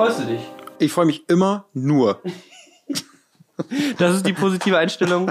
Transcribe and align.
Freust 0.00 0.20
du 0.20 0.24
dich? 0.24 0.40
Ich 0.78 0.92
freue 0.94 1.04
mich 1.04 1.28
immer 1.28 1.66
nur. 1.74 2.22
Das 3.98 4.16
ist 4.16 4.24
die 4.24 4.32
positive 4.32 4.78
Einstellung, 4.78 5.30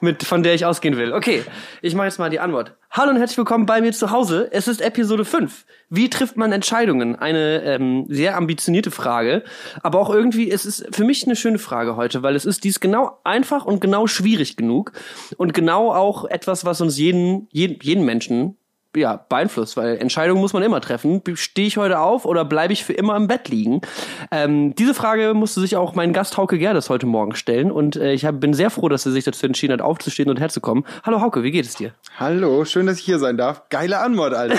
mit, 0.00 0.24
von 0.24 0.42
der 0.42 0.54
ich 0.54 0.64
ausgehen 0.64 0.96
will. 0.96 1.12
Okay, 1.12 1.44
ich 1.82 1.94
mache 1.94 2.08
jetzt 2.08 2.18
mal 2.18 2.28
die 2.28 2.40
Antwort. 2.40 2.74
Hallo 2.90 3.10
und 3.10 3.18
herzlich 3.18 3.38
willkommen 3.38 3.64
bei 3.66 3.80
mir 3.80 3.92
zu 3.92 4.10
Hause. 4.10 4.48
Es 4.50 4.66
ist 4.66 4.80
Episode 4.80 5.24
5. 5.24 5.64
Wie 5.88 6.10
trifft 6.10 6.36
man 6.36 6.50
Entscheidungen? 6.50 7.14
Eine 7.14 7.62
ähm, 7.62 8.06
sehr 8.08 8.36
ambitionierte 8.36 8.90
Frage, 8.90 9.44
aber 9.84 10.00
auch 10.00 10.10
irgendwie, 10.10 10.50
es 10.50 10.66
ist 10.66 10.88
für 10.90 11.04
mich 11.04 11.24
eine 11.24 11.36
schöne 11.36 11.60
Frage 11.60 11.94
heute, 11.94 12.24
weil 12.24 12.34
es 12.34 12.44
ist 12.44 12.64
dies 12.64 12.80
genau 12.80 13.20
einfach 13.22 13.66
und 13.66 13.80
genau 13.80 14.08
schwierig 14.08 14.56
genug 14.56 14.90
und 15.36 15.54
genau 15.54 15.92
auch 15.92 16.24
etwas, 16.24 16.64
was 16.64 16.80
uns 16.80 16.98
jeden, 16.98 17.46
jeden, 17.52 17.78
jeden 17.80 18.04
Menschen 18.04 18.56
ja, 18.96 19.24
beeinflusst, 19.28 19.76
weil 19.76 19.98
Entscheidungen 19.98 20.40
muss 20.40 20.52
man 20.52 20.62
immer 20.62 20.80
treffen. 20.80 21.22
Stehe 21.34 21.66
ich 21.68 21.76
heute 21.76 21.98
auf 22.00 22.24
oder 22.24 22.44
bleibe 22.44 22.72
ich 22.72 22.84
für 22.84 22.94
immer 22.94 23.16
im 23.16 23.26
Bett 23.26 23.48
liegen? 23.48 23.82
Ähm, 24.30 24.74
diese 24.74 24.94
Frage 24.94 25.34
musste 25.34 25.60
sich 25.60 25.76
auch 25.76 25.94
mein 25.94 26.12
Gast 26.12 26.36
Hauke 26.36 26.58
Gerdes 26.58 26.88
heute 26.88 27.06
Morgen 27.06 27.34
stellen 27.34 27.70
und 27.70 27.96
äh, 27.96 28.12
ich 28.12 28.24
hab, 28.24 28.40
bin 28.40 28.54
sehr 28.54 28.70
froh, 28.70 28.88
dass 28.88 29.04
er 29.04 29.12
sich 29.12 29.24
dazu 29.24 29.44
entschieden 29.46 29.74
hat, 29.74 29.82
aufzustehen 29.82 30.30
und 30.30 30.40
herzukommen. 30.40 30.84
Hallo 31.04 31.20
Hauke, 31.20 31.42
wie 31.42 31.50
geht 31.50 31.66
es 31.66 31.74
dir? 31.74 31.92
Hallo, 32.18 32.64
schön, 32.64 32.86
dass 32.86 32.98
ich 32.98 33.04
hier 33.04 33.18
sein 33.18 33.36
darf. 33.36 33.68
Geile 33.68 33.98
Antwort, 33.98 34.32
Alter. 34.34 34.56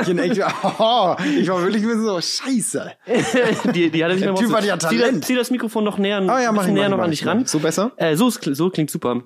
ich 0.00 0.06
bin 0.06 0.18
echt, 0.18 0.40
oh, 0.78 1.16
ich 1.38 1.48
war 1.48 1.62
wirklich 1.62 1.82
ein 1.84 2.00
so, 2.02 2.20
scheiße. 2.20 2.92
die, 3.74 3.90
die 3.90 4.04
hatte 4.04 4.14
ich 4.14 4.20
Der 4.22 4.34
Typ 4.34 4.52
hat 4.54 4.64
ja 4.64 4.78
zieh, 4.78 4.98
Talent. 4.98 5.24
zieh 5.24 5.34
das 5.34 5.50
Mikrofon 5.50 5.82
noch 5.84 5.98
näher, 5.98 6.22
Ah 6.28 6.40
ja, 6.40 6.52
mach 6.52 6.62
bisschen 6.62 6.76
ich, 6.76 6.80
näher 6.80 6.90
mach 6.90 6.98
noch 6.98 6.98
ich, 6.98 7.04
an 7.04 7.10
dich 7.10 7.20
ich. 7.22 7.26
ran. 7.26 7.44
So 7.46 7.58
besser? 7.58 7.90
Äh, 7.96 8.14
so, 8.16 8.30
so 8.30 8.70
klingt 8.70 8.90
super. 8.90 9.22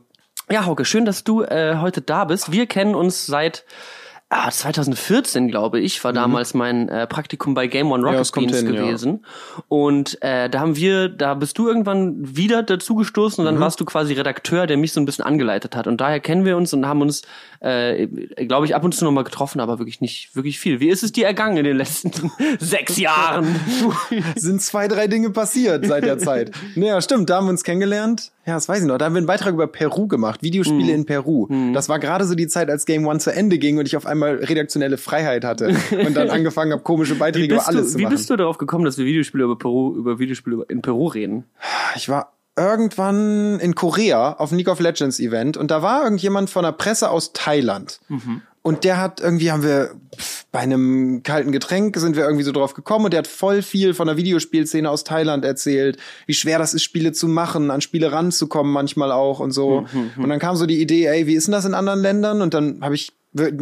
Ja, 0.50 0.64
Hauke, 0.64 0.86
schön, 0.86 1.04
dass 1.04 1.24
du 1.24 1.42
äh, 1.42 1.76
heute 1.80 2.00
da 2.00 2.24
bist. 2.24 2.50
Wir 2.50 2.64
kennen 2.66 2.94
uns 2.94 3.26
seit 3.26 3.64
ah, 4.30 4.50
2014, 4.50 5.48
glaube 5.48 5.80
ich, 5.80 6.02
war 6.04 6.12
damals 6.12 6.54
mein 6.54 6.88
äh, 6.88 7.06
Praktikum 7.06 7.54
bei 7.54 7.66
Game 7.66 7.90
One 7.90 8.02
Mhm. 8.02 8.08
Ja, 8.12 8.18
Rocket 8.18 8.32
kommt 8.32 8.46
Beans 8.48 8.58
hin, 8.62 8.74
ja. 8.74 8.82
gewesen. 8.84 9.24
Und 9.68 10.22
äh, 10.22 10.48
da 10.50 10.60
haben 10.60 10.76
wir, 10.76 11.08
da 11.08 11.34
bist 11.34 11.58
du 11.58 11.66
irgendwann 11.68 12.14
wieder 12.36 12.62
dazugestoßen 12.62 13.40
und 13.44 13.50
Mhm. 13.50 13.54
dann 13.56 13.60
warst 13.62 13.80
du 13.80 13.84
quasi 13.84 14.12
Redakteur, 14.14 14.66
der 14.66 14.76
mich 14.76 14.92
so 14.92 15.00
ein 15.00 15.06
bisschen 15.06 15.24
angeleitet 15.24 15.74
hat. 15.76 15.86
Und 15.86 16.00
daher 16.00 16.20
kennen 16.20 16.44
wir 16.44 16.56
uns 16.56 16.72
und 16.72 16.86
haben 16.86 17.00
uns, 17.00 17.22
äh, 17.60 18.06
glaube 18.46 18.66
ich, 18.66 18.74
ab 18.74 18.84
und 18.84 18.94
zu 18.94 19.04
nochmal 19.04 19.24
getroffen, 19.24 19.60
aber 19.60 19.78
wirklich 19.78 20.00
nicht 20.00 20.34
wirklich 20.36 20.58
viel. 20.58 20.80
Wie 20.80 20.88
ist 20.88 21.02
es 21.02 21.12
dir 21.12 21.26
ergangen 21.26 21.56
in 21.56 21.64
den 21.64 21.76
letzten 21.76 22.10
sechs 22.58 22.96
Jahren? 22.98 23.46
Sind 24.36 24.60
zwei, 24.62 24.88
drei 24.88 25.06
Dinge 25.06 25.30
passiert 25.30 25.86
seit 25.86 26.04
der 26.04 26.18
Zeit. 26.18 26.50
Naja, 26.74 27.00
stimmt, 27.00 27.28
da 27.30 27.36
haben 27.36 27.46
wir 27.46 27.50
uns 27.50 27.64
kennengelernt. 27.64 28.30
Ja, 28.46 28.54
das 28.54 28.68
weiß 28.68 28.80
ich 28.80 28.86
noch. 28.86 28.96
Da 28.98 29.04
haben 29.06 29.12
wir 29.14 29.18
einen 29.18 29.26
Beitrag 29.26 29.52
über 29.52 29.66
Peru 29.66 30.06
gemacht, 30.06 30.42
Videospiele 30.42 30.92
in 30.92 31.04
Peru. 31.04 31.48
Das 31.74 31.88
war 31.90 31.98
gerade 31.98 32.24
so 32.24 32.34
die 32.34 32.46
Zeit, 32.46 32.70
als 32.70 32.86
Game 32.86 33.06
One 33.06 33.18
zu 33.18 33.30
Ende 33.30 33.58
ging 33.58 33.78
und 33.78 33.86
ich 33.86 33.94
auf 33.96 34.06
einmal 34.06 34.17
redaktionelle 34.22 34.98
Freiheit 34.98 35.44
hatte 35.44 35.68
und 36.06 36.16
dann 36.16 36.30
angefangen 36.30 36.72
habe, 36.72 36.82
komische 36.82 37.14
Wie 37.14 37.18
Beiträge 37.18 37.54
über 37.54 37.66
alles 37.66 37.86
du, 37.86 37.92
zu 37.92 37.98
wie 37.98 38.02
machen. 38.04 38.14
bist 38.14 38.30
du 38.30 38.36
darauf 38.36 38.58
gekommen, 38.58 38.84
dass 38.84 38.98
wir 38.98 39.04
Videospiele 39.04 39.44
über 39.44 39.58
Peru, 39.58 39.94
über 39.96 40.18
Videospiele 40.18 40.64
in 40.68 40.82
Peru 40.82 41.06
reden? 41.06 41.44
Ich 41.96 42.08
war 42.08 42.32
irgendwann 42.56 43.60
in 43.60 43.74
Korea 43.74 44.32
auf 44.34 44.50
einem 44.50 44.58
League 44.58 44.68
of 44.68 44.80
Legends 44.80 45.20
Event 45.20 45.56
und 45.56 45.70
da 45.70 45.82
war 45.82 46.02
irgendjemand 46.02 46.50
von 46.50 46.64
der 46.64 46.72
Presse 46.72 47.10
aus 47.10 47.32
Thailand. 47.32 48.00
Und 48.62 48.84
der 48.84 49.00
hat 49.00 49.20
irgendwie 49.20 49.50
haben 49.50 49.62
wir 49.62 49.94
pf, 50.14 50.44
bei 50.50 50.58
einem 50.58 51.22
kalten 51.22 51.52
Getränk 51.52 51.96
sind 51.96 52.16
wir 52.16 52.24
irgendwie 52.24 52.44
so 52.44 52.52
drauf 52.52 52.74
gekommen 52.74 53.04
und 53.06 53.12
der 53.12 53.18
hat 53.18 53.26
voll 53.26 53.62
viel 53.62 53.94
von 53.94 54.08
der 54.08 54.16
Videospielszene 54.16 54.90
aus 54.90 55.04
Thailand 55.04 55.44
erzählt, 55.44 55.98
wie 56.26 56.34
schwer 56.34 56.58
das 56.58 56.74
ist, 56.74 56.82
Spiele 56.82 57.12
zu 57.12 57.28
machen, 57.28 57.70
an 57.70 57.80
Spiele 57.80 58.12
ranzukommen 58.12 58.72
manchmal 58.72 59.12
auch 59.12 59.40
und 59.40 59.52
so. 59.52 59.86
Und 60.16 60.28
dann 60.28 60.38
kam 60.38 60.56
so 60.56 60.66
die 60.66 60.80
Idee, 60.80 61.06
ey, 61.06 61.26
wie 61.26 61.34
ist 61.34 61.46
denn 61.46 61.52
das 61.52 61.64
in 61.64 61.74
anderen 61.74 62.00
Ländern? 62.00 62.42
Und 62.42 62.54
dann 62.54 62.80
habe 62.82 62.94
ich 62.94 63.12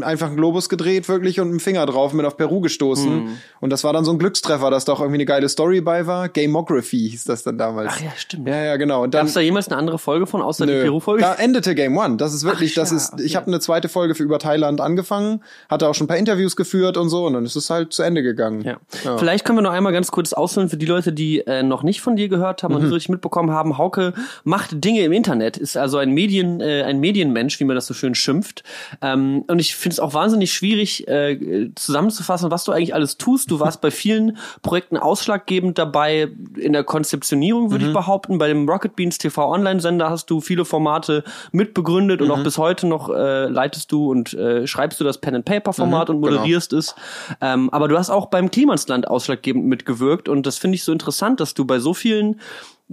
einfach 0.02 0.28
einen 0.28 0.36
Globus 0.36 0.68
gedreht, 0.68 1.08
wirklich 1.08 1.40
und 1.40 1.48
mit 1.50 1.60
dem 1.60 1.60
Finger 1.60 1.84
drauf, 1.86 2.12
und 2.12 2.18
bin 2.18 2.26
auf 2.26 2.36
Peru 2.36 2.60
gestoßen. 2.60 3.28
Und 3.60 3.70
das 3.70 3.82
war 3.84 3.92
dann 3.92 4.04
so 4.04 4.12
ein 4.12 4.18
Glückstreffer, 4.18 4.70
dass 4.70 4.84
da 4.84 4.92
auch 4.92 5.00
irgendwie 5.00 5.16
eine 5.16 5.24
geile 5.24 5.48
Story 5.48 5.80
bei 5.80 6.06
war. 6.06 6.28
Gamography 6.28 7.10
hieß 7.10 7.24
das 7.24 7.42
dann 7.42 7.58
damals. 7.58 7.92
Ach 7.96 8.00
ja, 8.00 8.10
stimmt. 8.16 8.48
Ja, 8.48 8.62
ja, 8.62 8.76
genau. 8.76 9.02
Und 9.02 9.12
dann 9.14 9.20
Gab 9.22 9.28
es 9.28 9.34
da 9.34 9.40
jemals 9.40 9.68
eine 9.68 9.76
andere 9.76 9.98
Folge 9.98 10.26
von, 10.26 10.40
außer 10.40 10.66
die 10.66 10.72
Nö. 10.72 10.82
Peru-Folge? 10.82 11.22
Da 11.22 11.34
endete 11.34 11.74
Game 11.74 11.96
One. 11.98 12.16
Das 12.16 12.32
ist 12.32 12.44
wirklich, 12.44 12.72
Ach, 12.72 12.82
das 12.82 12.90
ja, 12.92 12.96
ist, 12.96 13.12
okay. 13.14 13.22
ich 13.24 13.34
habe 13.36 13.48
eine 13.48 13.58
zweite 13.60 13.88
Folge 13.88 14.14
für 14.14 14.22
über 14.22 14.38
Thailand 14.38 14.80
angefangen, 14.80 15.42
hatte 15.68 15.88
auch 15.88 15.94
schon 15.94 16.04
ein 16.04 16.08
paar 16.08 16.16
Interviews 16.16 16.54
geführt 16.56 16.96
und 16.96 17.08
so 17.08 17.26
und 17.26 17.32
dann 17.34 17.44
ist 17.44 17.56
es 17.56 17.68
halt 17.68 17.92
zu 17.92 18.02
Ende 18.02 18.22
gegangen. 18.22 18.62
Ja. 18.62 18.76
Vielleicht 19.18 19.44
können 19.44 19.58
wir 19.58 19.62
noch 19.62 19.72
einmal 19.72 19.92
ganz 19.92 20.10
kurz 20.10 20.32
ausholen 20.32 20.68
für 20.68 20.76
die 20.76 20.86
Leute, 20.86 21.12
die 21.12 21.40
äh, 21.40 21.62
noch 21.62 21.82
nicht 21.82 22.00
von 22.00 22.16
dir 22.16 22.28
gehört 22.28 22.62
haben 22.62 22.74
und 22.74 22.82
Mhm. 22.82 22.88
so 22.88 22.94
richtig 22.94 23.08
mitbekommen 23.10 23.50
haben. 23.50 23.78
Hauke 23.78 24.12
macht 24.44 24.84
Dinge 24.84 25.00
im 25.02 25.12
Internet, 25.12 25.56
ist 25.56 25.76
also 25.76 25.98
ein 25.98 26.10
Medien, 26.12 26.60
äh, 26.60 26.82
ein 26.84 27.00
Medienmensch, 27.00 27.58
wie 27.60 27.64
man 27.64 27.74
das 27.74 27.86
so 27.86 27.94
schön 27.94 28.14
schimpft. 28.14 28.62
Ähm, 29.02 29.44
und 29.56 29.60
ich 29.60 29.74
finde 29.74 29.94
es 29.94 30.00
auch 30.00 30.12
wahnsinnig 30.12 30.52
schwierig 30.52 31.08
äh, 31.08 31.70
zusammenzufassen, 31.74 32.50
was 32.50 32.64
du 32.64 32.72
eigentlich 32.72 32.92
alles 32.94 33.16
tust. 33.16 33.50
Du 33.50 33.58
warst 33.60 33.80
bei 33.80 33.90
vielen 33.90 34.36
Projekten 34.62 34.98
ausschlaggebend 34.98 35.78
dabei 35.78 36.28
in 36.58 36.74
der 36.74 36.84
Konzeptionierung, 36.84 37.70
würde 37.70 37.84
ich 37.84 37.90
Mhm. 37.90 37.94
behaupten. 37.94 38.36
Bei 38.38 38.48
dem 38.48 38.68
Rocket 38.68 38.94
Beans 38.96 39.16
TV 39.16 39.50
Online-Sender 39.50 40.10
hast 40.10 40.28
du 40.28 40.42
viele 40.42 40.66
Formate 40.66 41.24
mitbegründet 41.52 42.20
Mhm. 42.20 42.26
und 42.30 42.32
auch 42.38 42.42
bis 42.42 42.58
heute 42.58 42.86
noch 42.86 43.08
äh, 43.08 43.46
leitest 43.48 43.90
du 43.92 44.10
und 44.10 44.34
äh, 44.34 44.66
schreibst 44.66 45.00
du 45.00 45.04
das 45.04 45.18
Pen 45.18 45.34
and 45.36 45.44
Paper 45.46 45.72
Format 45.72 46.10
und 46.10 46.20
genau. 46.20 46.32
moderierst 46.34 46.74
es. 46.74 46.94
Ähm, 47.40 47.70
aber 47.70 47.88
du 47.88 47.96
hast 47.96 48.10
auch 48.10 48.26
beim 48.26 48.50
Klimansland 48.50 49.08
ausschlaggebend 49.08 49.64
mitgewirkt 49.64 50.28
und 50.28 50.44
das 50.46 50.58
finde 50.58 50.74
ich 50.74 50.84
so 50.84 50.92
interessant, 50.92 51.40
dass 51.40 51.54
du 51.54 51.64
bei 51.64 51.78
so 51.78 51.94
vielen 51.94 52.40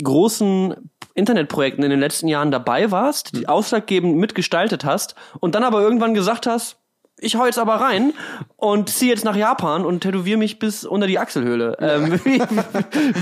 großen 0.02 0.76
Internetprojekten 1.16 1.84
in 1.84 1.92
den 1.92 2.00
letzten 2.00 2.28
Jahren 2.28 2.52
dabei 2.52 2.90
warst, 2.92 3.36
die 3.38 3.48
ausschlaggebend 3.48 4.18
mitgestaltet 4.18 4.86
hast 4.86 5.16
und 5.40 5.56
dann 5.56 5.64
aber 5.64 5.82
irgendwann 5.82 6.14
gesagt 6.14 6.48
hast, 6.48 6.78
ich 7.20 7.36
hau 7.36 7.46
jetzt 7.46 7.60
aber 7.60 7.76
rein 7.76 8.14
und 8.58 8.90
ziehe 8.90 9.12
jetzt 9.12 9.24
nach 9.24 9.36
Japan 9.36 9.86
und 9.86 10.02
tätowiere 10.02 10.38
mich 10.38 10.60
bis 10.60 10.84
unter 10.84 11.08
die 11.08 11.20
Achselhöhle. 11.20 11.78
Ähm, 11.80 12.12
wie, 12.26 12.42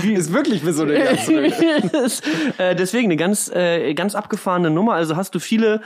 wie, 0.02 0.14
Ist 0.14 0.32
wirklich 0.32 0.66
wie 0.66 0.72
so 0.72 0.82
eine 0.82 0.98
ganze 0.98 2.22
äh, 2.58 2.74
deswegen 2.74 3.08
eine 3.08 3.16
ganz, 3.16 3.50
äh, 3.50 3.94
ganz 3.94 4.14
abgefahrene 4.14 4.70
Nummer. 4.70 4.94
Also 4.94 5.16
hast 5.16 5.34
du 5.34 5.38
viele 5.38 5.82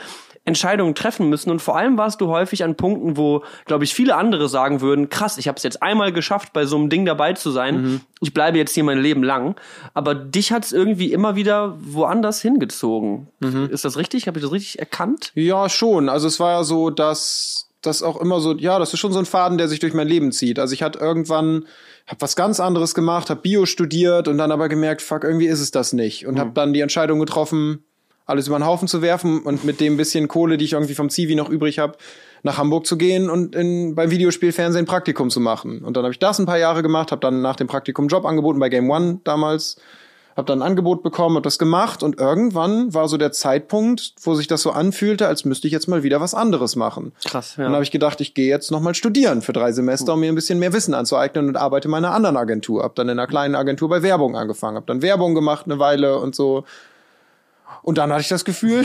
Entscheidungen 0.46 0.94
treffen 0.94 1.28
müssen 1.28 1.50
und 1.50 1.60
vor 1.60 1.76
allem 1.76 1.98
warst 1.98 2.20
du 2.22 2.28
häufig 2.28 2.64
an 2.64 2.76
Punkten, 2.76 3.16
wo, 3.18 3.42
glaube 3.66 3.84
ich, 3.84 3.92
viele 3.92 4.16
andere 4.16 4.48
sagen 4.48 4.80
würden, 4.80 5.10
krass, 5.10 5.36
ich 5.38 5.48
habe 5.48 5.56
es 5.56 5.62
jetzt 5.62 5.82
einmal 5.82 6.12
geschafft, 6.12 6.52
bei 6.54 6.64
so 6.64 6.76
einem 6.76 6.88
Ding 6.88 7.04
dabei 7.04 7.34
zu 7.34 7.50
sein. 7.50 8.00
Ich 8.20 8.32
bleibe 8.32 8.56
jetzt 8.56 8.72
hier 8.72 8.84
mein 8.84 8.98
Leben 9.00 9.22
lang. 9.22 9.56
Aber 9.92 10.14
dich 10.14 10.52
hat 10.52 10.64
es 10.64 10.72
irgendwie 10.72 11.12
immer 11.12 11.36
wieder 11.36 11.76
woanders 11.80 12.40
hingezogen. 12.40 13.28
Ist 13.70 13.84
das 13.84 13.96
richtig? 13.98 14.26
Habe 14.26 14.38
ich 14.38 14.44
das 14.44 14.52
richtig 14.52 14.78
erkannt? 14.78 15.32
Ja, 15.34 15.68
schon. 15.68 16.08
Also 16.08 16.26
es 16.28 16.40
war 16.40 16.52
ja 16.52 16.64
so, 16.64 16.90
dass 16.90 17.68
das 17.82 18.02
auch 18.02 18.20
immer 18.20 18.40
so, 18.40 18.54
ja, 18.54 18.78
das 18.78 18.92
ist 18.94 19.00
schon 19.00 19.12
so 19.12 19.18
ein 19.18 19.26
Faden, 19.26 19.58
der 19.58 19.68
sich 19.68 19.78
durch 19.80 19.94
mein 19.94 20.08
Leben 20.08 20.32
zieht. 20.32 20.58
Also 20.58 20.72
ich 20.74 20.82
hatte 20.82 20.98
irgendwann, 20.98 21.66
habe 22.06 22.20
was 22.20 22.34
ganz 22.36 22.58
anderes 22.60 22.94
gemacht, 22.94 23.30
habe 23.30 23.40
Bio 23.42 23.66
studiert 23.66 24.28
und 24.28 24.38
dann 24.38 24.50
aber 24.52 24.68
gemerkt, 24.68 25.02
fuck, 25.02 25.24
irgendwie 25.24 25.46
ist 25.46 25.60
es 25.60 25.70
das 25.72 25.92
nicht. 25.92 26.26
Und 26.26 26.34
Mhm. 26.34 26.38
habe 26.38 26.50
dann 26.54 26.72
die 26.72 26.80
Entscheidung 26.80 27.18
getroffen, 27.20 27.84
alles 28.26 28.48
über 28.48 28.58
den 28.58 28.66
Haufen 28.66 28.88
zu 28.88 29.02
werfen 29.02 29.40
und 29.42 29.64
mit 29.64 29.80
dem 29.80 29.96
bisschen 29.96 30.28
Kohle, 30.28 30.56
die 30.56 30.64
ich 30.64 30.72
irgendwie 30.72 30.94
vom 30.94 31.08
Zivi 31.08 31.36
noch 31.36 31.48
übrig 31.48 31.78
habe, 31.78 31.96
nach 32.42 32.58
Hamburg 32.58 32.86
zu 32.86 32.98
gehen 32.98 33.30
und 33.30 33.54
in, 33.54 33.94
beim 33.94 34.10
Videospielfernsehen 34.10 34.84
ein 34.84 34.88
Praktikum 34.88 35.30
zu 35.30 35.40
machen. 35.40 35.82
Und 35.82 35.96
dann 35.96 36.04
habe 36.04 36.12
ich 36.12 36.18
das 36.18 36.38
ein 36.38 36.46
paar 36.46 36.58
Jahre 36.58 36.82
gemacht, 36.82 37.12
habe 37.12 37.20
dann 37.20 37.40
nach 37.40 37.56
dem 37.56 37.68
Praktikum 37.68 38.04
einen 38.04 38.08
Job 38.08 38.24
angeboten 38.24 38.58
bei 38.58 38.68
Game 38.68 38.90
One 38.90 39.20
damals, 39.24 39.76
habe 40.36 40.46
dann 40.46 40.60
ein 40.60 40.68
Angebot 40.68 41.02
bekommen, 41.02 41.36
habe 41.36 41.44
das 41.44 41.58
gemacht 41.58 42.02
und 42.02 42.20
irgendwann 42.20 42.92
war 42.92 43.08
so 43.08 43.16
der 43.16 43.32
Zeitpunkt, 43.32 44.12
wo 44.20 44.34
sich 44.34 44.46
das 44.46 44.60
so 44.60 44.70
anfühlte, 44.70 45.26
als 45.28 45.44
müsste 45.44 45.66
ich 45.66 45.72
jetzt 45.72 45.86
mal 45.86 46.02
wieder 46.02 46.20
was 46.20 46.34
anderes 46.34 46.76
machen. 46.76 47.12
Krass, 47.24 47.54
Dann 47.56 47.72
habe 47.72 47.84
ich 47.84 47.90
gedacht, 47.90 48.20
ich 48.20 48.34
gehe 48.34 48.48
jetzt 48.48 48.70
noch 48.70 48.80
mal 48.80 48.94
studieren 48.94 49.40
für 49.40 49.54
drei 49.54 49.72
Semester, 49.72 50.12
um 50.12 50.20
mir 50.20 50.30
ein 50.30 50.34
bisschen 50.34 50.58
mehr 50.58 50.72
Wissen 50.72 50.94
anzueignen 50.94 51.48
und 51.48 51.56
arbeite 51.56 51.86
in 51.86 51.92
meiner 51.92 52.12
anderen 52.12 52.36
Agentur. 52.36 52.82
Hab 52.82 52.96
dann 52.96 53.08
in 53.08 53.18
einer 53.18 53.26
kleinen 53.26 53.54
Agentur 53.54 53.88
bei 53.88 54.02
Werbung 54.02 54.36
angefangen, 54.36 54.76
hab 54.76 54.86
dann 54.86 55.00
Werbung 55.00 55.34
gemacht 55.34 55.64
eine 55.64 55.78
Weile 55.78 56.18
und 56.18 56.34
so. 56.34 56.64
Und 57.86 57.98
dann 57.98 58.10
hatte 58.10 58.22
ich 58.22 58.28
das 58.28 58.44
Gefühl, 58.44 58.84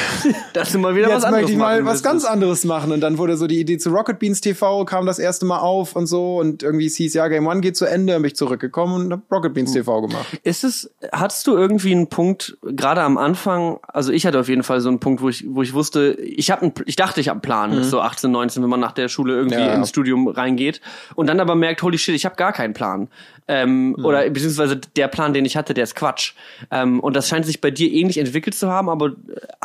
dass 0.53 0.71
du 0.73 0.77
mal 0.77 0.93
wieder 0.95 1.07
was 1.07 1.15
jetzt 1.15 1.25
anderes 1.25 1.41
möchte 1.41 1.51
ich 1.53 1.57
mal 1.57 1.81
machen 1.81 1.85
was 1.87 2.03
ganz 2.03 2.23
anderes 2.23 2.65
machen. 2.65 2.91
Und 2.91 3.01
dann 3.01 3.17
wurde 3.17 3.35
so 3.35 3.47
die 3.47 3.59
Idee 3.59 3.79
zu 3.79 3.89
Rocket 3.89 4.19
Beans 4.19 4.41
TV, 4.41 4.85
kam 4.85 5.07
das 5.07 5.17
erste 5.17 5.43
Mal 5.47 5.57
auf 5.57 5.95
und 5.95 6.05
so. 6.05 6.37
Und 6.37 6.61
irgendwie 6.61 6.85
es 6.85 6.97
hieß, 6.97 7.15
ja, 7.15 7.27
Game 7.27 7.47
One 7.47 7.61
geht 7.61 7.75
zu 7.75 7.85
Ende, 7.85 8.13
bin 8.13 8.25
ich 8.25 8.35
zurückgekommen 8.35 9.05
und 9.07 9.11
hab 9.13 9.31
Rocket 9.31 9.55
Beans 9.55 9.73
TV 9.73 10.01
gemacht. 10.01 10.27
Ist 10.43 10.63
es, 10.63 10.91
hattest 11.11 11.47
du 11.47 11.57
irgendwie 11.57 11.93
einen 11.93 12.09
Punkt, 12.09 12.59
gerade 12.61 13.01
am 13.01 13.17
Anfang, 13.17 13.79
also 13.87 14.11
ich 14.11 14.27
hatte 14.27 14.39
auf 14.39 14.47
jeden 14.49 14.61
Fall 14.61 14.81
so 14.81 14.89
einen 14.89 14.99
Punkt, 14.99 15.23
wo 15.23 15.29
ich, 15.29 15.45
wo 15.49 15.63
ich 15.63 15.73
wusste, 15.73 16.11
ich 16.21 16.51
habe 16.51 16.71
ich 16.85 16.95
dachte, 16.95 17.21
ich 17.21 17.27
habe 17.27 17.37
einen 17.37 17.41
Plan 17.41 17.73
mit 17.73 17.85
so 17.85 18.01
18, 18.01 18.29
19, 18.29 18.61
wenn 18.61 18.69
man 18.69 18.79
nach 18.79 18.91
der 18.91 19.07
Schule 19.09 19.33
irgendwie 19.35 19.55
Ja. 19.61 19.73
ins 19.73 19.89
Studium 19.89 20.27
reingeht 20.27 20.79
und 21.15 21.25
dann 21.25 21.39
aber 21.39 21.55
merkt, 21.55 21.81
holy 21.81 21.97
shit, 21.97 22.13
ich 22.13 22.25
habe 22.25 22.35
gar 22.35 22.53
keinen 22.53 22.75
Plan. 22.75 23.07
Ähm, 23.47 23.95
Oder 24.03 24.29
beziehungsweise 24.29 24.77
der 24.77 25.07
Plan, 25.07 25.33
den 25.33 25.45
ich 25.45 25.57
hatte, 25.57 25.73
der 25.73 25.83
ist 25.83 25.95
Quatsch. 25.95 26.33
Ähm, 26.69 26.99
und 26.99 27.15
das 27.15 27.27
scheint 27.27 27.45
sich 27.45 27.59
bei 27.59 27.71
dir 27.71 27.91
ähnlich 27.91 28.17
entwickelt 28.17 28.55
zu 28.55 28.69
haben, 28.69 28.89
aber 28.89 29.07
äh, 29.07 29.11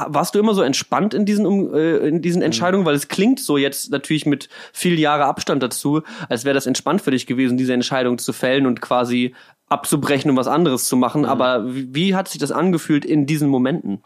warst 0.07 0.35
du 0.35 0.39
immer 0.39 0.55
so 0.55 0.63
entspannt 0.63 1.15
in 1.15 1.25
diesen, 1.25 1.47
um, 1.47 1.75
äh, 1.75 1.99
in 1.99 2.23
diesen 2.23 2.43
Entscheidungen? 2.43 2.85
Weil 2.87 2.95
es 2.95 3.09
klingt 3.09 3.39
so 3.39 3.57
jetzt 3.57 3.91
natürlich 3.91 4.27
mit 4.27 4.49
viel 4.73 4.99
Jahre 4.99 5.25
Abstand 5.27 5.63
dazu, 5.63 6.03
als 6.29 6.45
wäre 6.45 6.55
das 6.55 6.67
entspannt 6.67 7.03
für 7.03 7.11
dich 7.11 7.27
gewesen, 7.27 7.59
diese 7.59 7.75
Entscheidung 7.75 8.19
zu 8.19 8.33
fällen 8.33 8.67
und 8.67 8.81
quasi 8.81 9.35
abzubrechen 9.69 10.31
und 10.31 10.37
was 10.37 10.49
anderes 10.49 10.85
zu 10.85 10.97
machen. 10.97 11.25
Aber 11.25 11.75
wie, 11.75 11.95
wie 11.95 12.15
hat 12.15 12.29
sich 12.29 12.41
das 12.41 12.53
angefühlt 12.53 13.05
in 13.05 13.27
diesen 13.27 13.49
Momenten? 13.49 14.03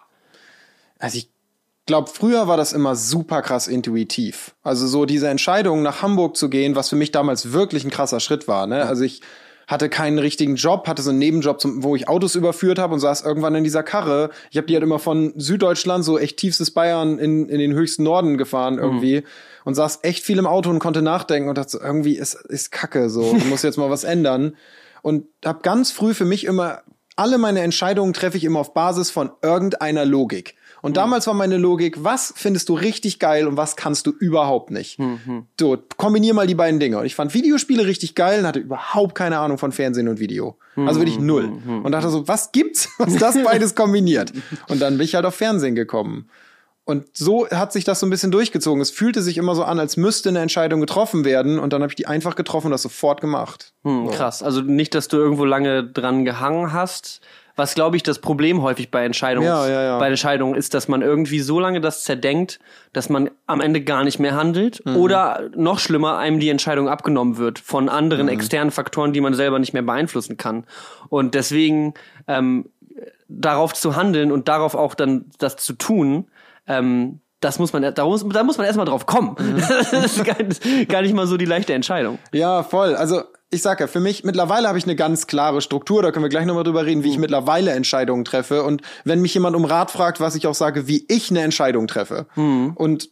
Also 0.98 1.18
ich 1.18 1.30
glaube, 1.86 2.10
früher 2.12 2.46
war 2.48 2.56
das 2.56 2.72
immer 2.72 2.94
super 2.94 3.42
krass 3.42 3.66
intuitiv. 3.66 4.54
Also 4.62 4.86
so 4.86 5.06
diese 5.06 5.28
Entscheidung 5.28 5.82
nach 5.82 6.02
Hamburg 6.02 6.36
zu 6.36 6.48
gehen, 6.48 6.76
was 6.76 6.88
für 6.88 6.96
mich 6.96 7.10
damals 7.10 7.52
wirklich 7.52 7.84
ein 7.84 7.90
krasser 7.90 8.20
Schritt 8.20 8.48
war. 8.48 8.66
Ne? 8.66 8.84
Also 8.84 9.04
ich 9.04 9.22
hatte 9.70 9.88
keinen 9.88 10.18
richtigen 10.18 10.56
Job, 10.56 10.88
hatte 10.88 11.00
so 11.00 11.10
einen 11.10 11.20
Nebenjob, 11.20 11.60
zum, 11.60 11.84
wo 11.84 11.94
ich 11.94 12.08
Autos 12.08 12.34
überführt 12.34 12.80
habe 12.80 12.92
und 12.92 12.98
saß 12.98 13.22
irgendwann 13.22 13.54
in 13.54 13.62
dieser 13.62 13.84
Karre. 13.84 14.30
Ich 14.50 14.56
habe 14.56 14.66
die 14.66 14.74
halt 14.74 14.82
immer 14.82 14.98
von 14.98 15.32
Süddeutschland, 15.36 16.04
so 16.04 16.18
echt 16.18 16.38
tiefstes 16.38 16.72
Bayern, 16.72 17.20
in, 17.20 17.48
in 17.48 17.60
den 17.60 17.72
höchsten 17.72 18.02
Norden 18.02 18.36
gefahren 18.36 18.78
irgendwie. 18.78 19.20
Mhm. 19.20 19.26
Und 19.64 19.74
saß 19.76 20.00
echt 20.02 20.24
viel 20.24 20.38
im 20.38 20.46
Auto 20.46 20.70
und 20.70 20.80
konnte 20.80 21.02
nachdenken 21.02 21.48
und 21.48 21.56
dachte 21.56 21.70
so, 21.70 21.80
irgendwie 21.80 22.16
ist, 22.16 22.34
ist 22.34 22.72
Kacke 22.72 23.08
so, 23.08 23.36
ich 23.36 23.44
muss 23.44 23.62
jetzt 23.62 23.76
mal 23.76 23.90
was 23.90 24.02
ändern. 24.02 24.56
Und 25.02 25.26
habe 25.44 25.60
ganz 25.62 25.92
früh 25.92 26.14
für 26.14 26.24
mich 26.24 26.46
immer, 26.46 26.82
alle 27.14 27.38
meine 27.38 27.60
Entscheidungen 27.60 28.12
treffe 28.12 28.38
ich 28.38 28.44
immer 28.44 28.58
auf 28.58 28.74
Basis 28.74 29.12
von 29.12 29.30
irgendeiner 29.40 30.04
Logik. 30.04 30.56
Und 30.82 30.92
mhm. 30.92 30.94
damals 30.94 31.26
war 31.26 31.34
meine 31.34 31.56
Logik, 31.56 32.02
was 32.02 32.32
findest 32.36 32.68
du 32.68 32.74
richtig 32.74 33.18
geil 33.18 33.46
und 33.46 33.56
was 33.56 33.76
kannst 33.76 34.06
du 34.06 34.10
überhaupt 34.10 34.70
nicht? 34.70 34.98
Mhm. 34.98 35.46
So, 35.58 35.76
kombinier 35.96 36.34
mal 36.34 36.46
die 36.46 36.54
beiden 36.54 36.80
Dinge. 36.80 36.98
Und 36.98 37.06
ich 37.06 37.14
fand 37.14 37.34
Videospiele 37.34 37.86
richtig 37.86 38.14
geil 38.14 38.40
und 38.40 38.46
hatte 38.46 38.60
überhaupt 38.60 39.14
keine 39.14 39.38
Ahnung 39.38 39.58
von 39.58 39.72
Fernsehen 39.72 40.08
und 40.08 40.20
Video. 40.20 40.56
Also 40.76 41.00
wirklich 41.00 41.18
null. 41.18 41.48
Mhm. 41.48 41.84
Und 41.84 41.92
dachte 41.92 42.08
so, 42.08 42.26
was 42.26 42.52
gibt's, 42.52 42.88
was 42.98 43.16
das 43.16 43.42
beides 43.42 43.74
kombiniert? 43.74 44.32
Und 44.68 44.80
dann 44.80 44.96
bin 44.96 45.04
ich 45.04 45.14
halt 45.14 45.26
auf 45.26 45.34
Fernsehen 45.34 45.74
gekommen. 45.74 46.28
Und 46.84 47.16
so 47.16 47.48
hat 47.48 47.72
sich 47.72 47.84
das 47.84 48.00
so 48.00 48.06
ein 48.06 48.10
bisschen 48.10 48.32
durchgezogen. 48.32 48.80
Es 48.80 48.90
fühlte 48.90 49.22
sich 49.22 49.38
immer 49.38 49.54
so 49.54 49.62
an, 49.62 49.78
als 49.78 49.96
müsste 49.96 50.28
eine 50.28 50.40
Entscheidung 50.40 50.80
getroffen 50.80 51.24
werden. 51.24 51.58
Und 51.58 51.72
dann 51.72 51.82
habe 51.82 51.92
ich 51.92 51.96
die 51.96 52.06
einfach 52.06 52.34
getroffen 52.34 52.66
und 52.66 52.72
das 52.72 52.82
sofort 52.82 53.20
gemacht. 53.20 53.74
Hm, 53.84 54.06
so. 54.06 54.10
Krass. 54.10 54.42
Also 54.42 54.62
nicht, 54.62 54.94
dass 54.94 55.08
du 55.08 55.16
irgendwo 55.16 55.44
lange 55.44 55.84
dran 55.84 56.24
gehangen 56.24 56.72
hast, 56.72 57.20
was 57.60 57.74
glaube 57.74 57.96
ich 57.96 58.02
das 58.02 58.18
Problem 58.18 58.62
häufig 58.62 58.90
bei 58.90 59.04
Entscheidungen, 59.04 59.46
ja, 59.46 59.68
ja, 59.68 59.82
ja. 59.82 59.98
bei 59.98 60.08
Entscheidungen 60.08 60.54
ist, 60.54 60.72
dass 60.72 60.88
man 60.88 61.02
irgendwie 61.02 61.40
so 61.40 61.60
lange 61.60 61.82
das 61.82 62.04
zerdenkt, 62.04 62.58
dass 62.94 63.10
man 63.10 63.30
am 63.46 63.60
Ende 63.60 63.82
gar 63.82 64.02
nicht 64.02 64.18
mehr 64.18 64.34
handelt 64.34 64.84
mhm. 64.86 64.96
oder 64.96 65.50
noch 65.54 65.78
schlimmer 65.78 66.16
einem 66.16 66.40
die 66.40 66.48
Entscheidung 66.48 66.88
abgenommen 66.88 67.36
wird 67.36 67.58
von 67.58 67.90
anderen 67.90 68.26
mhm. 68.26 68.32
externen 68.32 68.70
Faktoren, 68.70 69.12
die 69.12 69.20
man 69.20 69.34
selber 69.34 69.58
nicht 69.58 69.74
mehr 69.74 69.82
beeinflussen 69.82 70.38
kann. 70.38 70.64
Und 71.10 71.34
deswegen 71.34 71.92
ähm, 72.26 72.70
darauf 73.28 73.74
zu 73.74 73.94
handeln 73.94 74.32
und 74.32 74.48
darauf 74.48 74.74
auch 74.74 74.94
dann 74.94 75.26
das 75.38 75.56
zu 75.56 75.74
tun, 75.74 76.28
ähm, 76.66 77.20
das 77.40 77.58
muss 77.58 77.72
man, 77.72 77.82
da 77.94 78.04
muss, 78.04 78.26
da 78.26 78.42
muss 78.42 78.56
man 78.58 78.66
erstmal 78.66 78.86
drauf 78.86 79.04
kommen. 79.04 79.36
Mhm. 79.38 79.56
das 79.68 79.92
ist 79.92 80.24
gar, 80.24 80.36
gar 80.88 81.02
nicht 81.02 81.14
mal 81.14 81.26
so 81.26 81.36
die 81.36 81.44
leichte 81.44 81.74
Entscheidung. 81.74 82.18
Ja, 82.32 82.62
voll. 82.62 82.94
Also 82.94 83.22
ich 83.50 83.62
sag 83.62 83.80
ja, 83.80 83.88
für 83.88 84.00
mich, 84.00 84.22
mittlerweile 84.22 84.68
habe 84.68 84.78
ich 84.78 84.84
eine 84.84 84.94
ganz 84.94 85.26
klare 85.26 85.60
Struktur, 85.60 86.02
da 86.02 86.12
können 86.12 86.24
wir 86.24 86.28
gleich 86.28 86.46
nochmal 86.46 86.62
drüber 86.62 86.86
reden, 86.86 87.02
wie 87.02 87.08
ich 87.08 87.16
mhm. 87.16 87.22
mittlerweile 87.22 87.72
Entscheidungen 87.72 88.24
treffe. 88.24 88.62
Und 88.62 88.82
wenn 89.04 89.20
mich 89.20 89.34
jemand 89.34 89.56
um 89.56 89.64
Rat 89.64 89.90
fragt, 89.90 90.20
was 90.20 90.36
ich 90.36 90.46
auch 90.46 90.54
sage, 90.54 90.86
wie 90.86 91.04
ich 91.08 91.30
eine 91.30 91.42
Entscheidung 91.42 91.88
treffe. 91.88 92.26
Mhm. 92.36 92.72
Und 92.76 93.10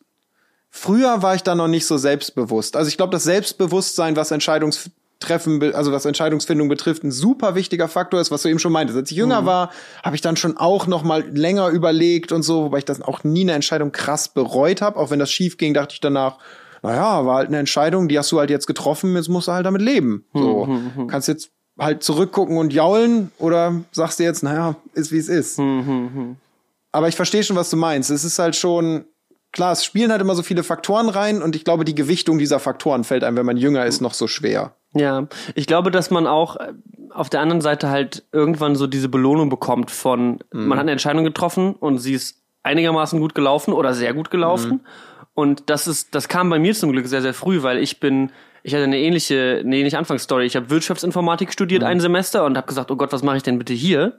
früher 0.70 1.22
war 1.22 1.34
ich 1.34 1.42
da 1.42 1.56
noch 1.56 1.66
nicht 1.66 1.86
so 1.86 1.98
selbstbewusst. 1.98 2.76
Also 2.76 2.88
ich 2.88 2.96
glaube, 2.96 3.10
das 3.10 3.24
Selbstbewusstsein, 3.24 4.14
was 4.14 4.30
Entscheidungstreffen, 4.30 5.74
also 5.74 5.90
was 5.90 6.04
Entscheidungsfindung 6.04 6.68
betrifft, 6.68 7.02
ein 7.02 7.10
super 7.10 7.56
wichtiger 7.56 7.88
Faktor 7.88 8.20
ist, 8.20 8.30
was 8.30 8.42
du 8.42 8.48
eben 8.48 8.60
schon 8.60 8.72
meintest. 8.72 8.96
Als 8.96 9.10
ich 9.10 9.16
jünger 9.16 9.42
mhm. 9.42 9.46
war, 9.46 9.70
habe 10.04 10.14
ich 10.14 10.22
dann 10.22 10.36
schon 10.36 10.56
auch 10.56 10.86
noch 10.86 11.02
mal 11.02 11.28
länger 11.36 11.68
überlegt 11.70 12.30
und 12.30 12.44
so, 12.44 12.66
wobei 12.66 12.78
ich 12.78 12.84
das 12.84 13.02
auch 13.02 13.24
nie 13.24 13.42
eine 13.42 13.54
Entscheidung 13.54 13.90
krass 13.90 14.28
bereut 14.28 14.82
habe. 14.82 15.00
Auch 15.00 15.10
wenn 15.10 15.18
das 15.18 15.32
schief 15.32 15.56
ging, 15.56 15.74
dachte 15.74 15.94
ich 15.94 16.00
danach, 16.00 16.38
naja, 16.82 17.26
war 17.26 17.36
halt 17.36 17.48
eine 17.48 17.58
Entscheidung, 17.58 18.08
die 18.08 18.18
hast 18.18 18.30
du 18.32 18.38
halt 18.38 18.50
jetzt 18.50 18.66
getroffen, 18.66 19.14
jetzt 19.16 19.28
musst 19.28 19.48
du 19.48 19.52
halt 19.52 19.66
damit 19.66 19.82
leben. 19.82 20.24
So, 20.32 20.66
hm, 20.66 20.74
hm, 20.74 20.96
hm. 20.96 21.06
kannst 21.08 21.28
jetzt 21.28 21.50
halt 21.78 22.02
zurückgucken 22.02 22.58
und 22.58 22.72
jaulen 22.72 23.30
oder 23.38 23.80
sagst 23.92 24.18
du 24.18 24.24
jetzt, 24.24 24.42
naja, 24.42 24.76
ist 24.94 25.12
wie 25.12 25.18
es 25.18 25.28
ist. 25.28 25.60
Aber 26.92 27.08
ich 27.08 27.16
verstehe 27.16 27.44
schon, 27.44 27.56
was 27.56 27.70
du 27.70 27.76
meinst. 27.76 28.10
Es 28.10 28.24
ist 28.24 28.38
halt 28.38 28.56
schon, 28.56 29.04
klar, 29.52 29.72
es 29.72 29.84
spielen 29.84 30.10
halt 30.10 30.20
immer 30.20 30.34
so 30.34 30.42
viele 30.42 30.62
Faktoren 30.62 31.08
rein 31.08 31.42
und 31.42 31.54
ich 31.54 31.64
glaube, 31.64 31.84
die 31.84 31.94
Gewichtung 31.94 32.38
dieser 32.38 32.58
Faktoren 32.58 33.04
fällt 33.04 33.24
einem, 33.24 33.36
wenn 33.36 33.46
man 33.46 33.56
jünger 33.56 33.86
ist, 33.86 34.00
noch 34.00 34.14
so 34.14 34.26
schwer. 34.26 34.72
Ja, 34.94 35.28
ich 35.54 35.66
glaube, 35.66 35.90
dass 35.90 36.10
man 36.10 36.26
auch 36.26 36.56
äh, 36.56 36.72
auf 37.10 37.28
der 37.28 37.40
anderen 37.40 37.60
Seite 37.60 37.90
halt 37.90 38.24
irgendwann 38.32 38.74
so 38.74 38.86
diese 38.86 39.08
Belohnung 39.08 39.48
bekommt 39.48 39.90
von, 39.90 40.40
mhm. 40.52 40.66
man 40.66 40.78
hat 40.78 40.84
eine 40.84 40.92
Entscheidung 40.92 41.24
getroffen 41.24 41.74
und 41.74 41.98
sie 41.98 42.14
ist 42.14 42.42
einigermaßen 42.62 43.20
gut 43.20 43.34
gelaufen 43.34 43.72
oder 43.72 43.94
sehr 43.94 44.14
gut 44.14 44.30
gelaufen. 44.30 44.70
Mhm. 44.70 44.80
Und 45.38 45.70
das 45.70 45.86
ist, 45.86 46.16
das 46.16 46.26
kam 46.26 46.50
bei 46.50 46.58
mir 46.58 46.74
zum 46.74 46.90
Glück 46.90 47.06
sehr, 47.06 47.22
sehr 47.22 47.32
früh, 47.32 47.62
weil 47.62 47.78
ich 47.78 48.00
bin, 48.00 48.32
ich 48.64 48.74
hatte 48.74 48.82
eine 48.82 48.98
ähnliche, 48.98 49.62
eine 49.64 49.76
ähnliche 49.76 49.96
Anfangsstory. 49.96 50.44
Ich 50.44 50.56
habe 50.56 50.68
Wirtschaftsinformatik 50.68 51.52
studiert 51.52 51.82
mhm. 51.82 51.86
ein 51.86 52.00
Semester 52.00 52.44
und 52.44 52.56
habe 52.56 52.66
gesagt, 52.66 52.90
oh 52.90 52.96
Gott, 52.96 53.12
was 53.12 53.22
mache 53.22 53.36
ich 53.36 53.44
denn 53.44 53.56
bitte 53.56 53.72
hier? 53.72 54.14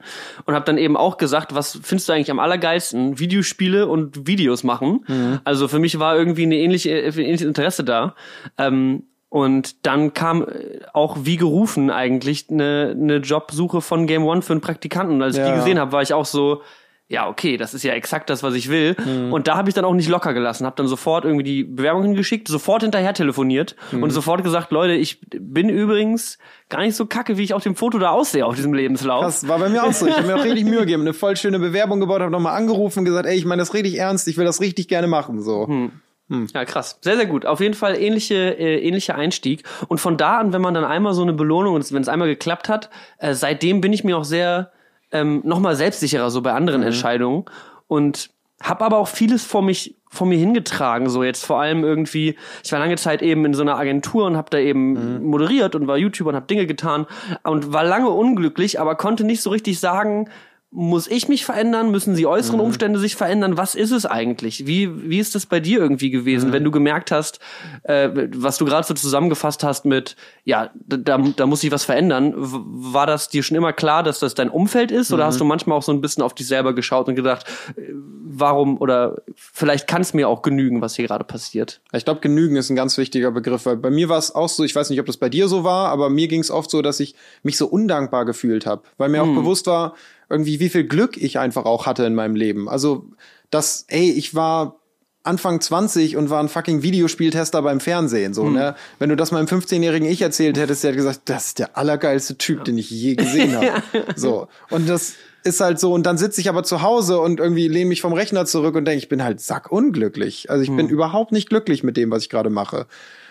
Und 0.45 0.53
habe 0.53 0.63
dann 0.63 0.77
eben 0.77 0.95
auch 0.95 1.17
gesagt, 1.17 1.53
was 1.53 1.77
findest 1.83 2.07
du 2.07 2.13
eigentlich 2.13 2.31
am 2.31 2.39
allergeilsten? 2.39 3.19
Videospiele 3.19 3.87
und 3.87 4.27
Videos 4.27 4.63
machen. 4.63 5.03
Mhm. 5.09 5.41
Also 5.43 5.67
für 5.67 5.79
mich 5.79 5.99
war 5.99 6.15
irgendwie 6.15 6.43
eine 6.43 6.55
ähnliche, 6.55 6.91
ein 6.91 7.19
ähnliches 7.19 7.47
Interesse 7.47 7.83
da. 7.83 8.15
Ähm, 8.57 9.03
und 9.27 9.85
dann 9.85 10.13
kam 10.13 10.43
äh, 10.43 10.79
auch 10.93 11.17
wie 11.23 11.35
gerufen 11.35 11.91
eigentlich 11.91 12.45
eine, 12.49 12.95
eine 12.97 13.17
Jobsuche 13.17 13.81
von 13.81 14.07
Game 14.07 14.23
One 14.23 14.41
für 14.41 14.53
einen 14.53 14.61
Praktikanten. 14.61 15.17
Und 15.17 15.21
als 15.21 15.37
ich 15.37 15.43
die 15.43 15.51
gesehen 15.51 15.79
habe, 15.79 15.91
war 15.91 16.01
ich 16.01 16.13
auch 16.13 16.25
so, 16.25 16.61
ja, 17.11 17.27
okay, 17.27 17.57
das 17.57 17.73
ist 17.73 17.81
ja 17.81 17.93
exakt 17.93 18.29
das, 18.29 18.43
was 18.43 18.53
ich 18.53 18.69
will. 18.69 18.95
Mhm. 19.03 19.33
Und 19.33 19.47
da 19.47 19.57
habe 19.57 19.67
ich 19.67 19.73
dann 19.73 19.83
auch 19.83 19.95
nicht 19.95 20.07
locker 20.07 20.31
gelassen, 20.35 20.67
habe 20.67 20.75
dann 20.75 20.87
sofort 20.87 21.25
irgendwie 21.25 21.43
die 21.43 21.63
Bewerbung 21.63 22.03
hingeschickt, 22.03 22.47
sofort 22.47 22.83
hinterher 22.83 23.15
telefoniert 23.15 23.75
mhm. 23.91 24.03
und 24.03 24.11
sofort 24.11 24.43
gesagt, 24.43 24.71
Leute, 24.71 24.93
ich 24.93 25.19
bin 25.21 25.69
übrigens 25.69 26.37
gar 26.69 26.81
nicht 26.81 26.95
so 26.95 27.07
kacke, 27.07 27.39
wie 27.39 27.43
ich 27.43 27.55
auf 27.55 27.63
dem 27.63 27.75
Foto 27.75 27.97
da 27.97 28.11
aussehe 28.11 28.45
auf 28.45 28.53
diesem 28.53 28.75
Lebenslauf. 28.75 29.25
Das 29.25 29.47
war 29.47 29.57
bei 29.57 29.69
mir 29.69 29.83
auch 29.83 29.91
so. 29.91 30.05
Ich 30.05 30.15
habe 30.15 30.27
mir 30.27 30.35
auch 30.35 30.43
richtig 30.43 30.65
Mühe 30.65 30.81
gegeben, 30.81 31.01
eine 31.01 31.15
voll 31.15 31.35
schöne 31.35 31.57
Bewerbung 31.57 31.99
gebaut, 31.99 32.21
habe 32.21 32.31
nochmal 32.31 32.55
angerufen 32.55 32.99
und 32.99 33.05
gesagt, 33.05 33.25
ey, 33.25 33.35
ich 33.35 33.45
meine 33.45 33.63
das 33.63 33.73
richtig 33.73 33.97
ernst, 33.97 34.27
ich 34.27 34.37
will 34.37 34.45
das 34.45 34.61
richtig 34.61 34.87
gerne 34.87 35.07
machen, 35.07 35.41
so. 35.41 35.65
Mhm. 35.65 35.91
Hm. 36.29 36.47
Ja, 36.53 36.63
krass. 36.63 36.99
Sehr, 37.01 37.15
sehr 37.15 37.25
gut. 37.25 37.47
Auf 37.47 37.59
jeden 37.59 37.73
Fall 37.73 37.99
ähnliche, 37.99 38.35
äh, 38.35 38.87
ähnlicher 38.87 39.15
Einstieg. 39.15 39.63
Und 39.87 39.99
von 39.99 40.15
da 40.15 40.37
an, 40.37 40.53
wenn 40.53 40.61
man 40.61 40.75
dann 40.75 40.85
einmal 40.85 41.15
so 41.15 41.23
eine 41.23 41.33
Belohnung 41.33 41.73
und 41.73 41.91
wenn 41.91 42.03
es 42.03 42.07
einmal 42.07 42.27
geklappt 42.27 42.69
hat, 42.69 42.91
äh, 43.17 43.33
seitdem 43.33 43.81
bin 43.81 43.93
ich 43.93 44.03
mir 44.03 44.15
auch 44.15 44.23
sehr 44.23 44.71
ähm, 45.11 45.41
nochmal 45.43 45.75
selbstsicherer 45.75 46.29
so 46.29 46.41
bei 46.41 46.53
anderen 46.53 46.81
mhm. 46.81 46.87
Entscheidungen 46.87 47.45
und 47.87 48.29
habe 48.61 48.83
aber 48.83 48.97
auch 48.97 49.07
vieles 49.07 49.45
vor 49.45 49.61
mich 49.61 49.95
vor 50.09 50.27
mir 50.27 50.37
hingetragen 50.37 51.09
so 51.09 51.23
jetzt 51.23 51.45
vor 51.45 51.61
allem 51.61 51.83
irgendwie 51.83 52.35
ich 52.63 52.71
war 52.71 52.79
lange 52.79 52.97
Zeit 52.97 53.21
eben 53.21 53.45
in 53.45 53.53
so 53.53 53.61
einer 53.61 53.77
Agentur 53.77 54.25
und 54.25 54.35
habe 54.35 54.49
da 54.49 54.57
eben 54.57 55.19
mhm. 55.19 55.25
moderiert 55.25 55.75
und 55.75 55.87
war 55.87 55.97
YouTuber 55.97 56.31
und 56.31 56.35
habe 56.35 56.47
Dinge 56.47 56.65
getan 56.65 57.05
und 57.43 57.71
war 57.71 57.83
lange 57.83 58.09
unglücklich 58.09 58.79
aber 58.79 58.95
konnte 58.95 59.23
nicht 59.23 59.41
so 59.41 59.49
richtig 59.49 59.79
sagen 59.79 60.29
muss 60.71 61.07
ich 61.07 61.27
mich 61.27 61.45
verändern? 61.45 61.89
Müssen 61.89 62.15
die 62.15 62.27
äußeren 62.27 62.59
mhm. 62.59 62.65
Umstände 62.65 62.99
sich 62.99 63.15
verändern? 63.15 63.57
Was 63.57 63.73
ist 63.73 63.89
es 63.89 64.05
eigentlich? 64.05 64.67
Wie, 64.67 65.09
wie 65.09 65.17
ist 65.17 65.33
das 65.33 65.47
bei 65.47 65.59
dir 65.59 65.79
irgendwie 65.79 66.11
gewesen, 66.11 66.49
mhm. 66.49 66.53
wenn 66.53 66.63
du 66.63 66.69
gemerkt 66.69 67.11
hast, 67.11 67.39
äh, 67.83 68.09
was 68.35 68.57
du 68.57 68.65
gerade 68.65 68.85
so 68.85 68.93
zusammengefasst 68.93 69.63
hast 69.63 69.85
mit, 69.85 70.15
ja, 70.43 70.69
da, 70.85 71.17
da 71.17 71.45
muss 71.47 71.61
sich 71.61 71.71
was 71.71 71.85
verändern? 71.85 72.33
War 72.37 73.07
das 73.07 73.29
dir 73.29 73.41
schon 73.41 73.57
immer 73.57 73.73
klar, 73.73 74.03
dass 74.03 74.19
das 74.19 74.35
dein 74.35 74.49
Umfeld 74.49 74.91
ist? 74.91 75.11
Oder 75.11 75.23
mhm. 75.23 75.27
hast 75.27 75.39
du 75.39 75.45
manchmal 75.45 75.75
auch 75.75 75.83
so 75.83 75.91
ein 75.91 76.01
bisschen 76.01 76.21
auf 76.21 76.35
dich 76.35 76.47
selber 76.47 76.73
geschaut 76.75 77.07
und 77.07 77.15
gedacht, 77.15 77.45
äh, 77.75 77.81
warum 77.91 78.79
oder 78.79 79.23
vielleicht 79.35 79.87
kann 79.87 80.03
es 80.03 80.13
mir 80.13 80.29
auch 80.29 80.43
genügen, 80.43 80.81
was 80.81 80.95
hier 80.95 81.07
gerade 81.07 81.23
passiert? 81.23 81.81
Ich 81.93 82.05
glaube, 82.05 82.19
genügen 82.19 82.55
ist 82.57 82.69
ein 82.69 82.75
ganz 82.75 82.95
wichtiger 82.99 83.31
Begriff, 83.31 83.65
weil 83.65 83.77
bei 83.77 83.89
mir 83.89 84.07
war 84.07 84.19
es 84.19 84.35
auch 84.35 84.49
so, 84.49 84.63
ich 84.63 84.75
weiß 84.75 84.91
nicht, 84.91 84.99
ob 84.99 85.07
das 85.07 85.17
bei 85.17 85.29
dir 85.29 85.47
so 85.47 85.63
war, 85.63 85.89
aber 85.89 86.11
mir 86.11 86.27
ging 86.27 86.41
es 86.41 86.51
oft 86.51 86.69
so, 86.69 86.83
dass 86.83 86.99
ich 86.99 87.15
mich 87.41 87.57
so 87.57 87.65
undankbar 87.65 88.25
gefühlt 88.25 88.67
habe, 88.67 88.83
weil 88.97 89.09
mir 89.09 89.23
auch 89.23 89.27
mhm. 89.27 89.35
bewusst 89.35 89.65
war, 89.65 89.95
irgendwie, 90.29 90.59
wie 90.59 90.69
viel 90.69 90.85
Glück 90.85 91.17
ich 91.17 91.39
einfach 91.39 91.65
auch 91.65 91.85
hatte 91.85 92.05
in 92.05 92.15
meinem 92.15 92.35
Leben. 92.35 92.69
Also, 92.69 93.05
dass, 93.49 93.85
ey, 93.87 94.11
ich 94.11 94.35
war 94.35 94.79
Anfang 95.23 95.59
20 95.59 96.15
und 96.15 96.29
war 96.29 96.41
ein 96.41 96.49
fucking 96.49 96.81
Videospieltester 96.81 97.61
beim 97.61 97.79
Fernsehen, 97.79 98.33
so, 98.33 98.45
hm. 98.45 98.53
ne? 98.53 98.75
Wenn 98.99 99.09
du 99.09 99.15
das 99.15 99.31
meinem 99.31 99.47
15-jährigen 99.47 100.07
Ich 100.07 100.21
erzählt 100.21 100.57
hättest, 100.57 100.83
der 100.83 100.91
hätte 100.91 100.97
gesagt, 100.97 101.21
das 101.25 101.47
ist 101.47 101.59
der 101.59 101.77
allergeilste 101.77 102.37
Typ, 102.37 102.59
ja. 102.59 102.63
den 102.65 102.77
ich 102.77 102.89
je 102.89 103.15
gesehen 103.15 103.55
habe. 103.55 103.83
so. 104.15 104.47
Und 104.69 104.87
das 104.87 105.15
ist 105.43 105.59
halt 105.59 105.79
so, 105.79 105.93
und 105.93 106.05
dann 106.05 106.17
sitze 106.17 106.39
ich 106.41 106.49
aber 106.49 106.63
zu 106.63 106.81
Hause 106.81 107.19
und 107.19 107.39
irgendwie 107.39 107.67
lehne 107.67 107.89
mich 107.89 108.01
vom 108.01 108.13
Rechner 108.13 108.45
zurück 108.45 108.75
und 108.75 108.85
denke, 108.85 108.99
ich 108.99 109.09
bin 109.09 109.23
halt 109.23 109.41
sackunglücklich. 109.41 110.49
Also 110.49 110.63
ich 110.63 110.69
hm. 110.69 110.77
bin 110.77 110.89
überhaupt 110.89 111.31
nicht 111.31 111.49
glücklich 111.49 111.83
mit 111.83 111.97
dem, 111.97 112.11
was 112.11 112.23
ich 112.23 112.29
gerade 112.29 112.49
mache. 112.49 112.87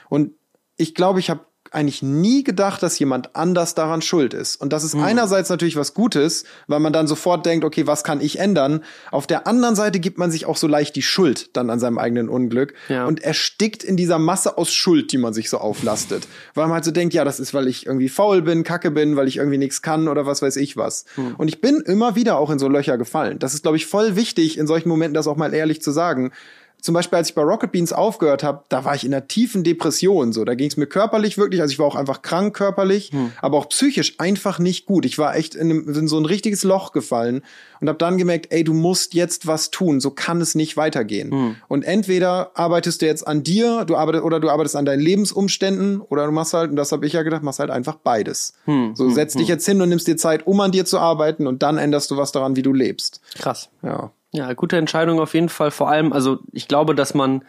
Und 0.08 0.32
ich 0.76 0.94
glaube, 0.94 1.20
ich 1.20 1.30
habe 1.30 1.40
eigentlich 1.70 2.02
nie 2.02 2.44
gedacht, 2.44 2.82
dass 2.82 2.98
jemand 2.98 3.36
anders 3.36 3.74
daran 3.74 4.02
schuld 4.02 4.34
ist. 4.34 4.56
Und 4.56 4.72
das 4.72 4.84
ist 4.84 4.94
mhm. 4.94 5.02
einerseits 5.02 5.50
natürlich 5.50 5.76
was 5.76 5.94
Gutes, 5.94 6.44
weil 6.66 6.80
man 6.80 6.92
dann 6.92 7.06
sofort 7.06 7.46
denkt, 7.46 7.64
okay, 7.64 7.86
was 7.86 8.04
kann 8.04 8.20
ich 8.20 8.38
ändern? 8.38 8.82
Auf 9.10 9.26
der 9.26 9.46
anderen 9.46 9.74
Seite 9.74 10.00
gibt 10.00 10.18
man 10.18 10.30
sich 10.30 10.46
auch 10.46 10.56
so 10.56 10.66
leicht 10.66 10.96
die 10.96 11.02
Schuld 11.02 11.56
dann 11.56 11.70
an 11.70 11.80
seinem 11.80 11.98
eigenen 11.98 12.28
Unglück 12.28 12.74
ja. 12.88 13.06
und 13.06 13.22
erstickt 13.22 13.84
in 13.84 13.96
dieser 13.96 14.18
Masse 14.18 14.58
aus 14.58 14.72
Schuld, 14.72 15.12
die 15.12 15.18
man 15.18 15.34
sich 15.34 15.50
so 15.50 15.58
auflastet. 15.58 16.26
Weil 16.54 16.66
man 16.66 16.74
halt 16.74 16.84
so 16.84 16.90
denkt, 16.90 17.14
ja, 17.14 17.24
das 17.24 17.40
ist, 17.40 17.54
weil 17.54 17.68
ich 17.68 17.86
irgendwie 17.86 18.08
faul 18.08 18.42
bin, 18.42 18.64
kacke 18.64 18.90
bin, 18.90 19.16
weil 19.16 19.28
ich 19.28 19.36
irgendwie 19.36 19.58
nichts 19.58 19.82
kann 19.82 20.08
oder 20.08 20.26
was 20.26 20.42
weiß 20.42 20.56
ich 20.56 20.76
was. 20.76 21.04
Mhm. 21.16 21.34
Und 21.36 21.48
ich 21.48 21.60
bin 21.60 21.80
immer 21.80 22.16
wieder 22.16 22.38
auch 22.38 22.50
in 22.50 22.58
so 22.58 22.68
Löcher 22.68 22.98
gefallen. 22.98 23.38
Das 23.38 23.54
ist, 23.54 23.62
glaube 23.62 23.76
ich, 23.76 23.86
voll 23.86 24.16
wichtig, 24.16 24.58
in 24.58 24.66
solchen 24.66 24.88
Momenten 24.88 25.14
das 25.14 25.26
auch 25.26 25.36
mal 25.36 25.54
ehrlich 25.54 25.82
zu 25.82 25.90
sagen 25.90 26.32
zum 26.80 26.94
Beispiel, 26.94 27.16
als 27.16 27.30
ich 27.30 27.34
bei 27.34 27.42
Rocket 27.42 27.72
Beans 27.72 27.92
aufgehört 27.92 28.44
habe, 28.44 28.62
da 28.68 28.84
war 28.84 28.94
ich 28.94 29.04
in 29.04 29.12
einer 29.12 29.26
tiefen 29.26 29.64
Depression. 29.64 30.32
So, 30.32 30.44
da 30.44 30.54
ging 30.54 30.68
es 30.68 30.76
mir 30.76 30.86
körperlich 30.86 31.36
wirklich, 31.36 31.60
also 31.60 31.72
ich 31.72 31.78
war 31.78 31.86
auch 31.86 31.96
einfach 31.96 32.22
krank 32.22 32.54
körperlich, 32.54 33.10
hm. 33.10 33.32
aber 33.42 33.58
auch 33.58 33.68
psychisch 33.68 34.14
einfach 34.18 34.60
nicht 34.60 34.86
gut. 34.86 35.04
Ich 35.04 35.18
war 35.18 35.34
echt 35.34 35.56
in, 35.56 35.70
einem, 35.70 35.88
in 35.88 36.06
so 36.06 36.18
ein 36.18 36.24
richtiges 36.24 36.62
Loch 36.62 36.92
gefallen 36.92 37.42
und 37.80 37.88
habe 37.88 37.98
dann 37.98 38.16
gemerkt, 38.16 38.46
ey, 38.50 38.62
du 38.62 38.74
musst 38.74 39.14
jetzt 39.14 39.48
was 39.48 39.70
tun. 39.72 40.00
So 40.00 40.10
kann 40.10 40.40
es 40.40 40.54
nicht 40.54 40.76
weitergehen. 40.76 41.32
Hm. 41.32 41.56
Und 41.66 41.84
entweder 41.84 42.52
arbeitest 42.54 43.02
du 43.02 43.06
jetzt 43.06 43.26
an 43.26 43.42
dir, 43.42 43.84
du 43.84 43.96
arbeitest 43.96 44.24
oder 44.24 44.38
du 44.38 44.48
arbeitest 44.48 44.76
an 44.76 44.84
deinen 44.84 45.00
Lebensumständen 45.00 46.00
oder 46.00 46.26
du 46.26 46.32
machst 46.32 46.54
halt, 46.54 46.70
und 46.70 46.76
das 46.76 46.92
habe 46.92 47.06
ich 47.06 47.12
ja 47.12 47.22
gedacht, 47.22 47.42
machst 47.42 47.58
halt 47.58 47.70
einfach 47.70 47.96
beides. 47.96 48.54
Hm. 48.66 48.94
So 48.94 49.06
hm. 49.06 49.14
setz 49.14 49.32
dich 49.32 49.48
hm. 49.48 49.48
jetzt 49.48 49.66
hin 49.66 49.82
und 49.82 49.88
nimmst 49.88 50.06
dir 50.06 50.16
Zeit, 50.16 50.46
um 50.46 50.60
an 50.60 50.70
dir 50.70 50.84
zu 50.84 51.00
arbeiten 51.00 51.48
und 51.48 51.64
dann 51.64 51.76
änderst 51.76 52.10
du 52.12 52.16
was 52.16 52.30
daran, 52.30 52.54
wie 52.54 52.62
du 52.62 52.72
lebst. 52.72 53.20
Krass. 53.34 53.68
Ja. 53.82 54.12
Ja, 54.32 54.52
gute 54.52 54.76
Entscheidung 54.76 55.20
auf 55.20 55.34
jeden 55.34 55.48
Fall. 55.48 55.70
Vor 55.70 55.88
allem, 55.88 56.12
also 56.12 56.40
ich 56.52 56.68
glaube, 56.68 56.94
dass 56.94 57.14
man 57.14 57.44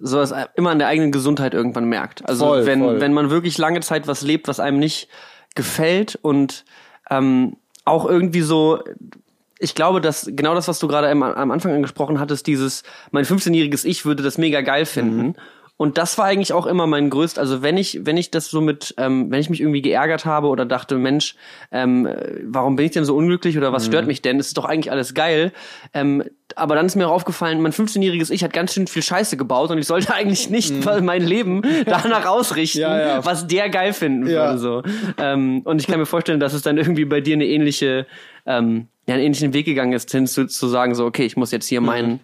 sowas 0.00 0.32
immer 0.54 0.70
an 0.70 0.78
der 0.78 0.88
eigenen 0.88 1.12
Gesundheit 1.12 1.54
irgendwann 1.54 1.86
merkt. 1.86 2.28
Also 2.28 2.46
voll, 2.46 2.66
wenn, 2.66 2.80
voll. 2.80 3.00
wenn 3.00 3.12
man 3.12 3.30
wirklich 3.30 3.58
lange 3.58 3.80
Zeit 3.80 4.06
was 4.06 4.22
lebt, 4.22 4.48
was 4.48 4.60
einem 4.60 4.78
nicht 4.78 5.08
gefällt 5.54 6.18
und 6.20 6.64
ähm, 7.10 7.56
auch 7.84 8.06
irgendwie 8.06 8.42
so, 8.42 8.82
ich 9.58 9.74
glaube, 9.74 10.00
dass 10.00 10.28
genau 10.30 10.54
das, 10.54 10.68
was 10.68 10.78
du 10.78 10.88
gerade 10.88 11.08
am, 11.08 11.22
am 11.22 11.50
Anfang 11.50 11.72
angesprochen 11.72 12.20
hattest, 12.20 12.46
dieses, 12.46 12.82
mein 13.10 13.24
15-jähriges 13.24 13.84
Ich 13.84 14.04
würde 14.04 14.22
das 14.22 14.38
mega 14.38 14.60
geil 14.60 14.86
finden. 14.86 15.28
Mhm. 15.28 15.34
Und 15.78 15.98
das 15.98 16.16
war 16.16 16.24
eigentlich 16.24 16.54
auch 16.54 16.64
immer 16.64 16.86
mein 16.86 17.10
größt, 17.10 17.38
also 17.38 17.60
wenn 17.60 17.76
ich, 17.76 18.06
wenn 18.06 18.16
ich 18.16 18.30
das 18.30 18.48
so 18.48 18.62
mit, 18.62 18.94
ähm, 18.96 19.30
wenn 19.30 19.40
ich 19.40 19.50
mich 19.50 19.60
irgendwie 19.60 19.82
geärgert 19.82 20.24
habe 20.24 20.48
oder 20.48 20.64
dachte, 20.64 20.96
Mensch, 20.96 21.34
ähm, 21.70 22.08
warum 22.44 22.76
bin 22.76 22.86
ich 22.86 22.92
denn 22.92 23.04
so 23.04 23.14
unglücklich 23.14 23.58
oder 23.58 23.72
was 23.74 23.84
mhm. 23.84 23.88
stört 23.88 24.06
mich 24.06 24.22
denn? 24.22 24.40
Es 24.40 24.48
ist 24.48 24.56
doch 24.56 24.64
eigentlich 24.64 24.90
alles 24.90 25.12
geil. 25.12 25.52
Ähm, 25.92 26.24
aber 26.54 26.76
dann 26.76 26.86
ist 26.86 26.96
mir 26.96 27.08
auch 27.08 27.12
aufgefallen, 27.12 27.60
mein 27.60 27.72
15-jähriges 27.72 28.30
Ich 28.30 28.42
hat 28.42 28.54
ganz 28.54 28.72
schön 28.72 28.86
viel 28.86 29.02
Scheiße 29.02 29.36
gebaut 29.36 29.70
und 29.70 29.76
ich 29.76 29.86
sollte 29.86 30.14
eigentlich 30.14 30.48
nicht 30.48 30.72
mhm. 30.72 31.04
mein 31.04 31.22
Leben 31.22 31.60
danach 31.84 32.24
ausrichten, 32.24 32.80
ja, 32.80 32.98
ja. 32.98 33.24
was 33.26 33.46
der 33.46 33.68
geil 33.68 33.92
finden 33.92 34.26
ja. 34.26 34.46
würde. 34.46 34.58
So. 34.58 34.82
Ähm, 35.18 35.60
und 35.64 35.80
ich 35.82 35.86
kann 35.86 35.98
mir 35.98 36.06
vorstellen, 36.06 36.40
dass 36.40 36.54
es 36.54 36.62
dann 36.62 36.78
irgendwie 36.78 37.04
bei 37.04 37.20
dir 37.20 37.34
eine 37.34 37.46
ähnliche, 37.46 38.06
ähm, 38.46 38.88
ja, 39.06 39.14
einen 39.14 39.24
ähnlichen 39.24 39.52
Weg 39.52 39.66
gegangen 39.66 39.92
ist, 39.92 40.10
hin 40.10 40.26
zu, 40.26 40.46
zu 40.46 40.68
sagen, 40.68 40.94
so, 40.94 41.04
okay, 41.04 41.26
ich 41.26 41.36
muss 41.36 41.50
jetzt 41.50 41.68
hier 41.68 41.82
mhm. 41.82 41.86
meinen, 41.86 42.20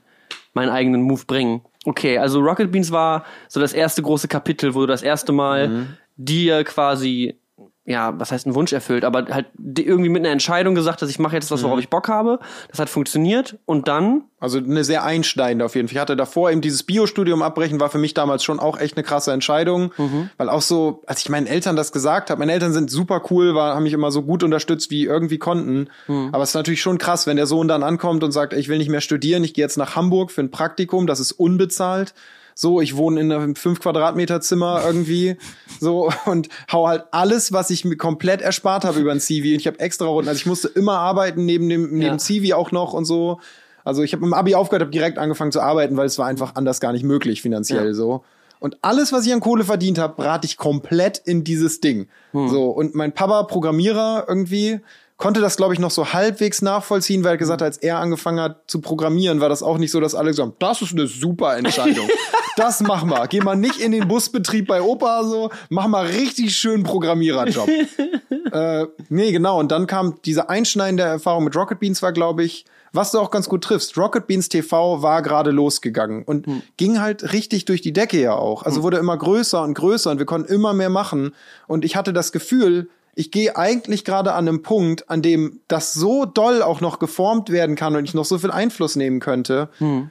meinen 0.55 0.71
eigenen 0.71 1.03
Move 1.03 1.25
bringen. 1.27 1.61
Okay, 1.85 2.19
also 2.19 2.41
Rocket 2.41 2.71
Beans 2.71 2.91
war 2.93 3.25
so 3.49 3.61
das 3.61 3.73
erste 3.73 4.03
große 4.03 4.29
Kapitel, 4.29 4.75
wo 4.75 4.81
du 4.81 4.87
das 4.87 5.03
erste 5.03 5.33
Mal 5.33 5.69
mhm. 5.69 5.89
dir 6.17 6.63
quasi 6.65 7.41
ja, 7.85 8.19
was 8.19 8.31
heißt 8.31 8.47
ein 8.47 8.55
Wunsch 8.55 8.73
erfüllt, 8.73 9.05
aber 9.05 9.27
halt 9.31 9.47
irgendwie 9.59 10.09
mit 10.09 10.21
einer 10.21 10.31
Entscheidung 10.31 10.77
gesagt, 10.77 11.03
dass 11.03 11.11
ich 11.11 11.19
mache 11.19 11.35
jetzt 11.35 11.51
das, 11.51 11.65
worauf 11.65 11.77
mhm. 11.77 11.83
ich 11.83 11.91
Bock 11.91 12.09
habe. 12.09 12.39
Das 12.69 12.79
hat 12.79 12.89
funktioniert 12.89 13.59
und 13.65 13.89
dann. 13.89 14.23
Also 14.39 14.59
eine 14.59 14.85
sehr 14.85 15.05
einschneidende 15.05 15.65
auf 15.65 15.75
jeden 15.75 15.89
Fall. 15.89 15.97
Ich 15.97 16.01
hatte 16.01 16.17
davor 16.17 16.53
eben 16.53 16.61
dieses 16.61 16.85
Biostudium 16.85 17.43
abbrechen, 17.43 17.81
war 17.81 17.91
für 17.91 17.99
mich 17.99 18.15
damals 18.15 18.45
schon 18.45 18.61
auch 18.61 18.79
echt 18.79 18.97
eine 18.97 19.03
krasse 19.03 19.33
Entscheidung, 19.33 19.93
mhm. 19.97 20.31
weil 20.37 20.49
auch 20.49 20.63
so, 20.63 21.03
als 21.07 21.23
ich 21.23 21.29
meinen 21.29 21.49
Eltern 21.49 21.75
das 21.75 21.91
gesagt 21.91 22.31
habe, 22.31 22.39
meine 22.39 22.53
Eltern 22.53 22.73
sind 22.73 22.89
super 22.89 23.21
cool, 23.31 23.57
war, 23.57 23.75
haben 23.75 23.83
mich 23.83 23.93
immer 23.93 24.13
so 24.13 24.23
gut 24.23 24.45
unterstützt, 24.45 24.93
wie 24.93 25.05
irgendwie 25.05 25.39
konnten. 25.39 25.89
Mhm. 26.07 26.29
Aber 26.31 26.45
es 26.45 26.51
ist 26.51 26.55
natürlich 26.55 26.83
schon 26.83 26.99
krass, 26.99 27.27
wenn 27.27 27.37
der 27.37 27.47
Sohn 27.47 27.67
dann 27.67 27.83
ankommt 27.83 28.23
und 28.23 28.31
sagt, 28.31 28.53
ich 28.53 28.69
will 28.69 28.79
nicht 28.79 28.91
mehr 28.91 29.01
studieren, 29.01 29.43
ich 29.43 29.55
gehe 29.55 29.65
jetzt 29.65 29.77
nach 29.77 29.97
Hamburg 29.97 30.31
für 30.31 30.41
ein 30.41 30.53
Praktikum, 30.53 31.09
das 31.09 31.19
ist 31.19 31.33
unbezahlt 31.33 32.15
so, 32.55 32.81
ich 32.81 32.97
wohne 32.97 33.21
in 33.21 33.33
einem 33.33 33.57
5 33.57 33.81
Quadratmeter 33.81 34.41
Zimmer 34.41 34.83
irgendwie, 34.85 35.37
so, 35.81 36.11
und 36.27 36.49
hau 36.71 36.89
halt 36.89 37.05
alles, 37.11 37.53
was 37.53 37.71
ich 37.71 37.85
mir 37.85 37.97
komplett 37.97 38.41
erspart 38.41 38.85
habe 38.85 39.01
über 39.01 39.13
ein 39.13 39.21
CV. 39.21 39.49
Und 39.49 39.61
ich 39.61 39.67
habe 39.67 39.81
extra 39.81 40.07
Runden, 40.07 40.29
also 40.29 40.39
ich 40.39 40.47
musste 40.47 40.69
immer 40.69 40.99
arbeiten 40.99 41.45
neben 41.45 41.69
dem, 41.69 41.91
neben 41.91 42.03
ja. 42.03 42.19
CV 42.19 42.55
auch 42.55 42.73
noch 42.73 42.93
und 42.93 43.05
so. 43.05 43.41
Also 43.85 44.03
ich 44.03 44.13
habe 44.13 44.25
im 44.25 44.33
Abi 44.33 44.55
aufgehört, 44.55 44.83
habe 44.83 44.93
direkt 44.93 45.19
angefangen 45.19 45.53
zu 45.53 45.61
arbeiten, 45.61 45.97
weil 45.97 46.07
es 46.07 46.19
war 46.19 46.27
einfach 46.27 46.55
anders 46.55 46.81
gar 46.81 46.93
nicht 46.93 47.05
möglich 47.05 47.43
finanziell 47.43 47.87
ja. 47.87 47.95
so. 47.95 48.25
Und 48.61 48.79
alles, 48.83 49.13
was 49.13 49.27
ich 49.27 49.33
an 49.33 49.41
Kohle 49.41 49.65
verdient 49.65 49.99
habe, 49.99 50.15
brate 50.15 50.47
ich 50.47 50.57
komplett 50.57 51.19
in 51.19 51.43
dieses 51.43 51.81
Ding. 51.81 52.07
Hm. 52.31 52.49
So 52.49 52.71
und 52.71 52.95
mein 52.95 53.13
Papa 53.13 53.43
Programmierer 53.43 54.27
irgendwie 54.29 54.79
konnte 55.23 55.41
das, 55.41 55.57
glaube 55.57 55.73
ich, 55.73 55.79
noch 55.79 55.93
so 55.93 56.13
halbwegs 56.13 56.63
nachvollziehen, 56.63 57.23
weil 57.23 57.35
er 57.35 57.37
gesagt 57.37 57.63
hat, 57.63 57.67
als 57.67 57.79
er 57.79 57.99
angefangen 57.99 58.41
hat 58.41 58.65
zu 58.67 58.81
programmieren, 58.81 59.41
war 59.41 59.49
das 59.49 59.63
auch 59.63 59.79
nicht 59.79 59.93
so, 59.93 60.01
dass 60.01 60.17
alle 60.17 60.31
gesagt 60.31 60.49
haben, 60.49 60.57
das 60.59 60.83
ist 60.83 60.95
eine 60.95 61.07
super 61.07 61.57
Entscheidung. 61.57 62.09
das 62.57 62.81
mach 62.81 63.05
mal. 63.05 63.29
Geh 63.29 63.41
mal 63.41 63.55
nicht 63.55 63.79
in 63.79 63.93
den 63.93 64.09
Busbetrieb 64.09 64.67
bei 64.67 64.83
Opa 64.83 65.23
so, 65.23 65.51
mach 65.69 65.87
mal 65.87 66.07
richtig 66.07 66.57
schön 66.57 66.83
Programmiererjob. 66.83 67.69
äh, 68.53 68.87
nee, 69.11 69.31
genau. 69.31 69.61
Und 69.61 69.71
dann 69.71 69.87
kam 69.87 70.17
diese 70.25 70.49
einschneidende 70.49 71.05
Erfahrung 71.05 71.45
mit 71.45 71.55
Rocket 71.55 71.79
Beans 71.79 72.03
war, 72.03 72.11
glaube 72.11 72.43
ich, 72.43 72.65
was 72.93 73.13
du 73.13 73.21
auch 73.21 73.31
ganz 73.31 73.49
gut 73.49 73.63
triffst. 73.63 73.97
Rocket 73.97 74.27
Beans 74.27 74.49
TV 74.49 75.03
war 75.03 75.23
gerade 75.23 75.53
losgegangen 75.53 76.25
und 76.25 76.49
hm. 76.49 76.63
ging 76.77 77.01
halt 77.01 77.33
richtig 77.33 77.65
durch 77.65 77.81
die 77.81 77.93
Decke 77.93 78.21
ja 78.21 78.35
auch. 78.35 78.65
Also 78.65 78.79
hm. 78.79 78.83
wurde 78.83 78.97
immer 78.97 79.17
größer 79.17 79.63
und 79.63 79.75
größer 79.75 80.11
und 80.11 80.19
wir 80.19 80.27
konnten 80.27 80.53
immer 80.53 80.73
mehr 80.73 80.91
machen. 80.91 81.33
Und 81.69 81.85
ich 81.85 81.95
hatte 81.95 82.13
das 82.13 82.33
Gefühl, 82.33 82.89
ich 83.15 83.31
gehe 83.31 83.57
eigentlich 83.57 84.05
gerade 84.05 84.33
an 84.33 84.49
einem 84.49 84.63
Punkt, 84.63 85.11
an 85.11 85.23
dem 85.23 85.61
das 85.69 85.93
so 85.93 86.25
doll 86.25 86.63
auch 86.63 86.81
noch 86.81 86.99
geformt 86.99 87.51
werden 87.51 87.77
kann 87.77 87.95
und 87.97 88.05
ich 88.05 88.15
noch 88.15 88.25
so 88.25 88.39
viel 88.39 88.51
Einfluss 88.51 88.97
nehmen 88.97 89.21
könnte. 89.21 89.69
Hm. 89.79 90.11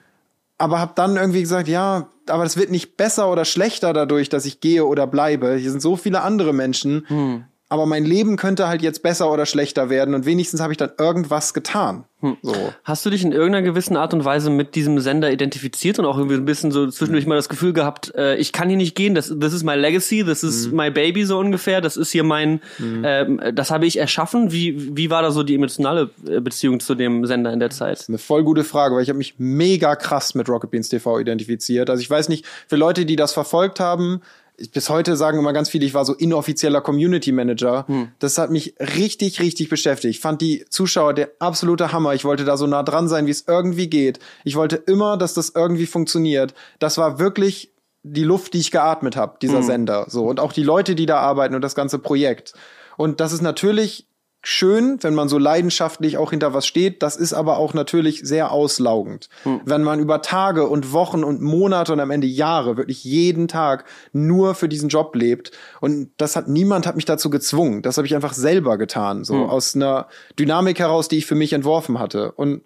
Aber 0.57 0.79
habe 0.79 0.93
dann 0.95 1.15
irgendwie 1.15 1.41
gesagt, 1.41 1.67
ja, 1.67 2.09
aber 2.27 2.43
das 2.43 2.57
wird 2.57 2.69
nicht 2.69 2.97
besser 2.97 3.31
oder 3.31 3.45
schlechter 3.45 3.93
dadurch, 3.93 4.29
dass 4.29 4.45
ich 4.45 4.59
gehe 4.59 4.85
oder 4.85 5.07
bleibe. 5.07 5.55
Hier 5.55 5.71
sind 5.71 5.81
so 5.81 5.95
viele 5.95 6.21
andere 6.21 6.53
Menschen. 6.53 7.05
Hm 7.07 7.45
aber 7.71 7.85
mein 7.85 8.03
Leben 8.03 8.35
könnte 8.35 8.67
halt 8.67 8.81
jetzt 8.81 9.01
besser 9.01 9.31
oder 9.31 9.45
schlechter 9.45 9.89
werden 9.89 10.13
und 10.13 10.25
wenigstens 10.25 10.59
habe 10.59 10.73
ich 10.73 10.77
dann 10.77 10.91
irgendwas 10.99 11.53
getan. 11.53 12.03
Hm. 12.19 12.35
So. 12.41 12.53
Hast 12.83 13.05
du 13.05 13.09
dich 13.09 13.23
in 13.23 13.31
irgendeiner 13.31 13.61
gewissen 13.63 13.95
Art 13.95 14.13
und 14.13 14.25
Weise 14.25 14.49
mit 14.49 14.75
diesem 14.75 14.99
Sender 14.99 15.31
identifiziert 15.31 15.97
und 15.97 16.03
auch 16.03 16.17
irgendwie 16.17 16.35
ein 16.35 16.43
bisschen 16.43 16.71
so 16.71 16.87
zwischendurch 16.87 17.25
mal 17.27 17.35
das 17.35 17.47
Gefühl 17.47 17.71
gehabt, 17.71 18.13
äh, 18.13 18.35
ich 18.35 18.51
kann 18.51 18.67
hier 18.67 18.77
nicht 18.77 18.93
gehen, 18.93 19.15
das, 19.15 19.33
das 19.33 19.53
ist 19.53 19.63
my 19.63 19.75
legacy, 19.75 20.25
das 20.25 20.43
ist 20.43 20.67
mhm. 20.67 20.75
my 20.75 20.91
baby 20.91 21.23
so 21.23 21.39
ungefähr, 21.39 21.79
das 21.79 21.95
ist 21.95 22.11
hier 22.11 22.25
mein, 22.25 22.59
mhm. 22.77 23.03
ähm, 23.05 23.41
das 23.55 23.71
habe 23.71 23.85
ich 23.85 23.97
erschaffen. 23.97 24.51
Wie, 24.51 24.97
wie 24.97 25.09
war 25.09 25.21
da 25.21 25.31
so 25.31 25.41
die 25.41 25.55
emotionale 25.55 26.09
äh, 26.27 26.41
Beziehung 26.41 26.81
zu 26.81 26.93
dem 26.93 27.25
Sender 27.25 27.53
in 27.53 27.61
der 27.61 27.69
Zeit? 27.69 28.03
Eine 28.09 28.17
voll 28.17 28.43
gute 28.43 28.65
Frage, 28.65 28.95
weil 28.95 29.03
ich 29.03 29.09
habe 29.09 29.17
mich 29.17 29.35
mega 29.37 29.95
krass 29.95 30.35
mit 30.35 30.49
Rocket 30.49 30.71
Beans 30.71 30.89
TV 30.89 31.19
identifiziert. 31.19 31.89
Also 31.89 32.01
ich 32.01 32.09
weiß 32.09 32.27
nicht, 32.27 32.45
für 32.67 32.75
Leute, 32.75 33.05
die 33.05 33.15
das 33.15 33.31
verfolgt 33.31 33.79
haben, 33.79 34.21
bis 34.69 34.89
heute 34.89 35.15
sagen 35.15 35.39
immer 35.39 35.53
ganz 35.53 35.69
viele, 35.69 35.85
ich 35.85 35.93
war 35.93 36.05
so 36.05 36.13
inoffizieller 36.13 36.81
Community 36.81 37.31
Manager. 37.31 37.85
Hm. 37.87 38.09
Das 38.19 38.37
hat 38.37 38.51
mich 38.51 38.75
richtig, 38.79 39.39
richtig 39.39 39.69
beschäftigt. 39.69 40.15
Ich 40.15 40.21
fand 40.21 40.41
die 40.41 40.65
Zuschauer 40.69 41.13
der 41.13 41.31
absolute 41.39 41.91
Hammer. 41.91 42.13
Ich 42.13 42.25
wollte 42.25 42.45
da 42.45 42.57
so 42.57 42.67
nah 42.67 42.83
dran 42.83 43.07
sein, 43.07 43.27
wie 43.27 43.31
es 43.31 43.45
irgendwie 43.47 43.89
geht. 43.89 44.19
Ich 44.43 44.55
wollte 44.55 44.75
immer, 44.75 45.17
dass 45.17 45.33
das 45.33 45.51
irgendwie 45.55 45.85
funktioniert. 45.85 46.53
Das 46.79 46.97
war 46.97 47.19
wirklich 47.19 47.71
die 48.03 48.23
Luft, 48.23 48.53
die 48.53 48.59
ich 48.59 48.71
geatmet 48.71 49.15
habe, 49.15 49.37
dieser 49.41 49.59
hm. 49.59 49.63
Sender. 49.63 50.05
So 50.09 50.25
und 50.25 50.39
auch 50.39 50.53
die 50.53 50.63
Leute, 50.63 50.95
die 50.95 51.05
da 51.05 51.19
arbeiten 51.19 51.55
und 51.55 51.61
das 51.61 51.75
ganze 51.75 51.99
Projekt. 51.99 52.53
Und 52.97 53.19
das 53.19 53.31
ist 53.31 53.41
natürlich 53.41 54.07
schön, 54.43 54.97
wenn 55.01 55.13
man 55.13 55.29
so 55.29 55.37
leidenschaftlich 55.37 56.17
auch 56.17 56.31
hinter 56.31 56.53
was 56.53 56.65
steht. 56.65 57.03
Das 57.03 57.15
ist 57.15 57.33
aber 57.33 57.57
auch 57.57 57.73
natürlich 57.73 58.21
sehr 58.23 58.51
auslaugend. 58.51 59.29
Hm. 59.43 59.61
Wenn 59.65 59.83
man 59.83 59.99
über 59.99 60.21
Tage 60.21 60.67
und 60.67 60.91
Wochen 60.91 61.23
und 61.23 61.41
Monate 61.41 61.93
und 61.93 61.99
am 61.99 62.11
Ende 62.11 62.27
Jahre 62.27 62.77
wirklich 62.77 63.03
jeden 63.03 63.47
Tag 63.47 63.85
nur 64.13 64.55
für 64.55 64.67
diesen 64.67 64.89
Job 64.89 65.15
lebt. 65.15 65.51
Und 65.79 66.09
das 66.17 66.35
hat 66.35 66.47
niemand 66.47 66.87
hat 66.87 66.95
mich 66.95 67.05
dazu 67.05 67.29
gezwungen. 67.29 67.81
Das 67.83 67.97
habe 67.97 68.07
ich 68.07 68.15
einfach 68.15 68.33
selber 68.33 68.77
getan. 68.77 69.23
So 69.23 69.35
hm. 69.35 69.49
aus 69.49 69.75
einer 69.75 70.07
Dynamik 70.39 70.79
heraus, 70.79 71.07
die 71.07 71.17
ich 71.17 71.25
für 71.25 71.35
mich 71.35 71.53
entworfen 71.53 71.99
hatte. 71.99 72.31
Und 72.31 72.63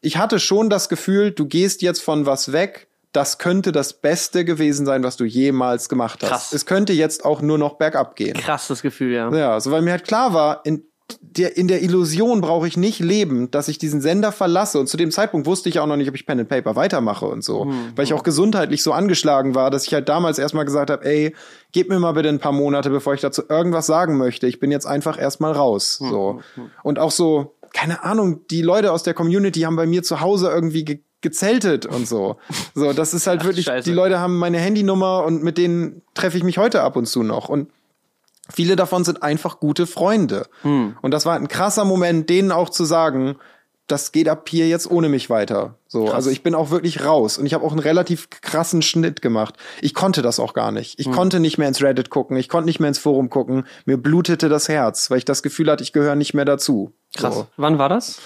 ich 0.00 0.16
hatte 0.16 0.38
schon 0.38 0.70
das 0.70 0.88
Gefühl, 0.88 1.32
du 1.32 1.46
gehst 1.46 1.82
jetzt 1.82 2.02
von 2.02 2.26
was 2.26 2.52
weg, 2.52 2.88
das 3.12 3.38
könnte 3.38 3.72
das 3.72 3.92
Beste 3.92 4.44
gewesen 4.44 4.86
sein, 4.86 5.02
was 5.02 5.16
du 5.16 5.24
jemals 5.24 5.88
gemacht 5.88 6.22
hast. 6.22 6.30
Krass. 6.30 6.52
Es 6.52 6.64
könnte 6.64 6.92
jetzt 6.92 7.24
auch 7.24 7.42
nur 7.42 7.58
noch 7.58 7.74
bergab 7.74 8.16
gehen. 8.16 8.34
Krass, 8.34 8.68
das 8.68 8.82
Gefühl, 8.82 9.12
ja. 9.12 9.30
Ja, 9.32 9.60
so 9.60 9.70
weil 9.70 9.82
mir 9.82 9.90
halt 9.90 10.04
klar 10.04 10.32
war, 10.32 10.62
in 10.64 10.84
der, 11.20 11.56
in 11.56 11.68
der 11.68 11.82
Illusion 11.82 12.40
brauche 12.40 12.66
ich 12.66 12.76
nicht 12.76 13.00
leben, 13.00 13.50
dass 13.50 13.68
ich 13.68 13.78
diesen 13.78 14.00
Sender 14.00 14.32
verlasse. 14.32 14.78
Und 14.78 14.88
zu 14.88 14.96
dem 14.96 15.10
Zeitpunkt 15.10 15.46
wusste 15.46 15.68
ich 15.68 15.78
auch 15.78 15.86
noch 15.86 15.96
nicht, 15.96 16.08
ob 16.08 16.14
ich 16.14 16.26
Pen 16.26 16.40
and 16.40 16.48
Paper 16.48 16.76
weitermache 16.76 17.26
und 17.26 17.42
so. 17.42 17.64
Mhm. 17.66 17.92
Weil 17.96 18.04
ich 18.04 18.14
auch 18.14 18.22
gesundheitlich 18.22 18.82
so 18.82 18.92
angeschlagen 18.92 19.54
war, 19.54 19.70
dass 19.70 19.86
ich 19.86 19.94
halt 19.94 20.08
damals 20.08 20.38
erstmal 20.38 20.64
gesagt 20.64 20.90
habe, 20.90 21.04
ey, 21.04 21.34
gib 21.72 21.88
mir 21.88 21.98
mal 21.98 22.12
bitte 22.12 22.28
ein 22.28 22.38
paar 22.38 22.52
Monate, 22.52 22.90
bevor 22.90 23.14
ich 23.14 23.20
dazu 23.20 23.42
irgendwas 23.48 23.86
sagen 23.86 24.18
möchte. 24.18 24.46
Ich 24.46 24.60
bin 24.60 24.70
jetzt 24.70 24.86
einfach 24.86 25.18
erstmal 25.18 25.52
raus. 25.52 25.98
Mhm. 26.00 26.08
So. 26.10 26.40
Und 26.82 26.98
auch 26.98 27.10
so, 27.10 27.54
keine 27.72 28.04
Ahnung, 28.04 28.40
die 28.50 28.62
Leute 28.62 28.92
aus 28.92 29.02
der 29.02 29.14
Community 29.14 29.60
haben 29.60 29.76
bei 29.76 29.86
mir 29.86 30.02
zu 30.02 30.20
Hause 30.20 30.50
irgendwie 30.50 30.84
ge 30.84 31.00
gezeltet 31.22 31.86
und 31.86 32.08
so. 32.08 32.34
So, 32.74 32.92
das 32.92 33.14
ist 33.14 33.28
halt 33.28 33.42
Ach, 33.42 33.46
wirklich, 33.46 33.66
Scheiße. 33.66 33.88
die 33.88 33.94
Leute 33.94 34.18
haben 34.18 34.38
meine 34.38 34.58
Handynummer 34.58 35.24
und 35.24 35.44
mit 35.44 35.56
denen 35.56 36.02
treffe 36.14 36.36
ich 36.36 36.42
mich 36.42 36.58
heute 36.58 36.82
ab 36.82 36.96
und 36.96 37.06
zu 37.06 37.22
noch. 37.22 37.48
Und 37.48 37.68
Viele 38.50 38.76
davon 38.76 39.04
sind 39.04 39.22
einfach 39.22 39.60
gute 39.60 39.86
Freunde. 39.86 40.46
Hm. 40.62 40.96
Und 41.00 41.12
das 41.12 41.26
war 41.26 41.36
ein 41.36 41.48
krasser 41.48 41.84
Moment, 41.84 42.28
denen 42.28 42.52
auch 42.52 42.70
zu 42.70 42.84
sagen, 42.84 43.36
das 43.86 44.12
geht 44.12 44.28
ab 44.28 44.48
hier 44.48 44.68
jetzt 44.68 44.90
ohne 44.90 45.08
mich 45.08 45.28
weiter. 45.28 45.74
So, 45.86 46.04
Krass. 46.04 46.14
also 46.14 46.30
ich 46.30 46.42
bin 46.42 46.54
auch 46.54 46.70
wirklich 46.70 47.04
raus 47.04 47.36
und 47.36 47.46
ich 47.46 47.54
habe 47.54 47.64
auch 47.64 47.72
einen 47.72 47.80
relativ 47.80 48.30
krassen 48.30 48.80
Schnitt 48.80 49.22
gemacht. 49.22 49.56
Ich 49.80 49.94
konnte 49.94 50.22
das 50.22 50.40
auch 50.40 50.54
gar 50.54 50.72
nicht. 50.72 50.98
Ich 50.98 51.06
hm. 51.06 51.12
konnte 51.12 51.40
nicht 51.40 51.58
mehr 51.58 51.68
ins 51.68 51.82
Reddit 51.82 52.10
gucken, 52.10 52.36
ich 52.36 52.48
konnte 52.48 52.66
nicht 52.66 52.80
mehr 52.80 52.88
ins 52.88 52.98
Forum 52.98 53.28
gucken. 53.28 53.66
Mir 53.84 53.96
blutete 53.96 54.48
das 54.48 54.68
Herz, 54.68 55.10
weil 55.10 55.18
ich 55.18 55.24
das 55.24 55.42
Gefühl 55.42 55.70
hatte, 55.70 55.82
ich 55.82 55.92
gehöre 55.92 56.16
nicht 56.16 56.34
mehr 56.34 56.44
dazu. 56.44 56.92
Krass. 57.14 57.34
So. 57.34 57.46
Wann 57.56 57.78
war 57.78 57.88
das? 57.88 58.18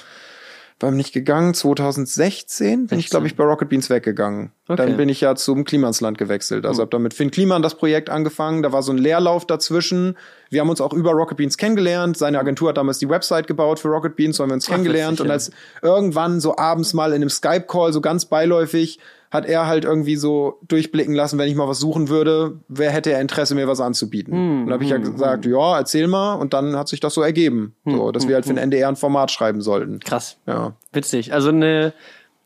Warum 0.79 0.97
nicht 0.97 1.15
gegangen? 1.15 1.55
2016 1.55 2.89
bin 2.89 2.99
ich, 2.99 3.09
glaube 3.09 3.27
ich, 3.27 3.35
bei 3.35 3.45
Rocket 3.45 3.71
Beans 3.71 3.89
weggegangen. 3.89 4.53
Okay. 4.69 4.77
Dann 4.77 4.99
bin 4.99 5.09
ich 5.09 5.23
ja 5.23 5.35
zum 5.35 5.65
Klimansland 5.65 6.19
gewechselt. 6.19 6.67
Also 6.67 6.83
habe 6.83 6.91
dann 6.91 7.01
mit 7.01 7.15
Finn 7.15 7.31
Kliman 7.31 7.63
das 7.63 7.77
Projekt 7.79 8.11
angefangen. 8.11 8.63
Da 8.63 8.73
war 8.73 8.83
so 8.83 8.93
ein 8.93 8.99
Leerlauf 8.99 9.47
dazwischen. 9.47 10.19
Wir 10.51 10.61
haben 10.61 10.69
uns 10.69 10.83
auch 10.83 10.93
über 10.93 11.13
Rocket 11.13 11.39
Beans 11.39 11.57
kennengelernt. 11.57 12.19
Seine 12.19 12.39
Agentur 12.39 12.69
hat 12.69 12.77
damals 12.77 12.99
die 12.99 13.09
Website 13.09 13.47
gebaut 13.47 13.81
für 13.81 13.89
Rocket 13.89 14.17
Beans, 14.17 14.37
so 14.37 14.43
haben 14.43 14.51
wir 14.51 14.55
uns 14.55 14.67
kennengelernt. 14.67 15.21
witzig, 15.21 15.23
Und 15.23 15.29
ja. 15.29 15.33
als 15.33 15.51
irgendwann 15.81 16.41
so 16.41 16.59
abends 16.59 16.93
mal 16.93 17.13
in 17.13 17.17
einem 17.17 17.31
Skype-Call, 17.31 17.95
so 17.95 18.03
ganz 18.03 18.27
beiläufig, 18.27 18.99
hat 19.37 19.47
er 19.47 19.67
halt 19.67 19.85
irgendwie 19.85 20.17
so 20.17 20.59
durchblicken 20.67 21.15
lassen, 21.15 21.39
wenn 21.39 21.49
ich 21.49 21.55
mal 21.55 21.69
was 21.69 21.79
suchen 21.79 22.09
würde, 22.09 22.59
wer 22.69 22.91
hätte 22.91 23.13
er 23.13 23.21
Interesse, 23.21 23.55
mir 23.55 23.69
was 23.69 23.81
anzubieten. 23.81 24.33
Hm, 24.35 24.59
und 24.63 24.67
dann 24.67 24.73
habe 24.75 24.85
ich 24.85 24.91
ja 24.91 24.97
gesagt, 24.99 25.47
ja, 25.47 25.79
erzähl 25.79 26.09
mal. 26.09 26.35
Und 26.35 26.53
dann 26.55 26.77
hat 26.77 26.89
sich 26.89 27.01
das 27.01 27.15
so 27.15 27.23
ergeben, 27.23 27.75
Hm, 27.85 27.97
so, 27.97 28.11
dass 28.13 28.27
wir 28.27 28.35
halt 28.35 28.45
für 28.47 28.53
den 28.55 28.59
NDR 28.59 28.89
ein 28.89 28.97
Format 28.97 29.31
schreiben 29.31 29.61
sollten. 29.61 30.01
Krass. 30.01 30.39
Ja. 30.47 30.73
Witzig. 30.93 31.33
Also 31.33 31.51
eine, 31.51 31.93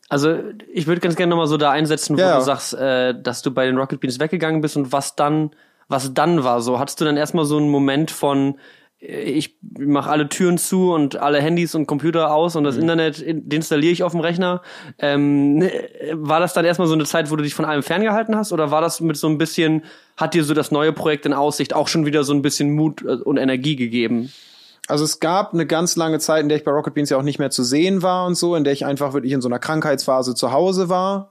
also 0.08 0.36
ich 0.72 0.86
würde 0.86 1.00
ganz 1.00 1.16
gerne 1.16 1.30
nochmal 1.30 1.46
so 1.46 1.56
da 1.56 1.70
einsetzen, 1.70 2.16
wo 2.16 2.20
Ja. 2.20 2.36
du 2.38 2.42
sagst, 2.44 2.74
äh, 2.74 3.14
dass 3.20 3.42
du 3.42 3.50
bei 3.52 3.64
den 3.66 3.78
Rocket 3.78 4.00
Beans 4.00 4.18
weggegangen 4.20 4.60
bist 4.60 4.76
und 4.76 4.92
was 4.92 5.16
dann, 5.16 5.50
was 5.88 6.12
dann 6.14 6.44
war. 6.44 6.60
So 6.60 6.78
hattest 6.78 7.00
du 7.00 7.04
dann 7.04 7.16
erstmal 7.16 7.44
so 7.44 7.56
einen 7.56 7.68
Moment 7.70 8.10
von 8.10 8.56
ich 9.02 9.56
mache 9.78 10.10
alle 10.10 10.28
Türen 10.28 10.58
zu 10.58 10.92
und 10.92 11.16
alle 11.16 11.40
Handys 11.40 11.74
und 11.74 11.86
Computer 11.86 12.34
aus 12.34 12.54
und 12.54 12.64
das 12.64 12.76
Mhm. 12.76 12.82
Internet 12.82 13.18
in- 13.20 13.48
installiere 13.48 13.92
ich 13.92 14.02
auf 14.02 14.12
dem 14.12 14.20
Rechner. 14.20 14.60
Ähm, 14.98 15.54
ne, 15.56 15.70
war 16.12 16.38
das 16.38 16.52
dann 16.52 16.66
erstmal 16.66 16.86
so 16.86 16.92
eine 16.94 17.04
Zeit, 17.04 17.30
wo 17.30 17.36
du 17.36 17.42
dich 17.42 17.54
von 17.54 17.64
allem 17.64 17.82
ferngehalten 17.82 18.36
hast? 18.36 18.52
Oder 18.52 18.70
war 18.70 18.82
das 18.82 19.00
mit 19.00 19.16
so 19.16 19.26
ein 19.26 19.38
bisschen, 19.38 19.84
hat 20.18 20.34
dir 20.34 20.44
so 20.44 20.52
das 20.52 20.70
neue 20.70 20.92
Projekt 20.92 21.24
in 21.24 21.32
Aussicht 21.32 21.74
auch 21.74 21.88
schon 21.88 22.04
wieder 22.04 22.24
so 22.24 22.34
ein 22.34 22.42
bisschen 22.42 22.72
Mut 22.72 23.02
äh, 23.02 23.12
und 23.14 23.38
Energie 23.38 23.74
gegeben? 23.76 24.30
Also 24.86 25.04
es 25.04 25.18
gab 25.20 25.54
eine 25.54 25.66
ganz 25.66 25.96
lange 25.96 26.18
Zeit, 26.18 26.42
in 26.42 26.48
der 26.50 26.58
ich 26.58 26.64
bei 26.64 26.72
Rocket 26.72 26.92
Beans 26.92 27.08
ja 27.10 27.16
auch 27.16 27.22
nicht 27.22 27.38
mehr 27.38 27.50
zu 27.50 27.62
sehen 27.62 28.02
war 28.02 28.26
und 28.26 28.34
so, 28.34 28.54
in 28.54 28.64
der 28.64 28.72
ich 28.74 28.84
einfach 28.84 29.14
wirklich 29.14 29.32
in 29.32 29.40
so 29.40 29.48
einer 29.48 29.60
Krankheitsphase 29.60 30.34
zu 30.34 30.52
Hause 30.52 30.88
war. 30.88 31.30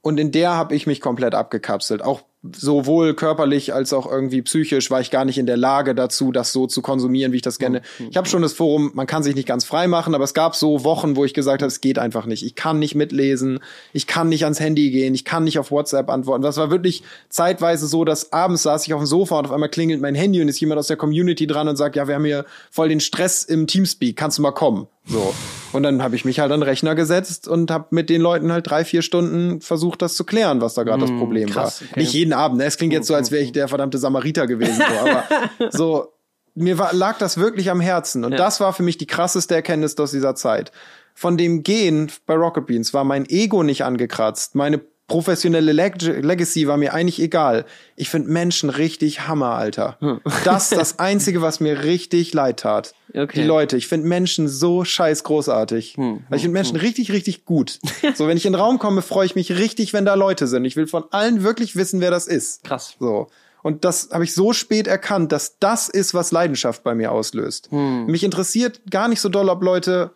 Und 0.00 0.20
in 0.20 0.30
der 0.32 0.52
habe 0.54 0.74
ich 0.74 0.86
mich 0.86 1.00
komplett 1.00 1.34
abgekapselt. 1.34 2.02
Auch 2.02 2.22
sowohl 2.52 3.14
körperlich 3.14 3.72
als 3.72 3.92
auch 3.92 4.10
irgendwie 4.10 4.42
psychisch 4.42 4.90
war 4.90 5.00
ich 5.00 5.10
gar 5.10 5.24
nicht 5.24 5.38
in 5.38 5.46
der 5.46 5.56
Lage 5.56 5.94
dazu, 5.94 6.30
das 6.30 6.52
so 6.52 6.66
zu 6.66 6.82
konsumieren, 6.82 7.32
wie 7.32 7.36
ich 7.36 7.42
das 7.42 7.58
kenne. 7.58 7.80
Ich 8.10 8.16
habe 8.16 8.28
schon 8.28 8.42
das 8.42 8.52
Forum, 8.52 8.90
man 8.94 9.06
kann 9.06 9.22
sich 9.22 9.34
nicht 9.34 9.48
ganz 9.48 9.64
frei 9.64 9.86
machen, 9.86 10.14
aber 10.14 10.24
es 10.24 10.34
gab 10.34 10.54
so 10.54 10.84
Wochen, 10.84 11.16
wo 11.16 11.24
ich 11.24 11.32
gesagt 11.32 11.62
habe, 11.62 11.68
es 11.68 11.80
geht 11.80 11.98
einfach 11.98 12.26
nicht. 12.26 12.44
Ich 12.44 12.54
kann 12.54 12.78
nicht 12.78 12.94
mitlesen, 12.94 13.60
ich 13.92 14.06
kann 14.06 14.28
nicht 14.28 14.44
ans 14.44 14.60
Handy 14.60 14.90
gehen, 14.90 15.14
ich 15.14 15.24
kann 15.24 15.44
nicht 15.44 15.58
auf 15.58 15.70
WhatsApp 15.70 16.10
antworten. 16.10 16.42
Das 16.42 16.56
war 16.56 16.70
wirklich 16.70 17.02
zeitweise 17.30 17.86
so, 17.86 18.04
dass 18.04 18.32
abends 18.32 18.62
saß 18.62 18.86
ich 18.86 18.92
auf 18.94 19.00
dem 19.00 19.06
Sofa 19.06 19.38
und 19.38 19.46
auf 19.46 19.52
einmal 19.52 19.70
klingelt 19.70 20.00
mein 20.00 20.14
Handy 20.14 20.42
und 20.42 20.48
ist 20.48 20.60
jemand 20.60 20.78
aus 20.78 20.88
der 20.88 20.96
Community 20.96 21.46
dran 21.46 21.68
und 21.68 21.76
sagt, 21.76 21.96
ja, 21.96 22.08
wir 22.08 22.14
haben 22.14 22.24
hier 22.24 22.44
voll 22.70 22.88
den 22.88 23.00
Stress 23.00 23.42
im 23.42 23.66
Teamspeak, 23.66 24.16
kannst 24.16 24.38
du 24.38 24.42
mal 24.42 24.52
kommen? 24.52 24.86
So. 25.06 25.34
Und 25.72 25.82
dann 25.82 26.02
habe 26.02 26.16
ich 26.16 26.24
mich 26.24 26.38
halt 26.38 26.50
an 26.52 26.60
den 26.60 26.68
Rechner 26.68 26.94
gesetzt 26.94 27.48
und 27.48 27.70
habe 27.70 27.86
mit 27.90 28.08
den 28.08 28.20
Leuten 28.20 28.52
halt 28.52 28.68
drei, 28.68 28.84
vier 28.84 29.02
Stunden 29.02 29.60
versucht, 29.60 30.00
das 30.00 30.14
zu 30.14 30.24
klären, 30.24 30.60
was 30.60 30.74
da 30.74 30.84
gerade 30.84 31.00
das 31.00 31.10
Problem 31.10 31.50
krass, 31.50 31.80
war. 31.82 31.88
okay. 31.90 32.00
Nicht 32.00 32.12
jeden 32.14 32.32
Abend, 32.34 32.58
ne? 32.58 32.64
Es 32.64 32.76
klingt 32.76 32.92
jetzt 32.92 33.06
so, 33.06 33.14
als 33.14 33.30
wäre 33.30 33.42
ich 33.42 33.52
der 33.52 33.68
verdammte 33.68 33.98
Samariter 33.98 34.46
gewesen. 34.46 34.76
So, 34.76 35.08
aber 35.08 35.24
so, 35.70 36.12
mir 36.54 36.78
war, 36.78 36.92
lag 36.92 37.18
das 37.18 37.36
wirklich 37.36 37.70
am 37.70 37.80
Herzen. 37.80 38.24
Und 38.24 38.32
das 38.32 38.60
war 38.60 38.72
für 38.72 38.82
mich 38.82 38.98
die 38.98 39.06
krasseste 39.06 39.54
Erkenntnis 39.54 39.96
aus 39.98 40.12
dieser 40.12 40.34
Zeit. 40.34 40.72
Von 41.14 41.36
dem 41.36 41.62
Gehen 41.62 42.10
bei 42.26 42.34
Rocket 42.34 42.66
Beans 42.66 42.92
war 42.92 43.04
mein 43.04 43.28
Ego 43.28 43.62
nicht 43.62 43.84
angekratzt. 43.84 44.54
Meine 44.54 44.80
professionelle 45.06 45.72
Leg 45.72 46.00
Legacy 46.00 46.66
war 46.66 46.76
mir 46.76 46.94
eigentlich 46.94 47.20
egal. 47.20 47.66
Ich 47.94 48.08
finde 48.08 48.30
Menschen 48.30 48.70
richtig 48.70 49.28
Hammer, 49.28 49.50
Alter. 49.54 49.98
Das 50.44 50.72
ist 50.72 50.78
das 50.78 50.98
Einzige, 50.98 51.42
was 51.42 51.60
mir 51.60 51.84
richtig 51.84 52.32
leid 52.32 52.60
tat. 52.60 52.94
Okay. 53.10 53.42
Die 53.42 53.46
Leute. 53.46 53.76
Ich 53.76 53.86
finde 53.86 54.08
Menschen 54.08 54.48
so 54.48 54.84
scheiß 54.84 55.24
großartig. 55.24 55.96
Also 55.98 56.20
ich 56.30 56.42
finde 56.42 56.54
Menschen 56.54 56.76
richtig, 56.76 57.12
richtig 57.12 57.44
gut. 57.44 57.78
so, 58.14 58.26
wenn 58.26 58.36
ich 58.36 58.46
in 58.46 58.54
den 58.54 58.60
Raum 58.60 58.78
komme, 58.78 59.02
freue 59.02 59.26
ich 59.26 59.34
mich 59.34 59.52
richtig, 59.52 59.92
wenn 59.92 60.04
da 60.04 60.14
Leute 60.14 60.46
sind. 60.46 60.64
Ich 60.64 60.76
will 60.76 60.86
von 60.86 61.04
allen 61.10 61.42
wirklich 61.42 61.76
wissen, 61.76 62.00
wer 62.00 62.10
das 62.10 62.26
ist. 62.26 62.64
Krass. 62.64 62.96
So. 62.98 63.28
Und 63.62 63.84
das 63.84 64.10
habe 64.12 64.24
ich 64.24 64.34
so 64.34 64.52
spät 64.52 64.86
erkannt, 64.86 65.32
dass 65.32 65.58
das 65.58 65.88
ist, 65.88 66.12
was 66.12 66.32
Leidenschaft 66.32 66.82
bei 66.82 66.94
mir 66.94 67.12
auslöst. 67.12 67.72
Mich 67.72 68.22
interessiert 68.22 68.82
gar 68.90 69.08
nicht 69.08 69.22
so 69.22 69.30
doll, 69.30 69.48
ob 69.48 69.62
Leute 69.62 70.10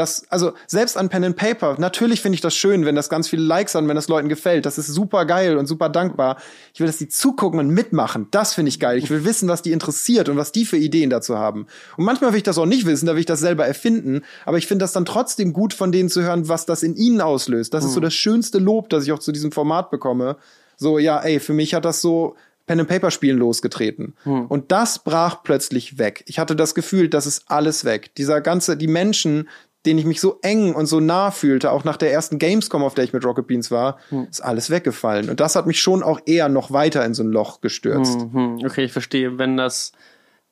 das, 0.00 0.24
also 0.30 0.52
selbst 0.66 0.96
an 0.96 1.08
Pen 1.08 1.24
and 1.24 1.36
Paper, 1.36 1.76
natürlich 1.78 2.20
finde 2.20 2.34
ich 2.34 2.40
das 2.40 2.54
schön, 2.56 2.84
wenn 2.84 2.94
das 2.94 3.08
ganz 3.08 3.28
viele 3.28 3.42
Likes 3.42 3.74
haben, 3.74 3.86
wenn 3.88 3.94
das 3.94 4.08
Leuten 4.08 4.28
gefällt. 4.28 4.66
Das 4.66 4.78
ist 4.78 4.88
super 4.88 5.24
geil 5.26 5.56
und 5.56 5.66
super 5.66 5.88
dankbar. 5.88 6.38
Ich 6.74 6.80
will, 6.80 6.86
dass 6.86 6.96
die 6.96 7.08
zugucken 7.08 7.60
und 7.60 7.68
mitmachen. 7.68 8.26
Das 8.30 8.54
finde 8.54 8.70
ich 8.70 8.80
geil. 8.80 8.98
Ich 8.98 9.10
will 9.10 9.24
wissen, 9.24 9.48
was 9.48 9.62
die 9.62 9.72
interessiert 9.72 10.28
und 10.28 10.36
was 10.36 10.52
die 10.52 10.64
für 10.64 10.76
Ideen 10.76 11.10
dazu 11.10 11.38
haben. 11.38 11.66
Und 11.96 12.04
manchmal 12.04 12.32
will 12.32 12.38
ich 12.38 12.42
das 12.42 12.58
auch 12.58 12.66
nicht 12.66 12.86
wissen, 12.86 13.06
da 13.06 13.12
will 13.12 13.20
ich 13.20 13.26
das 13.26 13.40
selber 13.40 13.66
erfinden. 13.66 14.22
Aber 14.44 14.58
ich 14.58 14.66
finde 14.66 14.82
das 14.84 14.92
dann 14.92 15.04
trotzdem 15.04 15.52
gut, 15.52 15.74
von 15.74 15.92
denen 15.92 16.08
zu 16.08 16.22
hören, 16.22 16.48
was 16.48 16.66
das 16.66 16.82
in 16.82 16.96
ihnen 16.96 17.20
auslöst. 17.20 17.72
Das 17.74 17.84
ist 17.84 17.92
so 17.92 18.00
das 18.00 18.14
schönste 18.14 18.58
Lob, 18.58 18.88
das 18.88 19.04
ich 19.04 19.12
auch 19.12 19.18
zu 19.18 19.32
diesem 19.32 19.52
Format 19.52 19.90
bekomme. 19.90 20.36
So, 20.76 20.98
ja, 20.98 21.20
ey, 21.20 21.40
für 21.40 21.52
mich 21.52 21.74
hat 21.74 21.84
das 21.84 22.00
so 22.00 22.36
Pen 22.66 22.78
and 22.78 22.88
Paper 22.88 23.10
Spielen 23.10 23.36
losgetreten. 23.36 24.14
Und 24.48 24.70
das 24.70 25.00
brach 25.00 25.42
plötzlich 25.42 25.98
weg. 25.98 26.22
Ich 26.26 26.38
hatte 26.38 26.54
das 26.54 26.76
Gefühl, 26.76 27.08
das 27.08 27.26
ist 27.26 27.44
alles 27.48 27.84
weg. 27.84 28.14
Dieser 28.14 28.40
ganze, 28.40 28.76
die 28.76 28.86
Menschen, 28.86 29.48
denen 29.86 29.98
ich 29.98 30.04
mich 30.04 30.20
so 30.20 30.38
eng 30.42 30.74
und 30.74 30.86
so 30.86 31.00
nah 31.00 31.30
fühlte, 31.30 31.70
auch 31.72 31.84
nach 31.84 31.96
der 31.96 32.12
ersten 32.12 32.38
Gamescom, 32.38 32.82
auf 32.82 32.94
der 32.94 33.04
ich 33.04 33.12
mit 33.12 33.24
Rocket 33.24 33.46
Beans 33.46 33.70
war, 33.70 33.96
ist 34.30 34.40
alles 34.44 34.68
weggefallen. 34.70 35.30
Und 35.30 35.40
das 35.40 35.56
hat 35.56 35.66
mich 35.66 35.80
schon 35.80 36.02
auch 36.02 36.20
eher 36.26 36.48
noch 36.50 36.70
weiter 36.70 37.04
in 37.06 37.14
so 37.14 37.22
ein 37.22 37.28
Loch 37.30 37.60
gestürzt. 37.60 38.20
Hm, 38.20 38.58
okay, 38.64 38.84
ich 38.84 38.92
verstehe. 38.92 39.38
Wenn 39.38 39.56
das, 39.56 39.92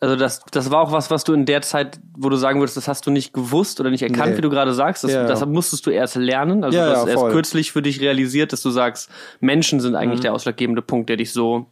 also 0.01 0.17
das, 0.17 0.41
das 0.51 0.71
war 0.71 0.81
auch 0.81 0.93
was, 0.93 1.11
was 1.11 1.25
du 1.25 1.35
in 1.35 1.45
der 1.45 1.61
Zeit, 1.61 2.01
wo 2.17 2.31
du 2.31 2.37
sagen 2.37 2.59
würdest, 2.61 2.79
das 2.79 2.89
hast 2.89 3.07
du 3.07 3.11
nicht 3.11 3.35
gewusst 3.35 3.81
oder 3.81 3.91
nicht 3.91 4.03
erkannt, 4.03 4.31
Nee. 4.31 4.37
wie 4.39 4.43
du 4.43 4.49
gerade 4.51 4.73
sagst. 4.73 5.05
Das, 5.05 5.11
Ja, 5.13 5.23
ja. 5.23 5.27
das 5.29 5.45
musstest 5.45 5.85
du 5.85 5.91
erst 5.91 6.15
lernen. 6.17 6.65
Also 6.65 6.79
Ja, 6.79 6.87
du 6.87 6.93
ja, 6.93 6.97
hast 7.01 7.07
erst 7.09 7.19
voll. 7.21 7.29
Mhm. 7.31 7.35
kürzlich 7.35 7.73
für 7.73 7.83
dich 7.83 8.01
realisiert, 8.01 8.53
dass 8.55 8.63
du 8.63 8.71
sagst, 8.71 9.11
Menschen 9.41 9.81
sind 9.81 9.95
eigentlich 9.95 10.21
der 10.21 10.33
ausschlaggebende 10.33 10.81
Punkt, 10.81 11.11
der 11.11 11.17
dich 11.19 11.33
so 11.35 11.67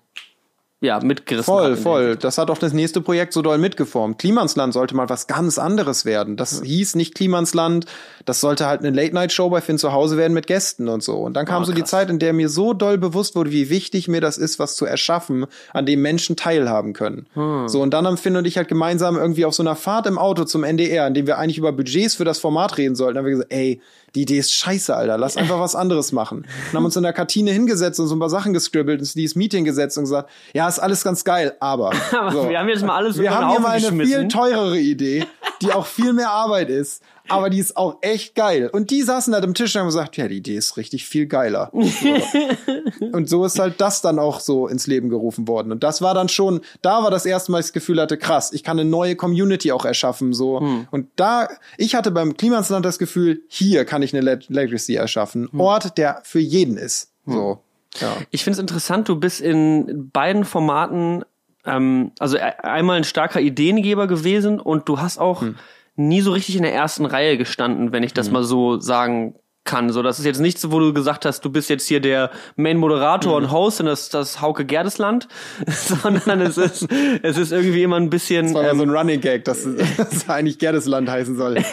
ja 0.80 1.00
mitgerissen 1.00 1.52
hat. 1.54 1.60
Voll, 1.60 1.74
der 1.74 1.82
voll. 1.82 2.16
Das 2.16 2.38
hat 2.38 2.50
auch 2.50 2.58
das 2.58 2.72
nächste 2.72 3.00
Projekt 3.00 3.32
so 3.32 3.40
doll 3.42 3.56
mitgeformt. 3.58 4.18
Klimansland 4.18 4.72
sollte 4.74 4.94
mal 4.94 5.08
was 5.08 5.26
ganz 5.26 5.58
anderes 5.58 6.04
werden. 6.04 6.36
Das 6.36 6.62
hieß 6.62 6.96
nicht 6.96 7.14
Klimansland. 7.14 7.86
Das 8.26 8.40
sollte 8.40 8.66
halt 8.66 8.80
eine 8.80 8.90
Late-Night-Show 8.90 9.48
bei 9.48 9.60
Finn 9.60 9.78
zu 9.78 9.92
Hause 9.92 10.16
werden 10.16 10.34
mit 10.34 10.46
Gästen 10.46 10.88
und 10.88 11.02
so. 11.02 11.16
Und 11.16 11.34
dann 11.34 11.46
kam 11.46 11.62
Ah, 11.62 11.64
so 11.66 11.72
die. 11.72 11.84
Zeit, 11.84 12.10
in 12.10 12.18
der 12.18 12.32
mir 12.32 12.48
so 12.48 12.74
doll 12.74 12.98
bewusst 12.98 13.36
wurde, 13.36 13.52
wie 13.52 13.70
wichtig 13.70 14.08
mir 14.08 14.20
das 14.20 14.36
ist, 14.36 14.58
was 14.58 14.76
zu 14.76 14.84
erschaffen, 14.84 15.46
an 15.72 15.86
dem 15.86 16.02
Menschen 16.02 16.36
teilhaben 16.36 16.92
können. 16.92 17.26
Hm. 17.34 17.68
So, 17.68 17.80
und 17.80 17.92
dann 17.94 18.06
haben 18.06 18.16
Finn 18.18 18.36
und 18.36 18.46
ich 18.46 18.56
halt 18.58 18.68
gemeinsam 18.68 19.16
irgendwie 19.16 19.44
auf 19.44 19.54
so 19.54 19.62
einer 19.62 19.76
Fahrt 19.76 20.06
im 20.06 20.18
Auto 20.18 20.44
zum 20.44 20.62
NDR, 20.62 21.06
in 21.06 21.14
dem 21.14 21.26
wir 21.26 21.38
eigentlich 21.38 21.58
über 21.58 21.72
Budgets 21.72 22.16
für 22.16 22.24
das 22.24 22.38
Format 22.38 22.76
reden 22.76 22.96
sollten, 22.96 23.16
haben 23.18 23.24
wir 23.24 23.32
gesagt, 23.32 23.52
ey, 23.52 23.80
die 24.16 24.22
Idee 24.22 24.38
ist 24.38 24.52
scheiße, 24.55 24.96
Alter. 24.96 25.18
Lass 25.18 25.37
einfach 25.37 25.61
was 25.61 25.76
anderes 25.76 26.11
machen. 26.11 26.38
Und 26.70 26.76
haben 26.76 26.85
uns 26.85 26.96
in 26.96 27.02
der 27.02 27.12
Kantine 27.12 27.50
hingesetzt 27.52 28.00
und 28.00 28.07
so 28.09 28.16
ein 28.16 28.18
paar 28.18 28.31
Sachen 28.31 28.55
gescribbelt, 28.55 28.98
uns 29.00 29.14
in 29.14 29.20
dieses 29.20 29.37
Meeting 29.37 29.64
gesetzt 29.64 29.98
und 29.98 30.05
gesagt, 30.05 30.31
ja, 30.55 30.66
ist 30.66 30.79
alles 30.79 31.05
ganz 31.05 31.22
geil, 31.22 31.55
aber. 31.61 31.92
Aber 32.12 32.33
So. 32.33 32.48
wir 32.48 32.59
haben 32.59 32.68
jetzt 32.68 32.83
mal 32.85 32.96
alles 32.96 33.18
Wir 33.18 33.31
haben 33.31 33.50
hier 33.50 33.61
mal 33.61 33.72
eine 33.72 34.05
viel 34.07 34.29
teurere 34.29 34.79
Idee, 34.79 35.26
die 35.61 35.72
auch 35.72 35.87
viel 35.87 36.12
mehr 36.14 36.31
Arbeit 36.31 36.70
ist. 36.70 37.02
Aber 37.28 37.50
die 37.50 37.58
ist 37.58 37.76
auch 37.76 37.98
echt 38.00 38.34
geil. 38.34 38.68
Und 38.72 38.90
die 38.90 39.02
saßen 39.02 39.34
halt 39.34 39.44
am 39.44 39.54
Tisch 39.54 39.74
und 39.74 39.80
haben 39.80 39.88
gesagt, 39.88 40.16
ja, 40.16 40.28
die 40.28 40.36
Idee 40.38 40.56
ist 40.56 40.76
richtig 40.76 41.06
viel 41.06 41.26
geiler. 41.26 41.70
Und 43.12 43.28
so 43.28 43.44
ist 43.44 43.58
halt 43.58 43.80
das 43.80 44.02
dann 44.02 44.18
auch 44.18 44.40
so 44.40 44.68
ins 44.68 44.86
Leben 44.86 45.08
gerufen 45.08 45.48
worden. 45.48 45.72
Und 45.72 45.82
das 45.82 46.02
war 46.02 46.14
dann 46.14 46.28
schon, 46.28 46.60
da 46.82 47.02
war 47.02 47.10
das 47.10 47.26
erste 47.26 47.52
Mal, 47.52 47.60
ich 47.60 47.66
das 47.66 47.72
Gefühl 47.72 48.00
hatte, 48.00 48.16
krass, 48.16 48.52
ich 48.52 48.62
kann 48.62 48.78
eine 48.78 48.88
neue 48.88 49.16
Community 49.16 49.72
auch 49.72 49.84
erschaffen. 49.84 50.32
So. 50.32 50.60
Hm. 50.60 50.88
Und 50.90 51.08
da, 51.16 51.48
ich 51.78 51.94
hatte 51.94 52.10
beim 52.10 52.36
Klimansland 52.36 52.84
das 52.84 52.98
Gefühl, 52.98 53.42
hier 53.48 53.84
kann 53.84 54.02
ich 54.02 54.14
eine 54.14 54.22
Le 54.22 54.40
Legacy 54.48 54.94
erschaffen. 54.94 55.48
Hm. 55.50 55.60
Ort, 55.60 55.98
der 55.98 56.20
für 56.24 56.40
jeden 56.40 56.76
ist. 56.76 57.10
So. 57.26 57.60
Ja. 58.00 58.16
Ich 58.30 58.44
finde 58.44 58.54
es 58.54 58.60
interessant, 58.60 59.08
du 59.08 59.16
bist 59.16 59.40
in 59.40 60.10
beiden 60.12 60.44
Formaten 60.44 61.24
ähm, 61.64 62.12
also 62.18 62.36
e- 62.36 62.40
einmal 62.40 62.96
ein 62.96 63.04
starker 63.04 63.40
Ideengeber 63.40 64.06
gewesen 64.06 64.60
und 64.60 64.88
du 64.88 65.00
hast 65.00 65.18
auch 65.18 65.42
Hm. 65.42 65.56
Nie 65.96 66.20
so 66.20 66.32
richtig 66.32 66.56
in 66.56 66.62
der 66.62 66.74
ersten 66.74 67.06
Reihe 67.06 67.37
gestanden, 67.38 67.92
wenn 67.92 68.02
ich 68.02 68.12
das 68.14 68.30
mal 68.30 68.42
so 68.44 68.78
sagen 68.80 69.35
kann. 69.64 69.90
So, 69.90 70.00
das 70.00 70.20
ist 70.20 70.24
jetzt 70.24 70.38
nichts, 70.38 70.70
wo 70.70 70.78
du 70.78 70.92
gesagt 70.94 71.24
hast, 71.24 71.44
du 71.44 71.50
bist 71.50 71.68
jetzt 71.70 71.88
hier 71.88 71.98
der 71.98 72.30
Main-Moderator 72.54 73.37
Hm. 73.37 73.42
und 73.46 73.50
Host 73.50 73.80
und 73.80 73.87
das, 73.87 74.09
das 74.11 74.40
Hauke 74.40 74.64
Gerdesland, 74.64 75.26
sondern 75.66 76.40
es 76.42 76.56
ist, 76.56 76.87
es 77.24 77.37
ist 77.37 77.50
irgendwie 77.50 77.82
immer 77.82 77.96
ein 77.96 78.09
bisschen, 78.09 78.44
Das 78.46 78.54
war 78.54 78.62
mal 78.62 78.70
ähm, 78.70 78.76
so 78.78 78.82
ein 78.85 78.90
Running 78.90 79.20
Gag, 79.20 79.44
dass 79.44 79.66
das 79.96 80.28
eigentlich 80.28 80.61
Gerdesland 80.61 81.11
heißen 81.11 81.37
soll. 81.37 81.56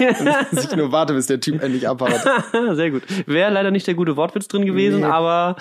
Und 0.51 0.59
ich 0.59 0.75
nur 0.75 0.91
warte, 0.91 1.13
bis 1.13 1.27
der 1.27 1.39
Typ 1.39 1.61
endlich 1.61 1.87
abhaut. 1.87 2.19
Sehr 2.71 2.89
gut. 2.89 3.03
Wäre 3.27 3.51
leider 3.51 3.69
nicht 3.69 3.85
der 3.85 3.93
gute 3.93 4.15
Wortwitz 4.17 4.47
drin 4.47 4.65
gewesen, 4.65 5.01
Nee. 5.01 5.05
aber 5.05 5.55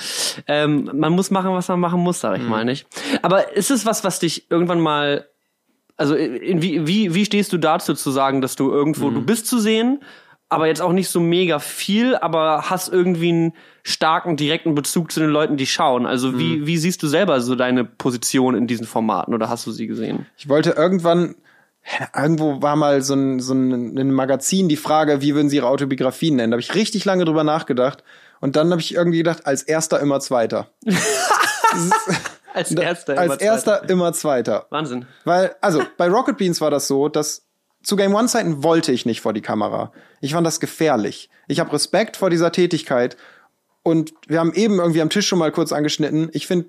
ähm, 0.46 0.90
man 0.94 1.12
muss 1.12 1.30
machen, 1.30 1.52
was 1.52 1.68
man 1.68 1.80
machen 1.80 2.00
muss, 2.00 2.20
sag 2.20 2.38
ich 2.38 2.48
mal 2.48 2.64
nicht. 2.64 2.86
Aber 3.20 3.54
ist 3.54 3.70
es 3.70 3.84
was, 3.84 4.04
was 4.04 4.20
dich 4.20 4.50
irgendwann 4.50 4.80
mal, 4.80 5.26
also 6.02 6.16
in, 6.16 6.60
wie, 6.62 6.84
wie, 6.84 7.14
wie 7.14 7.24
stehst 7.24 7.52
du 7.52 7.58
dazu 7.58 7.94
zu 7.94 8.10
sagen, 8.10 8.40
dass 8.40 8.56
du 8.56 8.72
irgendwo, 8.72 9.10
du 9.10 9.22
bist 9.22 9.46
zu 9.46 9.60
sehen, 9.60 10.00
aber 10.48 10.66
jetzt 10.66 10.82
auch 10.82 10.92
nicht 10.92 11.08
so 11.08 11.20
mega 11.20 11.60
viel, 11.60 12.16
aber 12.16 12.68
hast 12.68 12.92
irgendwie 12.92 13.28
einen 13.28 13.52
starken, 13.84 14.36
direkten 14.36 14.74
Bezug 14.74 15.12
zu 15.12 15.20
den 15.20 15.30
Leuten, 15.30 15.56
die 15.56 15.66
schauen. 15.66 16.04
Also 16.04 16.36
wie, 16.40 16.66
wie 16.66 16.76
siehst 16.76 17.04
du 17.04 17.06
selber 17.06 17.40
so 17.40 17.54
deine 17.54 17.84
Position 17.84 18.56
in 18.56 18.66
diesen 18.66 18.84
Formaten 18.84 19.32
oder 19.32 19.48
hast 19.48 19.64
du 19.64 19.70
sie 19.70 19.86
gesehen? 19.86 20.26
Ich 20.36 20.48
wollte 20.48 20.70
irgendwann 20.70 21.36
irgendwo 22.16 22.60
war 22.60 22.74
mal 22.74 23.00
so 23.02 23.14
ein, 23.14 23.40
so 23.40 23.54
ein, 23.54 23.96
ein 23.96 24.10
Magazin 24.10 24.68
die 24.68 24.76
Frage, 24.76 25.20
wie 25.20 25.34
würden 25.36 25.48
sie 25.48 25.56
ihre 25.56 25.68
Autobiografien 25.68 26.36
nennen? 26.36 26.50
Da 26.50 26.56
habe 26.56 26.62
ich 26.62 26.74
richtig 26.74 27.04
lange 27.04 27.24
drüber 27.24 27.44
nachgedacht. 27.44 28.02
Und 28.40 28.56
dann 28.56 28.72
habe 28.72 28.80
ich 28.80 28.94
irgendwie 28.94 29.18
gedacht, 29.18 29.46
als 29.46 29.62
erster 29.62 30.00
immer 30.00 30.18
zweiter. 30.18 30.68
Als 32.54 32.70
erster 32.72 33.18
als 33.18 33.32
immer 33.34 33.40
erster 33.40 33.78
Zweiter. 33.80 33.92
immer 33.92 34.12
zweiter. 34.12 34.66
Wahnsinn. 34.70 35.06
Weil, 35.24 35.54
also, 35.60 35.82
bei 35.96 36.08
Rocket 36.08 36.36
Beans 36.38 36.60
war 36.60 36.70
das 36.70 36.88
so, 36.88 37.08
dass 37.08 37.46
zu 37.82 37.96
Game 37.96 38.14
One 38.14 38.28
Zeiten 38.28 38.62
wollte 38.62 38.92
ich 38.92 39.06
nicht 39.06 39.20
vor 39.20 39.32
die 39.32 39.40
Kamera. 39.40 39.92
Ich 40.20 40.34
fand 40.34 40.46
das 40.46 40.60
gefährlich. 40.60 41.30
Ich 41.48 41.58
habe 41.60 41.72
Respekt 41.72 42.16
vor 42.16 42.30
dieser 42.30 42.52
Tätigkeit. 42.52 43.16
Und 43.82 44.12
wir 44.28 44.38
haben 44.38 44.52
eben 44.54 44.78
irgendwie 44.78 45.02
am 45.02 45.10
Tisch 45.10 45.26
schon 45.26 45.40
mal 45.40 45.50
kurz 45.50 45.72
angeschnitten. 45.72 46.30
Ich 46.32 46.46
finde 46.46 46.66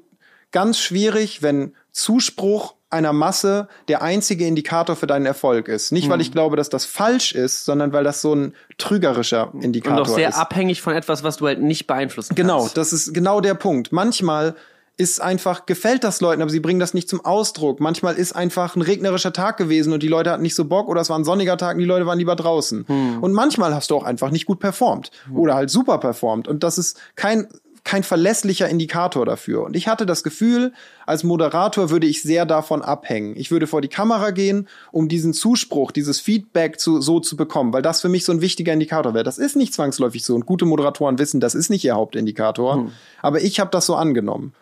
ganz 0.51 0.79
schwierig, 0.79 1.43
wenn 1.43 1.75
Zuspruch 1.91 2.73
einer 2.89 3.13
Masse 3.13 3.67
der 3.87 4.01
einzige 4.01 4.45
Indikator 4.47 4.95
für 4.95 5.05
deinen 5.07 5.25
Erfolg 5.27 5.67
ist. 5.67 5.91
Nicht, 5.91 6.09
weil 6.09 6.21
ich 6.21 6.31
glaube, 6.31 6.55
dass 6.55 6.69
das 6.69 6.85
falsch 6.85 7.31
ist, 7.33 7.65
sondern 7.65 7.91
weil 7.93 8.03
das 8.03 8.21
so 8.21 8.33
ein 8.35 8.55
trügerischer 8.77 9.53
Und 9.53 9.63
Indikator 9.63 10.05
doch 10.05 10.13
sehr 10.15 10.29
ist. 10.29 10.35
abhängig 10.37 10.81
von 10.81 10.93
etwas, 10.95 11.23
was 11.23 11.37
du 11.37 11.47
halt 11.47 11.59
nicht 11.61 11.87
beeinflussen 11.87 12.35
Genau, 12.35 12.59
kannst. 12.61 12.77
das 12.77 12.93
ist 12.93 13.13
genau 13.13 13.41
der 13.41 13.53
Punkt. 13.55 13.91
Manchmal 13.91 14.55
ist 14.95 15.21
einfach, 15.21 15.65
gefällt 15.65 16.03
das 16.03 16.21
Leuten, 16.21 16.41
aber 16.41 16.51
sie 16.51 16.59
bringen 16.59 16.79
das 16.79 16.93
nicht 16.93 17.09
zum 17.09 17.25
Ausdruck. 17.25 17.79
Manchmal 17.79 18.15
ist 18.15 18.33
einfach 18.33 18.75
ein 18.75 18.81
regnerischer 18.81 19.33
Tag 19.33 19.57
gewesen 19.57 19.91
und 19.91 20.03
die 20.03 20.07
Leute 20.07 20.29
hatten 20.29 20.43
nicht 20.43 20.55
so 20.55 20.65
Bock 20.65 20.87
oder 20.87 21.01
es 21.01 21.09
war 21.09 21.17
ein 21.17 21.23
sonniger 21.23 21.57
Tag 21.57 21.73
und 21.75 21.79
die 21.79 21.85
Leute 21.85 22.05
waren 22.05 22.19
lieber 22.19 22.35
draußen. 22.35 22.85
Und 23.21 23.33
manchmal 23.33 23.73
hast 23.73 23.89
du 23.89 23.95
auch 23.95 24.03
einfach 24.03 24.29
nicht 24.29 24.45
gut 24.45 24.59
performt 24.59 25.09
oder 25.33 25.55
halt 25.55 25.71
super 25.71 25.97
performt 25.97 26.47
und 26.47 26.63
das 26.63 26.77
ist 26.77 26.99
kein 27.15 27.47
kein 27.83 28.03
verlässlicher 28.03 28.69
Indikator 28.69 29.25
dafür. 29.25 29.63
Und 29.63 29.75
ich 29.75 29.89
hatte 29.89 30.05
das 30.05 30.23
Gefühl, 30.23 30.71
als 31.05 31.23
Moderator 31.23 31.89
würde 31.89 32.07
ich 32.07 32.21
sehr 32.21 32.45
davon 32.45 32.81
abhängen. 32.81 33.33
Ich 33.35 33.51
würde 33.51 33.67
vor 33.67 33.81
die 33.81 33.89
Kamera 33.89 34.31
gehen, 34.31 34.69
um 34.91 35.09
diesen 35.09 35.33
Zuspruch, 35.33 35.91
dieses 35.91 36.21
Feedback 36.21 36.79
zu, 36.79 37.01
so 37.01 37.19
zu 37.19 37.35
bekommen, 37.35 37.73
weil 37.73 37.81
das 37.81 37.99
für 37.99 38.07
mich 38.07 38.23
so 38.23 38.31
ein 38.31 38.39
wichtiger 38.39 38.71
Indikator 38.71 39.13
wäre. 39.13 39.25
Das 39.25 39.37
ist 39.37 39.57
nicht 39.57 39.73
zwangsläufig 39.73 40.23
so. 40.23 40.33
Und 40.33 40.45
gute 40.45 40.63
Moderatoren 40.65 41.19
wissen, 41.19 41.41
das 41.41 41.55
ist 41.55 41.69
nicht 41.69 41.83
ihr 41.83 41.95
Hauptindikator. 41.95 42.75
Aber 43.21 43.41
ich 43.41 43.59
habe 43.59 43.71
das 43.71 43.85
so 43.85 43.95
angenommen. 43.95 44.53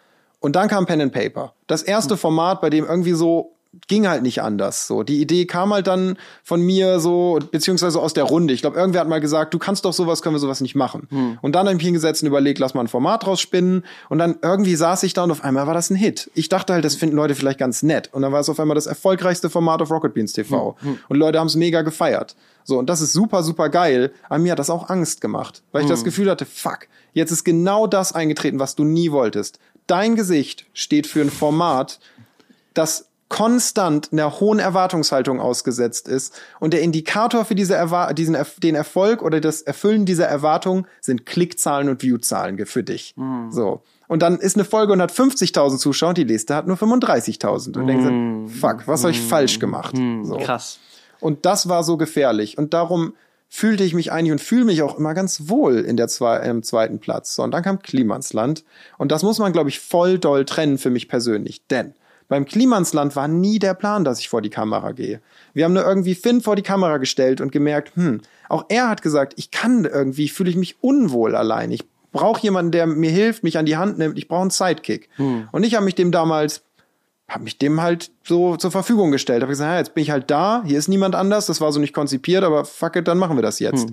Und 0.42 0.58
dann 0.58 0.68
kam 0.68 0.86
Pen 0.86 1.00
and 1.00 1.14
Paper. 1.14 1.54
Das 1.68 1.84
erste 1.84 2.18
Format, 2.18 2.60
bei 2.60 2.70
dem 2.70 2.86
irgendwie 2.86 3.14
so 3.14 3.56
ging 3.88 4.06
halt 4.06 4.22
nicht 4.22 4.42
anders. 4.42 4.86
So, 4.86 5.04
die 5.04 5.22
Idee 5.22 5.46
kam 5.46 5.74
halt 5.74 5.88
dann 5.88 6.18
von 6.44 6.62
mir 6.62 7.00
so, 7.00 7.40
beziehungsweise 7.52 8.02
aus 8.02 8.12
der 8.14 8.26
Runde. 8.26 8.54
Ich 8.54 8.60
glaube, 8.60 8.78
irgendwer 8.78 9.00
hat 9.00 9.08
mal 9.08 9.22
gesagt, 9.22 9.54
du 9.54 9.60
kannst 9.60 9.86
doch 9.86 9.94
sowas, 9.94 10.22
können 10.22 10.36
wir 10.36 10.40
sowas 10.40 10.60
nicht 10.60 10.76
machen. 10.76 11.08
Und 11.42 11.56
dann 11.56 11.68
habe 11.68 11.78
ich 11.78 11.84
hingesetzt 11.84 12.22
und 12.22 12.28
überlegt, 12.28 12.60
lass 12.60 12.74
mal 12.74 12.82
ein 12.82 12.90
Format 12.90 13.26
rausspinnen. 13.26 13.86
Und 14.10 14.18
dann 14.18 14.40
irgendwie 14.42 14.76
saß 14.76 15.04
ich 15.04 15.14
da 15.14 15.24
und 15.24 15.32
auf 15.32 15.46
einmal 15.46 15.68
war 15.68 15.74
das 15.74 15.90
ein 15.90 15.96
Hit. 15.96 16.30
Ich 16.34 16.50
dachte 16.50 16.74
halt, 16.74 16.84
das 16.84 16.96
finden 16.96 17.16
Leute 17.16 17.34
vielleicht 17.34 17.60
ganz 17.60 17.82
nett. 17.82 18.10
Und 18.12 18.24
dann 18.24 18.34
war 18.34 18.42
es 18.42 18.50
auf 18.50 18.60
einmal 18.60 18.76
das 18.76 18.88
erfolgreichste 18.88 19.50
Format 19.50 19.82
auf 19.82 19.90
Rocket 19.90 20.14
Beans 20.14 20.34
TV. 20.34 20.76
Und 21.08 21.18
Leute 21.18 21.40
haben 21.40 21.48
es 21.48 21.56
mega 21.56 21.82
gefeiert. 21.82 22.36
So, 22.66 22.78
und 22.78 22.90
das 22.90 23.00
ist 23.00 23.14
super, 23.14 23.42
super 23.42 23.70
geil. 23.70 24.12
Aber 24.28 24.40
mir 24.40 24.52
hat 24.52 24.60
das 24.60 24.70
auch 24.70 24.90
Angst 24.90 25.22
gemacht, 25.22 25.64
weil 25.72 25.84
ich 25.84 25.90
das 25.90 26.04
Gefühl 26.04 26.30
hatte, 26.30 26.46
fuck, 26.46 26.88
jetzt 27.14 27.32
ist 27.32 27.46
genau 27.46 27.88
das 27.88 28.12
eingetreten, 28.14 28.60
was 28.60 28.76
du 28.76 28.84
nie 28.84 29.12
wolltest. 29.12 29.60
Dein 29.92 30.16
Gesicht 30.16 30.68
steht 30.74 31.06
für 31.06 31.20
ein 31.20 31.30
Format, 31.30 32.00
das 32.74 33.10
konstant 33.28 34.14
einer 34.14 34.40
hohen 34.40 34.60
Erwartungshaltung 34.60 35.42
ausgesetzt 35.42 36.08
ist. 36.08 36.40
Und 36.62 36.74
der 36.74 36.82
Indikator 36.82 37.44
für 37.44 37.56
diese 37.56 37.76
Erwa 37.76 38.14
diesen 38.14 38.38
den 38.64 38.76
Erfolg 38.76 39.22
oder 39.22 39.42
das 39.42 39.62
Erfüllen 39.62 40.06
dieser 40.06 40.28
Erwartung 40.28 40.88
sind 41.02 41.26
Klickzahlen 41.26 41.90
und 41.90 42.02
Viewzahlen 42.02 42.66
für 42.66 42.84
dich. 42.84 43.16
So. 43.50 43.82
Und 44.08 44.22
dann 44.22 44.40
ist 44.40 44.56
eine 44.56 44.64
Folge 44.64 44.94
und 44.94 45.02
hat 45.02 45.12
50.000 45.12 45.78
Zuschauer 45.78 46.10
und 46.10 46.18
die 46.18 46.24
nächste 46.24 46.56
hat 46.56 46.68
nur 46.68 46.78
35.000. 46.78 47.78
Und 47.78 47.88
denkst 47.88 48.06
dann, 48.06 48.48
fuck, 48.48 48.88
was 48.88 49.04
habe 49.04 49.12
ich 49.12 49.20
falsch 49.20 49.60
gemacht? 49.60 49.98
So. 50.24 50.38
Krass. 50.38 50.80
Und 51.20 51.46
das 51.46 51.68
war 51.68 51.84
so 51.84 51.98
gefährlich. 51.98 52.58
Und 52.58 52.74
darum 52.74 53.14
fühlte 53.54 53.84
ich 53.84 53.94
mich 53.94 54.14
eigentlich 54.14 54.32
und 54.32 54.40
fühle 54.40 54.64
mich 54.64 54.82
auch 54.82 54.98
immer 54.98 55.14
ganz 55.14 55.50
wohl 55.50 55.80
in 55.80 55.98
der 55.98 56.08
zwei, 56.08 56.38
im 56.38 56.64
zweiten 56.64 57.00
Platz. 57.00 57.36
So, 57.36 57.44
und 57.44 57.52
dann 57.52 57.62
kam 57.62 57.82
Klimansland. 57.82 58.64
Und 58.98 59.12
das 59.12 59.24
muss 59.24 59.40
man, 59.40 59.52
glaube 59.52 59.70
ich, 59.70 59.82
voll 59.82 60.18
doll 60.18 60.46
trennen 60.46 60.78
für 60.78 60.90
mich 60.90 61.10
persönlich. 61.10 61.68
Denn 61.68 61.94
beim 62.30 62.46
Klimansland 62.46 63.14
war 63.18 63.28
nie 63.28 63.60
der 63.60 63.74
Plan, 63.74 64.06
dass 64.06 64.22
ich 64.22 64.30
vor 64.30 64.42
die 64.42 64.50
Kamera 64.50 64.94
gehe. 64.94 65.20
Wir 65.54 65.66
haben 65.66 65.74
nur 65.74 65.84
irgendwie 65.86 66.16
Finn 66.16 66.40
vor 66.40 66.56
die 66.56 66.62
Kamera 66.62 66.98
gestellt 66.98 67.42
und 67.42 67.52
gemerkt, 67.52 67.94
hm, 67.98 68.22
auch 68.48 68.66
er 68.70 68.88
hat 68.88 69.02
gesagt, 69.02 69.34
ich 69.36 69.52
kann 69.52 69.84
irgendwie, 69.84 70.30
fühle 70.30 70.50
ich 70.50 70.56
mich 70.56 70.78
unwohl 70.82 71.36
allein. 71.36 71.72
Ich 71.72 71.84
brauche 72.14 72.42
jemanden, 72.42 72.72
der 72.72 72.88
mir 72.88 73.12
hilft, 73.12 73.44
mich 73.44 73.58
an 73.58 73.66
die 73.66 73.76
Hand 73.76 73.98
nimmt. 73.98 74.18
Ich 74.18 74.30
brauche 74.30 74.42
einen 74.42 74.50
Sidekick. 74.50 75.10
Und 75.52 75.64
ich 75.66 75.76
habe 75.76 75.84
mich 75.84 75.96
dem 75.96 76.14
damals 76.14 76.64
habe 77.32 77.44
mich 77.44 77.58
dem 77.58 77.82
halt 77.82 78.12
so 78.24 78.58
zur 78.58 78.72
Verfügung 78.72 79.12
gestellt. 79.12 79.42
Habe 79.42 79.52
gesagt, 79.52 79.72
ja, 79.72 79.78
jetzt 79.78 79.94
bin 79.94 80.04
ich 80.04 80.12
halt 80.12 80.30
da, 80.30 80.64
hier 80.66 80.78
ist 80.78 80.90
niemand 80.90 81.16
anders, 81.16 81.46
das 81.46 81.62
war 81.62 81.72
so 81.72 81.80
nicht 81.80 81.94
konzipiert, 81.94 82.44
aber 82.44 82.66
fuck 82.66 82.96
it, 82.98 83.08
dann 83.08 83.18
machen 83.18 83.38
wir 83.38 83.42
das 83.42 83.60
jetzt. 83.60 83.90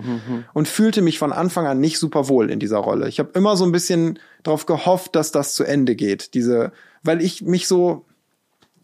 Und 0.53 0.67
fühlte 0.67 1.01
mich 1.01 1.19
von 1.19 1.31
Anfang 1.31 1.65
an 1.65 1.79
nicht 1.79 1.99
super 1.99 2.27
wohl 2.27 2.51
in 2.51 2.59
dieser 2.59 2.79
Rolle. 2.79 3.07
Ich 3.07 3.19
habe 3.19 3.31
immer 3.33 3.55
so 3.55 3.65
ein 3.65 3.71
bisschen 3.71 4.19
darauf 4.43 4.65
gehofft, 4.65 5.15
dass 5.15 5.31
das 5.31 5.55
zu 5.55 5.63
Ende 5.63 5.95
geht, 5.95 6.33
diese, 6.33 6.71
weil 7.03 7.21
ich 7.21 7.41
mich 7.41 7.67
so 7.67 8.05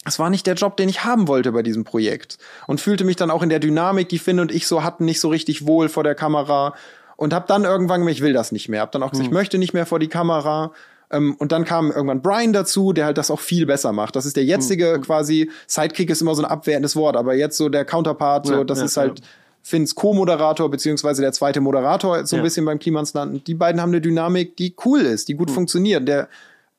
es 0.07 0.19
war 0.19 0.29
nicht 0.29 0.45
der 0.45 0.53
Job, 0.53 0.77
den 0.77 0.87
ich 0.87 1.03
haben 1.03 1.27
wollte 1.27 1.51
bei 1.51 1.63
diesem 1.63 1.83
Projekt 1.83 2.37
und 2.67 2.79
fühlte 2.79 3.05
mich 3.05 3.15
dann 3.15 3.31
auch 3.31 3.41
in 3.41 3.49
der 3.49 3.57
Dynamik, 3.59 4.07
die 4.07 4.19
Finn 4.19 4.39
und 4.39 4.51
ich 4.51 4.67
so 4.67 4.83
hatten, 4.83 5.03
nicht 5.03 5.19
so 5.19 5.29
richtig 5.29 5.65
wohl 5.65 5.89
vor 5.89 6.03
der 6.03 6.13
Kamera 6.13 6.75
und 7.17 7.33
habe 7.33 7.45
dann 7.47 7.63
irgendwann 7.63 8.07
ich 8.07 8.21
will 8.21 8.33
das 8.33 8.51
nicht 8.51 8.69
mehr. 8.69 8.81
Hab 8.81 8.91
dann 8.91 9.01
auch 9.03 9.11
gesagt, 9.11 9.27
ich 9.27 9.33
möchte 9.33 9.57
nicht 9.57 9.73
mehr 9.73 9.85
vor 9.85 9.99
die 9.99 10.07
Kamera. 10.07 10.71
Ähm, 11.11 11.35
und 11.37 11.51
dann 11.51 11.65
kam 11.65 11.91
irgendwann 11.91 12.21
Brian 12.21 12.53
dazu, 12.53 12.93
der 12.93 13.05
halt 13.05 13.17
das 13.17 13.29
auch 13.31 13.39
viel 13.39 13.65
besser 13.65 13.91
macht. 13.91 14.15
Das 14.15 14.25
ist 14.25 14.35
der 14.35 14.43
jetzige 14.45 14.99
quasi 15.01 15.51
Sidekick 15.67 16.09
ist 16.09 16.21
immer 16.21 16.35
so 16.35 16.43
ein 16.43 16.49
abwertendes 16.49 16.95
Wort, 16.95 17.15
aber 17.15 17.35
jetzt 17.35 17.57
so 17.57 17.69
der 17.69 17.85
Counterpart, 17.85 18.47
so 18.47 18.53
Ja, 18.53 18.63
das 18.63 18.79
ja, 18.79 18.85
ist 18.85 18.97
halt 18.97 19.21
Finns 19.61 19.95
Co-Moderator 19.95 20.69
beziehungsweise 20.69 21.21
der 21.23 21.31
zweite 21.31 21.59
Moderator 21.61 22.25
so 22.25 22.35
ein 22.35 22.39
Ja. 22.39 22.43
bisschen 22.43 22.65
beim 22.65 22.77
Klimansland. 22.79 23.47
Die 23.47 23.55
beiden 23.55 23.81
haben 23.81 23.89
eine 23.89 24.01
Dynamik, 24.01 24.55
die 24.57 24.75
cool 24.85 25.01
ist, 25.01 25.27
die 25.27 25.33
gut 25.35 25.49
funktioniert. 25.49 26.07
Der 26.07 26.27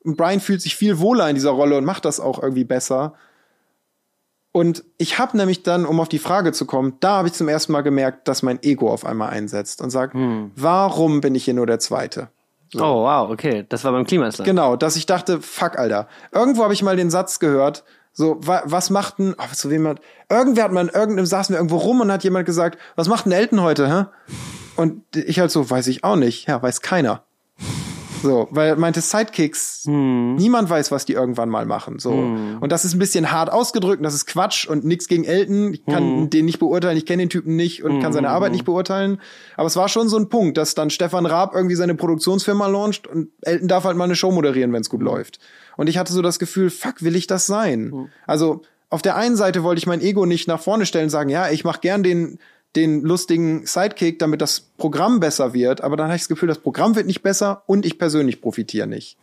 Brian 0.05 0.39
fühlt 0.39 0.61
sich 0.61 0.75
viel 0.77 0.99
wohler 0.99 1.27
in 1.27 1.35
dieser 1.35 1.49
Rolle 1.51 1.77
und 1.77 1.83
macht 1.83 2.05
das 2.05 2.19
auch 2.21 2.41
irgendwie 2.41 2.63
besser. 2.63 3.13
Und 4.53 4.83
ich 4.97 5.19
habe 5.19 5.37
nämlich 5.37 5.63
dann, 5.63 5.85
um 5.85 5.99
auf 5.99 6.09
die 6.09 6.17
Frage 6.17 6.51
zu 6.51 6.65
kommen, 6.65 6.93
da 6.99 7.17
habe 7.17 7.27
ich 7.27 7.33
zum 7.33 7.47
ersten 7.47 7.73
Mal 7.73 7.81
gemerkt, 7.81 8.27
dass 8.27 8.41
mein 8.41 8.63
Ego 8.63 8.89
auf 8.91 9.05
einmal 9.05 9.29
einsetzt 9.29 9.81
und 9.81 9.89
sagt, 9.89 10.15
warum 10.55 11.21
bin 11.21 11.35
ich 11.35 11.43
hier 11.45 11.53
nur 11.53 11.67
der 11.67 11.79
Zweite? 11.79 12.29
Oh, 12.75 13.03
wow, 13.03 13.29
okay. 13.29 13.65
Das 13.69 13.83
war 13.83 13.91
beim 13.91 14.05
Klimasland. 14.05 14.45
Genau, 14.45 14.75
dass 14.75 14.95
ich 14.95 15.05
dachte, 15.05 15.41
fuck, 15.41 15.77
Alter. 15.77 16.07
Irgendwo 16.31 16.63
habe 16.63 16.73
ich 16.73 16.83
mal 16.83 16.95
den 16.95 17.09
Satz 17.09 17.39
gehört, 17.39 17.83
so, 18.11 18.37
wa 18.39 18.63
was 18.65 18.89
macht 18.89 19.19
denn, 19.19 19.35
oh, 19.37 19.53
zu 19.53 19.69
wem 19.69 19.87
hat, 19.87 19.99
irgendwer 20.29 20.63
hat 20.63 20.71
mal 20.71 20.81
in 20.81 20.89
irgendeinem, 20.89 21.27
saßen 21.27 21.53
wir 21.53 21.59
irgendwo 21.59 21.77
rum 21.77 22.01
und 22.01 22.11
hat 22.11 22.23
jemand 22.23 22.45
gesagt, 22.45 22.79
was 22.95 23.07
macht 23.07 23.25
denn 23.25 23.31
Elton 23.31 23.61
heute, 23.61 23.89
hä? 23.89 24.05
Und 24.75 25.03
ich 25.15 25.39
halt 25.39 25.51
so, 25.51 25.69
weiß 25.69 25.87
ich 25.87 26.03
auch 26.03 26.15
nicht. 26.15 26.47
Ja, 26.47 26.61
weiß 26.61 26.81
keiner. 26.81 27.23
So, 28.21 28.47
weil 28.51 28.69
er 28.69 28.75
meinte 28.75 29.01
Sidekicks, 29.01 29.83
niemand 29.85 30.69
weiß, 30.69 30.91
was 30.91 31.05
die 31.05 31.13
irgendwann 31.13 31.49
mal 31.49 31.65
machen. 31.65 31.99
So. 31.99 32.11
Und 32.11 32.71
das 32.71 32.85
ist 32.85 32.93
ein 32.93 32.99
bisschen 32.99 33.31
hart 33.31 33.51
ausgedrückt, 33.51 33.99
und 33.99 34.03
das 34.03 34.13
ist 34.13 34.25
Quatsch 34.25 34.67
und 34.67 34.85
nix 34.85 35.07
gegen 35.07 35.23
Elton. 35.23 35.73
Ich 35.73 35.85
kann 35.85 36.29
den 36.29 36.45
nicht 36.45 36.59
beurteilen, 36.59 36.97
ich 36.97 37.05
kenne 37.05 37.23
den 37.23 37.29
Typen 37.29 37.55
nicht 37.55 37.83
und 37.83 38.01
kann 38.01 38.13
seine 38.13 38.29
Arbeit 38.29 38.51
nicht 38.51 38.65
beurteilen. 38.65 39.21
Aber 39.55 39.67
es 39.67 39.75
war 39.75 39.89
schon 39.89 40.09
so 40.09 40.17
ein 40.17 40.29
Punkt, 40.29 40.57
dass 40.57 40.75
dann 40.75 40.89
Stefan 40.89 41.25
Raab 41.25 41.53
irgendwie 41.53 41.75
seine 41.75 41.95
Produktionsfirma 41.95 42.67
launcht 42.67 43.07
und 43.07 43.29
Elton 43.41 43.67
darf 43.67 43.83
halt 43.83 43.97
mal 43.97 44.05
eine 44.05 44.15
Show 44.15 44.31
moderieren, 44.31 44.73
wenn 44.73 44.81
es 44.81 44.89
gut 44.89 45.01
läuft. 45.01 45.39
Und 45.75 45.87
ich 45.87 45.97
hatte 45.97 46.13
so 46.13 46.21
das 46.21 46.39
Gefühl, 46.39 46.69
fuck, 46.69 47.03
will 47.03 47.15
ich 47.15 47.27
das 47.27 47.45
sein? 47.45 48.09
Also 48.25 48.61
auf 48.89 49.01
der 49.01 49.17
einen 49.17 49.35
Seite 49.35 49.63
wollte 49.63 49.79
ich 49.79 49.87
mein 49.87 50.01
Ego 50.01 50.25
nicht 50.25 50.47
nach 50.47 50.61
vorne 50.61 50.85
stellen 50.85 51.05
und 51.05 51.09
sagen, 51.09 51.29
ja, 51.29 51.49
ich 51.49 51.63
mache 51.65 51.81
gern 51.81 52.03
den 52.03 52.39
den 52.77 53.01
lustigen 53.01 53.65
Sidekick, 53.65 54.19
damit 54.19 54.39
das 54.39 54.61
Programm 54.77 55.19
besser 55.19 55.53
wird, 55.53 55.81
aber 55.81 55.97
dann 55.97 56.07
habe 56.07 56.15
ich 56.15 56.21
das 56.21 56.29
Gefühl, 56.29 56.47
das 56.47 56.59
Programm 56.59 56.95
wird 56.95 57.07
nicht 57.07 57.23
besser 57.23 57.63
und 57.65 57.85
ich 57.85 57.97
persönlich 57.97 58.39
profitiere 58.39 58.87
nicht. 58.87 59.17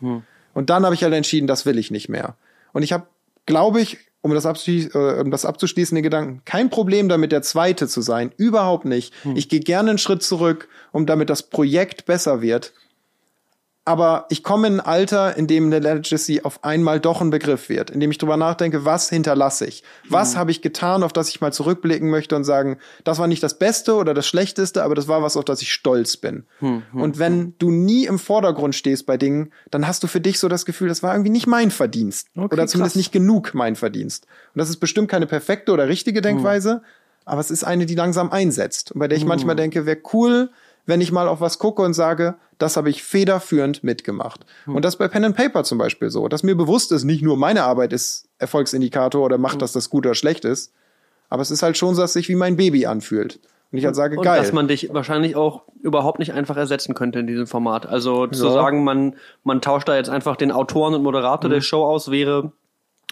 Und 0.53 0.69
dann 0.71 0.85
habe 0.85 0.95
ich 0.95 1.03
halt 1.03 1.14
entschieden, 1.14 1.47
das 1.47 1.64
will 1.64 1.79
ich 1.79 1.90
nicht 1.90 2.09
mehr. 2.09 2.37
Und 2.73 2.83
ich 2.83 2.93
habe, 2.93 3.07
glaube 3.47 3.81
ich, 3.81 3.99
um 4.21 4.33
das, 4.33 4.47
abzuschließen, 4.47 4.90
äh, 4.95 5.21
um 5.21 5.31
das 5.31 5.45
abzuschließen, 5.45 5.95
den 5.95 6.03
Gedanken, 6.03 6.43
kein 6.45 6.71
Problem 6.71 7.09
damit, 7.09 7.31
der 7.31 7.43
Zweite 7.43 7.88
zu 7.88 8.01
sein. 8.01 8.33
Überhaupt 8.38 8.87
nicht. 8.87 9.12
Ich 9.35 9.49
gehe 9.49 9.61
gerne 9.61 9.90
einen 9.90 9.99
Schritt 9.99 10.23
zurück, 10.23 10.69
um 10.93 11.05
damit 11.05 11.29
das 11.29 11.43
Projekt 11.43 12.07
besser 12.07 12.40
wird. 12.40 12.73
Aber 13.87 14.25
ich 14.31 14.42
komme 14.42 14.66
in 14.66 14.81
ein 14.81 14.87
Alter, 14.87 15.37
in 15.37 15.47
dem 15.47 15.66
eine 15.66 15.79
Legacy 15.79 16.40
auf 16.42 16.64
einmal 16.64 17.01
doch 17.01 17.20
ein 17.20 17.29
Begriff 17.29 17.68
wird, 17.68 17.90
in 17.90 18.01
dem 18.01 18.11
ich 18.11 18.16
drüber 18.16 18.38
nachdenke, 18.38 18.87
was 18.87 19.11
hinterlasse 19.11 19.66
ich? 19.66 19.83
Was 20.09 20.37
habe 20.37 20.51
ich 20.51 20.62
getan, 20.62 21.03
auf 21.03 21.12
das 21.12 21.29
ich 21.29 21.42
mal 21.42 21.53
zurückblicken 21.53 22.09
möchte 22.09 22.35
und 22.35 22.44
sagen, 22.44 22.79
das 23.05 23.18
war 23.18 23.27
nicht 23.27 23.42
das 23.42 23.59
Beste 23.59 23.94
oder 23.97 24.14
das 24.14 24.27
Schlechteste, 24.27 24.85
aber 24.85 24.94
das 24.94 25.07
war 25.07 25.23
was, 25.23 25.37
auf 25.37 25.44
das 25.44 25.61
ich 25.61 25.70
stolz 25.73 26.16
bin. 26.16 26.44
und 26.94 27.18
wenn 27.18 27.55
du 27.59 27.70
nie 27.70 28.07
im 28.07 28.18
Vordergrund 28.18 28.75
stehst 28.75 29.05
bei 29.05 29.18
Dingen, 29.18 29.53
dann 29.70 29.87
hast 29.87 30.03
du 30.03 30.07
für 30.07 30.20
dich 30.20 30.38
so 30.38 30.49
das 30.49 30.64
Gefühl, 30.64 30.88
das 30.88 31.03
war 31.03 31.12
irgendwie 31.12 31.31
nicht 31.31 31.47
mein 31.47 31.70
Verdienst. 31.70 32.29
oder 32.37 32.66
zumindest 32.66 32.94
krass. 32.94 32.94
nicht 32.97 33.12
genug 33.12 33.53
mein 33.53 33.77
Verdienst. 33.77 34.27
Und 34.55 34.59
das 34.61 34.70
ist 34.70 34.79
bestimmt 34.79 35.11
keine 35.11 35.27
perfekte 35.27 35.73
oder 35.73 35.88
richtige 35.88 36.23
Denkweise, 36.23 36.83
aber 37.27 37.40
es 37.40 37.51
ist 37.51 37.64
eine, 37.64 37.87
die 37.87 37.94
langsam 37.94 38.31
einsetzt. 38.31 38.92
Und 38.92 39.01
bei 39.01 39.09
der 39.09 39.18
ich 39.18 39.25
manchmal 39.25 39.57
denke, 39.57 39.87
wäre 39.87 39.99
cool, 40.12 40.51
wenn 40.87 41.01
ich 41.01 41.12
mal 41.12 41.29
auf 41.29 41.40
was 41.40 41.59
gucke 41.59 41.83
und 41.83 41.94
sage, 41.94 42.35
das 42.59 42.77
habe 42.77 42.90
ich 42.90 43.03
federführend 43.03 43.83
mitgemacht. 43.85 44.44
Und 44.66 44.85
das 44.85 44.97
bei 44.97 45.09
Pen 45.09 45.25
and 45.25 45.37
Paper 45.37 45.64
zum 45.64 45.79
Beispiel 45.79 46.11
so, 46.11 46.29
dass 46.29 46.42
mir 46.42 46.55
bewusst 46.55 46.92
ist, 46.92 47.05
nicht 47.05 47.23
nur 47.23 47.37
meine 47.37 47.64
Arbeit 47.64 47.92
ist 47.92 48.29
Erfolgsindikator 48.38 49.23
oder 49.25 49.38
macht, 49.38 49.62
dass 49.62 49.73
das 49.73 49.90
gut 49.90 50.07
oder 50.07 50.14
schlecht 50.14 50.44
ist, 50.44 50.73
Aber 51.31 51.40
es 51.42 51.51
ist 51.51 51.62
halt 51.62 51.77
schon 51.77 51.94
so, 51.94 52.03
dass 52.03 52.12
sich 52.12 52.29
wie 52.29 52.37
mein 52.37 52.57
Baby 52.57 52.87
anfühlt. 52.87 53.40
Und 53.73 53.79
ich 53.79 53.85
halt 53.87 53.97
sage, 53.97 54.16
Und 54.18 54.23
geil. 54.25 54.38
dass 54.38 54.53
man 54.53 54.68
dich 54.68 54.92
wahrscheinlich 54.92 55.35
auch 55.35 55.62
überhaupt 55.83 56.18
nicht 56.20 56.33
einfach 56.35 56.57
ersetzen 56.57 56.94
könnte 56.94 57.18
in 57.18 57.27
diesem 57.27 57.47
Format. 57.49 57.87
Also 57.87 58.27
zu 58.29 58.47
Ja. 58.47 58.53
sagen, 58.53 58.85
man, 58.85 59.16
man 59.42 59.61
tauscht 59.61 59.88
da 59.88 59.97
jetzt 59.97 60.11
einfach 60.11 60.37
den 60.37 60.53
Autoren 60.53 60.94
und 60.94 61.03
Moderator 61.03 61.49
Mhm. 61.49 61.55
der 61.55 61.61
Show 61.62 61.83
aus, 61.85 62.11
wäre 62.11 62.53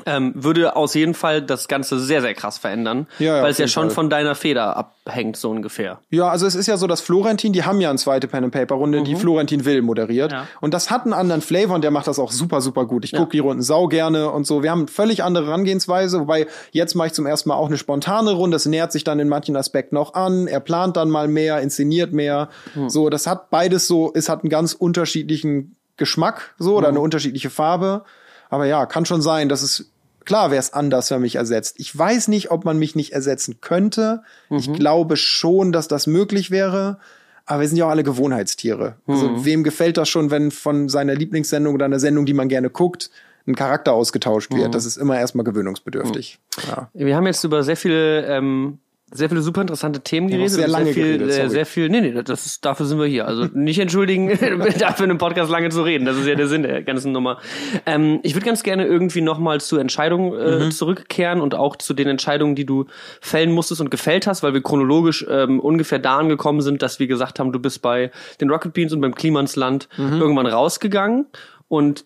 ähm, 0.06 0.32
würde 0.34 0.76
aus 0.76 0.94
jeden 0.94 1.14
Fall 1.14 1.42
das 1.42 1.68
Ganze 1.68 1.98
sehr, 1.98 2.20
sehr 2.20 2.34
krass 2.34 2.58
verändern, 2.58 3.06
Ja, 3.18 3.36
ja, 3.36 3.42
weil 3.42 3.50
es 3.50 3.58
ja 3.58 3.68
schon 3.68 3.84
Fall. 3.88 3.94
von 3.94 4.10
deiner 4.10 4.34
Feder 4.34 4.76
abhängt, 4.76 5.36
so 5.36 5.50
ungefähr. 5.50 6.00
Ja, 6.10 6.28
also 6.28 6.46
es 6.46 6.54
ist 6.54 6.66
ja 6.66 6.76
so, 6.76 6.86
dass 6.86 7.00
Florentin, 7.00 7.52
die 7.52 7.64
haben 7.64 7.80
ja 7.80 7.90
eine 7.90 7.98
zweite 7.98 8.28
Pen 8.28 8.44
and 8.44 8.52
Paper 8.52 8.74
Runde, 8.76 9.02
die 9.02 9.14
Florentin 9.16 9.64
Will 9.64 9.82
moderiert. 9.82 10.32
Ja. 10.32 10.46
Und 10.60 10.74
das 10.74 10.90
hat 10.90 11.04
einen 11.04 11.12
anderen 11.12 11.42
Flavor 11.42 11.74
und 11.74 11.82
der 11.82 11.90
macht 11.90 12.06
das 12.06 12.18
auch 12.18 12.32
super, 12.32 12.60
super 12.60 12.86
gut. 12.86 13.04
Ich 13.04 13.12
gucke 13.12 13.30
die 13.30 13.38
Runden 13.38 13.62
sau 13.62 13.88
gerne 13.88 14.30
und 14.30 14.46
so. 14.46 14.62
Wir 14.62 14.70
haben 14.70 14.88
völlig 14.88 15.22
andere 15.22 15.46
Herangehensweise, 15.46 16.20
wobei 16.20 16.46
jetzt 16.70 16.94
mache 16.94 17.08
ich 17.08 17.12
zum 17.12 17.26
ersten 17.26 17.48
Mal 17.48 17.56
auch 17.56 17.68
eine 17.68 17.78
spontane 17.78 18.32
Runde. 18.32 18.54
Das 18.54 18.66
nähert 18.66 18.92
sich 18.92 19.04
dann 19.04 19.20
in 19.20 19.28
manchen 19.28 19.56
Aspekten 19.56 19.96
auch 19.96 20.14
an. 20.14 20.46
Er 20.46 20.60
plant 20.60 20.96
dann 20.96 21.10
mal 21.10 21.28
mehr, 21.28 21.60
inszeniert 21.60 22.12
mehr. 22.12 22.48
So, 22.88 23.10
das 23.10 23.26
hat 23.26 23.50
beides 23.50 23.86
so, 23.86 24.12
es 24.14 24.28
hat 24.28 24.42
einen 24.42 24.50
ganz 24.50 24.72
unterschiedlichen 24.72 25.76
Geschmack, 25.96 26.54
so, 26.58 26.76
oder 26.76 26.88
eine 26.88 27.00
unterschiedliche 27.00 27.50
Farbe. 27.50 28.04
Aber 28.50 28.66
ja, 28.66 28.86
kann 28.86 29.06
schon 29.06 29.22
sein, 29.22 29.48
dass 29.48 29.62
es 29.62 29.91
Klar 30.24 30.50
wäre 30.50 30.60
es 30.60 30.72
anders, 30.72 31.10
wenn 31.10 31.20
mich 31.20 31.36
ersetzt. 31.36 31.76
Ich 31.78 31.96
weiß 31.96 32.28
nicht, 32.28 32.50
ob 32.50 32.64
man 32.64 32.78
mich 32.78 32.94
nicht 32.94 33.12
ersetzen 33.12 33.60
könnte. 33.60 34.22
Ich 34.50 34.72
glaube 34.72 35.16
schon, 35.16 35.72
dass 35.72 35.88
das 35.88 36.06
möglich 36.06 36.50
wäre. 36.50 36.98
Aber 37.44 37.60
wir 37.60 37.68
sind 37.68 37.76
ja 37.76 37.86
auch 37.86 37.90
alle 37.90 38.04
Gewohnheitstiere. 38.04 38.96
Also 39.06 39.44
wem 39.44 39.64
gefällt 39.64 39.96
das 39.96 40.08
schon, 40.08 40.30
wenn 40.30 40.50
von 40.50 40.88
seiner 40.88 41.14
Lieblingssendung 41.14 41.74
oder 41.74 41.86
einer 41.86 41.98
Sendung, 41.98 42.24
die 42.24 42.34
man 42.34 42.48
gerne 42.48 42.70
guckt, 42.70 43.10
ein 43.46 43.56
Charakter 43.56 43.92
ausgetauscht 43.92 44.54
wird? 44.54 44.74
Das 44.74 44.84
ist 44.84 44.96
immer 44.96 45.18
erstmal 45.18 45.44
gewöhnungsbedürftig. 45.44 46.38
Ja. 46.68 46.88
Wir 46.94 47.16
haben 47.16 47.26
jetzt 47.26 47.42
über 47.42 47.62
sehr 47.64 47.76
viele, 47.76 48.26
ähm, 48.26 48.78
sehr 49.12 49.28
viele 49.28 49.42
super 49.42 49.60
interessante 49.60 50.00
Themen 50.00 50.26
auch 50.26 50.30
geredet. 50.32 50.50
sehr 50.50 50.68
lange 50.68 50.86
sehr 50.86 50.94
viel, 50.94 51.18
geredet, 51.18 51.50
sehr 51.50 51.66
viel, 51.66 51.88
nee, 51.88 52.00
nee, 52.00 52.22
das 52.22 52.46
ist, 52.46 52.64
dafür 52.64 52.86
sind 52.86 52.98
wir 52.98 53.06
hier. 53.06 53.26
Also 53.26 53.44
nicht 53.54 53.78
entschuldigen, 53.78 54.28
dafür 54.78 55.04
in 55.04 55.10
einem 55.10 55.18
Podcast 55.18 55.50
lange 55.50 55.68
zu 55.70 55.82
reden. 55.82 56.04
Das 56.04 56.16
ist 56.16 56.26
ja 56.26 56.34
der 56.34 56.46
Sinn 56.48 56.62
der 56.62 56.82
ganzen 56.82 57.12
Nummer. 57.12 57.38
Ähm, 57.86 58.20
ich 58.22 58.34
würde 58.34 58.46
ganz 58.46 58.62
gerne 58.62 58.86
irgendwie 58.86 59.20
nochmal 59.20 59.60
zu 59.60 59.76
Entscheidungen 59.76 60.32
äh, 60.38 60.64
Mhm. 60.64 60.70
zurückkehren 60.70 61.40
und 61.40 61.54
auch 61.54 61.76
zu 61.76 61.94
den 61.94 62.08
Entscheidungen, 62.08 62.54
die 62.54 62.64
du 62.66 62.86
fällen 63.20 63.52
musstest 63.52 63.80
und 63.80 63.90
gefällt 63.90 64.26
hast, 64.26 64.42
weil 64.42 64.54
wir 64.54 64.62
chronologisch 64.62 65.24
ähm, 65.28 65.60
ungefähr 65.60 65.98
da 65.98 66.18
angekommen 66.18 66.60
sind, 66.60 66.82
dass 66.82 66.98
wir 66.98 67.06
gesagt 67.06 67.38
haben, 67.38 67.52
du 67.52 67.58
bist 67.58 67.82
bei 67.82 68.10
den 68.40 68.50
Rocket 68.50 68.72
Beans 68.72 68.92
und 68.92 69.00
beim 69.00 69.14
Klimansland 69.14 69.88
Mhm. 69.96 70.20
irgendwann 70.20 70.46
rausgegangen 70.46 71.26
und 71.68 72.04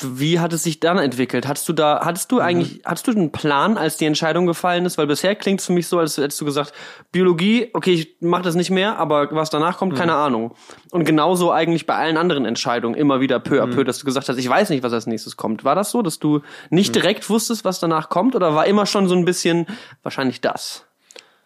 wie 0.00 0.40
hat 0.40 0.52
es 0.54 0.62
sich 0.62 0.80
dann 0.80 0.96
entwickelt? 0.98 1.46
Hattest 1.46 1.68
du 1.68 1.74
da, 1.74 2.00
hattest 2.02 2.30
Mhm. 2.32 2.36
du 2.36 2.42
eigentlich, 2.42 2.80
hattest 2.86 3.06
du 3.08 3.10
einen 3.12 3.30
Plan, 3.30 3.76
als 3.76 3.98
die 3.98 4.06
Entscheidung 4.06 4.46
gefallen 4.46 4.86
ist? 4.86 4.96
Weil 4.96 5.06
bisher 5.06 5.34
klingt 5.34 5.60
es 5.60 5.66
für 5.66 5.72
mich 5.74 5.86
so, 5.86 5.98
als 5.98 6.16
hättest 6.16 6.40
du 6.40 6.46
gesagt, 6.46 6.72
Biologie, 7.12 7.68
okay, 7.74 7.92
ich 7.92 8.16
mache 8.20 8.42
das 8.42 8.54
nicht 8.54 8.70
mehr, 8.70 8.98
aber 8.98 9.28
was 9.32 9.50
danach 9.50 9.76
kommt, 9.76 9.92
Mhm. 9.92 9.96
keine 9.98 10.14
Ahnung. 10.14 10.54
Und 10.92 11.04
genauso 11.04 11.52
eigentlich 11.52 11.86
bei 11.86 11.94
allen 11.94 12.16
anderen 12.16 12.46
Entscheidungen 12.46 12.94
immer 12.94 13.20
wieder 13.20 13.38
peu 13.38 13.62
à 13.62 13.66
Mhm. 13.66 13.70
peu, 13.72 13.84
dass 13.84 13.98
du 13.98 14.06
gesagt 14.06 14.28
hast, 14.30 14.38
ich 14.38 14.48
weiß 14.48 14.70
nicht, 14.70 14.82
was 14.82 14.94
als 14.94 15.06
nächstes 15.06 15.36
kommt. 15.36 15.62
War 15.64 15.74
das 15.74 15.90
so, 15.90 16.00
dass 16.00 16.18
du 16.18 16.40
nicht 16.70 16.94
direkt 16.94 17.28
wusstest, 17.28 17.64
was 17.66 17.78
danach 17.78 18.08
kommt? 18.08 18.34
Oder 18.34 18.54
war 18.54 18.64
immer 18.66 18.86
schon 18.86 19.08
so 19.08 19.14
ein 19.14 19.26
bisschen, 19.26 19.66
wahrscheinlich 20.02 20.40
das? 20.40 20.86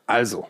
Also, 0.07 0.47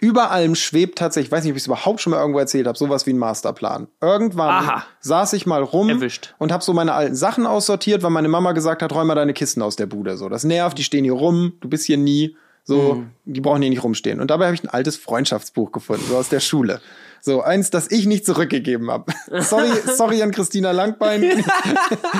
über 0.00 0.30
allem 0.30 0.54
schwebt 0.54 0.98
tatsächlich, 0.98 1.28
ich 1.28 1.32
weiß 1.32 1.44
nicht, 1.44 1.52
ob 1.52 1.56
ich 1.56 1.62
es 1.62 1.66
überhaupt 1.66 2.00
schon 2.00 2.12
mal 2.12 2.20
irgendwo 2.20 2.38
erzählt 2.38 2.66
habe, 2.66 2.76
sowas 2.78 3.06
wie 3.06 3.12
ein 3.12 3.18
Masterplan. 3.18 3.88
Irgendwann 4.00 4.48
Aha. 4.50 4.84
saß 5.00 5.32
ich 5.34 5.46
mal 5.46 5.62
rum 5.62 5.88
Erwischt. 5.90 6.34
und 6.38 6.52
habe 6.52 6.64
so 6.64 6.72
meine 6.72 6.92
alten 6.94 7.14
Sachen 7.14 7.46
aussortiert, 7.46 8.02
weil 8.02 8.10
meine 8.10 8.28
Mama 8.28 8.52
gesagt 8.52 8.82
hat, 8.82 8.92
räum 8.92 9.06
mal 9.06 9.14
deine 9.14 9.32
Kisten 9.34 9.62
aus 9.62 9.76
der 9.76 9.86
Bude. 9.86 10.16
So, 10.16 10.28
das 10.28 10.44
nervt, 10.44 10.78
die 10.78 10.84
stehen 10.84 11.04
hier 11.04 11.12
rum, 11.14 11.52
du 11.60 11.68
bist 11.68 11.86
hier 11.86 11.96
nie. 11.98 12.36
So, 12.64 12.94
Mhm. 12.94 13.10
die 13.24 13.40
brauchen 13.40 13.62
hier 13.62 13.70
nicht 13.70 13.82
rumstehen. 13.82 14.20
Und 14.20 14.30
dabei 14.30 14.44
habe 14.46 14.54
ich 14.54 14.62
ein 14.62 14.68
altes 14.68 14.96
Freundschaftsbuch 14.96 15.72
gefunden, 15.72 16.04
so 16.08 16.16
aus 16.16 16.28
der 16.28 16.40
Schule. 16.40 16.80
So, 17.22 17.42
eins, 17.42 17.70
das 17.70 17.90
ich 17.90 18.06
nicht 18.06 18.24
zurückgegeben 18.24 18.90
habe. 18.90 19.12
Sorry, 19.40 19.70
sorry 19.94 20.22
an 20.22 20.30
Christina 20.30 20.70
Langbein. 20.70 21.22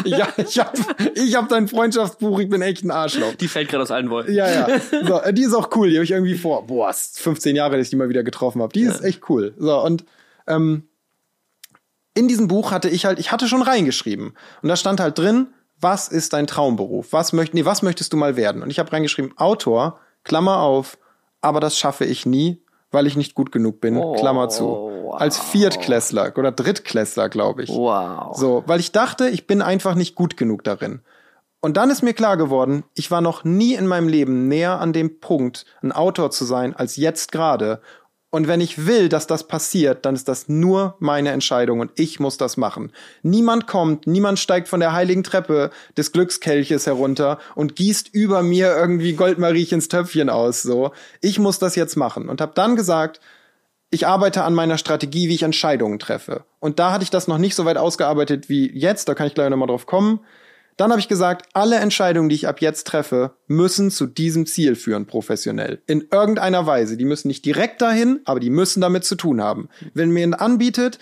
ja, 0.04 0.28
ich 0.36 0.58
habe 0.58 0.78
ich 1.14 1.34
hab 1.34 1.48
dein 1.48 1.68
Freundschaftsbuch, 1.68 2.38
ich 2.40 2.48
bin 2.48 2.60
echt 2.62 2.84
ein 2.84 2.90
Arschloch. 2.90 3.34
Die 3.34 3.48
fällt 3.48 3.68
gerade 3.70 3.82
aus 3.82 3.90
allen 3.90 4.10
Wolken. 4.10 4.34
Ja, 4.34 4.50
ja. 4.50 4.68
So, 5.06 5.20
äh, 5.20 5.32
die 5.32 5.42
ist 5.42 5.54
auch 5.54 5.70
cool. 5.76 5.88
Die 5.88 5.96
habe 5.96 6.04
ich 6.04 6.10
irgendwie 6.10 6.36
vor, 6.36 6.66
boah, 6.66 6.90
ist 6.90 7.18
15 7.20 7.56
Jahre, 7.56 7.76
dass 7.76 7.86
ich 7.86 7.90
die 7.90 7.96
mal 7.96 8.08
wieder 8.08 8.22
getroffen 8.22 8.60
habe. 8.60 8.72
Die 8.72 8.82
ist 8.82 9.02
echt 9.02 9.28
cool. 9.30 9.54
So, 9.58 9.82
und 9.82 10.04
ähm, 10.46 10.84
in 12.14 12.28
diesem 12.28 12.48
Buch 12.48 12.70
hatte 12.70 12.88
ich 12.88 13.06
halt, 13.06 13.18
ich 13.18 13.32
hatte 13.32 13.48
schon 13.48 13.62
reingeschrieben. 13.62 14.34
Und 14.62 14.68
da 14.68 14.76
stand 14.76 15.00
halt 15.00 15.18
drin, 15.18 15.48
was 15.80 16.08
ist 16.08 16.32
dein 16.34 16.46
Traumberuf? 16.46 17.12
Was 17.12 17.32
möcht, 17.32 17.54
nee, 17.54 17.64
was 17.64 17.82
möchtest 17.82 18.12
du 18.12 18.16
mal 18.16 18.36
werden? 18.36 18.62
Und 18.62 18.70
ich 18.70 18.78
habe 18.78 18.92
reingeschrieben, 18.92 19.36
Autor, 19.38 19.98
Klammer 20.24 20.58
auf, 20.58 20.98
aber 21.40 21.60
das 21.60 21.78
schaffe 21.78 22.04
ich 22.04 22.26
nie, 22.26 22.62
weil 22.90 23.06
ich 23.06 23.16
nicht 23.16 23.34
gut 23.34 23.52
genug 23.52 23.80
bin, 23.80 23.96
Oh, 23.96 24.14
Klammer 24.14 24.48
zu. 24.48 24.89
Wow. 25.10 25.20
Als 25.20 25.38
Viertklässler 25.38 26.32
oder 26.36 26.52
Drittklässler, 26.52 27.28
glaube 27.28 27.64
ich. 27.64 27.70
Wow. 27.70 28.36
So, 28.36 28.62
weil 28.66 28.80
ich 28.80 28.92
dachte, 28.92 29.28
ich 29.28 29.46
bin 29.46 29.62
einfach 29.62 29.94
nicht 29.94 30.14
gut 30.14 30.36
genug 30.36 30.64
darin. 30.64 31.00
Und 31.60 31.76
dann 31.76 31.90
ist 31.90 32.02
mir 32.02 32.14
klar 32.14 32.36
geworden, 32.36 32.84
ich 32.94 33.10
war 33.10 33.20
noch 33.20 33.44
nie 33.44 33.74
in 33.74 33.86
meinem 33.86 34.08
Leben 34.08 34.48
näher 34.48 34.80
an 34.80 34.92
dem 34.92 35.20
Punkt, 35.20 35.66
ein 35.82 35.92
Autor 35.92 36.30
zu 36.30 36.44
sein, 36.44 36.74
als 36.74 36.96
jetzt 36.96 37.32
gerade. 37.32 37.82
Und 38.30 38.46
wenn 38.46 38.60
ich 38.60 38.86
will, 38.86 39.08
dass 39.08 39.26
das 39.26 39.46
passiert, 39.46 40.06
dann 40.06 40.14
ist 40.14 40.28
das 40.28 40.48
nur 40.48 40.94
meine 41.00 41.32
Entscheidung 41.32 41.80
und 41.80 41.90
ich 41.96 42.20
muss 42.20 42.38
das 42.38 42.56
machen. 42.56 42.92
Niemand 43.22 43.66
kommt, 43.66 44.06
niemand 44.06 44.38
steigt 44.38 44.68
von 44.68 44.80
der 44.80 44.92
heiligen 44.92 45.24
Treppe 45.24 45.70
des 45.96 46.12
Glückskelches 46.12 46.86
herunter 46.86 47.38
und 47.56 47.74
gießt 47.74 48.14
über 48.14 48.42
mir 48.42 48.74
irgendwie 48.74 49.14
Goldmariechens 49.14 49.88
Töpfchen 49.88 50.30
aus, 50.30 50.62
so. 50.62 50.92
Ich 51.20 51.40
muss 51.40 51.58
das 51.58 51.74
jetzt 51.74 51.96
machen 51.96 52.28
und 52.28 52.40
habe 52.40 52.52
dann 52.54 52.76
gesagt, 52.76 53.20
ich 53.90 54.06
arbeite 54.06 54.44
an 54.44 54.54
meiner 54.54 54.78
Strategie, 54.78 55.28
wie 55.28 55.34
ich 55.34 55.42
Entscheidungen 55.42 55.98
treffe. 55.98 56.44
Und 56.60 56.78
da 56.78 56.92
hatte 56.92 57.02
ich 57.02 57.10
das 57.10 57.28
noch 57.28 57.38
nicht 57.38 57.54
so 57.54 57.64
weit 57.64 57.76
ausgearbeitet 57.76 58.48
wie 58.48 58.70
jetzt, 58.70 59.08
da 59.08 59.14
kann 59.14 59.26
ich 59.26 59.34
gleich 59.34 59.50
nochmal 59.50 59.68
drauf 59.68 59.86
kommen. 59.86 60.20
Dann 60.76 60.92
habe 60.92 61.00
ich 61.00 61.08
gesagt, 61.08 61.48
alle 61.52 61.76
Entscheidungen, 61.76 62.30
die 62.30 62.36
ich 62.36 62.48
ab 62.48 62.62
jetzt 62.62 62.86
treffe, 62.86 63.34
müssen 63.48 63.90
zu 63.90 64.06
diesem 64.06 64.46
Ziel 64.46 64.76
führen, 64.76 65.06
professionell. 65.06 65.82
In 65.86 66.06
irgendeiner 66.10 66.64
Weise. 66.64 66.96
Die 66.96 67.04
müssen 67.04 67.28
nicht 67.28 67.44
direkt 67.44 67.82
dahin, 67.82 68.20
aber 68.24 68.40
die 68.40 68.48
müssen 68.48 68.80
damit 68.80 69.04
zu 69.04 69.14
tun 69.16 69.42
haben. 69.42 69.68
Wenn 69.92 70.10
mir 70.10 70.26
ein 70.26 70.32
anbietet, 70.32 70.98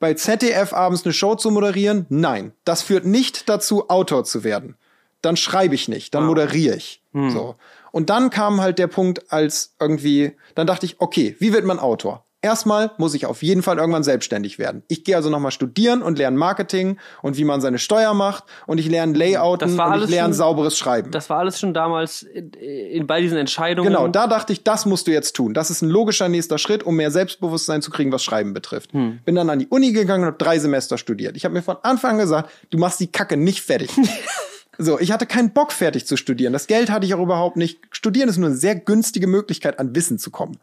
bei 0.00 0.14
ZDF 0.14 0.72
abends 0.72 1.04
eine 1.04 1.12
Show 1.12 1.36
zu 1.36 1.52
moderieren, 1.52 2.06
nein, 2.08 2.52
das 2.64 2.82
führt 2.82 3.04
nicht 3.06 3.48
dazu, 3.48 3.88
Autor 3.88 4.24
zu 4.24 4.42
werden. 4.42 4.74
Dann 5.20 5.36
schreibe 5.36 5.76
ich 5.76 5.86
nicht, 5.86 6.14
dann 6.14 6.26
moderiere 6.26 6.74
ich. 6.74 7.00
So. 7.30 7.54
Und 7.92 8.10
dann 8.10 8.30
kam 8.30 8.60
halt 8.60 8.78
der 8.80 8.88
Punkt, 8.88 9.30
als 9.32 9.76
irgendwie, 9.78 10.32
dann 10.56 10.66
dachte 10.66 10.86
ich, 10.86 10.96
okay, 11.00 11.36
wie 11.38 11.52
wird 11.52 11.64
man 11.64 11.78
Autor? 11.78 12.24
Erstmal 12.44 12.90
muss 12.98 13.14
ich 13.14 13.24
auf 13.26 13.40
jeden 13.44 13.62
Fall 13.62 13.78
irgendwann 13.78 14.02
selbstständig 14.02 14.58
werden. 14.58 14.82
Ich 14.88 15.04
gehe 15.04 15.14
also 15.14 15.30
nochmal 15.30 15.52
studieren 15.52 16.02
und 16.02 16.18
lerne 16.18 16.36
Marketing 16.36 16.98
und 17.22 17.36
wie 17.36 17.44
man 17.44 17.60
seine 17.60 17.78
Steuer 17.78 18.14
macht 18.14 18.42
und 18.66 18.78
ich 18.78 18.88
lerne 18.88 19.16
Layouten 19.16 19.78
war 19.78 19.94
und 19.94 20.02
ich 20.02 20.10
lerne 20.10 20.30
schon- 20.34 20.38
sauberes 20.38 20.76
Schreiben. 20.76 21.12
Das 21.12 21.30
war 21.30 21.38
alles 21.38 21.60
schon 21.60 21.72
damals 21.72 22.22
in, 22.24 22.50
in, 22.54 23.06
bei 23.06 23.20
diesen 23.20 23.38
Entscheidungen. 23.38 23.86
Genau, 23.92 24.08
da 24.08 24.26
dachte 24.26 24.52
ich, 24.52 24.64
das 24.64 24.86
musst 24.86 25.06
du 25.06 25.12
jetzt 25.12 25.36
tun. 25.36 25.54
Das 25.54 25.70
ist 25.70 25.82
ein 25.82 25.88
logischer 25.88 26.28
nächster 26.28 26.58
Schritt, 26.58 26.82
um 26.82 26.96
mehr 26.96 27.12
Selbstbewusstsein 27.12 27.80
zu 27.80 27.92
kriegen, 27.92 28.10
was 28.10 28.24
Schreiben 28.24 28.54
betrifft. 28.54 28.90
Bin 28.90 29.34
dann 29.36 29.48
an 29.48 29.60
die 29.60 29.68
Uni 29.68 29.92
gegangen 29.92 30.24
und 30.24 30.26
habe 30.26 30.38
drei 30.38 30.58
Semester 30.58 30.98
studiert. 30.98 31.36
Ich 31.36 31.44
habe 31.44 31.54
mir 31.54 31.62
von 31.62 31.76
Anfang 31.84 32.12
an 32.14 32.18
gesagt, 32.18 32.50
du 32.70 32.78
machst 32.78 32.98
die 32.98 33.12
Kacke 33.12 33.36
nicht 33.36 33.60
fertig. 33.62 33.90
So, 34.84 34.98
ich 34.98 35.12
hatte 35.12 35.26
keinen 35.26 35.52
Bock, 35.52 35.72
fertig 35.72 36.06
zu 36.06 36.16
studieren. 36.16 36.52
Das 36.52 36.66
Geld 36.66 36.90
hatte 36.90 37.06
ich 37.06 37.14
auch 37.14 37.22
überhaupt 37.22 37.56
nicht. 37.56 37.80
Studieren 37.90 38.28
ist 38.28 38.36
nur 38.36 38.48
eine 38.48 38.56
sehr 38.56 38.74
günstige 38.74 39.26
Möglichkeit, 39.26 39.78
an 39.78 39.94
Wissen 39.94 40.18
zu 40.18 40.30
kommen. 40.30 40.58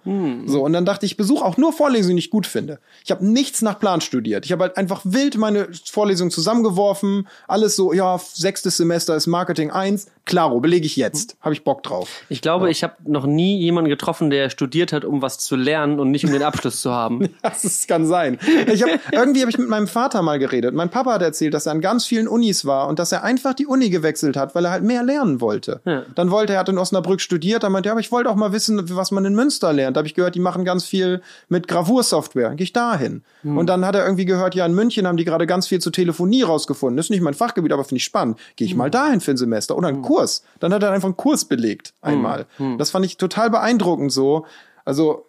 So, 0.48 0.64
und 0.64 0.74
dann 0.74 0.86
dachte 0.86 1.06
ich, 1.06 1.14
ich 1.14 1.18
besuche 1.18 1.44
auch 1.44 1.58
nur 1.58 1.74
Vorlesungen, 1.74 2.18
die 2.18 2.24
ich 2.24 2.30
gut 2.30 2.46
finde. 2.46 2.80
Ich 3.04 3.12
habe 3.12 3.26
nichts 3.26 3.62
nach 3.62 3.80
Plan 3.80 4.02
studiert. 4.02 4.46
Ich 4.46 4.52
habe 4.52 4.64
halt 4.64 4.78
einfach 4.78 5.02
wild 5.06 5.38
meine 5.38 5.70
Vorlesungen 5.86 6.32
zusammengeworfen. 6.32 7.28
Alles 7.48 7.76
so, 7.76 7.94
ja, 7.94 8.20
sechstes 8.20 8.78
Semester 8.78 9.16
ist 9.16 9.28
Marketing 9.28 9.72
1. 9.72 10.08
Klaro, 10.30 10.60
belege 10.60 10.86
ich 10.86 10.96
jetzt. 10.96 11.38
Habe 11.42 11.56
ich 11.56 11.64
Bock 11.64 11.82
drauf. 11.82 12.22
Ich 12.30 12.44
glaube, 12.44 12.70
ich 12.70 12.84
habe 12.84 12.94
noch 13.04 13.26
nie 13.26 13.58
jemanden 13.58 13.90
getroffen, 13.90 14.30
der 14.30 14.52
studiert 14.52 14.94
hat, 14.94 15.04
um 15.04 15.24
was 15.24 15.40
zu 15.40 15.56
lernen 15.56 16.00
und 16.00 16.12
nicht 16.12 16.24
um 16.24 16.32
den 16.32 16.44
Abschluss 16.44 16.82
zu 16.82 16.92
haben. 16.92 17.30
Das 17.42 17.88
kann 17.88 18.06
sein. 18.06 18.38
Ich 18.72 18.84
hab, 18.84 18.90
irgendwie 19.12 19.42
habe 19.42 19.50
ich 19.50 19.58
mit 19.58 19.70
meinem 19.70 19.88
Vater 19.88 20.22
mal 20.22 20.40
geredet. 20.40 20.74
Mein 20.76 20.90
Papa 20.90 21.14
hat 21.14 21.22
erzählt, 21.22 21.54
dass 21.54 21.66
er 21.66 21.72
an 21.72 21.82
ganz 21.82 22.06
vielen 22.06 22.28
Unis 22.28 22.64
war 22.66 22.88
und 22.88 23.00
dass 23.00 23.12
er 23.12 23.24
einfach 23.24 23.54
die 23.54 23.66
Uni 23.66 23.90
gewechselt 23.90 24.38
hat, 24.38 24.54
weil 24.54 24.66
er 24.66 24.72
halt 24.72 24.84
mehr 24.84 25.04
lernen 25.04 25.42
wollte. 25.42 25.82
Ja. 25.86 26.04
Dann 26.16 26.30
wollte 26.30 26.54
er, 26.54 26.60
hat 26.60 26.70
in 26.70 26.78
Osnabrück 26.78 27.22
studiert, 27.22 27.64
dann 27.64 27.72
meinte 27.72 27.90
er, 27.90 27.94
aber 27.94 28.02
ich 28.02 28.12
wollte 28.12 28.30
auch 28.30 28.36
mal 28.36 28.52
wissen, 28.52 28.96
was 28.96 29.12
man 29.12 29.26
in 29.26 29.34
Münster 29.34 29.74
lernt. 29.74 29.98
Da 29.98 30.00
habe 30.00 30.08
ich 30.08 30.14
gehört, 30.14 30.36
die 30.36 30.40
machen 30.40 30.64
ganz 30.64 30.86
viel 30.86 31.22
mit 31.48 31.68
Gravursoftware. 31.68 32.56
Gehe 32.56 32.66
ich 32.66 32.74
dahin. 32.74 33.24
Und 33.44 33.68
dann 33.68 33.86
hat 33.86 33.96
er 33.96 34.04
irgendwie 34.04 34.26
gehört, 34.26 34.54
ja, 34.54 34.66
in 34.66 34.76
München 34.76 35.08
haben 35.08 35.18
die 35.18 35.26
gerade 35.26 35.48
ganz 35.48 35.68
viel 35.68 35.80
zur 35.80 35.92
Telefonie 35.92 36.44
rausgefunden. 36.44 36.98
Das 36.98 37.08
ist 37.08 37.10
nicht 37.10 37.22
mein 37.22 37.34
Fachgebiet, 37.34 37.72
aber 37.72 37.84
finde 37.84 37.98
ich 37.98 38.04
spannend. 38.04 38.38
Gehe 38.58 38.68
ich 38.68 38.76
mal 38.76 38.92
dahin 38.92 39.22
für 39.22 39.32
ein 39.32 39.38
Semester 39.38 39.78
oder 39.78 39.88
einen 39.88 40.02
Kurs. 40.02 40.19
Dann 40.60 40.74
hat 40.74 40.84
er 40.84 40.92
einfach 40.92 41.08
einen 41.08 41.18
Kurs 41.18 41.46
belegt 41.46 41.94
einmal. 42.02 42.46
Das 42.78 42.92
fand 42.92 43.06
ich 43.06 43.18
total 43.18 43.50
beeindruckend 43.50 44.12
so. 44.12 44.46
Also 44.86 45.26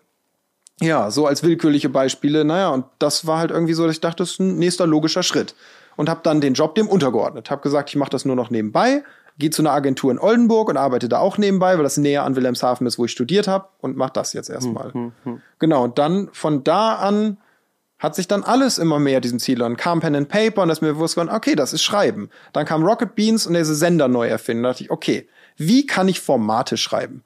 ja, 0.80 1.10
so 1.10 1.26
als 1.26 1.42
willkürliche 1.42 1.88
Beispiele. 1.88 2.44
Naja, 2.44 2.70
und 2.70 2.86
das 2.98 3.26
war 3.26 3.38
halt 3.38 3.50
irgendwie 3.50 3.74
so, 3.74 3.86
dass 3.86 3.96
ich 3.96 4.00
dachte, 4.00 4.22
das 4.22 4.32
ist 4.32 4.40
ein 4.40 4.56
nächster 4.58 4.86
logischer 4.86 5.22
Schritt. 5.22 5.54
Und 5.96 6.08
habe 6.08 6.20
dann 6.22 6.40
den 6.40 6.54
Job 6.54 6.74
dem 6.74 6.88
untergeordnet. 6.88 7.50
Habe 7.50 7.60
gesagt, 7.60 7.90
ich 7.90 7.96
mache 7.96 8.10
das 8.10 8.24
nur 8.24 8.36
noch 8.36 8.48
nebenbei. 8.50 9.04
gehe 9.38 9.50
zu 9.50 9.62
einer 9.62 9.72
Agentur 9.72 10.10
in 10.10 10.18
Oldenburg 10.18 10.68
und 10.68 10.76
arbeite 10.76 11.08
da 11.08 11.18
auch 11.18 11.36
nebenbei, 11.36 11.76
weil 11.76 11.82
das 11.82 11.96
näher 11.96 12.24
an 12.24 12.36
Wilhelmshaven 12.36 12.86
ist, 12.86 12.98
wo 12.98 13.04
ich 13.04 13.10
studiert 13.10 13.48
habe 13.48 13.68
und 13.80 13.96
mache 13.96 14.12
das 14.14 14.32
jetzt 14.32 14.48
erstmal. 14.48 14.92
Hm, 14.92 15.12
hm. 15.24 15.42
Genau, 15.58 15.84
und 15.84 15.98
dann 15.98 16.28
von 16.32 16.64
da 16.64 16.94
an 16.94 17.38
hat 18.00 18.14
sich 18.16 18.26
dann 18.26 18.42
alles 18.42 18.78
immer 18.78 18.98
mehr 18.98 19.20
diesem 19.20 19.38
Ziel 19.38 19.62
an. 19.62 19.76
Kam 19.76 20.00
Pen 20.00 20.16
and 20.16 20.28
Paper 20.28 20.62
und 20.62 20.68
das 20.68 20.78
ist 20.78 20.82
mir 20.82 20.94
bewusst 20.94 21.14
geworden, 21.14 21.34
okay, 21.34 21.54
das 21.54 21.72
ist 21.72 21.82
Schreiben. 21.82 22.30
Dann 22.52 22.66
kam 22.66 22.82
Rocket 22.82 23.14
Beans 23.14 23.46
und 23.46 23.54
diese 23.54 23.74
Sender 23.74 24.08
neu 24.08 24.26
erfinden. 24.26 24.64
Da 24.64 24.70
dachte 24.70 24.84
ich, 24.84 24.90
okay, 24.90 25.28
wie 25.56 25.86
kann 25.86 26.08
ich 26.08 26.20
Formate 26.20 26.76
schreiben? 26.76 27.22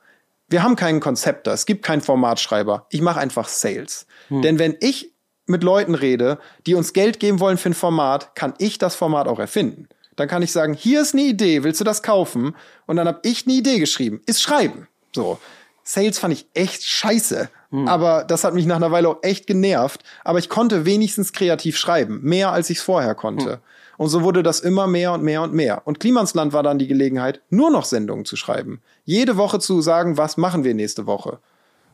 Wir 0.48 0.62
haben 0.62 0.76
keinen 0.76 1.00
Konzepter, 1.00 1.52
es 1.52 1.64
gibt 1.64 1.84
keinen 1.84 2.02
Formatschreiber. 2.02 2.86
Ich 2.90 3.00
mache 3.00 3.20
einfach 3.20 3.48
Sales. 3.48 4.06
Denn 4.28 4.58
wenn 4.58 4.76
ich 4.80 5.12
mit 5.46 5.62
Leuten 5.62 5.94
rede, 5.94 6.38
die 6.66 6.74
uns 6.74 6.92
Geld 6.92 7.20
geben 7.20 7.40
wollen 7.40 7.56
für 7.56 7.70
ein 7.70 7.74
Format, 7.74 8.34
kann 8.34 8.54
ich 8.58 8.78
das 8.78 8.94
Format 8.94 9.28
auch 9.28 9.38
erfinden. 9.38 9.88
Dann 10.16 10.28
kann 10.28 10.42
ich 10.42 10.52
sagen, 10.52 10.74
hier 10.74 11.02
ist 11.02 11.14
eine 11.14 11.22
Idee, 11.22 11.64
willst 11.64 11.80
du 11.80 11.84
das 11.84 12.02
kaufen? 12.02 12.54
Und 12.86 12.96
dann 12.96 13.06
habe 13.08 13.20
ich 13.22 13.46
eine 13.46 13.54
Idee 13.54 13.78
geschrieben. 13.78 14.22
Ist 14.26 14.42
Schreiben. 14.42 14.88
So. 15.14 15.38
Sales 15.84 16.18
fand 16.18 16.32
ich 16.32 16.48
echt 16.54 16.82
scheiße. 16.82 17.48
Aber 17.86 18.24
das 18.24 18.44
hat 18.44 18.54
mich 18.54 18.66
nach 18.66 18.76
einer 18.76 18.92
Weile 18.92 19.08
auch 19.08 19.18
echt 19.22 19.46
genervt. 19.46 20.02
Aber 20.22 20.38
ich 20.38 20.48
konnte 20.48 20.86
wenigstens 20.86 21.32
kreativ 21.32 21.76
schreiben. 21.76 22.20
Mehr 22.22 22.52
als 22.52 22.70
ich 22.70 22.78
es 22.78 22.84
vorher 22.84 23.14
konnte. 23.14 23.60
Und 23.96 24.08
so 24.08 24.22
wurde 24.22 24.42
das 24.42 24.60
immer 24.60 24.86
mehr 24.86 25.12
und 25.12 25.22
mehr 25.22 25.42
und 25.42 25.52
mehr. 25.52 25.82
Und 25.84 26.00
Klimansland 26.00 26.52
war 26.52 26.62
dann 26.62 26.78
die 26.78 26.86
Gelegenheit, 26.86 27.42
nur 27.50 27.70
noch 27.70 27.84
Sendungen 27.84 28.24
zu 28.24 28.36
schreiben. 28.36 28.80
Jede 29.04 29.36
Woche 29.36 29.58
zu 29.58 29.80
sagen, 29.82 30.16
was 30.16 30.36
machen 30.36 30.64
wir 30.64 30.74
nächste 30.74 31.06
Woche. 31.06 31.38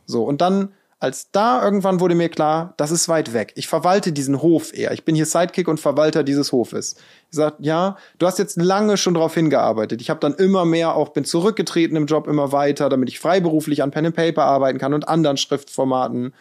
So. 0.05 0.23
Und 0.23 0.41
dann, 0.41 0.71
als 1.01 1.31
da 1.31 1.63
irgendwann 1.63 1.99
wurde 1.99 2.13
mir 2.13 2.29
klar, 2.29 2.75
das 2.77 2.91
ist 2.91 3.09
weit 3.09 3.33
weg. 3.33 3.53
Ich 3.55 3.67
verwalte 3.67 4.13
diesen 4.13 4.43
Hof 4.43 4.71
eher. 4.71 4.91
Ich 4.91 5.03
bin 5.03 5.15
hier 5.15 5.25
Sidekick 5.25 5.67
und 5.67 5.79
Verwalter 5.79 6.23
dieses 6.23 6.51
Hofes. 6.51 6.95
Ich 7.31 7.37
sag, 7.37 7.55
ja, 7.57 7.97
du 8.19 8.27
hast 8.27 8.37
jetzt 8.37 8.61
lange 8.61 8.97
schon 8.97 9.15
darauf 9.15 9.33
hingearbeitet. 9.33 9.99
Ich 9.99 10.11
habe 10.11 10.19
dann 10.19 10.35
immer 10.35 10.63
mehr 10.63 10.93
auch 10.95 11.09
bin 11.09 11.25
zurückgetreten 11.25 11.97
im 11.97 12.05
Job 12.05 12.27
immer 12.27 12.51
weiter, 12.51 12.87
damit 12.87 13.09
ich 13.09 13.19
freiberuflich 13.19 13.81
an 13.81 13.89
Pen 13.89 14.05
and 14.05 14.15
Paper 14.15 14.43
arbeiten 14.43 14.77
kann 14.77 14.93
und 14.93 15.09
anderen 15.09 15.37
Schriftformaten 15.37 16.35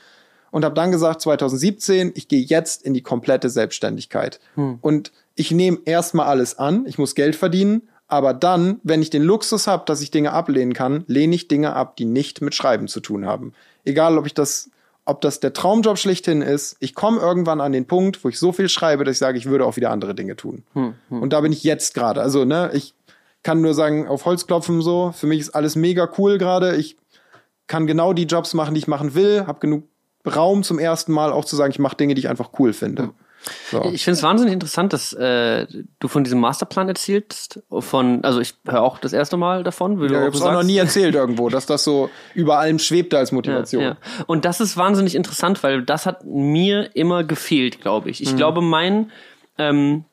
und 0.51 0.65
habe 0.65 0.75
dann 0.75 0.91
gesagt 0.91 1.23
2017, 1.23 2.13
ich 2.15 2.29
gehe 2.29 2.43
jetzt 2.43 2.83
in 2.83 2.93
die 2.93 3.03
komplette 3.03 3.49
Selbstständigkeit. 3.49 4.41
Und 4.83 5.11
ich 5.37 5.53
nehme 5.53 5.79
erstmal 5.87 6.27
alles 6.27 6.59
an, 6.59 6.85
ich 6.87 6.99
muss 6.99 7.15
Geld 7.15 7.35
verdienen, 7.35 7.89
aber 8.11 8.35
dann, 8.35 8.81
wenn 8.83 9.03
ich 9.03 9.11
den 9.11 9.23
Luxus 9.23 9.67
habe, 9.67 9.85
dass 9.87 10.01
ich 10.01 10.11
Dinge 10.11 10.33
ablehnen 10.33 10.75
kann, 10.75 11.05
lehne 11.07 11.35
ich 11.35 11.49
Dinge 11.49 11.75
ab, 11.75 11.97
die 11.97 12.05
nicht 12.05 12.41
mit 12.41 12.55
Schreiben 12.55 12.89
zu 12.89 13.01
tun 13.01 13.27
haben. 13.27 13.53
Egal, 13.85 14.19
ob 14.19 14.27
ich 14.27 14.35
das 14.35 14.71
ob 15.07 15.21
das 15.23 15.41
der 15.41 15.53
Traumjob 15.53 15.99
schlechthin 15.99 16.41
ist, 16.41 16.77
ich 16.79 16.95
komme 16.95 17.21
irgendwann 17.21 17.61
an 17.61 17.73
den 17.73 17.87
Punkt, 17.87 18.23
wo 18.23 18.29
ich 18.29 18.39
so 18.39 18.53
viel 18.53 18.69
schreibe, 18.69 19.03
dass 19.03 19.15
ich 19.15 19.19
sage, 19.19 19.39
ich 19.39 19.47
würde 19.47 19.67
auch 19.67 19.77
wieder 19.77 19.91
andere 19.91 20.15
Dinge 20.15 20.37
tun. 20.37 20.63
Und 21.21 21.33
da 21.33 21.41
bin 21.41 21.53
ich 21.53 21.65
jetzt 21.65 21.95
gerade. 21.95 22.21
Also, 22.21 22.45
ne, 22.45 22.71
ich 22.75 22.95
kann 23.43 23.61
nur 23.61 23.75
sagen, 23.75 24.07
auf 24.07 24.25
Holz 24.25 24.47
klopfen 24.47 24.83
so. 24.83 25.13
Für 25.13 25.27
mich 25.27 25.41
ist 25.41 25.51
alles 25.51 25.75
mega 25.75 26.09
cool 26.19 26.39
gerade. 26.39 26.77
Ich 26.77 26.97
kann 27.67 27.87
genau 27.87 28.13
die 28.13 28.25
Jobs 28.25 28.55
machen, 28.55 28.75
die 28.75 28.81
ich 28.81 28.89
machen 28.89 29.15
will, 29.15 29.47
habe 29.47 29.59
genug 29.59 29.85
Raum 30.27 30.63
zum 30.63 30.79
ersten 30.79 31.13
Mal 31.13 31.33
auch 31.33 31.45
zu 31.45 31.57
sagen, 31.57 31.73
ich 31.73 31.79
mache 31.79 31.97
Dinge, 31.97 32.15
die 32.15 32.21
ich 32.21 32.29
einfach 32.29 32.51
cool 32.59 32.73
finde. 32.73 33.11
So. 33.71 33.91
Ich 33.93 34.05
finde 34.05 34.19
es 34.19 34.23
wahnsinnig 34.23 34.53
interessant, 34.53 34.93
dass 34.93 35.13
äh, 35.13 35.67
du 35.99 36.09
von 36.09 36.25
diesem 36.25 36.41
Masterplan 36.41 36.89
erzählst. 36.89 37.63
Von, 37.71 38.23
also 38.25 38.41
ich 38.41 38.55
höre 38.67 38.83
auch 38.83 38.99
das 38.99 39.13
erste 39.13 39.37
Mal 39.37 39.65
davon. 39.65 40.01
Wie 40.01 40.09
du 40.09 40.15
Ja, 40.15 40.21
ich 40.21 40.27
habe 40.27 40.37
es 40.37 40.43
auch 40.43 40.53
noch 40.53 40.63
nie 40.63 40.77
erzählt 40.77 41.15
irgendwo, 41.15 41.49
dass 41.49 41.67
das 41.67 41.85
so 41.85 42.11
über 42.35 42.59
allem 42.59 42.79
schwebte 42.79 43.17
als 43.17 43.33
Motivation. 43.33 43.83
Ja, 43.83 43.89
ja. 43.91 43.97
Und 44.27 44.45
das 44.45 44.61
ist 44.61 44.77
wahnsinnig 44.77 45.15
interessant, 45.15 45.63
weil 45.63 45.83
das 45.83 46.05
hat 46.05 46.25
mir 46.25 46.95
immer 46.95 47.25
gefehlt, 47.25 47.81
glaube 47.81 48.11
ich. 48.11 48.23
Ich 48.23 48.37
glaube, 48.37 48.61
mein, 48.61 49.11
ähm, 49.57 50.05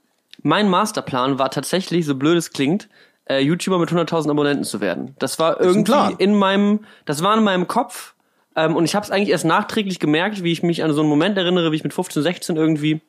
mein 0.41 0.69
Masterplan 0.69 1.37
war 1.37 1.51
tatsächlich, 1.51 2.05
so 2.05 2.15
blöd 2.15 2.37
es 2.37 2.51
klingt, 2.51 2.87
äh, 3.29 3.39
YouTuber 3.39 3.79
mit 3.79 3.89
100.000 3.89 4.29
Abonnenten 4.29 4.63
zu 4.63 4.79
werden. 4.79 5.15
Das 5.19 5.37
war 5.39 5.59
irgendwie 5.59 6.15
in 6.17 6.35
meinem, 6.35 6.85
das 7.05 7.23
war 7.23 7.37
in 7.37 7.43
meinem 7.43 7.67
Kopf. 7.67 8.13
Ähm, 8.57 8.75
und 8.75 8.83
ich 8.83 8.95
habe 8.95 9.05
es 9.05 9.11
eigentlich 9.11 9.29
erst 9.29 9.45
nachträglich 9.45 9.99
gemerkt, 9.99 10.43
wie 10.43 10.51
ich 10.51 10.63
mich 10.63 10.83
an 10.83 10.91
so 10.91 11.01
einen 11.01 11.09
Moment 11.09 11.37
erinnere, 11.37 11.71
wie 11.71 11.77
ich 11.77 11.83
mit 11.83 11.93
15, 11.93 12.23
16 12.23 12.57
irgendwie 12.57 13.01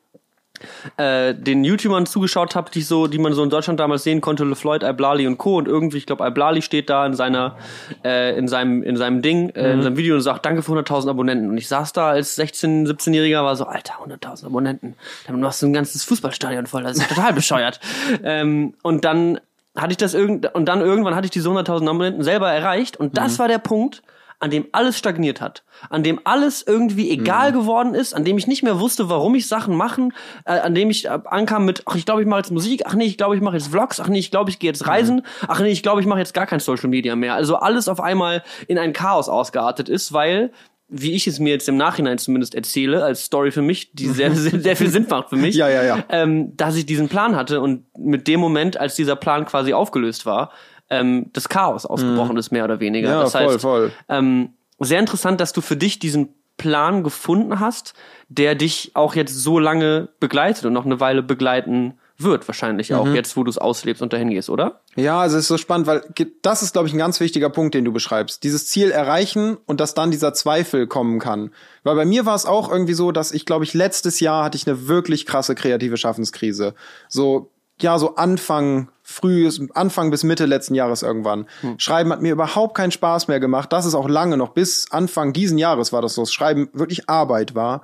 äh, 0.97 1.33
den 1.33 1.63
YouTubern 1.63 2.05
zugeschaut 2.05 2.55
habe, 2.55 2.69
die 2.71 2.81
so, 2.81 3.07
die 3.07 3.17
man 3.17 3.33
so 3.33 3.43
in 3.43 3.49
Deutschland 3.49 3.79
damals 3.79 4.03
sehen 4.03 4.21
konnte, 4.21 4.43
LeFloid, 4.43 4.83
Iblali 4.83 5.25
und 5.25 5.37
Co. 5.37 5.57
Und 5.57 5.67
irgendwie, 5.67 5.97
ich 5.97 6.05
glaube, 6.05 6.25
Iblali 6.25 6.61
steht 6.61 6.89
da 6.89 7.05
in 7.05 7.13
seiner, 7.13 7.57
äh, 8.03 8.37
in 8.37 8.47
seinem, 8.47 8.83
in 8.83 8.95
seinem 8.95 9.21
Ding, 9.21 9.49
äh, 9.49 9.73
in 9.73 9.81
seinem 9.81 9.97
Video 9.97 10.15
und 10.15 10.21
sagt, 10.21 10.45
danke 10.45 10.61
für 10.61 10.73
100.000 10.73 11.09
Abonnenten. 11.09 11.49
Und 11.49 11.57
ich 11.57 11.67
saß 11.67 11.93
da 11.93 12.09
als 12.09 12.35
16, 12.35 12.87
17-Jähriger, 12.87 13.43
war 13.43 13.55
so, 13.55 13.65
Alter, 13.65 13.93
100.000 14.05 14.45
Abonnenten. 14.45 14.95
Damit 15.25 15.41
machst 15.41 15.61
du 15.61 15.67
ein 15.67 15.73
ganzes 15.73 16.03
Fußballstadion 16.03 16.67
voll. 16.67 16.83
Das 16.83 16.97
ist 16.97 17.09
total 17.09 17.33
bescheuert. 17.33 17.79
ähm, 18.23 18.73
und 18.83 19.05
dann 19.05 19.39
hatte 19.75 19.91
ich 19.91 19.97
das 19.97 20.13
irgend, 20.13 20.53
und 20.53 20.65
dann 20.65 20.81
irgendwann 20.81 21.15
hatte 21.15 21.25
ich 21.25 21.31
diese 21.31 21.49
100.000 21.49 21.89
Abonnenten 21.89 22.23
selber 22.23 22.51
erreicht. 22.51 22.97
Und 22.97 23.17
das 23.17 23.39
war 23.39 23.47
der 23.47 23.59
Punkt, 23.59 24.03
an 24.39 24.51
dem 24.51 24.67
alles 24.71 24.97
stagniert 24.97 25.41
hat, 25.41 25.63
an 25.89 26.01
dem 26.01 26.19
alles 26.23 26.63
irgendwie 26.65 27.09
egal 27.09 27.51
geworden 27.51 27.93
ist, 27.93 28.13
an 28.13 28.23
dem 28.23 28.37
ich 28.37 28.47
nicht 28.47 28.63
mehr 28.63 28.79
wusste, 28.79 29.09
warum 29.09 29.35
ich 29.35 29.47
Sachen 29.47 29.75
machen, 29.75 30.13
äh, 30.45 30.59
an 30.59 30.73
dem 30.73 30.89
ich 30.89 31.05
äh, 31.05 31.19
ankam 31.25 31.65
mit, 31.65 31.83
ach, 31.85 31.95
ich 31.95 32.05
glaube, 32.05 32.21
ich 32.21 32.27
mache 32.27 32.39
jetzt 32.39 32.51
Musik, 32.51 32.83
ach 32.85 32.93
nee, 32.93 33.05
ich 33.05 33.17
glaube, 33.17 33.35
ich 33.35 33.41
mache 33.41 33.57
jetzt 33.57 33.67
Vlogs, 33.67 33.99
ach 33.99 34.07
nee, 34.07 34.19
ich 34.19 34.31
glaube, 34.31 34.49
ich 34.49 34.59
gehe 34.59 34.69
jetzt 34.69 34.87
reisen, 34.87 35.23
ach 35.47 35.59
nee, 35.59 35.69
ich 35.69 35.83
glaube, 35.83 35.99
ich 35.99 36.07
mache 36.07 36.19
jetzt 36.19 36.33
gar 36.33 36.45
kein 36.45 36.61
Social 36.61 36.89
Media 36.89 37.15
mehr. 37.15 37.33
Also 37.33 37.57
alles 37.57 37.89
auf 37.89 37.99
einmal 37.99 38.43
in 38.67 38.77
ein 38.77 38.93
Chaos 38.93 39.27
ausgeartet 39.27 39.89
ist, 39.89 40.13
weil 40.13 40.51
wie 40.89 41.13
ich 41.13 41.27
es 41.27 41.39
mir 41.39 41.51
jetzt 41.51 41.69
im 41.69 41.77
Nachhinein 41.77 42.17
zumindest 42.17 42.55
erzähle, 42.55 43.03
als 43.03 43.25
Story 43.25 43.51
für 43.51 43.61
mich, 43.61 43.91
die 43.93 44.07
sehr, 44.07 44.31
sehr, 44.35 44.59
sehr 44.59 44.75
viel 44.75 44.89
Sinn 44.89 45.05
macht 45.07 45.29
für 45.29 45.35
mich, 45.35 45.55
Ja, 45.59 45.69
ja, 45.69 45.83
ja. 45.83 46.03
ähm, 46.09 46.55
dass 46.57 46.75
ich 46.75 46.85
diesen 46.85 47.09
Plan 47.09 47.35
hatte 47.35 47.61
und 47.61 47.85
mit 47.95 48.27
dem 48.27 48.39
Moment, 48.39 48.77
als 48.77 48.95
dieser 48.95 49.15
Plan 49.15 49.45
quasi 49.45 49.73
aufgelöst 49.73 50.25
war, 50.25 50.51
ähm, 50.89 51.27
das 51.33 51.49
Chaos 51.49 51.85
ausgebrochen 51.85 52.37
ist, 52.37 52.51
mehr 52.51 52.63
oder 52.65 52.79
weniger. 52.79 53.09
Mhm. 53.09 53.13
Ja, 53.15 53.21
das 53.23 53.31
voll, 53.31 53.47
heißt, 53.47 53.61
voll. 53.61 53.91
Ähm, 54.07 54.53
sehr 54.79 54.99
interessant, 54.99 55.39
dass 55.41 55.53
du 55.53 55.61
für 55.61 55.77
dich 55.77 55.99
diesen 55.99 56.29
Plan 56.57 57.03
gefunden 57.03 57.59
hast, 57.59 57.93
der 58.27 58.55
dich 58.55 58.91
auch 58.93 59.15
jetzt 59.15 59.33
so 59.35 59.59
lange 59.59 60.09
begleitet 60.19 60.65
und 60.65 60.73
noch 60.73 60.85
eine 60.85 60.99
Weile 60.99 61.23
begleiten 61.23 61.93
wird, 62.21 62.45
wahrscheinlich 62.49 62.89
Mhm. 62.89 62.95
auch 62.97 63.07
jetzt, 63.07 63.37
wo 63.37 63.45
du 63.45 63.49
es 63.49 63.57
auslebst 63.57 64.01
und 64.01 64.11
dahin 64.11 64.29
gehst, 64.29 64.49
oder? 64.49 64.81
Ja, 64.97 65.21
also 65.21 65.37
es 65.37 65.43
ist 65.43 65.47
so 65.47 65.57
spannend, 65.57 65.87
weil 65.87 66.03
das 66.41 66.61
ist, 66.61 66.73
glaube 66.73 66.89
ich, 66.89 66.93
ein 66.93 66.97
ganz 66.97 67.21
wichtiger 67.21 67.49
Punkt, 67.49 67.75
den 67.75 67.85
du 67.85 67.93
beschreibst. 67.93 68.43
Dieses 68.43 68.67
Ziel 68.67 68.91
erreichen 68.91 69.55
und 69.65 69.79
dass 69.79 69.93
dann 69.93 70.11
dieser 70.11 70.33
Zweifel 70.33 70.85
kommen 70.85 71.19
kann. 71.19 71.51
Weil 71.83 71.95
bei 71.95 72.03
mir 72.03 72.25
war 72.25 72.35
es 72.35 72.45
auch 72.45 72.69
irgendwie 72.69 72.93
so, 72.93 73.13
dass 73.13 73.31
ich, 73.31 73.45
glaube 73.45 73.63
ich, 73.63 73.73
letztes 73.73 74.19
Jahr 74.19 74.43
hatte 74.43 74.57
ich 74.57 74.67
eine 74.67 74.89
wirklich 74.89 75.25
krasse 75.25 75.55
kreative 75.55 75.95
Schaffenskrise. 75.95 76.73
So, 77.07 77.51
ja, 77.79 77.97
so 77.97 78.15
Anfang, 78.15 78.89
frühes, 79.09 79.59
Anfang 79.73 80.11
bis 80.11 80.23
Mitte 80.23 80.45
letzten 80.45 80.75
Jahres 80.75 81.01
irgendwann. 81.01 81.47
Schreiben 81.77 82.11
hat 82.11 82.21
mir 82.21 82.31
überhaupt 82.31 82.75
keinen 82.75 82.91
Spaß 82.91 83.27
mehr 83.27 83.39
gemacht. 83.39 83.73
Das 83.73 83.85
ist 83.85 83.95
auch 83.95 84.07
lange 84.07 84.37
noch, 84.37 84.49
bis 84.49 84.91
Anfang 84.91 85.33
diesen 85.33 85.57
Jahres 85.57 85.91
war 85.91 86.01
das 86.01 86.13
so, 86.13 86.25
Schreiben 86.25 86.69
wirklich 86.73 87.09
Arbeit 87.09 87.55
war. 87.55 87.83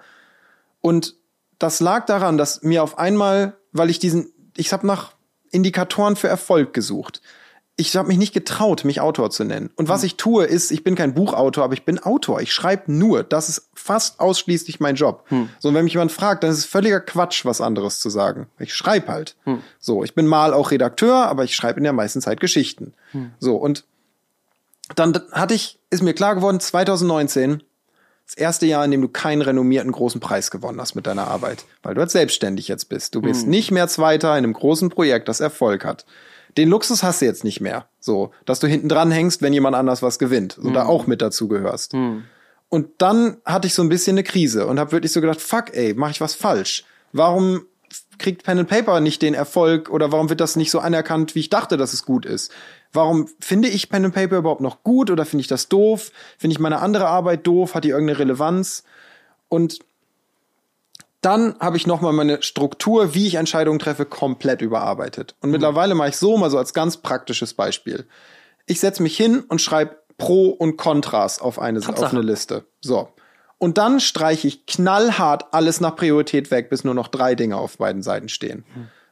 Und 0.82 1.16
das 1.58 1.80
lag 1.80 2.06
daran, 2.06 2.38
dass 2.38 2.62
mir 2.62 2.84
auf 2.84 3.00
einmal, 3.00 3.58
weil 3.72 3.90
ich 3.90 3.98
diesen, 3.98 4.32
ich 4.56 4.72
habe 4.72 4.86
nach 4.86 5.14
Indikatoren 5.50 6.16
für 6.16 6.28
Erfolg 6.28 6.74
gesucht. 6.74 7.22
Ich 7.78 7.94
habe 7.96 8.08
mich 8.08 8.18
nicht 8.18 8.34
getraut, 8.34 8.86
mich 8.86 9.02
Autor 9.02 9.32
zu 9.32 9.44
nennen. 9.44 9.70
Und 9.76 9.90
was 9.90 10.04
ich 10.04 10.16
tue, 10.16 10.46
ist, 10.46 10.72
ich 10.72 10.86
bin 10.86 10.96
kein 10.96 11.14
Buchautor, 11.14 11.66
aber 11.66 11.74
ich 11.74 11.84
bin 11.84 12.00
Autor. 12.00 12.40
Ich 12.40 12.54
schreibe 12.54 12.90
nur. 12.92 13.24
Das 13.24 13.50
ist 13.50 13.70
fast 13.74 14.22
ausschließlich 14.22 14.80
mein 14.80 14.96
Job. 14.96 15.26
So, 15.60 15.68
und 15.68 15.76
wenn 15.76 15.84
mich 15.84 15.94
jemand 15.94 16.14
fragt, 16.14 16.44
dann 16.44 16.52
ist 16.52 16.60
es 16.60 16.66
völliger 16.66 17.02
Quatsch, 17.02 17.44
was 17.44 17.60
anderes 17.60 18.00
zu 18.00 18.10
sagen. 18.10 18.48
Ich 18.60 18.74
schreibe 18.74 19.12
halt. 19.12 19.36
So, 19.80 20.06
ich 20.06 20.16
bin 20.16 20.26
mal 20.26 20.54
auch 20.54 20.72
Redakteur, 20.72 21.28
aber 21.28 21.44
ich 21.44 21.54
schreibe 21.54 21.80
in 21.80 21.84
der 21.84 21.92
meisten 21.92 22.22
Zeit 22.22 22.40
Geschichten. 22.40 22.94
So, 23.40 23.58
und 23.58 23.84
dann 24.96 25.20
hatte 25.32 25.54
ich, 25.54 25.80
ist 25.90 26.04
mir 26.04 26.14
klar 26.14 26.36
geworden, 26.36 26.60
2019, 26.62 27.62
das 28.26 28.36
erste 28.36 28.66
Jahr, 28.68 28.86
in 28.86 28.92
dem 28.92 29.02
du 29.02 29.10
keinen 29.10 29.42
renommierten 29.42 29.92
großen 29.92 30.22
Preis 30.22 30.50
gewonnen 30.50 30.80
hast 30.80 30.96
mit 30.96 31.08
deiner 31.08 31.28
Arbeit, 31.28 31.66
weil 31.84 31.94
du 31.94 32.02
jetzt 32.02 32.14
selbstständig 32.14 32.68
jetzt 32.68 32.88
bist. 32.88 33.16
Du 33.16 33.22
bist 33.22 33.46
nicht 33.48 33.72
mehr 33.72 33.88
Zweiter 33.88 34.30
in 34.32 34.46
einem 34.46 34.54
großen 34.54 34.90
Projekt, 34.90 35.28
das 35.28 35.42
Erfolg 35.42 35.84
hat. 35.84 36.06
Den 36.58 36.70
Luxus 36.70 37.04
hast 37.04 37.22
du 37.22 37.26
jetzt 37.26 37.44
nicht 37.44 37.60
mehr, 37.60 37.88
so, 38.00 38.32
dass 38.46 38.60
du 38.60 38.68
hinten 38.68 38.88
dran 38.90 39.12
hängst, 39.12 39.42
wenn 39.42 39.54
jemand 39.54 39.76
anders 39.76 40.02
was 40.02 40.20
gewinnt, 40.20 40.58
so 40.62 40.70
da 40.72 40.86
auch 40.86 41.08
mit 41.08 41.22
dazu 41.22 41.48
gehörst. 41.48 41.94
Und 42.70 42.90
dann 42.98 43.38
hatte 43.46 43.68
ich 43.68 43.74
so 43.74 43.82
ein 43.82 43.90
bisschen 43.90 44.16
eine 44.16 44.24
Krise 44.24 44.66
und 44.68 44.80
habe 44.80 44.92
wirklich 44.92 45.12
so 45.12 45.22
gedacht, 45.22 45.42
fuck, 45.42 45.74
ey, 45.74 45.94
mache 45.94 46.12
ich 46.12 46.22
was 46.22 46.34
falsch? 46.34 46.84
Warum 47.12 47.66
kriegt 48.18 48.44
Pen 48.44 48.60
and 48.60 48.70
Paper 48.70 49.00
nicht 49.00 49.22
den 49.22 49.34
Erfolg 49.34 49.90
oder 49.90 50.12
warum 50.12 50.30
wird 50.30 50.40
das 50.40 50.56
nicht 50.56 50.72
so 50.72 50.80
anerkannt, 50.80 51.36
wie 51.36 51.40
ich 51.40 51.50
dachte, 51.50 51.78
dass 51.78 51.94
es 51.94 52.06
gut 52.06 52.26
ist? 52.26 52.52
Warum 52.92 53.30
finde 53.40 53.68
ich 53.68 53.90
Pen 53.90 54.06
and 54.06 54.16
Paper 54.16 54.38
überhaupt 54.38 54.62
noch 54.62 54.84
gut 54.84 55.12
oder 55.12 55.26
finde 55.26 55.42
ich 55.42 55.48
das 55.48 55.68
doof? 55.68 56.12
Finde 56.38 56.54
ich 56.54 56.60
meine 56.60 56.80
andere 56.80 57.08
Arbeit 57.08 57.46
doof? 57.46 57.76
Hat 57.76 57.84
die 57.84 57.90
irgendeine 57.90 58.20
Relevanz? 58.20 58.84
Und 59.50 59.80
dann 61.26 61.56
habe 61.60 61.78
ich 61.78 61.88
nochmal 61.88 62.14
meine 62.14 62.44
Struktur, 62.44 63.16
wie 63.16 63.26
ich 63.26 63.36
Entscheidungen 63.36 63.80
treffe, 63.80 64.06
komplett 64.06 64.62
überarbeitet. 64.62 65.36
Und 65.42 65.50
mittlerweile 65.50 65.96
mache 65.96 66.10
ich 66.10 66.18
so 66.18 66.38
mal 66.38 66.52
so 66.52 66.58
als 66.58 66.74
ganz 66.74 66.98
praktisches 66.98 67.56
Beispiel. 67.56 68.06
Ich 68.68 68.80
setze 68.80 69.02
mich 69.02 69.18
hin 69.18 69.44
und 69.48 69.60
schreibe 69.60 69.98
Pro 70.18 70.50
und 70.50 70.78
Kontras 70.78 71.42
auf 71.42 71.60
eine, 71.60 71.80
auf 71.80 72.04
eine 72.14 72.22
Liste. 72.22 72.66
So. 72.80 73.10
Und 73.58 73.78
dann 73.78 74.00
streiche 74.00 74.48
ich 74.48 74.66
knallhart 74.66 75.54
alles 75.54 75.82
nach 75.82 75.96
Priorität 75.96 76.52
weg, 76.52 76.70
bis 76.70 76.84
nur 76.84 76.94
noch 76.94 77.08
drei 77.08 77.36
Dinge 77.36 77.58
auf 77.58 77.78
beiden 77.78 78.04
Seiten 78.04 78.30
stehen. 78.30 78.64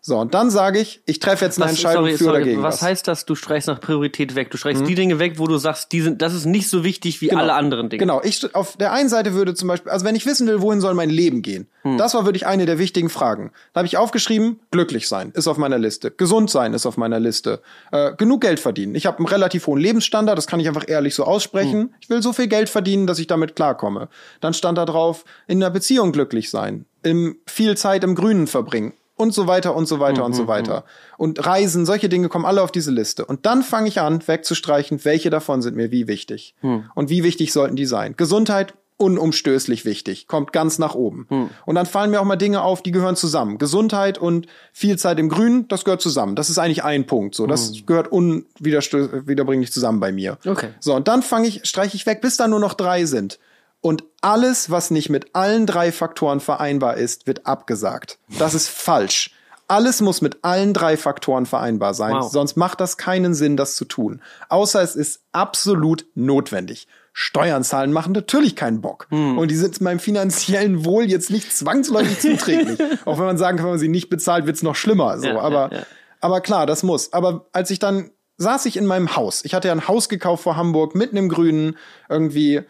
So, 0.06 0.18
und 0.20 0.34
dann 0.34 0.52
sage 0.52 0.80
ich, 0.80 1.02
ich 1.06 1.20
treffe 1.20 1.46
jetzt 1.46 1.58
eine 1.58 1.72
Was, 1.72 1.72
Entscheidung 1.72 2.04
sorry, 2.04 2.18
für 2.18 2.24
sorry, 2.26 2.36
oder 2.36 2.46
gegen 2.46 2.62
was 2.62 2.76
was. 2.76 2.82
Heißt 2.82 3.08
das, 3.08 3.26
du 3.26 3.36
streichst 3.36 3.70
nach 3.70 3.80
Priorität 3.80 4.36
weg? 4.36 4.52
Du 4.52 4.58
streichst 4.58 4.86
die 4.86 4.96
Dinge 4.96 5.18
weg, 5.18 5.40
wo 5.40 5.48
du 5.48 5.58
sagst, 5.58 5.94
die 5.94 6.02
sind, 6.02 6.22
das 6.22 6.34
ist 6.34 6.46
nicht 6.46 6.70
so 6.70 6.84
wichtig 6.84 7.22
wie 7.22 7.32
alle 7.32 7.54
anderen 7.54 7.88
Dinge. 7.88 8.02
Genau, 8.02 8.22
ich 8.22 8.54
auf 8.54 8.76
der 8.76 8.92
einen 8.92 9.08
Seite 9.08 9.34
würde 9.34 9.54
zum 9.56 9.70
Beispiel, 9.70 9.90
also 9.94 10.06
wenn 10.06 10.16
ich 10.16 10.26
wissen 10.26 10.46
will, 10.46 10.60
wohin 10.60 10.82
soll 10.82 10.94
mein 10.94 11.10
Leben 11.10 11.42
gehen, 11.42 11.68
Hm. 11.84 11.98
das 11.98 12.14
war 12.16 12.26
wirklich 12.26 12.46
eine 12.46 12.66
der 12.66 12.80
wichtigen 12.80 13.10
Fragen. 13.10 13.52
Da 13.74 13.80
habe 13.80 13.88
ich 13.88 13.96
aufgeschrieben, 13.96 14.60
glücklich 14.72 15.08
sein 15.08 15.32
ist 15.36 15.48
auf 15.48 15.58
meiner 15.58 15.78
Liste, 15.78 16.12
gesund 16.12 16.50
sein 16.50 16.74
ist 16.74 16.86
auf 16.86 16.98
meiner 16.98 17.22
Liste, 17.22 17.62
äh, 17.94 18.14
genug 18.16 18.42
Geld 18.42 18.60
verdienen. 18.60 18.96
Ich 18.96 19.06
habe 19.06 19.20
einen 19.20 19.28
relativ 19.28 19.68
hohen 19.68 19.80
Lebensstandard, 19.80 20.38
das 20.38 20.48
kann 20.48 20.60
ich 20.60 20.68
einfach 20.68 20.86
ehrlich 20.88 21.16
so 21.16 21.24
aussprechen. 21.24 21.82
Hm. 21.82 21.94
Ich 22.02 22.10
will 22.10 22.22
so 22.22 22.34
viel 22.34 22.48
Geld 22.48 22.68
verdienen, 22.68 23.08
dass 23.08 23.20
ich 23.20 23.28
damit 23.28 23.56
klarkomme. 23.56 24.10
Dann 24.42 24.54
stand 24.54 24.78
da 24.78 24.86
drauf, 24.86 25.24
in 25.48 25.64
einer 25.64 25.72
Beziehung 25.72 26.12
glücklich 26.12 26.50
sein, 26.50 26.86
im, 27.04 27.38
viel 27.48 27.78
Zeit 27.78 28.04
im 28.04 28.16
Grünen 28.16 28.48
verbringen 28.48 28.92
und 29.16 29.34
so 29.34 29.48
weiter 29.48 29.76
und 29.76 29.88
so 29.88 30.00
weiter 30.00 30.26
und 30.26 30.34
so 30.34 30.48
weiter. 30.48 30.86
Und 31.18 31.46
Reisen, 31.46 31.86
solche 31.86 32.10
Dinge 32.10 32.30
kommen 32.30 32.46
alle 32.46 32.62
auf 32.62 32.72
diese 32.72 32.92
Liste. 32.92 33.26
Und 33.26 33.46
dann 33.46 33.62
fange 33.64 33.88
ich 33.88 34.00
an, 34.00 34.28
wegzustreichen, 34.28 35.06
welche 35.06 35.30
davon 35.30 35.62
sind 35.62 35.76
mir 35.76 35.92
wie 35.92 36.08
wichtig. 36.08 36.56
Und 36.96 37.10
wie 37.10 37.24
wichtig 37.24 37.54
sollten 37.54 37.76
die 37.76 37.86
sein. 37.86 38.16
Gesundheit, 38.18 38.74
unumstößlich 38.98 39.86
wichtig, 39.86 40.28
kommt 40.28 40.54
ganz 40.54 40.80
nach 40.80 40.96
oben. 40.96 41.50
Und 41.66 41.76
dann 41.76 41.86
fallen 41.86 42.10
mir 42.12 42.22
auch 42.22 42.26
mal 42.26 42.38
Dinge 42.38 42.62
auf, 42.62 42.82
die 42.82 42.92
gehören 42.92 43.16
zusammen. 43.16 43.58
Gesundheit 43.58 44.18
und 44.18 44.48
viel 44.72 44.98
Zeit 44.98 45.20
im 45.20 45.30
Grünen, 45.30 45.68
das 45.68 45.84
gehört 45.84 46.02
zusammen. 46.02 46.36
Das 46.36 46.50
ist 46.50 46.58
eigentlich 46.58 46.84
ein 46.84 47.06
Punkt. 47.06 47.36
So, 47.36 47.46
das 47.46 47.86
gehört 47.86 48.12
unwiederbringlich 48.12 49.72
zusammen 49.72 50.00
bei 50.00 50.12
mir. 50.12 50.38
Okay. 50.46 50.70
So, 50.80 50.96
und 50.96 51.08
dann 51.08 51.22
fange 51.22 51.48
ich, 51.48 51.66
streiche 51.66 51.96
ich 51.96 52.06
weg, 52.06 52.22
bis 52.22 52.38
da 52.38 52.48
nur 52.48 52.60
noch 52.60 52.74
drei 52.74 53.06
sind. 53.06 53.40
Und 53.84 54.06
alles, 54.22 54.72
was 54.72 54.92
nicht 54.92 55.10
mit 55.10 55.36
allen 55.36 55.66
drei 55.66 55.92
Faktoren 55.92 56.40
vereinbar 56.40 56.96
ist, 56.96 57.28
wird 57.28 57.46
abgesagt. 57.46 58.18
Das 58.40 58.54
ist 58.54 58.70
falsch. 58.70 59.32
Alles 59.68 60.00
muss 60.00 60.22
mit 60.22 60.38
allen 60.46 60.74
drei 60.74 60.96
Faktoren 60.96 61.46
vereinbar 61.46 61.94
sein, 61.94 62.14
Wow. 62.16 62.32
sonst 62.32 62.56
macht 62.56 62.80
das 62.80 62.96
keinen 62.96 63.34
Sinn, 63.34 63.58
das 63.58 63.76
zu 63.76 63.84
tun. 63.84 64.22
Außer 64.48 64.82
es 64.82 64.96
ist 64.96 65.24
absolut 65.34 66.06
notwendig. 66.16 66.88
Steuern 67.12 67.66
zahlen 67.66 67.92
machen 67.92 68.14
natürlich 68.14 68.56
keinen 68.56 68.80
Bock. 68.80 69.08
Hm. 69.10 69.38
Und 69.38 69.52
die 69.52 69.56
sind 69.56 69.82
meinem 69.82 70.00
finanziellen 70.00 70.86
Wohl 70.86 71.04
jetzt 71.04 71.30
nicht 71.30 71.54
zwangsläufig 71.56 72.20
zuträglich. 72.22 72.80
Auch 73.06 73.18
wenn 73.20 73.26
man 73.26 73.38
sagen 73.38 73.58
kann, 73.58 73.66
wenn 73.66 73.74
man 73.74 73.80
sie 73.80 73.90
nicht 73.90 74.10
bezahlt, 74.10 74.46
wird's 74.46 74.64
noch 74.64 74.76
schlimmer. 74.76 75.20
So, 75.20 75.26
Ja, 75.28 75.34
ja, 75.34 75.42
aber, 75.42 75.74
ja. 75.74 75.84
aber 76.22 76.40
klar, 76.40 76.66
das 76.66 76.84
muss. 76.84 77.12
Aber 77.12 77.48
als 77.52 77.70
ich 77.70 77.80
dann 77.80 78.12
saß 78.38 78.66
ich 78.66 78.78
in 78.78 78.86
meinem 78.86 79.16
Haus. 79.18 79.44
Ich 79.46 79.54
hatte 79.54 79.68
ja 79.68 79.74
ein 79.74 79.88
Haus 79.90 80.08
gekauft 80.10 80.44
vor 80.44 80.56
Hamburg, 80.56 80.96
mitten 80.96 81.18
im 81.18 81.30
Grünen, 81.30 81.78
irgendwie 82.10 82.62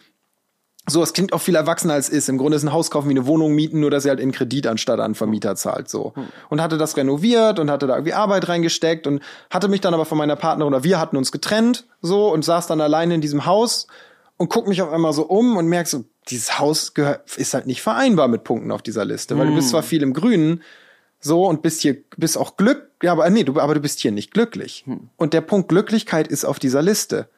so, 0.86 1.02
es 1.02 1.14
klingt 1.14 1.32
auch 1.32 1.40
viel 1.40 1.56
erwachsener 1.56 1.94
als 1.94 2.10
es 2.10 2.14
ist. 2.14 2.30
Im 2.30 2.38
Grunde 2.38 2.58
ist 2.58 2.64
ein 2.64 2.74
Haus 2.74 2.92
kaufen 2.92 3.08
wie 3.08 3.14
eine 3.14 3.26
Wohnung 3.26 3.54
mieten, 3.54 3.80
nur 3.80 3.90
dass 3.90 4.04
er 4.04 4.10
halt 4.10 4.20
in 4.20 4.34
Kredit 4.34 4.68
anstatt 4.68 5.00
an 5.00 5.16
Vermieter 5.16 5.56
zahlt, 5.56 5.90
so. 5.90 6.14
Und 6.50 6.62
hatte 6.62 6.78
das 6.78 6.98
renoviert 6.98 7.60
und 7.60 7.72
hatte 7.72 7.88
da 7.88 7.96
irgendwie 7.96 8.14
Arbeit 8.14 8.50
reingesteckt 8.50 9.08
und 9.08 9.22
hatte 9.50 9.70
mich 9.70 9.80
dann 9.80 9.94
aber 9.94 10.06
von 10.06 10.18
meiner 10.18 10.36
Partnerin 10.36 10.74
oder 10.74 10.84
wir 10.84 11.00
hatten 11.00 11.16
uns 11.16 11.32
getrennt, 11.32 11.88
so, 12.02 12.32
und 12.34 12.44
saß 12.44 12.68
dann 12.68 12.82
alleine 12.82 13.16
in 13.16 13.22
diesem 13.22 13.46
Haus 13.46 13.88
und 14.36 14.50
guck 14.50 14.68
mich 14.68 14.82
auf 14.82 14.92
einmal 14.92 15.14
so 15.14 15.24
um 15.24 15.56
und 15.56 15.68
merk 15.68 15.88
so, 15.88 16.04
dieses 16.30 16.60
Haus 16.60 16.94
gehört, 16.94 17.38
ist 17.38 17.54
halt 17.54 17.66
nicht 17.66 17.82
vereinbar 17.82 18.28
mit 18.28 18.44
Punkten 18.44 18.72
auf 18.72 18.82
dieser 18.82 19.06
Liste, 19.06 19.38
weil 19.38 19.48
du 19.48 19.56
bist 19.56 19.70
zwar 19.70 19.84
viel 19.84 20.02
im 20.04 20.14
Grünen, 20.14 20.64
so 21.20 21.46
und 21.46 21.62
bist 21.62 21.82
hier 21.82 21.98
bist 22.18 22.38
auch 22.38 22.58
Glück 22.58 22.92
ja 23.02 23.14
aber 23.14 23.30
nee 23.30 23.46
du 23.46 23.58
aber 23.60 23.74
du 23.74 23.80
bist 23.80 24.00
hier 24.00 24.12
nicht 24.12 24.34
glücklich. 24.34 24.84
Und 25.16 25.34
der 25.34 25.42
Punkt 25.42 25.70
Glücklichkeit 25.70 26.28
ist 26.28 26.44
auf 26.44 26.60
dieser 26.60 26.82
Liste 26.82 27.30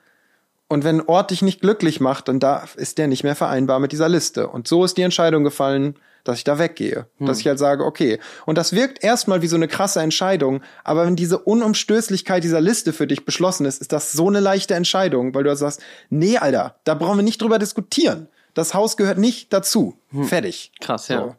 und 0.68 0.84
wenn 0.84 1.00
ein 1.00 1.08
Ort 1.08 1.32
dich 1.32 1.42
nicht 1.42 1.62
glücklich 1.62 2.00
macht 2.00 2.28
dann 2.28 2.40
da 2.40 2.66
ist 2.76 2.98
der 2.98 3.08
nicht 3.08 3.24
mehr 3.24 3.36
vereinbar 3.36 3.80
mit 3.80 3.92
dieser 3.92 4.10
Liste. 4.10 4.48
Und 4.48 4.68
so 4.68 4.84
ist 4.84 4.98
die 4.98 5.04
Entscheidung 5.04 5.44
gefallen 5.44 5.96
dass 6.24 6.40
ich 6.40 6.44
da 6.44 6.58
weggehe. 6.58 7.06
Dass 7.20 7.40
ich 7.40 7.48
halt 7.48 7.60
sage 7.60 7.86
okay. 7.86 8.20
Und 8.48 8.58
das 8.58 8.74
wirkt 8.74 9.04
erstmal 9.04 9.44
wie 9.44 9.48
so 9.48 9.56
eine 9.56 9.68
krasse 9.68 10.02
Entscheidung. 10.02 10.64
Aber 10.84 11.06
wenn 11.06 11.16
diese 11.16 11.38
Unumstößlichkeit 11.38 12.44
dieser 12.44 12.62
Liste 12.62 12.94
für 12.94 13.06
dich 13.06 13.26
beschlossen 13.26 13.68
ist 13.68 13.80
ist 13.80 13.94
das 13.94 14.12
so 14.12 14.28
eine 14.28 14.40
leichte 14.40 14.74
Entscheidung 14.74 15.36
weil 15.36 15.44
du 15.44 15.56
sagst 15.56 15.82
nee 16.10 16.38
Alter 16.38 16.76
da 16.84 16.96
brauchen 16.96 17.20
wir 17.20 17.24
nicht 17.24 17.42
drüber 17.42 17.60
diskutieren. 17.60 18.28
Das 18.56 18.74
Haus 18.74 18.98
gehört 18.98 19.18
nicht 19.18 19.54
dazu. 19.54 20.00
Fertig. 20.24 20.72
Krass, 20.80 21.10
ja. 21.10 21.20
So. 21.20 21.36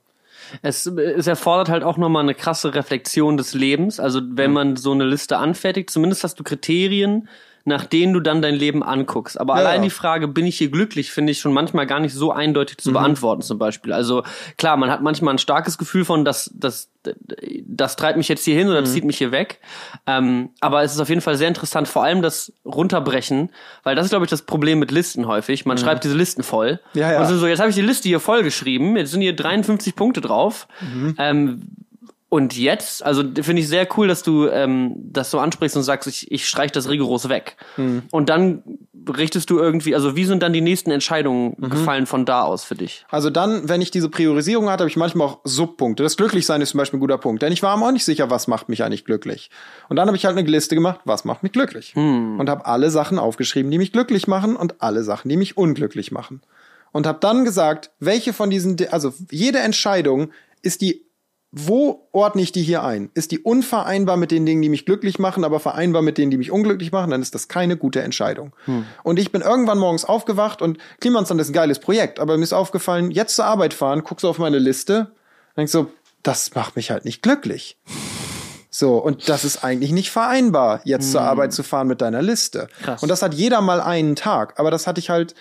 Es, 0.63 0.87
es 0.87 1.27
erfordert 1.27 1.69
halt 1.69 1.83
auch 1.83 1.97
nochmal 1.97 2.23
eine 2.23 2.35
krasse 2.35 2.75
Reflexion 2.75 3.37
des 3.37 3.55
Lebens. 3.55 3.99
Also 3.99 4.21
wenn 4.23 4.53
man 4.53 4.77
so 4.77 4.93
eine 4.93 5.05
Liste 5.05 5.39
anfertigt, 5.39 5.91
zumindest 5.91 6.25
hast 6.25 6.39
du 6.39 6.45
Kriterien, 6.45 7.29
nach 7.67 7.85
denen 7.85 8.13
du 8.15 8.21
dann 8.21 8.41
dein 8.43 8.55
Leben 8.55 8.83
anguckst. 8.83 9.39
Aber 9.41 9.55
Ja, 9.55 9.61
allein 9.61 9.81
ja. 9.81 9.85
die 9.85 9.91
Frage, 9.91 10.29
bin 10.29 10.47
ich 10.47 10.57
hier 10.57 10.71
glücklich, 10.71 11.11
finde 11.11 11.33
ich 11.33 11.41
schon 11.41 11.53
manchmal 11.53 11.87
gar 11.87 12.01
nicht 12.01 12.15
so 12.15 12.31
eindeutig 12.33 12.79
Mhm. 12.79 12.83
zu 12.83 12.93
beantworten 12.93 13.43
zum 13.43 13.59
Beispiel. 13.59 13.93
Also 13.93 14.23
klar, 14.57 14.77
man 14.77 14.91
hat 14.91 15.03
manchmal 15.03 15.35
ein 15.35 15.39
starkes 15.39 15.77
Gefühl 15.77 16.05
von, 16.05 16.25
dass 16.25 16.51
das, 16.55 16.89
das 17.67 17.97
treibt 17.97 18.17
mich 18.19 18.29
jetzt 18.29 18.45
hier 18.45 18.57
hin 18.57 18.69
oder 18.69 18.81
Mhm. 18.81 18.87
zieht 18.87 19.05
mich 19.05 19.19
hier 19.19 19.33
weg. 19.33 19.61
Ähm, 20.07 20.51
aber 20.61 20.83
es 20.85 20.95
ist 20.95 21.01
auf 21.01 21.09
jeden 21.09 21.21
Fall 21.21 21.37
sehr 21.37 21.49
interessant, 21.49 21.89
vor 21.89 22.05
allem 22.05 22.23
das 22.23 22.53
Runterbrechen, 22.65 23.51
weil 23.83 23.97
das 23.97 24.07
ist, 24.07 24.11
glaube 24.11 24.25
ich, 24.25 24.31
das 24.31 24.43
Problem 24.43 24.79
mit 24.79 24.91
Listen 24.93 25.27
häufig. 25.27 25.67
Man 25.67 25.77
schreibt 25.79 26.05
diese 26.05 26.17
Listen 26.17 26.43
voll. 26.45 26.81
Mhm. 26.95 27.01
Ja, 27.01 27.13
ja. 27.13 27.21
Und 27.21 27.27
so, 27.27 27.47
jetzt 27.47 27.59
habe 27.59 27.71
ich 27.71 27.77
die 27.77 27.83
Liste 27.83 28.09
hier 28.09 28.21
voll 28.21 28.43
geschrieben, 28.43 28.97
jetzt 28.97 29.11
sind 29.11 29.21
hier 29.23 29.35
53 29.35 29.97
Punkte 29.97 30.21
drauf. 30.21 30.69
Mhm. 30.81 31.15
Ähm, 31.19 31.63
und 32.37 32.55
jetzt, 32.55 33.03
also 33.03 33.23
finde 33.23 33.63
ich 33.63 33.69
sehr 33.69 33.89
cool, 33.97 34.09
dass 34.09 34.23
du 34.23 34.47
ähm, 34.47 34.93
das 34.97 35.31
so 35.31 35.39
ansprichst 35.39 35.75
und 35.75 35.85
sagst, 35.85 36.07
ich, 36.07 36.31
ich 36.31 36.47
streich 36.47 36.71
das 36.71 36.91
rigoros 36.91 37.31
weg. 37.31 37.57
Mhm. 37.79 38.03
Und 38.11 38.29
dann 38.29 38.63
richtest 39.09 39.49
du 39.49 39.59
irgendwie, 39.59 39.95
also 39.95 40.17
wie 40.17 40.27
sind 40.27 40.43
dann 40.43 40.53
die 40.53 40.61
nächsten 40.61 40.91
Entscheidungen 40.91 41.55
Mhm. 41.57 41.71
gefallen 41.71 42.07
von 42.07 42.27
da 42.27 42.43
aus 42.43 42.63
für 42.65 42.75
dich? 42.75 43.07
Also 43.09 43.31
dann, 43.31 43.71
wenn 43.71 43.81
ich 43.81 43.91
diese 43.91 44.11
Priorisierung 44.11 44.69
hatte, 44.69 44.83
habe 44.83 44.91
ich 44.91 44.99
manchmal 44.99 45.29
auch 45.29 45.39
Subpunkte. 45.45 46.03
Das 46.03 46.19
Glücklichsein 46.19 46.61
ist 46.61 46.71
zum 46.71 46.79
Beispiel 46.79 46.99
ein 46.99 47.01
guter 47.01 47.17
Punkt. 47.17 47.41
Denn 47.41 47.53
ich 47.55 47.63
war 47.63 47.75
mir 47.79 47.87
auch 47.87 47.93
nicht 47.93 48.05
sicher, 48.05 48.29
was 48.29 48.49
macht 48.49 48.69
mich 48.69 48.85
eigentlich 48.85 49.07
glücklich. 49.07 49.49
Und 49.89 49.97
dann 49.97 50.07
habe 50.07 50.19
ich 50.19 50.27
halt 50.27 50.37
eine 50.37 50.47
Liste 50.47 50.75
gemacht, 50.75 51.01
was 51.07 51.25
macht 51.25 51.43
mich 51.43 51.53
glücklich. 51.53 51.97
Und 51.97 52.51
habe 52.51 52.67
alle 52.67 52.91
Sachen 52.91 53.19
aufgeschrieben, 53.19 53.71
die 53.71 53.79
mich 53.79 53.93
glücklich 53.93 54.27
machen 54.27 54.57
und 54.57 54.83
alle 54.83 55.05
Sachen, 55.05 55.31
die 55.31 55.39
mich 55.39 55.57
unglücklich 55.57 56.13
machen. 56.13 56.43
Und 56.93 57.07
habe 57.07 57.19
dann 57.21 57.47
gesagt, 57.47 57.93
welche 57.99 58.35
von 58.35 58.51
diesen, 58.51 58.77
also 58.91 59.15
jede 59.31 59.61
Entscheidung 59.61 60.33
ist 60.61 60.83
die 60.83 61.06
wo 61.53 62.09
ordne 62.13 62.43
ich 62.43 62.53
die 62.53 62.63
hier 62.63 62.83
ein? 62.83 63.11
Ist 63.15 63.31
die 63.31 63.39
unvereinbar 63.39 64.17
mit 64.17 64.31
den 64.31 64.45
Dingen, 64.45 64.63
die 64.63 64.69
mich 64.69 64.85
glücklich 64.85 65.19
machen, 65.19 65.45
aber 65.45 65.61
vereinbar 65.61 66.03
mit 66.03 66.19
denen, 66.19 66.31
die 66.31 66.37
mich 66.37 66.51
unglücklich 66.51 66.93
machen, 66.93 67.11
dann 67.11 67.23
ist 67.23 67.35
das 67.35 67.49
keine 67.49 67.77
gute 67.77 68.03
Entscheidung. 68.03 68.53
Und 69.03 69.19
ich 69.19 69.33
bin 69.33 69.43
irgendwann 69.43 69.79
morgens 69.79 70.05
aufgewacht 70.05 70.61
und 70.61 70.79
Klimansland 71.01 71.41
ist 71.41 71.49
ein 71.49 71.55
geiles 71.55 71.79
Projekt, 71.79 72.19
aber 72.19 72.37
mir 72.37 72.43
ist 72.43 72.53
aufgefallen, 72.53 73.11
jetzt 73.11 73.37
zur 73.37 73.47
Arbeit 73.47 73.75
fahren, 73.75 74.03
guckst 74.03 74.25
du 74.25 74.29
auf 74.29 74.39
meine 74.39 74.59
Liste, 74.59 75.13
denkst 75.57 75.73
so, 75.73 75.91
das 76.23 76.55
macht 76.55 76.77
mich 76.77 76.91
halt 76.91 77.05
nicht 77.05 77.23
glücklich. 77.23 77.79
So, 78.69 78.99
und 78.99 79.29
das 79.31 79.45
ist 79.45 79.65
eigentlich 79.65 79.93
nicht 79.93 80.11
vereinbar, 80.11 80.83
jetzt 80.85 81.11
zur 81.13 81.23
Arbeit 81.23 81.55
zu 81.55 81.63
fahren 81.63 81.87
mit 81.87 82.03
deiner 82.03 82.21
Liste. 82.21 82.69
Krass. 82.83 83.03
Und 83.03 83.09
das 83.09 83.23
hat 83.23 83.33
jeder 83.33 83.63
mal 83.63 83.81
einen 83.81 84.17
Tag, 84.17 84.59
aber 84.59 84.71
das 84.71 84.87
hatte 84.87 84.99
ich 84.99 85.09
halt 85.09 85.35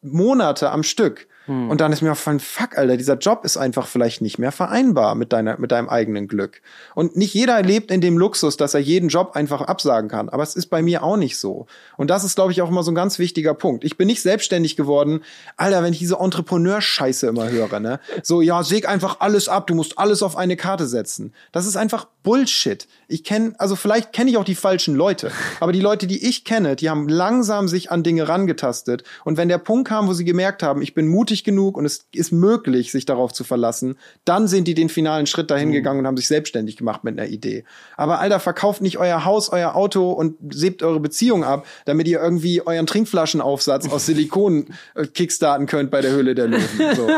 Monate 0.00 0.70
am 0.70 0.82
Stück. 0.82 1.28
Und 1.48 1.80
dann 1.80 1.92
ist 1.92 2.02
mir 2.02 2.12
aufgefallen, 2.12 2.40
fuck, 2.40 2.76
Alter, 2.76 2.96
dieser 2.96 3.16
Job 3.16 3.44
ist 3.44 3.56
einfach 3.56 3.86
vielleicht 3.86 4.20
nicht 4.20 4.38
mehr 4.38 4.52
vereinbar 4.52 5.14
mit 5.14 5.32
deiner, 5.32 5.58
mit 5.58 5.72
deinem 5.72 5.88
eigenen 5.88 6.28
Glück. 6.28 6.60
Und 6.94 7.16
nicht 7.16 7.32
jeder 7.32 7.62
lebt 7.62 7.90
in 7.90 8.00
dem 8.00 8.18
Luxus, 8.18 8.56
dass 8.56 8.74
er 8.74 8.80
jeden 8.80 9.08
Job 9.08 9.32
einfach 9.34 9.62
absagen 9.62 10.10
kann. 10.10 10.28
Aber 10.28 10.42
es 10.42 10.56
ist 10.56 10.66
bei 10.66 10.82
mir 10.82 11.02
auch 11.02 11.16
nicht 11.16 11.38
so. 11.38 11.66
Und 11.96 12.10
das 12.10 12.24
ist, 12.24 12.34
glaube 12.34 12.52
ich, 12.52 12.60
auch 12.60 12.68
immer 12.68 12.82
so 12.82 12.90
ein 12.90 12.94
ganz 12.94 13.18
wichtiger 13.18 13.54
Punkt. 13.54 13.84
Ich 13.84 13.96
bin 13.96 14.06
nicht 14.08 14.20
selbstständig 14.20 14.76
geworden. 14.76 15.20
Alter, 15.56 15.82
wenn 15.82 15.92
ich 15.92 15.98
diese 15.98 16.16
Entrepreneur-Scheiße 16.16 17.26
immer 17.28 17.48
höre, 17.48 17.80
ne? 17.80 18.00
So, 18.22 18.42
ja, 18.42 18.62
säg 18.62 18.88
einfach 18.88 19.20
alles 19.20 19.48
ab, 19.48 19.66
du 19.66 19.74
musst 19.74 19.98
alles 19.98 20.22
auf 20.22 20.36
eine 20.36 20.56
Karte 20.56 20.86
setzen. 20.86 21.32
Das 21.52 21.66
ist 21.66 21.76
einfach 21.76 22.06
Bullshit. 22.22 22.86
Ich 23.08 23.24
kenne, 23.24 23.54
also 23.58 23.74
vielleicht 23.74 24.12
kenne 24.12 24.30
ich 24.30 24.36
auch 24.36 24.44
die 24.44 24.54
falschen 24.54 24.94
Leute. 24.94 25.30
Aber 25.60 25.72
die 25.72 25.80
Leute, 25.80 26.06
die 26.06 26.28
ich 26.28 26.44
kenne, 26.44 26.76
die 26.76 26.90
haben 26.90 27.08
langsam 27.08 27.68
sich 27.68 27.90
an 27.90 28.02
Dinge 28.02 28.28
rangetastet. 28.28 29.02
Und 29.24 29.38
wenn 29.38 29.48
der 29.48 29.56
Punkt 29.56 29.88
kam, 29.88 30.08
wo 30.08 30.12
sie 30.12 30.26
gemerkt 30.26 30.62
haben, 30.62 30.82
ich 30.82 30.92
bin 30.92 31.08
mutig 31.08 31.37
genug 31.44 31.76
und 31.76 31.84
es 31.84 32.06
ist 32.12 32.32
möglich, 32.32 32.92
sich 32.92 33.04
darauf 33.06 33.32
zu 33.32 33.44
verlassen, 33.44 33.96
dann 34.24 34.48
sind 34.48 34.68
die 34.68 34.74
den 34.74 34.88
finalen 34.88 35.26
Schritt 35.26 35.50
dahin 35.50 35.72
gegangen 35.72 36.00
und 36.00 36.06
haben 36.06 36.16
sich 36.16 36.28
selbstständig 36.28 36.76
gemacht 36.76 37.04
mit 37.04 37.18
einer 37.18 37.28
Idee. 37.28 37.64
Aber 37.96 38.20
Alter, 38.20 38.40
verkauft 38.40 38.80
nicht 38.82 38.98
euer 38.98 39.24
Haus, 39.24 39.50
euer 39.50 39.74
Auto 39.74 40.12
und 40.12 40.36
sebt 40.52 40.82
eure 40.82 41.00
Beziehung 41.00 41.44
ab, 41.44 41.66
damit 41.84 42.08
ihr 42.08 42.20
irgendwie 42.20 42.62
euren 42.66 42.86
Trinkflaschenaufsatz 42.86 43.88
aus 43.88 44.06
Silikon 44.06 44.66
äh, 44.94 45.06
kickstarten 45.06 45.66
könnt 45.66 45.90
bei 45.90 46.00
der 46.00 46.12
Höhle 46.12 46.34
der 46.34 46.48
Löwen. 46.48 46.96
So, 46.96 47.08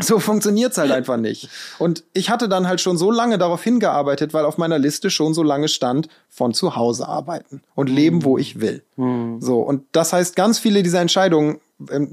so 0.00 0.18
funktioniert's 0.18 0.78
halt 0.78 0.90
einfach 0.90 1.16
nicht. 1.16 1.48
Und 1.78 2.04
ich 2.12 2.30
hatte 2.30 2.48
dann 2.48 2.68
halt 2.68 2.80
schon 2.80 2.96
so 2.96 3.10
lange 3.10 3.38
darauf 3.38 3.62
hingearbeitet, 3.62 4.34
weil 4.34 4.44
auf 4.44 4.58
meiner 4.58 4.78
Liste 4.78 5.10
schon 5.10 5.34
so 5.34 5.42
lange 5.42 5.68
stand, 5.68 6.08
von 6.28 6.54
zu 6.54 6.76
Hause 6.76 7.08
arbeiten 7.08 7.62
und 7.74 7.88
leben, 7.88 8.24
wo 8.24 8.38
ich 8.38 8.60
will. 8.60 8.82
So, 9.40 9.60
und 9.60 9.84
das 9.92 10.12
heißt, 10.12 10.36
ganz 10.36 10.58
viele 10.58 10.82
dieser 10.82 11.00
Entscheidungen 11.00 11.60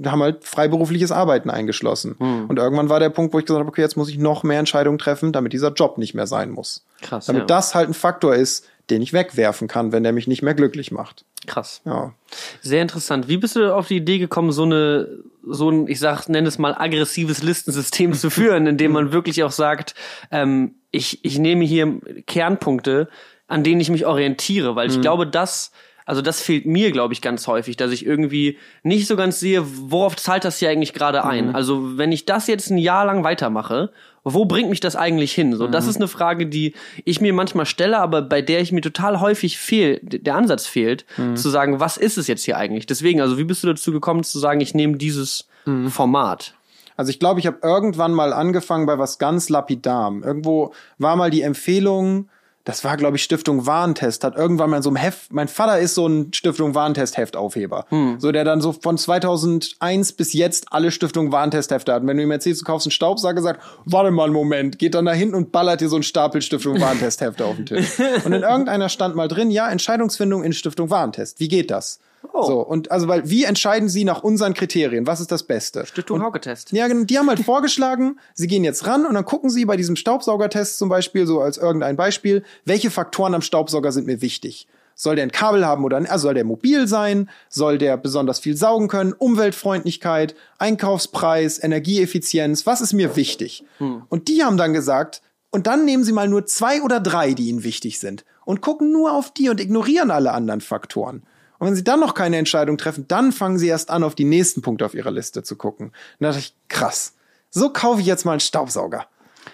haben 0.06 0.22
halt 0.22 0.44
freiberufliches 0.44 1.12
Arbeiten 1.12 1.50
eingeschlossen. 1.50 2.14
Und 2.48 2.58
irgendwann 2.58 2.90
war 2.90 3.00
der 3.00 3.10
Punkt, 3.10 3.34
wo 3.34 3.40
ich 3.40 3.46
gesagt 3.46 3.60
habe, 3.60 3.70
okay, 3.70 3.82
jetzt 3.82 3.98
muss 3.98 4.10
ich 4.10 4.18
noch 4.18 4.44
mehr 4.44 4.60
Entscheidungen 4.60 4.98
treffen, 4.98 5.34
damit 5.34 5.54
dieser 5.54 5.74
Job 5.74 5.98
nicht 5.98 6.14
mehr 6.14 6.28
sein 6.28 6.52
muss. 6.52 6.86
Krass, 7.02 7.26
Damit 7.26 7.42
ja. 7.42 7.46
das 7.48 7.76
halt 7.76 7.90
ein 7.90 7.94
Faktor 7.94 8.36
ist, 8.36 8.66
den 8.90 9.02
ich 9.02 9.14
wegwerfen 9.14 9.68
kann, 9.68 9.92
wenn 9.92 10.04
der 10.04 10.14
mich 10.14 10.28
nicht 10.28 10.42
mehr 10.42 10.54
glücklich 10.54 10.92
macht. 10.92 11.26
Krass. 11.46 11.82
Ja. 11.86 12.14
Sehr 12.62 12.82
interessant. 12.82 13.28
Wie 13.28 13.38
bist 13.38 13.56
du 13.56 13.74
auf 13.74 13.88
die 13.88 13.98
Idee 13.98 14.18
gekommen, 14.18 14.52
so 14.52 14.64
eine, 14.64 15.08
so 15.46 15.70
ein, 15.70 15.88
ich 15.88 16.00
sag, 16.00 16.28
nenne 16.30 16.48
es 16.48 16.58
mal 16.58 16.74
aggressives 16.74 17.44
Listensystem 17.44 18.14
zu 18.14 18.30
führen, 18.30 18.68
in 18.68 18.78
dem 18.78 18.92
man 18.92 19.12
wirklich 19.12 19.44
auch 19.44 19.52
sagt, 19.52 19.96
ähm, 20.32 20.76
ich, 20.92 21.24
ich 21.24 21.38
nehme 21.38 21.66
hier 21.66 22.00
Kernpunkte, 22.26 23.10
an 23.48 23.64
denen 23.64 23.82
ich 23.82 23.90
mich 23.90 24.06
orientiere, 24.06 24.76
weil 24.76 24.90
ich 24.90 25.00
glaube, 25.02 25.26
das, 25.26 25.72
also 26.08 26.22
das 26.22 26.42
fehlt 26.42 26.66
mir, 26.66 26.92
glaube 26.92 27.14
ich, 27.14 27.22
ganz 27.22 27.46
häufig, 27.48 27.76
dass 27.76 27.92
ich 27.92 28.06
irgendwie 28.06 28.58
nicht 28.82 29.08
so 29.08 29.18
ganz 29.18 29.42
sehe, 29.42 29.62
worauf 29.66 30.16
zahlt 30.16 30.46
das 30.46 30.58
hier 30.58 30.70
eigentlich 30.70 30.94
gerade 30.94 31.26
ein. 31.26 31.54
Also 31.54 31.98
wenn 31.98 32.14
ich 32.14 32.26
das 32.26 32.48
jetzt 32.48 32.72
ein 32.72 32.78
Jahr 32.78 33.06
lang 33.06 33.26
weitermache, 33.26 33.92
wo 34.24 34.46
bringt 34.46 34.70
mich 34.70 34.80
das 34.80 34.96
eigentlich 34.96 35.34
hin? 35.34 35.54
So, 35.56 35.68
das 35.68 35.86
ist 35.86 35.98
eine 35.98 36.08
Frage, 36.08 36.48
die 36.48 36.74
ich 37.04 37.20
mir 37.20 37.34
manchmal 37.34 37.66
stelle, 37.66 38.00
aber 38.00 38.22
bei 38.22 38.42
der 38.42 38.62
ich 38.62 38.72
mir 38.72 38.82
total 38.82 39.20
häufig 39.20 39.58
fehl, 39.58 40.00
der 40.02 40.36
Ansatz 40.36 40.66
fehlt, 40.66 41.06
zu 41.36 41.50
sagen, 41.50 41.82
was 41.82 41.98
ist 41.98 42.18
es 42.18 42.28
jetzt 42.28 42.46
hier 42.46 42.58
eigentlich? 42.58 42.86
Deswegen, 42.86 43.20
also 43.20 43.38
wie 43.38 43.44
bist 43.44 43.64
du 43.64 43.68
dazu 43.68 43.92
gekommen 43.92 44.24
zu 44.24 44.40
sagen, 44.40 44.62
ich 44.62 44.74
nehme 44.74 44.98
dieses 44.98 45.50
Format? 45.90 46.56
Also 46.96 47.10
ich 47.10 47.20
glaube, 47.20 47.42
ich 47.42 47.48
habe 47.48 47.60
irgendwann 47.62 48.14
mal 48.14 48.32
angefangen 48.32 48.86
bei 48.86 48.98
was 48.98 49.20
ganz 49.20 49.50
lapidarem. 49.50 50.24
Irgendwo 50.24 50.74
war 50.98 51.18
mal 51.18 51.30
die 51.30 51.42
Empfehlung, 51.42 52.30
das 52.68 52.84
war, 52.84 52.98
glaube 52.98 53.16
ich, 53.16 53.24
Stiftung 53.24 53.66
Warentest, 53.66 54.26
hat 54.26 54.36
irgendwann 54.36 54.70
mal 54.70 54.84
so 54.84 54.90
einem 54.90 54.98
Heft, 54.98 55.32
mein 55.32 55.48
Vater 55.48 55.80
ist 55.80 55.96
so 55.96 56.06
ein 56.06 56.34
Stiftung 56.34 56.76
Warentest-Heftaufheber. 56.76 57.86
So, 58.20 58.34
der 58.34 58.44
dann 58.44 58.60
so 58.60 58.74
von 58.74 58.98
2001 58.98 60.12
bis 60.12 60.34
jetzt 60.34 60.74
alle 60.74 60.92
Stiftung 60.92 61.32
Warentest-Hefte 61.32 61.94
hat. 61.94 62.02
Und 62.02 62.10
wenn 62.10 62.18
du 62.18 62.24
ihm 62.24 62.32
erzählst, 62.32 62.60
du 62.60 62.66
kaufst 62.66 62.86
einen 62.86 62.92
Staubsauger, 62.92 63.42
sagt, 63.42 63.64
warte 63.86 64.12
mal 64.12 64.26
einen 64.26 64.34
Moment, 64.34 64.80
geht 64.80 64.96
dann 64.96 65.06
da 65.06 65.14
hinten 65.14 65.36
und 65.36 65.54
ballert 65.54 65.80
dir 65.80 65.88
so 65.88 65.96
einen 65.96 66.04
Stapel 66.04 66.42
Stiftung 66.42 66.82
Warentest-Hefte 66.82 67.46
auf 67.46 67.56
den 67.56 67.68
Tisch. 67.68 67.98
Und 68.26 68.34
in 68.34 68.42
irgendeiner 68.42 68.90
stand 68.90 69.16
mal 69.16 69.30
drin, 69.30 69.50
ja, 69.50 69.70
Entscheidungsfindung 69.70 70.44
in 70.44 70.52
Stiftung 70.52 70.90
Warentest. 70.90 71.40
Wie 71.40 71.48
geht 71.48 71.72
das? 71.72 72.00
So, 72.34 72.60
und 72.62 72.92
also, 72.92 73.08
weil, 73.08 73.30
wie 73.30 73.46
entscheiden 73.46 73.90
Sie 73.90 74.04
nach 74.04 74.24
unseren 74.24 74.54
Kriterien? 74.54 75.08
Was 75.08 75.20
ist 75.20 75.32
das 75.32 75.44
Beste? 75.44 75.86
Stiftung 75.86 76.22
Hauke-Test. 76.22 76.72
Ja, 76.72 76.88
genau, 76.88 77.04
die 77.06 77.18
haben 77.18 77.30
halt 77.30 77.40
vorgeschlagen, 77.46 78.20
sie 78.34 78.48
gehen 78.48 78.64
jetzt 78.64 78.86
ran 78.86 79.06
und 79.06 79.16
dann 79.16 79.26
gucken 79.26 79.50
sie 79.50 79.66
bei 79.66 79.78
diesem 79.78 79.96
Staubsaugertest 79.96 80.78
zum 80.78 80.90
Beispiel, 80.90 81.26
so 81.26 81.42
als 81.42 81.58
irgendein 81.58 81.96
Beispiel, 81.96 82.44
welche 82.66 82.92
Faktoren 82.92 83.34
am 83.34 83.42
Staubsauger 83.42 83.92
sind 83.92 84.08
mir 84.08 84.22
wichtig. 84.22 84.68
Soll 85.00 85.16
der 85.16 85.26
ein 85.26 85.32
Kabel 85.32 85.66
haben 85.66 85.84
oder 85.84 85.98
also 85.98 86.24
soll 86.24 86.34
der 86.34 86.44
mobil 86.44 86.88
sein? 86.88 87.30
Soll 87.50 87.78
der 87.78 87.98
besonders 87.98 88.40
viel 88.40 88.58
saugen 88.58 88.88
können? 88.88 89.14
Umweltfreundlichkeit, 89.14 90.34
Einkaufspreis, 90.58 91.64
Energieeffizienz, 91.64 92.66
was 92.66 92.82
ist 92.82 92.94
mir 92.94 93.16
wichtig? 93.16 93.64
Und 94.10 94.28
die 94.28 94.44
haben 94.44 94.58
dann 94.58 94.74
gesagt, 94.74 95.22
und 95.52 95.68
dann 95.68 95.86
nehmen 95.86 96.04
sie 96.04 96.14
mal 96.14 96.28
nur 96.28 96.48
zwei 96.48 96.82
oder 96.82 97.00
drei, 97.00 97.34
die 97.34 97.50
ihnen 97.50 97.64
wichtig 97.64 98.00
sind 98.00 98.26
und 98.44 98.62
gucken 98.62 98.92
nur 98.92 99.14
auf 99.14 99.32
die 99.32 99.50
und 99.50 99.62
ignorieren 99.62 100.10
alle 100.10 100.32
anderen 100.32 100.62
Faktoren. 100.62 101.24
Und 101.60 101.68
wenn 101.68 101.76
sie 101.76 101.84
dann 101.84 102.00
noch 102.00 102.14
keine 102.14 102.38
Entscheidung 102.38 102.78
treffen, 102.78 103.06
dann 103.08 103.32
fangen 103.32 103.58
sie 103.58 103.68
erst 103.68 103.90
an, 103.90 104.04
auf 104.04 104.16
die 104.16 104.26
nächsten 104.26 104.62
Punkte 104.62 104.86
auf 104.86 104.94
ihrer 104.94 105.12
Liste 105.12 105.44
zu 105.44 105.56
gucken. 105.56 105.88
Und 105.88 105.94
da 106.20 106.28
dachte 106.30 106.40
ich, 106.40 106.56
krass, 106.68 107.14
so 107.50 107.70
kaufe 107.70 108.02
ich 108.02 108.08
jetzt 108.08 108.26
mal 108.26 108.32
einen 108.32 108.40
Staubsauger. 108.40 109.08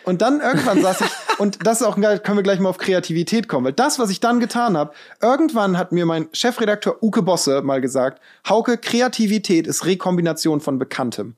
Und 0.06 0.22
dann 0.22 0.42
irgendwann 0.42 0.82
saß 0.82 1.02
ich, 1.02 1.12
und 1.40 1.66
das 1.66 1.82
ist 1.82 1.88
auch 1.88 1.96
können 1.96 2.38
wir 2.38 2.44
gleich 2.44 2.60
mal 2.60 2.70
auf 2.70 2.78
Kreativität 2.78 3.48
kommen, 3.48 3.66
weil 3.66 3.74
das, 3.74 4.00
was 4.00 4.10
ich 4.10 4.20
dann 4.20 4.40
getan 4.40 4.76
habe, 4.76 4.94
irgendwann 5.22 5.78
hat 5.78 5.92
mir 5.92 6.06
mein 6.06 6.28
Chefredakteur 6.34 7.02
Uke 7.02 7.22
Bosse 7.22 7.62
mal 7.62 7.82
gesagt, 7.82 8.22
Hauke, 8.48 8.78
Kreativität 8.78 9.68
ist 9.68 9.86
Rekombination 9.86 10.62
von 10.62 10.80
Bekanntem. 10.80 11.36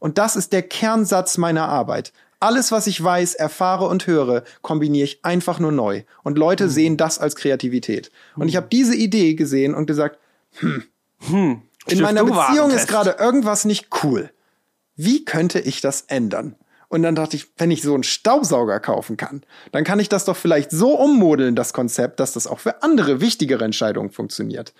Und 0.00 0.18
das 0.18 0.36
ist 0.36 0.52
der 0.52 0.62
Kernsatz 0.62 1.38
meiner 1.38 1.68
Arbeit. 1.68 2.12
Alles, 2.40 2.70
was 2.70 2.86
ich 2.86 3.02
weiß, 3.02 3.34
erfahre 3.34 3.86
und 3.86 4.06
höre, 4.06 4.44
kombiniere 4.62 5.04
ich 5.04 5.24
einfach 5.24 5.58
nur 5.58 5.72
neu. 5.72 6.02
Und 6.22 6.38
Leute 6.38 6.68
sehen 6.68 6.96
das 6.96 7.18
als 7.18 7.34
Kreativität. 7.34 8.12
Und 8.36 8.48
ich 8.48 8.56
habe 8.56 8.68
diese 8.70 8.94
Idee 8.94 9.34
gesehen 9.34 9.74
und 9.74 9.86
gesagt, 9.86 10.18
hm, 10.60 11.62
in 11.88 12.00
meiner 12.00 12.24
Beziehung 12.24 12.70
ist 12.70 12.88
gerade 12.88 13.16
irgendwas 13.18 13.64
nicht 13.64 13.88
cool. 14.02 14.30
Wie 14.94 15.24
könnte 15.24 15.58
ich 15.58 15.80
das 15.80 16.02
ändern? 16.02 16.54
Und 16.88 17.02
dann 17.02 17.14
dachte 17.14 17.36
ich, 17.36 17.46
wenn 17.58 17.70
ich 17.70 17.82
so 17.82 17.94
einen 17.94 18.02
Staubsauger 18.02 18.80
kaufen 18.80 19.16
kann, 19.16 19.42
dann 19.72 19.84
kann 19.84 20.00
ich 20.00 20.08
das 20.08 20.24
doch 20.24 20.36
vielleicht 20.36 20.70
so 20.70 20.98
ummodeln, 20.98 21.54
das 21.54 21.72
Konzept, 21.72 22.18
dass 22.18 22.32
das 22.32 22.46
auch 22.46 22.60
für 22.60 22.82
andere 22.82 23.20
wichtigere 23.20 23.64
Entscheidungen 23.64 24.10
funktioniert. 24.10 24.72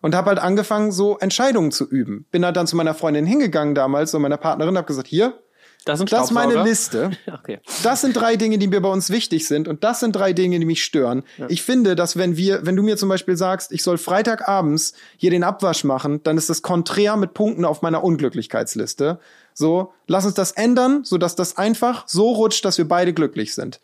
Und 0.00 0.14
habe 0.14 0.28
halt 0.28 0.38
angefangen, 0.38 0.92
so 0.92 1.18
Entscheidungen 1.18 1.72
zu 1.72 1.88
üben. 1.88 2.26
Bin 2.30 2.44
halt 2.44 2.56
dann 2.56 2.66
zu 2.66 2.76
meiner 2.76 2.94
Freundin 2.94 3.26
hingegangen 3.26 3.74
damals, 3.74 4.12
so 4.12 4.18
meiner 4.18 4.36
Partnerin, 4.36 4.76
habe 4.76 4.86
gesagt, 4.86 5.08
hier, 5.08 5.40
Das, 5.86 6.00
ist 6.00 6.12
das 6.12 6.26
ist 6.26 6.30
meine. 6.32 6.62
Liste. 6.62 7.12
Okay. 7.32 7.60
Das 7.82 8.00
sind 8.00 8.16
drei 8.16 8.36
Dinge, 8.36 8.58
die 8.58 8.66
mir 8.66 8.80
bei 8.80 8.88
uns 8.88 9.10
wichtig 9.10 9.46
sind 9.46 9.68
und 9.68 9.84
das 9.84 10.00
sind 10.00 10.16
drei 10.16 10.32
Dinge, 10.32 10.58
die 10.58 10.64
mich 10.64 10.82
stören. 10.82 11.22
Ich 11.48 11.62
finde, 11.62 11.94
dass 11.94 12.16
wenn 12.16 12.36
wir, 12.36 12.66
wenn 12.66 12.74
du 12.74 12.82
mir 12.82 12.96
zum 12.96 13.08
Beispiel 13.08 13.36
sagst, 13.36 13.72
ich 13.72 13.82
soll 13.82 13.98
Freitagabends 13.98 14.94
hier 15.16 15.30
den 15.30 15.44
Abwasch 15.44 15.84
machen, 15.84 16.22
dann 16.24 16.38
ist 16.38 16.50
das 16.50 16.62
konträr 16.62 17.16
mit 17.16 17.34
Punkten 17.34 17.64
auf 17.64 17.82
meiner 17.82 18.02
Unglücklichkeitsliste. 18.02 19.20
So, 19.54 19.92
lass 20.06 20.24
uns 20.24 20.34
das 20.34 20.52
ändern, 20.52 21.04
sodass 21.04 21.36
das 21.36 21.56
einfach 21.56 22.04
so 22.08 22.32
rutscht, 22.32 22.64
dass 22.64 22.78
wir 22.78 22.88
beide 22.88 23.12
glücklich 23.12 23.54
sind. 23.54 23.80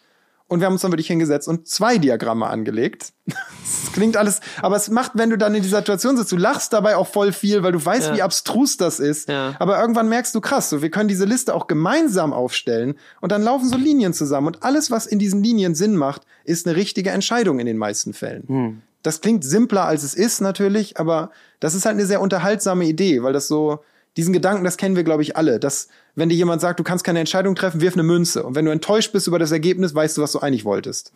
Und 0.53 0.61
wir 0.61 0.66
haben 0.66 0.74
uns 0.74 0.82
dann 0.82 0.92
wirklich 0.92 1.07
hingesetzt 1.07 1.48
und 1.48 1.66
zwei 1.66 1.96
Diagramme 1.96 2.46
angelegt. 2.46 3.14
Das 3.26 3.92
klingt 3.94 4.18
alles, 4.18 4.40
aber 4.61 4.76
es 4.76 4.90
macht, 4.90 5.12
wenn 5.14 5.30
du 5.30 5.38
dann 5.38 5.55
in 5.55 5.62
die 5.62 5.68
Situation 5.68 6.16
sitzt, 6.18 6.30
du 6.30 6.36
lachst 6.36 6.74
dabei 6.74 6.96
auch 6.96 7.07
voll 7.07 7.32
viel, 7.32 7.62
weil 7.62 7.72
du 7.72 7.82
weißt, 7.82 8.09
Ja. 8.09 8.14
wie 8.16 8.22
abstrus 8.22 8.76
das 8.76 9.00
ist. 9.00 9.30
Ja. 9.30 9.55
Aber 9.59 9.80
irgendwann 9.80 10.11
merkst 10.11 10.34
du, 10.34 10.42
krass, 10.42 10.68
so, 10.68 10.82
wir 10.82 10.90
können 10.90 11.09
diese 11.09 11.24
Liste 11.24 11.55
auch 11.55 11.68
gemeinsam 11.68 12.34
aufstellen 12.34 12.96
und 13.22 13.32
dann 13.32 13.42
laufen 13.42 13.66
so 13.66 13.76
Linien 13.76 14.12
zusammen 14.12 14.48
und 14.48 14.62
alles, 14.62 14.90
was 14.90 15.07
in 15.07 15.18
diesen 15.18 15.42
Linien 15.42 15.74
Sinn 15.74 15.96
macht, 15.96 16.22
ist 16.44 16.66
eine 16.66 16.76
richtige 16.76 17.11
Entscheidung 17.11 17.59
in 17.59 17.64
den 17.66 17.78
meisten 17.78 18.12
Fällen. 18.12 18.82
Das 19.03 19.22
klingt 19.22 19.44
simpler, 19.44 19.84
als 19.86 20.03
es 20.03 20.12
ist 20.12 20.40
natürlich, 20.42 20.98
aber 20.98 21.30
das 21.61 21.74
ist 21.74 21.86
halt 21.86 21.94
eine 21.96 22.05
sehr 22.07 22.20
unterhaltsame 22.20 22.84
Idee, 22.84 23.22
weil 23.22 23.32
das 23.32 23.48
so, 23.48 23.80
diesen 24.16 24.32
Gedanken, 24.32 24.64
das 24.64 24.76
kennen 24.76 24.96
wir, 24.96 25.04
glaube 25.04 25.22
ich, 25.22 25.36
alle, 25.36 25.58
dass 25.58 25.88
wenn 26.14 26.28
dir 26.28 26.34
jemand 26.34 26.60
sagt, 26.60 26.78
du 26.78 26.84
kannst 26.84 27.04
keine 27.04 27.20
Entscheidung 27.20 27.54
treffen, 27.54 27.80
wirf 27.80 27.94
eine 27.94 28.02
Münze. 28.02 28.42
Und 28.42 28.54
wenn 28.54 28.66
du 28.66 28.70
enttäuscht 28.70 29.12
bist 29.12 29.26
über 29.26 29.38
das 29.38 29.52
Ergebnis, 29.52 29.94
weißt 29.94 30.18
du, 30.18 30.22
was 30.22 30.32
du 30.32 30.40
eigentlich 30.40 30.64
wolltest. 30.64 31.12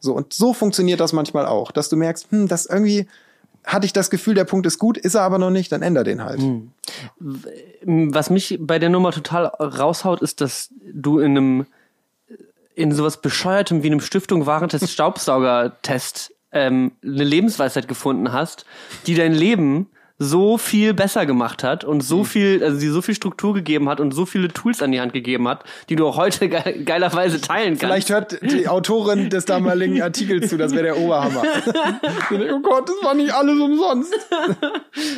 So, 0.00 0.14
und 0.14 0.32
so 0.32 0.52
funktioniert 0.52 0.98
das 0.98 1.12
manchmal 1.12 1.46
auch, 1.46 1.70
dass 1.70 1.88
du 1.88 1.96
merkst, 1.96 2.26
hm, 2.30 2.48
das 2.48 2.66
irgendwie 2.66 3.06
hatte 3.64 3.86
ich 3.86 3.92
das 3.92 4.10
Gefühl, 4.10 4.34
der 4.34 4.44
Punkt 4.44 4.66
ist 4.66 4.78
gut, 4.78 4.96
ist 4.96 5.14
er 5.14 5.22
aber 5.22 5.38
noch 5.38 5.50
nicht, 5.50 5.70
dann 5.70 5.82
änder 5.82 6.02
den 6.02 6.24
halt. 6.24 6.40
Was 7.82 8.30
mich 8.30 8.58
bei 8.60 8.78
der 8.78 8.88
Nummer 8.88 9.12
total 9.12 9.46
raushaut, 9.46 10.22
ist, 10.22 10.40
dass 10.40 10.70
du 10.92 11.18
in 11.20 11.36
einem 11.36 11.66
in 12.74 12.92
sowas 12.92 13.20
bescheuertem 13.20 13.82
wie 13.82 13.88
einem 13.88 14.00
Stiftung 14.00 14.46
Warentest 14.46 14.88
Staubsauger-Test 14.90 16.32
ähm, 16.52 16.92
eine 17.02 17.24
Lebensweisheit 17.24 17.88
gefunden 17.88 18.32
hast, 18.32 18.64
die 19.06 19.14
dein 19.14 19.34
Leben 19.34 19.88
so 20.22 20.58
viel 20.58 20.92
besser 20.92 21.24
gemacht 21.24 21.64
hat 21.64 21.82
und 21.82 21.96
Mhm. 21.96 22.00
so 22.02 22.24
viel, 22.24 22.62
also 22.62 22.78
die 22.78 22.88
so 22.88 23.00
viel 23.00 23.14
Struktur 23.14 23.54
gegeben 23.54 23.88
hat 23.88 24.00
und 24.00 24.12
so 24.12 24.26
viele 24.26 24.48
Tools 24.48 24.82
an 24.82 24.92
die 24.92 25.00
Hand 25.00 25.14
gegeben 25.14 25.48
hat, 25.48 25.64
die 25.88 25.96
du 25.96 26.06
auch 26.06 26.18
heute 26.18 26.50
ge 26.50 26.82
geilerweise 26.84 27.40
teilen 27.40 27.78
kannst. 27.78 27.80
Vielleicht 27.80 28.10
hört 28.10 28.38
die 28.52 28.68
Autorin 28.68 29.30
des 29.30 29.46
damaligen 29.46 30.02
Artikels 30.02 30.50
zu, 30.50 30.58
das 30.58 30.72
wäre 30.72 30.82
der 30.82 30.98
Oberhammer. 30.98 31.42
oh 32.52 32.60
Gott, 32.60 32.86
das 32.90 32.96
war 33.02 33.14
nicht 33.14 33.32
alles 33.32 33.58
umsonst. 33.58 34.12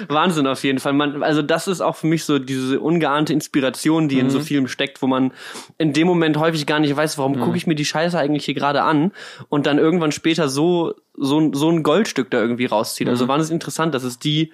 Wahnsinn 0.09 0.47
auf 0.47 0.63
jeden 0.65 0.79
Fall. 0.79 0.93
Man, 0.93 1.23
also 1.25 1.43
das 1.43 1.67
ist 1.69 1.81
auch 1.81 1.97
für 1.97 2.07
mich 2.07 2.25
so 2.25 2.39
diese 2.39 2.79
ungeahnte 2.81 3.33
Inspiration, 3.33 4.09
die 4.09 4.19
in 4.21 4.27
Mhm. 4.27 4.31
so 4.31 4.41
vielem 4.41 4.69
steckt, 4.69 5.03
wo 5.03 5.07
man 5.09 5.33
in 5.79 5.93
dem 5.93 6.07
Moment 6.07 6.37
häufig 6.39 6.65
gar 6.67 6.79
nicht 6.79 6.95
weiß, 6.97 7.19
warum 7.19 7.41
gucke 7.41 7.57
ich 7.57 7.67
mir 7.67 7.75
die 7.75 7.85
Scheiße 7.85 8.19
eigentlich 8.19 8.45
hier 8.45 8.55
gerade 8.55 8.83
an 8.83 9.13
und 9.49 9.67
dann 9.67 9.79
irgendwann 9.79 10.13
später 10.13 10.49
so 10.49 10.95
so 11.15 11.53
so 11.53 11.69
ein 11.69 11.83
Goldstück 11.83 12.31
da 12.31 12.41
irgendwie 12.41 12.67
rauszieht. 12.67 13.07
Mhm. 13.07 13.13
Also 13.13 13.29
wahnsinnig 13.29 13.55
interessant, 13.57 13.95
dass 13.95 14.03
es 14.05 14.19
die, 14.19 14.53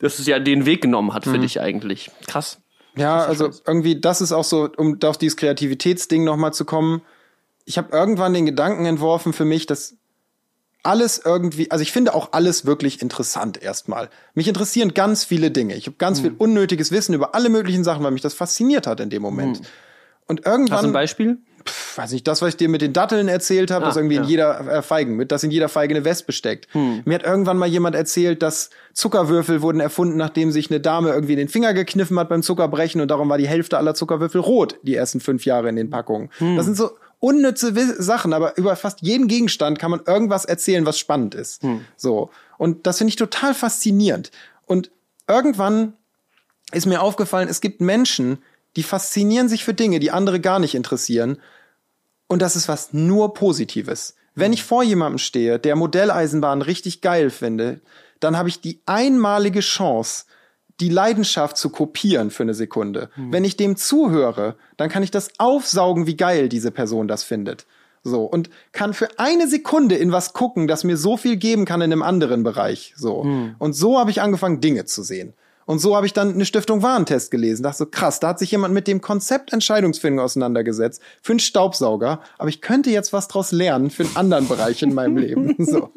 dass 0.00 0.18
es 0.18 0.26
ja 0.26 0.38
den 0.38 0.66
Weg 0.66 0.82
genommen 0.82 1.14
hat 1.14 1.24
für 1.24 1.36
Mhm. 1.38 1.42
dich 1.42 1.60
eigentlich. 1.60 2.10
Krass. 2.26 2.58
Ja, 2.96 3.18
also 3.24 3.50
irgendwie, 3.66 4.00
das 4.00 4.20
ist 4.20 4.32
auch 4.32 4.44
so, 4.44 4.68
um 4.76 4.98
auf 5.04 5.16
dieses 5.16 5.36
Kreativitätsding 5.36 6.24
nochmal 6.24 6.52
zu 6.52 6.64
kommen. 6.64 7.02
Ich 7.64 7.78
habe 7.78 7.96
irgendwann 7.96 8.34
den 8.34 8.46
Gedanken 8.46 8.84
entworfen 8.84 9.32
für 9.32 9.44
mich, 9.44 9.66
dass 9.66 9.94
alles 10.82 11.20
irgendwie, 11.24 11.70
also 11.70 11.82
ich 11.82 11.92
finde 11.92 12.14
auch 12.14 12.32
alles 12.32 12.64
wirklich 12.64 13.02
interessant 13.02 13.62
erstmal. 13.62 14.08
Mich 14.34 14.48
interessieren 14.48 14.94
ganz 14.94 15.24
viele 15.24 15.50
Dinge. 15.50 15.76
Ich 15.76 15.86
habe 15.86 15.96
ganz 15.98 16.20
viel 16.20 16.32
unnötiges 16.36 16.90
Wissen 16.90 17.14
über 17.14 17.34
alle 17.34 17.50
möglichen 17.50 17.84
Sachen, 17.84 18.02
weil 18.02 18.10
mich 18.12 18.22
das 18.22 18.34
fasziniert 18.34 18.86
hat 18.86 18.98
in 19.00 19.10
dem 19.10 19.20
Moment. 19.22 19.60
Und 20.26 20.40
Hast 20.40 20.46
du 20.46 20.50
ein 20.50 20.60
irgendwann, 20.60 20.92
Beispiel? 20.92 21.38
Pf, 21.64 21.98
weiß 21.98 22.12
nicht, 22.12 22.26
das, 22.26 22.42
was 22.42 22.50
ich 22.50 22.56
dir 22.56 22.68
mit 22.68 22.82
den 22.82 22.92
Datteln 22.92 23.28
erzählt 23.28 23.70
habe, 23.70 23.84
Ah, 23.84 23.88
das 23.88 23.96
irgendwie 23.96 24.16
in 24.16 24.24
ja. 24.24 24.28
jeder 24.28 24.60
äh, 24.68 24.82
Feigen, 24.82 25.16
mit, 25.16 25.32
dass 25.32 25.42
in 25.42 25.50
jeder 25.50 25.68
Feige 25.68 25.94
eine 25.94 26.04
Wespe 26.04 26.32
steckt. 26.32 26.68
Mir 26.74 27.14
hat 27.14 27.22
irgendwann 27.24 27.58
mal 27.58 27.68
jemand 27.68 27.96
erzählt, 27.96 28.42
dass 28.42 28.70
Zuckerwürfel 28.94 29.62
wurden 29.62 29.80
erfunden, 29.80 30.16
nachdem 30.16 30.52
sich 30.52 30.70
eine 30.70 30.80
Dame 30.80 31.10
irgendwie 31.10 31.36
den 31.36 31.48
Finger 31.48 31.74
gekniffen 31.74 32.18
hat 32.18 32.28
beim 32.28 32.42
Zuckerbrechen 32.42 33.00
und 33.00 33.08
darum 33.08 33.28
war 33.28 33.38
die 33.38 33.48
Hälfte 33.48 33.78
aller 33.78 33.94
Zuckerwürfel 33.94 34.40
rot, 34.40 34.78
die 34.82 34.94
ersten 34.94 35.20
fünf 35.20 35.44
Jahre 35.44 35.68
in 35.68 35.76
den 35.76 35.90
Packungen. 35.90 36.30
Das 36.38 36.64
sind 36.66 36.76
so 36.76 36.90
unnütze 37.18 37.72
Sachen, 38.02 38.32
aber 38.32 38.56
über 38.56 38.74
fast 38.76 39.02
jeden 39.02 39.28
Gegenstand 39.28 39.78
kann 39.78 39.90
man 39.90 40.00
irgendwas 40.06 40.44
erzählen, 40.46 40.86
was 40.86 40.98
spannend 40.98 41.34
ist. 41.34 41.62
So. 41.96 42.30
Und 42.56 42.86
das 42.86 42.98
finde 42.98 43.10
ich 43.10 43.16
total 43.16 43.52
faszinierend. 43.54 44.30
Und 44.66 44.90
irgendwann 45.28 45.92
ist 46.72 46.86
mir 46.86 47.02
aufgefallen, 47.02 47.48
es 47.48 47.60
gibt 47.60 47.80
Menschen, 47.80 48.38
die 48.76 48.82
faszinieren 48.82 49.48
sich 49.48 49.64
für 49.64 49.74
Dinge, 49.74 49.98
die 49.98 50.10
andere 50.10 50.40
gar 50.40 50.58
nicht 50.58 50.74
interessieren. 50.74 51.38
Und 52.28 52.42
das 52.42 52.56
ist 52.56 52.68
was 52.68 52.92
nur 52.92 53.34
Positives. 53.34 54.14
Wenn 54.34 54.52
ich 54.52 54.62
vor 54.62 54.82
jemandem 54.82 55.18
stehe, 55.18 55.58
der 55.58 55.76
Modelleisenbahn 55.76 56.62
richtig 56.62 57.00
geil 57.00 57.30
finde, 57.30 57.80
dann 58.20 58.36
habe 58.36 58.48
ich 58.48 58.60
die 58.60 58.80
einmalige 58.86 59.60
Chance, 59.60 60.24
die 60.78 60.88
Leidenschaft 60.88 61.56
zu 61.56 61.70
kopieren 61.70 62.30
für 62.30 62.44
eine 62.44 62.54
Sekunde. 62.54 63.10
Mhm. 63.16 63.32
Wenn 63.32 63.44
ich 63.44 63.56
dem 63.56 63.76
zuhöre, 63.76 64.56
dann 64.76 64.88
kann 64.88 65.02
ich 65.02 65.10
das 65.10 65.30
aufsaugen, 65.38 66.06
wie 66.06 66.16
geil 66.16 66.48
diese 66.48 66.70
Person 66.70 67.08
das 67.08 67.22
findet. 67.22 67.66
So, 68.02 68.24
und 68.24 68.48
kann 68.72 68.94
für 68.94 69.18
eine 69.18 69.46
Sekunde 69.46 69.96
in 69.96 70.10
was 70.10 70.32
gucken, 70.32 70.66
das 70.66 70.84
mir 70.84 70.96
so 70.96 71.18
viel 71.18 71.36
geben 71.36 71.66
kann 71.66 71.82
in 71.82 71.92
einem 71.92 72.02
anderen 72.02 72.42
Bereich. 72.42 72.94
So. 72.96 73.24
Mhm. 73.24 73.56
Und 73.58 73.74
so 73.74 73.98
habe 73.98 74.10
ich 74.10 74.22
angefangen, 74.22 74.60
Dinge 74.60 74.86
zu 74.86 75.02
sehen. 75.02 75.34
Und 75.70 75.78
so 75.78 75.94
habe 75.94 76.04
ich 76.04 76.12
dann 76.12 76.34
eine 76.34 76.44
Stiftung 76.44 76.82
Warentest 76.82 77.30
gelesen. 77.30 77.62
Dachte 77.62 77.78
so, 77.78 77.86
krass, 77.86 78.18
da 78.18 78.30
hat 78.30 78.40
sich 78.40 78.50
jemand 78.50 78.74
mit 78.74 78.88
dem 78.88 79.00
Konzept 79.00 79.52
Entscheidungsfindung 79.52 80.18
auseinandergesetzt 80.18 81.00
für 81.22 81.34
einen 81.34 81.38
Staubsauger. 81.38 82.22
Aber 82.38 82.48
ich 82.48 82.60
könnte 82.60 82.90
jetzt 82.90 83.12
was 83.12 83.28
draus 83.28 83.52
lernen 83.52 83.90
für 83.90 84.02
einen 84.02 84.16
anderen 84.16 84.48
Bereich 84.48 84.82
in 84.82 84.94
meinem 84.94 85.16
Leben. 85.16 85.54
So. 85.70 85.92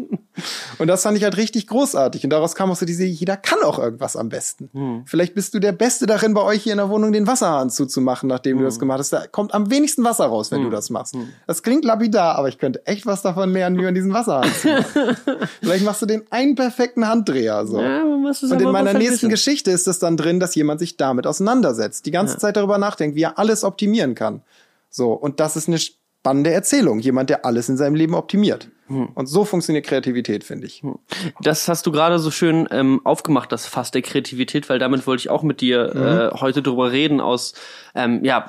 Und 0.79 0.87
das 0.87 1.03
fand 1.03 1.17
ich 1.17 1.23
halt 1.23 1.37
richtig 1.37 1.67
großartig. 1.67 2.23
Und 2.23 2.31
daraus 2.31 2.55
kam 2.55 2.71
auch 2.71 2.75
so 2.75 2.85
diese, 2.85 3.03
jeder 3.03 3.37
kann 3.37 3.59
auch 3.63 3.77
irgendwas 3.77 4.15
am 4.15 4.29
besten. 4.29 4.69
Hm. 4.73 5.03
Vielleicht 5.05 5.35
bist 5.35 5.53
du 5.53 5.59
der 5.59 5.71
Beste 5.71 6.05
darin, 6.05 6.33
bei 6.33 6.41
euch 6.41 6.63
hier 6.63 6.73
in 6.73 6.77
der 6.77 6.89
Wohnung 6.89 7.11
den 7.11 7.27
Wasserhahn 7.27 7.69
zuzumachen, 7.69 8.27
nachdem 8.29 8.53
hm. 8.53 8.59
du 8.59 8.65
das 8.65 8.79
gemacht 8.79 8.99
hast. 8.99 9.13
Da 9.13 9.27
kommt 9.27 9.53
am 9.53 9.69
wenigsten 9.69 10.03
Wasser 10.03 10.25
raus, 10.25 10.51
wenn 10.51 10.59
hm. 10.59 10.65
du 10.65 10.71
das 10.71 10.89
machst. 10.89 11.13
Hm. 11.13 11.29
Das 11.45 11.61
klingt 11.61 11.85
lapidar, 11.85 12.35
aber 12.35 12.47
ich 12.47 12.57
könnte 12.57 12.85
echt 12.85 13.05
was 13.05 13.21
davon 13.21 13.51
lernen, 13.51 13.77
wie 13.77 13.83
man 13.83 13.93
diesen 13.93 14.13
Wasserhahn 14.13 14.51
zu 14.53 14.67
machen. 14.67 15.17
Vielleicht 15.61 15.85
machst 15.85 16.01
du 16.01 16.05
den 16.05 16.23
einen 16.31 16.55
perfekten 16.55 17.07
Handdreher, 17.07 17.65
so. 17.67 17.79
Ja, 17.79 18.03
Und 18.03 18.61
in 18.61 18.71
meiner 18.71 18.93
nächsten 18.93 19.29
Geschichte 19.29 19.71
ist 19.71 19.87
es 19.87 19.99
dann 19.99 20.17
drin, 20.17 20.39
dass 20.39 20.55
jemand 20.55 20.79
sich 20.79 20.97
damit 20.97 21.27
auseinandersetzt, 21.27 22.05
die 22.05 22.11
ganze 22.11 22.33
ja. 22.35 22.39
Zeit 22.39 22.57
darüber 22.57 22.77
nachdenkt, 22.77 23.15
wie 23.15 23.23
er 23.23 23.37
alles 23.37 23.63
optimieren 23.63 24.15
kann. 24.15 24.41
So. 24.89 25.13
Und 25.13 25.39
das 25.39 25.55
ist 25.55 25.67
eine 25.67 25.79
spannende 26.23 26.51
Erzählung. 26.51 26.99
Jemand, 26.99 27.29
der 27.29 27.45
alles 27.45 27.69
in 27.69 27.77
seinem 27.77 27.95
Leben 27.95 28.13
optimiert. 28.13 28.69
Hm. 28.93 29.09
Und 29.15 29.25
so 29.27 29.45
funktioniert 29.45 29.85
Kreativität, 29.85 30.43
finde 30.43 30.67
ich. 30.67 30.81
Hm. 30.83 30.95
Das 31.41 31.67
hast 31.67 31.85
du 31.85 31.91
gerade 31.91 32.19
so 32.19 32.31
schön 32.31 32.67
ähm, 32.71 33.01
aufgemacht, 33.03 33.51
das 33.51 33.65
Fass 33.65 33.91
der 33.91 34.01
Kreativität, 34.01 34.69
weil 34.69 34.79
damit 34.79 35.05
wollte 35.07 35.21
ich 35.21 35.29
auch 35.29 35.43
mit 35.43 35.61
dir 35.61 35.91
mhm. 35.93 36.01
äh, 36.01 36.39
heute 36.39 36.61
drüber 36.61 36.91
reden, 36.91 37.21
aus 37.21 37.53
ähm, 37.95 38.23
ja, 38.23 38.47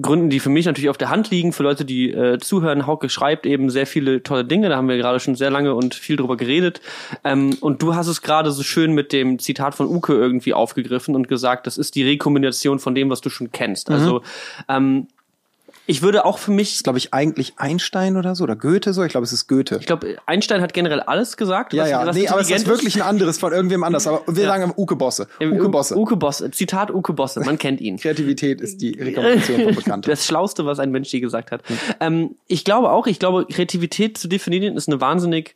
Gründen, 0.00 0.30
die 0.30 0.40
für 0.40 0.48
mich 0.48 0.66
natürlich 0.66 0.90
auf 0.90 0.98
der 0.98 1.10
Hand 1.10 1.30
liegen, 1.30 1.52
für 1.52 1.62
Leute, 1.62 1.84
die 1.84 2.10
äh, 2.10 2.38
zuhören. 2.38 2.86
Hauke 2.86 3.08
schreibt 3.08 3.46
eben 3.46 3.70
sehr 3.70 3.86
viele 3.86 4.22
tolle 4.22 4.44
Dinge, 4.44 4.68
da 4.68 4.76
haben 4.76 4.88
wir 4.88 4.96
gerade 4.96 5.20
schon 5.20 5.34
sehr 5.34 5.50
lange 5.50 5.74
und 5.74 5.94
viel 5.94 6.16
drüber 6.16 6.36
geredet. 6.36 6.80
Ähm, 7.24 7.56
und 7.60 7.82
du 7.82 7.94
hast 7.94 8.06
es 8.06 8.22
gerade 8.22 8.50
so 8.50 8.62
schön 8.62 8.92
mit 8.92 9.12
dem 9.12 9.38
Zitat 9.38 9.74
von 9.74 9.86
Uke 9.86 10.14
irgendwie 10.14 10.54
aufgegriffen 10.54 11.14
und 11.14 11.28
gesagt, 11.28 11.66
das 11.66 11.78
ist 11.78 11.94
die 11.94 12.04
Rekombination 12.04 12.78
von 12.78 12.94
dem, 12.94 13.10
was 13.10 13.20
du 13.20 13.30
schon 13.30 13.52
kennst. 13.52 13.88
Mhm. 13.88 13.94
Also 13.94 14.22
ähm, 14.68 15.06
ich 15.90 16.02
würde 16.02 16.24
auch 16.24 16.38
für 16.38 16.52
mich. 16.52 16.82
glaube 16.84 16.98
ich, 16.98 17.12
eigentlich 17.12 17.54
Einstein 17.56 18.16
oder 18.16 18.36
so 18.36 18.44
oder 18.44 18.54
Goethe 18.54 18.92
so. 18.92 19.02
Ich 19.02 19.10
glaube, 19.10 19.24
es 19.24 19.32
ist 19.32 19.48
Goethe. 19.48 19.78
Ich 19.80 19.86
glaube, 19.86 20.16
Einstein 20.24 20.60
hat 20.62 20.72
generell 20.72 21.00
alles 21.00 21.36
gesagt. 21.36 21.72
Ja, 21.72 21.82
was, 21.82 21.90
ja. 21.90 22.06
Was 22.06 22.16
nee, 22.16 22.28
aber 22.28 22.40
es 22.40 22.50
ist 22.50 22.66
wirklich 22.68 22.94
ein 22.96 23.02
anderes 23.02 23.38
von 23.38 23.52
irgendwem 23.52 23.82
anders. 23.82 24.06
Aber 24.06 24.22
wir 24.28 24.44
ja. 24.44 24.48
sagen 24.48 24.72
Uke 24.76 24.94
Bosse. 24.94 25.26
Uke 25.40 25.68
Bosse. 25.68 25.96
Uke 25.96 26.16
Bosse. 26.16 26.50
Zitat 26.52 26.92
Uke 26.92 27.12
Bosse. 27.12 27.40
Man 27.40 27.58
kennt 27.58 27.80
ihn. 27.80 27.96
Kreativität 28.00 28.60
ist 28.60 28.80
die 28.80 28.92
Rekommendation 28.92 29.62
von 29.62 29.74
Bekannten. 29.74 30.10
Das 30.10 30.26
Schlauste, 30.26 30.64
was 30.64 30.78
ein 30.78 30.90
Mensch 30.90 31.12
je 31.12 31.20
gesagt 31.20 31.50
hat. 31.50 31.68
Mhm. 31.68 31.76
Ähm, 32.00 32.34
ich 32.46 32.64
glaube 32.64 32.90
auch, 32.90 33.06
ich 33.06 33.18
glaube, 33.18 33.46
Kreativität 33.46 34.16
zu 34.16 34.28
definieren 34.28 34.76
ist 34.76 34.88
eine 34.88 35.00
wahnsinnig 35.00 35.54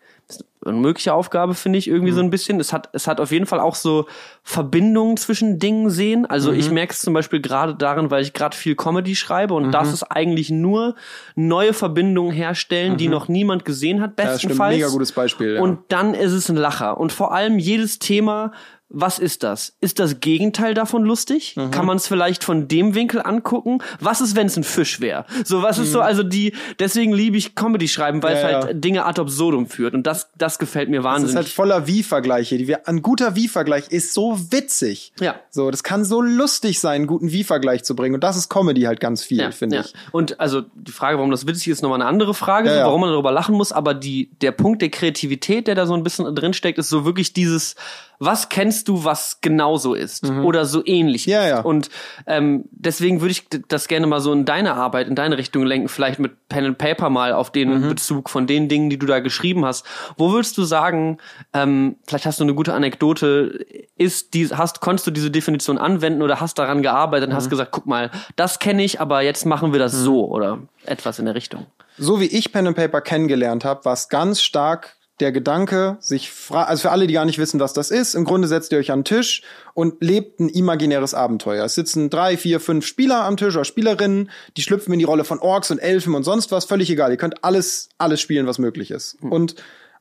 eine 0.65 0.79
mögliche 0.79 1.13
Aufgabe, 1.13 1.55
finde 1.55 1.79
ich, 1.79 1.89
irgendwie 1.89 2.13
mhm. 2.13 2.17
so 2.17 2.23
ein 2.23 2.31
bisschen. 2.31 2.61
Es 2.61 2.73
hat, 2.73 2.89
es 2.93 3.07
hat 3.07 3.21
auf 3.21 3.31
jeden 3.31 3.47
Fall 3.47 3.61
auch 3.61 3.75
so 3.75 4.07
Verbindungen 4.43 5.17
zwischen 5.17 5.59
Dingen 5.59 5.91
sehen. 5.91 6.27
Also 6.27 6.53
mhm. 6.53 6.59
ich 6.59 6.71
merke 6.71 6.93
es 6.93 7.01
zum 7.01 7.15
Beispiel 7.15 7.41
gerade 7.41 7.75
darin, 7.75 8.11
weil 8.11 8.23
ich 8.23 8.33
gerade 8.33 8.57
viel 8.57 8.75
Comedy 8.75 9.15
schreibe 9.15 9.55
und 9.55 9.67
mhm. 9.67 9.73
das 9.73 9.93
ist 9.93 10.05
eigentlich 10.05 10.51
nur 10.51 10.95
neue 11.35 11.73
Verbindungen 11.73 12.33
herstellen, 12.33 12.97
die 12.97 13.07
mhm. 13.07 13.13
noch 13.13 13.29
niemand 13.29 13.65
gesehen 13.65 14.01
hat, 14.01 14.17
bestenfalls. 14.17 14.77
Ja, 14.77 14.87
Mega 14.87 14.89
gutes 14.89 15.13
Beispiel. 15.13 15.55
Ja. 15.55 15.61
Und 15.61 15.81
dann 15.89 16.15
ist 16.15 16.33
es 16.33 16.49
ein 16.49 16.57
Lacher. 16.57 16.99
Und 16.99 17.13
vor 17.13 17.33
allem 17.33 17.59
jedes 17.59 17.99
Thema 17.99 18.53
was 18.95 19.19
ist 19.19 19.43
das? 19.43 19.77
Ist 19.81 19.99
das 19.99 20.21
Gegenteil 20.21 20.75
davon 20.75 21.05
lustig? 21.05 21.57
Mhm. 21.57 21.71
Kann 21.71 21.85
man 21.85 21.97
es 21.97 22.07
vielleicht 22.07 22.45
von 22.45 22.69
dem 22.69 22.95
Winkel 22.95 23.21
angucken? 23.23 23.83
Was 24.01 24.21
ist, 24.21 24.37
wenn 24.37 24.47
es 24.47 24.57
ein 24.57 24.65
Fisch 24.65 25.01
wäre? 25.01 25.27
So, 25.45 25.63
was 25.63 25.79
mhm. 25.79 25.85
ist 25.85 25.93
so, 25.93 25.99
mhm. 25.99 26.05
also 26.05 26.23
die, 26.23 26.53
deswegen 26.79 27.13
liebe 27.13 27.37
ich 27.37 27.55
Comedy 27.55 27.89
schreiben, 27.89 28.23
weil 28.23 28.35
ja, 28.35 28.39
es 28.39 28.45
halt 28.45 28.65
ja. 28.65 28.73
Dinge 28.73 29.05
ad 29.05 29.21
absurdum 29.21 29.67
führt. 29.67 29.95
Und 29.95 30.07
das, 30.07 30.31
das 30.39 30.59
gefällt 30.59 30.89
mir 30.89 31.03
wahnsinnig. 31.03 31.35
Das 31.35 31.47
ist 31.47 31.49
halt 31.49 31.55
voller 31.55 31.87
Wie-Vergleiche. 31.87 32.81
Ein 32.87 33.03
guter 33.03 33.35
Wie-Vergleich 33.35 33.89
ist 33.89 34.15
so 34.15 34.39
witzig. 34.51 35.13
Ja. 35.21 35.35
So, 35.51 35.71
das 35.71 35.83
kann 35.83 36.05
so 36.05 36.23
lustig 36.23 36.79
sein, 36.79 36.95
einen 36.95 37.07
guten 37.07 37.33
Wie-Vergleich 37.33 37.83
zu 37.83 37.97
bringen. 37.97 38.15
Und 38.15 38.23
das 38.23 38.37
ist 38.37 38.49
Comedy 38.49 38.83
halt 38.83 39.01
ganz 39.01 39.25
viel, 39.25 39.39
ja, 39.39 39.51
finde 39.51 39.81
ich. 39.81 39.95
Und 40.13 40.39
also 40.39 40.63
die 40.75 40.93
Frage, 40.93 41.19
warum 41.19 41.31
das 41.31 41.47
witzig 41.47 41.69
ist, 41.69 41.83
nochmal 41.83 42.01
eine 42.01 42.09
andere 42.09 42.35
Frage, 42.35 42.71
so, 42.71 42.77
warum 42.77 43.01
man 43.01 43.11
darüber 43.11 43.33
lachen 43.33 43.57
muss. 43.57 43.73
Aber 43.73 43.95
die, 43.95 44.31
der 44.41 44.53
Punkt 44.53 44.83
der 44.83 44.91
Kreativität, 44.91 45.67
der 45.67 45.75
da 45.75 45.87
so 45.87 45.95
ein 45.95 46.05
bisschen 46.05 46.33
drin 46.35 46.55
steckt, 46.55 46.79
ist 46.79 46.89
so 46.89 47.05
wirklich 47.05 47.33
dieses, 47.33 47.75
was 48.19 48.49
kennst 48.49 48.89
du, 48.89 49.05
was 49.05 49.41
genauso 49.41 49.95
ist 49.95 50.25
mhm. 50.25 50.45
oder 50.45 50.65
so 50.65 50.83
ähnlich 50.85 51.27
ja, 51.27 51.43
ist. 51.43 51.49
Ja. 51.49 51.61
Und 51.61 51.91
ähm, 52.27 52.65
deswegen 52.71 53.21
würde 53.21 53.33
ich 53.33 53.47
das 53.69 53.89
gerne 53.89 54.07
mal 54.07 54.21
so 54.21 54.33
in 54.33 54.45
deine 54.45 54.75
Arbeit, 54.75 55.09
in 55.09 55.15
deine 55.15 55.39
Richtung 55.39 55.65
lenken, 55.65 55.89
vielleicht 55.89 56.19
mit 56.19 56.49
Pen 56.49 56.65
and 56.65 56.79
Paper 56.79 57.11
mal 57.11 57.33
auf 57.33 57.51
den 57.51 57.83
mhm. 57.83 57.89
Bezug 57.89 58.31
von 58.31 58.47
den 58.47 58.69
Dingen, 58.69 58.91
die 58.91 58.99
du 58.99 59.07
da 59.07 59.21
geschrieben 59.21 59.65
hast. 59.65 59.85
Wo 60.17 60.33
würdest 60.33 60.57
du 60.59 60.65
sagen, 60.65 61.19
ähm, 61.53 61.97
vielleicht 62.07 62.27
hast 62.27 62.41
du 62.41 62.45
eine 62.45 62.55
gute 62.55 62.75
Anekdote, 62.75 63.67
ist 63.97 64.35
die, 64.35 64.49
hast, 64.49 64.81
konntest 64.81 65.07
du 65.07 65.11
diese 65.11 65.31
Definition 65.31 65.79
anwenden 65.79 66.23
oder 66.23 66.41
hast 66.41 66.59
daran 66.59 66.83
gearbeitet 66.83 67.29
und 67.29 67.33
mhm. 67.33 67.37
hast 67.37 67.51
gesagt, 67.51 67.73
guck 67.73 67.87
mal, 67.87 68.11
das 68.37 68.59
kenne 68.59 68.85
ich, 68.85 69.01
aber 69.01 69.23
jetzt 69.23 69.47
machen 69.47 69.73
wir 69.73 69.79
das 69.79 69.93
mhm. 69.95 70.05
so 70.05 70.29
oder 70.29 70.59
etwas 70.85 71.19
in 71.19 71.27
der 71.27 71.35
Richtung? 71.35 71.67
So 71.97 72.21
wie 72.21 72.27
ich 72.27 72.53
Pen 72.53 72.67
and 72.67 72.77
Paper 72.77 73.01
kennengelernt 73.01 73.65
habe, 73.65 73.85
war 73.85 73.93
es 73.93 74.09
ganz 74.09 74.43
stark 74.43 74.97
der 75.21 75.31
Gedanke, 75.31 75.97
sich 76.01 76.31
fra 76.31 76.65
also 76.65 76.83
für 76.83 76.91
alle, 76.91 77.07
die 77.07 77.15
gar 77.15 77.25
nicht 77.25 77.39
wissen, 77.39 77.61
was 77.61 77.73
das 77.73 77.91
ist, 77.91 78.15
im 78.15 78.25
Grunde 78.25 78.49
setzt 78.49 78.73
ihr 78.73 78.79
euch 78.79 78.91
an 78.91 79.01
den 79.01 79.05
Tisch 79.05 79.43
und 79.73 80.03
lebt 80.03 80.41
ein 80.41 80.49
imaginäres 80.49 81.15
Abenteuer. 81.15 81.65
Es 81.65 81.77
sitzen 81.77 82.11
drei, 82.11 82.37
vier, 82.37 82.59
fünf 82.59 82.85
Spieler 82.85 83.23
am 83.25 83.37
Tisch 83.37 83.55
oder 83.55 83.65
Spielerinnen, 83.65 84.31
die 84.57 84.63
schlüpfen 84.63 84.93
in 84.93 84.99
die 84.99 85.05
Rolle 85.05 85.25
von 85.25 85.39
Orks 85.39 85.71
und 85.71 85.79
Elfen 85.79 86.15
und 86.15 86.25
sonst 86.25 86.51
was, 86.51 86.65
völlig 86.65 86.91
egal. 86.91 87.13
Ihr 87.13 87.17
könnt 87.17 87.45
alles, 87.45 87.91
alles 87.97 88.21
spielen, 88.21 88.47
was 88.47 88.59
möglich 88.59 88.91
ist. 88.91 89.23
Mhm. 89.23 89.33
Und 89.33 89.55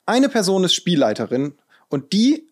eine 0.05 0.30
Person 0.30 0.64
ist 0.64 0.74
Spielleiterin 0.74 1.53
und 1.89 2.11
die 2.11 2.51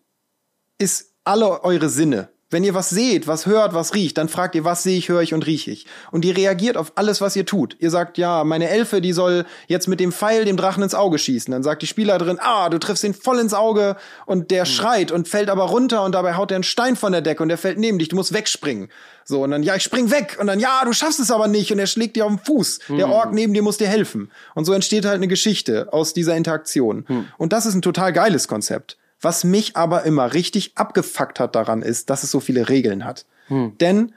ist 0.78 1.12
alle 1.24 1.64
eure 1.64 1.88
Sinne. 1.88 2.28
Wenn 2.52 2.64
ihr 2.64 2.74
was 2.74 2.90
seht, 2.90 3.26
was 3.26 3.46
hört, 3.46 3.72
was 3.72 3.94
riecht, 3.94 4.18
dann 4.18 4.28
fragt 4.28 4.54
ihr, 4.54 4.64
was 4.64 4.82
sehe 4.82 4.98
ich, 4.98 5.08
höre 5.08 5.22
ich 5.22 5.32
und 5.32 5.46
rieche 5.46 5.70
ich. 5.70 5.86
Und 6.10 6.22
die 6.22 6.30
reagiert 6.30 6.76
auf 6.76 6.92
alles, 6.96 7.20
was 7.20 7.34
ihr 7.34 7.46
tut. 7.46 7.76
Ihr 7.80 7.90
sagt, 7.90 8.18
ja, 8.18 8.44
meine 8.44 8.68
Elfe, 8.68 9.00
die 9.00 9.12
soll 9.12 9.46
jetzt 9.68 9.88
mit 9.88 10.00
dem 10.00 10.12
Pfeil 10.12 10.44
dem 10.44 10.56
Drachen 10.56 10.82
ins 10.82 10.94
Auge 10.94 11.18
schießen. 11.18 11.50
Dann 11.50 11.62
sagt 11.62 11.82
die 11.82 11.86
Spielerin, 11.86 12.38
ah, 12.40 12.68
du 12.68 12.78
triffst 12.78 13.04
ihn 13.04 13.14
voll 13.14 13.38
ins 13.38 13.54
Auge 13.54 13.96
und 14.26 14.50
der 14.50 14.64
mhm. 14.64 14.66
schreit 14.66 15.12
und 15.12 15.28
fällt 15.28 15.48
aber 15.48 15.64
runter 15.64 16.04
und 16.04 16.14
dabei 16.14 16.34
haut 16.34 16.50
er 16.50 16.56
einen 16.56 16.64
Stein 16.64 16.94
von 16.94 17.12
der 17.12 17.22
Decke 17.22 17.42
und 17.42 17.48
der 17.48 17.58
fällt 17.58 17.78
neben 17.78 17.98
dich, 17.98 18.08
du 18.08 18.16
musst 18.16 18.34
wegspringen. 18.34 18.90
So, 19.24 19.42
und 19.44 19.50
dann, 19.50 19.62
ja, 19.62 19.76
ich 19.76 19.82
spring 19.82 20.10
weg. 20.10 20.36
Und 20.40 20.46
dann, 20.46 20.60
ja, 20.60 20.84
du 20.84 20.92
schaffst 20.92 21.20
es 21.20 21.30
aber 21.30 21.48
nicht. 21.48 21.72
Und 21.72 21.78
er 21.78 21.86
schlägt 21.86 22.16
dir 22.16 22.26
auf 22.26 22.32
den 22.32 22.38
Fuß. 22.38 22.80
Mhm. 22.88 22.96
Der 22.96 23.08
Ork 23.08 23.32
neben 23.32 23.54
dir 23.54 23.62
muss 23.62 23.78
dir 23.78 23.88
helfen. 23.88 24.30
Und 24.54 24.64
so 24.64 24.72
entsteht 24.72 25.04
halt 25.04 25.16
eine 25.16 25.28
Geschichte 25.28 25.92
aus 25.92 26.12
dieser 26.12 26.36
Interaktion. 26.36 27.04
Mhm. 27.08 27.26
Und 27.38 27.52
das 27.52 27.66
ist 27.66 27.74
ein 27.74 27.82
total 27.82 28.12
geiles 28.12 28.48
Konzept. 28.48 28.98
Was 29.22 29.44
mich 29.44 29.76
aber 29.76 30.02
immer 30.02 30.34
richtig 30.34 30.72
abgefuckt 30.76 31.40
hat 31.40 31.54
daran 31.54 31.82
ist, 31.82 32.10
dass 32.10 32.24
es 32.24 32.30
so 32.30 32.40
viele 32.40 32.68
Regeln 32.68 33.04
hat. 33.04 33.24
Hm. 33.46 33.78
Denn 33.78 34.12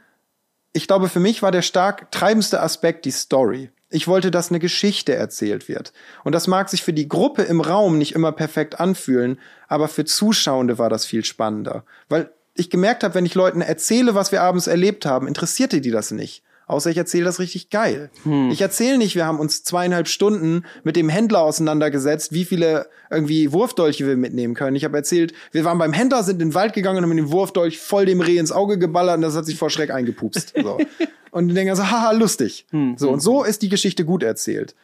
ich 0.74 0.88
glaube, 0.88 1.08
für 1.08 1.22
mich 1.22 1.42
war 1.42 1.52
der 1.52 1.62
stark 1.62 2.12
treibendste 2.12 2.62
Aspekt 2.62 3.06
die 3.06 3.12
Story. 3.12 3.70
Ich 3.90 4.08
wollte, 4.08 4.32
dass 4.32 4.50
eine 4.50 4.60
Geschichte 4.60 5.16
erzählt 5.16 5.70
wird. 5.70 5.94
Und 6.24 6.34
das 6.34 6.48
mag 6.48 6.70
sich 6.70 6.84
für 6.84 6.92
die 6.92 7.08
Gruppe 7.08 7.44
im 7.44 7.62
Raum 7.62 7.98
nicht 7.98 8.14
immer 8.14 8.32
perfekt 8.32 8.80
anfühlen, 8.80 9.40
aber 9.68 9.88
für 9.88 10.04
Zuschauende 10.04 10.78
war 10.78 10.90
das 10.90 11.06
viel 11.06 11.24
spannender. 11.24 11.86
Weil 12.10 12.32
ich 12.56 12.70
gemerkt 12.70 13.04
habe, 13.04 13.14
wenn 13.14 13.26
ich 13.26 13.36
Leuten 13.36 13.62
erzähle, 13.62 14.16
was 14.16 14.32
wir 14.32 14.42
abends 14.42 14.68
erlebt 14.68 15.06
haben, 15.06 15.28
interessierte 15.28 15.82
die 15.82 15.92
das 15.92 16.12
nicht. 16.12 16.44
Außer 16.68 16.90
ich 16.90 16.98
erzähle 16.98 17.26
das 17.26 17.40
richtig 17.40 17.70
geil. 17.70 18.10
Hm. 18.24 18.50
Ich 18.50 18.62
erzähle 18.62 18.98
nicht, 18.98 19.16
wir 19.16 19.26
haben 19.26 19.40
uns 19.40 19.64
zweieinhalb 19.64 20.08
Stunden 20.08 20.64
mit 20.84 20.96
dem 20.96 21.10
Händler 21.10 21.42
auseinandergesetzt, 21.42 22.34
wie 22.34 22.44
viele 22.44 22.88
irgendwie 23.12 23.52
Wurfdolche 23.52 24.08
wir 24.08 24.18
mitnehmen 24.18 24.56
können. 24.56 24.76
Ich 24.76 24.84
habe 24.84 24.98
erzählt, 24.98 25.34
wir 25.52 25.64
waren 25.64 25.78
beim 25.78 25.94
Händler, 25.94 26.24
sind 26.24 26.42
in 26.42 26.50
den 26.50 26.56
Wald 26.56 26.74
gegangen 26.74 26.98
und 26.98 27.04
haben 27.04 27.10
mit 27.10 27.20
dem 27.20 27.32
Wurfdolch 27.32 27.80
voll 27.80 28.06
dem 28.06 28.22
Reh 28.22 28.38
ins 28.38 28.52
Auge 28.52 28.80
geballert 28.80 29.18
und 29.18 29.22
das 29.22 29.36
hat 29.36 29.46
sich 29.46 29.58
vor 29.58 29.70
Schreck 29.70 29.92
eingepupst. 29.92 30.54
So. 30.62 30.80
und 31.32 31.50
die 31.50 31.54
denken 31.54 31.76
so, 31.76 31.90
haha, 31.90 32.12
lustig. 32.12 32.66
Hm. 32.72 32.96
So, 32.98 33.12
und 33.12 33.20
so 33.20 33.44
ist 33.44 33.62
die 33.62 33.70
Geschichte 33.70 34.04
gut 34.04 34.24
erzählt. 34.24 34.76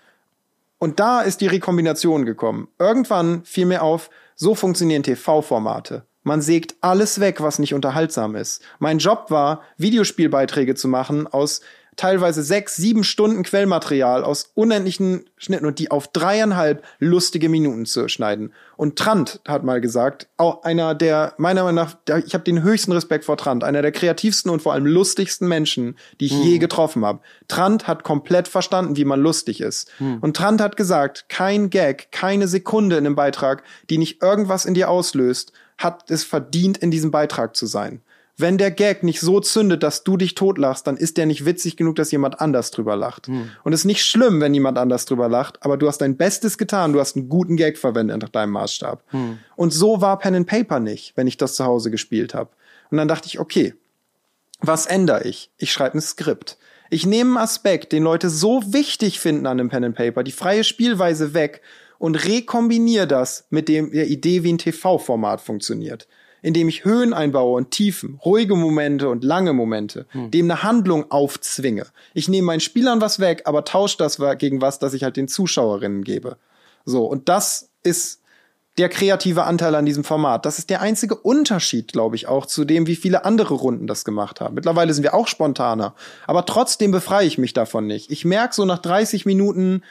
Und 0.78 1.00
da 1.00 1.22
ist 1.22 1.42
die 1.42 1.48
Rekombination 1.48 2.26
gekommen. 2.26 2.68
Irgendwann 2.80 3.44
fiel 3.44 3.66
mir 3.66 3.82
auf, 3.82 4.10
so 4.36 4.56
funktionieren 4.56 5.04
TV-Formate. 5.04 6.06
Man 6.24 6.42
sägt 6.42 6.76
alles 6.82 7.20
weg, 7.20 7.42
was 7.42 7.60
nicht 7.60 7.74
unterhaltsam 7.74 8.36
ist. 8.36 8.62
Mein 8.80 9.00
Job 9.00 9.26
war, 9.30 9.62
Videospielbeiträge 9.78 10.76
zu 10.76 10.88
machen 10.88 11.28
aus 11.28 11.62
teilweise 11.98 12.42
sechs, 12.42 12.76
sieben 12.76 13.04
Stunden 13.04 13.44
Quellmaterial 13.44 14.24
aus 14.24 14.52
unendlichen 14.54 15.26
Schnitten 15.38 15.66
und 15.66 15.78
die 15.78 15.92
auf 15.92 16.08
dreieinhalb 16.08 16.84
lustige 17.00 17.50
Minuten 17.50 17.86
zu 17.86 18.08
schneiden. 18.08 18.54
Und 18.78 18.98
Trant 18.98 19.42
hat 19.48 19.64
mal 19.64 19.82
gesagt, 19.82 20.28
auch 20.38 20.64
einer 20.64 20.96
der, 20.96 21.34
meiner 21.38 21.64
Meinung 21.64 21.84
nach, 21.84 21.98
ich 22.26 22.34
habe 22.34 22.44
den 22.44 22.64
höchsten 22.64 22.92
Respekt 22.92 23.26
vor 23.26 23.38
Trant, 23.38 23.64
einer 23.64 23.82
der 23.82 23.92
kreativsten 23.92 24.50
und 24.50 24.62
vor 24.62 24.74
allem 24.74 24.86
lustigsten 24.86 25.48
Menschen, 25.48 25.98
die 26.20 26.28
ich 26.28 26.44
je 26.44 26.58
getroffen 26.60 27.06
habe. 27.06 27.20
Trant 27.48 27.88
hat 27.88 28.04
komplett 28.04 28.48
verstanden, 28.48 28.96
wie 28.96 29.06
man 29.06 29.22
lustig 29.22 29.60
ist. 29.62 29.92
Und 30.22 30.38
Trant 30.38 30.62
hat 30.62 30.78
gesagt, 30.78 31.26
kein 31.30 31.70
Gag, 31.70 32.12
keine 32.12 32.48
Sekunde 32.48 32.98
in 32.98 33.06
einem 33.06 33.16
Beitrag, 33.16 33.64
die 33.90 33.98
nicht 33.98 34.24
irgendwas 34.24 34.66
in 34.66 34.74
dir 34.74 34.90
auslöst, 34.90 35.52
hat 35.84 36.10
es 36.12 36.24
verdient, 36.24 36.78
in 36.78 36.92
diesem 36.92 37.12
Beitrag 37.12 37.56
zu 37.56 37.66
sein. 37.66 38.02
Wenn 38.38 38.58
der 38.58 38.72
Gag 38.72 39.04
nicht 39.04 39.20
so 39.20 39.40
zündet, 39.40 39.84
dass 39.84 40.04
du 40.04 40.18
dich 40.18 40.34
totlachst, 40.34 40.88
dann 40.88 40.98
ist 40.98 41.18
der 41.18 41.26
nicht 41.28 41.46
witzig 41.46 41.78
genug, 41.78 41.96
dass 41.98 42.12
jemand 42.12 42.42
anders 42.42 42.72
drüber 42.72 42.96
lacht. 42.96 43.28
Und 43.64 43.74
es 43.74 43.82
ist 43.82 43.86
nicht 43.86 44.04
schlimm, 44.04 44.42
wenn 44.42 44.54
jemand 44.54 44.78
anders 44.80 45.06
drüber 45.06 45.30
lacht, 45.30 45.64
aber 45.64 45.78
du 45.78 45.88
hast 45.88 46.00
dein 46.00 46.18
Bestes 46.18 46.58
getan, 46.58 46.94
du 46.94 47.00
hast 47.00 47.16
einen 47.16 47.30
guten 47.30 47.56
Gag 47.56 47.78
verwendet 47.78 48.22
nach 48.22 48.30
deinem 48.30 48.52
Maßstab. 48.54 49.04
Und 49.56 49.74
so 49.74 50.02
war 50.02 50.18
Pen 50.18 50.36
and 50.36 50.48
Paper 50.48 50.80
nicht, 50.80 51.16
wenn 51.18 51.28
ich 51.28 51.38
das 51.38 51.56
zu 51.56 51.66
Hause 51.66 51.92
gespielt 51.92 52.34
habe. 52.34 52.50
Und 52.90 52.98
dann 52.98 53.08
dachte 53.08 53.28
ich, 53.28 53.40
okay, 53.40 53.76
was 54.60 54.86
ändere 54.86 55.24
ich? 55.24 55.52
Ich 55.58 55.72
schreibe 55.72 55.98
ein 55.98 56.02
Skript. 56.02 56.58
Ich 56.90 57.06
nehme 57.06 57.32
einen 57.32 57.44
Aspekt, 57.44 57.94
den 57.94 58.04
Leute 58.04 58.30
so 58.30 58.62
wichtig 58.74 59.20
finden 59.20 59.46
an 59.46 59.58
dem 59.58 59.70
Pen 59.70 59.84
and 59.84 59.96
Paper, 59.96 60.24
die 60.24 60.32
freie 60.32 60.64
Spielweise 60.64 61.34
weg 61.34 61.62
und 62.02 62.16
rekombiniere 62.26 63.06
das 63.06 63.46
mit 63.52 63.70
dem, 63.70 63.92
der 63.92 64.08
Idee, 64.08 64.44
wie 64.44 64.52
ein 64.52 64.58
TV-Format 64.58 65.40
funktioniert. 65.40 66.08
Indem 66.42 66.68
ich 66.68 66.84
Höhen 66.84 67.14
einbaue 67.14 67.56
und 67.56 67.70
Tiefen, 67.70 68.20
ruhige 68.26 68.56
Momente 68.56 69.08
und 69.08 69.24
lange 69.24 69.54
Momente, 69.54 70.08
dem 70.16 70.50
eine 70.50 70.64
Handlung 70.64 71.12
aufzwinge. 71.12 71.86
Ich 72.16 72.28
nehme 72.28 72.48
meinen 72.48 72.60
Spielern 72.60 73.02
was 73.02 73.20
weg, 73.20 73.44
aber 73.46 73.66
tausche 73.66 73.98
das 73.98 74.20
gegen 74.40 74.62
was, 74.62 74.80
das 74.80 74.96
ich 74.96 75.04
halt 75.04 75.16
den 75.16 75.28
Zuschauerinnen 75.28 76.04
gebe. 76.04 76.38
So, 76.86 77.06
und 77.06 77.30
das 77.30 77.70
ist 77.84 78.22
der 78.80 78.90
kreative 78.90 79.44
Anteil 79.44 79.76
an 79.76 79.86
diesem 79.86 80.04
Format. 80.04 80.48
Das 80.48 80.58
ist 80.58 80.72
der 80.72 80.82
einzige 80.82 81.14
Unterschied, 81.14 81.94
glaube 81.94 82.16
ich, 82.16 82.28
auch 82.28 82.48
zu 82.48 82.66
dem, 82.66 82.88
wie 82.88 82.96
viele 82.96 83.26
andere 83.26 83.54
Runden 83.54 83.86
das 83.86 84.04
gemacht 84.04 84.42
haben. 84.42 84.56
Mittlerweile 84.56 84.96
sind 84.96 85.04
wir 85.04 85.14
auch 85.14 85.28
spontaner, 85.28 85.94
aber 86.26 86.48
trotzdem 86.48 86.90
befreie 86.90 87.28
ich 87.28 87.38
mich 87.38 87.54
davon 87.54 87.86
nicht. 87.86 88.10
Ich 88.10 88.26
merke 88.26 88.56
so 88.56 88.66
nach 88.66 88.80
30 88.80 89.28
Minuten 89.28 89.84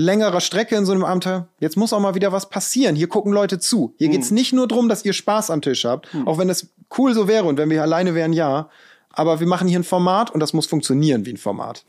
längerer 0.00 0.40
Strecke 0.40 0.76
in 0.76 0.86
so 0.86 0.92
einem 0.92 1.04
Amt, 1.04 1.28
jetzt 1.60 1.76
muss 1.76 1.92
auch 1.92 2.00
mal 2.00 2.14
wieder 2.14 2.32
was 2.32 2.48
passieren. 2.48 2.96
Hier 2.96 3.08
gucken 3.08 3.32
Leute 3.32 3.58
zu. 3.58 3.94
Hier 3.98 4.08
geht's 4.08 4.30
nicht 4.30 4.52
nur 4.52 4.66
drum, 4.66 4.88
dass 4.88 5.04
ihr 5.04 5.12
Spaß 5.12 5.50
am 5.50 5.62
Tisch 5.62 5.84
habt, 5.84 6.08
auch 6.26 6.38
wenn 6.38 6.48
das 6.48 6.68
cool 6.98 7.14
so 7.14 7.28
wäre 7.28 7.44
und 7.44 7.58
wenn 7.58 7.70
wir 7.70 7.82
alleine 7.82 8.14
wären, 8.14 8.32
ja. 8.32 8.68
Aber 9.12 9.40
wir 9.40 9.46
machen 9.48 9.66
hier 9.66 9.80
ein 9.80 9.84
Format 9.84 10.30
und 10.30 10.38
das 10.38 10.52
muss 10.52 10.66
funktionieren 10.66 11.26
wie 11.26 11.32
ein 11.32 11.36
Format. 11.36 11.84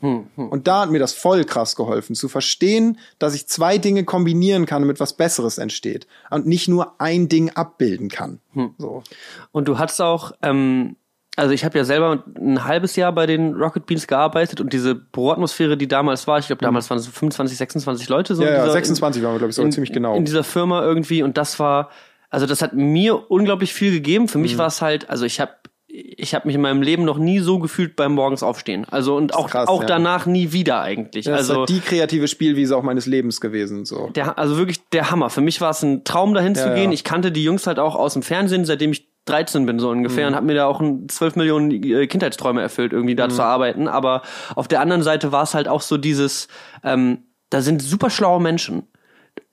Und 0.50 0.66
da 0.66 0.80
hat 0.80 0.90
mir 0.90 0.98
das 0.98 1.12
voll 1.12 1.44
krass 1.44 1.76
geholfen, 1.76 2.16
zu 2.16 2.28
verstehen, 2.28 2.98
dass 3.20 3.34
ich 3.34 3.46
zwei 3.46 3.78
Dinge 3.78 4.02
kombinieren 4.04 4.66
kann, 4.66 4.82
damit 4.82 4.98
was 4.98 5.12
Besseres 5.12 5.58
entsteht. 5.58 6.08
Und 6.30 6.46
nicht 6.46 6.66
nur 6.66 7.00
ein 7.00 7.28
Ding 7.28 7.50
abbilden 7.50 8.08
kann. 8.08 8.40
So. 8.76 9.04
Und 9.52 9.68
du 9.68 9.78
hattest 9.78 10.00
auch, 10.00 10.32
ähm, 10.42 10.96
also 11.36 11.52
ich 11.54 11.64
habe 11.64 11.78
ja 11.78 11.84
selber 11.84 12.22
ein 12.38 12.64
halbes 12.64 12.94
Jahr 12.96 13.12
bei 13.12 13.26
den 13.26 13.54
Rocket 13.54 13.86
Beans 13.86 14.06
gearbeitet 14.06 14.60
und 14.60 14.72
diese 14.72 14.94
Büroatmosphäre, 14.94 15.76
die 15.76 15.88
damals 15.88 16.26
war, 16.26 16.38
ich 16.38 16.46
glaube 16.46 16.62
damals 16.64 16.90
waren 16.90 16.98
es 16.98 17.04
so 17.04 17.10
25, 17.10 17.56
26 17.56 18.08
Leute 18.08 18.34
so. 18.34 18.42
Ja, 18.42 18.48
in 18.48 18.54
ja 18.56 18.60
dieser, 18.62 18.72
26 18.72 19.22
waren 19.22 19.32
wir, 19.34 19.38
glaube 19.38 19.50
ich, 19.50 19.56
sogar 19.56 19.66
in, 19.66 19.72
ziemlich 19.72 19.92
genau. 19.92 20.14
In 20.14 20.24
dieser 20.24 20.44
Firma 20.44 20.82
irgendwie 20.82 21.22
und 21.22 21.38
das 21.38 21.58
war, 21.58 21.90
also 22.30 22.46
das 22.46 22.60
hat 22.62 22.74
mir 22.74 23.30
unglaublich 23.30 23.72
viel 23.72 23.92
gegeben. 23.92 24.28
Für 24.28 24.38
Mhm. 24.38 24.42
mich 24.42 24.58
war 24.58 24.66
es 24.66 24.82
halt, 24.82 25.08
also 25.10 25.24
ich 25.24 25.40
habe 25.40 25.52
ich 25.94 26.34
habe 26.34 26.46
mich 26.48 26.54
in 26.54 26.62
meinem 26.62 26.80
Leben 26.80 27.04
noch 27.04 27.18
nie 27.18 27.38
so 27.40 27.58
gefühlt 27.58 27.96
beim 27.96 28.14
morgens 28.14 28.42
aufstehen. 28.42 28.86
Also 28.90 29.14
und 29.14 29.34
auch 29.34 29.50
krass, 29.50 29.68
auch 29.68 29.82
ja. 29.82 29.86
danach 29.86 30.24
nie 30.24 30.52
wieder 30.52 30.80
eigentlich. 30.80 31.26
das 31.26 31.34
ist 31.42 31.48
also 31.50 31.60
halt 31.60 31.68
die 31.68 31.80
kreative 31.80 32.28
Spielwiese 32.28 32.74
auch 32.78 32.82
meines 32.82 33.04
Lebens 33.04 33.42
gewesen. 33.42 33.84
So. 33.84 34.08
der, 34.14 34.38
also 34.38 34.56
wirklich 34.56 34.80
der 34.88 35.10
Hammer. 35.10 35.28
Für 35.28 35.42
mich 35.42 35.60
war 35.60 35.68
es 35.70 35.82
ein 35.82 36.02
Traum, 36.04 36.32
dahin 36.32 36.54
zu 36.54 36.66
Ja, 36.68 36.74
gehen. 36.74 36.84
ja. 36.90 36.92
Ich 36.94 37.04
kannte 37.04 37.30
die 37.30 37.44
Jungs 37.44 37.66
halt 37.66 37.78
auch 37.78 37.94
aus 37.94 38.14
dem 38.14 38.22
Fernsehen, 38.22 38.64
seitdem 38.64 38.92
ich 38.92 39.11
13 39.26 39.66
bin, 39.66 39.78
so 39.78 39.90
ungefähr, 39.90 40.24
Mhm. 40.26 40.28
und 40.32 40.36
habe 40.36 40.46
mir 40.46 40.54
da 40.54 40.66
auch 40.66 40.80
ein 40.80 41.08
12 41.08 41.36
Millionen 41.36 41.70
äh, 41.70 42.06
Kindheitsträume 42.06 42.60
erfüllt, 42.60 42.92
irgendwie 42.92 43.14
Mhm. 43.14 43.18
da 43.18 43.28
zu 43.28 43.42
arbeiten. 43.42 43.86
Aber 43.88 44.22
auf 44.56 44.68
der 44.68 44.80
anderen 44.80 45.02
Seite 45.02 45.30
war 45.32 45.44
es 45.44 45.54
halt 45.54 45.68
auch 45.68 45.80
so 45.82 45.96
dieses, 45.96 46.48
ähm, 46.82 47.18
da 47.50 47.60
sind 47.62 47.82
super 47.82 48.10
schlaue 48.10 48.40
Menschen, 48.40 48.84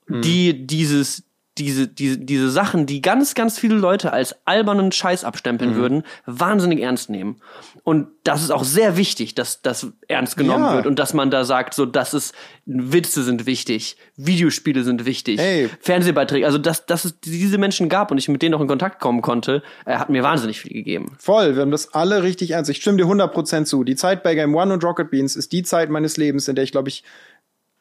Mhm. 0.06 0.22
die 0.22 0.66
dieses, 0.66 1.22
diese, 1.64 1.86
diese, 1.88 2.18
diese 2.18 2.50
Sachen, 2.50 2.86
die 2.86 3.02
ganz, 3.02 3.34
ganz 3.34 3.58
viele 3.58 3.74
Leute 3.76 4.12
als 4.12 4.34
albernen 4.46 4.90
Scheiß 4.92 5.22
Mhm. 5.22 5.28
abstempeln 5.28 5.74
würden, 5.76 6.02
wahnsinnig 6.26 6.80
ernst 6.80 7.10
nehmen. 7.10 7.36
Und 7.84 8.08
das 8.24 8.42
ist 8.42 8.50
auch 8.50 8.64
sehr 8.64 8.96
wichtig, 8.96 9.34
dass 9.34 9.62
das 9.62 9.86
ernst 10.08 10.36
genommen 10.36 10.64
Ja. 10.64 10.74
wird 10.74 10.86
und 10.86 10.98
dass 10.98 11.14
man 11.14 11.30
da 11.30 11.44
sagt, 11.44 11.74
so, 11.74 11.86
das 11.86 12.14
ist, 12.14 12.34
Witze 12.66 13.22
sind 13.22 13.46
wichtig, 13.46 13.96
Videospiele 14.16 14.84
sind 14.84 15.06
wichtig, 15.06 15.38
Ey. 15.40 15.68
Fernsehbeiträge, 15.80 16.46
also 16.46 16.58
dass, 16.58 16.86
dass 16.86 17.04
es 17.04 17.18
diese 17.20 17.58
Menschen 17.58 17.88
gab 17.88 18.10
und 18.10 18.18
ich 18.18 18.28
mit 18.28 18.42
denen 18.42 18.54
auch 18.54 18.60
in 18.60 18.68
Kontakt 18.68 19.00
kommen 19.00 19.22
konnte, 19.22 19.62
äh, 19.86 19.96
hat 19.96 20.10
mir 20.10 20.22
wahnsinnig 20.22 20.60
viel 20.60 20.72
gegeben. 20.72 21.16
Voll, 21.18 21.54
wir 21.56 21.62
haben 21.62 21.70
das 21.70 21.94
alle 21.94 22.22
richtig 22.22 22.50
ernst. 22.52 22.70
Ich 22.70 22.78
stimme 22.78 22.98
dir 22.98 23.06
100% 23.06 23.64
zu. 23.66 23.84
Die 23.84 23.96
Zeit 23.96 24.22
bei 24.22 24.34
Game 24.34 24.54
One 24.54 24.72
und 24.74 24.84
Rocket 24.84 25.10
Beans 25.10 25.36
ist 25.36 25.52
die 25.52 25.62
Zeit 25.62 25.90
meines 25.90 26.16
Lebens, 26.16 26.46
in 26.48 26.54
der 26.54 26.64
ich, 26.64 26.72
glaube 26.72 26.88
ich, 26.88 27.02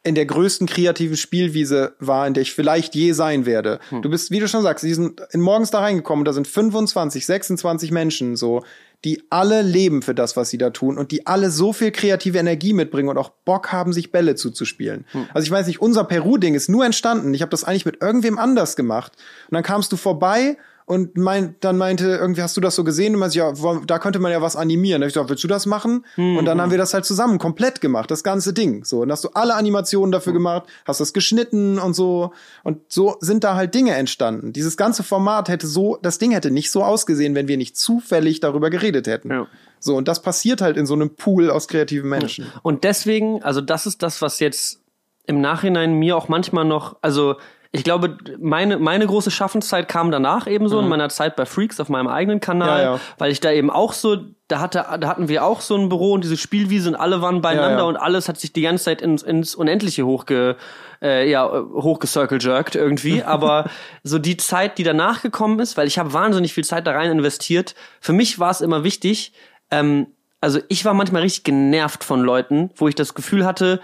in 0.04 0.16
der 0.16 0.26
größten 0.26 0.66
kreativen 0.66 1.18
Spielwiese 1.18 1.94
war, 2.00 2.26
in 2.26 2.34
der 2.34 2.42
ich 2.42 2.54
vielleicht 2.54 2.96
je 2.96 3.12
sein 3.12 3.46
werde. 3.46 3.80
Du 4.02 4.10
bist, 4.10 4.32
wie 4.32 4.40
du 4.40 4.48
schon 4.48 4.64
sagst, 4.64 4.84
die 4.84 4.94
sind 4.94 5.22
in 5.32 5.42
morgens 5.42 5.72
da 5.72 5.80
reingekommen, 5.80 6.24
da 6.24 6.32
sind 6.32 6.48
25, 6.48 7.26
26 7.26 7.92
Menschen 7.92 8.38
so, 8.38 8.64
die 9.06 9.24
alle 9.30 9.62
leben 9.62 10.02
für 10.02 10.16
das, 10.16 10.38
was 10.38 10.50
sie 10.50 10.58
da 10.58 10.70
tun 10.70 10.98
und 10.98 11.12
die 11.12 11.28
alle 11.28 11.52
so 11.52 11.74
viel 11.74 11.92
kreative 11.92 12.38
Energie 12.38 12.74
mitbringen 12.74 13.10
und 13.10 13.18
auch 13.18 13.30
Bock 13.46 13.72
haben, 13.72 13.92
sich 13.92 14.12
Bälle 14.12 14.36
zuzuspielen. 14.36 15.06
Also 15.34 15.46
ich 15.46 15.52
weiß 15.52 15.68
nicht, 15.68 15.82
unser 15.82 16.06
Peru-Ding 16.06 16.56
ist 16.56 16.70
nur 16.70 16.86
entstanden. 16.86 17.34
Ich 17.34 17.42
habe 17.42 17.52
das 17.52 17.64
eigentlich 17.64 17.86
mit 17.86 18.02
irgendwem 18.02 18.38
anders 18.38 18.76
gemacht. 18.76 19.14
Und 19.50 19.56
dann 19.56 19.64
kamst 19.64 19.92
du 19.92 19.98
vorbei 19.98 20.58
und 20.90 21.16
mein, 21.20 21.54
dann 21.60 21.78
meinte, 21.78 22.18
irgendwie 22.20 22.42
hast 22.42 22.58
du 22.58 22.62
das 22.62 22.76
so 22.76 22.84
gesehen 22.84 23.14
und 23.14 23.20
meinte, 23.20 23.38
ja, 23.38 23.54
da 23.86 24.00
könnte 24.00 24.18
man 24.18 24.32
ja 24.32 24.42
was 24.42 24.56
animieren. 24.56 25.02
Da 25.02 25.06
hab 25.06 25.10
ich 25.10 25.14
gesagt, 25.14 25.30
willst 25.30 25.44
du 25.44 25.48
das 25.48 25.68
machen? 25.68 26.04
Und 26.18 26.46
dann 26.46 26.60
haben 26.60 26.72
wir 26.72 26.80
das 26.80 26.96
halt 26.96 27.06
zusammen 27.06 27.38
komplett 27.38 27.80
gemacht, 27.80 28.10
das 28.10 28.24
ganze 28.24 28.54
Ding. 28.54 28.84
So, 28.84 29.02
und 29.02 29.12
hast 29.12 29.24
du 29.24 29.30
alle 29.36 29.54
Animationen 29.54 30.12
dafür 30.12 30.34
gemacht, 30.34 30.64
hast 30.86 31.00
das 31.00 31.14
geschnitten 31.14 31.78
und 31.78 31.94
so. 31.94 32.34
Und 32.64 32.80
so 32.88 33.18
sind 33.20 33.44
da 33.44 33.54
halt 33.54 33.76
Dinge 33.76 33.94
entstanden. 33.94 34.52
Dieses 34.52 34.78
ganze 34.78 35.04
Format 35.04 35.48
hätte 35.48 35.68
so, 35.68 36.00
das 36.02 36.18
Ding 36.18 36.32
hätte 36.32 36.50
nicht 36.50 36.72
so 36.72 36.84
ausgesehen, 36.84 37.36
wenn 37.36 37.48
wir 37.48 37.58
nicht 37.58 37.78
zufällig 37.78 38.40
darüber 38.40 38.72
geredet 38.72 39.06
hätten. 39.06 39.30
Ja. 39.30 39.48
So, 39.80 39.96
und 39.96 40.08
das 40.08 40.24
passiert 40.24 40.60
halt 40.60 40.76
in 40.76 40.88
so 40.88 40.96
einem 40.96 41.16
Pool 41.16 41.52
aus 41.52 41.68
kreativen 41.68 42.10
Menschen. 42.10 42.48
Und 42.64 42.84
deswegen, 42.84 43.44
also 43.44 43.62
das 43.62 43.86
ist 43.86 44.02
das, 44.02 44.24
was 44.24 44.40
jetzt 44.40 44.82
im 45.28 45.40
Nachhinein 45.40 45.94
mir 45.94 46.18
auch 46.18 46.30
manchmal 46.30 46.66
noch, 46.66 46.98
also 47.04 47.36
ich 47.72 47.84
glaube, 47.84 48.18
meine, 48.40 48.80
meine 48.80 49.06
große 49.06 49.30
Schaffenszeit 49.30 49.88
kam 49.88 50.10
danach 50.10 50.48
eben 50.48 50.68
so 50.68 50.80
in 50.80 50.88
meiner 50.88 51.10
Zeit 51.10 51.36
bei 51.36 51.46
Freaks 51.46 51.80
auf 51.80 51.88
meinem 51.88 52.08
eigenen 52.08 52.40
Kanal, 52.40 52.80
Mhm. 52.80 52.84
Ja, 52.84 52.94
ja. 52.96 53.00
weil 53.20 53.32
ich 53.32 53.42
da 53.42 53.52
eben 53.52 53.70
auch 53.70 53.94
so, 53.94 54.18
da 54.48 54.60
hatte, 54.60 54.86
da 55.00 55.08
hatten 55.08 55.28
wir 55.28 55.46
auch 55.46 55.62
so 55.62 55.76
ein 55.76 55.88
Büro 55.88 56.14
und 56.14 56.24
diese 56.24 56.36
Spielwiese 56.38 56.90
und 56.90 56.96
alle 56.96 57.22
waren 57.22 57.42
beieinander 57.42 57.80
ja. 57.80 57.84
und 57.84 57.96
alles 57.96 58.28
hat 58.28 58.40
sich 58.40 58.54
die 58.54 58.64
ganze 58.64 58.86
Zeit 58.86 59.04
ins, 59.04 59.22
ins 59.22 59.54
Unendliche 59.54 60.04
hochge, 60.04 60.56
äh, 61.00 61.30
ja, 61.30 61.48
hochgecircle-jerkt 61.48 62.74
irgendwie. 62.74 63.24
Aber 63.26 63.70
so 64.04 64.18
die 64.18 64.38
Zeit, 64.38 64.80
die 64.80 64.84
danach 64.84 65.22
gekommen 65.22 65.60
ist, 65.60 65.78
weil 65.78 65.88
ich 65.88 66.00
habe 66.00 66.12
wahnsinnig 66.12 66.56
viel 66.56 66.64
Zeit 66.64 66.88
da 66.88 66.92
rein 66.94 67.12
investiert, 67.12 67.76
für 68.02 68.14
mich 68.14 68.40
war 68.40 68.50
es 68.50 68.62
immer 68.62 68.84
wichtig, 68.84 69.34
ähm, 69.70 70.08
also 70.42 70.60
ich 70.70 70.86
war 70.86 70.94
manchmal 70.94 71.22
richtig 71.22 71.44
genervt 71.44 72.04
von 72.04 72.22
Leuten, 72.22 72.72
wo 72.76 72.88
ich 72.88 72.96
das 72.96 73.14
Gefühl 73.14 73.46
hatte, 73.46 73.82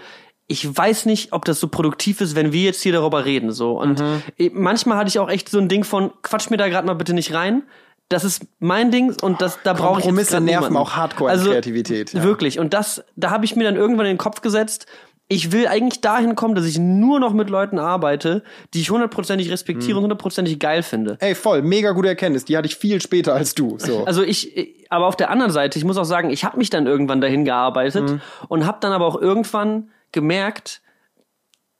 ich 0.48 0.76
weiß 0.76 1.06
nicht, 1.06 1.32
ob 1.32 1.44
das 1.44 1.58
so 1.58 1.68
produktiv 1.68 2.20
ist, 2.20 2.36
wenn 2.36 2.52
wir 2.52 2.62
jetzt 2.62 2.82
hier 2.82 2.92
darüber 2.92 3.24
reden. 3.24 3.50
So. 3.52 3.80
Und 3.80 4.00
Mhm. 4.00 4.50
manchmal 4.52 4.96
hatte 4.98 5.08
ich 5.08 5.18
auch 5.18 5.28
echt 5.28 5.48
so 5.48 5.58
ein 5.58 5.68
Ding 5.68 5.82
von, 5.84 6.12
quatsch 6.22 6.50
mir 6.50 6.56
da 6.56 6.68
gerade 6.68 6.86
mal 6.86 6.94
bitte 6.94 7.14
nicht 7.14 7.34
rein. 7.34 7.62
Das 8.08 8.22
ist 8.22 8.46
mein 8.60 8.92
Ding 8.92 9.16
und 9.22 9.40
das, 9.42 9.58
da 9.64 9.72
brauche 9.72 9.98
ich 9.98 10.06
jetzt 10.06 10.30
nerven 10.30 10.44
niemanden. 10.44 10.76
auch 10.76 10.92
hardcore 10.92 11.28
also, 11.28 11.50
Kreativität, 11.50 12.12
ja. 12.12 12.22
Wirklich. 12.22 12.60
Und 12.60 12.72
das, 12.72 13.04
da 13.16 13.30
habe 13.30 13.44
ich 13.44 13.56
mir 13.56 13.64
dann 13.64 13.74
irgendwann 13.74 14.06
in 14.06 14.12
den 14.12 14.18
Kopf 14.18 14.40
gesetzt, 14.42 14.86
ich 15.28 15.50
will 15.50 15.66
eigentlich 15.66 16.02
dahin 16.02 16.36
kommen, 16.36 16.54
dass 16.54 16.64
ich 16.66 16.78
nur 16.78 17.18
noch 17.18 17.32
mit 17.32 17.50
Leuten 17.50 17.80
arbeite, 17.80 18.44
die 18.74 18.80
ich 18.80 18.90
hundertprozentig 18.90 19.50
respektiere 19.50 19.94
Mhm. 19.94 19.96
und 19.98 20.02
hundertprozentig 20.04 20.60
geil 20.60 20.84
finde. 20.84 21.16
Ey, 21.18 21.34
voll, 21.34 21.62
mega 21.62 21.90
gute 21.90 22.06
Erkenntnis. 22.06 22.44
Die 22.44 22.56
hatte 22.56 22.68
ich 22.68 22.76
viel 22.76 23.00
später 23.02 23.34
als 23.34 23.56
du. 23.56 23.76
So. 23.80 24.04
Also 24.04 24.22
ich, 24.22 24.86
aber 24.88 25.08
auf 25.08 25.16
der 25.16 25.30
anderen 25.30 25.50
Seite, 25.50 25.76
ich 25.80 25.84
muss 25.84 25.96
auch 25.96 26.04
sagen, 26.04 26.30
ich 26.30 26.44
habe 26.44 26.56
mich 26.58 26.70
dann 26.70 26.86
irgendwann 26.86 27.20
dahin 27.20 27.44
gearbeitet 27.44 28.08
Mhm. 28.08 28.20
und 28.46 28.66
habe 28.66 28.78
dann 28.80 28.92
aber 28.92 29.04
auch 29.04 29.20
irgendwann 29.20 29.88
gemerkt, 30.12 30.82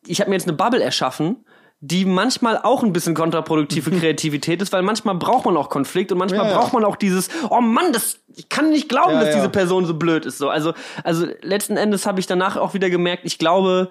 ich 0.07 0.21
habe 0.21 0.31
mir 0.31 0.37
jetzt 0.37 0.47
eine 0.49 0.57
Bubble 0.57 0.83
erschaffen, 0.83 1.45
die 1.81 2.05
manchmal 2.05 2.59
auch 2.59 2.83
ein 2.83 2.93
bisschen 2.93 3.15
kontraproduktive 3.15 3.91
Kreativität 3.99 4.63
ist, 4.63 4.73
weil 4.73 4.83
manchmal 4.83 5.15
braucht 5.15 5.45
man 5.45 5.57
auch 5.57 5.69
Konflikt 5.69 6.11
und 6.13 6.19
manchmal 6.19 6.47
Ja, 6.47 6.53
ja. 6.53 6.59
braucht 6.59 6.73
man 6.73 6.85
auch 6.85 6.97
dieses, 6.97 7.29
oh 7.51 7.61
Mann, 7.61 7.93
das, 7.93 8.21
ich 8.35 8.49
kann 8.49 8.71
nicht 8.71 8.89
glauben, 8.89 9.13
Ja, 9.13 9.25
dass 9.25 9.35
diese 9.35 9.49
Person 9.49 9.85
so 9.85 9.95
blöd 9.95 10.27
ist. 10.27 10.39
So, 10.39 10.49
also, 10.49 10.73
also 11.05 11.27
letzten 11.43 11.77
Endes 11.77 12.07
habe 12.07 12.21
ich 12.21 12.27
danach 12.27 12.57
auch 12.57 12.75
wieder 12.75 12.91
gemerkt, 12.91 13.25
ich 13.25 13.39
glaube, 13.39 13.91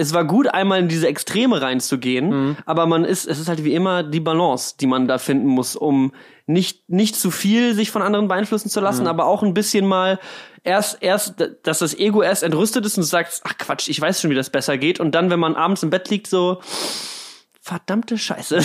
es 0.00 0.14
war 0.14 0.24
gut, 0.24 0.48
einmal 0.48 0.80
in 0.80 0.88
diese 0.88 1.06
Extreme 1.08 1.60
reinzugehen, 1.62 2.28
Mhm. 2.30 2.56
aber 2.66 2.86
man 2.86 3.04
ist, 3.04 3.26
es 3.26 3.38
ist 3.38 3.48
halt 3.48 3.64
wie 3.64 3.74
immer 3.74 4.02
die 4.02 4.20
Balance, 4.20 4.74
die 4.80 4.86
man 4.86 5.06
da 5.08 5.18
finden 5.18 5.46
muss, 5.46 5.76
um 5.76 6.12
nicht, 6.46 6.88
nicht 6.88 7.14
zu 7.16 7.30
viel 7.30 7.74
sich 7.74 7.90
von 7.90 8.02
anderen 8.02 8.26
beeinflussen 8.28 8.70
zu 8.70 8.80
Mhm. 8.80 8.84
lassen, 8.84 9.06
aber 9.06 9.26
auch 9.26 9.42
ein 9.42 9.54
bisschen 9.54 9.86
mal 9.86 10.18
erst, 10.64 10.98
erst, 11.02 11.34
dass 11.62 11.78
das 11.78 11.94
Ego 11.96 12.22
erst 12.22 12.42
entrüstet 12.42 12.84
ist 12.86 12.96
und 12.98 13.04
sagt, 13.04 13.40
ach 13.44 13.56
Quatsch, 13.58 13.88
ich 13.88 14.00
weiß 14.00 14.20
schon, 14.20 14.30
wie 14.30 14.34
das 14.34 14.50
besser 14.50 14.76
geht. 14.78 14.98
Und 15.00 15.14
dann, 15.14 15.30
wenn 15.30 15.40
man 15.40 15.54
abends 15.56 15.82
im 15.82 15.90
Bett 15.90 16.08
liegt, 16.10 16.26
so, 16.26 16.60
verdammte 17.60 18.18
Scheiße. 18.18 18.56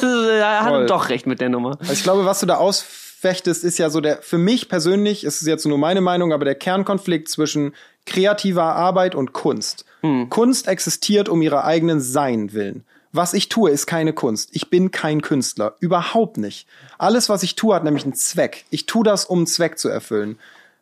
Er 0.00 0.60
hat 0.60 0.64
Mhm. 0.66 0.68
Voll. 0.68 0.86
doch 0.86 1.08
recht 1.08 1.26
mit 1.26 1.40
der 1.40 1.48
Nummer. 1.48 1.76
Also 1.80 1.92
ich 1.92 2.02
glaube, 2.02 2.24
was 2.24 2.40
du 2.40 2.46
da 2.46 2.56
ausfechtest, 2.56 3.64
ist 3.64 3.78
ja 3.78 3.90
so 3.90 4.00
der, 4.00 4.22
für 4.22 4.38
mich 4.38 4.68
persönlich, 4.68 5.24
ist 5.24 5.40
es 5.42 5.46
jetzt 5.46 5.66
nur 5.66 5.78
meine 5.78 6.00
Meinung, 6.00 6.32
aber 6.32 6.44
der 6.44 6.54
Kernkonflikt 6.54 7.28
zwischen 7.28 7.74
kreativer 8.06 8.64
Arbeit 8.74 9.14
und 9.14 9.32
Kunst. 9.32 9.84
Kunst 10.30 10.68
existiert 10.68 11.28
um 11.28 11.42
ihrer 11.42 11.64
eigenen 11.64 12.00
Sein 12.00 12.52
willen. 12.52 12.84
Was 13.12 13.34
ich 13.34 13.48
tue, 13.48 13.70
ist 13.70 13.86
keine 13.86 14.12
Kunst. 14.12 14.50
Ich 14.52 14.70
bin 14.70 14.90
kein 14.90 15.22
Künstler. 15.22 15.74
Überhaupt 15.80 16.36
nicht. 16.36 16.66
Alles, 16.98 17.28
was 17.28 17.42
ich 17.42 17.56
tue, 17.56 17.74
hat 17.74 17.84
nämlich 17.84 18.04
einen 18.04 18.14
Zweck. 18.14 18.64
Ich 18.70 18.86
tue 18.86 19.02
das, 19.02 19.24
um 19.24 19.38
einen 19.38 19.46
Zweck 19.46 19.78
zu 19.78 19.88
erfüllen. 19.88 20.38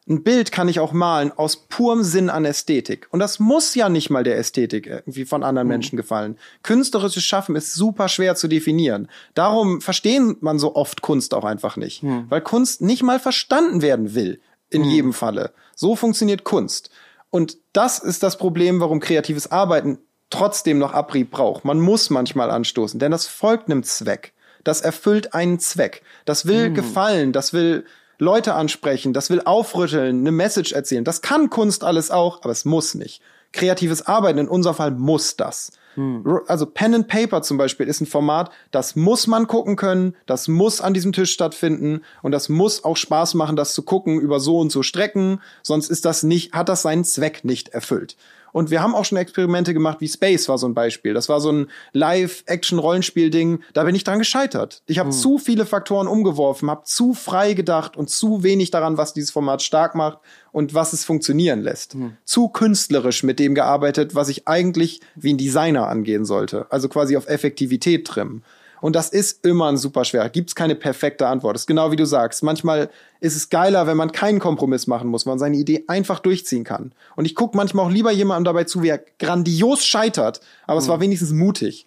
Ein 0.09 0.23
Bild 0.23 0.53
kann 0.53 0.69
ich 0.69 0.79
auch 0.79 0.93
malen 0.93 1.33
aus 1.33 1.57
purem 1.57 2.05
Sinn 2.05 2.31
an 2.31 2.45
Ästhetik. 2.45 3.09
Und 3.11 3.19
das 3.19 3.41
muss 3.41 3.75
ja 3.75 3.89
nicht 3.89 4.09
mal 4.09 4.23
der 4.23 4.39
Ästhetik 4.39 4.87
irgendwie 4.87 5.25
von 5.25 5.43
anderen 5.43 5.67
Menschen 5.67 5.97
gefallen. 5.97 6.39
Künstlerisches 6.63 7.25
Schaffen 7.25 7.57
ist 7.57 7.75
super 7.75 8.09
schwer 8.09 8.37
zu 8.37 8.47
definieren. 8.47 9.09
Darum 9.35 9.81
verstehen 9.81 10.37
man 10.41 10.61
so 10.61 10.77
oft 10.77 11.03
Kunst 11.03 11.35
auch 11.35 11.45
einfach 11.45 11.77
nicht. 11.77 12.03
Weil 12.29 12.41
Kunst 12.41 12.83
nicht 12.83 13.03
mal 13.03 13.19
verstanden 13.19 13.83
werden 13.83 14.15
will. 14.15 14.41
In 14.69 14.85
jedem 14.85 15.13
Falle. 15.13 15.53
So 15.75 15.95
funktioniert 15.97 16.45
Kunst. 16.45 16.91
Und 17.31 17.59
das 17.73 17.99
ist 17.99 18.23
das 18.23 18.39
Problem, 18.39 18.81
warum 18.81 19.01
kreatives 19.01 19.51
Arbeiten 19.51 19.99
trotzdem 20.31 20.79
noch 20.79 20.93
Abrieb 20.93 21.31
braucht. 21.31 21.65
Man 21.65 21.81
muss 21.81 22.11
manchmal 22.11 22.51
anstoßen, 22.51 22.99
denn 22.99 23.13
das 23.13 23.27
folgt 23.27 23.71
einem 23.71 23.83
Zweck. 23.83 24.33
Das 24.65 24.81
erfüllt 24.81 25.35
einen 25.35 25.61
Zweck. 25.61 26.03
Das 26.25 26.47
will 26.47 26.73
gefallen, 26.73 27.33
das 27.33 27.53
will 27.53 27.85
Leute 28.19 28.55
ansprechen, 28.55 29.13
das 29.13 29.31
will 29.31 29.43
aufrütteln, 29.45 30.21
eine 30.21 30.33
Message 30.33 30.73
erzählen. 30.73 31.05
Das 31.05 31.21
kann 31.21 31.51
Kunst 31.51 31.85
alles 31.85 32.11
auch, 32.11 32.39
aber 32.43 32.51
es 32.51 32.65
muss 32.65 32.95
nicht. 32.95 33.23
Kreatives 33.53 34.07
Arbeiten 34.07 34.39
in 34.39 34.49
unserem 34.49 34.75
Fall 34.75 34.91
muss 34.91 35.37
das. 35.37 35.71
Ro- 35.97 36.43
Also 36.47 36.67
Pen 36.67 36.95
and 36.95 37.09
Paper 37.09 37.43
zum 37.43 37.57
Beispiel 37.59 37.89
ist 37.89 38.01
ein 38.01 38.07
Format, 38.07 38.51
das 38.71 38.97
muss 38.97 39.27
man 39.27 39.47
gucken 39.47 39.77
können, 39.77 40.15
das 40.27 40.47
muss 40.49 40.81
an 40.81 40.95
diesem 40.95 41.13
Tisch 41.13 41.33
stattfinden 41.33 42.03
und 42.23 42.33
das 42.33 42.49
muss 42.49 42.85
auch 42.85 42.97
Spaß 42.97 43.35
machen, 43.35 43.57
das 43.57 43.75
zu 43.75 43.83
gucken 43.83 44.21
über 44.21 44.41
so 44.41 44.59
und 44.59 44.71
so 44.71 44.83
Strecken, 44.83 45.41
sonst 45.63 45.89
ist 45.91 46.05
das 46.05 46.23
nicht, 46.23 46.53
hat 46.53 46.69
das 46.69 46.83
seinen 46.83 47.05
Zweck 47.05 47.45
nicht 47.45 47.71
erfüllt. 47.71 48.17
Und 48.57 48.71
wir 48.71 48.81
haben 48.81 48.95
auch 48.95 49.05
schon 49.05 49.19
Experimente 49.19 49.75
gemacht, 49.75 49.99
wie 50.01 50.09
Space 50.09 50.49
war 50.49 50.57
so 50.57 50.67
ein 50.67 50.73
Beispiel. 50.73 51.13
Das 51.13 51.29
war 51.29 51.43
so 51.43 51.53
ein 51.53 51.67
Live-Action-Rollenspiel-Ding. 51.93 53.61
Da 53.75 53.85
bin 53.85 53.95
ich 53.95 54.03
dran 54.03 54.19
gescheitert. 54.19 54.83
Ich 54.87 54.99
habe 54.99 55.11
zu 55.11 55.37
viele 55.37 55.67
Faktoren 55.67 56.07
umgeworfen, 56.07 56.71
habe 56.71 56.85
zu 56.85 57.13
frei 57.13 57.53
gedacht 57.53 57.99
und 57.99 58.09
zu 58.09 58.43
wenig 58.43 58.71
daran, 58.71 58.97
was 58.97 59.13
dieses 59.13 59.31
Format 59.31 59.61
stark 59.61 59.95
macht 59.95 60.21
und 60.53 60.73
was 60.73 60.95
es 60.95 61.05
funktionieren 61.05 61.61
lässt. 61.61 61.99
Zu 62.25 62.49
künstlerisch 62.49 63.25
mit 63.25 63.41
dem 63.41 63.55
gearbeitet, 63.55 64.15
was 64.15 64.31
ich 64.31 64.49
eigentlich 64.49 65.03
wie 65.17 65.35
ein 65.35 65.37
Designer 65.37 65.89
angehen 65.89 66.25
sollte. 66.25 66.65
Also 66.71 66.89
quasi 66.89 67.19
auf 67.19 67.29
Effektivität 67.29 68.07
trimmen. 68.07 68.43
Und 68.87 68.95
das 68.95 69.09
ist 69.09 69.45
immer 69.45 69.67
ein 69.67 69.79
super 69.79 70.05
schwer. 70.05 70.29
Gibt's 70.29 70.55
keine 70.55 70.77
perfekte 70.77 71.27
Antwort. 71.27 71.57
Das 71.57 71.63
ist 71.63 71.67
genau 71.67 71.91
wie 71.91 71.97
du 71.97 72.07
sagst. 72.07 72.45
Manchmal 72.45 72.89
ist 73.19 73.35
es 73.35 73.49
geiler, 73.49 73.89
wenn 73.89 73.97
man 73.97 74.13
keinen 74.13 74.39
Kompromiss 74.39 74.87
machen 74.87 75.11
muss, 75.11 75.27
wenn 75.27 75.33
man 75.33 75.39
seine 75.41 75.57
Idee 75.57 75.83
einfach 75.89 76.21
durchziehen 76.21 76.63
kann. 76.63 76.93
Und 77.17 77.25
ich 77.25 77.35
gucke 77.35 77.57
manchmal 77.57 77.85
auch 77.85 77.91
lieber 77.91 78.13
jemandem 78.13 78.45
dabei 78.45 78.63
zu, 78.63 78.85
wie 78.85 78.91
er 78.91 79.01
grandios 79.19 79.85
scheitert, 79.85 80.41
aber 80.69 80.79
es 80.79 80.87
war 80.87 81.01
wenigstens 81.01 81.33
mutig. 81.33 81.85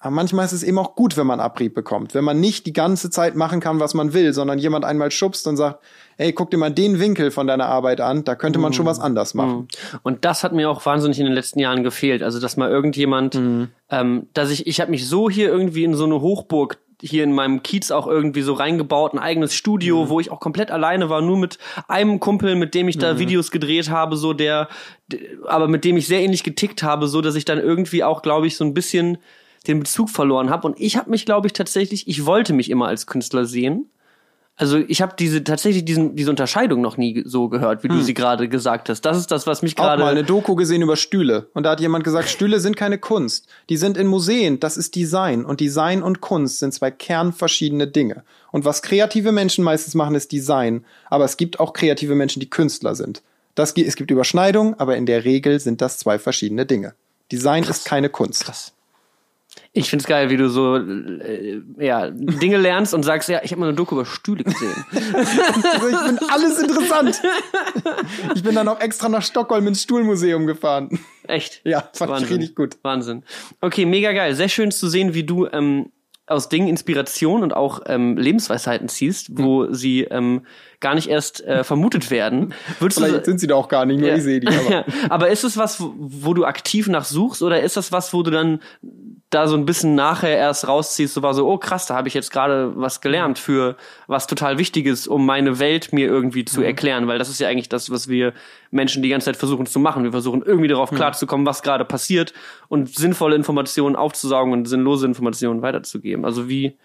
Aber 0.00 0.12
manchmal 0.14 0.44
ist 0.44 0.52
es 0.52 0.62
eben 0.62 0.78
auch 0.78 0.94
gut, 0.94 1.16
wenn 1.16 1.26
man 1.26 1.40
Abrieb 1.40 1.74
bekommt. 1.74 2.14
Wenn 2.14 2.22
man 2.24 2.38
nicht 2.38 2.66
die 2.66 2.72
ganze 2.72 3.10
Zeit 3.10 3.34
machen 3.34 3.58
kann, 3.58 3.80
was 3.80 3.94
man 3.94 4.12
will, 4.12 4.32
sondern 4.32 4.58
jemand 4.60 4.84
einmal 4.84 5.10
schubst 5.10 5.46
und 5.48 5.56
sagt, 5.56 5.82
ey, 6.18 6.32
guck 6.32 6.50
dir 6.52 6.56
mal 6.56 6.70
den 6.70 7.00
Winkel 7.00 7.32
von 7.32 7.48
deiner 7.48 7.66
Arbeit 7.66 8.00
an, 8.00 8.22
da 8.22 8.36
könnte 8.36 8.60
man 8.60 8.72
schon 8.72 8.86
was 8.86 9.00
anders 9.00 9.34
machen. 9.34 9.66
Und 10.04 10.24
das 10.24 10.44
hat 10.44 10.52
mir 10.52 10.70
auch 10.70 10.86
wahnsinnig 10.86 11.18
in 11.18 11.24
den 11.24 11.34
letzten 11.34 11.58
Jahren 11.58 11.82
gefehlt. 11.82 12.22
Also, 12.22 12.38
dass 12.40 12.56
mal 12.56 12.70
irgendjemand, 12.70 13.34
Mhm. 13.34 13.68
ähm, 13.90 14.26
dass 14.34 14.50
ich, 14.50 14.68
ich 14.68 14.80
habe 14.80 14.90
mich 14.92 15.08
so 15.08 15.28
hier 15.28 15.48
irgendwie 15.48 15.82
in 15.84 15.94
so 15.94 16.04
eine 16.04 16.20
Hochburg 16.20 16.78
hier 17.00 17.22
in 17.24 17.32
meinem 17.32 17.62
Kiez 17.62 17.90
auch 17.92 18.06
irgendwie 18.08 18.42
so 18.42 18.52
reingebaut, 18.54 19.14
ein 19.14 19.20
eigenes 19.20 19.54
Studio, 19.54 20.04
Mhm. 20.04 20.08
wo 20.10 20.20
ich 20.20 20.30
auch 20.32 20.40
komplett 20.40 20.70
alleine 20.72 21.08
war, 21.10 21.22
nur 21.22 21.38
mit 21.38 21.58
einem 21.88 22.18
Kumpel, 22.20 22.54
mit 22.56 22.74
dem 22.74 22.88
ich 22.88 22.98
da 22.98 23.14
Mhm. 23.14 23.18
Videos 23.20 23.50
gedreht 23.52 23.88
habe, 23.90 24.16
so 24.16 24.32
der, 24.32 24.68
aber 25.46 25.66
mit 25.68 25.84
dem 25.84 25.96
ich 25.96 26.06
sehr 26.08 26.20
ähnlich 26.20 26.42
getickt 26.44 26.82
habe, 26.84 27.06
so 27.08 27.20
dass 27.20 27.34
ich 27.36 27.44
dann 27.44 27.58
irgendwie 27.58 28.02
auch, 28.04 28.22
glaube 28.22 28.46
ich, 28.48 28.56
so 28.56 28.64
ein 28.64 28.74
bisschen 28.74 29.18
den 29.68 29.80
Bezug 29.80 30.10
verloren 30.10 30.50
habe. 30.50 30.66
Und 30.66 30.80
ich 30.80 30.96
habe 30.96 31.10
mich, 31.10 31.26
glaube 31.26 31.46
ich, 31.46 31.52
tatsächlich, 31.52 32.08
ich 32.08 32.26
wollte 32.26 32.52
mich 32.52 32.70
immer 32.70 32.88
als 32.88 33.06
Künstler 33.06 33.44
sehen. 33.44 33.90
Also 34.56 34.76
ich 34.76 35.00
habe 35.00 35.14
diese 35.16 35.44
tatsächlich 35.44 35.84
diesen, 35.84 36.16
diese 36.16 36.30
Unterscheidung 36.30 36.80
noch 36.80 36.96
nie 36.96 37.22
so 37.24 37.48
gehört, 37.48 37.84
wie 37.84 37.88
du 37.88 38.00
sie 38.00 38.12
gerade 38.12 38.48
gesagt 38.48 38.88
hast. 38.88 39.02
Das 39.02 39.16
ist 39.16 39.30
das, 39.30 39.46
was 39.46 39.62
mich 39.62 39.74
Hm. 39.74 39.78
Auch 39.78 39.84
gerade 39.84 40.02
mal 40.02 40.10
eine 40.10 40.24
Doku 40.24 40.56
gesehen 40.56 40.82
über 40.82 40.96
Stühle. 40.96 41.46
Und 41.54 41.62
da 41.62 41.70
hat 41.70 41.80
jemand 41.80 42.02
gesagt, 42.02 42.28
Stühle 42.28 42.58
sind 42.58 42.74
keine 42.74 42.98
Kunst. 42.98 43.46
Die 43.68 43.76
sind 43.76 43.96
in 43.96 44.08
Museen. 44.08 44.58
Das 44.58 44.76
ist 44.76 44.96
Design. 44.96 45.44
Und 45.44 45.60
Design 45.60 46.02
und 46.02 46.20
Kunst 46.20 46.58
sind 46.58 46.74
zwei 46.74 46.90
kernverschiedene 46.90 47.86
Dinge. 47.86 48.24
Und 48.50 48.64
was 48.64 48.82
kreative 48.82 49.30
Menschen 49.30 49.62
meistens 49.62 49.94
machen, 49.94 50.16
ist 50.16 50.32
Design. 50.32 50.84
Aber 51.08 51.24
es 51.24 51.36
gibt 51.36 51.60
auch 51.60 51.72
kreative 51.72 52.16
Menschen, 52.16 52.40
die 52.40 52.50
Künstler 52.50 52.96
sind. 52.96 53.22
Das, 53.54 53.76
es 53.76 53.94
gibt 53.94 54.10
Überschneidungen, 54.10 54.74
aber 54.74 54.96
in 54.96 55.06
der 55.06 55.24
Regel 55.24 55.60
sind 55.60 55.80
das 55.80 55.98
zwei 55.98 56.18
verschiedene 56.18 56.66
Dinge. 56.66 56.94
Design 57.30 57.62
ist 57.62 57.84
keine 57.84 58.08
Kunst. 58.08 58.44
Krass. 58.44 58.72
Ich 59.72 59.90
find's 59.90 60.06
geil, 60.06 60.30
wie 60.30 60.36
du 60.36 60.48
so 60.48 60.76
äh, 60.76 61.60
ja, 61.78 62.10
Dinge 62.10 62.56
lernst 62.56 62.94
und 62.94 63.02
sagst, 63.02 63.28
ja, 63.28 63.40
ich 63.42 63.50
habe 63.50 63.60
mal 63.60 63.68
eine 63.68 63.76
Doku 63.76 63.94
über 63.94 64.06
Stühle 64.06 64.44
gesehen. 64.44 64.74
Also 64.92 65.88
ich 65.90 65.96
finde 65.96 66.22
alles 66.30 66.58
interessant. 66.58 67.20
Ich 68.34 68.42
bin 68.42 68.54
dann 68.54 68.68
auch 68.68 68.80
extra 68.80 69.08
nach 69.08 69.22
Stockholm 69.22 69.66
ins 69.66 69.82
Stuhlmuseum 69.82 70.46
gefahren. 70.46 70.98
Echt? 71.24 71.60
Ja, 71.64 71.88
fand 71.92 72.22
ich 72.22 72.30
richtig 72.30 72.54
gut. 72.54 72.78
Wahnsinn. 72.82 73.22
Okay, 73.60 73.84
mega 73.84 74.12
geil. 74.12 74.34
Sehr 74.34 74.48
schön 74.48 74.70
zu 74.70 74.88
sehen, 74.88 75.14
wie 75.14 75.24
du 75.24 75.46
ähm, 75.46 75.92
aus 76.28 76.48
Dingen 76.48 76.68
Inspiration 76.68 77.42
und 77.42 77.54
auch 77.54 77.80
ähm, 77.86 78.16
Lebensweisheiten 78.16 78.88
ziehst, 78.88 79.38
wo 79.38 79.72
sie 79.72 80.04
ähm, 80.04 80.42
gar 80.80 80.94
nicht 80.94 81.08
erst 81.08 81.44
äh, 81.44 81.64
vermutet 81.64 82.10
werden. 82.10 82.54
Würdest 82.80 83.00
Vielleicht 83.00 83.24
sind 83.24 83.40
sie 83.40 83.46
da 83.46 83.54
auch 83.54 83.68
gar 83.68 83.86
nicht, 83.86 84.00
nur 84.00 84.12
ich 84.12 84.22
sehe 84.22 84.40
die. 84.40 84.48
Aber 84.48 84.70
ja. 84.70 84.84
aber 85.08 85.28
ist 85.30 85.44
es 85.44 85.56
was, 85.56 85.80
wo, 85.80 85.94
wo 85.96 86.34
du 86.34 86.44
aktiv 86.44 86.88
nach 86.88 87.04
suchst 87.04 87.42
oder 87.42 87.62
ist 87.62 87.76
das 87.76 87.92
was, 87.92 88.12
wo 88.12 88.22
du 88.22 88.30
dann 88.30 88.60
da 89.30 89.46
so 89.46 89.56
ein 89.56 89.66
bisschen 89.66 89.94
nachher 89.94 90.36
erst 90.36 90.66
rausziehst, 90.66 91.12
so 91.12 91.22
war 91.22 91.34
so, 91.34 91.46
oh 91.46 91.58
krass, 91.58 91.86
da 91.86 91.94
habe 91.94 92.08
ich 92.08 92.14
jetzt 92.14 92.32
gerade 92.32 92.72
was 92.76 93.02
gelernt 93.02 93.38
für 93.38 93.76
was 94.06 94.26
total 94.26 94.56
Wichtiges, 94.56 95.06
um 95.06 95.26
meine 95.26 95.58
Welt 95.58 95.92
mir 95.92 96.06
irgendwie 96.06 96.46
zu 96.46 96.62
erklären, 96.62 97.08
weil 97.08 97.18
das 97.18 97.28
ist 97.28 97.38
ja 97.38 97.48
eigentlich 97.48 97.68
das, 97.68 97.90
was 97.90 98.08
wir 98.08 98.32
Menschen 98.70 99.02
die 99.02 99.10
ganze 99.10 99.26
Zeit 99.26 99.36
versuchen 99.36 99.66
zu 99.66 99.80
machen. 99.80 100.02
Wir 100.02 100.12
versuchen 100.12 100.42
irgendwie 100.42 100.68
darauf 100.68 100.90
klarzukommen, 100.90 101.46
was 101.46 101.62
gerade 101.62 101.84
passiert 101.84 102.32
und 102.68 102.94
sinnvolle 102.94 103.36
Informationen 103.36 103.96
aufzusaugen 103.96 104.52
und 104.54 104.66
sinnlose 104.66 105.04
Informationen 105.04 105.60
weiterzugeben. 105.60 106.24
Also 106.24 106.48
wie, 106.48 106.78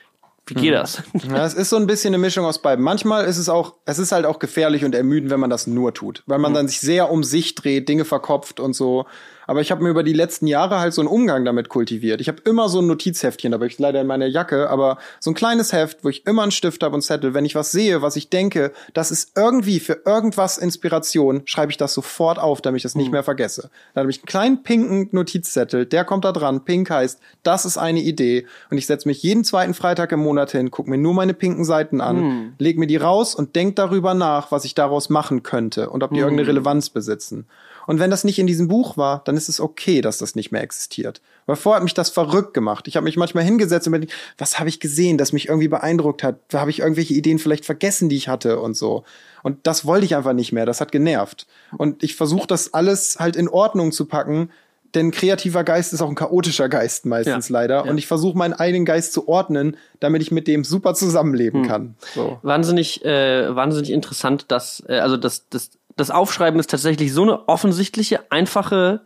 wie 0.45 0.53
geht 0.53 0.73
das? 0.73 1.01
Ja, 1.29 1.45
es 1.45 1.53
ist 1.53 1.69
so 1.69 1.77
ein 1.77 1.87
bisschen 1.87 2.13
eine 2.13 2.21
Mischung 2.21 2.45
aus 2.45 2.61
beiden. 2.61 2.83
Manchmal 2.83 3.23
ist 3.23 3.37
es 3.37 3.47
auch, 3.47 3.75
es 3.85 3.99
ist 3.99 4.11
halt 4.11 4.25
auch 4.25 4.39
gefährlich 4.39 4.83
und 4.83 4.93
ermüdend, 4.93 5.31
wenn 5.31 5.39
man 5.39 5.49
das 5.49 5.65
nur 5.65 5.93
tut, 5.93 6.23
weil 6.25 6.39
man 6.39 6.53
dann 6.53 6.67
sich 6.67 6.81
sehr 6.81 7.09
um 7.09 7.23
sich 7.23 7.55
dreht, 7.55 7.87
Dinge 7.87 8.03
verkopft 8.03 8.59
und 8.59 8.73
so. 8.73 9.05
Aber 9.47 9.61
ich 9.61 9.71
habe 9.71 9.83
mir 9.83 9.89
über 9.89 10.03
die 10.03 10.13
letzten 10.13 10.47
Jahre 10.47 10.79
halt 10.79 10.93
so 10.93 11.01
einen 11.01 11.09
Umgang 11.09 11.45
damit 11.45 11.69
kultiviert. 11.69 12.21
Ich 12.21 12.27
habe 12.27 12.41
immer 12.45 12.69
so 12.69 12.79
ein 12.79 12.87
Notizheftchen, 12.87 13.51
da 13.51 13.57
habe 13.57 13.67
ich 13.67 13.79
leider 13.79 14.01
in 14.01 14.07
meiner 14.07 14.27
Jacke, 14.27 14.69
aber 14.69 14.97
so 15.19 15.31
ein 15.31 15.33
kleines 15.33 15.73
Heft, 15.73 16.03
wo 16.03 16.09
ich 16.09 16.25
immer 16.25 16.43
einen 16.43 16.51
Stift 16.51 16.83
habe 16.83 16.95
und 16.95 17.01
Zettel. 17.01 17.33
Wenn 17.33 17.45
ich 17.45 17.55
was 17.55 17.71
sehe, 17.71 18.01
was 18.01 18.15
ich 18.15 18.29
denke, 18.29 18.71
das 18.93 19.11
ist 19.11 19.37
irgendwie 19.37 19.79
für 19.79 20.01
irgendwas 20.05 20.57
Inspiration, 20.57 21.41
schreibe 21.45 21.71
ich 21.71 21.77
das 21.77 21.93
sofort 21.93 22.39
auf, 22.39 22.61
damit 22.61 22.77
ich 22.77 22.83
das 22.83 22.95
nicht 22.95 23.11
mehr 23.11 23.23
vergesse. 23.23 23.69
Dann 23.93 24.03
habe 24.03 24.11
ich 24.11 24.19
einen 24.19 24.25
kleinen 24.25 24.63
pinken 24.63 25.09
Notizzettel, 25.11 25.85
der 25.85 26.05
kommt 26.05 26.25
da 26.25 26.31
dran. 26.31 26.65
Pink 26.65 26.89
heißt, 26.89 27.19
das 27.43 27.65
ist 27.65 27.77
eine 27.77 28.01
Idee. 28.01 28.45
Und 28.69 28.77
ich 28.77 28.87
setze 28.87 29.07
mich 29.07 29.23
jeden 29.23 29.43
zweiten 29.43 29.73
Freitag 29.73 30.11
im 30.11 30.21
Monat 30.21 30.51
hin, 30.51 30.71
gucke 30.71 30.89
mir 30.89 30.97
nur 30.97 31.13
meine 31.13 31.33
pinken 31.33 31.65
Seiten 31.65 32.01
an, 32.01 32.53
leg 32.59 32.77
mir 32.77 32.87
die 32.87 32.97
raus 32.97 33.35
und 33.35 33.55
denk 33.55 33.75
darüber 33.75 34.13
nach, 34.13 34.51
was 34.51 34.65
ich 34.65 34.75
daraus 34.75 35.09
machen 35.09 35.43
könnte 35.43 35.89
und 35.89 36.03
ob 36.03 36.13
die 36.13 36.19
irgendeine 36.19 36.47
Relevanz 36.47 36.89
besitzen. 36.89 37.45
Und 37.88 37.99
wenn 37.99 38.09
das 38.11 38.23
nicht 38.23 38.39
in 38.39 38.47
diesem 38.47 38.67
Buch 38.67 38.95
war, 38.97 39.21
dann 39.25 39.36
ist 39.36 39.49
es 39.49 39.59
okay, 39.59 40.01
dass 40.01 40.17
das 40.17 40.36
nicht 40.36 40.51
mehr 40.51 40.61
existiert. 40.63 41.21
Weil 41.45 41.55
vorher 41.57 41.77
hat 41.77 41.84
mich 41.84 41.93
das 41.93 42.09
verrückt 42.09 42.53
gemacht. 42.53 42.88
Ich 42.88 42.95
habe 42.95 43.03
mich 43.03 43.17
manchmal 43.17 43.43
hingesetzt 43.43 43.88
und 43.88 43.91
mir 43.91 43.99
gedacht, 43.99 44.17
was 44.38 44.59
habe 44.59 44.69
ich 44.69 44.79
gesehen, 44.79 45.17
das 45.17 45.34
mich 45.34 45.49
irgendwie 45.49 45.67
beeindruckt 45.67 46.23
hat? 46.23 46.38
Habe 46.53 46.71
ich 46.71 46.79
irgendwelche 46.79 47.13
Ideen 47.13 47.39
vielleicht 47.39 47.65
vergessen, 47.65 48.07
die 48.09 48.15
ich 48.15 48.27
hatte 48.29 48.59
und 48.59 48.75
so. 48.77 49.03
Und 49.43 49.67
das 49.67 49.86
wollte 49.86 50.05
ich 50.05 50.15
einfach 50.15 50.34
nicht 50.34 50.53
mehr. 50.53 50.65
Das 50.65 50.79
hat 50.79 50.91
genervt. 50.93 51.45
Und 51.77 52.03
ich 52.03 52.15
versuche 52.15 52.47
das 52.47 52.73
alles 52.73 53.17
halt 53.19 53.36
in 53.36 53.49
Ordnung 53.49 53.91
zu 53.91 54.05
packen, 54.05 54.49
denn 54.95 55.09
kreativer 55.09 55.63
Geist 55.63 55.91
ist 55.91 56.01
auch 56.01 56.07
ein 56.09 56.13
chaotischer 56.15 56.69
Geist 56.69 57.07
meistens 57.07 57.49
Ja. 57.49 57.53
leider. 57.53 57.84
Ja. 57.86 57.91
Und 57.91 57.97
ich 57.97 58.05
versuche 58.07 58.38
meinen 58.38 58.53
eigenen 58.53 58.86
Geist 58.86 59.11
zu 59.11 59.27
ordnen, 59.27 59.75
damit 59.99 60.21
ich 60.21 60.31
mit 60.31 60.47
dem 60.47 60.63
super 60.63 60.89
Hm. 60.89 60.95
zusammenleben 60.95 61.67
kann. 61.67 61.95
So. 62.13 62.38
wahnsinnig, 62.43 63.03
äh, 63.03 63.53
wahnsinnig 63.55 63.89
interessant, 63.91 64.45
dass, 64.49 64.84
äh, 64.88 64.99
also 64.99 65.17
das, 65.17 65.49
das 65.49 65.71
das 65.95 66.09
Aufschreiben 66.11 66.59
ist 66.59 66.69
tatsächlich 66.69 67.13
so 67.13 67.23
eine 67.23 67.47
offensichtliche, 67.47 68.31
einfache 68.31 69.01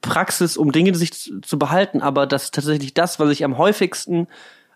Praxis, 0.00 0.56
um 0.56 0.72
Dinge 0.72 0.94
sich 0.94 1.12
zu, 1.12 1.40
zu 1.40 1.58
behalten, 1.58 2.00
aber 2.02 2.26
das 2.26 2.44
ist 2.44 2.54
tatsächlich 2.54 2.94
das, 2.94 3.18
was 3.20 3.30
ich 3.30 3.44
am 3.44 3.58
häufigsten 3.58 4.28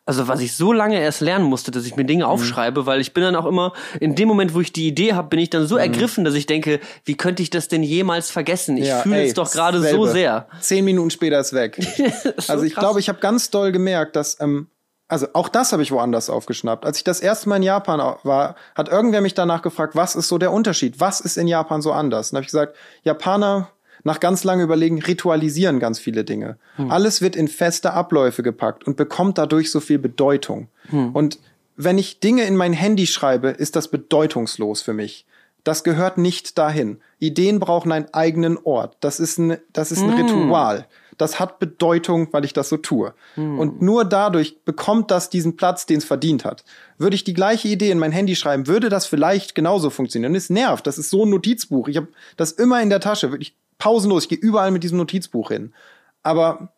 also 0.08 0.28
was 0.28 0.38
ich 0.40 0.54
so 0.54 0.72
lange 0.72 1.00
erst 1.00 1.20
lernen 1.20 1.46
musste, 1.46 1.72
dass 1.72 1.84
ich 1.84 1.96
mir 1.96 2.04
Mhm. 2.04 2.06
Dinge 2.06 2.28
aufschreibe, 2.28 2.86
weil 2.86 3.00
ich 3.00 3.12
bin 3.12 3.24
dann 3.24 3.34
auch 3.34 3.44
immer, 3.44 3.72
in 3.98 4.14
dem 4.14 4.28
Moment, 4.28 4.54
wo 4.54 4.60
ich 4.60 4.72
die 4.72 4.86
Idee 4.86 5.14
habe, 5.14 5.26
bin 5.30 5.40
ich 5.40 5.50
dann 5.50 5.62
Mhm. 5.62 5.66
so 5.66 5.76
ergriffen, 5.76 6.24
dass 6.24 6.34
ich 6.34 6.46
denke, 6.46 6.78
wie 7.04 7.16
könnte 7.16 7.42
ich 7.42 7.50
das 7.50 7.66
denn 7.66 7.82
jemals 7.82 8.30
vergessen? 8.30 8.76
Ich 8.76 8.88
fühle 8.88 9.22
ey, 9.22 9.26
es 9.26 9.34
doch 9.34 9.50
gerade 9.50 9.82
so 9.82 10.06
sehr. 10.06 10.46
Zehn 10.60 10.84
Minuten 10.84 11.10
später 11.10 11.40
ist 11.40 11.52
weg. 11.54 11.76
So 12.38 12.52
also 12.52 12.64
ich 12.64 12.76
glaube, 12.76 13.00
ich 13.00 13.08
habe 13.08 13.18
ganz 13.18 13.50
doll 13.50 13.72
gemerkt, 13.72 14.14
dass 14.14 14.40
ähm, 14.40 14.68
also 15.08 15.26
auch 15.34 15.48
das 15.48 15.72
habe 15.72 15.82
ich 15.82 15.92
woanders 15.92 16.30
aufgeschnappt. 16.30 16.84
Als 16.84 16.98
ich 16.98 17.04
das 17.04 17.20
erste 17.20 17.48
Mal 17.48 17.56
in 17.56 17.62
Japan 17.62 18.16
war, 18.24 18.56
hat 18.74 18.88
irgendwer 18.88 19.20
mich 19.20 19.34
danach 19.34 19.62
gefragt, 19.62 19.94
was 19.94 20.16
ist 20.16 20.28
so 20.28 20.38
der 20.38 20.52
Unterschied? 20.52 20.98
Was 20.98 21.20
ist 21.20 21.36
in 21.36 21.46
Japan 21.46 21.80
so 21.82 21.92
anders? 21.92 22.30
Und 22.30 22.36
habe 22.36 22.42
ich 22.42 22.48
gesagt, 22.50 22.76
Japaner 23.04 23.70
nach 24.02 24.20
ganz 24.20 24.44
lange 24.44 24.62
Überlegen 24.62 25.00
ritualisieren 25.02 25.80
ganz 25.80 25.98
viele 25.98 26.24
Dinge. 26.24 26.58
Alles 26.90 27.22
wird 27.22 27.34
in 27.34 27.48
feste 27.48 27.92
Abläufe 27.92 28.42
gepackt 28.42 28.84
und 28.84 28.96
bekommt 28.96 29.38
dadurch 29.38 29.70
so 29.70 29.80
viel 29.80 29.98
Bedeutung. 29.98 30.68
Und 31.12 31.38
wenn 31.76 31.98
ich 31.98 32.20
Dinge 32.20 32.44
in 32.44 32.56
mein 32.56 32.72
Handy 32.72 33.06
schreibe, 33.06 33.48
ist 33.48 33.74
das 33.76 33.88
bedeutungslos 33.88 34.82
für 34.82 34.92
mich. 34.92 35.26
Das 35.64 35.82
gehört 35.82 36.18
nicht 36.18 36.56
dahin. 36.58 37.00
Ideen 37.18 37.58
brauchen 37.58 37.90
einen 37.90 38.06
eigenen 38.14 38.56
Ort. 38.62 38.96
Das 39.00 39.18
ist 39.18 39.38
ein, 39.38 39.58
das 39.72 39.90
ist 39.90 40.02
ein 40.02 40.10
Ritual. 40.10 40.86
Das 41.16 41.40
hat 41.40 41.58
Bedeutung, 41.58 42.28
weil 42.32 42.44
ich 42.44 42.52
das 42.52 42.68
so 42.68 42.76
tue. 42.76 43.14
Und 43.36 43.82
nur 43.82 44.04
dadurch 44.04 44.62
bekommt 44.64 45.10
das 45.10 45.30
diesen 45.30 45.56
Platz, 45.56 45.86
den 45.86 45.98
es 45.98 46.04
verdient 46.04 46.44
hat. 46.44 46.64
Würde 46.98 47.16
ich 47.16 47.24
die 47.24 47.34
gleiche 47.34 47.68
Idee 47.68 47.90
in 47.90 47.98
mein 47.98 48.12
Handy 48.12 48.36
schreiben, 48.36 48.66
würde 48.66 48.88
das 48.88 49.06
vielleicht 49.06 49.54
genauso 49.54 49.90
funktionieren. 49.90 50.34
Es 50.34 50.50
nervt. 50.50 50.86
Das 50.86 50.98
ist 50.98 51.10
so 51.10 51.24
ein 51.24 51.30
Notizbuch. 51.30 51.88
Ich 51.88 51.96
habe 51.96 52.08
das 52.36 52.52
immer 52.52 52.82
in 52.82 52.90
der 52.90 53.00
Tasche, 53.00 53.30
wirklich 53.30 53.56
pausenlos. 53.78 54.24
Ich 54.24 54.28
gehe 54.28 54.38
überall 54.38 54.70
mit 54.70 54.82
diesem 54.82 54.98
Notizbuch 54.98 55.50
hin. 55.50 55.72
Aber 56.22 56.72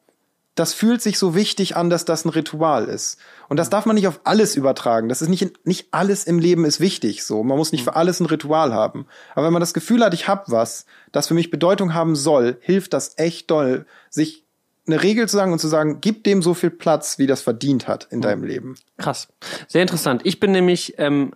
das 0.58 0.74
fühlt 0.74 1.00
sich 1.00 1.18
so 1.18 1.34
wichtig 1.34 1.76
an, 1.76 1.88
dass 1.88 2.04
das 2.04 2.24
ein 2.24 2.30
Ritual 2.30 2.86
ist. 2.86 3.18
Und 3.48 3.58
das 3.58 3.70
darf 3.70 3.86
man 3.86 3.94
nicht 3.94 4.08
auf 4.08 4.20
alles 4.24 4.56
übertragen. 4.56 5.08
Das 5.08 5.22
ist 5.22 5.28
nicht, 5.28 5.64
nicht 5.66 5.88
alles 5.92 6.24
im 6.24 6.38
Leben 6.38 6.64
ist 6.64 6.80
wichtig, 6.80 7.24
so. 7.24 7.44
Man 7.44 7.56
muss 7.56 7.70
nicht 7.70 7.84
für 7.84 7.94
alles 7.94 8.18
ein 8.20 8.26
Ritual 8.26 8.74
haben. 8.74 9.06
Aber 9.34 9.46
wenn 9.46 9.52
man 9.52 9.60
das 9.60 9.72
Gefühl 9.74 10.04
hat, 10.04 10.14
ich 10.14 10.26
hab 10.26 10.50
was, 10.50 10.84
das 11.12 11.28
für 11.28 11.34
mich 11.34 11.50
Bedeutung 11.50 11.94
haben 11.94 12.16
soll, 12.16 12.58
hilft 12.60 12.92
das 12.92 13.16
echt 13.18 13.50
doll, 13.50 13.86
sich 14.10 14.44
eine 14.86 15.02
Regel 15.02 15.28
zu 15.28 15.36
sagen 15.36 15.52
und 15.52 15.60
zu 15.60 15.68
sagen, 15.68 15.98
gib 16.00 16.24
dem 16.24 16.42
so 16.42 16.54
viel 16.54 16.70
Platz, 16.70 17.18
wie 17.18 17.26
das 17.26 17.40
verdient 17.40 17.86
hat 17.86 18.08
in 18.10 18.20
deinem 18.20 18.42
Leben. 18.42 18.74
Krass. 18.96 19.28
Sehr 19.68 19.82
interessant. 19.82 20.22
Ich 20.24 20.40
bin 20.40 20.50
nämlich 20.50 20.94
ähm, 20.98 21.34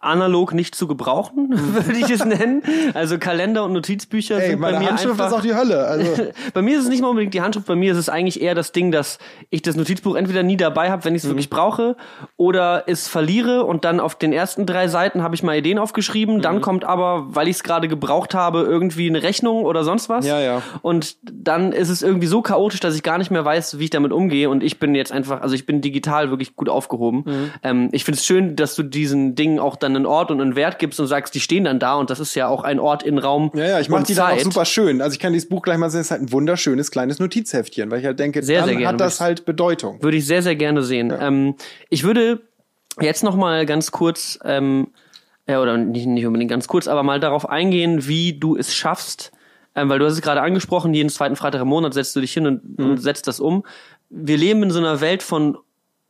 analog 0.00 0.54
nicht 0.54 0.74
zu 0.74 0.86
gebrauchen, 0.86 1.48
würde 1.50 1.98
ich 1.98 2.10
es 2.10 2.24
nennen. 2.24 2.62
Also 2.94 3.18
Kalender 3.18 3.64
und 3.64 3.72
Notizbücher 3.72 4.40
Ey, 4.40 4.50
sind 4.50 4.60
bei 4.60 4.78
mir 4.78 4.88
Handschrift 4.88 5.12
einfach 5.12 5.28
ist 5.28 5.32
auch 5.34 5.42
die 5.42 5.54
Hölle. 5.54 5.86
Also, 5.86 6.26
bei 6.54 6.62
mir 6.62 6.78
ist 6.78 6.84
es 6.84 6.90
nicht 6.90 7.02
mal 7.02 7.08
unbedingt 7.08 7.34
die 7.34 7.42
Handschrift, 7.42 7.66
bei 7.66 7.76
mir 7.76 7.92
ist 7.92 7.98
es 7.98 8.08
eigentlich 8.08 8.40
eher 8.40 8.54
das 8.54 8.72
Ding, 8.72 8.90
dass 8.92 9.18
ich 9.50 9.62
das 9.62 9.76
Notizbuch 9.76 10.16
entweder 10.16 10.42
nie 10.42 10.56
dabei 10.56 10.90
habe, 10.90 11.04
wenn 11.04 11.14
ich 11.14 11.22
es 11.22 11.28
wirklich 11.28 11.50
brauche, 11.50 11.96
oder 12.36 12.84
es 12.86 13.08
verliere 13.08 13.64
und 13.64 13.84
dann 13.84 14.00
auf 14.00 14.16
den 14.16 14.32
ersten 14.32 14.66
drei 14.66 14.88
Seiten 14.88 15.22
habe 15.22 15.34
ich 15.34 15.42
mal 15.42 15.56
Ideen 15.56 15.78
aufgeschrieben, 15.78 16.40
dann 16.40 16.60
kommt 16.60 16.84
aber, 16.84 17.26
weil 17.34 17.48
ich 17.48 17.56
es 17.56 17.62
gerade 17.62 17.88
gebraucht 17.88 18.34
habe, 18.34 18.60
irgendwie 18.60 19.08
eine 19.08 19.22
Rechnung 19.22 19.64
oder 19.64 19.84
sonst 19.84 20.08
was. 20.08 20.26
Ja, 20.26 20.40
ja. 20.40 20.62
Und 20.82 21.16
dann 21.22 21.72
ist 21.72 21.90
es 21.90 22.02
irgendwie 22.02 22.26
so 22.26 22.42
chaotisch, 22.42 22.80
dass 22.80 22.94
ich 22.94 23.02
gar 23.02 23.18
nicht 23.18 23.30
mehr 23.30 23.44
weiß, 23.44 23.78
wie 23.78 23.84
ich 23.84 23.90
damit 23.90 24.12
umgehe 24.12 24.48
und 24.48 24.62
ich 24.62 24.78
bin 24.78 24.94
jetzt 24.94 25.12
einfach, 25.12 25.42
also 25.42 25.54
ich 25.54 25.66
bin 25.66 25.80
digital 25.80 26.30
wirklich 26.30 26.56
gut 26.56 26.68
aufgehoben. 26.68 27.50
Ähm, 27.62 27.88
ich 27.92 28.04
finde 28.04 28.18
es 28.18 28.24
schön, 28.24 28.56
dass 28.56 28.74
du 28.74 28.82
diesen 28.82 29.34
Dingen 29.34 29.58
auch 29.58 29.76
dann 29.76 29.89
einen 29.94 30.06
Ort 30.06 30.30
und 30.30 30.40
einen 30.40 30.56
Wert 30.56 30.78
gibst 30.78 30.98
und 31.00 31.06
sagst, 31.06 31.34
die 31.34 31.40
stehen 31.40 31.64
dann 31.64 31.78
da 31.78 31.94
und 31.94 32.10
das 32.10 32.20
ist 32.20 32.34
ja 32.34 32.48
auch 32.48 32.64
ein 32.64 32.78
Ort 32.78 33.02
in 33.02 33.18
Raum 33.18 33.50
ja, 33.54 33.66
ja, 33.66 33.80
ich 33.80 33.88
mache 33.88 34.04
die 34.04 34.14
dann 34.14 34.32
auch 34.32 34.36
Zeit. 34.36 34.44
super 34.44 34.64
schön. 34.64 35.00
Also 35.00 35.14
ich 35.14 35.20
kann 35.20 35.32
dieses 35.32 35.48
Buch 35.48 35.62
gleich 35.62 35.78
mal 35.78 35.90
sehen, 35.90 36.00
es 36.00 36.06
ist 36.06 36.10
halt 36.10 36.22
ein 36.22 36.32
wunderschönes 36.32 36.90
kleines 36.90 37.18
Notizheftchen, 37.18 37.90
weil 37.90 38.00
ich 38.00 38.06
halt 38.06 38.18
denke, 38.18 38.42
Sehr, 38.42 38.60
dann 38.60 38.76
sehr 38.76 38.88
hat 38.88 39.00
das 39.00 39.20
halt 39.20 39.44
Bedeutung. 39.44 40.02
Würde 40.02 40.16
ich 40.16 40.26
sehr, 40.26 40.42
sehr 40.42 40.56
gerne 40.56 40.82
sehen. 40.82 41.12
Ähm, 41.18 41.54
ich 41.88 42.04
würde 42.04 42.40
jetzt 43.00 43.22
noch 43.22 43.36
mal 43.36 43.66
ganz 43.66 43.90
kurz, 43.90 44.38
ähm, 44.44 44.88
äh, 45.46 45.56
oder 45.56 45.76
nicht, 45.76 46.06
nicht 46.06 46.26
unbedingt 46.26 46.50
ganz 46.50 46.68
kurz, 46.68 46.88
aber 46.88 47.02
mal 47.02 47.20
darauf 47.20 47.48
eingehen, 47.48 48.06
wie 48.06 48.38
du 48.38 48.56
es 48.56 48.74
schaffst, 48.74 49.32
ähm, 49.74 49.88
weil 49.88 49.98
du 49.98 50.06
hast 50.06 50.14
es 50.14 50.22
gerade 50.22 50.42
angesprochen, 50.42 50.94
jeden 50.94 51.08
zweiten 51.08 51.36
Freitag 51.36 51.62
im 51.62 51.68
Monat 51.68 51.94
setzt 51.94 52.16
du 52.16 52.20
dich 52.20 52.32
hin 52.32 52.46
und, 52.46 52.78
und 52.78 52.98
setzt 52.98 53.26
das 53.26 53.40
um. 53.40 53.64
Wir 54.08 54.36
leben 54.36 54.62
in 54.62 54.70
so 54.70 54.78
einer 54.78 55.00
Welt 55.00 55.22
von 55.22 55.56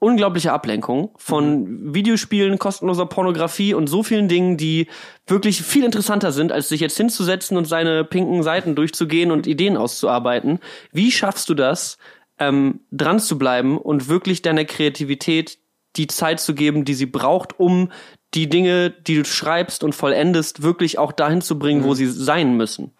unglaublicher 0.01 0.53
Ablenkung, 0.53 1.11
von 1.17 1.95
Videospielen, 1.95 2.59
kostenloser 2.59 3.07
Pornografie 3.07 3.75
und 3.75 3.87
so 3.87 4.03
vielen 4.03 4.29
Dingen, 4.29 4.57
die 4.57 4.89
wirklich 5.27 5.63
viel 5.63 5.85
interessanter 5.85 6.33
sind, 6.33 6.51
als 6.51 6.69
sich 6.69 6.81
jetzt 6.81 6.97
hinzusetzen 6.97 7.57
und 7.57 7.67
seine 7.67 8.03
pinken 8.05 8.43
Seiten 8.43 8.75
durchzugehen 8.75 9.31
und 9.31 9.47
Ideen 9.47 9.77
auszuarbeiten. 9.77 10.59
Wie 10.91 11.13
schaffst 11.13 11.49
du 11.49 11.55
das, 11.55 11.99
ähm, 12.39 12.81
dran 12.91 13.21
zu 13.21 13.39
bleiben 13.39 13.79
und 13.79 14.09
wirklich 14.09 14.43
deiner 14.43 14.65
Kreativität 14.65 15.59
die 15.97 16.07
Zeit 16.07 16.41
zu 16.41 16.55
geben, 16.55 16.85
die 16.85 16.95
sie 16.95 17.07
braucht, 17.07 17.61
um 17.61 17.93
die 18.33 18.49
Dinge, 18.49 18.91
die 18.91 19.17
du 19.17 19.25
schreibst 19.25 19.85
und 19.85 19.95
vollendest, 19.95 20.63
wirklich 20.63 20.99
auch 20.99 21.13
dahin 21.13 21.43
zu 21.43 21.59
bringen, 21.59 21.85
wo 21.85 21.95
sie 21.95 22.07
sein 22.07 22.57
müssen. 22.57 22.93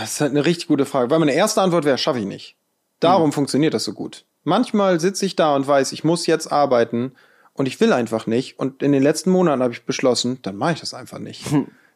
Das 0.00 0.14
ist 0.14 0.20
halt 0.20 0.30
eine 0.30 0.44
richtig 0.44 0.68
gute 0.68 0.86
Frage, 0.86 1.10
weil 1.10 1.18
meine 1.18 1.34
erste 1.34 1.60
Antwort 1.60 1.84
wäre, 1.84 1.98
schaffe 1.98 2.18
ich 2.18 2.24
nicht. 2.24 2.56
Darum 2.98 3.32
funktioniert 3.32 3.74
das 3.74 3.84
so 3.84 3.92
gut. 3.92 4.24
Manchmal 4.46 5.00
sitze 5.00 5.26
ich 5.26 5.34
da 5.34 5.56
und 5.56 5.66
weiß, 5.66 5.90
ich 5.90 6.04
muss 6.04 6.26
jetzt 6.26 6.52
arbeiten 6.52 7.12
und 7.52 7.66
ich 7.66 7.80
will 7.80 7.92
einfach 7.92 8.28
nicht. 8.28 8.60
Und 8.60 8.80
in 8.80 8.92
den 8.92 9.02
letzten 9.02 9.30
Monaten 9.30 9.60
habe 9.60 9.72
ich 9.72 9.84
beschlossen, 9.84 10.38
dann 10.42 10.54
mache 10.54 10.74
ich 10.74 10.80
das 10.80 10.94
einfach 10.94 11.18
nicht. 11.18 11.44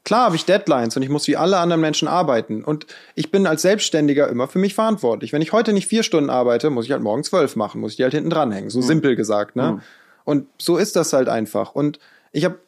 Klar 0.02 0.24
habe 0.24 0.34
ich 0.34 0.46
Deadlines 0.46 0.96
und 0.96 1.02
ich 1.02 1.10
muss 1.10 1.28
wie 1.28 1.36
alle 1.36 1.58
anderen 1.58 1.80
Menschen 1.80 2.08
arbeiten. 2.08 2.64
Und 2.64 2.86
ich 3.14 3.30
bin 3.30 3.46
als 3.46 3.62
Selbstständiger 3.62 4.28
immer 4.28 4.48
für 4.48 4.58
mich 4.58 4.74
verantwortlich. 4.74 5.32
Wenn 5.32 5.42
ich 5.42 5.52
heute 5.52 5.72
nicht 5.72 5.86
vier 5.86 6.02
Stunden 6.02 6.28
arbeite, 6.28 6.70
muss 6.70 6.86
ich 6.86 6.90
halt 6.90 7.02
morgen 7.02 7.22
zwölf 7.22 7.54
machen, 7.54 7.80
muss 7.80 7.92
ich 7.92 7.98
die 7.98 8.02
halt 8.02 8.14
hinten 8.14 8.30
dranhängen. 8.30 8.70
So 8.70 8.82
simpel 8.82 9.14
gesagt, 9.14 9.54
ne? 9.54 9.80
Und 10.24 10.48
so 10.58 10.76
ist 10.76 10.96
das 10.96 11.12
halt 11.12 11.28
einfach. 11.28 11.76
Und 11.76 12.00
ich 12.32 12.44
habe 12.44 12.58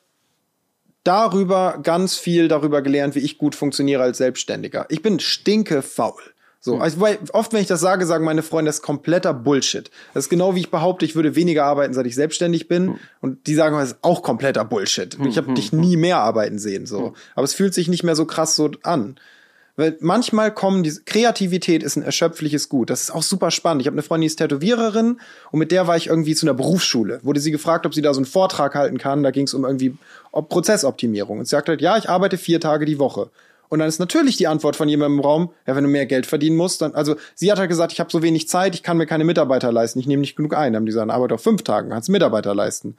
darüber 1.03 1.80
ganz 1.83 2.16
viel 2.16 2.47
darüber 2.47 2.83
gelernt, 2.83 3.16
wie 3.16 3.20
ich 3.20 3.37
gut 3.37 3.57
funktioniere 3.57 4.03
als 4.03 4.18
Selbstständiger. 4.18 4.87
Ich 4.91 5.03
bin 5.03 5.18
stinke 5.18 5.83
faul. 5.83 6.22
So, 6.65 6.79
also 6.79 7.01
weil 7.01 7.19
oft, 7.33 7.53
wenn 7.53 7.61
ich 7.61 7.67
das 7.67 7.81
sage, 7.81 8.07
sagen 8.07 8.25
meine 8.25 8.45
Freunde, 8.45 8.69
das 8.69 8.77
ist 8.77 8.83
kompletter 8.83 9.35
Bullshit. 9.35 9.91
Das 10.15 10.27
ist 10.27 10.31
genau 10.31 10.55
wie 10.55 10.61
ich 10.61 10.71
behaupte, 10.71 11.05
ich 11.05 11.17
würde 11.17 11.35
weniger 11.35 11.65
arbeiten, 11.65 11.93
seit 11.93 12.07
ich 12.07 12.15
selbstständig 12.15 12.69
bin. 12.69 13.01
Und 13.21 13.49
die 13.49 13.57
sagen, 13.57 13.77
das 13.77 13.91
ist 13.91 13.99
auch 14.03 14.23
kompletter 14.23 14.65
Bullshit. 14.65 15.19
Ich 15.27 15.37
habe 15.39 15.55
dich 15.55 15.73
nie 15.73 15.97
mehr 15.97 16.19
arbeiten 16.19 16.61
sehen. 16.61 16.87
so. 16.87 17.15
Aber 17.35 17.45
es 17.45 17.53
fühlt 17.55 17.75
sich 17.75 17.89
nicht 17.89 18.05
mehr 18.05 18.15
so 18.15 18.27
krass 18.27 18.55
so 18.55 18.71
an. 18.85 19.17
Weil 19.75 19.97
manchmal 20.01 20.55
kommen 20.55 20.85
diese 20.85 21.03
Kreativität 21.03 21.83
ist 21.83 21.97
ein 21.97 22.03
erschöpfliches 22.03 22.69
Gut. 22.69 22.91
Das 22.91 23.01
ist 23.01 23.11
auch 23.11 23.23
super 23.25 23.51
spannend. 23.51 23.81
Ich 23.81 23.87
habe 23.89 23.95
eine 23.97 24.03
Freundin, 24.03 24.23
die 24.23 24.27
ist 24.27 24.37
Tätowiererin 24.37 25.19
und 25.51 25.59
mit 25.59 25.73
der 25.73 25.89
war 25.89 25.97
ich 25.97 26.07
irgendwie 26.07 26.37
zu 26.37 26.47
einer 26.47 26.55
Berufsschule. 26.55 27.19
Wurde 27.25 27.41
sie 27.41 27.51
gefragt, 27.51 27.87
ob 27.87 27.95
sie 27.95 28.03
da 28.03 28.15
so 28.15 28.21
einen 28.21 28.27
Vortrag 28.27 28.77
halten 28.77 28.99
kann. 28.99 29.25
Da 29.25 29.33
ging 29.33 29.47
es 29.47 29.55
um 29.55 29.65
irgendwie 29.65 29.97
Prozessoptimierung. 30.31 31.41
Und 31.41 31.47
sie 31.47 31.51
sagt 31.51 31.69
halt, 31.69 31.81
ja, 31.81 31.97
ich 31.97 32.09
arbeite 32.09 32.39
vier 32.39 32.61
Tage 32.61 32.85
die 32.85 33.01
Woche. 33.01 33.31
Und 33.73 33.79
dann 33.79 33.89
ist 33.89 33.99
natürlich 33.99 34.37
die 34.37 34.49
Antwort 34.49 34.77
von 34.77 34.87
jemandem 34.87 35.20
im 35.20 35.25
Raum, 35.25 35.51
ja, 35.66 35.75
wenn 35.75 35.83
du 35.83 35.89
mehr 35.89 36.05
Geld 36.05 36.27
verdienen 36.27 36.59
musst, 36.59 36.83
dann, 36.83 36.95
also 36.95 37.16
sie 37.35 37.51
hat 37.51 37.59
halt 37.59 37.70
gesagt, 37.70 37.91
ich 37.91 38.01
habe 38.01 38.11
so 38.11 38.23
wenig 38.23 38.47
Zeit, 38.47 38.75
ich 38.75 38.83
kann 38.83 38.99
mir 38.99 39.07
keine 39.07 39.25
Mitarbeiter 39.25 39.73
leisten, 39.73 39.99
ich 39.99 40.07
nehme 40.07 40.20
nicht 40.20 40.37
genug 40.37 40.55
ein. 40.55 40.75
Dann 40.75 40.81
haben 40.81 40.85
die 40.85 40.91
gesagt, 40.91 41.11
arbeite 41.11 41.37
auf 41.37 41.43
fünf 41.43 41.62
Tagen, 41.62 41.89
kannst 41.89 42.11
Mitarbeiter 42.11 42.55
leisten. 42.55 42.99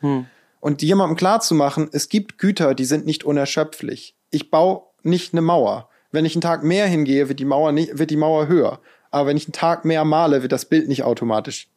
Und 0.61 0.81
jemandem 0.81 1.15
klarzumachen, 1.15 1.89
es 1.91 2.09
gibt 2.09 2.39
Güter, 2.39 2.73
die 2.73 2.85
sind 2.85 3.05
nicht 3.05 3.23
unerschöpflich. 3.23 4.15
Ich 4.31 4.49
baue 4.49 4.81
nicht 5.03 5.33
eine 5.35 5.43
Mauer. 5.43 5.89
Wenn 6.11 6.25
ich 6.25 6.33
einen 6.33 6.41
Tag 6.41 6.63
mehr 6.63 6.87
hingehe, 6.87 7.29
wird 7.29 7.37
die 7.39 7.45
Mauer 7.45 7.71
nicht, 7.71 7.99
wird 7.99 8.09
die 8.09 8.17
Mauer 8.17 8.47
höher. 8.47 8.79
Aber 9.11 9.27
wenn 9.29 9.37
ich 9.37 9.45
einen 9.45 9.53
Tag 9.53 9.85
mehr 9.85 10.03
male, 10.05 10.41
wird 10.41 10.53
das 10.53 10.65
Bild 10.65 10.87
nicht 10.87 11.03
automatisch, 11.03 11.67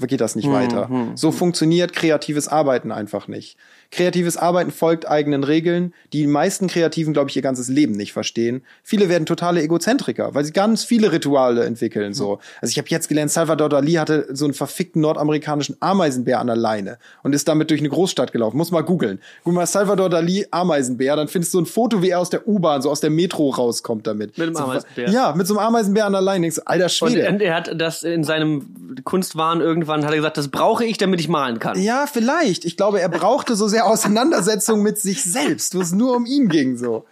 geht 0.00 0.20
das 0.20 0.34
nicht 0.34 0.50
weiter. 0.50 0.88
So 1.14 1.30
funktioniert 1.30 1.92
kreatives 1.92 2.48
Arbeiten 2.48 2.90
einfach 2.90 3.28
nicht. 3.28 3.56
Kreatives 3.90 4.36
Arbeiten 4.36 4.70
folgt 4.70 5.08
eigenen 5.08 5.42
Regeln, 5.42 5.94
die 6.12 6.20
die 6.20 6.26
meisten 6.28 6.68
Kreativen, 6.68 7.12
glaube 7.12 7.30
ich, 7.30 7.36
ihr 7.36 7.42
ganzes 7.42 7.68
Leben 7.68 7.92
nicht 7.92 8.12
verstehen. 8.12 8.62
Viele 8.84 9.08
werden 9.08 9.26
totale 9.26 9.62
Egozentriker, 9.62 10.34
weil 10.34 10.44
sie 10.44 10.52
ganz 10.52 10.84
viele 10.84 11.10
Rituale 11.10 11.64
entwickeln. 11.64 12.14
So, 12.14 12.38
also 12.60 12.70
ich 12.70 12.78
habe 12.78 12.88
jetzt 12.88 13.08
gelernt, 13.08 13.32
Salvador 13.32 13.68
Dali 13.68 13.94
hatte 13.94 14.28
so 14.30 14.44
einen 14.44 14.54
verfickten 14.54 15.02
nordamerikanischen 15.02 15.76
Ameisenbär 15.80 16.38
an 16.38 16.46
der 16.46 16.56
Leine 16.56 16.98
und 17.24 17.34
ist 17.34 17.48
damit 17.48 17.70
durch 17.70 17.80
eine 17.80 17.88
Großstadt 17.88 18.32
gelaufen. 18.32 18.56
Muss 18.56 18.70
mal 18.70 18.82
googeln. 18.82 19.20
Guck 19.42 19.54
mal 19.54 19.66
Salvador 19.66 20.08
Dali 20.08 20.46
Ameisenbär, 20.50 21.16
dann 21.16 21.26
findest 21.26 21.52
du 21.54 21.60
ein 21.60 21.66
Foto, 21.66 22.00
wie 22.00 22.10
er 22.10 22.20
aus 22.20 22.30
der 22.30 22.46
U-Bahn, 22.46 22.82
so 22.82 22.90
aus 22.90 23.00
der 23.00 23.10
Metro 23.10 23.50
rauskommt 23.50 24.06
damit. 24.06 24.38
Mit 24.38 24.46
einem 24.46 24.56
so, 24.56 24.62
Ameisenbär. 24.64 25.10
Ja, 25.10 25.34
mit 25.34 25.48
so 25.48 25.58
einem 25.58 25.66
Ameisenbär 25.66 26.06
an 26.06 26.12
der 26.12 26.22
Leine. 26.22 26.42
Denkst 26.42 26.60
alter 26.64 26.84
Und 26.84 26.90
Schwede. 26.90 27.22
er, 27.22 27.40
er 27.40 27.54
hat 27.54 27.80
das 27.80 28.04
in 28.04 28.22
seinem 28.22 28.66
Kunstwahn 29.04 29.60
irgendwann 29.60 30.04
hat 30.04 30.12
er 30.12 30.16
gesagt, 30.16 30.36
das 30.36 30.48
brauche 30.48 30.84
ich, 30.84 30.98
damit 30.98 31.20
ich 31.20 31.28
malen 31.28 31.58
kann. 31.58 31.80
Ja, 31.80 32.06
vielleicht. 32.06 32.64
Ich 32.64 32.76
glaube, 32.76 33.00
er 33.00 33.08
brauchte 33.08 33.56
so 33.56 33.68
sehr 33.68 33.79
Auseinandersetzung 33.84 34.82
mit 34.82 34.98
sich 34.98 35.22
selbst, 35.24 35.74
wo 35.74 35.80
es 35.80 35.92
nur 35.92 36.16
um 36.16 36.26
ihn 36.26 36.48
ging, 36.48 36.76
so. 36.76 37.06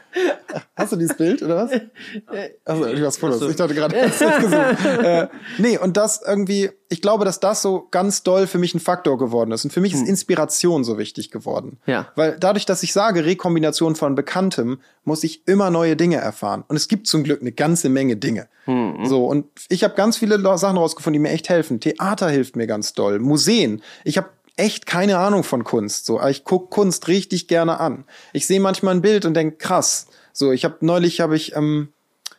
Hast 0.75 0.93
du 0.93 0.97
dieses 0.97 1.16
Bild, 1.16 1.43
oder 1.43 1.57
was? 1.57 1.81
Also, 2.64 2.85
du 2.85 3.07
hast 3.07 3.19
Fotos. 3.19 3.43
Ich 3.43 3.57
dachte 3.57 3.75
gerade, 3.75 4.01
hast 4.01 4.21
du 4.21 4.25
das 4.25 4.39
gesehen. 4.39 5.05
äh, 5.05 5.29
nee, 5.59 5.79
und 5.79 5.97
das 5.97 6.23
irgendwie, 6.27 6.71
ich 6.89 7.03
glaube, 7.03 7.25
dass 7.25 7.41
das 7.41 7.62
so 7.62 7.87
ganz 7.91 8.23
doll 8.23 8.47
für 8.47 8.59
mich 8.59 8.75
ein 8.75 8.81
Faktor 8.81 9.19
geworden 9.19 9.53
ist. 9.53 9.64
Und 9.64 9.71
für 9.71 9.81
mich 9.81 9.93
ist 9.95 10.09
Inspiration 10.09 10.83
so 10.85 10.99
wichtig 10.99 11.31
geworden. 11.31 11.79
Ja. 11.87 12.09
Weil 12.16 12.37
dadurch, 12.41 12.66
dass 12.66 12.83
ich 12.83 12.93
sage, 12.93 13.25
Rekombination 13.25 13.97
von 13.97 14.14
Bekanntem, 14.14 14.81
muss 15.05 15.25
ich 15.25 15.47
immer 15.47 15.71
neue 15.71 15.97
Dinge 15.97 16.16
erfahren. 16.16 16.64
Und 16.69 16.77
es 16.77 16.89
gibt 16.89 17.07
zum 17.07 17.23
Glück 17.23 17.41
eine 17.41 17.53
ganze 17.53 17.89
Menge 17.89 18.16
Dinge. 18.16 18.49
So, 19.05 19.25
und 19.25 19.47
ich 19.71 19.83
habe 19.83 19.95
ganz 19.95 20.19
viele 20.19 20.39
Sachen 20.59 20.77
rausgefunden, 20.77 21.14
die 21.14 21.27
mir 21.27 21.35
echt 21.35 21.49
helfen. 21.49 21.81
Theater 21.81 22.29
hilft 22.29 22.55
mir 22.55 22.66
ganz 22.66 22.93
doll. 22.93 23.19
Museen. 23.19 23.81
Ich 24.05 24.19
habe 24.19 24.29
echt 24.59 24.86
keine 24.86 25.18
Ahnung 25.18 25.44
von 25.44 25.64
Kunst. 25.64 26.06
So, 26.06 26.22
ich 26.22 26.44
guck 26.44 26.70
Kunst 26.70 27.09
richtig 27.09 27.48
gerne 27.48 27.80
an. 27.80 28.04
Ich 28.32 28.46
sehe 28.46 28.61
manchmal 28.61 28.94
ein 28.94 29.02
Bild 29.02 29.24
und 29.24 29.34
denk 29.34 29.59
krass. 29.59 30.06
So, 30.32 30.52
ich 30.52 30.64
habe 30.64 30.76
neulich 30.80 31.20
habe 31.20 31.36
ich 31.36 31.54
ähm, 31.54 31.88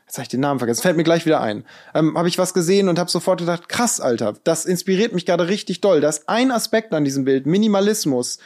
jetzt 0.05 0.17
habe 0.17 0.23
ich 0.23 0.29
den 0.29 0.39
Namen 0.39 0.59
vergessen, 0.59 0.81
fällt 0.81 0.97
mir 0.97 1.03
gleich 1.03 1.25
wieder 1.25 1.39
ein. 1.39 1.65
Ähm, 1.93 2.17
habe 2.17 2.27
ich 2.27 2.37
was 2.37 2.53
gesehen 2.53 2.89
und 2.89 2.97
habe 2.97 3.11
sofort 3.11 3.39
gedacht, 3.39 3.69
krass, 3.69 4.01
Alter, 4.01 4.33
das 4.43 4.65
inspiriert 4.65 5.13
mich 5.13 5.25
gerade 5.25 5.47
richtig 5.47 5.81
doll. 5.81 6.01
Da 6.01 6.09
ist 6.09 6.27
ein 6.27 6.51
Aspekt 6.51 6.93
an 6.93 7.05
diesem 7.05 7.25
Bild, 7.25 7.45
Minimalismus, 7.45 8.39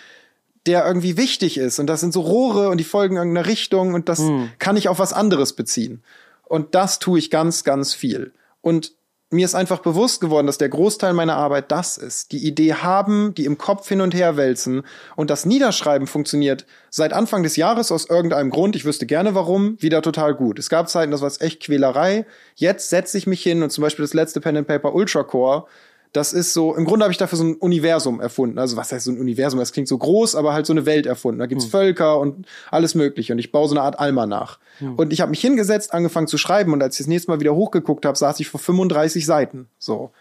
der 0.66 0.86
irgendwie 0.86 1.18
wichtig 1.18 1.58
ist. 1.58 1.80
Und 1.80 1.88
das 1.88 2.02
sind 2.02 2.14
so 2.14 2.22
Rohre 2.22 2.70
und 2.70 2.78
die 2.78 2.84
folgen 2.84 3.16
irgendeiner 3.16 3.48
Richtung 3.48 3.94
und 3.94 4.10
das 4.10 4.22
kann 4.60 4.78
ich 4.78 4.90
auf 4.90 5.00
was 5.00 5.14
anderes 5.14 5.54
beziehen. 5.54 6.04
Und 6.44 6.76
das 6.76 7.00
tue 7.00 7.18
ich 7.18 7.32
ganz, 7.32 7.64
ganz 7.64 7.94
viel. 7.94 8.34
Und 8.62 8.94
mir 9.34 9.46
ist 9.46 9.56
einfach 9.56 9.80
bewusst 9.80 10.22
geworden, 10.22 10.48
dass 10.48 10.58
der 10.58 10.70
Großteil 10.70 11.14
meiner 11.14 11.36
Arbeit 11.36 11.72
das 11.72 11.98
ist. 11.98 12.32
Die 12.32 12.48
Idee 12.48 12.76
haben, 12.76 13.34
die 13.36 13.46
im 13.46 13.58
Kopf 13.58 13.88
hin 13.90 14.02
und 14.02 14.14
her 14.14 14.38
wälzen. 14.38 14.84
Und 15.16 15.30
das 15.30 15.46
Niederschreiben 15.46 16.08
funktioniert 16.08 16.66
seit 16.90 17.12
Anfang 17.12 17.44
des 17.44 17.56
Jahres 17.56 17.92
aus 17.92 18.10
irgendeinem 18.10 18.52
Grund, 18.52 18.76
ich 18.76 18.86
wüsste 18.86 19.06
gerne 19.06 19.36
warum, 19.36 19.82
wieder 19.82 20.02
total 20.02 20.36
gut. 20.36 20.60
Es 20.60 20.70
gab 20.70 20.90
Zeiten, 20.90 21.12
das 21.12 21.22
war 21.22 21.32
echt 21.40 21.64
Quälerei. 21.64 22.26
Jetzt 22.56 22.90
setze 22.90 23.18
ich 23.18 23.28
mich 23.28 23.42
hin 23.42 23.64
und 23.64 23.72
zum 23.72 23.82
Beispiel 23.82 24.04
das 24.04 24.14
letzte 24.14 24.40
Pen 24.40 24.58
and 24.58 24.68
Paper 24.68 24.94
Ultra 24.94 25.24
Core, 25.24 25.66
das 26.14 26.32
ist 26.32 26.54
so, 26.54 26.76
im 26.76 26.86
Grunde 26.86 27.04
habe 27.06 27.12
ich 27.12 27.18
dafür 27.18 27.40
so 27.40 27.44
ein 27.44 27.56
Universum 27.56 28.22
erfunden. 28.22 28.60
Also 28.60 28.78
was 28.78 28.92
heißt 28.92 29.06
so 29.06 29.12
ein 29.12 29.20
Universum? 29.20 29.60
Das 29.60 29.74
klingt 29.74 29.88
so 29.88 29.98
groß, 29.98 30.36
aber 30.36 30.54
halt 30.54 30.68
so 30.68 30.74
eine 30.74 30.86
Welt 30.86 31.08
erfunden. 31.08 31.40
Da 31.40 31.48
gibt's 31.48 31.66
Völker 31.66 32.20
und 32.20 32.46
alles 32.70 32.94
mögliche. 32.94 33.34
Und 33.34 33.40
ich 33.40 33.52
baue 33.52 33.68
so 33.68 33.74
eine 33.74 33.82
Art 33.82 34.00
Alma 34.00 34.28
nach. 34.28 34.60
Und 34.96 35.12
ich 35.12 35.22
habe 35.22 35.32
mich 35.32 35.42
hingesetzt, 35.42 35.92
angefangen 35.92 36.28
zu 36.28 36.38
schreiben. 36.38 36.72
Und 36.72 36.84
als 36.84 36.96
ich 36.96 37.00
das 37.00 37.08
nächste 37.08 37.32
Mal 37.32 37.40
wieder 37.40 37.56
hochgeguckt 37.56 38.06
habe, 38.06 38.18
saß 38.18 38.40
ich 38.40 38.48
vor 38.48 38.60
35 38.60 39.26
Seiten. 39.26 39.68
So. 39.80 40.12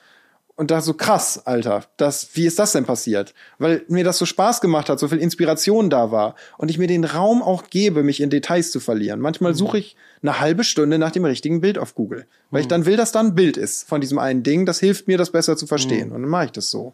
Und 0.55 0.70
da 0.70 0.82
so 0.82 0.92
krass, 0.92 1.46
Alter, 1.46 1.84
das, 1.96 2.28
wie 2.34 2.46
ist 2.46 2.59
das 2.59 2.72
denn 2.72 2.84
passiert? 2.84 3.32
Weil 3.59 3.84
mir 3.88 4.05
das 4.05 4.18
so 4.18 4.26
Spaß 4.26 4.61
gemacht 4.61 4.90
hat, 4.90 4.98
so 4.98 5.09
viel 5.09 5.18
Inspiration 5.18 5.88
da 5.88 6.11
war 6.11 6.34
und 6.59 6.70
ich 6.70 6.78
mir 6.78 6.86
den 6.86 7.05
Raum 7.05 7.42
auch 7.42 7.70
gebe, 7.70 8.03
mich 8.03 8.20
in 8.20 8.28
Details 8.28 8.70
zu 8.70 8.78
verlieren. 8.78 9.18
Manchmal 9.18 9.55
suche 9.55 9.78
ich 9.78 9.96
eine 10.20 10.40
halbe 10.40 10.62
Stunde 10.62 10.98
nach 10.98 11.11
dem 11.11 11.24
richtigen 11.24 11.62
Bild 11.62 11.78
auf 11.78 11.94
Google, 11.94 12.26
weil 12.50 12.61
ich 12.61 12.68
dann 12.68 12.84
will, 12.84 12.96
dass 12.96 13.12
da 13.12 13.20
ein 13.20 13.34
Bild 13.34 13.57
ist 13.57 13.88
von 13.88 14.03
diesem 14.03 14.18
einen 14.18 14.42
Ding. 14.42 14.66
Das 14.66 14.78
hilft 14.78 15.09
mir, 15.09 15.16
das 15.16 15.30
besser 15.30 15.57
zu 15.57 15.66
verstehen. 15.66 16.12
Und 16.12 16.20
dann 16.20 16.30
mache 16.30 16.44
ich 16.46 16.53
das 16.53 16.70
so. 16.70 16.92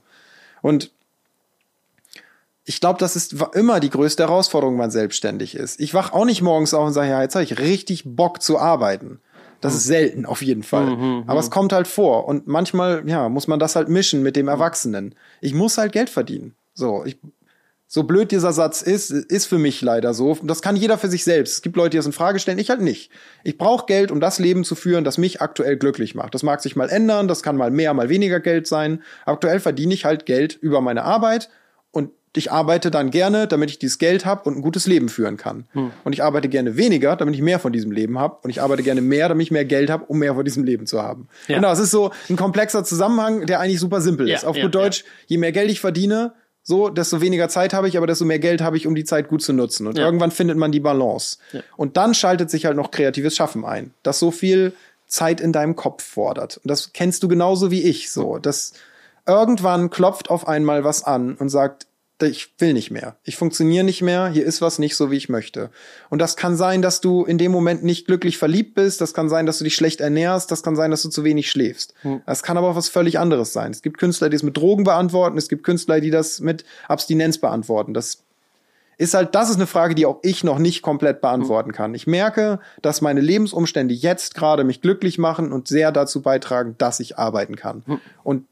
Und 0.63 0.93
ich 2.65 2.81
glaube, 2.81 3.01
das 3.01 3.17
ist 3.17 3.35
immer 3.55 3.81
die 3.81 3.91
größte 3.91 4.23
Herausforderung, 4.23 4.75
wenn 4.75 4.81
man 4.81 4.91
selbstständig 4.91 5.55
ist. 5.57 5.81
Ich 5.81 5.95
wach 5.95 6.13
auch 6.13 6.27
nicht 6.27 6.43
morgens 6.43 6.75
auf 6.75 6.87
und 6.87 6.93
sage, 6.93 7.09
ja, 7.09 7.23
jetzt 7.23 7.35
habe 7.35 7.43
ich 7.43 7.59
richtig 7.59 8.05
Bock 8.05 8.43
zu 8.43 8.59
arbeiten. 8.59 9.21
Das 9.61 9.75
ist 9.75 9.85
selten, 9.85 10.25
auf 10.25 10.41
jeden 10.43 10.63
Fall. 10.63 11.23
Aber 11.27 11.41
es 11.41 11.51
kommt 11.51 11.73
halt 11.73 11.89
vor. 11.89 12.29
Und 12.29 12.47
manchmal, 12.47 13.03
ja, 13.09 13.29
muss 13.29 13.49
man 13.49 13.59
das 13.59 13.75
halt 13.75 13.89
mischen 13.89 14.23
mit 14.23 14.37
dem 14.37 14.47
Erwachsenen. 14.47 15.15
Ich 15.41 15.53
muss 15.53 15.79
halt 15.79 15.93
Geld 15.93 16.11
verdienen. 16.11 16.55
So, 16.75 17.05
ich, 17.05 17.19
so 17.91 18.05
blöd 18.05 18.31
dieser 18.31 18.53
Satz 18.53 18.83
ist, 18.83 19.11
ist 19.11 19.47
für 19.47 19.59
mich 19.59 19.81
leider 19.83 20.15
so. 20.15 20.39
Das 20.43 20.63
kann 20.63 20.77
jeder 20.77 20.99
für 20.99 21.09
sich 21.09 21.25
selbst. 21.25 21.55
Es 21.55 21.63
gibt 21.63 21.77
Leute, 21.77 21.91
die 21.91 21.97
das 21.97 22.07
in 22.07 22.13
Frage 22.13 22.39
stellen, 22.39 22.59
ich 22.59 22.71
halt 22.71 22.83
nicht. 22.83 23.11
Ich 23.43 23.59
brauche 23.59 23.87
Geld, 23.87 24.13
um 24.13 24.21
das 24.21 24.39
Leben 24.39 24.63
zu 24.63 24.75
führen, 24.75 25.05
das 25.05 25.19
mich 25.19 25.41
aktuell 25.41 25.77
glücklich 25.77 26.15
macht. 26.15 26.35
Das 26.35 26.43
mag 26.43 26.61
sich 26.61 26.77
mal 26.77 26.91
ändern, 26.91 27.27
das 27.29 27.43
kann 27.43 27.57
mal 27.57 27.71
mehr, 27.71 27.95
mal 27.95 28.11
weniger 28.11 28.41
Geld 28.41 28.67
sein. 28.67 29.03
Aktuell 29.25 29.59
verdiene 29.59 29.95
ich 29.95 30.05
halt 30.05 30.27
Geld 30.27 30.55
über 30.55 30.81
meine 30.81 31.03
Arbeit 31.03 31.49
ich 32.37 32.53
arbeite 32.53 32.91
dann 32.91 33.11
gerne, 33.11 33.47
damit 33.47 33.71
ich 33.71 33.79
dieses 33.79 33.99
Geld 33.99 34.25
habe 34.25 34.49
und 34.49 34.57
ein 34.57 34.63
gutes 34.63 34.87
Leben 34.87 35.09
führen 35.09 35.37
kann. 35.37 35.67
Und 36.05 36.13
ich 36.13 36.23
arbeite 36.23 36.49
gerne 36.49 36.77
weniger, 36.77 37.17
damit 37.17 37.35
ich 37.35 37.43
mehr 37.43 37.59
von 37.59 37.73
diesem 37.73 37.91
Leben 37.91 38.19
habe. 38.19 38.39
Und 38.43 38.51
ich 38.51 38.61
arbeite 38.61 38.83
gerne 38.83 39.01
mehr, 39.01 39.29
damit 39.29 39.45
ich 39.47 39.51
mehr 39.51 39.65
Geld 39.65 39.91
habe, 39.91 40.05
um 40.07 40.19
mehr 40.19 40.35
von 40.35 40.45
diesem 40.45 40.65
Leben 40.65 40.87
zu 40.87 41.03
haben. 41.03 41.29
Ja. 41.49 41.57
Genau, 41.57 41.73
es 41.73 41.79
ist 41.79 41.91
so 41.91 42.13
ein 42.29 42.37
komplexer 42.37 42.85
Zusammenhang, 42.85 43.47
der 43.47 43.61
eigentlich 43.61 43.81
super 43.81 44.01
simpel 44.01 44.29
Ja, 44.29 44.37
ist. 44.37 44.45
Auf 44.45 44.57
ja, 44.57 44.65
gut 44.65 44.75
Deutsch, 44.75 45.05
je 45.27 45.39
mehr 45.39 45.53
Geld 45.53 45.71
ich 45.71 45.81
verdiene, 45.81 46.35
so, 46.63 46.91
desto 46.91 47.23
weniger 47.23 47.49
Zeit 47.49 47.73
habe 47.73 47.89
ich, 47.89 47.97
aber 47.97 48.07
desto 48.07 48.27
mehr 48.27 48.39
Geld 48.39 48.61
habe 48.61 48.77
ich, 48.77 48.87
um 48.87 48.95
die 48.95 49.05
Zeit 49.05 49.29
gut 49.29 49.43
zu 49.43 49.55
nutzen. 49.55 49.87
Und 49.87 49.97
irgendwann 49.97 50.31
findet 50.31 50.59
man 50.59 50.71
die 50.71 50.81
Balance. 50.81 51.39
Und 51.77 51.97
dann 51.97 52.13
schaltet 52.13 52.51
sich 52.51 52.67
halt 52.67 52.77
noch 52.77 52.91
kreatives 52.91 53.35
Schaffen 53.35 53.65
ein, 53.65 53.95
das 54.03 54.19
so 54.19 54.31
viel 54.31 54.75
Zeit 55.07 55.41
in 55.41 55.53
deinem 55.53 55.77
Kopf 55.77 56.05
fordert. 56.05 56.59
Und 56.59 56.71
das 56.71 56.93
kennst 56.93 57.23
du 57.23 57.29
genauso 57.29 57.71
wie 57.71 57.83
ich, 57.83 58.13
so. 58.13 58.39
Das 58.39 58.75
irgendwann 59.27 59.89
klopft 59.89 60.29
auf 60.29 60.47
einmal 60.47 60.85
was 60.85 61.05
an 61.05 61.35
und 61.37 61.49
sagt, 61.49 61.87
ich 62.21 62.53
will 62.59 62.73
nicht 62.73 62.91
mehr. 62.91 63.17
Ich 63.23 63.37
funktioniere 63.37 63.85
nicht 63.85 64.03
mehr. 64.03 64.29
Hier 64.29 64.45
ist 64.45 64.61
was 64.61 64.79
nicht 64.79 64.97
so, 64.97 65.11
wie 65.11 65.17
ich 65.17 65.29
möchte. 65.29 65.71
Und 66.11 66.21
das 66.21 66.37
kann 66.37 66.57
sein, 66.57 66.83
dass 66.83 67.01
du 67.01 67.25
in 67.25 67.39
dem 67.39 67.53
Moment 67.53 67.85
nicht 67.85 68.07
glücklich 68.07 68.39
verliebt 68.39 68.75
bist. 68.75 69.01
Das 69.01 69.15
kann 69.15 69.29
sein, 69.29 69.47
dass 69.47 69.59
du 69.59 69.65
dich 69.65 69.77
schlecht 69.77 70.01
ernährst. 70.01 70.51
Das 70.51 70.63
kann 70.63 70.75
sein, 70.75 70.91
dass 70.91 71.03
du 71.03 71.11
zu 71.11 71.23
wenig 71.25 71.51
schläfst. 71.51 71.95
Das 72.27 72.43
kann 72.43 72.57
aber 72.57 72.71
auch 72.71 72.77
was 72.77 72.89
völlig 72.89 73.19
anderes 73.19 73.53
sein. 73.53 73.71
Es 73.71 73.83
gibt 73.83 73.99
Künstler, 73.99 74.31
die 74.31 74.37
es 74.37 74.43
mit 74.43 74.57
Drogen 74.57 74.85
beantworten. 74.85 75.39
Es 75.39 75.49
gibt 75.49 75.63
Künstler, 75.63 76.01
die 76.01 76.11
das 76.11 76.41
mit 76.41 76.65
Abstinenz 76.89 77.39
beantworten. 77.39 77.95
Das 77.95 78.25
ist 78.97 79.15
halt, 79.15 79.37
das 79.37 79.49
ist 79.49 79.57
eine 79.57 79.69
Frage, 79.69 79.95
die 79.95 80.07
auch 80.07 80.19
ich 80.23 80.43
noch 80.43 80.59
nicht 80.59 80.83
komplett 80.83 81.21
beantworten 81.21 81.71
kann. 81.71 81.95
Ich 81.95 82.09
merke, 82.09 82.59
dass 82.83 83.01
meine 83.01 83.21
Lebensumstände 83.21 83.95
jetzt 83.95 84.35
gerade 84.35 84.65
mich 84.65 84.81
glücklich 84.81 85.19
machen 85.19 85.53
und 85.53 85.69
sehr 85.69 85.93
dazu 85.93 86.21
beitragen, 86.21 86.75
dass 86.79 86.99
ich 86.99 87.17
arbeiten 87.17 87.55
kann. 87.55 87.85
Und 88.25 88.47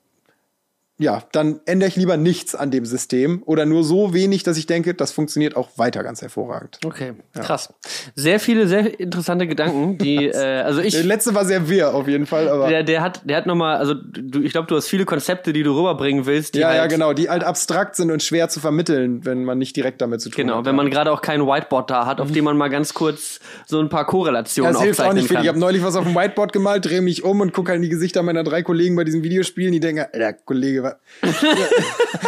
ja, 0.98 1.22
dann 1.32 1.60
ändere 1.66 1.88
ich 1.88 1.96
lieber 1.96 2.16
nichts 2.16 2.54
an 2.54 2.70
dem 2.70 2.86
System 2.86 3.42
oder 3.44 3.66
nur 3.66 3.84
so 3.84 4.14
wenig, 4.14 4.44
dass 4.44 4.56
ich 4.56 4.66
denke, 4.66 4.94
das 4.94 5.12
funktioniert 5.12 5.54
auch 5.54 5.68
weiter 5.76 6.02
ganz 6.02 6.22
hervorragend. 6.22 6.78
Okay, 6.86 7.12
krass. 7.34 7.74
Sehr 8.14 8.40
viele, 8.40 8.66
sehr 8.66 8.98
interessante 8.98 9.46
Gedanken, 9.46 9.98
die, 9.98 10.26
äh, 10.28 10.62
also 10.62 10.80
ich, 10.80 10.94
Der 10.94 11.04
letzte 11.04 11.34
war 11.34 11.44
sehr 11.44 11.68
wirr 11.68 11.94
auf 11.94 12.08
jeden 12.08 12.24
Fall, 12.24 12.48
aber 12.48 12.68
der, 12.68 12.82
der 12.82 13.02
hat, 13.02 13.20
der 13.28 13.36
hat 13.36 13.44
nochmal, 13.46 13.76
also 13.76 13.92
du, 13.94 14.40
ich 14.40 14.52
glaube, 14.52 14.68
du 14.68 14.76
hast 14.76 14.88
viele 14.88 15.04
Konzepte, 15.04 15.52
die 15.52 15.62
du 15.62 15.76
rüberbringen 15.76 16.24
willst, 16.24 16.54
die 16.54 16.60
ja, 16.60 16.68
halt, 16.68 16.78
ja, 16.78 16.86
genau, 16.86 17.12
die 17.12 17.28
halt 17.28 17.44
abstrakt 17.44 17.96
sind 17.96 18.10
und 18.10 18.22
schwer 18.22 18.48
zu 18.48 18.60
vermitteln, 18.60 19.24
wenn 19.26 19.44
man 19.44 19.58
nicht 19.58 19.76
direkt 19.76 20.00
damit 20.00 20.22
zu 20.22 20.30
tun 20.30 20.36
Genau, 20.46 20.58
hat. 20.58 20.64
wenn 20.64 20.76
man 20.76 20.90
gerade 20.90 21.12
auch 21.12 21.20
kein 21.20 21.42
Whiteboard 21.46 21.90
da 21.90 22.06
hat, 22.06 22.22
auf 22.22 22.32
dem 22.32 22.44
man 22.44 22.56
mal 22.56 22.68
ganz 22.68 22.94
kurz 22.94 23.40
so 23.66 23.80
ein 23.80 23.90
paar 23.90 24.06
Korrelationen 24.06 24.72
Das 24.72 24.82
hilft 24.82 25.00
auch 25.02 25.12
nicht 25.12 25.28
viel. 25.28 25.40
Ich 25.42 25.48
habe 25.48 25.58
neulich 25.58 25.82
was 25.82 25.94
auf 25.94 26.04
dem 26.04 26.14
Whiteboard 26.14 26.54
gemalt, 26.54 26.86
drehe 26.86 27.02
mich 27.02 27.22
um 27.22 27.40
und 27.42 27.52
gucke 27.52 27.70
halt 27.70 27.76
in 27.76 27.82
die 27.82 27.90
Gesichter 27.90 28.22
meiner 28.22 28.44
drei 28.44 28.62
Kollegen 28.62 28.96
bei 28.96 29.04
diesen 29.04 29.22
Videospielen. 29.22 29.72
Die 29.72 29.80
denken, 29.80 30.06
Alter, 30.10 30.32
Kollege, 30.32 30.82
was? 30.82 30.85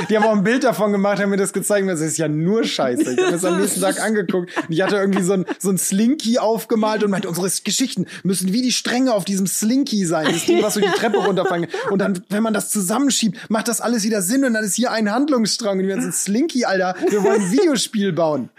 Die 0.08 0.16
haben 0.16 0.24
auch 0.24 0.36
ein 0.36 0.44
Bild 0.44 0.64
davon 0.64 0.92
gemacht, 0.92 1.20
haben 1.20 1.30
mir 1.30 1.36
das 1.36 1.52
gezeigt. 1.52 1.88
Das 1.88 2.00
ist 2.00 2.18
ja 2.18 2.28
nur 2.28 2.64
Scheiße. 2.64 3.12
Ich 3.12 3.18
habe 3.18 3.32
das 3.32 3.44
am 3.44 3.60
nächsten 3.60 3.80
Tag 3.80 4.00
angeguckt. 4.00 4.56
Und 4.56 4.72
ich 4.72 4.82
hatte 4.82 4.96
irgendwie 4.96 5.22
so 5.22 5.34
ein, 5.34 5.44
so 5.58 5.70
ein 5.70 5.78
Slinky 5.78 6.38
aufgemalt 6.38 7.04
und 7.04 7.10
meinte, 7.10 7.28
unsere 7.28 7.48
Geschichten 7.64 8.06
müssen 8.22 8.52
wie 8.52 8.62
die 8.62 8.72
Stränge 8.72 9.12
auf 9.12 9.24
diesem 9.24 9.46
Slinky 9.46 10.04
sein. 10.04 10.26
Das 10.26 10.46
Ding, 10.46 10.62
was 10.62 10.74
so 10.74 10.80
die 10.80 10.86
Treppe 10.86 11.18
runterfangen. 11.18 11.68
Und 11.90 11.98
dann, 12.00 12.22
wenn 12.28 12.42
man 12.42 12.54
das 12.54 12.70
zusammenschiebt, 12.70 13.50
macht 13.50 13.68
das 13.68 13.80
alles 13.80 14.04
wieder 14.04 14.22
Sinn 14.22 14.44
und 14.44 14.54
dann 14.54 14.64
ist 14.64 14.74
hier 14.74 14.90
ein 14.90 15.10
Handlungsstrang. 15.10 15.78
Und 15.78 15.86
wir 15.86 16.00
sind 16.00 16.14
Slinky, 16.14 16.64
Alter. 16.64 16.94
Wir 17.08 17.22
wollen 17.22 17.42
ein 17.42 17.52
Videospiel 17.52 18.12
bauen. 18.12 18.50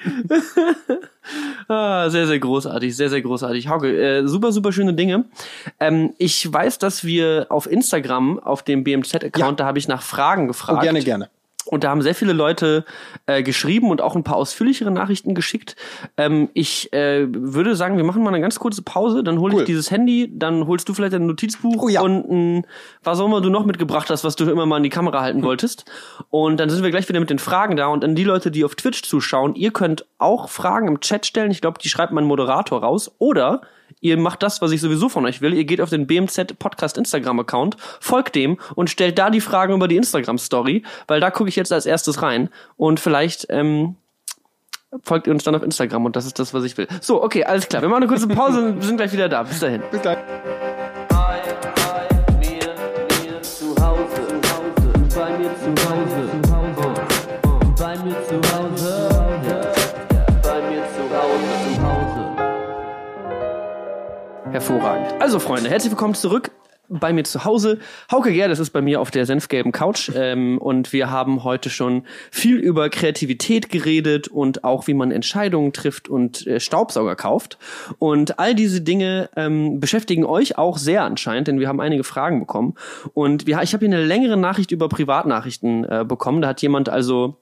Ah, 1.68 2.10
sehr, 2.10 2.26
sehr 2.28 2.40
großartig, 2.40 2.96
sehr, 2.96 3.10
sehr 3.10 3.22
großartig. 3.22 3.68
Hauke, 3.68 3.90
äh, 3.96 4.28
super, 4.28 4.52
super 4.52 4.72
schöne 4.72 4.94
Dinge. 4.94 5.26
Ähm, 5.80 6.14
ich 6.18 6.52
weiß, 6.52 6.80
dass 6.80 7.04
wir 7.04 7.46
auf 7.50 7.70
Instagram, 7.70 8.40
auf 8.40 8.64
dem 8.64 8.84
BMZ-Account, 8.84 9.38
Ja. 9.38 9.52
da 9.52 9.66
habe 9.66 9.78
ich 9.78 9.88
nach 9.88 10.02
Fragen 10.02 10.48
gefragt. 10.48 10.80
Oh, 10.80 10.82
gerne, 10.84 11.02
gerne. 11.02 11.30
Und 11.72 11.84
da 11.84 11.90
haben 11.92 12.02
sehr 12.02 12.16
viele 12.16 12.34
Leute 12.34 12.84
äh, 13.28 13.44
geschrieben 13.44 13.92
und 13.92 14.02
auch 14.02 14.16
ein 14.16 14.24
paar 14.24 14.38
ausführlichere 14.38 14.90
Nachrichten 14.90 15.36
geschickt. 15.36 15.76
Ähm, 16.18 16.50
ich 16.54 16.92
äh, 16.94 17.28
würde 17.30 17.76
sagen, 17.76 17.98
wir 17.98 18.04
machen 18.04 18.24
mal 18.24 18.30
eine 18.30 18.42
ganz 18.42 18.58
kurze 18.60 18.82
Pause, 18.82 19.24
dann 19.24 19.40
hole 19.40 19.54
Cool. 19.54 19.62
ich 19.62 19.68
dieses 19.68 19.92
Handy, 19.92 20.32
dann 20.34 20.66
holst 20.66 20.90
du 20.90 20.94
vielleicht 20.96 21.14
ein 21.14 21.28
Notizbuch 21.28 21.84
Oh 21.84 21.88
ja. 21.90 22.02
und 22.02 22.30
ein, 22.30 22.66
was 23.04 23.20
auch 23.20 23.26
immer 23.28 23.42
du 23.42 23.50
noch 23.50 23.66
mitgebracht 23.66 24.10
hast, 24.10 24.24
was 24.24 24.36
du 24.36 24.50
immer 24.50 24.66
mal 24.66 24.78
in 24.78 24.84
die 24.84 24.90
Kamera 24.90 25.20
Hm. 25.20 25.24
halten 25.24 25.44
wolltest. 25.44 25.86
Und 26.30 26.60
dann 26.60 26.70
sind 26.72 26.84
wir 26.84 26.90
gleich 26.90 27.08
wieder 27.08 27.20
mit 27.20 27.30
den 27.30 27.40
Fragen 27.40 27.76
da. 27.76 27.88
Und 27.88 28.04
an 28.04 28.16
die 28.16 28.24
Leute, 28.24 28.50
die 28.52 28.66
auf 28.66 28.76
Twitch 28.76 29.04
zuschauen, 29.04 29.54
ihr 29.56 29.72
könnt 29.72 30.06
auch 30.18 30.50
Fragen 30.50 30.88
im 30.88 31.00
Chat 31.02 31.26
stellen. 31.26 31.52
Ich 31.52 31.62
glaube, 31.62 31.78
die 31.84 31.90
schreibt 31.90 32.14
mein 32.14 32.26
Moderator 32.26 32.82
raus. 32.82 33.12
Oder 33.20 33.62
ihr 34.02 34.18
macht 34.18 34.44
das, 34.44 34.62
was 34.62 34.72
ich 34.72 34.82
sowieso 34.82 35.10
von 35.10 35.26
euch 35.26 35.42
will. 35.42 35.54
Ihr 35.54 35.66
geht 35.66 35.82
auf 35.82 35.90
den 35.90 36.08
BMZ 36.08 36.58
Podcast 36.60 36.98
Instagram 36.98 37.40
Account, 37.40 37.78
folgt 38.00 38.36
dem 38.36 38.58
und 38.76 38.90
stellt 38.90 39.18
da 39.18 39.30
die 39.30 39.42
Fragen 39.42 39.74
über 39.74 39.88
die 39.88 39.98
Instagram 39.98 40.38
Story, 40.38 40.84
weil 41.08 41.20
da 41.20 41.32
gucke 41.32 41.50
ich 41.50 41.56
jetzt 41.56 41.72
als 41.72 41.86
erstes 41.86 42.22
rein 42.22 42.50
und 42.78 43.00
vielleicht 43.00 43.48
ähm, 43.50 43.96
folgt 45.04 45.28
ihr 45.28 45.34
uns 45.34 45.44
dann 45.44 45.56
auf 45.56 45.64
Instagram 45.64 46.06
und 46.06 46.16
das 46.16 46.26
ist 46.26 46.40
das, 46.40 46.54
was 46.54 46.64
ich 46.64 46.78
will. 46.78 46.88
So, 47.02 47.24
okay, 47.24 47.44
alles 47.44 47.68
klar. 47.68 47.82
Wir 47.82 47.90
machen 47.90 48.04
eine 48.04 48.08
kurze 48.08 48.28
Pause 48.28 48.66
und 48.66 48.82
sind 48.82 48.98
gleich 48.98 49.14
wieder 49.14 49.30
da. 49.30 49.44
Bis 49.44 49.60
dahin. 49.60 49.82
Bis 49.92 50.02
gleich. 50.02 50.18
Hervorragend. 64.52 65.22
Also 65.22 65.38
Freunde, 65.38 65.70
herzlich 65.70 65.92
willkommen 65.92 66.16
zurück. 66.16 66.50
bei 66.90 67.14
mir 67.14 67.24
zu 67.24 67.46
Hause. 67.46 67.78
Hauke 68.12 68.34
Gerd, 68.34 68.50
das 68.50 68.58
ist 68.58 68.72
bei 68.72 68.82
mir 68.82 69.00
auf 69.00 69.12
der 69.12 69.28
senfgelben 69.28 69.72
Couch. 69.72 70.10
Ähm, 70.16 70.58
und 70.58 70.92
wir 70.92 71.12
haben 71.12 71.44
heute 71.44 71.70
schon 71.70 72.04
viel 72.32 72.58
über 72.58 72.90
Kreativität 72.90 73.70
geredet 73.70 74.28
und 74.28 74.64
auch 74.64 74.88
wie 74.88 74.96
man 74.96 75.12
Entscheidungen 75.12 75.72
trifft 75.72 76.10
und 76.10 76.48
äh, 76.48 76.60
Staubsauger 76.60 77.16
kauft. 77.16 77.60
Und 78.00 78.40
all 78.40 78.56
diese 78.56 78.82
Dinge 78.82 79.30
ähm, 79.36 79.80
beschäftigen 79.80 80.26
euch 80.26 80.58
auch 80.58 80.80
sehr 80.80 81.04
anscheinend, 81.04 81.48
denn 81.48 81.60
wir 81.60 81.68
haben 81.68 81.80
einige 81.80 82.04
Fragen 82.04 82.40
bekommen. 82.40 82.74
Und 83.14 83.46
wir, 83.46 83.62
ich 83.62 83.74
habe 83.74 83.86
hier 83.86 83.96
eine 83.96 84.04
längere 84.04 84.36
Nachricht 84.38 84.72
über 84.72 84.90
Privatnachrichten 84.90 85.84
äh, 85.84 86.06
bekommen. 86.08 86.42
Da 86.42 86.48
hat 86.48 86.62
jemand 86.64 86.90
also 86.90 87.38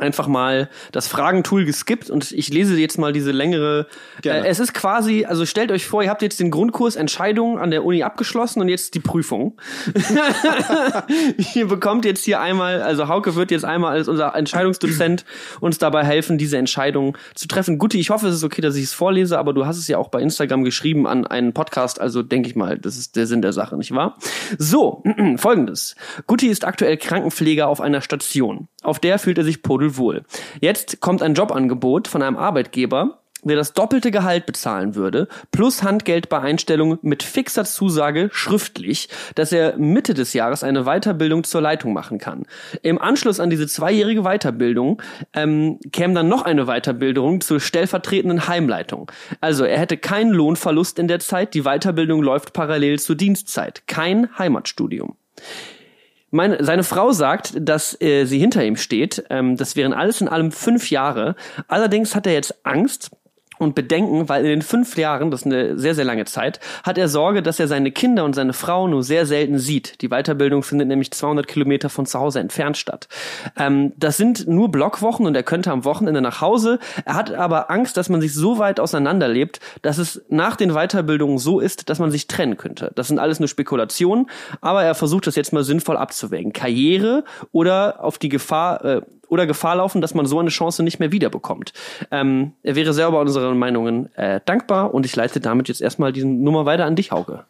einfach 0.00 0.26
mal 0.26 0.68
das 0.92 1.08
Fragentool 1.08 1.64
geskippt 1.64 2.10
und 2.10 2.32
ich 2.32 2.48
lese 2.48 2.76
jetzt 2.76 2.98
mal 2.98 3.12
diese 3.12 3.32
längere. 3.32 3.86
Äh, 4.24 4.46
es 4.46 4.60
ist 4.60 4.74
quasi, 4.74 5.24
also 5.24 5.46
stellt 5.46 5.70
euch 5.70 5.86
vor, 5.86 6.02
ihr 6.02 6.10
habt 6.10 6.22
jetzt 6.22 6.40
den 6.40 6.50
Grundkurs 6.50 6.96
Entscheidungen 6.96 7.58
an 7.58 7.70
der 7.70 7.84
Uni 7.84 8.02
abgeschlossen 8.02 8.60
und 8.60 8.68
jetzt 8.68 8.94
die 8.94 9.00
Prüfung. 9.00 9.56
ihr 11.54 11.66
bekommt 11.66 12.04
jetzt 12.04 12.24
hier 12.24 12.40
einmal, 12.40 12.82
also 12.82 13.08
Hauke 13.08 13.34
wird 13.34 13.50
jetzt 13.50 13.64
einmal 13.64 13.92
als 13.92 14.08
unser 14.08 14.34
Entscheidungsdozent 14.34 15.24
uns 15.60 15.78
dabei 15.78 16.04
helfen, 16.04 16.38
diese 16.38 16.58
Entscheidung 16.58 17.16
zu 17.34 17.48
treffen. 17.48 17.78
Guti, 17.78 17.98
ich 17.98 18.10
hoffe, 18.10 18.28
es 18.28 18.36
ist 18.36 18.44
okay, 18.44 18.60
dass 18.60 18.76
ich 18.76 18.84
es 18.84 18.92
vorlese, 18.92 19.38
aber 19.38 19.52
du 19.52 19.66
hast 19.66 19.78
es 19.78 19.88
ja 19.88 19.98
auch 19.98 20.08
bei 20.08 20.20
Instagram 20.20 20.64
geschrieben 20.64 21.06
an 21.06 21.26
einen 21.26 21.52
Podcast, 21.52 22.00
also 22.00 22.22
denke 22.22 22.48
ich 22.48 22.56
mal, 22.56 22.78
das 22.78 22.96
ist 22.96 23.16
der 23.16 23.26
Sinn 23.26 23.42
der 23.42 23.52
Sache, 23.52 23.76
nicht 23.76 23.94
wahr? 23.94 24.16
So, 24.58 25.02
folgendes. 25.36 25.96
Guti 26.26 26.48
ist 26.48 26.64
aktuell 26.64 26.96
Krankenpfleger 26.96 27.68
auf 27.68 27.80
einer 27.80 28.00
Station. 28.00 28.68
Auf 28.88 28.98
der 28.98 29.18
fühlt 29.18 29.36
er 29.36 29.44
sich 29.44 29.62
pudelwohl. 29.62 30.22
Jetzt 30.62 31.00
kommt 31.00 31.22
ein 31.22 31.34
Jobangebot 31.34 32.08
von 32.08 32.22
einem 32.22 32.38
Arbeitgeber, 32.38 33.18
der 33.42 33.56
das 33.56 33.74
doppelte 33.74 34.10
Gehalt 34.10 34.46
bezahlen 34.46 34.94
würde, 34.94 35.28
plus 35.52 35.82
Handgeld 35.82 36.30
bei 36.30 36.40
Einstellung 36.40 36.98
mit 37.02 37.22
fixer 37.22 37.66
Zusage 37.66 38.30
schriftlich, 38.32 39.10
dass 39.34 39.52
er 39.52 39.76
Mitte 39.76 40.14
des 40.14 40.32
Jahres 40.32 40.64
eine 40.64 40.84
Weiterbildung 40.84 41.44
zur 41.44 41.60
Leitung 41.60 41.92
machen 41.92 42.16
kann. 42.16 42.46
Im 42.80 42.98
Anschluss 42.98 43.40
an 43.40 43.50
diese 43.50 43.66
zweijährige 43.66 44.22
Weiterbildung 44.22 45.02
ähm, 45.34 45.78
käme 45.92 46.14
dann 46.14 46.28
noch 46.30 46.46
eine 46.46 46.64
Weiterbildung 46.64 47.42
zur 47.42 47.60
stellvertretenden 47.60 48.48
Heimleitung. 48.48 49.12
Also 49.42 49.64
er 49.64 49.78
hätte 49.78 49.98
keinen 49.98 50.30
Lohnverlust 50.30 50.98
in 50.98 51.08
der 51.08 51.20
Zeit, 51.20 51.52
die 51.52 51.64
Weiterbildung 51.64 52.22
läuft 52.22 52.54
parallel 52.54 52.98
zur 52.98 53.16
Dienstzeit, 53.16 53.82
kein 53.86 54.30
Heimatstudium. 54.38 55.14
Meine, 56.30 56.62
seine 56.62 56.84
Frau 56.84 57.12
sagt, 57.12 57.54
dass 57.58 57.98
äh, 58.00 58.26
sie 58.26 58.38
hinter 58.38 58.64
ihm 58.64 58.76
steht. 58.76 59.24
Ähm, 59.30 59.56
das 59.56 59.76
wären 59.76 59.92
alles 59.92 60.20
in 60.20 60.28
allem 60.28 60.52
fünf 60.52 60.90
Jahre. 60.90 61.36
Allerdings 61.68 62.14
hat 62.14 62.26
er 62.26 62.34
jetzt 62.34 62.66
Angst, 62.66 63.10
und 63.58 63.74
Bedenken, 63.74 64.28
weil 64.28 64.44
in 64.44 64.50
den 64.50 64.62
fünf 64.62 64.96
Jahren, 64.96 65.30
das 65.30 65.42
ist 65.42 65.46
eine 65.46 65.78
sehr, 65.78 65.94
sehr 65.94 66.04
lange 66.04 66.24
Zeit, 66.24 66.60
hat 66.82 66.98
er 66.98 67.08
Sorge, 67.08 67.42
dass 67.42 67.60
er 67.60 67.68
seine 67.68 67.90
Kinder 67.90 68.24
und 68.24 68.34
seine 68.34 68.52
Frau 68.52 68.88
nur 68.88 69.02
sehr 69.02 69.26
selten 69.26 69.58
sieht. 69.58 70.00
Die 70.02 70.08
Weiterbildung 70.08 70.62
findet 70.62 70.88
nämlich 70.88 71.10
200 71.10 71.46
Kilometer 71.46 71.88
von 71.88 72.06
zu 72.06 72.18
Hause 72.18 72.40
entfernt 72.40 72.76
statt. 72.76 73.08
Ähm, 73.56 73.92
das 73.96 74.16
sind 74.16 74.48
nur 74.48 74.70
Blockwochen 74.70 75.26
und 75.26 75.34
er 75.34 75.42
könnte 75.42 75.70
am 75.70 75.84
Wochenende 75.84 76.20
nach 76.20 76.40
Hause. 76.40 76.78
Er 77.04 77.14
hat 77.14 77.32
aber 77.32 77.70
Angst, 77.70 77.96
dass 77.96 78.08
man 78.08 78.20
sich 78.20 78.34
so 78.34 78.58
weit 78.58 78.80
auseinanderlebt, 78.80 79.60
dass 79.82 79.98
es 79.98 80.24
nach 80.28 80.56
den 80.56 80.72
Weiterbildungen 80.72 81.38
so 81.38 81.60
ist, 81.60 81.88
dass 81.90 81.98
man 81.98 82.10
sich 82.10 82.26
trennen 82.26 82.56
könnte. 82.56 82.92
Das 82.94 83.08
sind 83.08 83.18
alles 83.18 83.40
nur 83.40 83.48
Spekulationen, 83.48 84.30
aber 84.60 84.82
er 84.82 84.94
versucht 84.94 85.26
das 85.26 85.36
jetzt 85.36 85.52
mal 85.52 85.64
sinnvoll 85.64 85.96
abzuwägen. 85.96 86.52
Karriere 86.52 87.24
oder 87.52 88.02
auf 88.02 88.18
die 88.18 88.28
Gefahr, 88.28 88.84
äh, 88.84 89.02
oder 89.28 89.46
Gefahr 89.46 89.76
laufen, 89.76 90.00
dass 90.00 90.14
man 90.14 90.26
so 90.26 90.38
eine 90.38 90.50
Chance 90.50 90.82
nicht 90.82 90.98
mehr 90.98 91.12
wiederbekommt. 91.12 91.72
Ähm, 92.10 92.52
er 92.62 92.74
wäre 92.74 92.92
sehr 92.92 93.08
über 93.08 93.20
unsere 93.20 93.54
Meinungen 93.54 94.14
äh, 94.16 94.40
dankbar 94.44 94.94
und 94.94 95.06
ich 95.06 95.14
leite 95.16 95.40
damit 95.40 95.68
jetzt 95.68 95.80
erstmal 95.80 96.12
diese 96.12 96.26
Nummer 96.26 96.66
weiter 96.66 96.84
an 96.84 96.96
dich, 96.96 97.10
Hauke. 97.10 97.44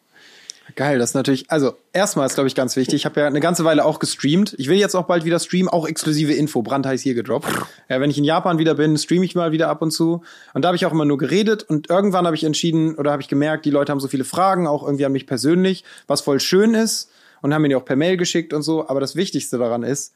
Geil, 0.75 0.99
das 0.99 1.11
ist 1.11 1.15
natürlich, 1.15 1.49
also 1.49 1.73
erstmal 1.93 2.27
ist, 2.27 2.35
glaube 2.35 2.47
ich, 2.47 2.55
ganz 2.55 2.75
wichtig. 2.75 2.95
Ich 2.95 3.05
habe 3.05 3.21
ja 3.21 3.27
eine 3.27 3.39
ganze 3.39 3.65
Weile 3.65 3.85
auch 3.85 3.99
gestreamt. 3.99 4.55
Ich 4.57 4.69
will 4.69 4.77
jetzt 4.77 4.95
auch 4.95 5.05
bald 5.07 5.25
wieder 5.25 5.39
streamen, 5.39 5.67
auch 5.67 5.87
exklusive 5.87 6.33
Info, 6.33 6.61
brandheiß 6.61 7.01
hier 7.01 7.15
gedroppt. 7.15 7.47
Ja, 7.89 7.99
wenn 7.99 8.09
ich 8.09 8.17
in 8.17 8.23
Japan 8.23 8.59
wieder 8.59 8.75
bin, 8.75 8.97
streame 8.97 9.25
ich 9.25 9.35
mal 9.35 9.51
wieder 9.51 9.67
ab 9.69 9.81
und 9.81 9.91
zu. 9.91 10.21
Und 10.53 10.63
da 10.63 10.67
habe 10.67 10.75
ich 10.75 10.85
auch 10.85 10.91
immer 10.91 11.05
nur 11.05 11.17
geredet 11.17 11.63
und 11.63 11.89
irgendwann 11.89 12.25
habe 12.25 12.35
ich 12.35 12.43
entschieden 12.43 12.95
oder 12.95 13.11
habe 13.11 13.21
ich 13.21 13.27
gemerkt, 13.27 13.65
die 13.65 13.71
Leute 13.71 13.91
haben 13.91 13.99
so 13.99 14.07
viele 14.07 14.25
Fragen, 14.25 14.67
auch 14.67 14.83
irgendwie 14.83 15.05
an 15.05 15.11
mich 15.11 15.25
persönlich, 15.25 15.83
was 16.07 16.21
voll 16.21 16.39
schön 16.39 16.75
ist 16.75 17.09
und 17.41 17.53
haben 17.53 17.61
mir 17.61 17.69
die 17.69 17.75
auch 17.75 17.85
per 17.85 17.95
Mail 17.95 18.17
geschickt 18.17 18.53
und 18.53 18.61
so. 18.61 18.87
Aber 18.87 18.99
das 18.99 19.15
Wichtigste 19.15 19.57
daran 19.57 19.83
ist, 19.83 20.13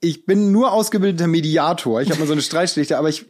ich 0.00 0.26
bin 0.26 0.52
nur 0.52 0.72
ausgebildeter 0.72 1.26
Mediator. 1.26 2.02
Ich 2.02 2.10
habe 2.10 2.20
mal 2.20 2.26
so 2.26 2.32
eine 2.32 2.42
Streitschlichter, 2.42 2.98
aber 2.98 3.08
ich 3.08 3.26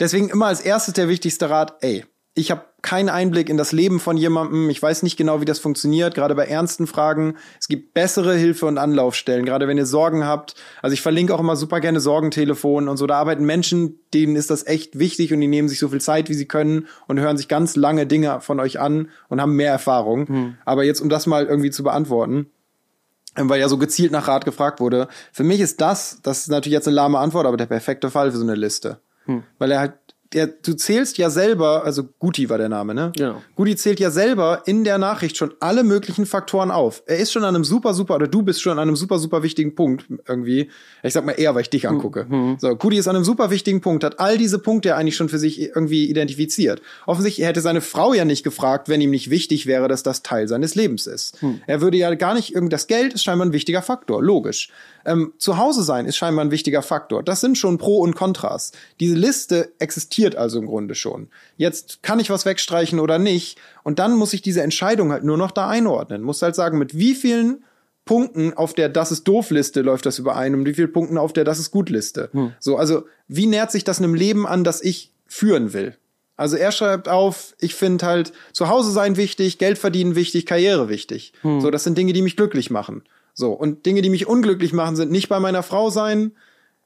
deswegen 0.00 0.28
immer 0.28 0.46
als 0.46 0.60
erstes 0.60 0.94
der 0.94 1.08
wichtigste 1.08 1.50
Rat, 1.50 1.76
ey, 1.80 2.04
ich 2.36 2.50
habe 2.50 2.64
keinen 2.82 3.08
Einblick 3.08 3.48
in 3.48 3.56
das 3.56 3.72
Leben 3.72 4.00
von 4.00 4.16
jemandem. 4.16 4.68
Ich 4.68 4.82
weiß 4.82 5.04
nicht 5.04 5.16
genau, 5.16 5.40
wie 5.40 5.44
das 5.44 5.60
funktioniert, 5.60 6.14
gerade 6.14 6.34
bei 6.34 6.46
ernsten 6.46 6.86
Fragen. 6.86 7.36
Es 7.60 7.68
gibt 7.68 7.94
bessere 7.94 8.34
Hilfe 8.34 8.66
und 8.66 8.76
Anlaufstellen, 8.76 9.46
gerade 9.46 9.68
wenn 9.68 9.78
ihr 9.78 9.86
Sorgen 9.86 10.26
habt. 10.26 10.54
Also 10.82 10.94
ich 10.94 11.00
verlinke 11.00 11.34
auch 11.34 11.40
immer 11.40 11.56
super 11.56 11.80
gerne 11.80 12.00
Sorgentelefon 12.00 12.88
und 12.88 12.96
so. 12.96 13.06
Da 13.06 13.14
arbeiten 13.14 13.44
Menschen, 13.44 14.00
denen 14.12 14.36
ist 14.36 14.50
das 14.50 14.66
echt 14.66 14.98
wichtig 14.98 15.32
und 15.32 15.40
die 15.40 15.46
nehmen 15.46 15.68
sich 15.68 15.78
so 15.78 15.88
viel 15.88 16.00
Zeit, 16.00 16.28
wie 16.28 16.34
sie 16.34 16.46
können 16.46 16.88
und 17.06 17.20
hören 17.20 17.36
sich 17.36 17.48
ganz 17.48 17.76
lange 17.76 18.06
Dinge 18.06 18.40
von 18.40 18.58
euch 18.58 18.80
an 18.80 19.08
und 19.28 19.40
haben 19.40 19.54
mehr 19.54 19.70
Erfahrung. 19.70 20.26
Hm. 20.26 20.54
Aber 20.64 20.84
jetzt, 20.84 21.00
um 21.00 21.08
das 21.08 21.26
mal 21.26 21.46
irgendwie 21.46 21.70
zu 21.70 21.84
beantworten, 21.84 22.50
weil 23.36 23.60
ja 23.60 23.68
so 23.68 23.78
gezielt 23.78 24.12
nach 24.12 24.28
Rat 24.28 24.44
gefragt 24.44 24.80
wurde. 24.80 25.08
Für 25.32 25.44
mich 25.44 25.60
ist 25.60 25.80
das, 25.80 26.20
das 26.22 26.40
ist 26.40 26.48
natürlich 26.48 26.74
jetzt 26.74 26.88
eine 26.88 26.96
lahme 26.96 27.18
Antwort, 27.18 27.46
aber 27.46 27.56
der 27.56 27.66
perfekte 27.66 28.10
Fall 28.10 28.30
für 28.30 28.36
so 28.36 28.44
eine 28.44 28.54
Liste. 28.54 29.00
Hm. 29.26 29.42
Weil 29.58 29.70
er 29.72 29.80
halt 29.80 29.94
der, 30.34 30.48
du 30.48 30.74
zählst 30.74 31.16
ja 31.18 31.30
selber, 31.30 31.84
also 31.84 32.04
Guti 32.18 32.50
war 32.50 32.58
der 32.58 32.68
Name, 32.68 32.94
ne? 32.94 33.12
Genau. 33.16 33.42
Guti 33.54 33.76
zählt 33.76 34.00
ja 34.00 34.10
selber 34.10 34.62
in 34.66 34.84
der 34.84 34.98
Nachricht 34.98 35.36
schon 35.36 35.54
alle 35.60 35.84
möglichen 35.84 36.26
Faktoren 36.26 36.70
auf. 36.70 37.02
Er 37.06 37.18
ist 37.18 37.32
schon 37.32 37.44
an 37.44 37.54
einem 37.54 37.64
super, 37.64 37.94
super, 37.94 38.16
oder 38.16 38.26
du 38.26 38.42
bist 38.42 38.60
schon 38.60 38.72
an 38.72 38.80
einem 38.80 38.96
super, 38.96 39.18
super 39.18 39.42
wichtigen 39.42 39.74
Punkt 39.74 40.06
irgendwie. 40.28 40.70
Ich 41.02 41.12
sag 41.12 41.24
mal 41.24 41.32
eher, 41.32 41.54
weil 41.54 41.62
ich 41.62 41.70
dich 41.70 41.88
angucke. 41.88 42.26
Mhm. 42.28 42.56
So, 42.58 42.74
Guti 42.76 42.98
ist 42.98 43.08
an 43.08 43.16
einem 43.16 43.24
super 43.24 43.50
wichtigen 43.50 43.80
Punkt, 43.80 44.04
hat 44.04 44.20
all 44.20 44.36
diese 44.36 44.58
Punkte 44.58 44.96
eigentlich 44.96 45.16
schon 45.16 45.28
für 45.28 45.38
sich 45.38 45.60
irgendwie 45.60 46.08
identifiziert. 46.10 46.82
Offensichtlich 47.06 47.46
hätte 47.46 47.60
seine 47.60 47.80
Frau 47.80 48.12
ja 48.12 48.24
nicht 48.24 48.42
gefragt, 48.42 48.88
wenn 48.88 49.00
ihm 49.00 49.10
nicht 49.10 49.30
wichtig 49.30 49.66
wäre, 49.66 49.88
dass 49.88 50.02
das 50.02 50.22
Teil 50.22 50.48
seines 50.48 50.74
Lebens 50.74 51.06
ist. 51.06 51.42
Mhm. 51.42 51.60
Er 51.66 51.80
würde 51.80 51.96
ja 51.96 52.14
gar 52.14 52.34
nicht, 52.34 52.54
das 52.70 52.86
Geld 52.86 53.14
ist 53.14 53.22
scheinbar 53.22 53.46
ein 53.46 53.52
wichtiger 53.52 53.82
Faktor, 53.82 54.22
logisch. 54.22 54.70
Ähm, 55.04 55.32
zu 55.38 55.58
Hause 55.58 55.82
sein 55.82 56.06
ist 56.06 56.16
scheinbar 56.16 56.44
ein 56.44 56.50
wichtiger 56.50 56.82
Faktor. 56.82 57.22
Das 57.22 57.40
sind 57.40 57.58
schon 57.58 57.78
Pro 57.78 57.98
und 57.98 58.14
Kontras. 58.14 58.72
Diese 59.00 59.14
Liste 59.14 59.72
existiert 59.78 60.36
also 60.36 60.58
im 60.58 60.66
Grunde 60.66 60.94
schon. 60.94 61.28
Jetzt 61.56 62.02
kann 62.02 62.20
ich 62.20 62.30
was 62.30 62.46
wegstreichen 62.46 63.00
oder 63.00 63.18
nicht. 63.18 63.58
Und 63.82 63.98
dann 63.98 64.14
muss 64.14 64.32
ich 64.32 64.42
diese 64.42 64.62
Entscheidung 64.62 65.12
halt 65.12 65.24
nur 65.24 65.36
noch 65.36 65.50
da 65.50 65.68
einordnen. 65.68 66.22
Muss 66.22 66.42
halt 66.42 66.54
sagen, 66.54 66.78
mit 66.78 66.96
wie 66.96 67.14
vielen 67.14 67.64
Punkten 68.04 68.52
auf 68.52 68.74
der 68.74 68.88
Das 68.88 69.12
ist 69.12 69.24
doof 69.24 69.50
Liste 69.50 69.80
läuft 69.80 70.06
das 70.06 70.18
überein 70.18 70.54
und 70.54 70.66
wie 70.66 70.74
vielen 70.74 70.92
Punkten 70.92 71.18
auf 71.18 71.32
der 71.32 71.44
Das 71.44 71.58
ist 71.58 71.70
gut 71.70 71.90
Liste. 71.90 72.28
Hm. 72.32 72.52
So, 72.60 72.76
also 72.76 73.04
wie 73.28 73.46
nähert 73.46 73.72
sich 73.72 73.84
das 73.84 73.98
einem 73.98 74.14
Leben 74.14 74.46
an, 74.46 74.64
das 74.64 74.82
ich 74.82 75.12
führen 75.26 75.72
will? 75.72 75.96
Also 76.36 76.56
er 76.56 76.72
schreibt 76.72 77.08
auf, 77.08 77.54
ich 77.60 77.74
finde 77.74 78.04
halt 78.04 78.32
zu 78.52 78.68
Hause 78.68 78.90
sein 78.90 79.16
wichtig, 79.16 79.58
Geld 79.58 79.78
verdienen 79.78 80.16
wichtig, 80.16 80.46
Karriere 80.46 80.88
wichtig. 80.88 81.32
Hm. 81.42 81.60
So, 81.60 81.70
das 81.70 81.84
sind 81.84 81.96
Dinge, 81.96 82.12
die 82.12 82.22
mich 82.22 82.36
glücklich 82.36 82.70
machen. 82.70 83.04
So, 83.34 83.52
und 83.52 83.84
Dinge, 83.84 84.00
die 84.00 84.10
mich 84.10 84.26
unglücklich 84.26 84.72
machen, 84.72 84.96
sind 84.96 85.10
nicht 85.10 85.28
bei 85.28 85.40
meiner 85.40 85.62
Frau 85.62 85.90
sein, 85.90 86.32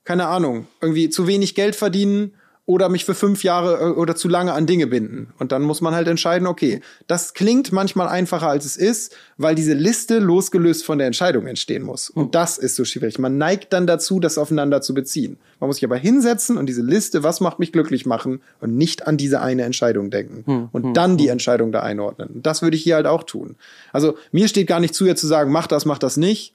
keine 0.05 0.27
Ahnung, 0.27 0.67
irgendwie 0.81 1.11
zu 1.11 1.27
wenig 1.27 1.55
Geld 1.55 1.77
verdienen 1.77 2.35
oder 2.69 2.91
mich 2.91 3.07
für 3.07 3.15
fünf 3.15 3.45
Jahre 3.45 3.79
äh, 3.81 3.91
oder 3.93 4.15
zu 4.15 4.29
lange 4.29 4.53
an 4.53 4.67
Dinge 4.67 4.87
binden. 4.87 5.33
Und 5.39 5.53
dann 5.53 5.63
muss 5.63 5.81
man 5.81 5.95
halt 5.95 6.07
entscheiden, 6.07 6.47
okay, 6.47 6.83
das 7.07 7.33
klingt 7.33 7.73
manchmal 7.73 8.09
einfacher 8.09 8.49
als 8.49 8.67
es 8.67 8.77
ist, 8.77 9.17
weil 9.39 9.55
diese 9.55 9.73
Liste 9.73 10.19
losgelöst 10.19 10.85
von 10.85 10.99
der 10.99 11.07
Entscheidung 11.07 11.47
entstehen 11.47 11.83
muss. 11.83 12.11
Und 12.11 12.35
das 12.35 12.59
ist 12.59 12.77
so 12.77 12.85
schwierig. 12.85 13.19
Man 13.19 13.39
neigt 13.39 13.73
dann 13.73 13.87
dazu, 13.87 14.21
das 14.21 14.37
aufeinander 14.37 14.83
zu 14.83 14.93
beziehen. 14.93 15.39
Man 15.61 15.69
muss 15.69 15.77
sich 15.77 15.85
aber 15.85 15.97
hinsetzen 15.97 16.59
und 16.59 16.67
diese 16.67 16.83
Liste, 16.83 17.23
was 17.23 17.41
macht 17.41 17.59
mich 17.59 17.73
glücklich 17.73 18.05
machen 18.05 18.43
und 18.61 18.77
nicht 18.77 19.07
an 19.07 19.17
diese 19.17 19.41
eine 19.41 19.63
Entscheidung 19.63 20.11
denken. 20.11 20.43
Hm, 20.45 20.69
und 20.71 20.83
hm, 20.85 20.95
dann 20.95 21.17
die 21.17 21.25
hm. 21.25 21.33
Entscheidung 21.33 21.73
da 21.73 21.81
einordnen. 21.81 22.29
Und 22.29 22.47
das 22.47 22.61
würde 22.61 22.77
ich 22.77 22.83
hier 22.83 22.97
halt 22.97 23.07
auch 23.07 23.23
tun. 23.23 23.57
Also 23.95 24.19
mir 24.31 24.47
steht 24.47 24.67
gar 24.67 24.81
nicht 24.81 24.95
zu, 24.95 25.07
jetzt 25.07 25.23
zu 25.23 25.27
sagen, 25.27 25.51
mach 25.51 25.69
das, 25.69 25.87
mach 25.87 25.99
das 25.99 26.19
nicht. 26.19 26.55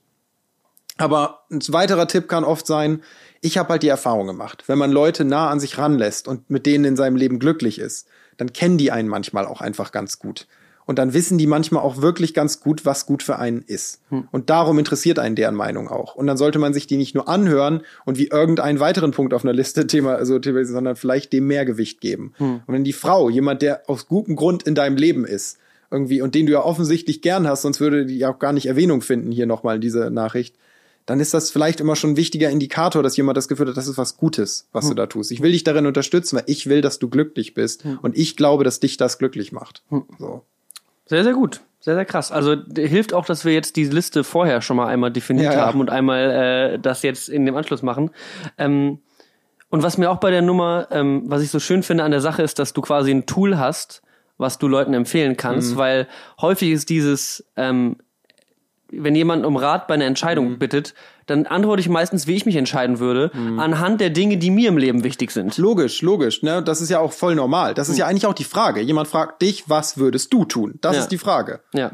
Aber 0.97 1.45
ein 1.49 1.59
weiterer 1.69 2.07
Tipp 2.07 2.27
kann 2.27 2.43
oft 2.43 2.67
sein, 2.67 3.01
ich 3.43 3.57
habe 3.57 3.69
halt 3.69 3.83
die 3.83 3.89
Erfahrung 3.89 4.25
gemacht, 4.25 4.63
wenn 4.67 4.77
man 4.77 4.91
Leute 4.91 5.25
nah 5.25 5.49
an 5.49 5.59
sich 5.59 5.77
ranlässt 5.77 6.27
und 6.29 6.49
mit 6.49 6.65
denen 6.65 6.85
in 6.85 6.95
seinem 6.95 7.17
Leben 7.17 7.39
glücklich 7.39 7.77
ist, 7.77 8.07
dann 8.37 8.53
kennen 8.53 8.77
die 8.77 8.89
einen 8.89 9.09
manchmal 9.09 9.45
auch 9.45 9.59
einfach 9.59 9.91
ganz 9.91 10.17
gut. 10.17 10.47
Und 10.85 10.97
dann 10.97 11.13
wissen 11.13 11.37
die 11.37 11.47
manchmal 11.47 11.83
auch 11.83 12.01
wirklich 12.01 12.33
ganz 12.33 12.59
gut, 12.59 12.85
was 12.85 13.05
gut 13.05 13.21
für 13.21 13.39
einen 13.39 13.61
ist. 13.61 14.01
Hm. 14.09 14.27
Und 14.31 14.49
darum 14.49 14.79
interessiert 14.79 15.19
einen 15.19 15.35
deren 15.35 15.55
Meinung 15.55 15.89
auch. 15.89 16.15
Und 16.15 16.27
dann 16.27 16.37
sollte 16.37 16.59
man 16.59 16.73
sich 16.73 16.87
die 16.87 16.97
nicht 16.97 17.15
nur 17.15 17.27
anhören 17.27 17.81
und 18.05 18.17
wie 18.17 18.27
irgendeinen 18.27 18.79
weiteren 18.79 19.11
Punkt 19.11 19.33
auf 19.33 19.43
einer 19.43 19.53
Liste 19.53 19.87
Thema, 19.87 20.15
also 20.15 20.39
Thema, 20.39 20.63
sondern 20.65 20.95
vielleicht 20.95 21.33
dem 21.33 21.47
mehr 21.47 21.65
Gewicht 21.65 21.99
geben. 22.01 22.33
Hm. 22.37 22.61
Und 22.65 22.73
wenn 22.73 22.83
die 22.83 22.93
Frau, 22.93 23.29
jemand, 23.29 23.61
der 23.61 23.83
aus 23.87 24.07
gutem 24.07 24.37
Grund 24.37 24.63
in 24.63 24.75
deinem 24.75 24.95
Leben 24.95 25.25
ist, 25.25 25.57
irgendwie, 25.91 26.21
und 26.21 26.33
den 26.33 26.45
du 26.45 26.53
ja 26.53 26.63
offensichtlich 26.63 27.21
gern 27.21 27.47
hast, 27.47 27.61
sonst 27.61 27.79
würde 27.79 28.05
die 28.05 28.25
auch 28.25 28.39
gar 28.39 28.53
nicht 28.53 28.65
Erwähnung 28.65 29.01
finden 29.01 29.31
hier 29.31 29.45
nochmal 29.45 29.75
in 29.75 29.81
dieser 29.81 30.09
Nachricht, 30.09 30.55
dann 31.05 31.19
ist 31.19 31.33
das 31.33 31.51
vielleicht 31.51 31.79
immer 31.79 31.95
schon 31.95 32.11
ein 32.11 32.17
wichtiger 32.17 32.49
Indikator, 32.49 33.03
dass 33.03 33.17
jemand 33.17 33.37
das 33.37 33.47
Gefühl 33.47 33.67
hat, 33.67 33.77
das 33.77 33.87
ist 33.87 33.97
was 33.97 34.17
Gutes, 34.17 34.67
was 34.71 34.85
hm. 34.85 34.91
du 34.91 34.95
da 34.95 35.07
tust. 35.07 35.31
Ich 35.31 35.41
will 35.41 35.51
dich 35.51 35.63
darin 35.63 35.85
unterstützen, 35.85 36.37
weil 36.37 36.45
ich 36.47 36.67
will, 36.67 36.81
dass 36.81 36.99
du 36.99 37.09
glücklich 37.09 37.53
bist 37.53 37.83
hm. 37.83 37.99
und 38.01 38.17
ich 38.17 38.37
glaube, 38.37 38.63
dass 38.63 38.79
dich 38.79 38.97
das 38.97 39.17
glücklich 39.17 39.51
macht. 39.51 39.83
Hm. 39.89 40.05
So. 40.17 40.43
Sehr, 41.05 41.23
sehr 41.23 41.33
gut. 41.33 41.61
Sehr, 41.79 41.95
sehr 41.95 42.05
krass. 42.05 42.31
Also 42.31 42.55
hilft 42.77 43.13
auch, 43.13 43.25
dass 43.25 43.43
wir 43.43 43.53
jetzt 43.53 43.75
die 43.75 43.83
Liste 43.83 44.23
vorher 44.23 44.61
schon 44.61 44.77
mal 44.77 44.87
einmal 44.87 45.11
definiert 45.11 45.53
Ja, 45.53 45.59
ja. 45.59 45.65
haben 45.65 45.81
und 45.81 45.89
einmal 45.89 46.75
äh, 46.75 46.79
das 46.79 47.01
jetzt 47.01 47.27
in 47.27 47.45
dem 47.45 47.57
Anschluss 47.57 47.81
machen. 47.81 48.11
Ähm, 48.57 48.99
und 49.69 49.83
was 49.83 49.97
mir 49.97 50.09
auch 50.09 50.19
bei 50.19 50.31
der 50.31 50.41
Nummer, 50.41 50.87
ähm, 50.91 51.23
was 51.25 51.41
ich 51.41 51.49
so 51.49 51.59
schön 51.59 51.83
finde 51.83 52.05
an 52.05 52.11
der 52.11 52.21
Sache 52.21 52.41
ist, 52.41 52.57
dass 52.59 52.71
du 52.71 52.81
quasi 52.81 53.11
ein 53.11 53.25
Tool 53.25 53.57
hast, 53.57 54.01
was 54.37 54.59
du 54.59 54.67
Leuten 54.67 54.93
empfehlen 54.93 55.35
kannst, 55.35 55.75
weil 55.75 56.07
häufig 56.39 56.71
ist 56.71 56.89
dieses, 56.89 57.45
ähm, 57.57 57.97
wenn 58.97 59.15
jemand 59.15 59.45
um 59.45 59.55
Rat 59.57 59.87
bei 59.87 59.93
einer 59.93 60.05
Entscheidung 60.05 60.57
bittet, 60.59 60.93
dann 61.25 61.45
antworte 61.45 61.79
ich 61.79 61.89
meistens, 61.89 62.27
wie 62.27 62.35
ich 62.35 62.45
mich 62.45 62.55
entscheiden 62.57 62.99
würde, 62.99 63.31
anhand 63.57 64.01
der 64.01 64.09
Dinge, 64.09 64.37
die 64.37 64.51
mir 64.51 64.69
im 64.69 64.77
Leben 64.77 65.03
wichtig 65.03 65.31
sind. 65.31 65.57
Logisch, 65.57 66.01
logisch. 66.01 66.43
Ne? 66.43 66.61
Das 66.61 66.81
ist 66.81 66.89
ja 66.89 66.99
auch 66.99 67.13
voll 67.13 67.35
normal. 67.35 67.73
Das 67.73 67.87
ist 67.89 67.97
ja 67.97 68.07
eigentlich 68.07 68.25
auch 68.25 68.33
die 68.33 68.43
Frage. 68.43 68.81
Jemand 68.81 69.07
fragt 69.07 69.41
dich, 69.41 69.69
was 69.69 69.97
würdest 69.97 70.33
du 70.33 70.43
tun? 70.45 70.79
Das 70.81 70.95
Ja. 70.95 71.01
ist 71.03 71.09
die 71.09 71.17
Frage. 71.17 71.61
Ja. 71.73 71.91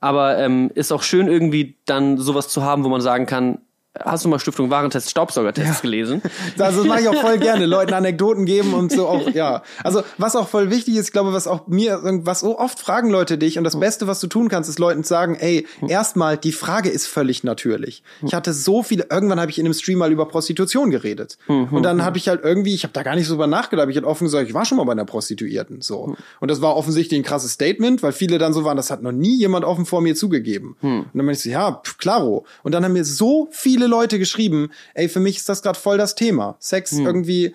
Aber 0.00 0.38
ähm, 0.38 0.70
ist 0.74 0.92
auch 0.92 1.02
schön 1.02 1.28
irgendwie 1.28 1.76
dann 1.84 2.16
sowas 2.16 2.48
zu 2.48 2.62
haben, 2.62 2.84
wo 2.84 2.88
man 2.88 3.02
sagen 3.02 3.26
kann, 3.26 3.58
hast 3.98 4.24
du 4.24 4.28
mal 4.28 4.38
Stiftung 4.38 4.70
Warentest 4.70 5.10
Staubsaugertests 5.10 5.82
gelesen? 5.82 6.22
Also 6.58 6.80
das 6.80 6.86
mache 6.86 7.00
ich 7.00 7.08
auch 7.08 7.20
voll 7.20 7.38
gerne, 7.38 7.64
Leuten 7.66 7.94
Anekdoten 7.94 8.44
geben 8.44 8.74
und 8.74 8.92
so 8.92 9.08
auch, 9.08 9.30
ja. 9.30 9.62
Also 9.82 10.02
was 10.18 10.36
auch 10.36 10.48
voll 10.48 10.70
wichtig 10.70 10.96
ist, 10.96 11.06
ich 11.06 11.12
glaube, 11.12 11.32
was 11.32 11.46
auch 11.46 11.66
mir, 11.68 12.00
was 12.02 12.40
so 12.40 12.58
oft 12.58 12.78
fragen 12.78 13.10
Leute 13.10 13.38
dich 13.38 13.56
und 13.58 13.64
das 13.64 13.80
Beste, 13.80 14.06
was 14.06 14.20
du 14.20 14.26
tun 14.26 14.48
kannst, 14.48 14.68
ist 14.68 14.78
Leuten 14.78 15.02
zu 15.02 15.08
sagen, 15.08 15.36
ey, 15.36 15.66
erstmal, 15.88 16.36
die 16.36 16.52
Frage 16.52 16.90
ist 16.90 17.06
völlig 17.06 17.44
natürlich. 17.44 18.02
Ich 18.22 18.34
hatte 18.34 18.52
so 18.52 18.82
viele, 18.82 19.06
irgendwann 19.10 19.40
habe 19.40 19.50
ich 19.50 19.58
in 19.58 19.64
einem 19.64 19.74
Stream 19.74 19.98
mal 19.98 20.12
über 20.12 20.26
Prostitution 20.26 20.90
geredet. 20.90 21.38
Und 21.48 21.82
dann 21.82 22.04
habe 22.04 22.18
ich 22.18 22.28
halt 22.28 22.42
irgendwie, 22.44 22.74
ich 22.74 22.84
habe 22.84 22.92
da 22.92 23.02
gar 23.02 23.16
nicht 23.16 23.26
so 23.26 23.34
drüber 23.34 23.46
nachgedacht, 23.46 23.88
ich 23.88 23.96
habe 23.96 24.06
offen 24.06 24.24
gesagt, 24.24 24.46
ich 24.48 24.54
war 24.54 24.64
schon 24.64 24.78
mal 24.78 24.84
bei 24.84 24.92
einer 24.92 25.04
Prostituierten, 25.06 25.80
so. 25.80 26.14
Und 26.40 26.50
das 26.50 26.60
war 26.60 26.76
offensichtlich 26.76 27.18
ein 27.18 27.24
krasses 27.24 27.52
Statement, 27.52 28.02
weil 28.02 28.12
viele 28.12 28.38
dann 28.38 28.52
so 28.52 28.64
waren, 28.64 28.76
das 28.76 28.90
hat 28.90 29.02
noch 29.02 29.12
nie 29.12 29.38
jemand 29.38 29.64
offen 29.64 29.86
vor 29.86 30.00
mir 30.00 30.14
zugegeben. 30.14 30.76
Und 30.82 31.06
dann 31.14 31.24
meinte 31.26 31.38
ich 31.38 31.42
so, 31.42 31.50
ja, 31.50 31.80
pf, 31.84 31.98
klaro. 31.98 32.44
Und 32.62 32.72
dann 32.72 32.84
haben 32.84 32.92
mir 32.92 33.04
so 33.04 33.48
viele 33.50 33.79
Leute 33.86 34.18
geschrieben, 34.18 34.70
ey, 34.94 35.08
für 35.08 35.20
mich 35.20 35.38
ist 35.38 35.48
das 35.48 35.62
gerade 35.62 35.78
voll 35.78 35.98
das 35.98 36.14
Thema. 36.14 36.56
Sex 36.58 36.92
irgendwie, 36.92 37.54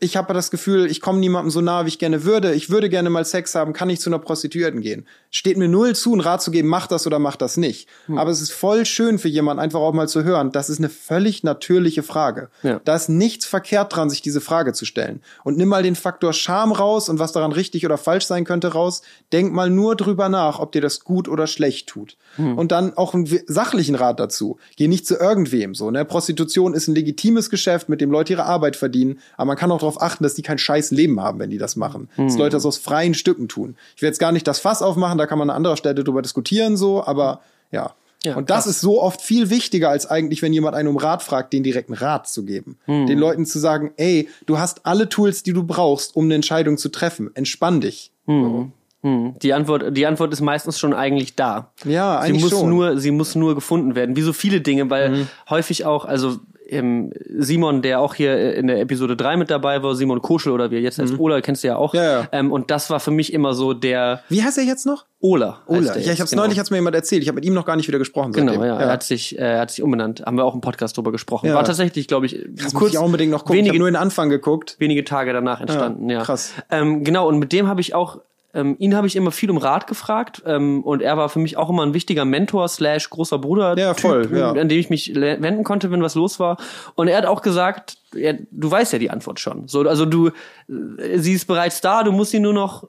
ich 0.00 0.16
habe 0.16 0.34
das 0.34 0.50
Gefühl, 0.50 0.90
ich 0.90 1.00
komme 1.00 1.18
niemandem 1.18 1.50
so 1.50 1.60
nahe, 1.60 1.84
wie 1.84 1.88
ich 1.88 1.98
gerne 1.98 2.24
würde. 2.24 2.54
Ich 2.54 2.68
würde 2.68 2.90
gerne 2.90 3.10
mal 3.10 3.24
Sex 3.24 3.54
haben, 3.54 3.72
kann 3.72 3.88
ich 3.88 4.00
zu 4.00 4.10
einer 4.10 4.18
Prostituierten 4.18 4.80
gehen. 4.80 5.06
Steht 5.30 5.56
mir 5.56 5.68
null 5.68 5.94
zu, 5.94 6.12
einen 6.12 6.20
Rat 6.20 6.42
zu 6.42 6.50
geben, 6.50 6.68
mach 6.68 6.86
das 6.86 7.06
oder 7.06 7.18
mach 7.18 7.36
das 7.36 7.56
nicht. 7.56 7.88
Aber 8.08 8.30
es 8.30 8.40
ist 8.40 8.52
voll 8.52 8.84
schön 8.84 9.18
für 9.18 9.28
jemanden, 9.28 9.62
einfach 9.62 9.80
auch 9.80 9.92
mal 9.92 10.08
zu 10.08 10.24
hören. 10.24 10.52
Das 10.52 10.68
ist 10.68 10.78
eine 10.78 10.90
völlig 10.90 11.42
natürliche 11.42 12.02
Frage. 12.02 12.50
Ja. 12.62 12.80
Da 12.84 12.94
ist 12.94 13.08
nichts 13.08 13.46
verkehrt 13.46 13.94
dran, 13.94 14.10
sich 14.10 14.20
diese 14.20 14.40
Frage 14.40 14.72
zu 14.72 14.84
stellen. 14.84 15.22
Und 15.42 15.56
nimm 15.56 15.68
mal 15.68 15.82
den 15.82 15.96
Faktor 15.96 16.32
Scham 16.32 16.72
raus 16.72 17.08
und 17.08 17.18
was 17.18 17.32
daran 17.32 17.52
richtig 17.52 17.86
oder 17.86 17.96
falsch 17.96 18.26
sein 18.26 18.44
könnte 18.44 18.68
raus. 18.68 19.02
Denk 19.32 19.52
mal 19.52 19.70
nur 19.70 19.96
drüber 19.96 20.28
nach, 20.28 20.58
ob 20.58 20.72
dir 20.72 20.82
das 20.82 21.00
gut 21.00 21.28
oder 21.28 21.46
schlecht 21.46 21.88
tut. 21.88 22.16
Und 22.36 22.72
dann 22.72 22.96
auch 22.96 23.14
einen 23.14 23.28
sachlichen 23.46 23.94
Rat 23.94 24.20
dazu. 24.20 24.58
Geh 24.76 24.88
nicht 24.88 25.06
zu 25.06 25.16
irgendwem 25.16 25.74
so. 25.74 25.90
Ne? 25.90 26.04
Prostitution 26.04 26.74
ist 26.74 26.88
ein 26.88 26.94
legitimes 26.94 27.50
Geschäft, 27.50 27.88
mit 27.88 28.00
dem 28.00 28.10
Leute 28.10 28.32
ihre 28.32 28.44
Arbeit 28.44 28.76
verdienen. 28.76 29.18
Aber 29.36 29.46
man 29.46 29.56
kann 29.56 29.70
auch 29.70 29.80
darauf 29.80 30.00
achten, 30.00 30.22
dass 30.22 30.34
die 30.34 30.42
kein 30.42 30.58
scheiß 30.58 30.90
Leben 30.90 31.20
haben, 31.20 31.38
wenn 31.38 31.50
die 31.50 31.58
das 31.58 31.76
machen. 31.76 32.08
Dass 32.16 32.36
Leute 32.36 32.56
das 32.56 32.66
aus 32.66 32.78
freien 32.78 33.14
Stücken 33.14 33.48
tun. 33.48 33.76
Ich 33.96 34.02
will 34.02 34.08
jetzt 34.08 34.18
gar 34.18 34.32
nicht 34.32 34.46
das 34.46 34.60
Fass 34.60 34.82
aufmachen, 34.82 35.18
da 35.18 35.26
kann 35.26 35.38
man 35.38 35.50
an 35.50 35.56
anderer 35.56 35.76
Stelle 35.76 36.04
drüber 36.04 36.22
diskutieren, 36.22 36.76
so, 36.76 37.04
aber 37.04 37.40
ja. 37.70 37.94
Ja, 38.24 38.36
und 38.36 38.48
das 38.48 38.64
krass. 38.64 38.76
ist 38.76 38.80
so 38.80 39.02
oft 39.02 39.20
viel 39.20 39.50
wichtiger, 39.50 39.90
als 39.90 40.06
eigentlich, 40.06 40.40
wenn 40.40 40.52
jemand 40.54 40.74
einen 40.74 40.88
um 40.88 40.96
Rat 40.96 41.22
fragt, 41.22 41.52
den 41.52 41.62
direkten 41.62 41.92
Rat 41.92 42.26
zu 42.26 42.44
geben. 42.44 42.78
Hm. 42.86 43.06
Den 43.06 43.18
Leuten 43.18 43.44
zu 43.44 43.58
sagen, 43.58 43.92
ey, 43.98 44.28
du 44.46 44.58
hast 44.58 44.86
alle 44.86 45.10
Tools, 45.10 45.42
die 45.42 45.52
du 45.52 45.62
brauchst, 45.62 46.16
um 46.16 46.24
eine 46.24 46.34
Entscheidung 46.34 46.78
zu 46.78 46.88
treffen. 46.88 47.30
Entspann 47.34 47.82
dich. 47.82 48.12
Hm, 48.26 48.72
Die 49.04 49.52
Antwort, 49.52 49.96
die 49.96 50.06
Antwort 50.06 50.32
ist 50.32 50.40
meistens 50.40 50.78
schon 50.78 50.94
eigentlich 50.94 51.36
da. 51.36 51.72
Ja, 51.84 52.20
sie 52.22 52.28
eigentlich 52.28 52.42
muss 52.42 52.50
schon. 52.52 52.64
Mhm. 52.64 52.74
nur, 52.74 52.98
sie 52.98 53.10
muss 53.10 53.34
nur 53.34 53.54
gefunden 53.54 53.94
werden. 53.94 54.16
Wie 54.16 54.22
so 54.22 54.32
viele 54.32 54.60
Dinge, 54.60 54.88
weil 54.88 55.26
häufig 55.50 55.84
auch, 55.84 56.06
also 56.06 56.38
ähm, 56.66 57.12
Simon, 57.36 57.82
der 57.82 58.00
auch 58.00 58.14
hier 58.14 58.54
in 58.54 58.66
der 58.66 58.80
Episode 58.80 59.16
3 59.16 59.36
mit 59.36 59.50
dabei 59.50 59.82
war, 59.82 59.94
Simon 59.94 60.22
Koschel 60.22 60.52
oder 60.52 60.70
wie 60.70 60.76
er 60.76 60.80
jetzt 60.80 60.98
heißt, 60.98 61.18
Ola, 61.18 61.40
kennst 61.40 61.62
du 61.62 61.68
ja 61.68 61.76
auch. 61.76 61.92
Mhm. 61.92 61.98
Ja, 61.98 62.20
ja. 62.20 62.28
Ähm, 62.32 62.52
und 62.52 62.70
das 62.70 62.90
war 62.90 63.00
für 63.00 63.10
mich 63.10 63.32
immer 63.32 63.54
so 63.54 63.74
der 63.74 64.22
Wie 64.28 64.42
heißt 64.42 64.58
er 64.58 64.64
jetzt 64.64 64.86
noch? 64.86 65.04
Ola. 65.20 65.60
Ola. 65.66 65.96
Ja, 65.98 66.12
ich 66.12 66.20
hab's 66.20 66.30
genau. 66.30 66.42
neulich, 66.42 66.58
hat's 66.58 66.70
mir 66.70 66.78
jemand 66.78 66.96
erzählt. 66.96 67.22
Ich 67.22 67.28
habe 67.28 67.36
mit 67.36 67.44
ihm 67.44 67.54
noch 67.54 67.64
gar 67.64 67.76
nicht 67.76 67.88
wieder 67.88 67.98
gesprochen. 67.98 68.32
Genau, 68.32 68.52
seitdem. 68.52 68.68
ja. 68.68 68.78
Er 68.78 68.90
hat 68.90 69.02
sich, 69.02 69.38
äh, 69.38 69.42
er 69.42 69.60
hat 69.60 69.70
sich 69.70 69.82
umbenannt. 69.82 70.22
Haben 70.24 70.36
wir 70.36 70.44
auch 70.44 70.54
im 70.54 70.60
Podcast 70.60 70.96
drüber 70.96 71.12
gesprochen. 71.12 71.48
Ja. 71.48 71.54
War 71.54 71.64
tatsächlich, 71.64 72.08
glaube 72.08 72.26
ich, 72.26 72.44
Das 72.50 72.72
muss 72.72 72.90
ich 72.90 72.98
auch 72.98 73.04
unbedingt 73.04 73.30
noch 73.30 73.44
gucken. 73.44 73.56
ich 73.56 73.58
wenige, 73.60 73.72
habe 73.72 73.78
nur 73.78 73.90
den 73.90 73.96
Anfang 73.96 74.28
geguckt. 74.28 74.76
wenige 74.78 75.04
Tage 75.04 75.32
danach 75.32 75.60
entstanden. 75.60 76.08
Ja, 76.10 76.22
krass. 76.22 76.52
Ähm, 76.70 77.04
genau, 77.04 77.28
und 77.28 77.38
mit 77.38 77.52
dem 77.52 77.68
habe 77.68 77.80
ich 77.80 77.94
auch, 77.94 78.20
ähm, 78.54 78.76
ihn 78.78 78.94
habe 78.94 79.06
ich 79.06 79.16
immer 79.16 79.32
viel 79.32 79.50
um 79.50 79.58
Rat 79.58 79.86
gefragt 79.86 80.42
ähm, 80.46 80.82
und 80.82 81.02
er 81.02 81.16
war 81.16 81.28
für 81.28 81.40
mich 81.40 81.56
auch 81.56 81.68
immer 81.68 81.84
ein 81.84 81.92
wichtiger 81.92 82.24
Mentor 82.24 82.68
slash 82.68 83.10
großer 83.10 83.38
Bruder, 83.38 83.76
Ja, 83.76 83.94
voll, 83.94 84.30
ja. 84.32 84.52
an 84.52 84.68
dem 84.68 84.78
ich 84.78 84.90
mich 84.90 85.14
wenden 85.14 85.64
konnte, 85.64 85.90
wenn 85.90 86.02
was 86.02 86.14
los 86.14 86.38
war. 86.38 86.56
Und 86.94 87.08
er 87.08 87.18
hat 87.18 87.26
auch 87.26 87.42
gesagt, 87.42 87.98
er, 88.14 88.38
du 88.50 88.70
weißt 88.70 88.92
ja 88.92 88.98
die 88.98 89.10
Antwort 89.10 89.40
schon. 89.40 89.66
So, 89.68 89.80
also 89.88 90.06
du, 90.06 90.28
äh, 90.68 91.18
sie 91.18 91.32
ist 91.32 91.46
bereits 91.46 91.80
da, 91.80 92.02
du 92.04 92.12
musst 92.12 92.30
sie 92.30 92.40
nur 92.40 92.54
noch 92.54 92.88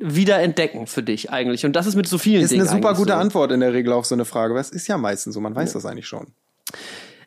wieder 0.00 0.38
entdecken 0.40 0.86
für 0.86 1.02
dich 1.02 1.30
eigentlich. 1.30 1.66
Und 1.66 1.74
das 1.74 1.86
ist 1.86 1.96
mit 1.96 2.06
so 2.06 2.16
vielen 2.16 2.42
Ist 2.42 2.52
Dingen 2.52 2.68
eine 2.68 2.70
super 2.70 2.94
gute 2.94 3.12
so. 3.12 3.18
Antwort 3.18 3.52
in 3.52 3.60
der 3.60 3.72
Regel 3.72 3.92
auf 3.92 4.06
so 4.06 4.14
eine 4.14 4.24
Frage. 4.24 4.54
Was 4.54 4.70
ist 4.70 4.86
ja 4.86 4.96
meistens 4.96 5.34
so, 5.34 5.40
man 5.40 5.54
weiß 5.54 5.72
das 5.72 5.84
eigentlich 5.86 6.06
schon. 6.06 6.28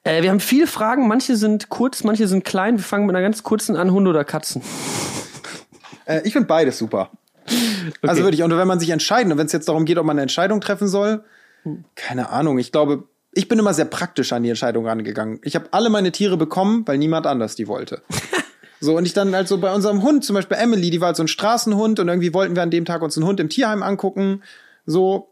Äh, 0.03 0.23
wir 0.23 0.29
haben 0.29 0.39
viele 0.39 0.65
Fragen, 0.67 1.07
manche 1.07 1.35
sind 1.35 1.69
kurz, 1.69 2.03
manche 2.03 2.27
sind 2.27 2.45
klein. 2.45 2.77
Wir 2.77 2.83
fangen 2.83 3.05
mit 3.05 3.15
einer 3.15 3.23
ganz 3.23 3.43
kurzen 3.43 3.75
an, 3.75 3.91
Hunde 3.91 4.09
oder 4.09 4.23
Katzen. 4.23 4.61
Äh, 6.05 6.21
ich 6.23 6.33
finde 6.33 6.47
beides 6.47 6.77
super. 6.77 7.09
Also 8.01 8.23
wirklich, 8.23 8.43
und 8.43 8.55
wenn 8.57 8.67
man 8.67 8.79
sich 8.79 8.89
entscheiden, 8.89 9.31
und 9.31 9.37
wenn 9.37 9.45
es 9.45 9.51
jetzt 9.51 9.67
darum 9.67 9.85
geht, 9.85 9.97
ob 9.97 10.05
man 10.05 10.15
eine 10.15 10.23
Entscheidung 10.23 10.61
treffen 10.61 10.87
soll, 10.87 11.23
keine 11.95 12.29
Ahnung, 12.29 12.57
ich 12.57 12.71
glaube, 12.71 13.03
ich 13.33 13.47
bin 13.47 13.59
immer 13.59 13.73
sehr 13.73 13.85
praktisch 13.85 14.33
an 14.33 14.43
die 14.43 14.49
Entscheidung 14.49 14.87
rangegangen. 14.87 15.39
Ich 15.43 15.55
habe 15.55 15.67
alle 15.71 15.89
meine 15.89 16.11
Tiere 16.11 16.37
bekommen, 16.37 16.83
weil 16.87 16.97
niemand 16.97 17.27
anders 17.27 17.55
die 17.55 17.67
wollte. 17.67 18.01
So, 18.81 18.97
und 18.97 19.05
ich 19.05 19.13
dann 19.13 19.33
halt 19.33 19.47
so 19.47 19.57
bei 19.57 19.73
unserem 19.73 20.03
Hund, 20.03 20.25
zum 20.25 20.35
Beispiel 20.35 20.57
Emily, 20.57 20.91
die 20.91 20.99
war 20.99 21.07
halt 21.07 21.15
so 21.15 21.23
ein 21.23 21.29
Straßenhund 21.29 21.99
und 21.99 22.07
irgendwie 22.07 22.33
wollten 22.33 22.55
wir 22.55 22.61
an 22.61 22.69
dem 22.69 22.85
Tag 22.85 23.01
uns 23.01 23.17
einen 23.17 23.25
Hund 23.25 23.39
im 23.39 23.49
Tierheim 23.49 23.81
angucken. 23.81 24.43
So, 24.85 25.29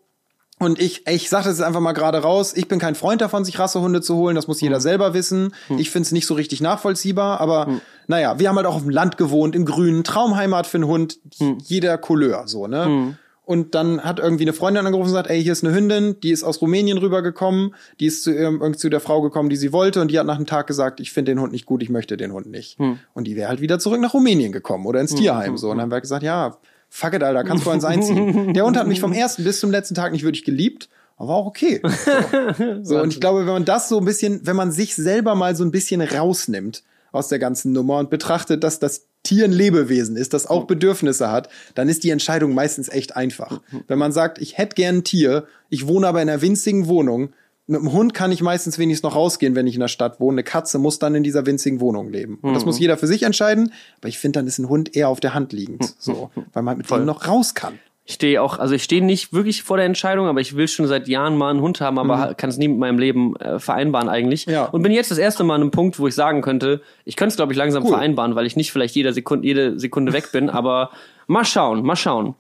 und 0.64 0.80
ich, 0.80 1.06
ich 1.08 1.30
sage 1.30 1.46
das 1.46 1.58
jetzt 1.60 1.66
einfach 1.66 1.80
mal 1.80 1.94
gerade 1.94 2.20
raus, 2.20 2.54
ich 2.56 2.68
bin 2.68 2.80
kein 2.80 2.96
Freund 2.96 3.22
davon, 3.22 3.46
sich 3.46 3.60
Rassehunde 3.60 4.02
zu 4.02 4.16
holen, 4.16 4.36
das 4.36 4.48
muss 4.48 4.62
jeder 4.62 4.80
selber 4.80 5.14
wissen. 5.14 5.54
Ich 5.78 5.90
finde 5.90 6.08
es 6.08 6.12
nicht 6.12 6.26
so 6.28 6.34
richtig 6.34 6.62
nachvollziehbar, 6.62 7.40
aber 7.42 7.68
naja, 8.08 8.40
wir 8.40 8.50
haben 8.50 8.56
halt 8.56 8.68
auch 8.68 8.76
auf 8.76 8.82
dem 8.82 8.90
Land 8.90 9.18
gewohnt, 9.18 9.56
im 9.56 9.66
Grünen, 9.66 10.04
Traumheimat 10.04 10.68
für 10.68 10.78
einen 10.78 10.88
Hund, 10.88 11.20
jeder 11.66 11.98
Couleur, 11.98 12.48
so, 12.48 12.68
ne? 12.68 13.18
Und 13.46 13.76
dann 13.76 14.06
hat 14.06 14.20
irgendwie 14.20 14.46
eine 14.46 14.54
Freundin 14.54 14.86
angerufen 14.86 15.08
und 15.10 15.14
gesagt, 15.16 15.30
ey, 15.30 15.44
hier 15.44 15.52
ist 15.52 15.66
eine 15.66 15.76
Hündin, 15.76 16.18
die 16.22 16.32
ist 16.32 16.44
aus 16.46 16.62
Rumänien 16.62 16.98
rübergekommen, 16.98 17.76
die 18.00 18.06
ist 18.06 18.24
zu, 18.24 18.32
irgendwie 18.32 18.78
zu 18.78 18.88
der 18.90 19.02
Frau 19.02 19.22
gekommen, 19.22 19.50
die 19.50 19.58
sie 19.58 19.74
wollte, 19.74 20.00
und 20.00 20.12
die 20.12 20.18
hat 20.18 20.26
nach 20.26 20.38
einem 20.38 20.46
Tag 20.46 20.66
gesagt, 20.66 21.02
ich 21.02 21.12
finde 21.12 21.34
den 21.34 21.42
Hund 21.42 21.52
nicht 21.52 21.66
gut, 21.66 21.84
ich 21.84 21.90
möchte 21.90 22.16
den 22.16 22.32
Hund 22.32 22.48
nicht. 22.50 22.80
Und 23.14 23.26
die 23.28 23.36
wäre 23.36 23.50
halt 23.50 23.60
wieder 23.60 23.80
zurück 23.80 24.00
nach 24.00 24.14
Rumänien 24.14 24.54
gekommen 24.54 24.86
oder 24.86 25.02
ins 25.02 25.14
Tierheim, 25.14 25.58
so. 25.58 25.72
Und 25.72 25.78
dann 25.78 25.84
haben 25.84 25.92
wir 25.92 26.00
gesagt, 26.00 26.24
ja, 26.24 26.56
fuck 26.94 27.16
it, 27.16 27.24
Alter, 27.24 27.44
kannst 27.44 27.66
du 27.66 27.72
eins 27.72 27.84
einziehen. 27.84 28.54
Der 28.54 28.66
Hund 28.66 28.78
hat 28.78 28.88
mich 28.88 29.00
vom 29.00 29.14
ersten 29.14 29.44
bis 29.44 29.60
zum 29.60 29.72
letzten 29.72 29.96
Tag 29.96 30.12
nicht 30.12 30.24
wirklich 30.24 30.46
geliebt, 30.46 30.90
aber 31.18 31.34
auch 31.34 31.48
okay. 31.48 31.82
So, 32.58 32.84
so 32.84 33.02
und 33.02 33.12
ich 33.12 33.20
glaube, 33.20 33.40
wenn 33.40 33.54
man 33.54 33.66
das 33.66 33.90
so 33.90 33.98
ein 33.98 34.06
bisschen, 34.06 34.46
wenn 34.46 34.56
man 34.56 34.72
sich 34.72 34.96
selber 34.96 35.34
mal 35.34 35.56
so 35.56 35.64
ein 35.64 35.72
bisschen 35.72 36.02
rausnimmt 36.02 36.84
aus 37.12 37.30
der 37.30 37.40
ganzen 37.40 37.72
Nummer 37.72 37.98
und 37.98 38.12
betrachtet, 38.12 38.64
dass 38.64 38.78
das 38.78 39.08
Tier 39.24 39.46
ein 39.46 39.52
Lebewesen 39.52 40.18
ist, 40.18 40.34
das 40.34 40.46
auch 40.46 40.66
Bedürfnisse 40.66 41.32
hat, 41.32 41.50
dann 41.74 41.90
ist 41.90 42.04
die 42.04 42.10
Entscheidung 42.12 42.54
meistens 42.54 42.90
echt 42.90 43.16
einfach. 43.16 43.62
Wenn 43.88 43.98
man 43.98 44.12
sagt, 44.12 44.40
ich 44.40 44.58
hätte 44.58 44.76
gern 44.76 44.98
ein 44.98 45.04
Tier, 45.04 45.48
ich 45.70 45.88
wohne 45.88 46.08
aber 46.08 46.22
in 46.22 46.30
einer 46.30 46.42
winzigen 46.42 46.88
Wohnung, 46.88 47.34
mit 47.66 47.80
einem 47.80 47.94
Hund 47.94 48.14
kann 48.14 48.32
ich 48.32 48.42
meistens 48.42 48.78
wenigstens 48.78 49.04
noch 49.04 49.16
rausgehen, 49.16 49.56
wenn 49.56 49.68
ich 49.68 49.76
in 49.76 49.80
der 49.80 49.88
Stadt 49.88 50.20
wohne. 50.20 50.36
Eine 50.36 50.44
Katze 50.44 50.80
muss 50.80 51.00
dann 51.00 51.16
in 51.16 51.24
dieser 51.24 51.46
winzigen 51.46 51.80
Wohnung 51.80 52.10
leben. 52.10 52.40
Und 52.42 52.54
das 52.54 52.66
muss 52.66 52.78
jeder 52.78 52.98
für 52.98 53.08
sich 53.08 53.24
entscheiden. 53.24 53.72
Aber 54.00 54.10
ich 54.10 54.20
finde, 54.20 54.40
dann 54.40 54.48
ist 54.48 54.58
ein 54.60 54.68
Hund 54.68 54.96
eher 54.96 55.08
auf 55.10 55.20
der 55.20 55.34
Hand 55.34 55.54
liegend. 55.54 55.94
So, 56.04 56.32
weil 56.52 56.64
man 56.64 56.78
mit 56.78 56.90
dem 56.90 57.06
noch 57.06 57.28
raus 57.28 57.54
kann. 57.54 57.80
Ich 58.06 58.16
stehe 58.16 58.42
auch, 58.42 58.60
also 58.60 58.76
ich 58.76 58.84
stehe 58.84 59.02
nicht 59.02 59.32
wirklich 59.32 59.64
vor 59.64 59.78
der 59.78 59.86
Entscheidung, 59.86 60.28
aber 60.28 60.42
ich 60.42 60.58
will 60.58 60.68
schon 60.68 60.86
seit 60.88 61.08
Jahren 61.08 61.38
mal 61.38 61.50
einen 61.52 61.62
Hund 61.62 61.80
haben, 61.80 61.98
aber 61.98 62.34
kann 62.34 62.50
es 62.50 62.58
nie 62.58 62.68
mit 62.68 62.78
meinem 62.78 63.00
Leben 63.00 63.38
äh, 63.38 63.60
vereinbaren 63.60 64.10
eigentlich. 64.10 64.46
Ja. 64.46 64.66
Und 64.66 64.82
bin 64.82 64.92
jetzt 64.92 65.12
das 65.12 65.18
erste 65.18 65.46
Mal 65.46 65.56
an 65.56 65.62
einem 65.62 65.72
Punkt, 65.72 65.98
wo 66.00 66.08
ich 66.08 66.16
sagen 66.16 66.42
könnte, 66.42 66.82
ich 67.06 67.16
könnte 67.16 67.30
es 67.30 67.36
glaube 67.38 67.54
ich 67.54 67.58
langsam 67.58 67.84
Cool. 67.84 67.92
vereinbaren, 67.92 68.36
weil 68.36 68.46
ich 68.46 68.58
nicht 68.58 68.74
vielleicht 68.74 68.96
jede 68.96 69.14
Sekunde, 69.14 69.48
jede 69.48 69.80
Sekunde 69.80 70.12
weg 70.12 70.34
bin, 70.34 70.50
aber 70.50 70.90
mal 71.28 71.46
schauen, 71.46 71.86
mal 71.86 71.96
schauen. 71.96 72.36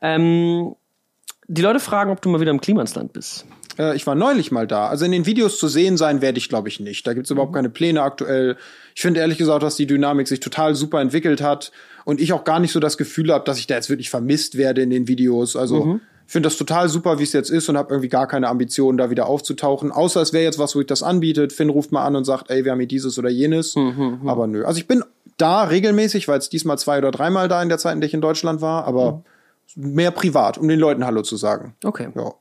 Ähm, 0.00 0.74
die 1.46 1.62
Leute 1.62 1.78
fragen, 1.78 2.10
ob 2.10 2.20
du 2.20 2.28
mal 2.30 2.40
wieder 2.40 2.50
im 2.50 2.60
Klimansland 2.60 3.12
bist. 3.12 3.46
Äh, 3.78 3.96
ich 3.96 4.06
war 4.06 4.14
neulich 4.14 4.52
mal 4.52 4.66
da. 4.66 4.88
Also 4.88 5.04
in 5.04 5.12
den 5.12 5.26
Videos 5.26 5.58
zu 5.58 5.68
sehen 5.68 5.96
sein 5.96 6.22
werde 6.22 6.38
ich, 6.38 6.48
glaube 6.48 6.68
ich, 6.68 6.80
nicht. 6.80 7.06
Da 7.06 7.14
gibt's 7.14 7.30
überhaupt 7.30 7.54
keine 7.54 7.70
Pläne 7.70 8.02
aktuell. 8.02 8.56
Ich 8.94 9.02
finde 9.02 9.20
ehrlich 9.20 9.38
gesagt, 9.38 9.62
dass 9.62 9.76
die 9.76 9.86
Dynamik 9.86 10.28
sich 10.28 10.40
total 10.40 10.74
super 10.74 11.00
entwickelt 11.00 11.42
hat 11.42 11.72
und 12.04 12.20
ich 12.20 12.32
auch 12.32 12.44
gar 12.44 12.60
nicht 12.60 12.72
so 12.72 12.80
das 12.80 12.96
Gefühl 12.98 13.32
habe, 13.32 13.44
dass 13.44 13.58
ich 13.58 13.66
da 13.66 13.74
jetzt 13.74 13.90
wirklich 13.90 14.10
vermisst 14.10 14.56
werde 14.56 14.82
in 14.82 14.90
den 14.90 15.08
Videos. 15.08 15.56
Also 15.56 16.00
ich 16.26 16.32
finde 16.32 16.48
das 16.48 16.56
total 16.56 16.88
super, 16.88 17.18
wie 17.18 17.24
es 17.24 17.32
jetzt 17.32 17.50
ist 17.50 17.68
und 17.68 17.76
habe 17.76 17.92
irgendwie 17.92 18.08
gar 18.08 18.26
keine 18.26 18.48
Ambitionen, 18.48 18.96
da 18.96 19.10
wieder 19.10 19.26
aufzutauchen. 19.26 19.92
Außer 19.92 20.22
es 20.22 20.32
wäre 20.32 20.44
jetzt 20.44 20.58
was, 20.58 20.74
wo 20.74 20.80
ich 20.80 20.86
das 20.86 21.02
anbietet. 21.02 21.52
Finn 21.52 21.68
ruft 21.68 21.92
mal 21.92 22.04
an 22.04 22.16
und 22.16 22.24
sagt, 22.24 22.50
ey, 22.50 22.64
wir 22.64 22.72
haben 22.72 22.78
hier 22.78 22.88
dieses 22.88 23.18
oder 23.18 23.28
jenes. 23.28 23.76
Aber 24.24 24.46
nö. 24.46 24.64
Also 24.64 24.78
ich 24.78 24.86
bin 24.86 25.04
da 25.36 25.64
regelmäßig, 25.64 26.28
weil 26.28 26.38
es 26.38 26.48
diesmal 26.48 26.78
zwei 26.78 26.98
oder 26.98 27.10
dreimal 27.10 27.48
da 27.48 27.62
in 27.62 27.68
der 27.68 27.78
Zeit, 27.78 27.94
in 27.94 28.00
der 28.00 28.08
ich 28.08 28.14
in 28.14 28.20
Deutschland 28.20 28.60
war. 28.60 28.84
Aber 28.86 29.22
mehr 29.76 30.10
privat, 30.10 30.58
um 30.58 30.68
den 30.68 30.78
Leuten 30.78 31.04
Hallo 31.04 31.22
zu 31.22 31.36
sagen. 31.36 31.74
Okay. 31.84 32.08
Ja. 32.14 32.34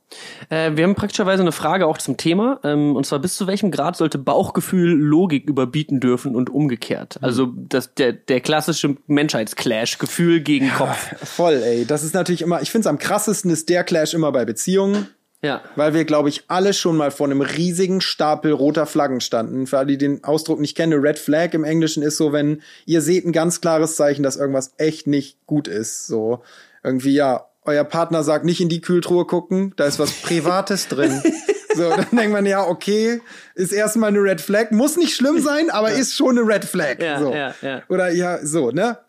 Äh, 0.49 0.77
wir 0.77 0.83
haben 0.83 0.95
praktischerweise 0.95 1.41
eine 1.41 1.51
Frage 1.51 1.87
auch 1.87 1.97
zum 1.97 2.17
Thema. 2.17 2.59
Ähm, 2.63 2.95
und 2.95 3.05
zwar, 3.05 3.19
bis 3.19 3.35
zu 3.35 3.47
welchem 3.47 3.71
Grad 3.71 3.95
sollte 3.95 4.17
Bauchgefühl 4.17 4.91
Logik 4.91 5.47
überbieten 5.47 5.99
dürfen 5.99 6.35
und 6.35 6.49
umgekehrt? 6.49 7.17
Also 7.21 7.47
das, 7.55 7.93
der, 7.95 8.13
der 8.13 8.41
klassische 8.41 8.97
Menschheitsclash, 9.07 9.97
Gefühl 9.97 10.41
gegen 10.41 10.69
Kopf. 10.69 11.15
Voll, 11.23 11.61
ey. 11.63 11.85
Das 11.85 12.03
ist 12.03 12.13
natürlich 12.13 12.41
immer, 12.41 12.61
ich 12.61 12.71
finde 12.71 12.87
es 12.87 12.89
am 12.89 12.99
krassesten 12.99 13.51
ist 13.51 13.69
der 13.69 13.83
Clash 13.83 14.13
immer 14.13 14.31
bei 14.31 14.45
Beziehungen. 14.45 15.07
Ja. 15.43 15.61
Weil 15.75 15.93
wir, 15.93 16.05
glaube 16.05 16.29
ich, 16.29 16.45
alle 16.47 16.73
schon 16.73 16.95
mal 16.95 17.11
vor 17.11 17.27
einem 17.27 17.41
riesigen 17.41 17.99
Stapel 17.99 18.53
roter 18.53 18.85
Flaggen 18.85 19.19
standen. 19.19 19.67
Für 19.67 19.79
alle, 19.79 19.87
die 19.87 19.97
den 19.97 20.23
Ausdruck 20.23 20.61
nicht 20.61 20.77
kennen, 20.77 21.01
Red 21.01 21.19
Flag 21.19 21.53
im 21.53 21.65
Englischen 21.65 22.01
ist 22.01 22.15
so, 22.15 22.31
wenn 22.31 22.61
ihr 22.85 23.01
seht 23.01 23.25
ein 23.25 23.33
ganz 23.33 23.59
klares 23.59 23.97
Zeichen, 23.97 24.23
dass 24.23 24.37
irgendwas 24.37 24.73
echt 24.77 25.05
nicht 25.05 25.45
gut 25.45 25.67
ist. 25.67 26.07
So 26.07 26.41
irgendwie, 26.83 27.13
ja, 27.13 27.45
euer 27.65 27.83
Partner 27.83 28.23
sagt, 28.23 28.45
nicht 28.45 28.61
in 28.61 28.69
die 28.69 28.81
Kühltruhe 28.81 29.25
gucken, 29.25 29.73
da 29.77 29.85
ist 29.85 29.99
was 29.99 30.11
Privates 30.21 30.87
drin. 30.87 31.21
So, 31.75 31.89
dann 31.89 32.05
denkt 32.11 32.31
man, 32.31 32.45
ja, 32.45 32.67
okay, 32.67 33.21
ist 33.55 33.71
erstmal 33.71 34.09
eine 34.09 34.19
Red 34.19 34.41
Flag. 34.41 34.71
Muss 34.71 34.97
nicht 34.97 35.15
schlimm 35.15 35.41
sein, 35.41 35.69
aber 35.69 35.91
ist 35.91 36.13
schon 36.15 36.37
eine 36.37 36.47
Red 36.47 36.65
Flag. 36.65 36.99
Ja, 36.99 37.19
so. 37.19 37.33
ja, 37.33 37.55
ja. 37.61 37.81
Oder 37.89 38.11
ja, 38.11 38.45
so, 38.45 38.71
ne? 38.71 38.99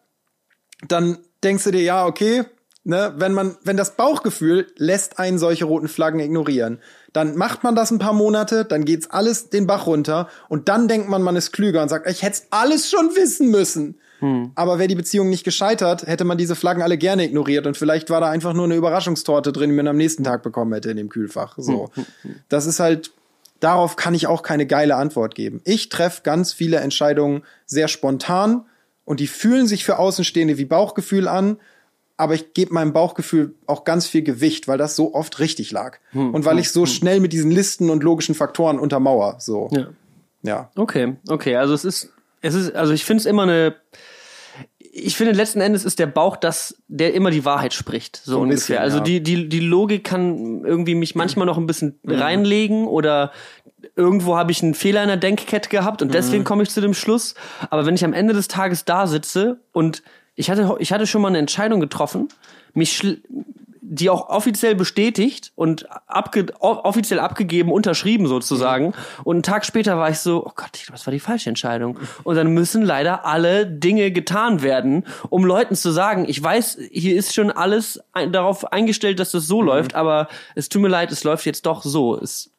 Dann 0.88 1.18
denkst 1.42 1.64
du 1.64 1.72
dir, 1.72 1.82
ja, 1.82 2.06
okay, 2.06 2.44
ne, 2.84 3.14
wenn 3.16 3.32
man, 3.32 3.56
wenn 3.64 3.76
das 3.76 3.96
Bauchgefühl 3.96 4.66
lässt 4.76 5.18
einen 5.18 5.38
solche 5.38 5.64
roten 5.64 5.88
Flaggen 5.88 6.20
ignorieren, 6.20 6.80
dann 7.12 7.36
macht 7.36 7.64
man 7.64 7.74
das 7.74 7.90
ein 7.90 7.98
paar 7.98 8.12
Monate, 8.12 8.64
dann 8.64 8.84
geht's 8.84 9.10
alles 9.10 9.50
den 9.50 9.66
Bach 9.66 9.86
runter 9.86 10.28
und 10.48 10.68
dann 10.68 10.88
denkt 10.88 11.08
man, 11.08 11.22
man 11.22 11.36
ist 11.36 11.52
klüger 11.52 11.82
und 11.82 11.88
sagt, 11.88 12.08
ich 12.08 12.22
hätte 12.22 12.42
alles 12.50 12.90
schon 12.90 13.14
wissen 13.14 13.50
müssen. 13.50 13.98
Aber 14.54 14.78
wäre 14.78 14.88
die 14.88 14.94
Beziehung 14.94 15.28
nicht 15.28 15.44
gescheitert, 15.44 16.06
hätte 16.06 16.24
man 16.24 16.38
diese 16.38 16.54
Flaggen 16.54 16.82
alle 16.82 16.96
gerne 16.96 17.24
ignoriert 17.24 17.66
und 17.66 17.76
vielleicht 17.76 18.08
war 18.08 18.20
da 18.20 18.30
einfach 18.30 18.54
nur 18.54 18.64
eine 18.64 18.76
Überraschungstorte 18.76 19.52
drin, 19.52 19.70
die 19.70 19.76
man 19.76 19.86
am 19.88 19.96
nächsten 19.96 20.24
Tag 20.24 20.42
bekommen 20.42 20.72
hätte 20.72 20.90
in 20.90 20.96
dem 20.96 21.08
Kühlfach. 21.08 21.54
So. 21.58 21.90
Das 22.48 22.66
ist 22.66 22.80
halt, 22.80 23.10
darauf 23.60 23.96
kann 23.96 24.14
ich 24.14 24.26
auch 24.26 24.42
keine 24.42 24.66
geile 24.66 24.96
Antwort 24.96 25.34
geben. 25.34 25.60
Ich 25.64 25.90
treffe 25.90 26.22
ganz 26.22 26.52
viele 26.52 26.78
Entscheidungen 26.78 27.42
sehr 27.66 27.88
spontan 27.88 28.64
und 29.04 29.20
die 29.20 29.26
fühlen 29.26 29.66
sich 29.66 29.84
für 29.84 29.98
Außenstehende 29.98 30.56
wie 30.56 30.64
Bauchgefühl 30.64 31.28
an, 31.28 31.58
aber 32.16 32.34
ich 32.34 32.54
gebe 32.54 32.72
meinem 32.72 32.92
Bauchgefühl 32.92 33.54
auch 33.66 33.84
ganz 33.84 34.06
viel 34.06 34.22
Gewicht, 34.22 34.68
weil 34.68 34.78
das 34.78 34.96
so 34.96 35.14
oft 35.14 35.40
richtig 35.40 35.70
lag. 35.72 35.98
Und 36.14 36.44
weil 36.44 36.58
ich 36.60 36.70
so 36.70 36.86
schnell 36.86 37.20
mit 37.20 37.32
diesen 37.32 37.50
Listen 37.50 37.90
und 37.90 38.04
logischen 38.04 38.34
Faktoren 38.34 38.78
untermauer. 38.78 39.36
So. 39.40 39.68
Ja. 39.72 39.88
Ja. 40.42 40.70
Okay, 40.76 41.16
okay. 41.28 41.56
Also 41.56 41.74
es 41.74 41.84
ist, 41.84 42.13
es 42.44 42.54
ist, 42.54 42.74
also 42.74 42.92
ich 42.92 43.04
finde 43.04 43.20
es 43.22 43.26
immer 43.26 43.42
eine. 43.44 43.74
Ich 44.96 45.16
finde 45.16 45.32
letzten 45.32 45.60
Endes 45.60 45.84
ist 45.84 45.98
der 45.98 46.06
Bauch 46.06 46.36
das, 46.36 46.76
der 46.86 47.14
immer 47.14 47.30
die 47.32 47.44
Wahrheit 47.44 47.72
spricht, 47.74 48.20
so, 48.24 48.36
ein 48.36 48.42
ungefähr. 48.42 48.56
bisschen, 48.56 48.78
also 48.78 48.98
ja. 48.98 49.02
die 49.04 49.22
die 49.22 49.48
die 49.48 49.58
Logik 49.60 50.04
kann 50.04 50.64
irgendwie 50.64 50.94
mich 50.94 51.14
manchmal 51.16 51.46
noch 51.46 51.58
ein 51.58 51.66
bisschen 51.66 51.98
Mhm. 52.04 52.14
reinlegen 52.14 52.86
oder 52.86 53.32
irgendwo 53.96 54.36
habe 54.36 54.52
ich 54.52 54.62
einen 54.62 54.74
Fehler 54.74 55.02
in 55.02 55.08
der 55.08 55.16
Denkkette 55.16 55.68
gehabt 55.68 56.00
und 56.02 56.14
deswegen 56.14 56.42
Mhm. 56.42 56.46
komme 56.46 56.62
ich 56.62 56.70
zu 56.70 56.80
dem 56.80 56.94
Schluss. 56.94 57.34
Aber 57.70 57.86
wenn 57.86 57.94
ich 57.96 58.04
am 58.04 58.12
Ende 58.12 58.34
des 58.34 58.46
Tages 58.46 58.84
da 58.84 59.06
sitze 59.08 59.58
und 59.72 60.02
ich 60.36 60.48
hatte 60.50 60.76
ich 60.78 60.92
hatte 60.92 61.06
schon 61.08 61.22
mal 61.22 61.28
eine 61.28 61.38
Entscheidung 61.38 61.80
getroffen, 61.80 62.28
mich 62.72 63.18
die 63.86 64.08
auch 64.08 64.30
offiziell 64.30 64.74
bestätigt 64.74 65.52
und 65.56 65.86
abge 66.06 66.46
offiziell 66.58 67.20
abgegeben, 67.20 67.70
unterschrieben 67.70 68.26
sozusagen. 68.26 68.94
Und 69.24 69.36
einen 69.36 69.42
Tag 69.42 69.66
später 69.66 69.98
war 69.98 70.08
ich 70.08 70.18
so, 70.20 70.44
oh 70.46 70.52
Gott, 70.56 70.70
ich 70.74 70.84
glaube, 70.84 70.96
das 70.96 71.06
war 71.06 71.12
die 71.12 71.20
falsche 71.20 71.50
Entscheidung. 71.50 71.98
Und 72.22 72.36
dann 72.36 72.48
müssen 72.48 72.82
leider 72.82 73.26
alle 73.26 73.66
Dinge 73.66 74.10
getan 74.10 74.62
werden, 74.62 75.04
um 75.28 75.44
Leuten 75.44 75.74
zu 75.74 75.90
sagen, 75.90 76.24
ich 76.26 76.42
weiß, 76.42 76.78
hier 76.90 77.14
ist 77.14 77.34
schon 77.34 77.50
alles 77.50 78.00
ein, 78.12 78.32
darauf 78.32 78.72
eingestellt, 78.72 79.20
dass 79.20 79.32
das 79.32 79.46
so 79.46 79.60
läuft, 79.60 79.94
aber 79.94 80.28
es 80.54 80.70
tut 80.70 80.80
mir 80.80 80.88
leid, 80.88 81.12
es 81.12 81.22
läuft 81.22 81.44
jetzt 81.44 81.66
doch 81.66 81.82
so. 81.82 82.18
Es, 82.18 82.52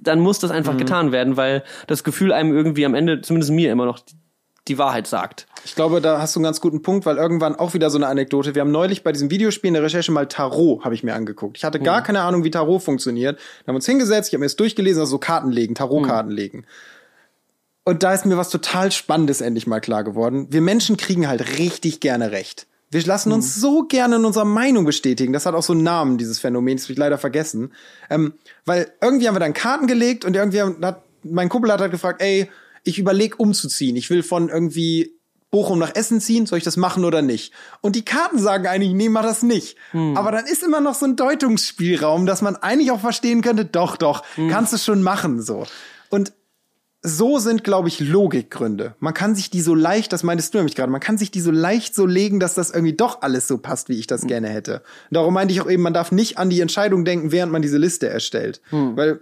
dann 0.00 0.20
muss 0.20 0.38
das 0.38 0.50
einfach 0.50 0.78
getan 0.78 1.12
werden, 1.12 1.36
weil 1.36 1.62
das 1.88 2.04
Gefühl 2.04 2.32
einem 2.32 2.54
irgendwie 2.54 2.86
am 2.86 2.94
Ende, 2.94 3.20
zumindest 3.20 3.52
mir 3.52 3.70
immer 3.70 3.84
noch, 3.84 4.00
die, 4.68 4.78
Wahrheit 4.78 5.06
sagt. 5.06 5.46
Ich 5.64 5.74
glaube, 5.74 6.00
da 6.00 6.20
hast 6.20 6.34
du 6.34 6.40
einen 6.40 6.44
ganz 6.44 6.60
guten 6.60 6.82
Punkt, 6.82 7.06
weil 7.06 7.16
irgendwann 7.16 7.56
auch 7.56 7.74
wieder 7.74 7.90
so 7.90 7.98
eine 7.98 8.06
Anekdote. 8.06 8.54
Wir 8.54 8.62
haben 8.62 8.70
neulich 8.70 9.02
bei 9.02 9.12
diesem 9.12 9.30
Videospiel 9.30 9.68
in 9.68 9.74
der 9.74 9.82
Recherche 9.82 10.12
mal 10.12 10.26
Tarot, 10.26 10.84
habe 10.84 10.94
ich 10.94 11.02
mir 11.02 11.14
angeguckt. 11.14 11.58
Ich 11.58 11.64
hatte 11.64 11.80
gar 11.80 12.02
keine 12.02 12.22
Ahnung, 12.22 12.44
wie 12.44 12.50
Tarot 12.50 12.82
funktioniert. 12.82 13.38
Wir 13.64 13.68
haben 13.68 13.76
uns 13.76 13.86
hingesetzt, 13.86 14.28
ich 14.28 14.34
habe 14.34 14.40
mir 14.40 14.46
das 14.46 14.56
durchgelesen, 14.56 15.00
also 15.00 15.12
so 15.12 15.18
Karten 15.18 15.50
legen, 15.50 15.74
Tarotkarten 15.74 16.30
legen. 16.30 16.64
Und 17.84 18.02
da 18.02 18.12
ist 18.12 18.26
mir 18.26 18.36
was 18.36 18.50
total 18.50 18.92
Spannendes 18.92 19.40
endlich 19.40 19.66
mal 19.66 19.80
klar 19.80 20.04
geworden. 20.04 20.46
Wir 20.50 20.60
Menschen 20.60 20.96
kriegen 20.96 21.28
halt 21.28 21.58
richtig 21.58 22.00
gerne 22.00 22.30
recht. 22.30 22.66
Wir 22.90 23.02
lassen 23.04 23.30
uns 23.30 23.54
so 23.54 23.84
gerne 23.84 24.16
in 24.16 24.24
unserer 24.24 24.44
Meinung 24.44 24.84
bestätigen. 24.84 25.32
Das 25.32 25.46
hat 25.46 25.54
auch 25.54 25.62
so 25.62 25.72
einen 25.72 25.84
Namen, 25.84 26.18
dieses 26.18 26.40
Phänomen, 26.40 26.76
das 26.76 26.84
hab 26.86 26.90
ich 26.90 26.98
leider 26.98 27.18
vergessen. 27.18 27.72
Ähm, 28.10 28.34
weil 28.64 28.92
irgendwie 29.00 29.28
haben 29.28 29.36
wir 29.36 29.40
dann 29.40 29.54
Karten 29.54 29.86
gelegt 29.86 30.24
und 30.24 30.34
irgendwie 30.34 30.60
hat, 30.60 31.04
mein 31.22 31.48
Kumpel 31.48 31.70
hat 31.70 31.80
halt 31.80 31.92
gefragt, 31.92 32.20
ey, 32.20 32.50
ich 32.84 32.98
überlege 32.98 33.36
umzuziehen. 33.36 33.96
Ich 33.96 34.10
will 34.10 34.22
von 34.22 34.48
irgendwie 34.48 35.12
Bochum 35.50 35.80
nach 35.80 35.94
Essen 35.96 36.20
ziehen, 36.20 36.46
soll 36.46 36.58
ich 36.58 36.64
das 36.64 36.76
machen 36.76 37.04
oder 37.04 37.22
nicht? 37.22 37.52
Und 37.80 37.96
die 37.96 38.04
Karten 38.04 38.38
sagen 38.38 38.66
eigentlich, 38.68 38.92
nee, 38.92 39.08
mach 39.08 39.22
das 39.22 39.42
nicht. 39.42 39.76
Aber 40.14 40.30
dann 40.30 40.46
ist 40.46 40.62
immer 40.62 40.80
noch 40.80 40.94
so 40.94 41.06
ein 41.06 41.16
Deutungsspielraum, 41.16 42.24
dass 42.24 42.40
man 42.40 42.54
eigentlich 42.56 42.92
auch 42.92 43.00
verstehen 43.00 43.42
könnte, 43.42 43.64
doch, 43.64 43.96
doch, 43.96 44.22
kannst 44.48 44.72
du 44.72 44.78
schon 44.78 45.02
machen, 45.02 45.42
so. 45.42 45.66
Und 46.08 46.32
so 47.02 47.38
sind, 47.38 47.64
glaube 47.64 47.88
ich, 47.88 47.98
Logikgründe. 47.98 48.94
Man 48.98 49.14
kann 49.14 49.34
sich 49.34 49.48
die 49.50 49.62
so 49.62 49.74
leicht, 49.74 50.12
das 50.12 50.22
meintest 50.22 50.52
du 50.52 50.58
nämlich 50.58 50.76
gerade, 50.76 50.92
man 50.92 51.00
kann 51.00 51.16
sich 51.16 51.30
die 51.30 51.40
so 51.40 51.50
leicht 51.50 51.94
so 51.94 52.04
legen, 52.04 52.38
dass 52.40 52.54
das 52.54 52.70
irgendwie 52.70 52.92
doch 52.92 53.22
alles 53.22 53.48
so 53.48 53.56
passt, 53.58 53.88
wie 53.88 53.98
ich 53.98 54.06
das 54.06 54.26
gerne 54.26 54.50
hätte. 54.50 54.82
Darum 55.10 55.32
meinte 55.34 55.52
ich 55.54 55.62
auch 55.62 55.70
eben, 55.70 55.82
man 55.82 55.94
darf 55.94 56.12
nicht 56.12 56.36
an 56.38 56.50
die 56.50 56.60
Entscheidung 56.60 57.04
denken, 57.04 57.32
während 57.32 57.50
man 57.52 57.62
diese 57.62 57.78
Liste 57.78 58.08
erstellt. 58.08 58.60
Weil 58.96 59.20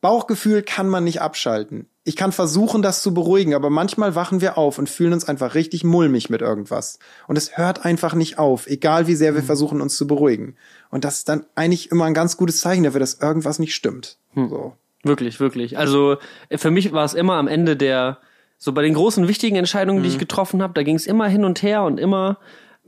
Bauchgefühl 0.00 0.62
kann 0.62 0.88
man 0.88 1.04
nicht 1.04 1.20
abschalten. 1.20 1.86
Ich 2.08 2.16
kann 2.16 2.32
versuchen, 2.32 2.80
das 2.80 3.02
zu 3.02 3.12
beruhigen, 3.12 3.52
aber 3.52 3.68
manchmal 3.68 4.14
wachen 4.14 4.40
wir 4.40 4.56
auf 4.56 4.78
und 4.78 4.88
fühlen 4.88 5.12
uns 5.12 5.28
einfach 5.28 5.54
richtig 5.54 5.84
mulmig 5.84 6.30
mit 6.30 6.40
irgendwas. 6.40 6.98
Und 7.26 7.36
es 7.36 7.58
hört 7.58 7.84
einfach 7.84 8.14
nicht 8.14 8.38
auf, 8.38 8.66
egal 8.66 9.06
wie 9.08 9.14
sehr 9.14 9.34
wir 9.34 9.42
versuchen, 9.42 9.82
uns 9.82 9.98
zu 9.98 10.06
beruhigen. 10.06 10.56
Und 10.88 11.04
das 11.04 11.18
ist 11.18 11.28
dann 11.28 11.44
eigentlich 11.54 11.90
immer 11.90 12.06
ein 12.06 12.14
ganz 12.14 12.38
gutes 12.38 12.60
Zeichen 12.60 12.84
dafür, 12.84 13.00
dass 13.00 13.20
irgendwas 13.20 13.58
nicht 13.58 13.74
stimmt. 13.74 14.16
So. 14.34 14.72
Wirklich, 15.02 15.38
wirklich. 15.38 15.76
Also 15.76 16.16
äh, 16.48 16.56
für 16.56 16.70
mich 16.70 16.92
war 16.92 17.04
es 17.04 17.12
immer 17.12 17.34
am 17.34 17.46
Ende 17.46 17.76
der, 17.76 18.16
so 18.56 18.72
bei 18.72 18.80
den 18.80 18.94
großen 18.94 19.28
wichtigen 19.28 19.56
Entscheidungen, 19.56 20.02
die 20.02 20.08
ich 20.08 20.18
getroffen 20.18 20.62
habe, 20.62 20.72
da 20.72 20.82
ging 20.84 20.96
es 20.96 21.06
immer 21.06 21.28
hin 21.28 21.44
und 21.44 21.62
her 21.62 21.82
und 21.82 22.00
immer 22.00 22.38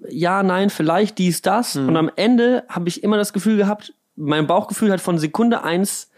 ja, 0.09 0.43
nein, 0.43 0.71
vielleicht 0.71 1.19
dies, 1.19 1.43
das. 1.43 1.77
Und 1.77 1.95
am 1.95 2.11
Ende 2.17 2.65
habe 2.71 2.89
ich 2.89 3.03
immer 3.03 3.19
das 3.19 3.35
Gefühl 3.35 3.59
gehabt, 3.59 3.93
mein 4.17 4.47
Bauchgefühl 4.47 4.91
hat 4.91 5.03
von 5.03 5.19
Sekunde 5.19 5.63
eins 5.63 6.10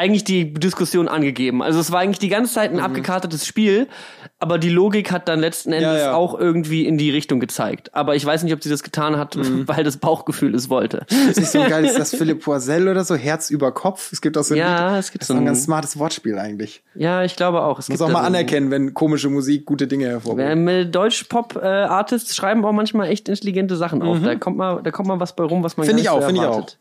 eigentlich 0.00 0.24
die 0.24 0.54
Diskussion 0.54 1.08
angegeben. 1.08 1.62
Also 1.62 1.78
es 1.78 1.92
war 1.92 2.00
eigentlich 2.00 2.18
die 2.18 2.30
ganze 2.30 2.54
Zeit 2.54 2.72
ein 2.72 2.80
abgekartetes 2.80 3.46
Spiel, 3.46 3.86
aber 4.38 4.58
die 4.58 4.70
Logik 4.70 5.12
hat 5.12 5.28
dann 5.28 5.40
letzten 5.40 5.74
Endes 5.74 6.00
ja. 6.00 6.14
auch 6.14 6.38
irgendwie 6.38 6.86
in 6.86 6.96
die 6.96 7.10
Richtung 7.10 7.38
gezeigt. 7.38 7.94
Aber 7.94 8.16
ich 8.16 8.24
weiß 8.24 8.42
nicht, 8.42 8.54
ob 8.54 8.62
sie 8.62 8.70
das 8.70 8.82
getan 8.82 9.18
hat, 9.18 9.36
weil 9.66 9.84
das 9.84 9.98
Bauchgefühl 9.98 10.54
es 10.54 10.70
wollte. 10.70 11.04
ist 11.28 11.38
nicht 11.38 11.50
so 11.50 11.58
geil, 11.68 11.84
ist 11.84 11.98
das 11.98 12.14
Philipp 12.14 12.42
Poisel 12.42 12.88
oder 12.88 13.04
so, 13.04 13.14
Herz 13.14 13.50
über 13.50 13.72
Kopf. 13.72 14.10
Es 14.10 14.22
gibt 14.22 14.38
auch 14.38 14.42
so 14.42 14.54
ein 14.54 14.58
Ja, 14.58 14.92
Lied. 14.92 15.00
es 15.00 15.12
gibt 15.12 15.22
das 15.22 15.28
so 15.28 15.34
ist 15.34 15.40
ein 15.40 15.44
ganz 15.44 15.64
smartes 15.64 15.98
Wortspiel 15.98 16.38
eigentlich. 16.38 16.82
Ja, 16.94 17.22
ich 17.22 17.36
glaube 17.36 17.62
auch. 17.62 17.78
Es 17.78 17.90
Muss 17.90 18.00
auch 18.00 18.08
mal 18.08 18.24
anerkennen, 18.24 18.70
wenn 18.70 18.94
komische 18.94 19.28
Musik 19.28 19.66
gute 19.66 19.86
Dinge 19.86 20.06
hervorbringt. 20.06 20.94
Deutsch-Pop-Artists 20.94 22.34
schreiben 22.34 22.64
auch 22.64 22.72
manchmal 22.72 23.08
echt 23.08 23.28
intelligente 23.28 23.76
Sachen 23.76 24.00
auf. 24.00 24.18
Da 24.22 24.34
kommt 24.36 24.56
mal, 24.56 24.80
da 24.82 24.90
kommt 24.90 25.08
mal 25.08 25.20
was 25.20 25.36
bei 25.36 25.44
rum, 25.44 25.62
was 25.62 25.76
man 25.76 25.86
Finde 25.86 26.00
ich 26.00 26.08
auch, 26.08 26.24
finde 26.24 26.40
ich 26.40 26.46
erwartet. 26.46 26.78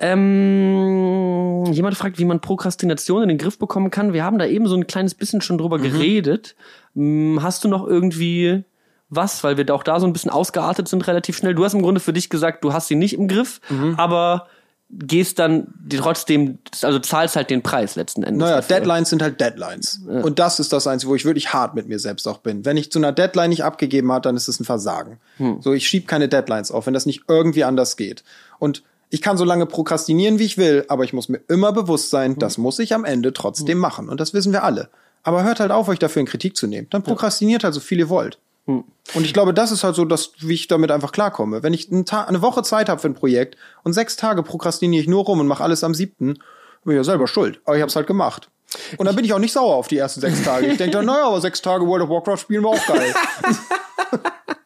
Ähm, 0.00 1.64
jemand 1.72 1.96
fragt, 1.96 2.18
wie 2.18 2.25
man 2.26 2.40
Prokrastination 2.40 3.22
in 3.22 3.28
den 3.28 3.38
Griff 3.38 3.58
bekommen 3.58 3.90
kann. 3.90 4.12
Wir 4.12 4.24
haben 4.24 4.38
da 4.38 4.46
eben 4.46 4.66
so 4.66 4.74
ein 4.76 4.86
kleines 4.86 5.14
bisschen 5.14 5.40
schon 5.40 5.58
drüber 5.58 5.78
geredet. 5.78 6.56
Hm, 6.94 7.40
Hast 7.42 7.64
du 7.64 7.68
noch 7.68 7.86
irgendwie 7.86 8.64
was, 9.08 9.44
weil 9.44 9.56
wir 9.56 9.64
da 9.64 9.74
auch 9.74 9.84
da 9.84 10.00
so 10.00 10.06
ein 10.06 10.12
bisschen 10.12 10.30
ausgeartet 10.30 10.88
sind 10.88 11.06
relativ 11.06 11.36
schnell. 11.36 11.54
Du 11.54 11.64
hast 11.64 11.74
im 11.74 11.82
Grunde 11.82 12.00
für 12.00 12.12
dich 12.12 12.28
gesagt, 12.28 12.64
du 12.64 12.72
hast 12.72 12.88
sie 12.88 12.96
nicht 12.96 13.14
im 13.14 13.28
Griff, 13.28 13.60
aber 13.96 14.48
gehst 14.90 15.38
dann 15.40 15.74
trotzdem, 15.96 16.58
also 16.82 16.98
zahlst 17.00 17.34
halt 17.36 17.50
den 17.50 17.62
Preis 17.62 17.96
letzten 17.96 18.22
Endes. 18.22 18.40
Naja, 18.40 18.56
dafür. 18.56 18.76
Deadlines 18.76 19.10
sind 19.10 19.20
halt 19.22 19.40
Deadlines. 19.40 20.00
Und 20.06 20.38
das 20.38 20.60
ist 20.60 20.72
das 20.72 20.86
Einzige, 20.86 21.10
wo 21.10 21.16
ich 21.16 21.24
wirklich 21.24 21.52
hart 21.52 21.74
mit 21.74 21.88
mir 21.88 21.98
selbst 21.98 22.26
auch 22.28 22.38
bin. 22.38 22.64
Wenn 22.64 22.76
ich 22.76 22.92
zu 22.92 22.98
einer 23.00 23.10
Deadline 23.12 23.50
nicht 23.50 23.64
abgegeben 23.64 24.12
habe, 24.12 24.22
dann 24.22 24.36
ist 24.36 24.46
es 24.48 24.60
ein 24.60 24.64
Versagen. 24.64 25.18
So, 25.60 25.72
ich 25.72 25.88
schieb 25.88 26.06
keine 26.06 26.28
Deadlines 26.28 26.70
auf, 26.70 26.86
wenn 26.86 26.94
das 26.94 27.04
nicht 27.06 27.22
irgendwie 27.28 27.64
anders 27.64 27.96
geht. 27.96 28.22
Und 28.60 28.82
ich 29.10 29.22
kann 29.22 29.36
so 29.36 29.44
lange 29.44 29.66
prokrastinieren, 29.66 30.38
wie 30.38 30.44
ich 30.44 30.58
will, 30.58 30.84
aber 30.88 31.04
ich 31.04 31.12
muss 31.12 31.28
mir 31.28 31.40
immer 31.48 31.72
bewusst 31.72 32.10
sein, 32.10 32.38
das 32.38 32.58
muss 32.58 32.78
ich 32.78 32.94
am 32.94 33.04
Ende 33.04 33.32
trotzdem 33.32 33.78
machen. 33.78 34.08
Und 34.08 34.20
das 34.20 34.34
wissen 34.34 34.52
wir 34.52 34.64
alle. 34.64 34.90
Aber 35.22 35.44
hört 35.44 35.60
halt 35.60 35.70
auf, 35.70 35.88
euch 35.88 35.98
dafür 35.98 36.20
in 36.20 36.26
Kritik 36.26 36.56
zu 36.56 36.66
nehmen. 36.66 36.88
Dann 36.90 37.02
prokrastiniert 37.02 37.64
halt 37.64 37.74
so 37.74 37.80
viel 37.80 37.98
ihr 37.98 38.08
wollt. 38.08 38.38
Und 38.66 39.24
ich 39.24 39.32
glaube, 39.32 39.54
das 39.54 39.70
ist 39.70 39.84
halt 39.84 39.94
so, 39.94 40.04
dass, 40.04 40.32
wie 40.38 40.54
ich 40.54 40.66
damit 40.66 40.90
einfach 40.90 41.12
klarkomme. 41.12 41.62
Wenn 41.62 41.72
ich 41.72 41.90
eine 41.90 42.42
Woche 42.42 42.64
Zeit 42.64 42.88
habe 42.88 43.00
für 43.00 43.08
ein 43.08 43.14
Projekt 43.14 43.56
und 43.84 43.92
sechs 43.92 44.16
Tage 44.16 44.42
prokrastiniere 44.42 45.00
ich 45.00 45.08
nur 45.08 45.24
rum 45.24 45.38
und 45.38 45.46
mache 45.46 45.62
alles 45.62 45.84
am 45.84 45.94
siebten, 45.94 46.34
bin 46.84 46.94
ich 46.94 46.96
ja 46.96 47.04
selber 47.04 47.28
schuld. 47.28 47.60
Aber 47.64 47.76
ich 47.76 47.82
habe 47.82 47.90
es 47.90 47.96
halt 47.96 48.08
gemacht. 48.08 48.50
Und 48.96 49.06
dann 49.06 49.14
bin 49.14 49.24
ich 49.24 49.32
auch 49.32 49.38
nicht 49.38 49.52
sauer 49.52 49.76
auf 49.76 49.86
die 49.86 49.98
ersten 49.98 50.20
sechs 50.20 50.42
Tage. 50.42 50.66
Ich 50.66 50.78
denke 50.78 50.96
dann, 50.96 51.06
naja, 51.06 51.28
aber 51.28 51.40
sechs 51.40 51.62
Tage 51.62 51.86
World 51.86 52.02
of 52.02 52.10
Warcraft 52.10 52.38
spielen 52.38 52.64
war 52.64 52.70
auch 52.70 52.86
geil. 52.86 53.14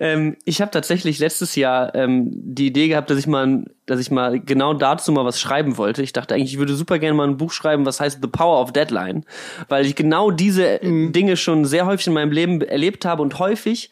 ähm, 0.00 0.36
ich 0.44 0.60
habe 0.60 0.70
tatsächlich 0.70 1.18
letztes 1.18 1.56
Jahr 1.56 1.94
ähm, 1.94 2.30
die 2.32 2.66
Idee 2.66 2.88
gehabt, 2.88 3.10
dass 3.10 3.18
ich 3.18 3.26
mal, 3.26 3.64
dass 3.86 4.00
ich 4.00 4.10
mal 4.10 4.40
genau 4.40 4.74
dazu 4.74 5.12
mal 5.12 5.24
was 5.24 5.40
schreiben 5.40 5.76
wollte. 5.76 6.02
Ich 6.02 6.12
dachte 6.12 6.34
eigentlich, 6.34 6.52
ich 6.52 6.58
würde 6.58 6.74
super 6.74 6.98
gerne 6.98 7.16
mal 7.16 7.28
ein 7.28 7.36
Buch 7.36 7.52
schreiben, 7.52 7.86
was 7.86 8.00
heißt 8.00 8.20
The 8.22 8.28
Power 8.28 8.60
of 8.60 8.72
Deadline, 8.72 9.24
weil 9.68 9.86
ich 9.86 9.96
genau 9.96 10.30
diese 10.30 10.80
mhm. 10.82 11.12
Dinge 11.12 11.36
schon 11.36 11.64
sehr 11.64 11.86
häufig 11.86 12.06
in 12.06 12.12
meinem 12.12 12.32
Leben 12.32 12.60
erlebt 12.60 13.04
habe 13.04 13.22
und 13.22 13.38
häufig 13.38 13.90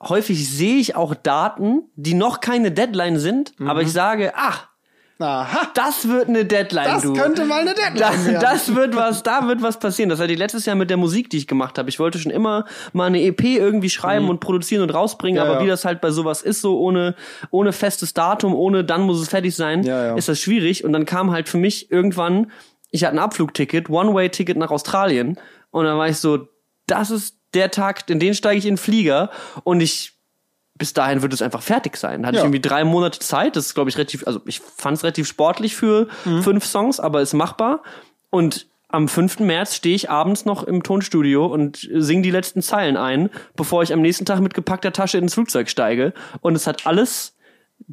häufig 0.00 0.48
sehe 0.48 0.76
ich 0.76 0.94
auch 0.94 1.14
Daten, 1.14 1.82
die 1.96 2.14
noch 2.14 2.40
keine 2.40 2.70
Deadline 2.70 3.18
sind, 3.18 3.58
mhm. 3.58 3.68
aber 3.68 3.82
ich 3.82 3.92
sage, 3.92 4.32
ach, 4.36 4.67
Aha. 5.20 5.72
Das 5.74 6.08
wird 6.08 6.28
eine 6.28 6.44
Deadline, 6.44 6.84
das 6.84 7.02
du. 7.02 7.12
Das 7.12 7.22
könnte 7.22 7.44
mal 7.44 7.60
eine 7.60 7.74
Deadline 7.74 7.98
das, 7.98 8.24
werden. 8.24 8.40
Das 8.40 8.74
wird 8.74 8.94
was, 8.94 9.22
da 9.24 9.48
wird 9.48 9.62
was 9.62 9.78
passieren. 9.80 10.10
Das 10.10 10.20
hatte 10.20 10.32
ich 10.32 10.38
letztes 10.38 10.64
Jahr 10.64 10.76
mit 10.76 10.90
der 10.90 10.96
Musik, 10.96 11.28
die 11.30 11.38
ich 11.38 11.48
gemacht 11.48 11.76
habe. 11.76 11.88
Ich 11.88 11.98
wollte 11.98 12.18
schon 12.20 12.30
immer 12.30 12.66
mal 12.92 13.06
eine 13.06 13.20
EP 13.22 13.42
irgendwie 13.42 13.90
schreiben 13.90 14.26
mhm. 14.26 14.30
und 14.30 14.40
produzieren 14.40 14.82
und 14.82 14.90
rausbringen, 14.90 15.38
ja, 15.38 15.44
aber 15.44 15.54
ja. 15.54 15.64
wie 15.64 15.66
das 15.66 15.84
halt 15.84 16.00
bei 16.00 16.10
sowas 16.10 16.42
ist, 16.42 16.60
so 16.60 16.78
ohne, 16.78 17.16
ohne 17.50 17.72
festes 17.72 18.14
Datum, 18.14 18.54
ohne 18.54 18.84
dann 18.84 19.02
muss 19.02 19.20
es 19.20 19.28
fertig 19.28 19.56
sein, 19.56 19.82
ja, 19.82 20.14
ist 20.14 20.28
das 20.28 20.40
schwierig. 20.40 20.84
Und 20.84 20.92
dann 20.92 21.04
kam 21.04 21.32
halt 21.32 21.48
für 21.48 21.58
mich 21.58 21.90
irgendwann, 21.90 22.52
ich 22.90 23.04
hatte 23.04 23.16
ein 23.16 23.18
Abflugticket, 23.18 23.90
One-Way-Ticket 23.90 24.56
nach 24.56 24.70
Australien. 24.70 25.38
Und 25.70 25.84
dann 25.84 25.98
war 25.98 26.08
ich 26.08 26.18
so, 26.18 26.46
das 26.86 27.10
ist 27.10 27.38
der 27.54 27.72
Tag, 27.72 28.08
in 28.08 28.20
den 28.20 28.34
steige 28.34 28.58
ich 28.58 28.66
in 28.66 28.74
den 28.74 28.78
Flieger 28.78 29.30
und 29.64 29.80
ich 29.80 30.17
bis 30.78 30.94
dahin 30.94 31.22
wird 31.22 31.32
es 31.32 31.42
einfach 31.42 31.62
fertig 31.62 31.96
sein. 31.96 32.22
Da 32.22 32.28
hatte 32.28 32.36
ja. 32.36 32.42
ich 32.42 32.46
irgendwie 32.46 32.60
drei 32.60 32.84
Monate 32.84 33.18
Zeit. 33.18 33.56
Das 33.56 33.66
ist, 33.66 33.74
glaube 33.74 33.90
ich, 33.90 33.96
relativ, 33.96 34.26
also 34.26 34.40
ich 34.46 34.60
fand 34.60 34.96
es 34.96 35.02
relativ 35.02 35.26
sportlich 35.26 35.74
für 35.76 36.06
mhm. 36.24 36.42
fünf 36.42 36.64
Songs, 36.64 37.00
aber 37.00 37.20
ist 37.20 37.34
machbar. 37.34 37.82
Und 38.30 38.66
am 38.88 39.08
5. 39.08 39.40
März 39.40 39.74
stehe 39.74 39.94
ich 39.94 40.08
abends 40.08 40.46
noch 40.46 40.62
im 40.64 40.82
Tonstudio 40.82 41.46
und 41.46 41.88
singe 41.92 42.22
die 42.22 42.30
letzten 42.30 42.62
Zeilen 42.62 42.96
ein, 42.96 43.28
bevor 43.54 43.82
ich 43.82 43.92
am 43.92 44.00
nächsten 44.00 44.24
Tag 44.24 44.40
mit 44.40 44.54
gepackter 44.54 44.92
Tasche 44.92 45.18
ins 45.18 45.34
Flugzeug 45.34 45.68
steige. 45.68 46.14
Und 46.40 46.54
es 46.54 46.66
hat 46.66 46.86
alles 46.86 47.34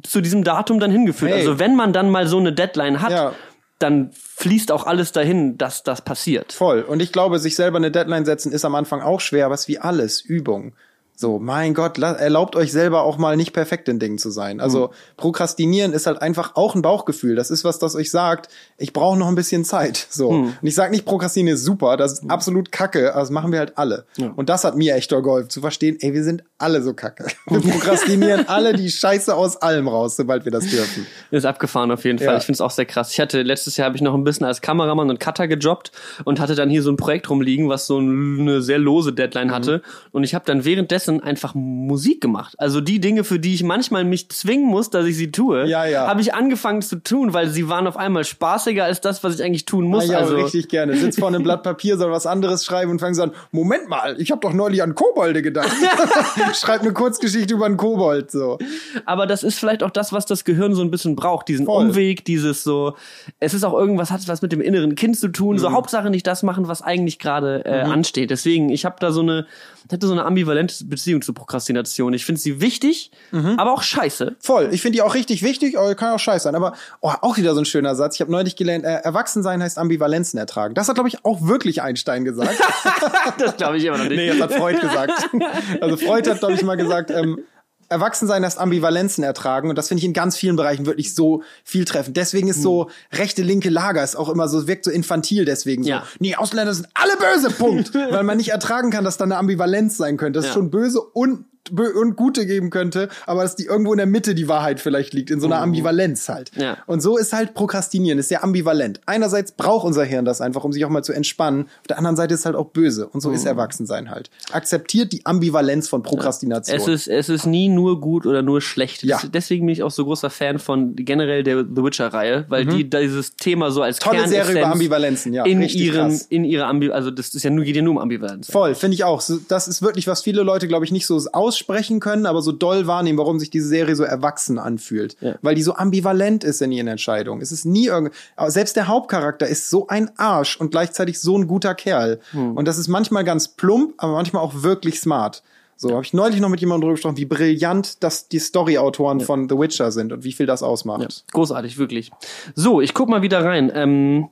zu 0.02 0.20
diesem 0.20 0.42
Datum 0.42 0.80
dann 0.80 0.90
hingeführt. 0.90 1.32
Hey. 1.32 1.40
Also 1.40 1.58
wenn 1.58 1.76
man 1.76 1.92
dann 1.92 2.10
mal 2.10 2.26
so 2.26 2.38
eine 2.38 2.52
Deadline 2.52 3.02
hat, 3.02 3.10
ja. 3.10 3.32
dann 3.78 4.10
fließt 4.12 4.72
auch 4.72 4.86
alles 4.86 5.12
dahin, 5.12 5.58
dass 5.58 5.82
das 5.82 6.02
passiert. 6.02 6.52
Voll. 6.52 6.80
Und 6.80 7.02
ich 7.02 7.12
glaube, 7.12 7.38
sich 7.40 7.56
selber 7.56 7.76
eine 7.76 7.90
Deadline 7.90 8.24
setzen 8.24 8.52
ist 8.52 8.64
am 8.64 8.74
Anfang 8.74 9.02
auch 9.02 9.20
schwer, 9.20 9.46
aber 9.46 9.54
es 9.54 9.62
ist 9.62 9.68
wie 9.68 9.78
alles, 9.78 10.22
Übung. 10.22 10.74
So, 11.18 11.38
mein 11.38 11.72
Gott, 11.72 11.98
erlaubt 11.98 12.56
euch 12.56 12.72
selber 12.72 13.02
auch 13.02 13.16
mal 13.16 13.38
nicht 13.38 13.54
perfekt 13.54 13.88
in 13.88 13.98
Dingen 13.98 14.18
zu 14.18 14.30
sein. 14.30 14.60
Also 14.60 14.88
mhm. 14.88 14.90
Prokrastinieren 15.16 15.94
ist 15.94 16.06
halt 16.06 16.20
einfach 16.20 16.56
auch 16.56 16.74
ein 16.74 16.82
Bauchgefühl. 16.82 17.34
Das 17.36 17.50
ist 17.50 17.64
was, 17.64 17.78
das 17.78 17.96
euch 17.96 18.10
sagt, 18.10 18.50
ich 18.76 18.92
brauche 18.92 19.18
noch 19.18 19.28
ein 19.28 19.34
bisschen 19.34 19.64
Zeit. 19.64 20.06
So. 20.10 20.30
Mhm. 20.30 20.44
Und 20.60 20.68
ich 20.68 20.74
sage 20.74 20.90
nicht, 20.90 21.06
Prokrastinieren 21.06 21.56
ist 21.56 21.64
super, 21.64 21.96
das 21.96 22.12
ist 22.12 22.24
mhm. 22.24 22.30
absolut 22.30 22.70
kacke, 22.70 23.12
aber 23.12 23.20
das 23.20 23.30
machen 23.30 23.50
wir 23.50 23.60
halt 23.60 23.78
alle. 23.78 24.04
Ja. 24.18 24.32
Und 24.36 24.50
das 24.50 24.64
hat 24.64 24.76
mir 24.76 24.94
echt 24.94 25.10
geholfen, 25.10 25.48
zu 25.48 25.62
verstehen, 25.62 25.96
ey, 26.00 26.12
wir 26.12 26.22
sind 26.22 26.44
alle 26.58 26.82
so 26.82 26.92
kacke. 26.92 27.26
Wir 27.46 27.60
prokrastinieren 27.60 28.48
alle 28.48 28.74
die 28.74 28.90
Scheiße 28.90 29.34
aus 29.34 29.56
allem 29.56 29.88
raus, 29.88 30.16
sobald 30.16 30.44
wir 30.44 30.52
das 30.52 30.66
dürfen. 30.66 31.06
Ist 31.30 31.46
abgefahren 31.46 31.90
auf 31.90 32.04
jeden 32.04 32.18
Fall. 32.18 32.28
Ja. 32.28 32.36
Ich 32.36 32.44
finde 32.44 32.56
es 32.56 32.60
auch 32.60 32.70
sehr 32.70 32.86
krass. 32.86 33.12
Ich 33.12 33.20
hatte 33.20 33.42
letztes 33.42 33.78
Jahr 33.78 33.86
habe 33.86 33.96
ich 33.96 34.02
noch 34.02 34.14
ein 34.14 34.24
bisschen 34.24 34.46
als 34.46 34.60
Kameramann 34.60 35.08
und 35.08 35.18
Cutter 35.18 35.48
gejobbt 35.48 35.92
und 36.24 36.40
hatte 36.40 36.54
dann 36.54 36.68
hier 36.68 36.82
so 36.82 36.90
ein 36.90 36.96
Projekt 36.96 37.30
rumliegen, 37.30 37.68
was 37.68 37.86
so 37.86 37.98
eine 37.98 38.60
sehr 38.60 38.78
lose 38.78 39.12
Deadline 39.12 39.50
hatte. 39.50 39.78
Mhm. 39.78 40.08
Und 40.12 40.24
ich 40.24 40.34
habe 40.34 40.44
dann 40.44 40.64
währenddessen 40.64 41.05
währenddessen 41.06 41.22
einfach 41.22 41.54
Musik 41.54 42.20
gemacht. 42.20 42.54
Also 42.58 42.80
die 42.80 43.00
Dinge, 43.00 43.24
für 43.24 43.38
die 43.38 43.54
ich 43.54 43.62
manchmal 43.62 44.04
mich 44.04 44.28
zwingen 44.30 44.66
muss, 44.66 44.90
dass 44.90 45.06
ich 45.06 45.16
sie 45.16 45.30
tue, 45.30 45.66
ja, 45.66 45.84
ja. 45.86 46.06
habe 46.06 46.20
ich 46.20 46.34
angefangen 46.34 46.82
zu 46.82 47.02
tun, 47.02 47.32
weil 47.32 47.48
sie 47.48 47.68
waren 47.68 47.86
auf 47.86 47.96
einmal 47.96 48.24
spaßiger 48.24 48.84
als 48.84 49.00
das, 49.00 49.22
was 49.24 49.36
ich 49.36 49.44
eigentlich 49.44 49.64
tun 49.64 49.86
muss. 49.86 50.08
Ah, 50.08 50.12
ja, 50.12 50.18
also 50.18 50.36
richtig 50.36 50.68
gerne. 50.68 50.96
Sitzt 50.96 51.18
vor 51.18 51.28
einem 51.28 51.42
Blatt 51.42 51.62
Papier, 51.62 51.96
soll 51.96 52.10
was 52.10 52.26
anderes 52.26 52.64
schreiben 52.64 52.90
und 52.90 52.98
fängt 52.98 53.16
so 53.16 53.22
an, 53.22 53.32
Moment 53.50 53.88
mal, 53.88 54.20
ich 54.20 54.30
habe 54.30 54.40
doch 54.40 54.52
neulich 54.52 54.82
an 54.82 54.94
Kobolde 54.94 55.42
gedacht. 55.42 55.70
Schreib 56.54 56.82
eine 56.82 56.92
Kurzgeschichte 56.92 57.54
über 57.54 57.66
einen 57.66 57.76
Kobold 57.76 58.30
so. 58.30 58.58
Aber 59.04 59.26
das 59.26 59.42
ist 59.42 59.58
vielleicht 59.58 59.82
auch 59.82 59.90
das, 59.90 60.12
was 60.12 60.26
das 60.26 60.44
Gehirn 60.44 60.74
so 60.74 60.82
ein 60.82 60.90
bisschen 60.90 61.16
braucht, 61.16 61.48
diesen 61.48 61.66
Voll. 61.66 61.86
Umweg, 61.86 62.24
dieses 62.24 62.64
so 62.64 62.94
es 63.40 63.54
ist 63.54 63.64
auch 63.64 63.74
irgendwas 63.74 64.10
hat 64.10 64.26
was 64.28 64.40
mit 64.42 64.50
dem 64.50 64.60
inneren 64.60 64.94
Kind 64.94 65.18
zu 65.18 65.28
tun, 65.28 65.56
mhm. 65.56 65.60
so 65.60 65.72
Hauptsache 65.72 66.10
nicht 66.10 66.26
das 66.26 66.42
machen, 66.42 66.68
was 66.68 66.82
eigentlich 66.82 67.18
gerade 67.18 67.64
äh, 67.64 67.84
mhm. 67.84 67.92
ansteht. 67.92 68.30
Deswegen, 68.30 68.70
ich 68.70 68.84
habe 68.84 68.96
da 68.98 69.12
so 69.12 69.20
eine 69.20 69.46
hätte 69.90 70.06
so 70.06 70.12
eine 70.12 70.24
ambivalente 70.24 70.84
Beziehung 70.84 71.22
zur 71.22 71.34
Prokrastination. 71.34 72.12
Ich 72.14 72.24
finde 72.24 72.40
sie 72.40 72.60
wichtig, 72.60 73.10
mhm. 73.32 73.58
aber 73.58 73.72
auch 73.72 73.82
scheiße. 73.82 74.36
Voll. 74.40 74.68
Ich 74.72 74.82
finde 74.82 74.96
die 74.96 75.02
auch 75.02 75.14
richtig 75.14 75.42
wichtig, 75.42 75.78
aber 75.78 75.94
kann 75.94 76.14
auch 76.14 76.18
scheiße 76.18 76.44
sein. 76.44 76.54
Aber 76.54 76.74
oh, 77.00 77.12
auch 77.20 77.36
wieder 77.36 77.54
so 77.54 77.60
ein 77.60 77.64
schöner 77.64 77.94
Satz. 77.94 78.16
Ich 78.16 78.20
habe 78.20 78.30
neulich 78.30 78.56
gelernt, 78.56 78.84
äh, 78.84 79.00
Erwachsensein 79.02 79.62
heißt 79.62 79.78
Ambivalenzen 79.78 80.38
ertragen. 80.38 80.74
Das 80.74 80.88
hat, 80.88 80.94
glaube 80.96 81.08
ich, 81.08 81.24
auch 81.24 81.46
wirklich 81.46 81.82
Einstein 81.82 82.24
gesagt. 82.24 82.58
das 83.38 83.56
glaube 83.56 83.76
ich 83.76 83.84
immer 83.84 83.98
noch 83.98 84.04
nicht. 84.04 84.16
Nee, 84.16 84.28
das 84.28 84.40
hat 84.40 84.52
Freud 84.52 84.78
gesagt. 84.78 85.12
Also 85.80 85.96
Freud 85.96 86.28
hat, 86.28 86.38
glaube 86.38 86.54
ich, 86.54 86.62
mal 86.62 86.76
gesagt, 86.76 87.10
ähm, 87.10 87.40
Erwachsensein 87.88 88.44
heißt 88.44 88.58
Ambivalenzen 88.58 89.22
ertragen 89.24 89.68
und 89.68 89.76
das 89.76 89.88
finde 89.88 90.00
ich 90.00 90.04
in 90.06 90.12
ganz 90.12 90.36
vielen 90.36 90.56
Bereichen 90.56 90.86
wirklich 90.86 91.14
so 91.14 91.42
viel 91.64 91.84
treffend. 91.84 92.16
Deswegen 92.16 92.48
ist 92.48 92.62
so 92.62 92.86
hm. 92.86 93.18
rechte 93.18 93.42
linke 93.42 93.70
Lager 93.70 94.02
ist 94.02 94.16
auch 94.16 94.28
immer 94.28 94.48
so 94.48 94.66
wirkt 94.66 94.84
so 94.84 94.90
infantil 94.90 95.44
deswegen 95.44 95.82
so. 95.82 95.90
Ja. 95.90 96.06
Nee, 96.18 96.36
Ausländer 96.36 96.74
sind 96.74 96.88
alle 96.94 97.16
böse, 97.16 97.50
Punkt, 97.50 97.94
weil 97.94 98.24
man 98.24 98.36
nicht 98.36 98.50
ertragen 98.50 98.90
kann, 98.90 99.04
dass 99.04 99.16
da 99.16 99.24
eine 99.24 99.36
Ambivalenz 99.36 99.96
sein 99.96 100.16
könnte. 100.16 100.38
Das 100.38 100.46
ja. 100.46 100.50
ist 100.50 100.54
schon 100.54 100.70
böse 100.70 101.00
und 101.00 101.44
und 101.70 102.16
Gute 102.16 102.46
geben 102.46 102.70
könnte, 102.70 103.08
aber 103.26 103.42
dass 103.42 103.56
die 103.56 103.64
irgendwo 103.64 103.92
in 103.92 103.98
der 103.98 104.06
Mitte 104.06 104.34
die 104.34 104.48
Wahrheit 104.48 104.80
vielleicht 104.80 105.12
liegt, 105.12 105.30
in 105.30 105.40
so 105.40 105.46
einer 105.46 105.56
mhm. 105.56 105.64
Ambivalenz 105.64 106.28
halt. 106.28 106.50
Ja. 106.56 106.78
Und 106.86 107.00
so 107.00 107.16
ist 107.16 107.32
halt 107.32 107.54
Prokrastinieren, 107.54 108.18
ist 108.18 108.28
sehr 108.28 108.44
ambivalent. 108.44 109.00
Einerseits 109.06 109.52
braucht 109.52 109.86
unser 109.86 110.04
Hirn 110.04 110.24
das 110.24 110.40
einfach, 110.40 110.64
um 110.64 110.72
sich 110.72 110.84
auch 110.84 110.90
mal 110.90 111.02
zu 111.02 111.12
entspannen. 111.12 111.64
Auf 111.80 111.86
der 111.88 111.98
anderen 111.98 112.16
Seite 112.16 112.34
ist 112.34 112.46
halt 112.46 112.56
auch 112.56 112.66
böse. 112.66 113.08
Und 113.08 113.20
so 113.20 113.30
mhm. 113.30 113.34
ist 113.36 113.46
Erwachsensein 113.46 114.10
halt. 114.10 114.30
Akzeptiert 114.52 115.12
die 115.12 115.24
Ambivalenz 115.24 115.88
von 115.88 116.02
Prokrastination. 116.02 116.76
Es 116.76 116.88
ist, 116.88 117.08
es 117.08 117.28
ist 117.28 117.46
nie 117.46 117.68
nur 117.68 118.00
gut 118.00 118.26
oder 118.26 118.42
nur 118.42 118.60
schlecht. 118.60 119.02
Ja. 119.02 119.20
Deswegen 119.32 119.66
bin 119.66 119.72
ich 119.72 119.82
auch 119.82 119.90
so 119.90 120.04
großer 120.04 120.30
Fan 120.30 120.58
von 120.58 120.96
generell 120.96 121.42
der 121.42 121.58
The 121.58 121.82
Witcher-Reihe, 121.82 122.46
weil 122.48 122.64
mhm. 122.64 122.70
die 122.70 122.90
dieses 122.90 123.36
Thema 123.36 123.70
so 123.70 123.82
als 123.82 123.98
Tolle 123.98 124.26
Serie 124.28 124.60
über 124.60 124.72
Ambivalenzen, 124.72 125.32
ja. 125.32 125.44
In 125.44 125.62
ihren, 125.62 126.10
krass. 126.10 126.26
in 126.28 126.44
ihrer 126.44 126.66
Ambivalenz, 126.66 126.96
also 126.96 127.10
das 127.10 127.34
ist 127.34 127.42
ja 127.42 127.50
nur, 127.50 127.64
geht 127.64 127.76
ja 127.76 127.82
nur 127.82 127.92
um 127.92 127.98
Ambivalenz. 127.98 128.50
Voll, 128.50 128.74
finde 128.74 128.94
ich 128.94 129.04
auch. 129.04 129.22
Das 129.48 129.68
ist 129.68 129.82
wirklich, 129.82 130.06
was 130.06 130.22
viele 130.22 130.42
Leute, 130.42 130.68
glaube 130.68 130.84
ich, 130.84 130.92
nicht 130.92 131.06
so 131.06 131.20
aus 131.32 131.55
aussprechen 131.56 132.00
können, 132.00 132.26
aber 132.26 132.42
so 132.42 132.52
doll 132.52 132.86
wahrnehmen, 132.86 133.18
warum 133.18 133.38
sich 133.38 133.50
diese 133.50 133.68
Serie 133.68 133.96
so 133.96 134.04
erwachsen 134.04 134.58
anfühlt. 134.58 135.16
Ja. 135.20 135.36
Weil 135.42 135.54
die 135.54 135.62
so 135.62 135.74
ambivalent 135.74 136.44
ist 136.44 136.60
in 136.62 136.72
ihren 136.72 136.88
Entscheidungen. 136.88 137.40
Es 137.40 137.52
ist 137.52 137.64
nie 137.64 137.86
irgend, 137.86 138.12
selbst 138.46 138.76
der 138.76 138.88
Hauptcharakter 138.88 139.46
ist 139.46 139.70
so 139.70 139.86
ein 139.88 140.10
Arsch 140.18 140.56
und 140.56 140.70
gleichzeitig 140.70 141.20
so 141.20 141.36
ein 141.38 141.46
guter 141.46 141.74
Kerl. 141.74 142.20
Hm. 142.32 142.56
Und 142.56 142.68
das 142.68 142.78
ist 142.78 142.88
manchmal 142.88 143.24
ganz 143.24 143.48
plump, 143.48 143.94
aber 143.98 144.12
manchmal 144.12 144.42
auch 144.42 144.62
wirklich 144.62 145.00
smart. 145.00 145.42
So 145.78 145.90
habe 145.90 146.02
ich 146.02 146.14
neulich 146.14 146.40
noch 146.40 146.48
mit 146.48 146.60
jemandem 146.60 146.82
drüber 146.82 146.94
gesprochen, 146.94 147.18
wie 147.18 147.26
brillant 147.26 148.02
das 148.02 148.28
die 148.28 148.38
Story-Autoren 148.38 149.20
ja. 149.20 149.26
von 149.26 149.48
The 149.48 149.58
Witcher 149.58 149.92
sind 149.92 150.12
und 150.12 150.24
wie 150.24 150.32
viel 150.32 150.46
das 150.46 150.62
ausmacht. 150.62 151.02
Ja. 151.02 151.08
Großartig, 151.32 151.76
wirklich. 151.76 152.10
So, 152.54 152.80
ich 152.80 152.94
guck 152.94 153.10
mal 153.10 153.20
wieder 153.20 153.44
rein. 153.44 153.70
Ähm, 153.74 154.28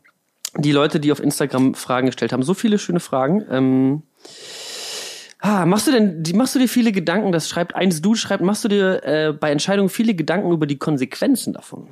die 0.57 0.73
Leute, 0.73 1.01
die 1.01 1.13
auf 1.13 1.21
Instagram 1.21 1.75
Fragen 1.75 2.07
gestellt 2.07 2.33
haben, 2.33 2.43
so 2.43 2.55
viele 2.55 2.79
schöne 2.79 3.01
Fragen. 3.01 3.45
Ähm, 3.51 4.03
Ah, 5.47 5.67
machst 5.67 5.87
du 5.87 5.93
denn, 5.93 6.23
machst 6.37 6.55
du 6.55 6.59
dir 6.59 6.71
viele 6.71 6.91
Gedanken, 6.91 7.31
das 7.31 7.51
schreibt 7.51 7.75
eins 7.75 8.01
du 8.01 8.15
schreibt, 8.15 8.43
machst 8.43 8.65
du 8.65 8.69
dir 8.69 9.05
äh, 9.05 9.33
bei 9.35 9.51
Entscheidungen 9.51 9.91
viele 9.91 10.15
Gedanken 10.15 10.51
über 10.51 10.67
die 10.67 10.79
Konsequenzen 10.79 11.53
davon? 11.53 11.91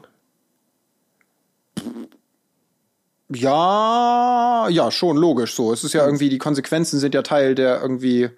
Ja, 3.29 4.69
ja, 4.71 4.91
schon, 4.91 5.19
logisch 5.19 5.55
so. 5.55 5.71
Es 5.71 5.85
ist 5.85 5.93
ja 5.93 6.07
irgendwie, 6.07 6.31
die 6.31 6.39
Konsequenzen 6.39 6.99
sind 6.99 7.15
ja 7.15 7.21
Teil 7.21 7.55
der 7.55 7.83
irgendwie 7.83 8.31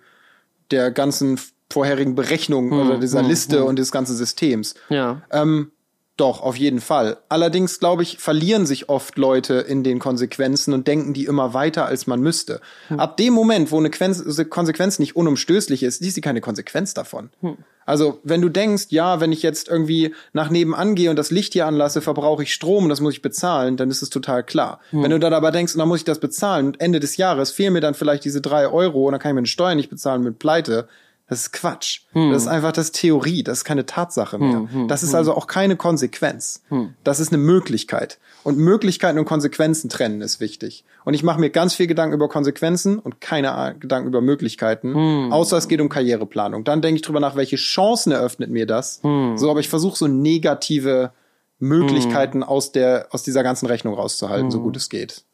der 0.72 0.90
ganzen 0.90 1.38
vorherigen 1.70 2.16
Berechnung 2.16 2.72
hm, 2.72 2.80
oder 2.80 2.98
dieser 2.98 3.20
hm, 3.20 3.28
Liste 3.28 3.60
hm. 3.60 3.66
und 3.66 3.78
des 3.78 3.92
ganzen 3.92 4.16
Systems. 4.16 4.74
Ja. 4.88 5.22
Ähm, 5.30 5.70
doch, 6.16 6.42
auf 6.42 6.56
jeden 6.56 6.80
Fall. 6.80 7.16
Allerdings, 7.28 7.80
glaube 7.80 8.04
ich, 8.04 8.18
verlieren 8.18 8.66
sich 8.66 8.88
oft 8.88 9.18
Leute 9.18 9.54
in 9.54 9.82
den 9.82 9.98
Konsequenzen 9.98 10.72
und 10.72 10.86
denken 10.86 11.12
die 11.12 11.24
immer 11.24 11.54
weiter, 11.54 11.86
als 11.86 12.06
man 12.06 12.20
müsste. 12.20 12.60
Hm. 12.86 13.00
Ab 13.00 13.16
dem 13.16 13.34
Moment, 13.34 13.72
wo 13.72 13.78
eine 13.78 13.90
Konsequenz 13.90 14.98
nicht 15.00 15.16
unumstößlich 15.16 15.82
ist, 15.82 16.00
ist 16.00 16.14
sie 16.14 16.20
keine 16.20 16.40
Konsequenz 16.40 16.94
davon. 16.94 17.30
Hm. 17.40 17.56
Also, 17.84 18.20
wenn 18.22 18.40
du 18.40 18.48
denkst, 18.48 18.86
ja, 18.90 19.20
wenn 19.20 19.32
ich 19.32 19.42
jetzt 19.42 19.68
irgendwie 19.68 20.14
nach 20.32 20.50
nebenan 20.50 20.94
gehe 20.94 21.10
und 21.10 21.16
das 21.16 21.32
Licht 21.32 21.52
hier 21.52 21.66
anlasse, 21.66 22.00
verbrauche 22.00 22.44
ich 22.44 22.54
Strom 22.54 22.84
und 22.84 22.90
das 22.90 23.00
muss 23.00 23.14
ich 23.14 23.20
bezahlen, 23.20 23.76
dann 23.76 23.90
ist 23.90 24.00
es 24.00 24.08
total 24.08 24.44
klar. 24.44 24.78
Hm. 24.90 25.02
Wenn 25.02 25.10
du 25.10 25.18
dann 25.18 25.34
aber 25.34 25.50
denkst, 25.50 25.74
dann 25.76 25.88
muss 25.88 25.98
ich 25.98 26.04
das 26.04 26.20
bezahlen 26.20 26.66
und 26.66 26.80
Ende 26.80 27.00
des 27.00 27.16
Jahres 27.16 27.50
fehlen 27.50 27.72
mir 27.72 27.80
dann 27.80 27.94
vielleicht 27.94 28.24
diese 28.24 28.40
drei 28.40 28.68
Euro 28.68 29.06
und 29.06 29.12
dann 29.12 29.20
kann 29.20 29.30
ich 29.30 29.34
meine 29.34 29.46
Steuern 29.48 29.76
nicht 29.76 29.90
bezahlen 29.90 30.22
mit 30.22 30.38
Pleite, 30.38 30.86
das 31.26 31.40
ist 31.40 31.52
Quatsch. 31.52 32.02
Hm. 32.12 32.32
Das 32.32 32.42
ist 32.42 32.48
einfach 32.48 32.72
das 32.72 32.92
Theorie, 32.92 33.42
das 33.42 33.58
ist 33.58 33.64
keine 33.64 33.86
Tatsache 33.86 34.38
mehr. 34.38 34.58
Hm, 34.58 34.72
hm, 34.72 34.88
das 34.88 35.02
ist 35.02 35.10
hm. 35.10 35.16
also 35.16 35.34
auch 35.34 35.46
keine 35.46 35.76
Konsequenz. 35.76 36.62
Hm. 36.68 36.94
Das 37.02 37.18
ist 37.18 37.32
eine 37.32 37.42
Möglichkeit. 37.42 38.18
Und 38.42 38.58
Möglichkeiten 38.58 39.18
und 39.18 39.24
Konsequenzen 39.24 39.88
trennen 39.88 40.20
ist 40.20 40.40
wichtig. 40.40 40.84
Und 41.06 41.14
ich 41.14 41.22
mache 41.22 41.40
mir 41.40 41.48
ganz 41.48 41.74
viel 41.74 41.86
Gedanken 41.86 42.14
über 42.14 42.28
Konsequenzen 42.28 42.98
und 42.98 43.22
keine 43.22 43.74
Gedanken 43.80 44.08
über 44.08 44.20
Möglichkeiten, 44.20 44.94
hm. 44.94 45.32
außer 45.32 45.56
es 45.56 45.68
geht 45.68 45.80
um 45.80 45.88
Karriereplanung. 45.88 46.64
Dann 46.64 46.82
denke 46.82 46.96
ich 46.96 47.02
drüber 47.02 47.20
nach, 47.20 47.36
welche 47.36 47.56
Chancen 47.56 48.12
eröffnet 48.12 48.50
mir 48.50 48.66
das. 48.66 49.00
So, 49.02 49.50
aber 49.50 49.60
ich 49.60 49.68
versuche 49.68 49.96
so 49.96 50.06
negative 50.06 51.12
Möglichkeiten 51.58 52.42
aus 52.42 52.72
der 52.72 53.08
aus 53.10 53.22
dieser 53.22 53.42
ganzen 53.42 53.66
Rechnung 53.66 53.94
rauszuhalten, 53.94 54.50
so 54.50 54.60
gut 54.60 54.76
es 54.76 54.88
geht. 54.88 55.24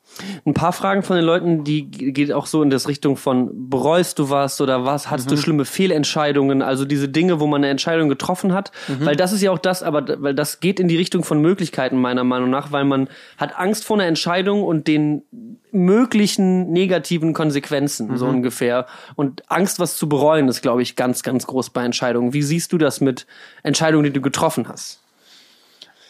Ein 0.44 0.54
paar 0.54 0.72
Fragen 0.72 1.02
von 1.02 1.16
den 1.16 1.24
Leuten, 1.24 1.64
die 1.64 1.90
geht 1.90 2.32
auch 2.32 2.46
so 2.46 2.62
in 2.62 2.70
das 2.70 2.88
Richtung 2.88 3.16
von 3.16 3.68
bereust 3.70 4.18
du 4.18 4.30
was 4.30 4.60
oder 4.60 4.84
was, 4.84 5.10
hast 5.10 5.26
Mhm. 5.26 5.30
du 5.30 5.36
schlimme 5.36 5.64
Fehlentscheidungen, 5.64 6.62
also 6.62 6.84
diese 6.84 7.08
Dinge, 7.08 7.40
wo 7.40 7.46
man 7.46 7.60
eine 7.62 7.70
Entscheidung 7.70 8.08
getroffen 8.08 8.52
hat, 8.52 8.72
Mhm. 8.88 9.06
weil 9.06 9.16
das 9.16 9.32
ist 9.32 9.42
ja 9.42 9.50
auch 9.50 9.58
das, 9.58 9.82
aber 9.82 10.22
weil 10.22 10.34
das 10.34 10.60
geht 10.60 10.80
in 10.80 10.88
die 10.88 10.96
Richtung 10.96 11.24
von 11.24 11.40
Möglichkeiten 11.40 11.96
meiner 12.00 12.24
Meinung 12.24 12.50
nach, 12.50 12.72
weil 12.72 12.84
man 12.84 13.08
hat 13.36 13.58
Angst 13.58 13.84
vor 13.84 13.96
einer 13.96 14.06
Entscheidung 14.06 14.62
und 14.62 14.86
den 14.88 15.22
möglichen 15.72 16.70
negativen 16.72 17.32
Konsequenzen, 17.32 18.16
so 18.16 18.26
Mhm. 18.26 18.36
ungefähr. 18.36 18.86
Und 19.14 19.42
Angst, 19.50 19.78
was 19.78 19.96
zu 19.96 20.08
bereuen, 20.08 20.48
ist, 20.48 20.62
glaube 20.62 20.82
ich, 20.82 20.96
ganz, 20.96 21.22
ganz 21.22 21.46
groß 21.46 21.70
bei 21.70 21.84
Entscheidungen. 21.84 22.32
Wie 22.32 22.42
siehst 22.42 22.72
du 22.72 22.78
das 22.78 23.00
mit 23.00 23.26
Entscheidungen, 23.62 24.04
die 24.04 24.12
du 24.12 24.20
getroffen 24.20 24.68
hast? 24.68 25.00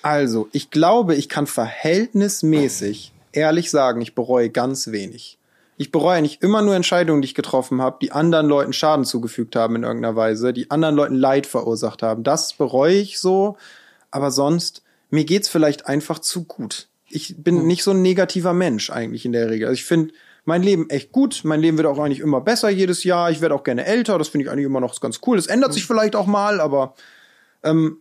Also, 0.03 0.49
ich 0.53 0.71
glaube, 0.71 1.15
ich 1.15 1.29
kann 1.29 1.47
verhältnismäßig 1.47 3.13
ehrlich 3.33 3.71
sagen, 3.71 4.01
ich 4.01 4.15
bereue 4.15 4.51
ganz 4.51 4.89
wenig. 4.89 5.39
Ich 5.77 5.93
bereue 5.93 6.21
nicht 6.21 6.43
immer 6.43 6.61
nur 6.61 6.75
Entscheidungen, 6.75 7.23
die 7.23 7.27
ich 7.27 7.35
getroffen 7.35 7.81
habe, 7.81 7.99
die 8.03 8.13
anderen 8.13 8.49
Leuten 8.49 8.73
Schaden 8.73 9.05
zugefügt 9.05 9.57
haben 9.57 9.77
in 9.77 9.83
irgendeiner 9.83 10.15
Weise, 10.15 10.53
die 10.53 10.71
anderen 10.71 10.95
Leuten 10.95 11.15
Leid 11.15 11.47
verursacht 11.47 12.03
haben. 12.03 12.23
Das 12.23 12.53
bereue 12.53 12.97
ich 12.97 13.19
so, 13.19 13.57
aber 14.11 14.31
sonst, 14.31 14.83
mir 15.09 15.25
geht's 15.25 15.49
vielleicht 15.49 15.87
einfach 15.87 16.19
zu 16.19 16.45
gut. 16.45 16.89
Ich 17.09 17.35
bin 17.39 17.67
nicht 17.67 17.83
so 17.83 17.93
ein 17.93 18.03
negativer 18.03 18.53
Mensch 18.53 18.91
eigentlich 18.91 19.25
in 19.25 19.33
der 19.33 19.49
Regel. 19.49 19.69
Also 19.69 19.75
ich 19.75 19.85
finde 19.85 20.13
mein 20.45 20.63
Leben 20.63 20.89
echt 20.91 21.13
gut. 21.13 21.41
Mein 21.45 21.61
Leben 21.61 21.77
wird 21.77 21.87
auch 21.87 21.99
eigentlich 21.99 22.21
immer 22.21 22.41
besser 22.41 22.71
jedes 22.71 23.05
Jahr. 23.05 23.31
Ich 23.31 23.41
werde 23.41 23.55
auch 23.55 23.65
gerne 23.65 23.85
älter. 23.85 24.19
Das 24.19 24.29
finde 24.29 24.45
ich 24.45 24.51
eigentlich 24.51 24.67
immer 24.67 24.81
noch 24.81 24.99
ganz 25.01 25.21
cool. 25.27 25.37
Das 25.37 25.47
ändert 25.47 25.73
sich 25.73 25.87
vielleicht 25.87 26.17
auch 26.17 26.27
mal, 26.27 26.61
aber 26.61 26.95
ähm, 27.63 27.99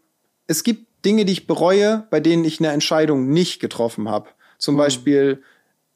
es 0.47 0.63
gibt 0.63 1.05
Dinge, 1.05 1.25
die 1.25 1.33
ich 1.33 1.47
bereue, 1.47 2.07
bei 2.09 2.19
denen 2.19 2.43
ich 2.43 2.59
eine 2.59 2.69
Entscheidung 2.69 3.29
nicht 3.29 3.59
getroffen 3.59 4.09
habe. 4.09 4.29
Zum 4.59 4.77
Beispiel 4.77 5.41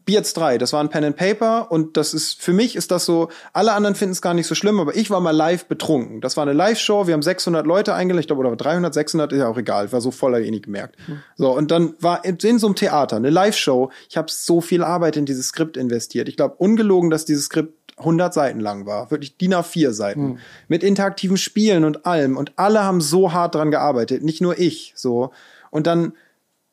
Beards 0.05 0.33
3, 0.33 0.57
das 0.57 0.73
war 0.73 0.81
ein 0.81 0.89
Pen 0.89 1.05
and 1.05 1.15
Paper 1.15 1.71
und 1.71 1.95
das 1.95 2.13
ist, 2.13 2.41
für 2.41 2.51
mich 2.51 2.75
ist 2.75 2.91
das 2.91 3.05
so, 3.05 3.29
alle 3.53 3.73
anderen 3.73 3.95
finden 3.95 4.11
es 4.11 4.21
gar 4.21 4.33
nicht 4.33 4.47
so 4.47 4.55
schlimm, 4.55 4.79
aber 4.79 4.95
ich 4.95 5.09
war 5.09 5.21
mal 5.21 5.31
live 5.31 5.65
betrunken. 5.65 6.19
Das 6.19 6.35
war 6.35 6.43
eine 6.43 6.53
Live-Show, 6.53 7.07
wir 7.07 7.13
haben 7.13 7.21
600 7.21 7.65
Leute 7.65 7.93
eingeladen, 7.93 8.19
ich 8.19 8.27
glaube, 8.27 8.41
oder 8.45 8.55
300, 8.55 8.93
600, 8.93 9.31
ist 9.31 9.39
ja 9.39 9.47
auch 9.47 9.57
egal, 9.57 9.91
war 9.91 10.01
so 10.01 10.11
voller 10.11 10.41
eh 10.41 10.51
nicht 10.51 10.65
gemerkt. 10.65 10.97
So, 11.37 11.55
und 11.55 11.71
dann 11.71 11.93
war 11.99 12.25
in, 12.25 12.59
so 12.59 12.67
einem 12.67 12.75
Theater 12.75 13.15
eine 13.15 13.29
Live-Show, 13.29 13.91
ich 14.09 14.17
habe 14.17 14.29
so 14.29 14.59
viel 14.59 14.83
Arbeit 14.83 15.15
in 15.15 15.25
dieses 15.25 15.47
Skript 15.47 15.77
investiert. 15.77 16.27
Ich 16.27 16.35
glaube, 16.35 16.55
ungelogen, 16.57 17.09
dass 17.09 17.23
dieses 17.23 17.45
Skript 17.45 17.73
100 17.97 18.33
Seiten 18.33 18.59
lang 18.59 18.85
war, 18.85 19.09
wirklich 19.11 19.37
DIN 19.37 19.53
A4 19.53 19.91
Seiten, 19.91 20.39
mit 20.67 20.83
interaktiven 20.83 21.37
Spielen 21.37 21.85
und 21.85 22.05
allem 22.05 22.37
und 22.37 22.53
alle 22.57 22.83
haben 22.83 23.01
so 23.01 23.31
hart 23.31 23.55
dran 23.55 23.71
gearbeitet, 23.71 24.23
nicht 24.23 24.41
nur 24.41 24.59
ich, 24.59 24.93
so. 24.95 25.31
Und 25.69 25.87
dann 25.87 26.13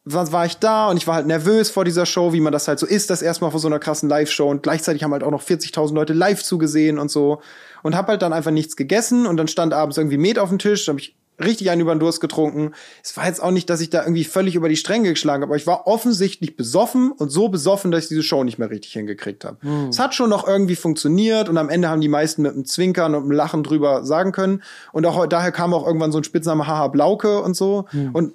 was 0.04 0.32
war 0.32 0.46
ich 0.46 0.56
da 0.56 0.88
und 0.88 0.96
ich 0.96 1.06
war 1.06 1.16
halt 1.16 1.26
nervös 1.26 1.70
vor 1.70 1.84
dieser 1.84 2.06
Show, 2.06 2.32
wie 2.32 2.40
man 2.40 2.52
das 2.52 2.68
halt 2.68 2.78
so 2.78 2.86
ist, 2.86 3.10
das 3.10 3.20
erstmal 3.22 3.50
vor 3.50 3.60
so 3.60 3.68
einer 3.68 3.78
krassen 3.78 4.08
Live-Show. 4.08 4.48
Und 4.48 4.62
gleichzeitig 4.62 5.02
haben 5.02 5.12
halt 5.12 5.22
auch 5.22 5.30
noch 5.30 5.42
40.000 5.42 5.94
Leute 5.94 6.12
live 6.14 6.42
zugesehen 6.42 6.98
und 6.98 7.10
so. 7.10 7.40
Und 7.82 7.94
hab 7.94 8.08
halt 8.08 8.22
dann 8.22 8.32
einfach 8.32 8.50
nichts 8.50 8.76
gegessen 8.76 9.26
und 9.26 9.36
dann 9.36 9.48
stand 9.48 9.74
abends 9.74 9.98
irgendwie 9.98 10.18
Met 10.18 10.38
auf 10.38 10.48
dem 10.48 10.58
Tisch, 10.58 10.88
habe 10.88 10.98
ich 10.98 11.16
richtig 11.42 11.70
einen 11.70 11.80
über 11.80 11.94
den 11.94 12.00
Durst 12.00 12.20
getrunken. 12.20 12.72
Es 13.02 13.16
war 13.16 13.26
jetzt 13.26 13.42
auch 13.42 13.50
nicht, 13.50 13.70
dass 13.70 13.80
ich 13.80 13.88
da 13.88 14.02
irgendwie 14.02 14.24
völlig 14.24 14.54
über 14.56 14.68
die 14.68 14.76
Stränge 14.76 15.10
geschlagen 15.10 15.42
habe, 15.42 15.50
aber 15.50 15.56
ich 15.56 15.66
war 15.66 15.86
offensichtlich 15.86 16.56
besoffen 16.56 17.12
und 17.12 17.30
so 17.30 17.48
besoffen, 17.48 17.90
dass 17.90 18.04
ich 18.04 18.08
diese 18.08 18.22
Show 18.22 18.44
nicht 18.44 18.58
mehr 18.58 18.68
richtig 18.68 18.92
hingekriegt 18.92 19.44
habe. 19.44 19.56
Es 19.88 19.98
hat 19.98 20.14
schon 20.14 20.28
noch 20.28 20.46
irgendwie 20.46 20.76
funktioniert 20.76 21.48
und 21.48 21.56
am 21.56 21.70
Ende 21.70 21.88
haben 21.88 22.02
die 22.02 22.08
meisten 22.08 22.42
mit 22.42 22.52
einem 22.52 22.66
Zwinkern 22.66 23.14
und 23.14 23.22
einem 23.22 23.32
Lachen 23.32 23.62
drüber 23.62 24.04
sagen 24.04 24.32
können. 24.32 24.62
Und 24.92 25.06
auch 25.06 25.26
daher 25.26 25.52
kam 25.52 25.72
auch 25.72 25.86
irgendwann 25.86 26.12
so 26.12 26.18
ein 26.18 26.24
Spitzname 26.24 26.66
Haha 26.66 26.88
Blauke 26.88 27.40
und 27.40 27.56
so. 27.56 27.86
Und 28.12 28.34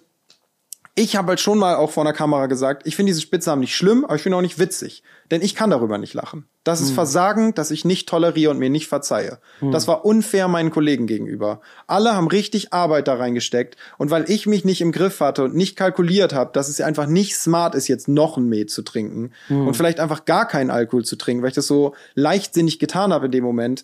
ich 0.97 1.17
habe 1.17 1.29
halt 1.29 1.41
schon 1.41 1.57
mal 1.57 1.75
auch 1.75 1.91
vor 1.91 2.03
einer 2.03 2.13
Kamera 2.13 2.45
gesagt, 2.45 2.87
ich 2.87 2.95
finde 2.95 3.09
diese 3.09 3.21
Spitznamen 3.21 3.59
nicht 3.59 3.75
schlimm, 3.75 4.05
aber 4.05 4.15
ich 4.15 4.21
finde 4.21 4.37
auch 4.37 4.41
nicht 4.41 4.59
witzig. 4.59 5.03
Denn 5.29 5.41
ich 5.41 5.53
kann 5.53 5.69
darüber 5.69 5.97
nicht 5.97 6.13
lachen. 6.13 6.45
Das 6.63 6.79
ist 6.81 6.91
Versagen, 6.91 7.53
das 7.53 7.69
ich 7.69 7.83
nicht 7.83 8.07
toleriere 8.07 8.51
und 8.51 8.59
mir 8.59 8.69
nicht 8.69 8.87
verzeihe. 8.87 9.39
Das 9.71 9.87
war 9.87 10.05
unfair 10.05 10.47
meinen 10.47 10.71
Kollegen 10.71 11.05
gegenüber. 11.05 11.59
Alle 11.85 12.15
haben 12.15 12.27
richtig 12.27 12.73
Arbeit 12.73 13.07
da 13.07 13.15
reingesteckt. 13.15 13.75
Und 13.97 14.09
weil 14.09 14.29
ich 14.29 14.47
mich 14.47 14.63
nicht 14.65 14.81
im 14.81 14.91
Griff 14.91 15.19
hatte 15.19 15.43
und 15.43 15.53
nicht 15.53 15.75
kalkuliert 15.75 16.33
habe, 16.33 16.51
dass 16.53 16.69
es 16.69 16.79
einfach 16.79 17.07
nicht 17.07 17.35
smart 17.35 17.75
ist, 17.75 17.87
jetzt 17.87 18.07
noch 18.07 18.37
ein 18.37 18.47
Met 18.47 18.71
zu 18.71 18.81
trinken 18.81 19.31
und 19.49 19.75
vielleicht 19.75 19.99
einfach 19.99 20.25
gar 20.25 20.47
keinen 20.47 20.71
Alkohol 20.71 21.03
zu 21.03 21.17
trinken, 21.17 21.43
weil 21.43 21.49
ich 21.49 21.55
das 21.55 21.67
so 21.67 21.93
leichtsinnig 22.13 22.79
getan 22.79 23.11
habe 23.11 23.25
in 23.25 23.31
dem 23.31 23.43
Moment, 23.43 23.83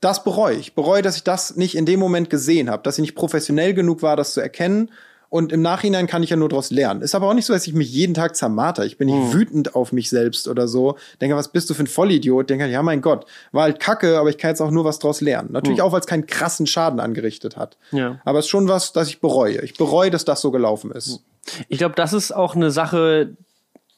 das 0.00 0.24
bereue 0.24 0.54
ich. 0.54 0.68
Ich 0.68 0.74
bereue, 0.74 1.02
dass 1.02 1.16
ich 1.16 1.24
das 1.24 1.56
nicht 1.56 1.76
in 1.76 1.86
dem 1.86 2.00
Moment 2.00 2.30
gesehen 2.30 2.70
habe, 2.70 2.82
dass 2.82 2.98
ich 2.98 3.02
nicht 3.02 3.14
professionell 3.14 3.74
genug 3.74 4.02
war, 4.02 4.16
das 4.16 4.34
zu 4.34 4.40
erkennen. 4.40 4.90
Und 5.32 5.50
im 5.50 5.62
Nachhinein 5.62 6.06
kann 6.06 6.22
ich 6.22 6.28
ja 6.28 6.36
nur 6.36 6.50
daraus 6.50 6.70
lernen. 6.70 7.00
Ist 7.00 7.14
aber 7.14 7.26
auch 7.26 7.32
nicht 7.32 7.46
so, 7.46 7.54
dass 7.54 7.66
ich 7.66 7.72
mich 7.72 7.90
jeden 7.90 8.12
Tag 8.12 8.36
zermarter. 8.36 8.84
Ich 8.84 8.98
bin 8.98 9.08
nicht 9.08 9.32
wütend 9.32 9.74
auf 9.74 9.90
mich 9.90 10.10
selbst 10.10 10.46
oder 10.46 10.68
so. 10.68 10.96
Denke, 11.22 11.36
was 11.36 11.48
bist 11.48 11.70
du 11.70 11.74
für 11.74 11.84
ein 11.84 11.86
Vollidiot? 11.86 12.50
Denke, 12.50 12.66
ja, 12.66 12.82
mein 12.82 13.00
Gott, 13.00 13.24
war 13.50 13.62
halt 13.62 13.80
kacke, 13.80 14.18
aber 14.18 14.28
ich 14.28 14.36
kann 14.36 14.50
jetzt 14.50 14.60
auch 14.60 14.70
nur 14.70 14.84
was 14.84 14.98
draus 14.98 15.22
lernen. 15.22 15.48
Natürlich 15.50 15.80
auch, 15.80 15.90
weil 15.90 16.00
es 16.00 16.06
keinen 16.06 16.26
krassen 16.26 16.66
Schaden 16.66 17.00
angerichtet 17.00 17.56
hat. 17.56 17.78
Ja. 17.92 18.20
Aber 18.26 18.40
es 18.40 18.44
ist 18.44 18.50
schon 18.50 18.68
was, 18.68 18.92
das 18.92 19.08
ich 19.08 19.22
bereue. 19.22 19.62
Ich 19.62 19.72
bereue, 19.78 20.10
dass 20.10 20.26
das 20.26 20.42
so 20.42 20.50
gelaufen 20.50 20.90
ist. 20.90 21.20
Ich 21.68 21.78
glaube, 21.78 21.94
das 21.94 22.12
ist 22.12 22.32
auch 22.32 22.54
eine 22.54 22.70
Sache, 22.70 23.30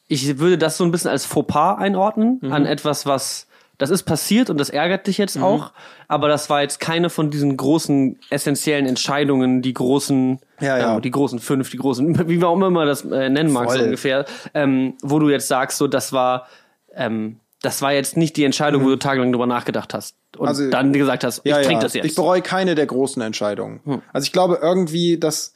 ich 0.07 0.37
würde 0.39 0.57
das 0.57 0.77
so 0.77 0.85
ein 0.85 0.91
bisschen 0.91 1.11
als 1.11 1.25
Fauxpas 1.25 1.79
einordnen, 1.79 2.39
Mhm. 2.43 2.53
an 2.53 2.65
etwas, 2.65 3.05
was, 3.05 3.47
das 3.77 3.89
ist 3.89 4.03
passiert 4.03 4.49
und 4.49 4.57
das 4.59 4.69
ärgert 4.69 5.07
dich 5.07 5.17
jetzt 5.17 5.37
auch, 5.37 5.71
aber 6.07 6.27
das 6.27 6.49
war 6.49 6.61
jetzt 6.61 6.79
keine 6.79 7.09
von 7.09 7.29
diesen 7.29 7.57
großen, 7.57 8.19
essentiellen 8.29 8.85
Entscheidungen, 8.85 9.61
die 9.61 9.73
großen, 9.73 10.39
Ja, 10.59 10.77
ja. 10.77 10.95
ähm, 10.95 11.01
die 11.01 11.11
großen 11.11 11.39
fünf, 11.39 11.69
die 11.71 11.77
großen, 11.77 12.27
wie 12.29 12.37
man 12.37 12.45
auch 12.49 12.55
immer 12.67 12.85
das 12.85 13.03
äh, 13.05 13.29
nennen 13.29 13.51
mag, 13.51 13.69
so 13.71 13.79
ungefähr, 13.79 14.25
ähm, 14.53 14.93
wo 15.01 15.19
du 15.19 15.29
jetzt 15.29 15.47
sagst, 15.47 15.77
so, 15.77 15.87
das 15.87 16.13
war, 16.13 16.47
ähm, 16.93 17.39
das 17.61 17.81
war 17.81 17.93
jetzt 17.93 18.15
nicht 18.17 18.37
die 18.37 18.43
Entscheidung, 18.43 18.83
wo 18.83 18.89
du 18.89 18.95
tagelang 18.97 19.31
drüber 19.31 19.47
nachgedacht 19.47 19.93
hast 19.93 20.15
und 20.37 20.43
Mhm. 20.43 20.47
Also- 20.47 20.69
dann 20.69 20.93
gesagt 20.93 21.23
hast, 21.23 21.41
ich 21.43 21.51
Ja, 21.51 21.61
trinke 21.61 21.83
das 21.83 21.93
jetzt. 21.93 22.05
Ich 22.05 22.15
bereue 22.15 22.41
keine 22.41 22.75
der 22.75 22.85
großen 22.85 23.21
Entscheidungen. 23.21 23.79
Also 24.13 24.25
ich 24.25 24.31
glaube 24.31 24.59
irgendwie, 24.61 25.17
dass 25.17 25.53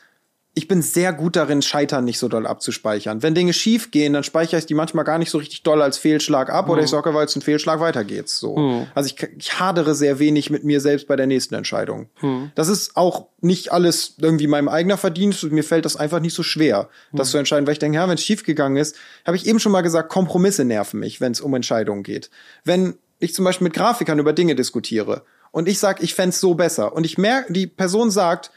ich 0.60 0.68
bin 0.68 0.82
sehr 0.82 1.14
gut 1.14 1.36
darin, 1.36 1.62
Scheitern 1.62 2.04
nicht 2.06 2.20
so 2.20 2.28
doll 2.28 2.46
abzuspeichern. 2.46 3.24
Wenn 3.24 3.34
Dinge 3.34 3.54
schief 3.54 3.92
gehen, 3.92 4.14
dann 4.14 4.24
speichere 4.24 4.60
ich 4.60 4.66
die 4.66 4.74
manchmal 4.74 5.06
gar 5.06 5.18
nicht 5.18 5.32
so 5.32 5.38
richtig 5.38 5.64
doll 5.64 5.82
als 5.82 5.98
Fehlschlag 5.98 6.50
ab 6.50 6.66
Hm. 6.66 6.72
oder 6.74 6.84
ich 6.84 6.90
sorge, 6.90 7.14
weil 7.14 7.26
es 7.26 7.36
ein 7.36 7.42
Fehlschlag 7.42 7.80
weitergeht. 7.80 8.28
So. 8.30 8.86
Also 8.94 9.10
ich, 9.14 9.24
ich 9.38 9.60
hadere 9.60 9.96
sehr 9.96 10.20
wenig 10.20 10.50
mit 10.50 10.64
mir 10.64 10.82
selbst 10.82 11.08
bei 11.08 11.16
der 11.16 11.28
nächsten 11.28 11.56
Entscheidung. 11.56 12.10
Hm. 12.16 12.52
Das 12.56 12.68
ist 12.68 12.96
auch 12.98 13.28
nicht 13.42 13.72
alles 13.72 14.16
irgendwie 14.20 14.48
meinem 14.48 14.68
eigener 14.68 14.98
Verdienst. 14.98 15.44
Mir 15.52 15.64
fällt 15.64 15.86
das 15.86 15.96
einfach 15.96 16.20
nicht 16.20 16.34
so 16.36 16.44
schwer, 16.44 16.90
das 17.14 17.28
Hm. 17.30 17.32
zu 17.32 17.38
entscheiden, 17.38 17.66
weil 17.66 17.74
ich 17.74 17.80
denke, 17.80 17.96
ja, 17.96 18.08
wenn 18.08 18.16
es 18.16 18.24
schief 18.24 18.44
gegangen 18.44 18.76
ist, 18.76 18.96
habe 19.26 19.38
ich 19.38 19.48
eben 19.48 19.60
schon 19.60 19.72
mal 19.72 19.82
gesagt, 19.82 20.10
Kompromisse 20.10 20.66
nerven 20.66 21.00
mich, 21.00 21.22
wenn 21.22 21.32
es 21.32 21.42
um 21.42 21.54
Entscheidungen 21.54 22.04
geht. 22.04 22.30
Wenn 22.66 22.96
ich 23.20 23.34
zum 23.34 23.46
Beispiel 23.46 23.66
mit 23.66 23.74
Grafikern 23.74 24.20
über 24.20 24.34
Dinge 24.34 24.56
diskutiere 24.56 25.24
und 25.52 25.68
ich 25.68 25.80
sage, 25.80 26.04
ich 26.04 26.14
fänd's 26.16 26.40
so 26.40 26.54
besser 26.54 26.94
und 26.94 27.06
ich 27.06 27.18
merke, 27.18 27.52
die 27.54 27.68
Person 27.68 28.12
sagt, 28.12 28.52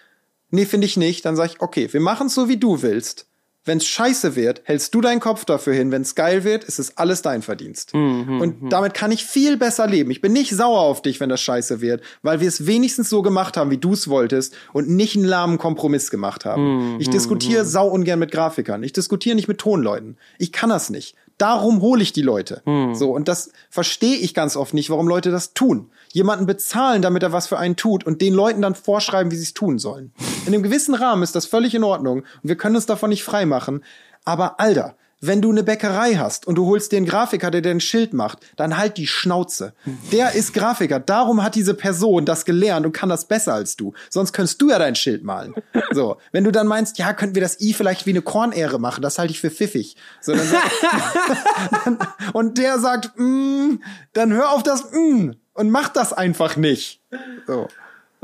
nee, 0.53 0.65
finde 0.65 0.87
ich 0.87 0.97
nicht, 0.97 1.25
dann 1.25 1.35
sage 1.35 1.53
ich, 1.55 1.61
okay, 1.61 1.93
wir 1.93 2.01
machen's 2.01 2.35
so, 2.35 2.49
wie 2.49 2.57
du 2.59 2.83
willst. 2.83 3.27
Wenn's 3.65 3.87
scheiße 3.87 4.35
wird, 4.35 4.63
hältst 4.65 4.93
du 4.93 5.01
deinen 5.01 5.21
Kopf 5.21 5.45
dafür 5.45 5.73
hin. 5.73 5.93
Wenn's 5.93 6.17
geil 6.17 6.43
wird, 6.43 6.65
ist 6.65 6.81
es 6.81 6.97
alles 6.99 7.23
dein 7.23 7.43
Verdienst. 7.43 7.95
und 8.41 8.71
damit 8.73 8.93
kann 8.93 9.13
ich 9.13 9.25
viel 9.25 9.57
besser 9.57 9.87
leben. 9.87 10.11
Ich 10.11 10.21
bin 10.21 10.33
nicht 10.33 10.51
sauer 10.51 10.81
auf 10.81 11.01
dich, 11.01 11.21
wenn 11.21 11.29
das 11.29 11.41
scheiße 11.43 11.81
wird, 11.81 12.03
weil 12.23 12.41
wir 12.41 12.49
es 12.49 12.67
wenigstens 12.67 13.09
so 13.09 13.23
gemacht 13.23 13.57
haben, 13.57 13.71
wie 13.71 13.79
du 13.79 13.93
es 13.93 14.09
wolltest 14.09 14.55
und 14.73 14.89
nicht 14.91 15.15
einen 15.15 15.27
lahmen 15.27 15.59
Kompromiss 15.59 16.11
gemacht 16.11 16.45
haben. 16.45 16.97
Ich 16.99 17.09
diskutiere 17.09 17.65
sau 17.65 17.87
ungern 17.87 18.19
mit 18.19 18.33
Grafikern. 18.33 18.83
Ich 18.83 18.95
diskutiere 18.95 19.37
nicht 19.37 19.47
mit 19.47 19.59
Tonleuten. 19.59 20.17
Ich 20.39 20.51
kann 20.51 20.71
das 20.71 20.91
nicht. 20.91 21.15
Darum 21.39 21.81
hole 21.83 22.03
ich 22.03 22.13
die 22.13 22.23
Leute. 22.23 22.63
So, 22.95 23.13
und 23.13 23.29
das 23.29 23.51
verstehe 23.71 24.17
ich 24.17 24.35
ganz 24.35 24.57
oft 24.57 24.75
nicht, 24.75 24.91
warum 24.91 25.07
Leute 25.07 25.31
das 25.31 25.55
tun. 25.55 25.91
Jemanden 26.13 26.47
bezahlen, 26.47 27.03
damit 27.03 27.23
er 27.23 27.33
was 27.33 27.47
für 27.47 27.59
einen 27.59 27.77
tut 27.77 28.05
und 28.05 28.21
den 28.21 28.35
Leuten 28.35 28.63
dann 28.63 28.75
vorschreiben, 28.75 29.33
wie 29.33 29.37
sie 29.37 29.45
es 29.45 29.55
tun 29.55 29.79
sollen. 29.79 30.13
In 30.47 30.55
einem 30.55 30.63
gewissen 30.63 30.95
Rahmen 30.95 31.23
ist 31.23 31.35
das 31.35 31.47
völlig 31.47 31.75
in 31.75 31.85
Ordnung 31.85 32.21
und 32.21 32.49
wir 32.49 32.57
können 32.57 32.77
uns 32.77 32.87
davon 32.87 33.11
nicht 33.11 33.25
frei 33.25 33.47
machen. 33.47 33.83
Aber 34.25 34.61
Alter, 34.61 34.97
wenn 35.25 35.41
du 35.41 35.51
eine 35.51 35.63
Bäckerei 35.63 36.17
hast 36.17 36.49
und 36.49 36.57
du 36.57 36.67
holst 36.67 36.91
dir 36.91 36.97
einen 36.97 37.07
Grafiker, 37.07 37.53
der 37.53 37.61
dir 37.61 37.71
ein 37.71 37.81
Schild 37.81 38.13
macht, 38.13 38.41
dann 38.57 38.77
halt 38.77 38.97
die 38.97 39.07
Schnauze. 39.07 39.73
Der 40.11 40.33
ist 40.33 40.53
Grafiker. 40.53 40.99
Darum 40.99 41.45
hat 41.45 41.55
diese 41.55 41.75
Person 41.75 42.25
das 42.25 42.45
gelernt 42.45 42.85
und 42.85 42.93
kann 42.93 43.09
das 43.09 43.27
besser 43.27 43.55
als 43.55 43.77
du. 43.77 43.95
Sonst 44.11 44.33
könntest 44.33 44.61
du 44.61 44.71
ja 44.71 44.81
dein 44.81 44.97
Schild 44.97 45.23
malen. 45.23 45.55
So. 45.93 46.17
Wenn 46.33 46.43
du 46.43 46.51
dann 46.51 46.67
meinst, 46.67 46.99
ja, 46.99 47.13
könnten 47.13 47.37
wir 47.37 47.43
das 47.43 47.61
I 47.61 47.73
vielleicht 47.73 48.05
wie 48.05 48.11
eine 48.11 48.23
Kornähre 48.23 48.81
machen, 48.81 49.01
das 49.01 49.19
halte 49.19 49.33
ich 49.33 49.41
für 49.41 49.51
pfiffig. 49.51 49.97
So, 50.21 50.35
dann 50.35 50.47
dann, 51.85 51.99
und 52.33 52.59
der 52.59 52.81
sagt, 52.81 53.13
mm, 53.17 53.81
dann 54.15 54.33
hör 54.33 54.51
auf 54.51 54.65
das 54.65 54.91
mm 54.91 55.31
und 55.55 55.71
mach 55.71 55.89
das 55.89 56.13
einfach 56.13 56.57
nicht. 56.57 57.01
So. 57.47 57.69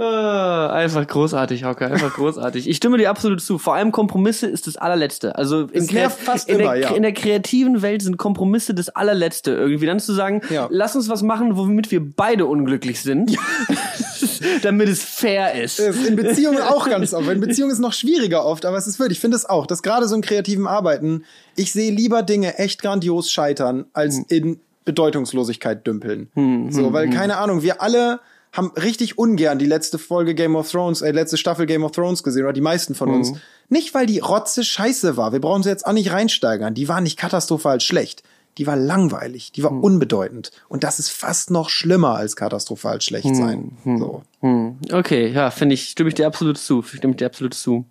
Ah, 0.01 0.69
einfach 0.75 1.05
großartig, 1.05 1.65
Hauke, 1.65 1.85
einfach 1.87 2.15
großartig. 2.15 2.69
Ich 2.69 2.77
stimme 2.77 2.99
dir 2.99 3.11
absolut 3.11 3.41
zu. 3.41 3.59
Vor 3.59 3.75
allem 3.75 3.91
Kompromisse 3.91 4.47
ist 4.47 4.69
das 4.69 4.77
allerletzte. 4.77 5.35
Also 5.35 5.63
nervt 5.73 6.21
fast 6.21 6.49
in, 6.49 6.61
immer, 6.61 6.75
der, 6.75 6.83
ja. 6.83 6.95
in 6.95 7.03
der 7.03 7.13
kreativen 7.13 7.83
Welt 7.83 8.03
sind 8.03 8.17
Kompromisse 8.17 8.75
das 8.75 8.91
allerletzte 8.91 9.51
irgendwie. 9.51 9.87
Dann 9.87 9.99
zu 9.99 10.13
sagen, 10.13 10.41
Ja. 10.51 10.69
lass 10.71 10.95
uns 10.95 11.09
was 11.09 11.23
machen, 11.23 11.57
womit 11.57 11.91
wir 11.91 12.01
beide 12.15 12.47
unglücklich 12.47 13.01
sind. 13.03 13.37
damit 14.63 14.89
es 14.89 15.03
fair 15.03 15.61
ist. 15.61 15.81
ist 15.81 16.07
in 16.07 16.15
Beziehungen 16.15 16.61
auch 16.63 16.89
ganz 16.89 17.13
oft. 17.13 17.29
In 17.29 17.41
Beziehungen 17.41 17.71
ist 17.73 17.79
es 17.79 17.83
noch 17.83 17.93
schwieriger 17.93 18.45
oft, 18.45 18.67
aber 18.67 18.77
es 18.77 18.87
ist 18.87 19.01
wirklich, 19.01 19.19
ich 19.19 19.21
finde 19.21 19.37
es 19.37 19.47
auch, 19.47 19.67
dass 19.67 19.83
gerade 19.83 20.07
so 20.07 20.15
im 20.15 20.21
kreativen 20.23 20.69
Arbeiten, 20.69 21.25
ich 21.57 21.73
sehe 21.73 21.91
lieber 21.91 22.23
Dinge 22.23 22.57
echt 22.59 22.81
grandios 22.83 23.33
scheitern, 23.33 23.87
als 23.93 24.17
Hm. 24.19 24.25
in 24.29 24.61
Bedeutungslosigkeit 24.89 25.87
dümpeln. 25.87 26.29
so, 26.71 26.93
weil, 26.93 27.11
keine 27.11 27.37
Ahnung, 27.37 27.63
wir 27.63 27.81
alle 27.83 28.21
haben 28.53 28.73
richtig 28.77 29.19
ungern 29.19 29.59
die 29.59 29.67
letzte 29.67 29.99
Folge 29.99 30.35
Game 30.35 30.57
of 30.57 30.71
Thrones, 30.71 31.03
äh, 31.03 31.11
letzte 31.13 31.37
Staffel 31.37 31.67
Game 31.67 31.85
of 31.85 31.93
Thrones 31.93 32.23
gesehen, 32.23 32.45
oder 32.45 32.55
die 32.55 32.63
meisten 32.63 32.95
von 32.95 33.11
uns. 33.11 33.35
Nicht, 33.69 33.93
weil 33.95 34.07
die 34.07 34.21
Rotze 34.21 34.65
scheiße 34.65 35.17
war. 35.19 35.33
Wir 35.33 35.41
brauchen 35.41 35.63
sie 35.63 35.69
jetzt 35.69 35.87
auch 35.87 35.93
nicht 35.93 36.11
reinsteigern. 36.13 36.73
Die 36.73 36.89
war 36.89 37.01
nicht 37.03 37.19
katastrophal 37.19 37.81
schlecht. 37.81 38.23
Die 38.57 38.67
war 38.67 38.75
langweilig, 38.77 39.53
die 39.53 39.63
war 39.63 39.71
unbedeutend. 39.71 40.51
Und 40.69 40.83
das 40.83 40.99
ist 40.99 41.11
fast 41.11 41.51
noch 41.53 41.69
schlimmer 41.69 42.17
als 42.17 42.35
katastrophal 42.35 43.01
schlecht 43.03 43.37
sein. 43.37 43.77
So. 43.85 44.23
Hm, 44.41 44.79
Okay, 44.91 45.29
ja, 45.29 45.51
finde 45.51 45.75
ich, 45.75 45.91
stimme 45.91 46.09
ich 46.09 46.15
dir 46.15 46.27
absolut 46.27 46.59
zu. 46.59 46.83
Stimme 46.83 47.13
ich 47.13 47.19
dir 47.19 47.27
absolut 47.27 47.55
zu. 47.55 47.85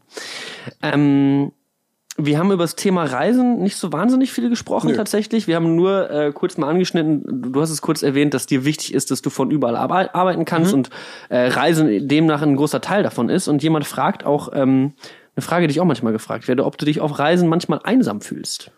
Ähm, 0.82 1.52
wir 2.18 2.40
haben 2.40 2.52
über 2.52 2.64
das 2.64 2.76
Thema 2.76 3.04
Reisen 3.04 3.60
nicht 3.60 3.76
so 3.76 3.94
wahnsinnig 3.94 4.32
viel 4.32 4.50
gesprochen 4.50 4.90
Nö. 4.90 4.96
tatsächlich. 4.96 5.48
Wir 5.48 5.56
haben 5.56 5.76
nur 5.76 6.10
äh, 6.10 6.32
kurz 6.34 6.58
mal 6.58 6.68
angeschnitten, 6.68 7.24
du 7.54 7.62
hast 7.62 7.70
es 7.70 7.82
kurz 7.82 8.02
erwähnt, 8.02 8.34
dass 8.34 8.48
dir 8.48 8.66
wichtig 8.66 8.94
ist, 8.94 9.12
dass 9.12 9.22
du 9.22 9.30
von 9.30 9.52
überall 9.52 9.76
arbe 9.76 10.16
arbeiten 10.16 10.44
kannst 10.44 10.74
und 10.74 10.90
äh, 11.30 11.48
Reisen 11.48 12.08
demnach 12.08 12.42
ein 12.42 12.56
großer 12.56 12.82
Teil 12.82 13.04
davon 13.04 13.30
ist. 13.30 13.48
Und 13.48 13.62
jemand 13.62 13.86
fragt 13.86 14.26
auch, 14.26 14.50
ähm, 14.54 14.94
eine 15.36 15.44
Frage, 15.44 15.68
die 15.68 15.72
ich 15.72 15.80
auch 15.80 15.86
manchmal 15.86 16.14
gefragt 16.14 16.48
werde, 16.48 16.66
ob 16.66 16.80
du 16.80 16.86
dich 16.86 17.00
auf 17.00 17.20
Reisen 17.20 17.48
manchmal 17.48 17.80
einsam 17.84 18.22
fühlst. 18.22 18.72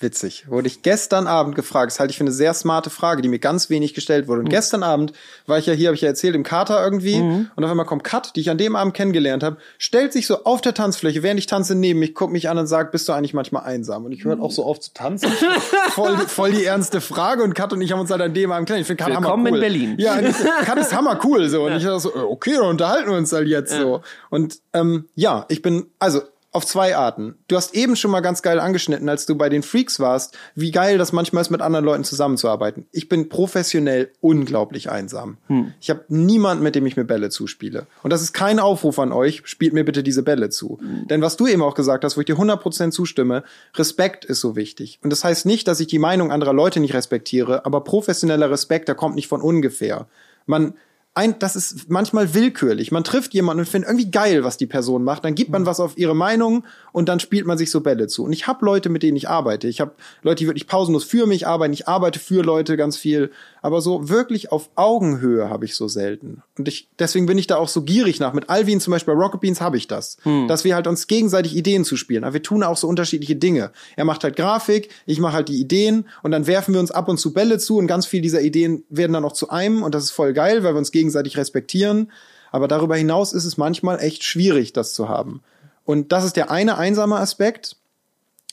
Witzig. 0.00 0.48
Wurde 0.48 0.68
ich 0.68 0.82
gestern 0.82 1.26
Abend 1.26 1.56
gefragt. 1.56 1.90
Das 1.90 1.98
halte 1.98 2.12
ich 2.12 2.18
für 2.18 2.22
eine 2.22 2.30
sehr 2.30 2.54
smarte 2.54 2.88
Frage, 2.88 3.20
die 3.20 3.28
mir 3.28 3.40
ganz 3.40 3.68
wenig 3.68 3.94
gestellt 3.94 4.28
wurde. 4.28 4.42
Und 4.42 4.48
gestern 4.48 4.84
Abend 4.84 5.12
war 5.46 5.58
ich 5.58 5.66
ja 5.66 5.72
hier, 5.72 5.88
habe 5.88 5.96
ich 5.96 6.02
ja 6.02 6.08
erzählt, 6.08 6.36
im 6.36 6.44
Kater 6.44 6.80
irgendwie. 6.84 7.16
Und 7.18 7.64
auf 7.64 7.68
einmal 7.68 7.84
kommt 7.84 8.04
Kat, 8.04 8.36
die 8.36 8.40
ich 8.40 8.48
an 8.48 8.58
dem 8.58 8.76
Abend 8.76 8.94
kennengelernt 8.94 9.42
habe, 9.42 9.56
stellt 9.76 10.12
sich 10.12 10.28
so 10.28 10.44
auf 10.44 10.60
der 10.60 10.72
Tanzfläche, 10.72 11.24
während 11.24 11.40
ich 11.40 11.46
tanze, 11.46 11.74
neben 11.74 11.98
mich, 11.98 12.14
guckt 12.14 12.32
mich 12.32 12.48
an 12.48 12.58
und 12.58 12.68
sagt, 12.68 12.92
bist 12.92 13.08
du 13.08 13.12
eigentlich 13.12 13.34
manchmal 13.34 13.64
einsam? 13.64 14.04
Und 14.04 14.12
ich 14.12 14.22
höre 14.22 14.40
auch 14.40 14.52
so 14.52 14.64
auf 14.64 14.78
zu 14.78 14.94
tanzen. 14.94 15.32
voll, 15.90 16.16
voll 16.16 16.52
die 16.52 16.64
ernste 16.64 17.00
Frage. 17.00 17.42
Und 17.42 17.54
Kat 17.54 17.72
und 17.72 17.80
ich 17.80 17.90
haben 17.90 17.98
uns 17.98 18.12
halt 18.12 18.22
an 18.22 18.32
dem 18.32 18.52
Abend 18.52 18.68
kennengelernt. 18.68 18.82
Ich 18.82 18.86
finde 18.86 19.02
Kat 19.02 19.08
Willkommen 19.08 19.26
hammer 19.26 19.48
in 19.48 19.54
cool. 19.54 19.60
Berlin. 19.60 19.94
Ja, 19.98 20.20
ich 20.20 20.36
Kat 20.64 20.78
ist 20.78 20.94
hammer 20.94 21.18
cool. 21.24 21.48
So. 21.48 21.64
Und 21.66 21.72
ich 21.72 21.82
dachte 21.82 21.98
so, 21.98 22.14
okay, 22.14 22.54
dann 22.54 22.66
unterhalten 22.66 23.10
wir 23.10 23.16
uns 23.16 23.32
halt 23.32 23.48
jetzt 23.48 23.72
so. 23.72 24.02
Und 24.30 24.60
ähm, 24.74 25.08
ja, 25.16 25.44
ich 25.48 25.60
bin, 25.60 25.86
also 25.98 26.20
auf 26.50 26.64
zwei 26.64 26.96
Arten. 26.96 27.34
Du 27.46 27.56
hast 27.56 27.74
eben 27.74 27.94
schon 27.94 28.10
mal 28.10 28.20
ganz 28.20 28.40
geil 28.40 28.58
angeschnitten, 28.58 29.08
als 29.08 29.26
du 29.26 29.36
bei 29.36 29.50
den 29.50 29.62
Freaks 29.62 30.00
warst, 30.00 30.36
wie 30.54 30.70
geil 30.70 30.96
das 30.96 31.12
manchmal 31.12 31.42
ist, 31.42 31.50
mit 31.50 31.60
anderen 31.60 31.84
Leuten 31.84 32.04
zusammenzuarbeiten. 32.04 32.86
Ich 32.90 33.08
bin 33.08 33.28
professionell 33.28 34.10
unglaublich 34.20 34.90
einsam. 34.90 35.36
Ich 35.80 35.90
habe 35.90 36.04
niemanden, 36.08 36.64
mit 36.64 36.74
dem 36.74 36.86
ich 36.86 36.96
mir 36.96 37.04
Bälle 37.04 37.28
zuspiele. 37.28 37.86
Und 38.02 38.12
das 38.12 38.22
ist 38.22 38.32
kein 38.32 38.60
Aufruf 38.60 38.98
an 38.98 39.12
euch, 39.12 39.42
spielt 39.44 39.74
mir 39.74 39.84
bitte 39.84 40.02
diese 40.02 40.22
Bälle 40.22 40.48
zu. 40.48 40.78
Denn 41.10 41.20
was 41.20 41.36
du 41.36 41.46
eben 41.46 41.62
auch 41.62 41.74
gesagt 41.74 42.02
hast, 42.04 42.16
wo 42.16 42.20
ich 42.20 42.26
dir 42.26 42.36
100% 42.36 42.92
zustimme, 42.92 43.44
Respekt 43.74 44.24
ist 44.24 44.40
so 44.40 44.56
wichtig. 44.56 44.98
Und 45.02 45.10
das 45.10 45.24
heißt 45.24 45.44
nicht, 45.44 45.68
dass 45.68 45.80
ich 45.80 45.86
die 45.86 45.98
Meinung 45.98 46.32
anderer 46.32 46.54
Leute 46.54 46.80
nicht 46.80 46.94
respektiere, 46.94 47.66
aber 47.66 47.82
professioneller 47.84 48.50
Respekt, 48.50 48.88
der 48.88 48.94
kommt 48.94 49.16
nicht 49.16 49.28
von 49.28 49.42
ungefähr. 49.42 50.06
Man 50.46 50.74
ein, 51.18 51.38
das 51.38 51.56
ist 51.56 51.90
manchmal 51.90 52.32
willkürlich. 52.32 52.92
Man 52.92 53.02
trifft 53.02 53.34
jemanden 53.34 53.60
und 53.60 53.68
findet 53.68 53.90
irgendwie 53.90 54.10
geil, 54.10 54.44
was 54.44 54.56
die 54.56 54.66
Person 54.66 55.02
macht. 55.02 55.24
Dann 55.24 55.34
gibt 55.34 55.50
man 55.50 55.66
was 55.66 55.80
auf 55.80 55.98
ihre 55.98 56.14
Meinung 56.14 56.64
und 56.92 57.08
dann 57.08 57.18
spielt 57.20 57.46
man 57.46 57.58
sich 57.58 57.70
so 57.70 57.80
Bälle 57.80 58.06
zu. 58.06 58.24
Und 58.24 58.32
ich 58.32 58.46
habe 58.46 58.64
Leute, 58.64 58.88
mit 58.88 59.02
denen 59.02 59.16
ich 59.16 59.28
arbeite. 59.28 59.66
Ich 59.66 59.80
habe 59.80 59.92
Leute, 60.22 60.44
die 60.44 60.46
wirklich 60.46 60.68
pausenlos 60.68 61.04
für 61.04 61.26
mich 61.26 61.46
arbeiten. 61.46 61.72
Ich 61.72 61.88
arbeite 61.88 62.18
für 62.18 62.42
Leute 62.42 62.76
ganz 62.76 62.96
viel. 62.96 63.30
Aber 63.62 63.80
so 63.80 64.08
wirklich 64.08 64.52
auf 64.52 64.70
Augenhöhe 64.76 65.50
habe 65.50 65.64
ich 65.64 65.74
so 65.74 65.88
selten. 65.88 66.42
Und 66.56 66.68
ich, 66.68 66.88
deswegen 66.98 67.26
bin 67.26 67.36
ich 67.36 67.48
da 67.48 67.56
auch 67.56 67.68
so 67.68 67.82
gierig 67.82 68.20
nach. 68.20 68.32
Mit 68.32 68.48
Alvin 68.48 68.80
zum 68.80 68.92
Beispiel 68.92 69.14
bei 69.14 69.20
Rocket 69.20 69.40
Beans 69.40 69.60
habe 69.60 69.76
ich 69.76 69.88
das. 69.88 70.18
Dass 70.46 70.62
wir 70.64 70.76
halt 70.76 70.86
uns 70.86 71.08
gegenseitig 71.08 71.56
Ideen 71.56 71.84
zuspielen. 71.84 72.24
Aber 72.24 72.34
wir 72.34 72.42
tun 72.42 72.62
auch 72.62 72.76
so 72.76 72.86
unterschiedliche 72.86 73.34
Dinge. 73.34 73.72
Er 73.96 74.04
macht 74.04 74.22
halt 74.22 74.36
Grafik, 74.36 74.88
ich 75.06 75.18
mache 75.18 75.32
halt 75.32 75.48
die 75.48 75.60
Ideen 75.60 76.06
und 76.22 76.30
dann 76.30 76.46
werfen 76.46 76.74
wir 76.74 76.80
uns 76.80 76.90
ab 76.90 77.08
und 77.08 77.18
zu 77.18 77.32
Bälle 77.32 77.58
zu 77.58 77.76
und 77.76 77.88
ganz 77.88 78.06
viel 78.06 78.22
dieser 78.22 78.40
Ideen 78.40 78.84
werden 78.88 79.12
dann 79.12 79.24
auch 79.24 79.32
zu 79.32 79.50
einem 79.50 79.82
und 79.82 79.94
das 79.94 80.04
ist 80.04 80.10
voll 80.12 80.32
geil, 80.32 80.62
weil 80.62 80.74
wir 80.74 80.78
uns 80.78 80.92
gegenseitig 80.92 81.07
respektieren. 81.16 82.12
Aber 82.50 82.68
darüber 82.68 82.96
hinaus 82.96 83.32
ist 83.32 83.44
es 83.44 83.56
manchmal 83.56 84.00
echt 84.00 84.24
schwierig, 84.24 84.72
das 84.72 84.94
zu 84.94 85.08
haben. 85.08 85.42
Und 85.84 86.12
das 86.12 86.24
ist 86.24 86.36
der 86.36 86.50
eine 86.50 86.78
einsame 86.78 87.16
Aspekt. 87.16 87.76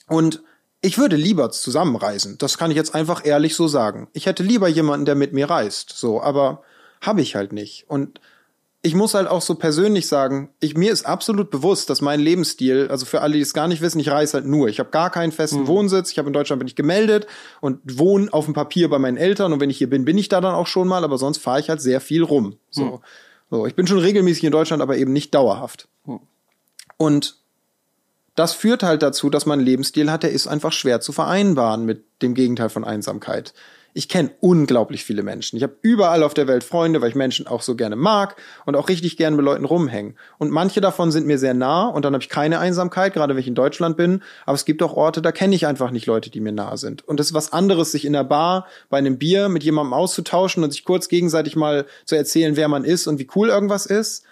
Und 0.08 0.42
ich 0.82 0.98
würde 0.98 1.16
lieber 1.16 1.50
zusammenreisen. 1.50 2.38
Das 2.38 2.58
kann 2.58 2.70
ich 2.70 2.76
jetzt 2.76 2.94
einfach 2.94 3.24
ehrlich 3.24 3.54
so 3.54 3.68
sagen. 3.68 4.08
Ich 4.12 4.26
hätte 4.26 4.42
lieber 4.42 4.68
jemanden, 4.68 5.06
der 5.06 5.14
mit 5.14 5.32
mir 5.32 5.50
reist. 5.50 5.90
So, 5.96 6.22
aber 6.22 6.62
habe 7.00 7.22
ich 7.22 7.34
halt 7.34 7.52
nicht. 7.52 7.86
Und 7.88 8.20
ich 8.86 8.94
muss 8.94 9.14
halt 9.14 9.26
auch 9.26 9.42
so 9.42 9.56
persönlich 9.56 10.06
sagen, 10.06 10.50
ich, 10.60 10.76
mir 10.76 10.92
ist 10.92 11.06
absolut 11.06 11.50
bewusst, 11.50 11.90
dass 11.90 12.02
mein 12.02 12.20
Lebensstil, 12.20 12.86
also 12.88 13.04
für 13.04 13.20
alle, 13.20 13.34
die 13.34 13.40
es 13.40 13.52
gar 13.52 13.66
nicht 13.66 13.82
wissen, 13.82 13.98
ich 13.98 14.10
reise 14.10 14.34
halt 14.34 14.46
nur. 14.46 14.68
Ich 14.68 14.78
habe 14.78 14.90
gar 14.90 15.10
keinen 15.10 15.32
festen 15.32 15.66
Wohnsitz. 15.66 16.12
Ich 16.12 16.18
habe 16.18 16.28
in 16.28 16.32
Deutschland 16.32 16.60
bin 16.60 16.68
ich 16.68 16.76
gemeldet 16.76 17.26
und 17.60 17.80
wohne 17.98 18.32
auf 18.32 18.44
dem 18.44 18.54
Papier 18.54 18.88
bei 18.88 19.00
meinen 19.00 19.16
Eltern. 19.16 19.52
Und 19.52 19.58
wenn 19.58 19.70
ich 19.70 19.78
hier 19.78 19.90
bin, 19.90 20.04
bin 20.04 20.16
ich 20.16 20.28
da 20.28 20.40
dann 20.40 20.54
auch 20.54 20.68
schon 20.68 20.86
mal. 20.86 21.02
Aber 21.02 21.18
sonst 21.18 21.38
fahre 21.38 21.58
ich 21.58 21.68
halt 21.68 21.80
sehr 21.80 22.00
viel 22.00 22.22
rum. 22.22 22.58
So, 22.70 23.00
so, 23.50 23.66
ich 23.66 23.74
bin 23.74 23.88
schon 23.88 23.98
regelmäßig 23.98 24.44
in 24.44 24.52
Deutschland, 24.52 24.80
aber 24.80 24.96
eben 24.96 25.12
nicht 25.12 25.34
dauerhaft. 25.34 25.88
Und 26.96 27.38
das 28.36 28.52
führt 28.52 28.84
halt 28.84 29.02
dazu, 29.02 29.30
dass 29.30 29.46
man 29.46 29.58
einen 29.58 29.66
Lebensstil 29.66 30.12
hat, 30.12 30.22
der 30.22 30.30
ist 30.30 30.46
einfach 30.46 30.70
schwer 30.70 31.00
zu 31.00 31.10
vereinbaren 31.10 31.84
mit 31.84 32.04
dem 32.22 32.34
Gegenteil 32.34 32.68
von 32.68 32.84
Einsamkeit. 32.84 33.52
Ich 33.96 34.10
kenne 34.10 34.30
unglaublich 34.40 35.06
viele 35.06 35.22
Menschen. 35.22 35.56
Ich 35.56 35.62
habe 35.62 35.78
überall 35.80 36.22
auf 36.22 36.34
der 36.34 36.46
Welt 36.46 36.64
Freunde, 36.64 37.00
weil 37.00 37.08
ich 37.08 37.14
Menschen 37.14 37.46
auch 37.46 37.62
so 37.62 37.76
gerne 37.76 37.96
mag 37.96 38.36
und 38.66 38.76
auch 38.76 38.90
richtig 38.90 39.16
gerne 39.16 39.36
mit 39.36 39.44
Leuten 39.46 39.64
rumhängen. 39.64 40.18
Und 40.36 40.50
manche 40.50 40.82
davon 40.82 41.10
sind 41.10 41.26
mir 41.26 41.38
sehr 41.38 41.54
nah 41.54 41.86
und 41.86 42.04
dann 42.04 42.12
habe 42.12 42.22
ich 42.22 42.28
keine 42.28 42.58
Einsamkeit, 42.58 43.14
gerade 43.14 43.32
wenn 43.32 43.40
ich 43.40 43.48
in 43.48 43.54
Deutschland 43.54 43.96
bin. 43.96 44.22
Aber 44.44 44.54
es 44.54 44.66
gibt 44.66 44.82
auch 44.82 44.92
Orte, 44.92 45.22
da 45.22 45.32
kenne 45.32 45.54
ich 45.54 45.66
einfach 45.66 45.92
nicht 45.92 46.04
Leute, 46.04 46.28
die 46.28 46.40
mir 46.40 46.52
nah 46.52 46.76
sind. 46.76 47.08
Und 47.08 47.20
es 47.20 47.28
ist 47.28 47.32
was 47.32 47.54
anderes, 47.54 47.90
sich 47.90 48.04
in 48.04 48.12
der 48.12 48.24
Bar 48.24 48.66
bei 48.90 48.98
einem 48.98 49.16
Bier 49.16 49.48
mit 49.48 49.64
jemandem 49.64 49.94
auszutauschen 49.94 50.62
und 50.62 50.72
sich 50.72 50.84
kurz 50.84 51.08
gegenseitig 51.08 51.56
mal 51.56 51.86
zu 52.04 52.16
erzählen, 52.16 52.54
wer 52.54 52.68
man 52.68 52.84
ist 52.84 53.06
und 53.06 53.18
wie 53.18 53.28
cool 53.34 53.48
irgendwas 53.48 53.86
ist 53.86 54.24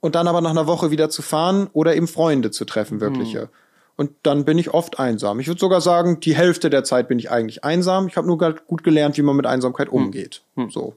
und 0.00 0.16
dann 0.16 0.26
aber 0.26 0.40
nach 0.40 0.50
einer 0.50 0.66
Woche 0.66 0.90
wieder 0.90 1.08
zu 1.08 1.22
fahren 1.22 1.68
oder 1.72 1.94
eben 1.94 2.08
Freunde 2.08 2.50
zu 2.50 2.64
treffen, 2.64 3.00
wirkliche. 3.00 3.48
Und 3.96 4.10
dann 4.22 4.44
bin 4.44 4.58
ich 4.58 4.74
oft 4.74 4.98
einsam. 4.98 5.38
Ich 5.38 5.46
würde 5.46 5.60
sogar 5.60 5.80
sagen, 5.80 6.18
die 6.20 6.34
Hälfte 6.34 6.68
der 6.68 6.82
Zeit 6.84 7.08
bin 7.08 7.18
ich 7.18 7.30
eigentlich 7.30 7.62
einsam. 7.62 8.08
Ich 8.08 8.16
habe 8.16 8.26
nur 8.26 8.38
gut 8.38 8.82
gelernt, 8.82 9.16
wie 9.16 9.22
man 9.22 9.36
mit 9.36 9.46
Einsamkeit 9.46 9.88
umgeht. 9.88 10.42
So. 10.70 10.96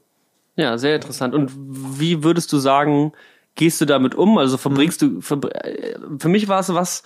Ja, 0.56 0.78
sehr 0.80 0.96
interessant. 0.96 1.36
Und 1.36 1.52
wie 1.56 2.24
würdest 2.24 2.52
du 2.52 2.58
sagen, 2.58 3.14
gehst 3.54 3.80
du 3.80 3.86
damit 3.86 4.16
um? 4.16 4.40
Also 4.40 4.58
verbringst 4.58 5.02
du, 5.04 5.22
verbr 5.22 5.50
äh, 5.64 5.96
für 6.18 6.30
mich 6.30 6.48
war 6.48 6.60
es 6.60 6.74
was, 6.74 7.04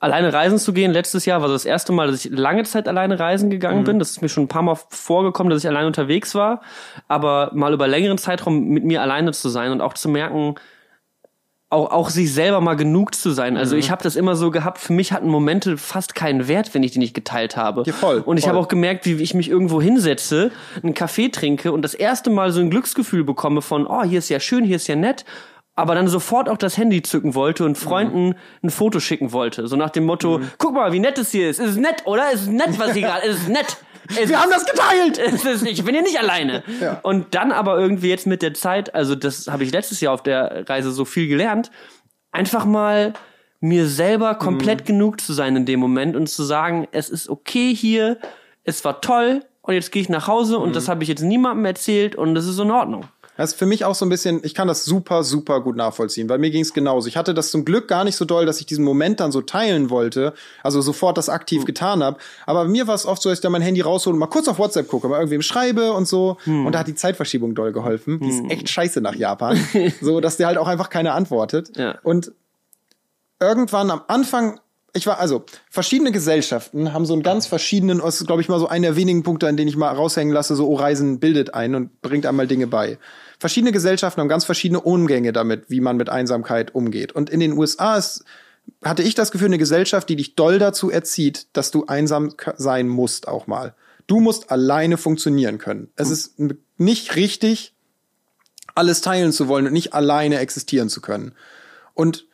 alleine 0.00 0.32
reisen 0.32 0.58
zu 0.58 0.72
gehen. 0.72 0.92
Letztes 0.92 1.24
Jahr 1.24 1.40
war 1.40 1.48
das 1.48 1.64
erste 1.64 1.92
Mal, 1.92 2.08
dass 2.08 2.24
ich 2.24 2.30
lange 2.32 2.64
Zeit 2.64 2.88
alleine 2.88 3.18
reisen 3.18 3.48
gegangen 3.50 3.84
bin. 3.84 3.98
Das 3.98 4.10
ist 4.10 4.20
mir 4.20 4.28
schon 4.28 4.44
ein 4.44 4.48
paar 4.48 4.62
Mal 4.62 4.76
vorgekommen, 4.90 5.50
dass 5.50 5.62
ich 5.62 5.68
alleine 5.68 5.86
unterwegs 5.86 6.34
war. 6.34 6.60
Aber 7.08 7.50
mal 7.54 7.72
über 7.72 7.88
längeren 7.88 8.18
Zeitraum 8.18 8.68
mit 8.68 8.84
mir 8.84 9.00
alleine 9.00 9.32
zu 9.32 9.48
sein 9.48 9.70
und 9.70 9.80
auch 9.80 9.94
zu 9.94 10.08
merken, 10.08 10.56
auch, 11.72 11.90
auch 11.90 12.10
sich 12.10 12.32
selber 12.32 12.60
mal 12.60 12.74
genug 12.74 13.14
zu 13.14 13.30
sein. 13.30 13.56
Also 13.56 13.76
ich 13.76 13.90
habe 13.90 14.02
das 14.02 14.14
immer 14.14 14.36
so 14.36 14.50
gehabt, 14.50 14.78
für 14.78 14.92
mich 14.92 15.12
hatten 15.12 15.28
Momente 15.28 15.78
fast 15.78 16.14
keinen 16.14 16.46
Wert, 16.46 16.74
wenn 16.74 16.82
ich 16.82 16.92
die 16.92 16.98
nicht 16.98 17.14
geteilt 17.14 17.56
habe. 17.56 17.82
Ja, 17.86 17.92
voll, 17.92 18.22
und 18.24 18.36
ich 18.36 18.46
habe 18.46 18.58
auch 18.58 18.68
gemerkt, 18.68 19.06
wie 19.06 19.14
ich 19.14 19.32
mich 19.32 19.48
irgendwo 19.48 19.80
hinsetze, 19.80 20.50
einen 20.82 20.94
Kaffee 20.94 21.30
trinke 21.30 21.72
und 21.72 21.82
das 21.82 21.94
erste 21.94 22.30
Mal 22.30 22.52
so 22.52 22.60
ein 22.60 22.70
Glücksgefühl 22.70 23.24
bekomme 23.24 23.62
von, 23.62 23.86
oh, 23.86 24.04
hier 24.04 24.18
ist 24.18 24.28
ja 24.28 24.38
schön, 24.38 24.64
hier 24.64 24.76
ist 24.76 24.86
ja 24.86 24.96
nett, 24.96 25.24
aber 25.74 25.94
dann 25.94 26.08
sofort 26.08 26.50
auch 26.50 26.58
das 26.58 26.76
Handy 26.76 27.02
zücken 27.02 27.34
wollte 27.34 27.64
und 27.64 27.78
Freunden 27.78 28.34
ein 28.62 28.70
Foto 28.70 29.00
schicken 29.00 29.32
wollte. 29.32 29.66
So 29.66 29.76
nach 29.76 29.90
dem 29.90 30.04
Motto, 30.04 30.40
guck 30.58 30.74
mal, 30.74 30.92
wie 30.92 31.00
nett 31.00 31.16
es 31.16 31.30
hier 31.30 31.48
ist. 31.48 31.58
Es 31.58 31.70
ist 31.70 31.80
nett, 31.80 32.02
oder? 32.04 32.24
Es 32.32 32.42
ist 32.42 32.50
nett, 32.50 32.78
was 32.78 32.92
hier 32.92 33.02
gerade, 33.08 33.26
es 33.26 33.38
ist 33.38 33.48
nett. 33.48 33.78
Es 34.20 34.28
Wir 34.28 34.40
haben 34.40 34.50
das 34.50 34.64
geteilt! 34.64 35.18
es 35.34 35.44
ist, 35.44 35.66
ich 35.66 35.84
bin 35.84 35.94
hier 35.94 36.02
nicht 36.02 36.18
alleine. 36.18 36.62
Ja. 36.80 37.00
Und 37.02 37.34
dann 37.34 37.52
aber 37.52 37.78
irgendwie 37.78 38.08
jetzt 38.08 38.26
mit 38.26 38.42
der 38.42 38.54
Zeit, 38.54 38.94
also 38.94 39.14
das 39.14 39.48
habe 39.48 39.64
ich 39.64 39.72
letztes 39.72 40.00
Jahr 40.00 40.14
auf 40.14 40.22
der 40.22 40.68
Reise 40.68 40.90
so 40.90 41.04
viel 41.04 41.28
gelernt, 41.28 41.70
einfach 42.30 42.64
mal 42.64 43.12
mir 43.60 43.86
selber 43.86 44.34
komplett 44.34 44.86
genug 44.86 45.20
zu 45.20 45.32
sein 45.32 45.54
in 45.54 45.66
dem 45.66 45.78
Moment 45.78 46.16
und 46.16 46.28
zu 46.28 46.42
sagen, 46.42 46.88
es 46.90 47.08
ist 47.08 47.28
okay 47.28 47.74
hier, 47.74 48.18
es 48.64 48.84
war 48.84 49.00
toll 49.00 49.44
und 49.62 49.74
jetzt 49.74 49.92
gehe 49.92 50.02
ich 50.02 50.08
nach 50.08 50.26
Hause 50.26 50.58
und 50.58 50.74
das 50.74 50.88
habe 50.88 51.04
ich 51.04 51.08
jetzt 51.08 51.22
niemandem 51.22 51.64
erzählt 51.64 52.16
und 52.16 52.34
das 52.34 52.46
ist 52.46 52.58
in 52.58 52.72
Ordnung. 52.72 53.04
Das 53.42 53.54
ist 53.54 53.58
für 53.58 53.66
mich 53.66 53.84
auch 53.84 53.96
so 53.96 54.06
ein 54.06 54.08
bisschen, 54.08 54.40
ich 54.44 54.54
kann 54.54 54.68
das 54.68 54.84
super, 54.84 55.24
super 55.24 55.62
gut 55.62 55.74
nachvollziehen, 55.74 56.28
weil 56.28 56.38
mir 56.38 56.52
ging 56.52 56.62
es 56.62 56.72
genauso. 56.72 57.08
Ich 57.08 57.16
hatte 57.16 57.34
das 57.34 57.50
zum 57.50 57.64
Glück 57.64 57.88
gar 57.88 58.04
nicht 58.04 58.14
so 58.14 58.24
doll, 58.24 58.46
dass 58.46 58.60
ich 58.60 58.66
diesen 58.66 58.84
Moment 58.84 59.18
dann 59.18 59.32
so 59.32 59.42
teilen 59.42 59.90
wollte, 59.90 60.32
also 60.62 60.80
sofort 60.80 61.18
das 61.18 61.28
aktiv 61.28 61.64
getan 61.64 62.04
habe. 62.04 62.18
Aber 62.46 62.62
bei 62.62 62.70
mir 62.70 62.86
war 62.86 62.94
es 62.94 63.04
oft 63.04 63.20
so, 63.20 63.30
dass 63.30 63.38
ich 63.38 63.42
dann 63.42 63.50
mein 63.50 63.60
Handy 63.60 63.80
raushole 63.80 64.14
und 64.14 64.20
mal 64.20 64.28
kurz 64.28 64.46
auf 64.46 64.60
WhatsApp 64.60 64.86
gucke, 64.86 65.08
mal 65.08 65.16
irgendwem 65.16 65.42
schreibe 65.42 65.92
und 65.92 66.06
so. 66.06 66.36
Und 66.46 66.70
da 66.70 66.78
hat 66.78 66.86
die 66.86 66.94
Zeitverschiebung 66.94 67.56
doll 67.56 67.72
geholfen. 67.72 68.20
Die 68.20 68.28
ist 68.28 68.48
echt 68.48 68.68
scheiße 68.68 69.00
nach 69.00 69.16
Japan. 69.16 69.58
so, 70.00 70.20
dass 70.20 70.36
der 70.36 70.46
halt 70.46 70.56
auch 70.56 70.68
einfach 70.68 70.88
keiner 70.88 71.16
antwortet. 71.16 71.76
Ja. 71.76 71.98
Und 72.04 72.30
irgendwann 73.40 73.90
am 73.90 74.02
Anfang, 74.06 74.60
ich 74.94 75.06
war, 75.06 75.18
also, 75.18 75.44
verschiedene 75.70 76.12
Gesellschaften 76.12 76.92
haben 76.92 77.06
so 77.06 77.14
einen 77.14 77.22
ganz 77.22 77.46
verschiedenen, 77.46 77.98
das 77.98 78.20
ist, 78.20 78.26
glaube 78.26 78.42
ich, 78.42 78.48
mal 78.48 78.60
so 78.60 78.68
einer 78.68 78.88
der 78.88 78.96
wenigen 78.96 79.22
Punkte, 79.22 79.48
an 79.48 79.56
denen 79.56 79.68
ich 79.68 79.76
mal 79.76 79.90
raushängen 79.90 80.34
lasse, 80.34 80.54
so, 80.54 80.68
oh, 80.68 80.74
Reisen 80.74 81.18
bildet 81.18 81.54
ein 81.54 81.74
und 81.74 82.02
bringt 82.02 82.26
einmal 82.26 82.46
Dinge 82.46 82.66
bei. 82.66 82.98
Verschiedene 83.42 83.72
Gesellschaften 83.72 84.20
haben 84.22 84.28
ganz 84.28 84.46
verschiedene 84.46 84.80
Umgänge 84.80 85.32
damit, 85.32 85.68
wie 85.68 85.80
man 85.80 85.98
mit 85.98 86.08
Einsamkeit 86.08 86.74
umgeht. 86.74 87.12
Und 87.12 87.28
in 87.28 87.40
den 87.40 87.52
USA 87.52 87.98
ist, 87.98 88.24
hatte 88.82 89.02
ich 89.02 89.14
das 89.14 89.30
Gefühl, 89.30 89.48
eine 89.48 89.58
Gesellschaft, 89.58 90.08
die 90.08 90.16
dich 90.16 90.34
doll 90.34 90.58
dazu 90.58 90.90
erzieht, 90.90 91.48
dass 91.52 91.70
du 91.70 91.84
einsam 91.86 92.32
sein 92.56 92.88
musst 92.88 93.28
auch 93.28 93.46
mal. 93.46 93.74
Du 94.06 94.20
musst 94.20 94.50
alleine 94.50 94.96
funktionieren 94.96 95.58
können. 95.58 95.90
Es 95.96 96.10
ist 96.10 96.36
nicht 96.78 97.16
richtig, 97.16 97.74
alles 98.74 99.00
teilen 99.00 99.32
zu 99.32 99.48
wollen 99.48 99.66
und 99.66 99.72
nicht 99.72 99.92
alleine 99.92 100.38
existieren 100.38 100.88
zu 100.88 101.00
können. 101.00 101.34
Und 101.94 102.26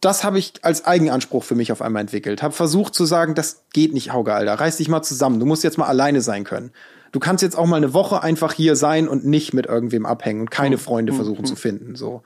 das 0.00 0.24
habe 0.24 0.38
ich 0.38 0.54
als 0.62 0.84
Eigenanspruch 0.84 1.44
für 1.44 1.54
mich 1.54 1.72
auf 1.72 1.82
einmal 1.82 2.00
entwickelt. 2.00 2.42
Habe 2.42 2.54
versucht 2.54 2.94
zu 2.94 3.04
sagen, 3.04 3.34
das 3.34 3.64
geht 3.72 3.92
nicht, 3.92 4.12
Hauge, 4.12 4.34
Alter. 4.34 4.54
Reiß 4.54 4.78
dich 4.78 4.88
mal 4.88 5.02
zusammen. 5.02 5.40
Du 5.40 5.46
musst 5.46 5.62
jetzt 5.62 5.78
mal 5.78 5.86
alleine 5.86 6.20
sein 6.20 6.44
können. 6.44 6.72
Du 7.12 7.20
kannst 7.20 7.42
jetzt 7.42 7.56
auch 7.56 7.66
mal 7.66 7.76
eine 7.76 7.94
Woche 7.94 8.22
einfach 8.22 8.52
hier 8.52 8.76
sein 8.76 9.08
und 9.08 9.24
nicht 9.24 9.54
mit 9.54 9.66
irgendwem 9.66 10.06
abhängen 10.06 10.42
und 10.42 10.50
keine 10.50 10.78
Freunde 10.78 11.12
versuchen 11.12 11.44
zu 11.44 11.56
finden, 11.56 11.96
so. 11.96 12.22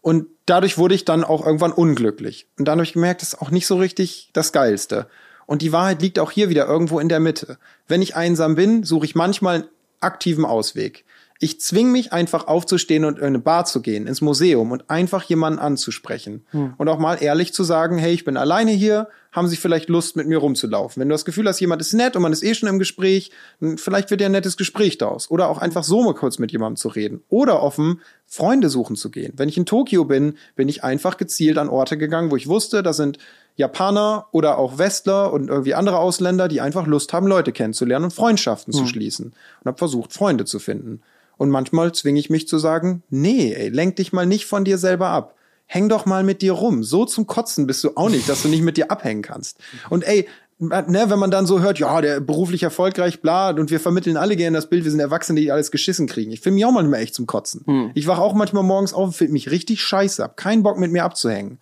Und 0.00 0.26
dadurch 0.46 0.78
wurde 0.78 0.94
ich 0.94 1.04
dann 1.04 1.22
auch 1.22 1.46
irgendwann 1.46 1.72
unglücklich. 1.72 2.48
Und 2.58 2.66
dann 2.66 2.78
habe 2.78 2.84
ich 2.84 2.94
gemerkt, 2.94 3.22
das 3.22 3.34
ist 3.34 3.40
auch 3.40 3.50
nicht 3.50 3.66
so 3.66 3.76
richtig 3.76 4.30
das 4.32 4.52
Geilste. 4.52 5.06
Und 5.46 5.62
die 5.62 5.72
Wahrheit 5.72 6.02
liegt 6.02 6.18
auch 6.18 6.30
hier 6.30 6.48
wieder 6.48 6.66
irgendwo 6.66 6.98
in 6.98 7.08
der 7.08 7.20
Mitte. 7.20 7.58
Wenn 7.86 8.02
ich 8.02 8.16
einsam 8.16 8.54
bin, 8.56 8.84
suche 8.84 9.06
ich 9.06 9.14
manchmal 9.14 9.54
einen 9.56 9.68
aktiven 10.00 10.44
Ausweg. 10.44 11.04
Ich 11.42 11.60
zwing 11.60 11.90
mich 11.90 12.12
einfach 12.12 12.46
aufzustehen 12.46 13.04
und 13.04 13.18
in 13.18 13.24
eine 13.24 13.40
Bar 13.40 13.64
zu 13.64 13.82
gehen, 13.82 14.06
ins 14.06 14.20
Museum 14.20 14.70
und 14.70 14.88
einfach 14.88 15.24
jemanden 15.24 15.58
anzusprechen. 15.58 16.46
Hm. 16.52 16.74
Und 16.78 16.88
auch 16.88 17.00
mal 17.00 17.16
ehrlich 17.20 17.52
zu 17.52 17.64
sagen, 17.64 17.98
hey, 17.98 18.12
ich 18.12 18.24
bin 18.24 18.36
alleine 18.36 18.70
hier, 18.70 19.08
haben 19.32 19.48
Sie 19.48 19.56
vielleicht 19.56 19.88
Lust, 19.88 20.14
mit 20.14 20.28
mir 20.28 20.38
rumzulaufen? 20.38 21.00
Wenn 21.00 21.08
du 21.08 21.14
das 21.14 21.24
Gefühl 21.24 21.48
hast, 21.48 21.58
jemand 21.58 21.82
ist 21.82 21.94
nett 21.94 22.14
und 22.14 22.22
man 22.22 22.32
ist 22.32 22.44
eh 22.44 22.54
schon 22.54 22.68
im 22.68 22.78
Gespräch, 22.78 23.32
vielleicht 23.76 24.10
wird 24.10 24.20
ja 24.20 24.26
ein 24.26 24.32
nettes 24.32 24.56
Gespräch 24.56 24.98
daraus. 24.98 25.32
Oder 25.32 25.48
auch 25.48 25.58
einfach 25.58 25.82
so 25.82 26.02
mal 26.04 26.14
kurz 26.14 26.38
mit 26.38 26.52
jemandem 26.52 26.76
zu 26.76 26.88
reden. 26.88 27.22
Oder 27.28 27.60
offen 27.60 28.02
Freunde 28.26 28.68
suchen 28.68 28.94
zu 28.94 29.10
gehen. 29.10 29.32
Wenn 29.36 29.48
ich 29.48 29.56
in 29.56 29.66
Tokio 29.66 30.04
bin, 30.04 30.34
bin 30.54 30.68
ich 30.68 30.84
einfach 30.84 31.16
gezielt 31.16 31.58
an 31.58 31.68
Orte 31.68 31.98
gegangen, 31.98 32.30
wo 32.30 32.36
ich 32.36 32.46
wusste, 32.46 32.84
da 32.84 32.92
sind 32.92 33.18
Japaner 33.56 34.28
oder 34.30 34.58
auch 34.58 34.78
Westler 34.78 35.32
und 35.32 35.48
irgendwie 35.48 35.74
andere 35.74 35.98
Ausländer, 35.98 36.46
die 36.46 36.60
einfach 36.60 36.86
Lust 36.86 37.12
haben, 37.12 37.26
Leute 37.26 37.50
kennenzulernen 37.50 38.04
und 38.04 38.12
Freundschaften 38.12 38.72
hm. 38.72 38.80
zu 38.80 38.86
schließen. 38.86 39.26
Und 39.26 39.66
habe 39.66 39.78
versucht, 39.78 40.12
Freunde 40.12 40.44
zu 40.44 40.60
finden. 40.60 41.02
Und 41.36 41.50
manchmal 41.50 41.92
zwinge 41.92 42.20
ich 42.20 42.30
mich 42.30 42.48
zu 42.48 42.58
sagen, 42.58 43.02
nee, 43.10 43.52
ey, 43.52 43.68
lenk 43.68 43.96
dich 43.96 44.12
mal 44.12 44.26
nicht 44.26 44.46
von 44.46 44.64
dir 44.64 44.78
selber 44.78 45.08
ab. 45.08 45.34
Häng 45.66 45.88
doch 45.88 46.06
mal 46.06 46.22
mit 46.22 46.42
dir 46.42 46.52
rum. 46.52 46.84
So 46.84 47.04
zum 47.04 47.26
Kotzen 47.26 47.66
bist 47.66 47.82
du 47.82 47.96
auch 47.96 48.10
nicht, 48.10 48.28
dass 48.28 48.42
du 48.42 48.48
nicht 48.48 48.62
mit 48.62 48.76
dir 48.76 48.90
abhängen 48.90 49.22
kannst. 49.22 49.58
Und 49.88 50.04
ey, 50.04 50.28
ne, 50.58 51.04
wenn 51.08 51.18
man 51.18 51.30
dann 51.30 51.46
so 51.46 51.60
hört, 51.60 51.78
ja, 51.78 52.00
der 52.00 52.20
beruflich 52.20 52.62
erfolgreich, 52.62 53.20
bla, 53.20 53.50
und 53.50 53.70
wir 53.70 53.80
vermitteln 53.80 54.16
alle 54.16 54.36
gerne 54.36 54.56
das 54.56 54.68
Bild, 54.68 54.84
wir 54.84 54.90
sind 54.90 55.00
Erwachsene, 55.00 55.40
die 55.40 55.50
alles 55.50 55.70
geschissen 55.70 56.06
kriegen. 56.06 56.30
Ich 56.30 56.40
finde 56.40 56.54
mich 56.56 56.64
auch 56.64 56.72
manchmal 56.72 57.00
echt 57.00 57.14
zum 57.14 57.26
Kotzen. 57.26 57.62
Hm. 57.66 57.90
Ich 57.94 58.06
wache 58.06 58.20
auch 58.20 58.34
manchmal 58.34 58.62
morgens 58.62 58.92
auf 58.92 59.06
und 59.06 59.12
finde 59.12 59.32
mich 59.32 59.50
richtig 59.50 59.80
scheiße 59.82 60.22
ab. 60.22 60.36
Keinen 60.36 60.62
Bock 60.62 60.78
mit 60.78 60.92
mir 60.92 61.04
abzuhängen. 61.04 61.58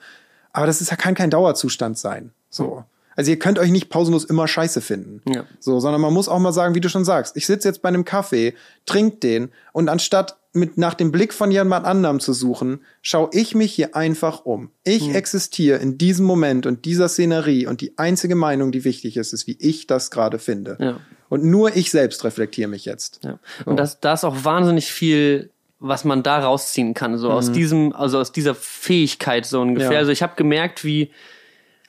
Aber 0.53 0.67
das 0.67 0.81
ist 0.81 0.91
ja 0.91 0.97
kann 0.97 1.15
kein 1.15 1.31
Dauerzustand 1.31 1.97
sein. 1.99 2.33
So. 2.51 2.85
Hm. 3.11 3.15
Also 3.17 3.31
ihr 3.31 3.39
könnt 3.39 3.59
euch 3.59 3.71
nicht 3.71 3.91
pausenlos 3.91 4.25
immer 4.25 4.49
Scheiße 4.49 4.81
finden. 4.81 5.23
Ja. 5.29 5.45
So, 5.59 5.81
sondern 5.81 6.01
man 6.01 6.13
muss 6.13 6.29
auch 6.29 6.39
mal 6.39 6.53
sagen, 6.53 6.75
wie 6.75 6.81
du 6.81 6.89
schon 6.89 7.05
sagst, 7.05 7.37
ich 7.37 7.47
sitze 7.47 7.69
jetzt 7.69 7.83
bei 7.83 7.89
einem 7.89 8.05
Kaffee, 8.05 8.55
trink 8.87 9.21
den 9.21 9.51
und 9.73 9.89
anstatt 9.89 10.37
mit 10.53 10.79
nach 10.79 10.95
dem 10.95 11.13
Blick 11.13 11.33
von 11.33 11.53
jemand 11.53 11.87
anderem 11.87 12.19
zu 12.19 12.33
suchen, 12.33 12.81
schaue 13.03 13.31
ich 13.33 13.55
mich 13.55 13.73
hier 13.73 13.95
einfach 13.95 14.45
um. 14.45 14.71
Ich 14.83 15.09
mhm. 15.09 15.15
existiere 15.15 15.79
in 15.79 15.97
diesem 15.97 16.27
Moment 16.27 16.67
und 16.67 16.85
dieser 16.85 17.09
Szenerie 17.09 17.67
und 17.67 17.81
die 17.81 17.97
einzige 17.99 18.35
Meinung, 18.35 18.73
die 18.73 18.85
wichtig 18.85 19.17
ist, 19.17 19.33
ist, 19.33 19.47
wie 19.47 19.57
ich 19.61 19.87
das 19.87 20.11
gerade 20.11 20.39
finde. 20.41 20.77
Ja. 20.81 21.01
Und 21.29 21.45
nur 21.45 21.77
ich 21.77 21.93
selbst 21.93 22.25
reflektiere 22.25 22.69
mich 22.69 22.85
jetzt. 22.85 23.21
Ja. 23.23 23.39
Und 23.65 23.75
so. 23.75 23.75
das, 23.75 24.01
da 24.01 24.15
ist 24.15 24.25
auch 24.25 24.45
wahnsinnig 24.45 24.91
viel 24.93 25.51
was 25.81 26.05
man 26.05 26.23
da 26.23 26.41
rausziehen 26.41 26.93
kann, 26.93 27.17
so 27.17 27.31
mhm. 27.31 27.35
aus 27.35 27.53
diesem, 27.53 27.95
also 27.95 28.19
aus 28.19 28.33
dieser 28.33 28.55
Fähigkeit 28.55 29.47
so 29.47 29.63
ungefähr. 29.63 29.93
Ja. 29.93 29.99
Also 29.99 30.13
ich 30.13 30.23
habe 30.23 30.35
gemerkt, 30.37 30.85
wie 30.85 31.11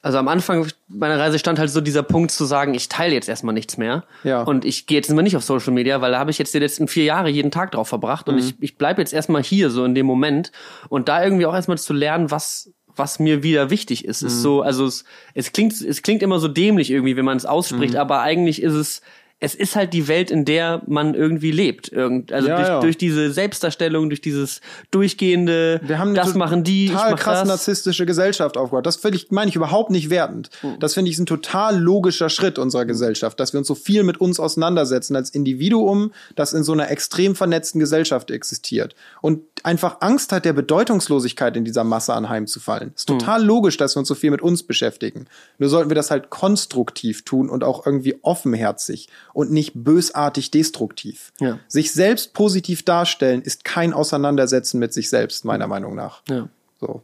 also 0.01 0.17
am 0.17 0.27
Anfang 0.27 0.67
meiner 0.87 1.19
Reise 1.19 1.37
stand 1.37 1.59
halt 1.59 1.69
so 1.69 1.79
dieser 1.79 2.01
Punkt 2.01 2.31
zu 2.31 2.45
sagen, 2.45 2.73
ich 2.73 2.89
teile 2.89 3.13
jetzt 3.13 3.29
erstmal 3.29 3.53
nichts 3.53 3.77
mehr. 3.77 4.03
Ja. 4.23 4.41
Und 4.41 4.65
ich 4.65 4.87
gehe 4.87 4.97
jetzt 4.97 5.09
immer 5.09 5.21
nicht 5.21 5.37
auf 5.37 5.43
Social 5.43 5.73
Media, 5.73 6.01
weil 6.01 6.11
da 6.11 6.19
habe 6.19 6.31
ich 6.31 6.39
jetzt 6.39 6.53
die 6.53 6.59
letzten 6.59 6.87
vier 6.87 7.03
Jahre 7.03 7.29
jeden 7.29 7.51
Tag 7.51 7.71
drauf 7.71 7.87
verbracht. 7.87 8.27
Und 8.27 8.35
mhm. 8.35 8.41
ich, 8.41 8.55
ich 8.59 8.77
bleibe 8.77 8.99
jetzt 8.99 9.13
erstmal 9.13 9.43
hier, 9.43 9.69
so 9.69 9.85
in 9.85 9.93
dem 9.93 10.07
Moment. 10.07 10.51
Und 10.89 11.07
da 11.07 11.23
irgendwie 11.23 11.45
auch 11.45 11.53
erstmal 11.53 11.77
zu 11.77 11.93
lernen, 11.93 12.31
was, 12.31 12.73
was 12.95 13.19
mir 13.19 13.43
wieder 13.43 13.69
wichtig 13.69 14.05
ist. 14.05 14.23
Mhm. 14.23 14.27
Ist 14.27 14.41
so, 14.41 14.61
also 14.63 14.85
es, 14.85 15.05
es 15.35 15.51
klingt, 15.51 15.79
es 15.79 16.01
klingt 16.01 16.23
immer 16.23 16.39
so 16.39 16.47
dämlich 16.47 16.89
irgendwie, 16.89 17.15
wenn 17.15 17.25
man 17.25 17.37
es 17.37 17.45
ausspricht, 17.45 17.93
mhm. 17.93 17.99
aber 17.99 18.21
eigentlich 18.21 18.61
ist 18.63 18.73
es 18.73 19.01
es 19.43 19.55
ist 19.55 19.75
halt 19.75 19.91
die 19.93 20.07
Welt, 20.07 20.29
in 20.29 20.45
der 20.45 20.83
man 20.85 21.15
irgendwie 21.15 21.51
lebt. 21.51 21.91
Irgend, 21.91 22.31
also 22.31 22.47
ja, 22.47 22.55
durch, 22.55 22.67
ja. 22.67 22.79
durch 22.79 22.97
diese 22.97 23.31
Selbstdarstellung, 23.31 24.09
durch 24.09 24.21
dieses 24.21 24.61
durchgehende, 24.91 25.81
Wir 25.83 25.97
haben 25.97 26.13
das 26.13 26.35
machen 26.35 26.63
die, 26.63 26.89
total 26.89 27.15
krass 27.15 27.39
das. 27.39 27.47
narzisstische 27.47 28.05
Gesellschaft 28.05 28.55
aufgebaut. 28.55 28.85
Das 28.85 28.97
finde 28.97 29.17
ich, 29.17 29.31
meine 29.31 29.49
ich 29.49 29.55
überhaupt 29.55 29.89
nicht 29.89 30.11
wertend. 30.11 30.51
Hm. 30.61 30.79
Das 30.79 30.93
finde 30.93 31.09
ich 31.09 31.15
ist 31.15 31.21
ein 31.21 31.25
total 31.25 31.79
logischer 31.79 32.29
Schritt 32.29 32.59
unserer 32.59 32.85
Gesellschaft, 32.85 33.39
dass 33.39 33.51
wir 33.51 33.57
uns 33.57 33.67
so 33.67 33.73
viel 33.73 34.03
mit 34.03 34.21
uns 34.21 34.39
auseinandersetzen 34.39 35.15
als 35.15 35.31
Individuum, 35.31 36.11
das 36.35 36.53
in 36.53 36.63
so 36.63 36.73
einer 36.73 36.91
extrem 36.91 37.35
vernetzten 37.35 37.79
Gesellschaft 37.79 38.29
existiert 38.29 38.93
und 39.21 39.41
einfach 39.63 39.97
Angst 40.01 40.31
hat, 40.31 40.45
der 40.45 40.53
Bedeutungslosigkeit 40.53 41.57
in 41.57 41.65
dieser 41.65 41.83
Masse 41.83 42.13
anheimzufallen. 42.13 42.93
Ist 42.95 43.09
hm. 43.09 43.17
total 43.17 43.39
hm. 43.39 43.47
logisch, 43.47 43.77
dass 43.77 43.95
wir 43.95 44.01
uns 44.01 44.07
so 44.07 44.15
viel 44.15 44.29
mit 44.29 44.43
uns 44.43 44.61
beschäftigen. 44.61 45.25
Nur 45.57 45.69
sollten 45.69 45.89
wir 45.89 45.95
das 45.95 46.11
halt 46.11 46.29
konstruktiv 46.29 47.25
tun 47.25 47.49
und 47.49 47.63
auch 47.63 47.87
irgendwie 47.87 48.19
offenherzig 48.21 49.09
und 49.33 49.51
nicht 49.51 49.73
bösartig 49.75 50.51
destruktiv. 50.51 51.31
Ja. 51.39 51.59
Sich 51.67 51.91
selbst 51.91 52.33
positiv 52.33 52.83
darstellen 52.83 53.41
ist 53.41 53.63
kein 53.63 53.93
Auseinandersetzen 53.93 54.79
mit 54.79 54.93
sich 54.93 55.09
selbst, 55.09 55.45
meiner 55.45 55.67
Meinung 55.67 55.95
nach. 55.95 56.21
Ja. 56.29 56.49
So. 56.79 57.03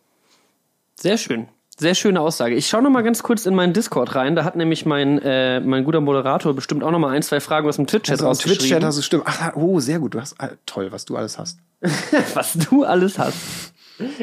Sehr 0.95 1.17
schön. 1.17 1.47
Sehr 1.79 1.93
schöne 1.93 2.21
Aussage. 2.21 2.55
Ich 2.55 2.67
schaue 2.67 2.81
noch 2.81 2.89
mal 2.89 3.03
ganz 3.03 3.21
kurz 3.21 3.45
in 3.45 3.53
meinen 3.53 3.71
Discord 3.71 4.15
rein. 4.15 4.35
Da 4.35 4.43
hat 4.43 4.55
nämlich 4.55 4.87
mein, 4.87 5.19
äh, 5.19 5.59
mein 5.59 5.83
guter 5.83 6.01
Moderator 6.01 6.55
bestimmt 6.55 6.83
auch 6.83 6.89
noch 6.89 6.97
mal 6.97 7.11
ein, 7.11 7.21
zwei 7.21 7.39
Fragen 7.39 7.67
aus 7.69 7.75
dem 7.75 7.85
Twitch-Chat 7.85 8.13
also 8.13 8.25
rausgeschrieben. 8.25 8.59
Twitch-Chat 8.61 8.83
hast 8.83 8.97
du 8.97 9.01
stimmt. 9.03 9.23
Ach, 9.27 9.55
oh, 9.55 9.79
sehr 9.79 9.99
gut. 9.99 10.15
Du 10.15 10.19
hast 10.19 10.33
äh, 10.39 10.55
toll, 10.65 10.91
was 10.91 11.05
du 11.05 11.15
alles 11.17 11.37
hast. 11.37 11.59
was 12.33 12.53
du 12.53 12.83
alles 12.83 13.19
hast. 13.19 13.37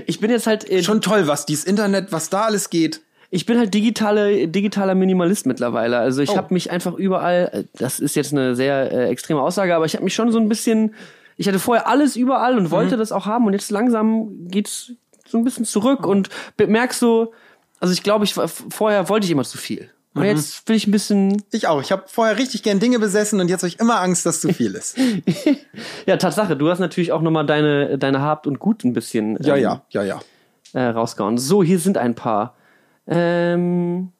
Ich 0.07 0.19
bin 0.19 0.31
jetzt 0.31 0.49
halt 0.49 0.67
schon 0.85 1.01
toll, 1.01 1.29
was 1.29 1.47
dieses 1.47 1.65
Internet, 1.65 2.11
was 2.11 2.29
da 2.29 2.43
alles 2.43 2.71
geht 2.71 3.03
ich 3.35 3.47
bin 3.47 3.59
halt 3.59 3.74
digitale, 3.74 4.47
digitaler 4.47 4.94
Minimalist 4.94 5.44
mittlerweile. 5.44 5.98
Also 5.98 6.23
ich 6.23 6.31
oh. 6.31 6.36
habe 6.36 6.55
mich 6.55 6.70
einfach 6.70 6.94
überall, 6.94 7.65
das 7.77 7.98
ist 7.98 8.15
jetzt 8.15 8.32
eine 8.32 8.55
sehr 8.55 8.93
äh, 8.93 9.09
extreme 9.09 9.40
Aussage, 9.40 9.74
aber 9.74 9.86
ich 9.86 9.94
habe 9.94 10.05
mich 10.05 10.15
schon 10.15 10.31
so 10.31 10.39
ein 10.39 10.48
bisschen, 10.48 10.94
ich 11.36 11.48
hatte 11.48 11.59
vorher 11.59 11.89
alles 11.89 12.15
überall 12.15 12.56
und 12.56 12.70
wollte 12.70 12.94
mhm. 12.94 13.01
das 13.01 13.11
auch 13.11 13.27
haben 13.27 13.47
und 13.47 13.52
jetzt 13.52 13.73
langsam 13.73 14.28
geht's 14.47 14.93
so 15.27 15.36
ein 15.36 15.43
bisschen 15.43 15.65
zurück 15.65 16.06
und 16.06 16.28
merkst 16.65 17.01
so, 17.01 17.32
also 17.81 17.93
ich 17.93 18.05
glaube, 18.05 18.24
ich 18.24 18.35
vorher 18.35 19.09
wollte 19.09 19.24
ich 19.24 19.32
immer 19.32 19.43
zu 19.43 19.59
viel. 19.59 19.90
Und 20.15 20.23
mhm. 20.23 20.28
jetzt 20.28 20.69
will 20.69 20.77
ich 20.77 20.86
ein 20.86 20.93
bisschen. 20.93 21.43
Ich 21.51 21.66
auch. 21.66 21.82
Ich 21.82 21.90
habe 21.90 22.05
vorher 22.06 22.39
richtig 22.39 22.62
gern 22.62 22.78
Dinge 22.78 23.01
besessen 23.01 23.40
und 23.40 23.48
jetzt 23.48 23.62
habe 23.62 23.69
ich 23.69 23.81
immer 23.81 24.01
Angst, 24.01 24.24
dass 24.27 24.40
zu 24.43 24.52
viel 24.52 24.77
ist. 24.77 24.97
ja, 26.06 26.16
Tatsache. 26.19 26.56
Du 26.56 26.70
hast 26.70 26.78
natürlich 26.78 27.11
auch 27.11 27.20
nochmal 27.20 27.44
deine, 27.44 27.98
deine 27.98 28.20
Habt 28.20 28.47
und 28.47 28.61
Gut 28.61 28.85
ein 28.85 28.93
bisschen. 28.93 29.36
Ja, 29.43 29.56
ähm, 29.56 29.62
ja, 29.62 29.82
ja, 29.90 30.02
ja. 30.05 30.20
Äh, 30.73 30.85
rausgehauen. 30.90 31.36
So, 31.36 31.65
hier 31.65 31.81
sind 31.81 31.98
ein 31.98 32.15
paar. 32.15 32.55
Ähm, 33.07 34.13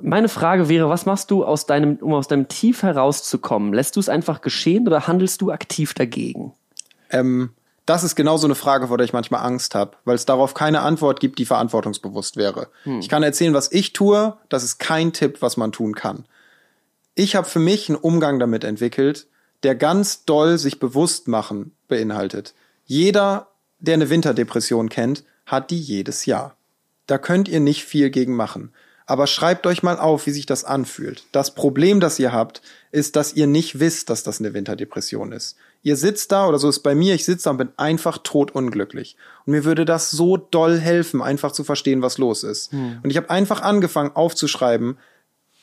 meine 0.00 0.28
Frage 0.28 0.68
wäre, 0.68 0.88
was 0.88 1.06
machst 1.06 1.30
du 1.30 1.44
aus 1.44 1.66
deinem, 1.66 1.96
um 1.96 2.14
aus 2.14 2.28
deinem 2.28 2.48
Tief 2.48 2.82
herauszukommen? 2.82 3.72
Lässt 3.72 3.96
du 3.96 4.00
es 4.00 4.08
einfach 4.08 4.40
geschehen 4.40 4.86
oder 4.86 5.06
handelst 5.06 5.40
du 5.40 5.50
aktiv 5.50 5.94
dagegen? 5.94 6.52
Ähm, 7.10 7.50
das 7.88 8.04
ist 8.04 8.14
genau 8.14 8.36
so 8.36 8.46
eine 8.46 8.54
Frage, 8.54 8.88
vor 8.88 8.98
der 8.98 9.06
ich 9.06 9.12
manchmal 9.12 9.44
Angst 9.44 9.74
habe, 9.74 9.96
weil 10.04 10.14
es 10.14 10.26
darauf 10.26 10.54
keine 10.54 10.82
Antwort 10.82 11.20
gibt, 11.20 11.38
die 11.38 11.46
verantwortungsbewusst 11.46 12.36
wäre. 12.36 12.68
Hm. 12.84 13.00
Ich 13.00 13.08
kann 13.08 13.22
erzählen, 13.22 13.54
was 13.54 13.72
ich 13.72 13.92
tue, 13.92 14.36
das 14.50 14.62
ist 14.62 14.78
kein 14.78 15.12
Tipp, 15.12 15.38
was 15.40 15.56
man 15.56 15.72
tun 15.72 15.94
kann. 15.94 16.26
Ich 17.14 17.34
habe 17.34 17.48
für 17.48 17.58
mich 17.58 17.88
einen 17.88 17.96
Umgang 17.96 18.38
damit 18.38 18.62
entwickelt, 18.62 19.26
der 19.62 19.74
ganz 19.74 20.24
doll 20.24 20.58
sich 20.58 20.78
bewusst 20.78 21.28
machen 21.28 21.72
beinhaltet. 21.88 22.54
Jeder, 22.84 23.48
der 23.78 23.94
eine 23.94 24.10
Winterdepression 24.10 24.88
kennt, 24.88 25.24
hat 25.46 25.70
die 25.70 25.80
jedes 25.80 26.26
Jahr. 26.26 26.57
Da 27.08 27.18
könnt 27.18 27.48
ihr 27.48 27.58
nicht 27.58 27.84
viel 27.84 28.10
gegen 28.10 28.36
machen. 28.36 28.70
Aber 29.06 29.26
schreibt 29.26 29.66
euch 29.66 29.82
mal 29.82 29.98
auf, 29.98 30.26
wie 30.26 30.30
sich 30.32 30.44
das 30.44 30.64
anfühlt. 30.64 31.24
Das 31.32 31.54
Problem, 31.54 31.98
das 31.98 32.18
ihr 32.18 32.30
habt, 32.30 32.60
ist, 32.92 33.16
dass 33.16 33.32
ihr 33.32 33.46
nicht 33.46 33.80
wisst, 33.80 34.10
dass 34.10 34.22
das 34.22 34.38
eine 34.38 34.52
Winterdepression 34.52 35.32
ist. 35.32 35.56
Ihr 35.82 35.96
sitzt 35.96 36.30
da, 36.30 36.46
oder 36.46 36.58
so 36.58 36.68
ist 36.68 36.80
bei 36.80 36.94
mir, 36.94 37.14
ich 37.14 37.24
sitze 37.24 37.44
da 37.44 37.50
und 37.52 37.56
bin 37.56 37.70
einfach 37.78 38.18
totunglücklich. 38.18 39.16
Und 39.46 39.52
mir 39.52 39.64
würde 39.64 39.86
das 39.86 40.10
so 40.10 40.36
doll 40.36 40.78
helfen, 40.78 41.22
einfach 41.22 41.52
zu 41.52 41.64
verstehen, 41.64 42.02
was 42.02 42.18
los 42.18 42.44
ist. 42.44 42.70
Hm. 42.72 42.98
Und 43.02 43.08
ich 43.08 43.16
habe 43.16 43.30
einfach 43.30 43.62
angefangen 43.62 44.14
aufzuschreiben, 44.14 44.98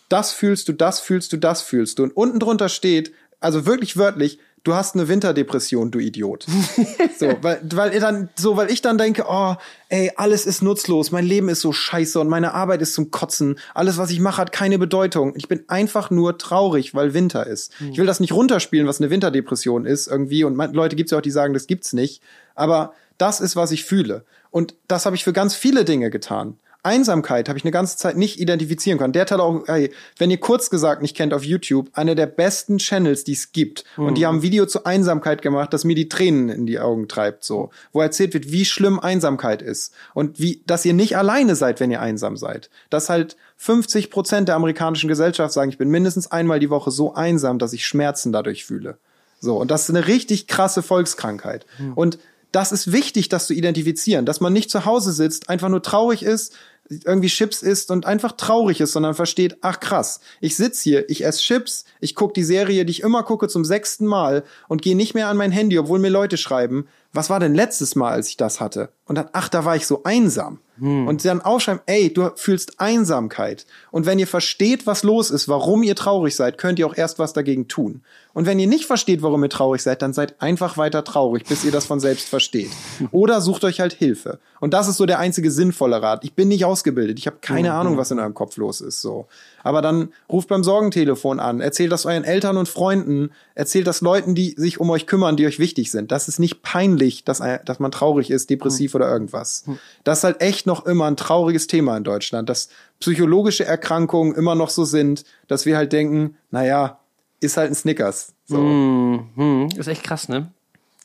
das 0.10 0.32
fühlst 0.32 0.68
du, 0.68 0.74
das 0.74 1.00
fühlst 1.00 1.32
du, 1.32 1.38
das 1.38 1.62
fühlst 1.62 2.00
du. 2.00 2.04
Und 2.04 2.18
unten 2.18 2.40
drunter 2.40 2.70
steht, 2.70 3.14
also 3.40 3.68
wirklich 3.68 3.96
wörtlich, 3.96 4.40
du 4.66 4.74
hast 4.74 4.96
eine 4.96 5.08
Winterdepression, 5.08 5.92
du 5.92 6.00
Idiot. 6.00 6.46
so, 7.18 7.34
weil, 7.42 7.62
weil 7.72 8.00
dann, 8.00 8.30
so, 8.36 8.58
weil 8.58 8.70
ich 8.70 8.82
dann 8.82 8.98
denke, 8.98 9.26
oh, 9.30 9.56
ey, 9.90 10.12
alles 10.18 10.46
ist 10.46 10.62
nutzlos, 10.62 11.12
mein 11.12 11.26
Leben 11.26 11.48
ist 11.48 11.62
so 11.62 11.72
scheiße 11.72 12.20
und 12.20 12.28
meine 12.28 12.54
Arbeit 12.54 12.82
ist 12.82 12.94
zum 12.94 13.12
Kotzen. 13.12 13.58
Alles, 13.74 13.98
was 13.98 14.10
ich 14.10 14.20
mache, 14.20 14.42
hat 14.42 14.52
keine 14.52 14.78
Bedeutung. 14.78 15.34
Ich 15.38 15.48
bin 15.48 15.64
einfach 15.68 16.10
nur 16.10 16.38
traurig, 16.38 16.94
weil 16.94 17.14
Winter 17.14 17.48
ist. 17.48 17.72
Ich 17.92 17.98
will 17.98 18.08
das 18.08 18.20
nicht 18.20 18.34
runterspielen, 18.34 18.88
was 18.88 19.00
eine 19.00 19.10
Winterdepression 19.10 19.86
ist, 19.86 20.08
irgendwie. 20.08 20.44
Und 20.44 20.56
man, 20.56 20.74
Leute 20.74 20.96
gibt's 20.96 21.12
ja 21.12 21.20
auch, 21.20 21.24
die 21.24 21.32
sagen, 21.32 21.54
das 21.54 21.68
gibt's 21.68 21.94
nicht. 21.94 22.22
Aber 22.56 22.94
das 23.18 23.40
ist, 23.40 23.56
was 23.56 23.72
ich 23.72 23.86
fühle. 23.86 24.26
Und 24.50 24.76
das 24.88 25.06
habe 25.06 25.16
ich 25.16 25.24
für 25.24 25.34
ganz 25.34 25.54
viele 25.54 25.86
Dinge 25.86 26.10
getan. 26.10 26.58
Einsamkeit 26.86 27.50
habe 27.50 27.58
ich 27.58 27.66
eine 27.66 27.72
ganze 27.72 27.98
Zeit 27.98 28.18
nicht 28.18 28.40
identifizieren 28.40 28.98
können. 28.98 29.14
Der 29.14 29.24
hat 29.24 29.32
halt 29.32 29.42
auch, 29.42 29.68
ey, 29.68 29.92
wenn 30.18 30.32
ihr 30.32 30.40
kurz 30.40 30.70
gesagt 30.70 31.02
nicht 31.02 31.16
kennt 31.16 31.34
auf 31.34 31.44
YouTube, 31.44 31.90
eine 31.94 32.16
der 32.16 32.28
besten 32.28 32.78
Channels, 32.78 33.24
die 33.24 33.34
es 33.34 33.52
gibt. 33.52 33.84
Mhm. 33.98 34.06
Und 34.06 34.18
die 34.18 34.26
haben 34.26 34.38
ein 34.38 34.42
Video 34.42 34.66
zur 34.66 34.86
Einsamkeit 34.86 35.42
gemacht, 35.42 35.74
das 35.74 35.84
mir 35.84 35.96
die 35.96 36.10
Tränen 36.10 36.50
in 36.50 36.66
die 36.66 36.80
Augen 36.80 37.08
treibt, 37.08 37.44
so. 37.44 37.72
Wo 37.92 38.02
erzählt 38.02 38.34
wird, 38.34 38.52
wie 38.52 38.66
schlimm 38.66 39.00
Einsamkeit 39.00 39.62
ist. 39.62 39.94
Und 40.14 40.40
wie, 40.40 40.62
dass 40.68 40.86
ihr 40.86 40.94
nicht 40.94 41.18
alleine 41.18 41.56
seid, 41.56 41.80
wenn 41.80 41.92
ihr 41.92 42.02
einsam 42.02 42.38
seid. 42.38 42.70
Dass 42.90 43.10
halt 43.10 43.36
50 43.58 44.10
Prozent 44.10 44.48
der 44.48 44.56
amerikanischen 44.56 45.08
Gesellschaft 45.08 45.54
sagen, 45.54 45.70
ich 45.70 45.78
bin 45.78 45.90
mindestens 45.90 46.32
einmal 46.32 46.60
die 46.60 46.70
Woche 46.70 46.92
so 46.92 47.14
einsam, 47.14 47.60
dass 47.60 47.74
ich 47.74 47.86
Schmerzen 47.86 48.32
dadurch 48.32 48.66
fühle. 48.66 48.98
So. 49.40 49.58
Und 49.58 49.72
das 49.72 49.84
ist 49.84 49.96
eine 49.96 50.08
richtig 50.08 50.48
krasse 50.48 50.84
Volkskrankheit. 50.84 51.66
Mhm. 51.80 51.94
Und 51.94 52.20
das 52.56 52.72
ist 52.72 52.94
wichtig, 52.94 53.28
das 53.28 53.48
zu 53.48 53.54
identifizieren, 53.54 54.26
dass 54.26 54.40
man 54.40 54.54
nicht 54.54 54.72
zu 54.72 54.86
Hause 54.86 55.12
sitzt, 55.12 55.50
einfach 55.50 55.68
nur 55.68 55.82
traurig 55.82 56.24
ist, 56.24 56.54
irgendwie 56.90 57.30
Chips 57.30 57.62
isst 57.62 57.92
und 57.92 58.06
einfach 58.06 58.34
traurig 58.34 58.80
ist, 58.82 58.94
sondern 58.94 59.16
versteht, 59.16 59.58
ach 59.62 59.80
krass, 59.80 60.20
ich 60.40 60.56
sitz 60.56 60.82
hier, 60.82 61.10
ich 61.10 61.26
esse 61.26 61.42
Chips, 61.42 61.86
ich 62.00 62.16
gucke 62.16 62.34
die 62.34 62.44
Serie, 62.44 62.86
die 62.86 62.92
ich 62.92 63.02
immer 63.02 63.24
gucke 63.24 63.48
zum 63.48 63.66
sechsten 63.66 64.06
Mal 64.06 64.44
und 64.68 64.82
gehe 64.82 64.96
nicht 64.96 65.16
mehr 65.16 65.28
an 65.28 65.38
mein 65.38 65.52
Handy, 65.52 65.80
obwohl 65.80 66.00
mir 66.00 66.10
Leute 66.10 66.38
schreiben, 66.38 66.88
was 67.12 67.30
war 67.30 67.40
denn 67.40 67.56
letztes 67.56 67.96
Mal, 67.96 68.12
als 68.12 68.30
ich 68.30 68.38
das 68.38 68.60
hatte? 68.60 68.90
Und 69.08 69.16
dann, 69.16 69.30
ach, 69.34 69.50
da 69.50 69.66
war 69.66 69.76
ich 69.76 69.86
so 69.86 70.04
einsam. 70.04 70.60
Hm. 70.80 71.08
Und 71.08 71.24
dann 71.24 71.42
aufschreiben, 71.42 71.82
ey, 71.86 72.12
du 72.14 72.32
fühlst 72.36 72.80
Einsamkeit. 72.80 73.66
Und 73.92 74.06
wenn 74.06 74.20
ihr 74.20 74.28
versteht, 74.28 74.86
was 74.88 75.04
los 75.04 75.32
ist, 75.32 75.48
warum 75.48 75.84
ihr 75.84 75.96
traurig 75.96 76.36
seid, 76.36 76.58
könnt 76.58 76.80
ihr 76.80 76.88
auch 76.88 76.98
erst 76.98 77.18
was 77.20 77.32
dagegen 77.32 77.68
tun. 77.68 78.02
Und 78.34 78.46
wenn 78.46 78.60
ihr 78.60 78.68
nicht 78.68 78.86
versteht, 78.86 79.22
warum 79.22 79.44
ihr 79.44 79.50
traurig 79.50 79.82
seid, 79.82 80.02
dann 80.02 80.12
seid 80.12 80.42
einfach 80.42 80.78
weiter 80.78 81.06
traurig, 81.06 81.46
bis 81.46 81.64
ihr 81.64 81.72
das 81.72 81.86
von 81.86 82.02
selbst 82.02 82.28
versteht. 82.28 82.72
Oder 83.12 83.40
sucht 83.40 83.64
euch 83.64 83.80
halt 83.80 83.94
Hilfe. 83.94 84.40
Und 84.60 84.74
das 84.74 84.90
ist 84.90 84.98
so 84.98 85.06
der 85.06 85.20
einzige 85.20 85.52
sinnvolle 85.52 86.02
Rat. 86.02 86.26
Ich 86.26 86.34
bin 86.34 86.50
nicht 86.50 86.66
ausgebildet. 86.66 87.20
Ich 87.20 87.28
habe 87.28 87.38
keine 87.40 87.70
mhm. 87.70 87.76
Ahnung, 87.76 87.98
was 87.98 88.12
in 88.12 88.20
eurem 88.20 88.34
Kopf 88.34 88.58
los 88.58 88.82
ist. 88.82 89.00
So. 89.00 89.28
Aber 89.64 89.82
dann 89.82 90.10
ruft 90.30 90.50
beim 90.50 90.66
Sorgentelefon 90.66 91.40
an, 91.40 91.62
erzählt 91.62 91.94
das 91.94 92.06
euren 92.06 92.26
Eltern 92.26 92.58
und 92.58 92.68
Freunden, 92.68 93.30
erzählt 93.54 93.88
das 93.88 94.02
Leuten, 94.02 94.36
die 94.36 94.56
sich 94.58 94.82
um 94.82 94.90
euch 94.90 95.08
kümmern, 95.08 95.38
die 95.38 95.46
euch 95.46 95.60
wichtig 95.60 95.92
sind. 95.92 96.12
Das 96.12 96.28
ist 96.28 96.40
nicht 96.40 96.62
peinlich, 96.62 97.24
dass, 97.24 97.42
dass 97.64 97.80
man 97.80 97.92
traurig 97.92 98.32
ist, 98.32 98.50
depressiv. 98.50 98.95
Oder 98.96 99.10
irgendwas. 99.10 99.68
Mhm. 99.68 99.80
Das 100.04 100.20
ist 100.20 100.24
halt 100.24 100.42
echt 100.42 100.66
noch 100.66 100.86
immer 100.86 101.06
ein 101.06 101.18
trauriges 101.18 101.68
Thema 101.68 101.98
in 101.98 102.04
Deutschland, 102.04 102.50
dass 102.50 102.70
psychologische 103.00 103.66
Erkrankungen 103.66 104.34
immer 104.34 104.56
noch 104.56 104.70
so 104.70 104.86
sind, 104.86 105.26
dass 105.48 105.66
wir 105.66 105.78
halt 105.78 105.94
denken, 105.94 106.38
naja, 106.52 107.00
ist 107.40 107.58
halt 107.58 107.72
ein 107.72 107.76
Snickers. 107.76 108.34
So. 108.46 108.58
Mhm. 108.58 109.70
Ist 109.78 109.88
echt 109.88 110.04
krass, 110.04 110.30
ne? 110.30 110.52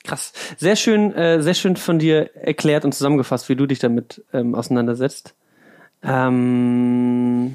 Krass. 0.05 0.33
Sehr 0.57 0.77
schön, 0.77 1.13
äh, 1.13 1.43
sehr 1.43 1.55
schön 1.55 1.77
von 1.77 1.99
dir 1.99 2.35
erklärt 2.35 2.85
und 2.85 2.95
zusammengefasst, 2.95 3.49
wie 3.49 3.57
du 3.57 3.67
dich 3.67 3.81
damit 3.81 4.25
ähm, 4.33 4.55
auseinandersetzt. 4.55 5.35
Ähm, 6.03 7.55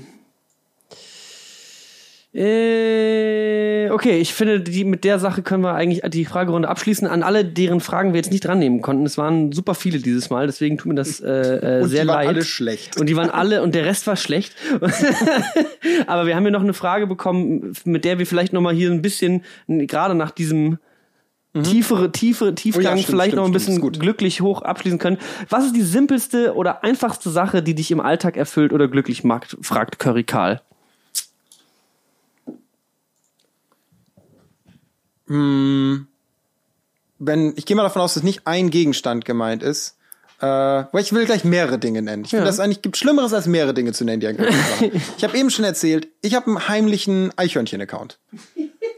äh, 2.36 3.90
okay, 3.92 4.18
ich 4.18 4.34
finde, 4.34 4.60
die, 4.60 4.84
mit 4.84 5.06
der 5.06 5.20
Sache 5.20 5.42
können 5.42 5.64
wir 5.64 5.74
eigentlich 5.74 6.02
die 6.12 6.26
Fragerunde 6.26 6.68
abschließen. 6.68 7.08
An 7.08 7.24
alle, 7.24 7.46
deren 7.46 7.80
Fragen 7.80 8.12
wir 8.12 8.18
jetzt 8.18 8.32
nicht 8.32 8.44
dran 8.44 8.60
nehmen 8.60 8.82
konnten. 8.82 9.06
Es 9.06 9.18
waren 9.18 9.54
super 9.54 9.74
viele 9.74 10.00
dieses 10.00 10.30
Mal, 10.30 10.46
deswegen 10.46 10.78
tut 10.78 10.88
mir 10.88 10.96
das 10.96 11.22
äh, 11.22 11.30
äh, 11.80 11.82
und 11.84 11.88
sehr 11.88 12.04
leid. 12.04 12.28
Und 12.28 12.34
die 12.34 12.36
waren 12.36 12.36
alle 12.36 12.44
schlecht. 12.44 13.00
Und 13.00 13.08
die 13.08 13.16
waren 13.16 13.30
alle, 13.30 13.64
und 13.64 13.74
der 13.74 13.86
Rest 13.86 14.06
war 14.06 14.18
schlecht. 14.18 14.54
Aber 16.08 16.28
wir 16.28 16.36
haben 16.36 16.44
hier 16.44 16.52
noch 16.52 16.62
eine 16.62 16.74
Frage 16.74 17.08
bekommen, 17.08 17.72
mit 17.86 18.04
der 18.04 18.20
wir 18.20 18.28
vielleicht 18.28 18.52
nochmal 18.52 18.76
hier 18.76 18.92
ein 18.92 19.02
bisschen, 19.02 19.44
gerade 19.68 20.14
nach 20.14 20.32
diesem 20.32 20.78
mhm. 21.54 21.64
tiefere, 21.64 22.12
tiefere, 22.12 22.54
Tiefgang 22.54 22.84
oh 22.84 22.88
ja, 22.88 22.92
stimmt, 22.98 23.06
vielleicht 23.06 23.28
stimmt, 23.30 23.38
noch 23.38 23.46
ein 23.46 23.54
bisschen 23.54 23.78
stimmt, 23.78 24.02
glücklich 24.02 24.42
hoch 24.42 24.62
abschließen 24.62 25.00
können. 25.00 25.20
Was 25.48 25.68
ist 25.68 25.76
die 25.78 25.84
simpelste 25.84 26.54
oder 26.56 26.84
einfachste 26.84 27.30
Sache, 27.30 27.64
die 27.64 27.76
dich 27.76 27.92
im 27.92 28.02
Alltag 28.02 28.36
erfüllt 28.36 28.74
oder 28.74 28.90
glücklich 28.90 29.24
macht, 29.24 29.56
fragt 29.62 30.00
Curry 30.00 30.26
Karl. 30.26 30.60
Mh, 35.28 35.36
hm, 35.36 36.08
wenn, 37.20 37.54
ich 37.56 37.66
gehe 37.66 37.76
mal 37.76 37.84
davon 37.84 38.02
aus, 38.02 38.14
dass 38.14 38.24
nicht 38.24 38.46
ein 38.46 38.70
Gegenstand 38.70 39.26
gemeint 39.26 39.64
ist. 39.64 39.98
Äh, 40.42 40.46
weil 40.46 41.02
ich 41.02 41.14
will 41.14 41.26
gleich 41.26 41.46
mehrere 41.46 41.80
Dinge 41.80 42.02
nennen. 42.02 42.26
Ich 42.26 42.32
ja. 42.32 42.40
finde, 42.40 42.50
das 42.50 42.60
eigentlich 42.60 42.82
gibt 42.82 42.98
Schlimmeres 42.98 43.34
als 43.34 43.48
mehrere 43.48 43.74
Dinge 43.74 43.94
zu 43.94 44.04
nennen, 44.04 44.20
die 44.20 44.92
Ich 45.18 45.24
habe 45.24 45.38
eben 45.38 45.50
schon 45.50 45.64
erzählt, 45.64 46.10
ich 46.22 46.36
habe 46.36 46.48
einen 46.48 46.68
heimlichen 46.68 47.32
Eichhörnchen-Account. 47.38 48.20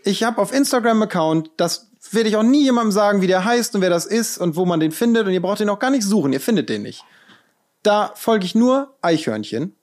Ich 0.03 0.23
habe 0.23 0.41
auf 0.41 0.51
Instagram 0.51 1.03
Account, 1.03 1.51
das 1.57 1.89
werde 2.11 2.29
ich 2.29 2.37
auch 2.37 2.43
nie 2.43 2.63
jemandem 2.63 2.91
sagen, 2.91 3.21
wie 3.21 3.27
der 3.27 3.45
heißt 3.45 3.75
und 3.75 3.81
wer 3.81 3.89
das 3.89 4.05
ist 4.05 4.39
und 4.39 4.55
wo 4.55 4.65
man 4.65 4.79
den 4.79 4.91
findet 4.91 5.27
und 5.27 5.33
ihr 5.33 5.41
braucht 5.41 5.59
den 5.59 5.69
auch 5.69 5.79
gar 5.79 5.91
nicht 5.91 6.03
suchen, 6.03 6.33
ihr 6.33 6.39
findet 6.39 6.69
den 6.69 6.81
nicht. 6.81 7.03
Da 7.83 8.13
folge 8.15 8.45
ich 8.45 8.55
nur 8.55 8.95
Eichhörnchen. 9.01 9.75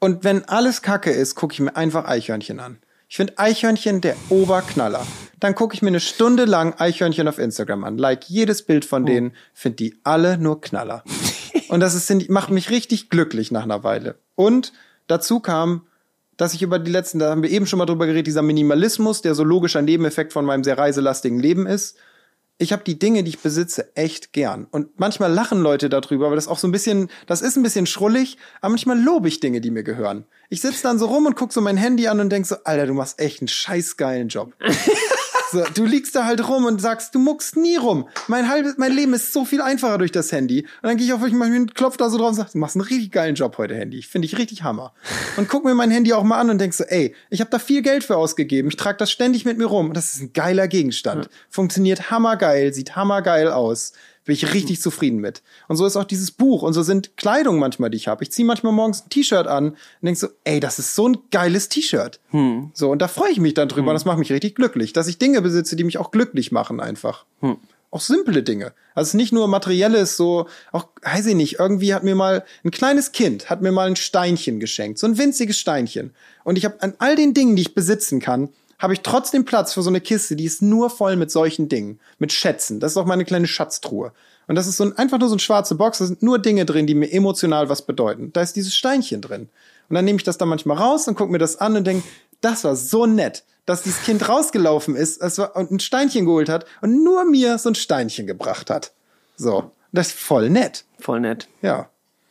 Und 0.00 0.22
wenn 0.22 0.44
alles 0.44 0.82
Kacke 0.82 1.10
ist, 1.10 1.34
gucke 1.34 1.54
ich 1.54 1.60
mir 1.60 1.74
einfach 1.74 2.04
Eichhörnchen 2.04 2.60
an. 2.60 2.78
Ich 3.08 3.16
finde 3.16 3.38
Eichhörnchen 3.38 4.02
der 4.02 4.16
Oberknaller. 4.28 5.06
Dann 5.40 5.54
gucke 5.54 5.74
ich 5.74 5.80
mir 5.80 5.88
eine 5.88 6.00
Stunde 6.00 6.44
lang 6.44 6.74
Eichhörnchen 6.78 7.26
auf 7.26 7.38
Instagram 7.38 7.84
an, 7.84 7.96
like 7.96 8.28
jedes 8.28 8.62
Bild 8.62 8.84
von 8.84 9.04
oh. 9.04 9.06
denen, 9.06 9.32
finde 9.54 9.76
die 9.76 9.98
alle 10.04 10.36
nur 10.36 10.60
Knaller. 10.60 11.02
Und 11.68 11.80
das 11.80 11.94
ist, 11.94 12.28
macht 12.28 12.50
mich 12.50 12.70
richtig 12.70 13.08
glücklich 13.08 13.50
nach 13.50 13.62
einer 13.62 13.82
Weile. 13.82 14.16
Und 14.34 14.72
dazu 15.06 15.40
kam, 15.40 15.86
dass 16.36 16.52
ich 16.52 16.62
über 16.62 16.78
die 16.78 16.90
letzten, 16.90 17.18
da 17.18 17.30
haben 17.30 17.42
wir 17.42 17.50
eben 17.50 17.66
schon 17.66 17.78
mal 17.78 17.86
drüber 17.86 18.06
geredet, 18.06 18.26
dieser 18.26 18.42
Minimalismus, 18.42 19.22
der 19.22 19.34
so 19.34 19.42
logischer 19.42 19.82
Nebeneffekt 19.82 20.32
von 20.32 20.44
meinem 20.44 20.62
sehr 20.62 20.76
reiselastigen 20.76 21.40
Leben 21.40 21.66
ist 21.66 21.96
ich 22.58 22.72
habe 22.72 22.82
die 22.84 22.98
Dinge, 22.98 23.22
die 23.22 23.30
ich 23.30 23.38
besitze, 23.38 23.96
echt 23.96 24.32
gern. 24.32 24.66
Und 24.70 24.98
manchmal 24.98 25.32
lachen 25.32 25.60
Leute 25.60 25.88
darüber, 25.88 26.26
aber 26.26 26.34
das 26.34 26.48
auch 26.48 26.58
so 26.58 26.66
ein 26.66 26.72
bisschen, 26.72 27.08
das 27.26 27.40
ist 27.40 27.56
ein 27.56 27.62
bisschen 27.62 27.86
schrullig, 27.86 28.36
aber 28.60 28.70
manchmal 28.70 29.00
lobe 29.00 29.28
ich 29.28 29.40
Dinge, 29.40 29.60
die 29.60 29.70
mir 29.70 29.84
gehören. 29.84 30.24
Ich 30.50 30.60
sitze 30.60 30.82
dann 30.82 30.98
so 30.98 31.06
rum 31.06 31.26
und 31.26 31.36
guck 31.36 31.52
so 31.52 31.60
mein 31.60 31.76
Handy 31.76 32.08
an 32.08 32.20
und 32.20 32.30
denk 32.30 32.46
so, 32.46 32.56
Alter, 32.64 32.86
du 32.86 32.94
machst 32.94 33.20
echt 33.20 33.40
einen 33.40 33.48
scheißgeilen 33.48 34.28
Job. 34.28 34.54
So, 35.50 35.64
du 35.74 35.86
liegst 35.86 36.14
da 36.14 36.26
halt 36.26 36.46
rum 36.46 36.66
und 36.66 36.80
sagst, 36.80 37.14
du 37.14 37.18
muckst 37.18 37.56
nie 37.56 37.76
rum. 37.76 38.06
Mein 38.26 38.50
halbes, 38.50 38.74
mein 38.76 38.92
Leben 38.92 39.14
ist 39.14 39.32
so 39.32 39.46
viel 39.46 39.62
einfacher 39.62 39.96
durch 39.96 40.12
das 40.12 40.30
Handy. 40.30 40.62
Und 40.62 40.68
dann 40.82 40.96
gehe 40.98 41.06
ich 41.06 41.12
auf 41.14 41.22
euch 41.22 41.32
mal 41.32 41.48
klopf 41.74 41.96
da 41.96 42.10
so 42.10 42.18
drauf 42.18 42.28
und 42.28 42.34
sag, 42.34 42.52
du 42.52 42.58
machst 42.58 42.76
einen 42.76 42.84
richtig 42.84 43.12
geilen 43.12 43.34
Job 43.34 43.56
heute, 43.56 43.74
Handy. 43.74 43.98
Ich 43.98 44.08
finde 44.08 44.26
ich 44.26 44.36
richtig 44.36 44.62
Hammer. 44.62 44.92
Und 45.38 45.48
guck 45.48 45.64
mir 45.64 45.74
mein 45.74 45.90
Handy 45.90 46.12
auch 46.12 46.22
mal 46.22 46.38
an 46.38 46.50
und 46.50 46.58
denk 46.58 46.74
so, 46.74 46.84
ey, 46.84 47.14
ich 47.30 47.40
habe 47.40 47.50
da 47.50 47.58
viel 47.58 47.80
Geld 47.80 48.04
für 48.04 48.18
ausgegeben. 48.18 48.68
Ich 48.68 48.76
trage 48.76 48.98
das 48.98 49.10
ständig 49.10 49.46
mit 49.46 49.56
mir 49.56 49.66
rum. 49.66 49.88
Und 49.88 49.96
das 49.96 50.14
ist 50.14 50.20
ein 50.20 50.32
geiler 50.34 50.68
Gegenstand. 50.68 51.30
Funktioniert 51.48 52.10
hammergeil, 52.10 52.74
sieht 52.74 52.94
hammergeil 52.94 53.48
aus. 53.48 53.92
Bin 54.28 54.34
ich 54.34 54.52
richtig 54.52 54.82
zufrieden 54.82 55.20
mit. 55.20 55.42
Und 55.68 55.76
so 55.76 55.86
ist 55.86 55.96
auch 55.96 56.04
dieses 56.04 56.30
Buch 56.30 56.60
und 56.60 56.74
so 56.74 56.82
sind 56.82 57.16
Kleidung 57.16 57.58
manchmal, 57.58 57.88
die 57.88 57.96
ich 57.96 58.08
habe. 58.08 58.22
Ich 58.22 58.30
ziehe 58.30 58.44
manchmal 58.44 58.74
morgens 58.74 59.00
ein 59.00 59.08
T-Shirt 59.08 59.46
an 59.46 59.70
und 59.70 59.76
denk 60.02 60.18
so, 60.18 60.28
ey, 60.44 60.60
das 60.60 60.78
ist 60.78 60.94
so 60.94 61.08
ein 61.08 61.16
geiles 61.30 61.70
T-Shirt. 61.70 62.20
Hm. 62.28 62.70
So, 62.74 62.90
und 62.90 63.00
da 63.00 63.08
freue 63.08 63.30
ich 63.30 63.40
mich 63.40 63.54
dann 63.54 63.70
drüber 63.70 63.84
hm. 63.84 63.88
und 63.88 63.94
das 63.94 64.04
macht 64.04 64.18
mich 64.18 64.30
richtig 64.30 64.54
glücklich, 64.54 64.92
dass 64.92 65.08
ich 65.08 65.16
Dinge 65.16 65.40
besitze, 65.40 65.76
die 65.76 65.84
mich 65.84 65.96
auch 65.96 66.10
glücklich 66.10 66.52
machen 66.52 66.78
einfach. 66.78 67.24
Hm. 67.40 67.56
Auch 67.90 68.02
simple 68.02 68.42
Dinge. 68.42 68.74
Also 68.94 69.16
nicht 69.16 69.32
nur 69.32 69.48
materielles, 69.48 70.18
so, 70.18 70.46
auch, 70.72 70.88
weiß 71.04 71.24
ich 71.24 71.34
nicht, 71.34 71.58
irgendwie 71.58 71.94
hat 71.94 72.04
mir 72.04 72.14
mal 72.14 72.44
ein 72.66 72.70
kleines 72.70 73.12
Kind, 73.12 73.48
hat 73.48 73.62
mir 73.62 73.72
mal 73.72 73.86
ein 73.86 73.96
Steinchen 73.96 74.60
geschenkt, 74.60 74.98
so 74.98 75.06
ein 75.06 75.16
winziges 75.16 75.58
Steinchen. 75.58 76.12
Und 76.44 76.58
ich 76.58 76.66
habe 76.66 76.82
an 76.82 76.92
all 76.98 77.16
den 77.16 77.32
Dingen, 77.32 77.56
die 77.56 77.62
ich 77.62 77.74
besitzen 77.74 78.20
kann, 78.20 78.50
habe 78.78 78.92
ich 78.92 79.00
trotzdem 79.00 79.44
Platz 79.44 79.72
für 79.72 79.82
so 79.82 79.90
eine 79.90 80.00
Kiste, 80.00 80.36
die 80.36 80.44
ist 80.44 80.62
nur 80.62 80.90
voll 80.90 81.16
mit 81.16 81.30
solchen 81.30 81.68
Dingen, 81.68 82.00
mit 82.18 82.32
Schätzen. 82.32 82.80
Das 82.80 82.92
ist 82.92 82.96
auch 82.96 83.06
meine 83.06 83.24
kleine 83.24 83.46
Schatztruhe. 83.46 84.12
Und 84.46 84.54
das 84.54 84.66
ist 84.66 84.76
so 84.76 84.84
ein, 84.84 84.96
einfach 84.96 85.18
nur 85.18 85.28
so 85.28 85.34
eine 85.34 85.40
schwarze 85.40 85.74
Box, 85.74 85.98
da 85.98 86.06
sind 86.06 86.22
nur 86.22 86.38
Dinge 86.38 86.64
drin, 86.64 86.86
die 86.86 86.94
mir 86.94 87.12
emotional 87.12 87.68
was 87.68 87.82
bedeuten. 87.82 88.32
Da 88.32 88.40
ist 88.40 88.56
dieses 88.56 88.74
Steinchen 88.74 89.20
drin. 89.20 89.48
Und 89.88 89.94
dann 89.94 90.04
nehme 90.04 90.16
ich 90.16 90.24
das 90.24 90.38
dann 90.38 90.48
manchmal 90.48 90.76
raus 90.76 91.08
und 91.08 91.16
gucke 91.16 91.32
mir 91.32 91.38
das 91.38 91.56
an 91.56 91.76
und 91.76 91.86
denke, 91.86 92.06
das 92.40 92.64
war 92.64 92.76
so 92.76 93.06
nett, 93.06 93.44
dass 93.66 93.82
dieses 93.82 94.02
Kind 94.02 94.28
rausgelaufen 94.28 94.96
ist 94.96 95.20
und 95.20 95.70
ein 95.70 95.80
Steinchen 95.80 96.24
geholt 96.24 96.48
hat 96.48 96.66
und 96.80 97.02
nur 97.02 97.24
mir 97.24 97.58
so 97.58 97.70
ein 97.70 97.74
Steinchen 97.74 98.26
gebracht 98.26 98.70
hat. 98.70 98.92
So. 99.36 99.70
Das 99.92 100.08
ist 100.08 100.18
voll 100.18 100.50
nett. 100.50 100.84
Voll 100.98 101.20
nett. 101.20 101.48
Ja. 101.62 101.88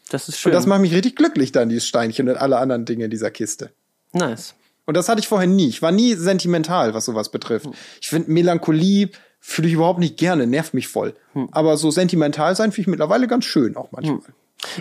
Das 0.09 0.29
ist 0.29 0.39
schön. 0.39 0.51
Und 0.51 0.55
das 0.55 0.65
macht 0.65 0.81
mich 0.81 0.93
richtig 0.93 1.15
glücklich 1.15 1.51
dann, 1.51 1.69
dieses 1.69 1.87
Steinchen 1.87 2.29
und 2.29 2.37
alle 2.37 2.57
anderen 2.57 2.85
Dinge 2.85 3.05
in 3.05 3.11
dieser 3.11 3.31
Kiste. 3.31 3.71
Nice. 4.13 4.53
Und 4.87 4.97
das 4.97 5.09
hatte 5.09 5.19
ich 5.19 5.27
vorher 5.27 5.47
nie. 5.47 5.67
Ich 5.67 5.81
war 5.83 5.91
nie 5.91 6.15
sentimental, 6.15 6.95
was 6.95 7.05
sowas 7.05 7.29
betrifft. 7.29 7.67
Hm. 7.67 7.73
Ich 8.01 8.07
finde 8.07 8.31
Melancholie 8.31 9.09
fühle 9.39 9.67
ich 9.67 9.75
überhaupt 9.75 9.99
nicht 9.99 10.17
gerne, 10.17 10.47
nervt 10.47 10.73
mich 10.73 10.87
voll. 10.87 11.13
Hm. 11.33 11.49
Aber 11.51 11.77
so 11.77 11.91
sentimental 11.91 12.55
sein 12.55 12.71
finde 12.71 12.81
ich 12.81 12.87
mittlerweile 12.87 13.27
ganz 13.27 13.45
schön 13.45 13.77
auch 13.77 13.91
manchmal. 13.91 14.17
Hm. 14.17 14.33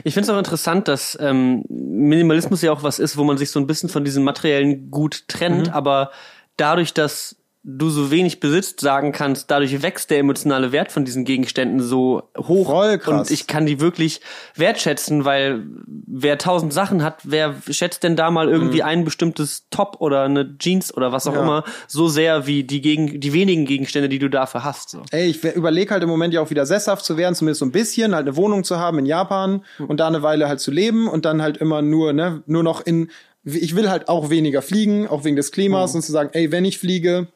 Ich 0.05 0.15
finde 0.15 0.29
es 0.29 0.35
auch 0.35 0.39
interessant, 0.39 0.89
dass 0.89 1.19
ähm, 1.21 1.65
Minimalismus 1.69 2.63
ja 2.63 2.73
auch 2.73 2.83
was 2.83 2.99
ist, 2.99 3.17
wo 3.17 3.25
man 3.25 3.37
sich 3.37 3.51
so 3.51 3.61
ein 3.61 3.67
bisschen 3.67 3.89
von 3.89 4.05
diesem 4.05 4.25
materiellen 4.25 4.91
Gut 4.91 5.25
trennt, 5.29 5.67
mhm. 5.67 5.73
aber 5.73 6.11
dadurch, 6.57 6.95
dass 6.95 7.37
du 7.69 7.91
so 7.91 8.13
wenig 8.13 8.39
besitzt, 8.39 8.79
sagen 8.79 9.11
kannst, 9.11 9.51
dadurch 9.51 9.83
wächst 9.83 10.11
der 10.11 10.21
emotionale 10.21 10.71
Wert 10.71 10.93
von 10.93 11.05
diesen 11.05 11.25
Gegenständen 11.25 11.83
so 11.83 12.23
hoch. 12.39 12.71
Voll 12.71 12.97
krass. 12.99 13.29
Und 13.29 13.31
ich 13.33 13.49
kann 13.49 13.67
die 13.67 13.81
wirklich 13.81 14.21
wertschätzen, 14.55 15.25
weil 15.25 15.65
wer 16.07 16.39
tausend 16.39 16.73
Sachen 16.73 17.03
hat, 17.03 17.19
wer 17.25 17.57
schätzt 17.69 18.05
denn 18.05 18.15
da 18.15 18.31
mal 18.31 18.49
irgendwie 18.49 18.85
ein 18.85 19.05
bestimmtes 19.05 19.67
Top 19.71 19.97
oder 19.99 20.23
eine 20.23 20.57
Jeans 20.59 20.97
oder 20.97 21.11
was 21.11 21.27
auch 21.27 21.33
Mhm. 21.33 21.37
Ja. 21.39 21.43
immer 21.43 21.65
so 21.89 22.07
sehr 22.07 22.47
wie 22.47 22.63
die, 22.63 22.81
gegen, 22.81 23.19
die 23.21 23.33
wenigen 23.33 23.65
Gegenstände, 23.67 24.09
die 24.09 24.21
du 24.21 24.31
dafür 24.31 24.63
hast. 24.63 24.91
So. 24.91 25.03
Ey, 25.11 25.27
ich 25.27 25.43
überlege 25.43 25.91
halt 25.93 26.05
im 26.05 26.09
Moment 26.09 26.33
ja 26.33 26.41
auch 26.43 26.51
wieder 26.51 26.67
sesshaft 26.67 27.05
zu 27.05 27.17
werden, 27.17 27.35
zumindest 27.35 27.59
so 27.59 27.67
ein 27.67 27.73
bisschen, 27.73 28.15
halt 28.15 28.29
eine 28.29 28.37
Wohnung 28.37 28.63
zu 28.63 28.79
haben 28.79 29.01
in 29.01 29.07
Japan 29.07 29.65
und 29.89 29.99
da 29.99 30.07
eine 30.07 30.23
Weile 30.23 30.49
halt 30.49 30.61
zu 30.61 30.71
leben 30.71 31.09
und 31.09 31.25
dann 31.25 31.43
halt 31.43 31.57
immer 31.57 31.83
nur, 31.83 32.13
ne, 32.13 32.45
nur 32.47 32.63
noch 32.63 32.81
in, 32.87 33.11
ich 33.43 33.75
will 33.75 33.91
halt 33.91 34.09
auch 34.09 34.31
weniger 34.31 34.63
fliegen, 34.63 35.09
auch 35.09 35.25
wegen 35.25 35.35
des 35.35 35.51
Klimas 35.51 35.95
und 35.97 36.03
zu 36.03 36.13
sagen, 36.13 36.31
ey, 36.33 36.53
wenn 36.53 36.65
ich 36.65 36.79
fliege, 36.79 37.27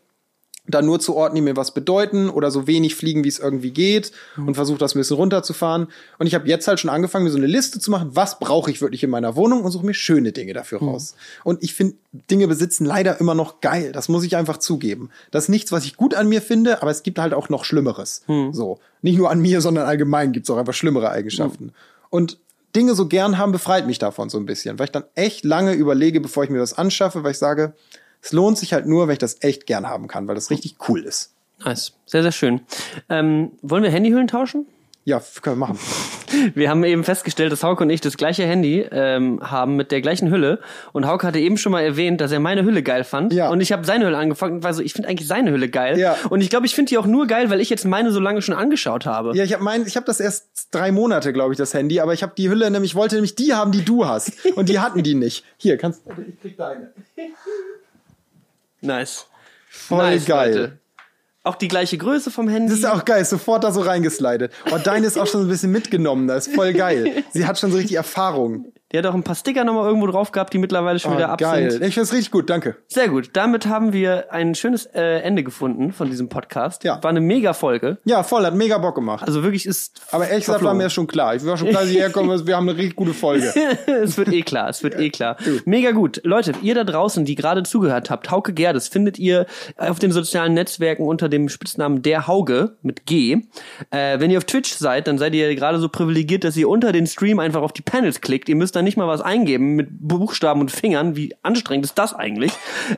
dann 0.66 0.86
nur 0.86 1.00
zu 1.00 1.16
Orten, 1.16 1.34
die 1.34 1.40
mir 1.40 1.56
was 1.56 1.74
bedeuten 1.74 2.28
oder 2.28 2.50
so 2.50 2.66
wenig 2.66 2.94
fliegen, 2.94 3.24
wie 3.24 3.28
es 3.28 3.38
irgendwie 3.38 3.70
geht 3.70 4.12
und 4.36 4.54
versuche 4.54 4.78
das 4.78 4.94
ein 4.94 4.98
bisschen 4.98 5.16
runterzufahren. 5.16 5.88
Und 6.18 6.26
ich 6.26 6.34
habe 6.34 6.48
jetzt 6.48 6.68
halt 6.68 6.78
schon 6.78 6.90
angefangen, 6.90 7.24
mir 7.24 7.30
so 7.30 7.38
eine 7.38 7.46
Liste 7.46 7.80
zu 7.80 7.90
machen, 7.90 8.10
was 8.12 8.38
brauche 8.38 8.70
ich 8.70 8.80
wirklich 8.80 9.02
in 9.02 9.10
meiner 9.10 9.36
Wohnung 9.36 9.64
und 9.64 9.70
suche 9.70 9.86
mir 9.86 9.94
schöne 9.94 10.32
Dinge 10.32 10.52
dafür 10.52 10.80
raus. 10.80 11.14
Und 11.44 11.62
ich 11.62 11.74
finde, 11.74 11.96
Dinge 12.30 12.46
besitzen 12.48 12.84
leider 12.84 13.20
immer 13.20 13.34
noch 13.34 13.60
geil. 13.60 13.92
Das 13.92 14.08
muss 14.08 14.24
ich 14.24 14.36
einfach 14.36 14.58
zugeben. 14.58 15.10
Das 15.30 15.44
ist 15.44 15.48
nichts, 15.48 15.72
was 15.72 15.84
ich 15.84 15.96
gut 15.96 16.14
an 16.14 16.28
mir 16.28 16.42
finde, 16.42 16.82
aber 16.82 16.90
es 16.90 17.02
gibt 17.02 17.18
halt 17.18 17.34
auch 17.34 17.48
noch 17.48 17.64
Schlimmeres. 17.64 18.22
So. 18.52 18.78
Nicht 19.02 19.18
nur 19.18 19.30
an 19.30 19.40
mir, 19.40 19.60
sondern 19.60 19.86
allgemein 19.86 20.32
gibt 20.32 20.46
es 20.46 20.50
auch 20.50 20.58
einfach 20.58 20.74
schlimmere 20.74 21.10
Eigenschaften. 21.10 21.72
Und 22.10 22.38
Dinge 22.76 22.94
so 22.94 23.06
gern 23.06 23.38
haben, 23.38 23.52
befreit 23.52 23.86
mich 23.86 23.98
davon 23.98 24.30
so 24.30 24.38
ein 24.38 24.46
bisschen, 24.46 24.78
weil 24.78 24.84
ich 24.84 24.92
dann 24.92 25.04
echt 25.16 25.44
lange 25.44 25.72
überlege, 25.72 26.20
bevor 26.20 26.44
ich 26.44 26.50
mir 26.50 26.58
das 26.58 26.72
anschaffe, 26.72 27.24
weil 27.24 27.32
ich 27.32 27.38
sage, 27.38 27.74
es 28.22 28.32
lohnt 28.32 28.58
sich 28.58 28.72
halt 28.72 28.86
nur, 28.86 29.08
wenn 29.08 29.14
ich 29.14 29.18
das 29.18 29.38
echt 29.40 29.66
gern 29.66 29.88
haben 29.88 30.08
kann, 30.08 30.28
weil 30.28 30.34
das 30.34 30.50
richtig 30.50 30.76
cool 30.88 31.04
ist. 31.04 31.32
Nice. 31.64 31.92
Sehr, 32.06 32.22
sehr 32.22 32.32
schön. 32.32 32.60
Ähm, 33.08 33.52
wollen 33.62 33.82
wir 33.82 33.90
Handyhüllen 33.90 34.28
tauschen? 34.28 34.66
Ja, 35.04 35.20
können 35.42 35.58
wir 35.58 35.66
machen. 35.66 35.78
Wir 36.54 36.70
haben 36.70 36.84
eben 36.84 37.02
festgestellt, 37.02 37.50
dass 37.50 37.64
Hauke 37.64 37.82
und 37.82 37.90
ich 37.90 38.00
das 38.00 38.16
gleiche 38.16 38.44
Handy 38.44 38.86
ähm, 38.92 39.40
haben 39.42 39.74
mit 39.74 39.90
der 39.90 40.00
gleichen 40.00 40.30
Hülle. 40.30 40.60
Und 40.92 41.04
Hauke 41.04 41.26
hatte 41.26 41.40
eben 41.40 41.56
schon 41.56 41.72
mal 41.72 41.80
erwähnt, 41.80 42.20
dass 42.20 42.30
er 42.30 42.38
meine 42.38 42.62
Hülle 42.62 42.84
geil 42.84 43.02
fand. 43.02 43.32
Ja. 43.32 43.48
Und 43.50 43.60
ich 43.60 43.72
habe 43.72 43.84
seine 43.84 44.06
Hülle 44.06 44.16
angefangen 44.16 44.56
und 44.56 44.62
war 44.62 44.72
so, 44.72 44.80
ich 44.80 44.92
finde 44.92 45.08
eigentlich 45.08 45.26
seine 45.26 45.50
Hülle 45.50 45.68
geil. 45.68 45.98
Ja. 45.98 46.16
Und 46.28 46.40
ich 46.40 46.48
glaube, 46.48 46.66
ich 46.66 46.74
finde 46.76 46.90
die 46.90 46.98
auch 46.98 47.06
nur 47.06 47.26
geil, 47.26 47.50
weil 47.50 47.60
ich 47.60 47.68
jetzt 47.68 47.84
meine 47.84 48.12
so 48.12 48.20
lange 48.20 48.42
schon 48.42 48.54
angeschaut 48.54 49.06
habe. 49.06 49.36
Ja, 49.36 49.42
ich 49.42 49.52
habe 49.54 49.64
mein, 49.64 49.84
ich 49.86 49.96
habe 49.96 50.06
das 50.06 50.20
erst 50.20 50.68
drei 50.70 50.92
Monate, 50.92 51.32
glaube 51.32 51.52
ich, 51.52 51.58
das 51.58 51.74
Handy, 51.74 51.98
aber 51.98 52.14
ich 52.14 52.22
habe 52.22 52.34
die 52.38 52.48
Hülle 52.48 52.70
nämlich, 52.70 52.92
ich 52.92 52.94
wollte 52.94 53.16
nämlich 53.16 53.34
die 53.34 53.52
haben, 53.52 53.72
die 53.72 53.84
du 53.84 54.06
hast. 54.06 54.32
Und 54.54 54.68
die 54.68 54.78
hatten 54.78 55.02
die 55.02 55.16
nicht. 55.16 55.44
Hier, 55.56 55.78
kannst 55.78 56.02
ich 56.28 56.40
krieg 56.40 56.56
deine. 56.56 56.92
Nice. 58.80 59.26
Voll 59.68 59.98
nice, 59.98 60.24
geil. 60.24 60.54
Leute. 60.54 60.78
Auch 61.42 61.54
die 61.54 61.68
gleiche 61.68 61.96
Größe 61.96 62.30
vom 62.30 62.48
Handy. 62.48 62.70
Das 62.70 62.80
ist 62.80 62.84
auch 62.84 63.04
geil, 63.04 63.24
sofort 63.24 63.64
da 63.64 63.72
so 63.72 63.80
reingeslidet. 63.80 64.52
Oh, 64.70 64.78
deine 64.82 65.06
ist 65.06 65.16
auch 65.16 65.26
schon 65.26 65.40
so 65.40 65.46
ein 65.46 65.50
bisschen 65.50 65.72
mitgenommen, 65.72 66.26
das 66.26 66.48
ist 66.48 66.54
voll 66.54 66.74
geil. 66.74 67.24
Sie 67.32 67.46
hat 67.46 67.58
schon 67.58 67.70
so 67.70 67.78
richtig 67.78 67.96
Erfahrung. 67.96 68.72
Die 68.92 68.98
hat 68.98 69.06
auch 69.06 69.14
ein 69.14 69.22
paar 69.22 69.36
Sticker 69.36 69.62
nochmal 69.64 69.86
irgendwo 69.86 70.06
drauf 70.08 70.32
gehabt, 70.32 70.52
die 70.52 70.58
mittlerweile 70.58 70.98
schon 70.98 71.12
Oh, 71.12 71.16
wieder 71.16 71.28
ab 71.30 71.38
geil. 71.38 71.70
sind. 71.70 71.84
Ich 71.84 71.94
find's 71.94 72.12
richtig 72.12 72.30
gut, 72.32 72.50
danke. 72.50 72.76
Sehr 72.88 73.08
gut. 73.08 73.30
Damit 73.34 73.66
haben 73.66 73.92
wir 73.92 74.32
ein 74.32 74.54
schönes 74.56 74.86
äh, 74.86 75.20
Ende 75.20 75.44
gefunden 75.44 75.92
von 75.92 76.10
diesem 76.10 76.28
Podcast. 76.28 76.82
Ja. 76.82 77.00
War 77.02 77.10
eine 77.10 77.20
mega 77.20 77.52
Folge. 77.52 77.98
Ja, 78.04 78.22
voll, 78.24 78.44
hat 78.44 78.54
mega 78.54 78.78
Bock 78.78 78.96
gemacht. 78.96 79.26
Also 79.26 79.42
wirklich 79.44 79.64
ist. 79.66 80.00
Aber 80.10 80.26
ehrlich 80.28 80.44
gesagt 80.46 80.64
war 80.64 80.74
mir 80.74 80.90
schon 80.90 81.06
klar. 81.06 81.34
Ich 81.36 81.46
war 81.46 81.56
schon 81.56 81.68
klar, 81.68 81.82
dass 81.82 81.90
ich 81.90 81.98
herkomme, 81.98 82.46
wir 82.46 82.56
haben 82.56 82.68
eine 82.68 82.76
richtig 82.76 82.96
gute 82.96 83.14
Folge. 83.14 83.52
es 83.86 84.16
wird 84.18 84.32
eh 84.32 84.42
klar, 84.42 84.68
es 84.68 84.82
wird 84.82 84.98
eh 84.98 85.10
klar. 85.10 85.36
Mega 85.66 85.92
gut. 85.92 86.20
Leute, 86.24 86.52
ihr 86.62 86.74
da 86.74 86.82
draußen, 86.84 87.24
die 87.24 87.36
gerade 87.36 87.62
zugehört 87.62 88.10
habt, 88.10 88.30
Hauke 88.30 88.52
Gerdes 88.52 88.88
findet 88.88 89.18
ihr 89.18 89.46
auf 89.76 89.98
den 90.00 90.10
sozialen 90.10 90.54
Netzwerken 90.54 91.04
unter 91.06 91.28
dem 91.28 91.48
Spitznamen 91.48 92.02
der 92.02 92.26
Hauge 92.26 92.76
mit 92.82 93.06
G. 93.06 93.42
Äh, 93.90 94.18
wenn 94.18 94.30
ihr 94.30 94.38
auf 94.38 94.44
Twitch 94.44 94.72
seid, 94.74 95.06
dann 95.06 95.18
seid 95.18 95.34
ihr 95.34 95.54
gerade 95.54 95.78
so 95.78 95.88
privilegiert, 95.88 96.42
dass 96.44 96.56
ihr 96.56 96.68
unter 96.68 96.90
den 96.92 97.06
Stream 97.06 97.38
einfach 97.38 97.62
auf 97.62 97.72
die 97.72 97.82
Panels 97.82 98.20
klickt. 98.20 98.48
Ihr 98.48 98.56
müsst 98.56 98.76
da 98.80 98.82
nicht 98.82 98.96
mal 98.96 99.06
was 99.06 99.20
eingeben 99.20 99.76
mit 99.76 99.88
Buchstaben 99.90 100.60
und 100.60 100.70
Fingern. 100.70 101.16
Wie 101.16 101.34
anstrengend 101.42 101.84
ist 101.84 101.98
das 101.98 102.14
eigentlich? 102.14 102.52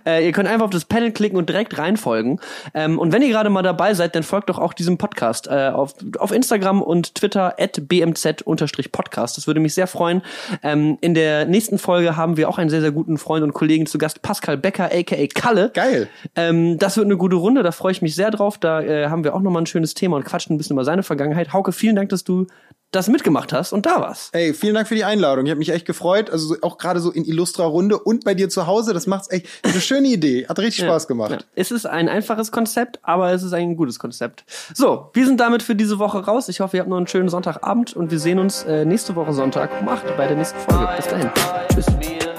Äh, 0.06 0.24
ihr 0.24 0.32
könnt 0.32 0.48
einfach 0.48 0.66
auf 0.66 0.70
das 0.70 0.84
Panel 0.84 1.12
klicken 1.12 1.36
und 1.36 1.48
direkt 1.48 1.76
reinfolgen. 1.76 2.40
Ähm, 2.74 2.98
und 2.98 3.12
wenn 3.12 3.22
ihr 3.22 3.28
gerade 3.28 3.50
mal 3.50 3.62
dabei 3.62 3.94
seid, 3.94 4.14
dann 4.14 4.22
folgt 4.22 4.48
doch 4.48 4.58
auch 4.58 4.72
diesem 4.72 4.98
Podcast 4.98 5.48
äh, 5.48 5.68
auf, 5.68 5.94
auf 6.18 6.32
Instagram 6.32 6.82
und 6.82 7.14
Twitter 7.14 7.54
at 7.58 7.88
bmz-podcast. 7.88 9.36
Das 9.36 9.46
würde 9.46 9.60
mich 9.60 9.74
sehr 9.74 9.86
freuen. 9.86 10.22
Ähm, 10.62 10.98
in 11.00 11.14
der 11.14 11.44
nächsten 11.44 11.78
Folge 11.78 12.16
haben 12.16 12.36
wir 12.36 12.48
auch 12.48 12.58
einen 12.58 12.70
sehr, 12.70 12.80
sehr 12.80 12.92
guten 12.92 13.18
Freund 13.18 13.42
und 13.42 13.52
Kollegen 13.52 13.86
zu 13.86 13.98
Gast, 13.98 14.22
Pascal 14.22 14.56
Becker, 14.56 14.90
aka 14.92 15.26
Kalle. 15.34 15.70
Geil. 15.74 16.08
Ähm, 16.36 16.78
das 16.78 16.96
wird 16.96 17.06
eine 17.06 17.16
gute 17.16 17.36
Runde, 17.36 17.62
da 17.62 17.72
freue 17.72 17.92
ich 17.92 18.02
mich 18.02 18.14
sehr 18.14 18.30
drauf. 18.30 18.58
Da 18.58 18.80
äh, 18.82 19.08
haben 19.08 19.24
wir 19.24 19.34
auch 19.34 19.40
nochmal 19.40 19.62
ein 19.62 19.66
schönes 19.66 19.94
Thema 19.94 20.16
und 20.16 20.24
quatschen 20.24 20.54
ein 20.54 20.58
bisschen 20.58 20.74
über 20.74 20.84
seine 20.84 21.02
Vergangenheit. 21.02 21.52
Hauke, 21.52 21.72
vielen 21.72 21.96
Dank, 21.96 22.08
dass 22.10 22.24
du 22.24 22.46
das 22.92 23.08
mitgemacht 23.08 23.52
hast 23.52 23.72
und 23.72 23.86
da 23.86 24.00
warst. 24.00 24.34
Ey, 24.34 24.54
vielen 24.54 24.74
Dank 24.74 24.86
für 24.86 24.94
die 24.94 25.02
Einladung. 25.04 25.44
Ich 25.46 25.50
habe 25.50 25.58
mich 25.58 25.70
echt 25.70 25.86
gefreut. 25.86 26.30
Also 26.30 26.48
so- 26.48 26.56
auch 26.62 26.78
gerade 26.78 27.00
so 27.00 27.10
in 27.10 27.24
Illustra 27.24 27.64
Runde 27.64 27.98
und 27.98 28.24
bei 28.24 28.34
dir 28.34 28.48
zu 28.48 28.66
Hause. 28.66 28.92
Das 28.94 29.06
macht's 29.06 29.30
echt 29.30 29.46
eine 29.62 29.80
schöne 29.80 30.08
Idee. 30.08 30.46
Hat 30.48 30.58
richtig 30.58 30.84
Spaß 30.86 31.08
gemacht. 31.08 31.30
Ja. 31.32 31.38
Es 31.56 31.70
ist 31.70 31.86
ein 31.86 32.08
einfaches 32.08 32.52
Konzept, 32.52 33.00
aber 33.02 33.32
es 33.32 33.42
ist 33.42 33.52
ein 33.54 33.76
gutes 33.76 33.98
Konzept. 33.98 34.44
So, 34.74 35.10
wir 35.14 35.26
sind 35.26 35.40
damit 35.40 35.62
für 35.62 35.74
diese 35.74 35.98
Woche 35.98 36.24
raus. 36.24 36.48
Ich 36.48 36.60
hoffe, 36.60 36.76
ihr 36.76 36.80
habt 36.80 36.90
noch 36.90 36.98
einen 36.98 37.06
schönen 37.08 37.28
Sonntagabend 37.28 37.94
und 37.96 38.10
wir 38.10 38.18
sehen 38.18 38.38
uns 38.38 38.62
äh, 38.64 38.84
nächste 38.84 39.16
Woche 39.16 39.32
Sonntag 39.32 39.70
um 39.80 39.88
8 39.88 40.16
bei 40.16 40.26
der 40.28 40.36
nächsten 40.36 40.58
Folge. 40.60 40.88
Bis 40.96 41.06
dahin. 41.08 41.30
Tschüss. 41.74 42.31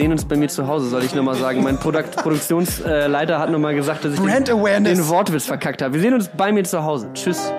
Sehen 0.00 0.12
uns 0.12 0.24
bei 0.24 0.36
mir 0.36 0.48
zu 0.48 0.66
Hause, 0.66 0.88
soll 0.88 1.04
ich 1.04 1.14
nochmal 1.14 1.34
sagen. 1.34 1.62
Mein 1.62 1.78
Produkt 1.78 2.16
Produktionsleiter 2.16 3.08
Leiter 3.08 3.38
hat 3.38 3.50
nochmal 3.50 3.74
gesagt, 3.74 4.02
dass 4.02 4.14
ich 4.14 4.20
den, 4.20 4.84
den 4.84 5.08
Wortwitz 5.08 5.44
verkackt 5.44 5.82
habe. 5.82 5.92
Wir 5.92 6.00
sehen 6.00 6.14
uns 6.14 6.28
bei 6.28 6.52
mir 6.52 6.64
zu 6.64 6.82
Hause. 6.82 7.10
Tschüss. 7.12 7.52